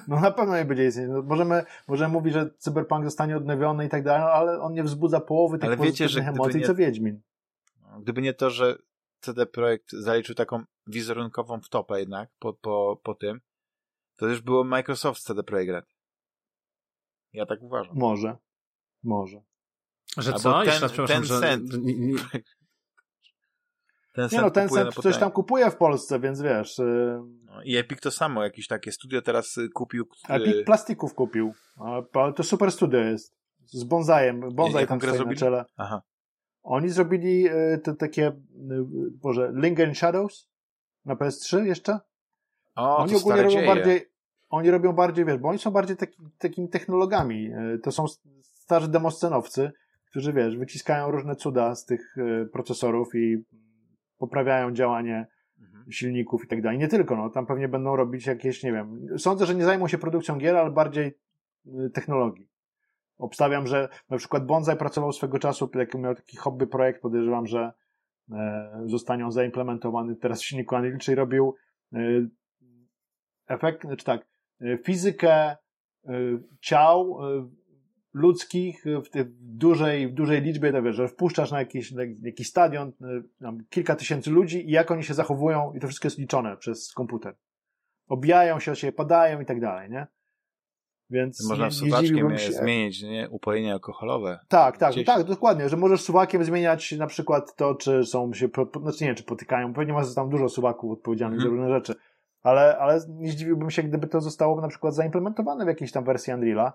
No 0.08 0.20
na 0.20 0.30
pewno 0.30 0.56
nie 0.56 0.64
będzie 0.64 0.86
istnieć. 0.86 1.06
No, 1.08 1.22
możemy, 1.22 1.64
możemy 1.88 2.12
mówić, 2.12 2.32
że 2.32 2.50
Cyberpunk 2.58 3.04
zostanie 3.04 3.36
odnowiony 3.36 3.86
i 3.86 3.88
tak 3.88 4.04
dalej, 4.04 4.22
no, 4.22 4.30
ale 4.30 4.60
on 4.60 4.72
nie 4.72 4.82
wzbudza 4.82 5.20
połowy 5.20 5.58
tych 5.58 5.66
ale 5.66 5.76
wiecie, 5.76 6.08
że 6.08 6.20
emocji, 6.20 6.60
nie, 6.60 6.66
co 6.66 6.74
Wiedźmin. 6.74 7.20
Gdyby 8.00 8.22
nie 8.22 8.34
to, 8.34 8.50
że 8.50 8.78
CD 9.20 9.46
Projekt 9.46 9.92
zaliczył 9.92 10.34
taką 10.34 10.64
wizerunkową 10.86 11.60
wtopę 11.60 12.00
jednak 12.00 12.30
po, 12.38 12.52
po, 12.52 13.00
po 13.02 13.14
tym, 13.14 13.40
to 14.16 14.26
już 14.26 14.40
było 14.40 14.64
Microsoft 14.64 15.22
CD 15.22 15.42
Projekt. 15.42 15.97
Ja 17.32 17.46
tak 17.46 17.62
uważam. 17.62 17.96
Może. 17.96 18.36
Może. 19.02 19.42
Że 20.16 20.30
Albo 20.30 20.42
co? 20.42 20.52
Ten, 20.52 20.66
Jeszcze 20.66 20.80
raz 20.80 20.92
przepraszam, 20.92 21.16
ten 21.16 21.24
że... 21.24 21.40
Cent. 21.40 21.70
Ten 21.70 21.82
nie 24.32 24.40
no, 24.40 24.50
ten 24.50 24.68
cent 24.68 24.94
coś 24.94 25.18
tam 25.18 25.30
kupuje 25.30 25.70
w 25.70 25.76
Polsce, 25.76 26.20
więc 26.20 26.42
wiesz. 26.42 26.78
Yy... 26.78 27.20
No, 27.44 27.62
I 27.62 27.76
Epic 27.76 28.00
to 28.00 28.10
samo, 28.10 28.44
jakieś 28.44 28.66
takie 28.66 28.92
studio 28.92 29.22
teraz 29.22 29.58
y, 29.58 29.68
kupił. 29.68 30.08
Y, 30.30 30.32
Epic 30.32 30.66
plastików 30.66 31.14
kupił. 31.14 31.54
Ale 32.14 32.32
to 32.32 32.42
super 32.42 32.72
studio 32.72 33.00
jest. 33.00 33.34
Z 33.64 33.84
bonsajem. 33.84 34.54
Bonsai 34.54 34.86
tam 34.86 35.00
stoi 35.00 35.26
na 35.26 35.34
czele. 35.34 35.64
Aha. 35.76 36.02
Oni 36.62 36.88
zrobili 36.88 37.48
y, 37.48 37.80
te 37.84 37.94
takie, 37.94 38.32
może 39.22 39.52
Link 39.54 39.80
and 39.80 39.98
Shadows 39.98 40.48
na 41.04 41.14
PS3 41.14 41.64
jeszcze? 41.64 41.98
O, 42.74 42.96
oni 42.96 43.16
ogólnie 43.16 43.42
robią 43.42 43.54
dzieje. 43.54 43.66
bardziej, 43.66 44.12
oni 44.48 44.70
robią 44.70 44.92
bardziej, 44.92 45.24
wiesz, 45.24 45.38
bo 45.38 45.48
oni 45.48 45.58
są 45.58 45.70
bardziej 45.70 45.96
taki, 45.96 46.16
takimi 46.38 46.68
technologami. 46.68 47.50
To 47.82 47.92
są 47.92 48.04
starzy 48.42 48.88
demoscenowcy, 48.88 49.70
którzy, 50.10 50.32
wiesz, 50.32 50.56
wyciskają 50.56 51.10
różne 51.10 51.36
cuda 51.36 51.74
z 51.74 51.84
tych 51.84 52.16
procesorów 52.52 53.14
i 53.14 53.44
poprawiają 54.18 54.72
działanie 54.72 55.26
mhm. 55.60 55.92
silników 55.92 56.44
i 56.44 56.48
tak 56.48 56.62
dalej. 56.62 56.78
Nie 56.78 56.88
tylko, 56.88 57.16
no, 57.16 57.30
tam 57.30 57.46
pewnie 57.46 57.68
będą 57.68 57.96
robić 57.96 58.26
jakieś, 58.26 58.62
nie 58.62 58.72
wiem, 58.72 59.06
sądzę, 59.18 59.46
że 59.46 59.54
nie 59.54 59.64
zajmą 59.64 59.88
się 59.88 59.98
produkcją 59.98 60.38
gier, 60.38 60.56
ale 60.56 60.70
bardziej 60.70 61.18
y, 61.66 61.90
technologii. 61.90 62.48
Obstawiam, 63.18 63.66
że 63.66 63.88
na 64.10 64.16
przykład 64.16 64.46
Bonsai 64.46 64.76
pracował 64.76 65.12
swego 65.12 65.38
czasu, 65.38 65.70
miał 65.98 66.14
taki 66.14 66.36
hobby 66.36 66.66
projekt, 66.66 67.02
podejrzewam, 67.02 67.46
że 67.46 67.72
e, 68.32 68.82
zostanie 68.86 69.24
on 69.24 69.32
zaimplementowany 69.32 70.16
teraz 70.16 70.40
w 70.40 70.44
silniku 70.44 70.74
Unreal, 70.74 70.98
czyli 70.98 71.14
robił 71.14 71.54
e, 71.92 71.98
efekt, 73.46 73.82
znaczy 73.82 74.04
tak, 74.04 74.20
e, 74.20 74.24
fizykę 74.84 75.30
e, 75.30 75.56
ciał 76.60 77.18
e, 77.22 77.48
ludzkich 78.12 78.84
w, 78.84 79.24
dużej, 79.40 80.08
w 80.08 80.12
dużej 80.12 80.42
liczbie, 80.42 80.72
to 80.72 80.82
wiesz, 80.82 80.96
że 80.96 81.08
wpuszczasz 81.08 81.50
na 81.50 81.58
jakiś, 81.58 81.92
na 81.92 82.02
jakiś 82.22 82.48
stadion 82.48 82.92
kilka 83.70 83.96
tysięcy 83.96 84.30
ludzi 84.30 84.68
i 84.68 84.70
jak 84.70 84.90
oni 84.90 85.04
się 85.04 85.14
zachowują 85.14 85.72
i 85.74 85.80
to 85.80 85.86
wszystko 85.86 86.06
jest 86.06 86.18
liczone 86.18 86.56
przez 86.56 86.92
komputer. 86.92 87.34
Obijają 88.08 88.60
się 88.60 88.72
o 88.72 88.74
siebie, 88.74 88.92
padają 88.92 89.40
i 89.40 89.46
tak 89.46 89.60
dalej, 89.60 89.90
nie? 89.90 90.06
Więc 91.10 91.48
Można 91.48 91.70
suwaczkiem 91.70 92.38
się... 92.38 92.52
zmienić 92.52 93.02
nie? 93.02 93.28
upojenie 93.30 93.72
alkoholowe. 93.72 94.38
Tak, 94.48 94.78
tak, 94.78 94.92
Gdzieś... 94.92 95.06
tak, 95.06 95.24
dokładnie, 95.24 95.68
że 95.68 95.76
możesz 95.76 96.00
suwakiem 96.00 96.44
zmieniać 96.44 96.92
na 96.92 97.06
przykład 97.06 97.56
to, 97.56 97.74
czy 97.74 98.04
są 98.04 98.32
się, 98.32 98.48
znaczy 98.82 99.04
nie, 99.04 99.14
czy 99.14 99.22
potykają, 99.22 99.74
pewnie 99.74 99.92
masz 99.92 100.14
tam 100.14 100.30
dużo 100.30 100.48
suwaków 100.48 100.92
odpowiedzialnych 100.92 101.40
hmm. 101.40 101.56
za 101.56 101.62
różne 101.62 101.78
rzeczy, 101.78 101.94
ale, 102.42 102.78
ale 102.78 103.00
nie 103.08 103.30
zdziwiłbym 103.30 103.70
się, 103.70 103.82
gdyby 103.82 104.06
to 104.06 104.20
zostało 104.20 104.60
na 104.60 104.68
przykład 104.68 104.94
zaimplementowane 104.94 105.64
w 105.64 105.68
jakiejś 105.68 105.92
tam 105.92 106.04
wersji 106.04 106.34
Unreala, 106.34 106.72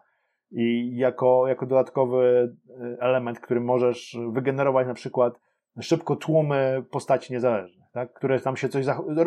i 0.54 0.98
jako, 0.98 1.48
jako 1.48 1.66
dodatkowy 1.66 2.54
e, 2.70 2.98
element, 3.00 3.40
który 3.40 3.62
możesz 3.62 4.18
wygenerować 4.32 4.88
na 4.88 4.94
przykład 4.94 5.40
szybko 5.82 6.16
tłumy 6.16 6.84
postaci 6.92 7.34
niezależnych, 7.34 7.88
tak? 7.94 8.14
które 8.14 8.40
tam 8.40 8.58
się 8.58 8.70
coś, 8.70 8.86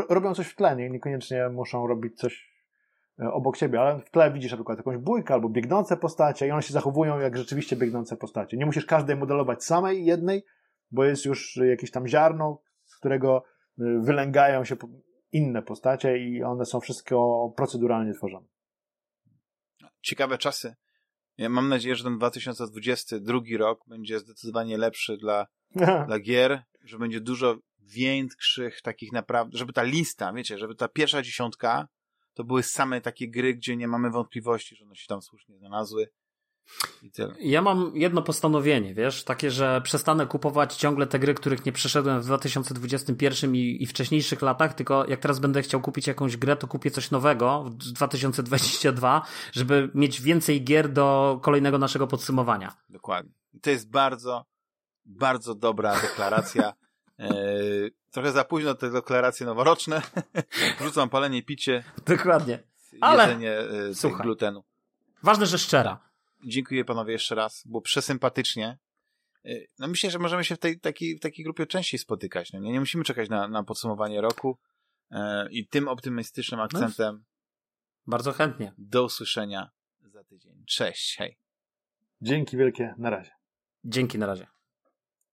robią 0.08 0.34
coś 0.34 0.46
w 0.46 0.56
tle, 0.56 0.76
nie, 0.76 0.90
niekoniecznie 0.90 1.48
muszą 1.48 1.86
robić 1.86 2.18
coś 2.18 2.52
e, 3.20 3.32
obok 3.32 3.56
siebie, 3.56 3.80
ale 3.80 4.00
w 4.00 4.10
tle 4.10 4.30
widzisz 4.30 4.50
na 4.50 4.56
przykład 4.56 4.78
jakąś 4.78 4.96
bójkę 4.96 5.34
albo 5.34 5.48
biegnące 5.48 5.96
postacie 5.96 6.46
i 6.46 6.50
one 6.50 6.62
się 6.62 6.72
zachowują 6.72 7.18
jak 7.18 7.36
rzeczywiście 7.36 7.76
biegnące 7.76 8.16
postacie. 8.16 8.56
Nie 8.56 8.66
musisz 8.66 8.86
każdej 8.86 9.16
modelować 9.16 9.64
samej 9.64 10.04
jednej, 10.04 10.44
bo 10.90 11.04
jest 11.04 11.24
już 11.24 11.56
jakieś 11.56 11.90
tam 11.90 12.06
ziarno, 12.06 12.60
z 12.84 12.96
którego 12.96 13.44
e, 13.78 13.82
wylęgają 14.00 14.64
się 14.64 14.76
inne 15.36 15.62
postacie 15.62 16.18
i 16.18 16.42
one 16.42 16.64
są 16.64 16.80
wszystko 16.80 17.48
proceduralnie 17.56 18.14
tworzone. 18.14 18.46
Ciekawe 20.02 20.38
czasy. 20.38 20.74
Ja 21.38 21.48
mam 21.48 21.68
nadzieję, 21.68 21.96
że 21.96 22.04
ten 22.04 22.16
2022 22.16 23.40
rok 23.58 23.80
będzie 23.86 24.18
zdecydowanie 24.18 24.78
lepszy 24.78 25.16
dla, 25.16 25.46
dla 26.06 26.18
gier, 26.20 26.62
że 26.84 26.98
będzie 26.98 27.20
dużo 27.20 27.56
większych 27.80 28.82
takich 28.82 29.12
naprawdę, 29.12 29.58
żeby 29.58 29.72
ta 29.72 29.82
lista, 29.82 30.32
wiecie, 30.32 30.58
żeby 30.58 30.74
ta 30.74 30.88
pierwsza 30.88 31.22
dziesiątka 31.22 31.88
to 32.34 32.44
były 32.44 32.62
same 32.62 33.00
takie 33.00 33.30
gry, 33.30 33.54
gdzie 33.54 33.76
nie 33.76 33.88
mamy 33.88 34.10
wątpliwości, 34.10 34.76
że 34.76 34.84
one 34.84 34.96
się 34.96 35.06
tam 35.06 35.22
słusznie 35.22 35.58
znalazły 35.58 36.08
ja 37.40 37.62
mam 37.62 37.92
jedno 37.94 38.22
postanowienie, 38.22 38.94
wiesz, 38.94 39.24
takie, 39.24 39.50
że 39.50 39.80
przestanę 39.80 40.26
kupować 40.26 40.76
ciągle 40.76 41.06
te 41.06 41.18
gry, 41.18 41.34
których 41.34 41.66
nie 41.66 41.72
przeszedłem 41.72 42.20
w 42.20 42.24
2021 42.24 43.54
i, 43.54 43.82
i 43.82 43.86
wcześniejszych 43.86 44.42
latach, 44.42 44.74
tylko 44.74 45.06
jak 45.08 45.20
teraz 45.20 45.38
będę 45.38 45.62
chciał 45.62 45.80
kupić 45.80 46.06
jakąś 46.06 46.36
grę, 46.36 46.56
to 46.56 46.66
kupię 46.66 46.90
coś 46.90 47.10
nowego 47.10 47.64
w 47.64 47.92
2022, 47.92 49.22
żeby 49.52 49.90
mieć 49.94 50.20
więcej 50.20 50.64
gier 50.64 50.92
do 50.92 51.38
kolejnego 51.42 51.78
naszego 51.78 52.06
podsumowania. 52.06 52.76
Dokładnie. 52.88 53.32
To 53.62 53.70
jest 53.70 53.90
bardzo, 53.90 54.44
bardzo 55.04 55.54
dobra 55.54 56.00
deklaracja. 56.00 56.72
Eee, 57.18 57.30
trochę 58.12 58.32
za 58.32 58.44
późno 58.44 58.74
te 58.74 58.90
deklaracje 58.90 59.46
noworoczne. 59.46 60.02
Rzucam 60.84 61.08
palenie 61.08 61.38
i 61.38 61.42
picie. 61.42 61.84
Dokładnie. 62.06 62.58
Ale 63.00 63.22
jedzenie 63.22 63.58
e, 64.04 64.22
glutenu. 64.22 64.64
Ważne, 65.22 65.46
że 65.46 65.58
szczera. 65.58 66.05
Dziękuję 66.46 66.84
panowie 66.84 67.12
jeszcze 67.12 67.34
raz, 67.34 67.62
było 67.66 67.80
przesympatycznie. 67.80 68.78
Y, 69.46 69.68
no 69.78 69.88
myślę, 69.88 70.10
że 70.10 70.18
możemy 70.18 70.44
się 70.44 70.56
w 70.56 70.58
tej 70.58 70.80
takiej, 70.80 71.16
w 71.16 71.20
takiej 71.20 71.44
grupie 71.44 71.66
częściej 71.66 72.00
spotykać. 72.00 72.52
No 72.52 72.58
nie, 72.58 72.72
nie 72.72 72.80
musimy 72.80 73.04
czekać 73.04 73.28
na, 73.28 73.48
na 73.48 73.64
podsumowanie 73.64 74.20
roku 74.20 74.58
e, 75.10 75.48
i 75.50 75.68
tym 75.68 75.88
optymistycznym 75.88 76.58
no 76.58 76.64
akcentem. 76.64 77.14
No, 77.14 77.24
bardzo 78.06 78.32
chętnie. 78.32 78.72
Do 78.78 79.04
usłyszenia 79.04 79.70
za 80.00 80.24
tydzień. 80.24 80.64
Cześć, 80.66 81.16
hej. 81.16 81.38
Dzięki 82.20 82.56
wielkie, 82.56 82.94
na 82.98 83.10
razie. 83.10 83.30
Dzięki, 83.84 84.18
na 84.18 84.26
razie. 84.26 84.55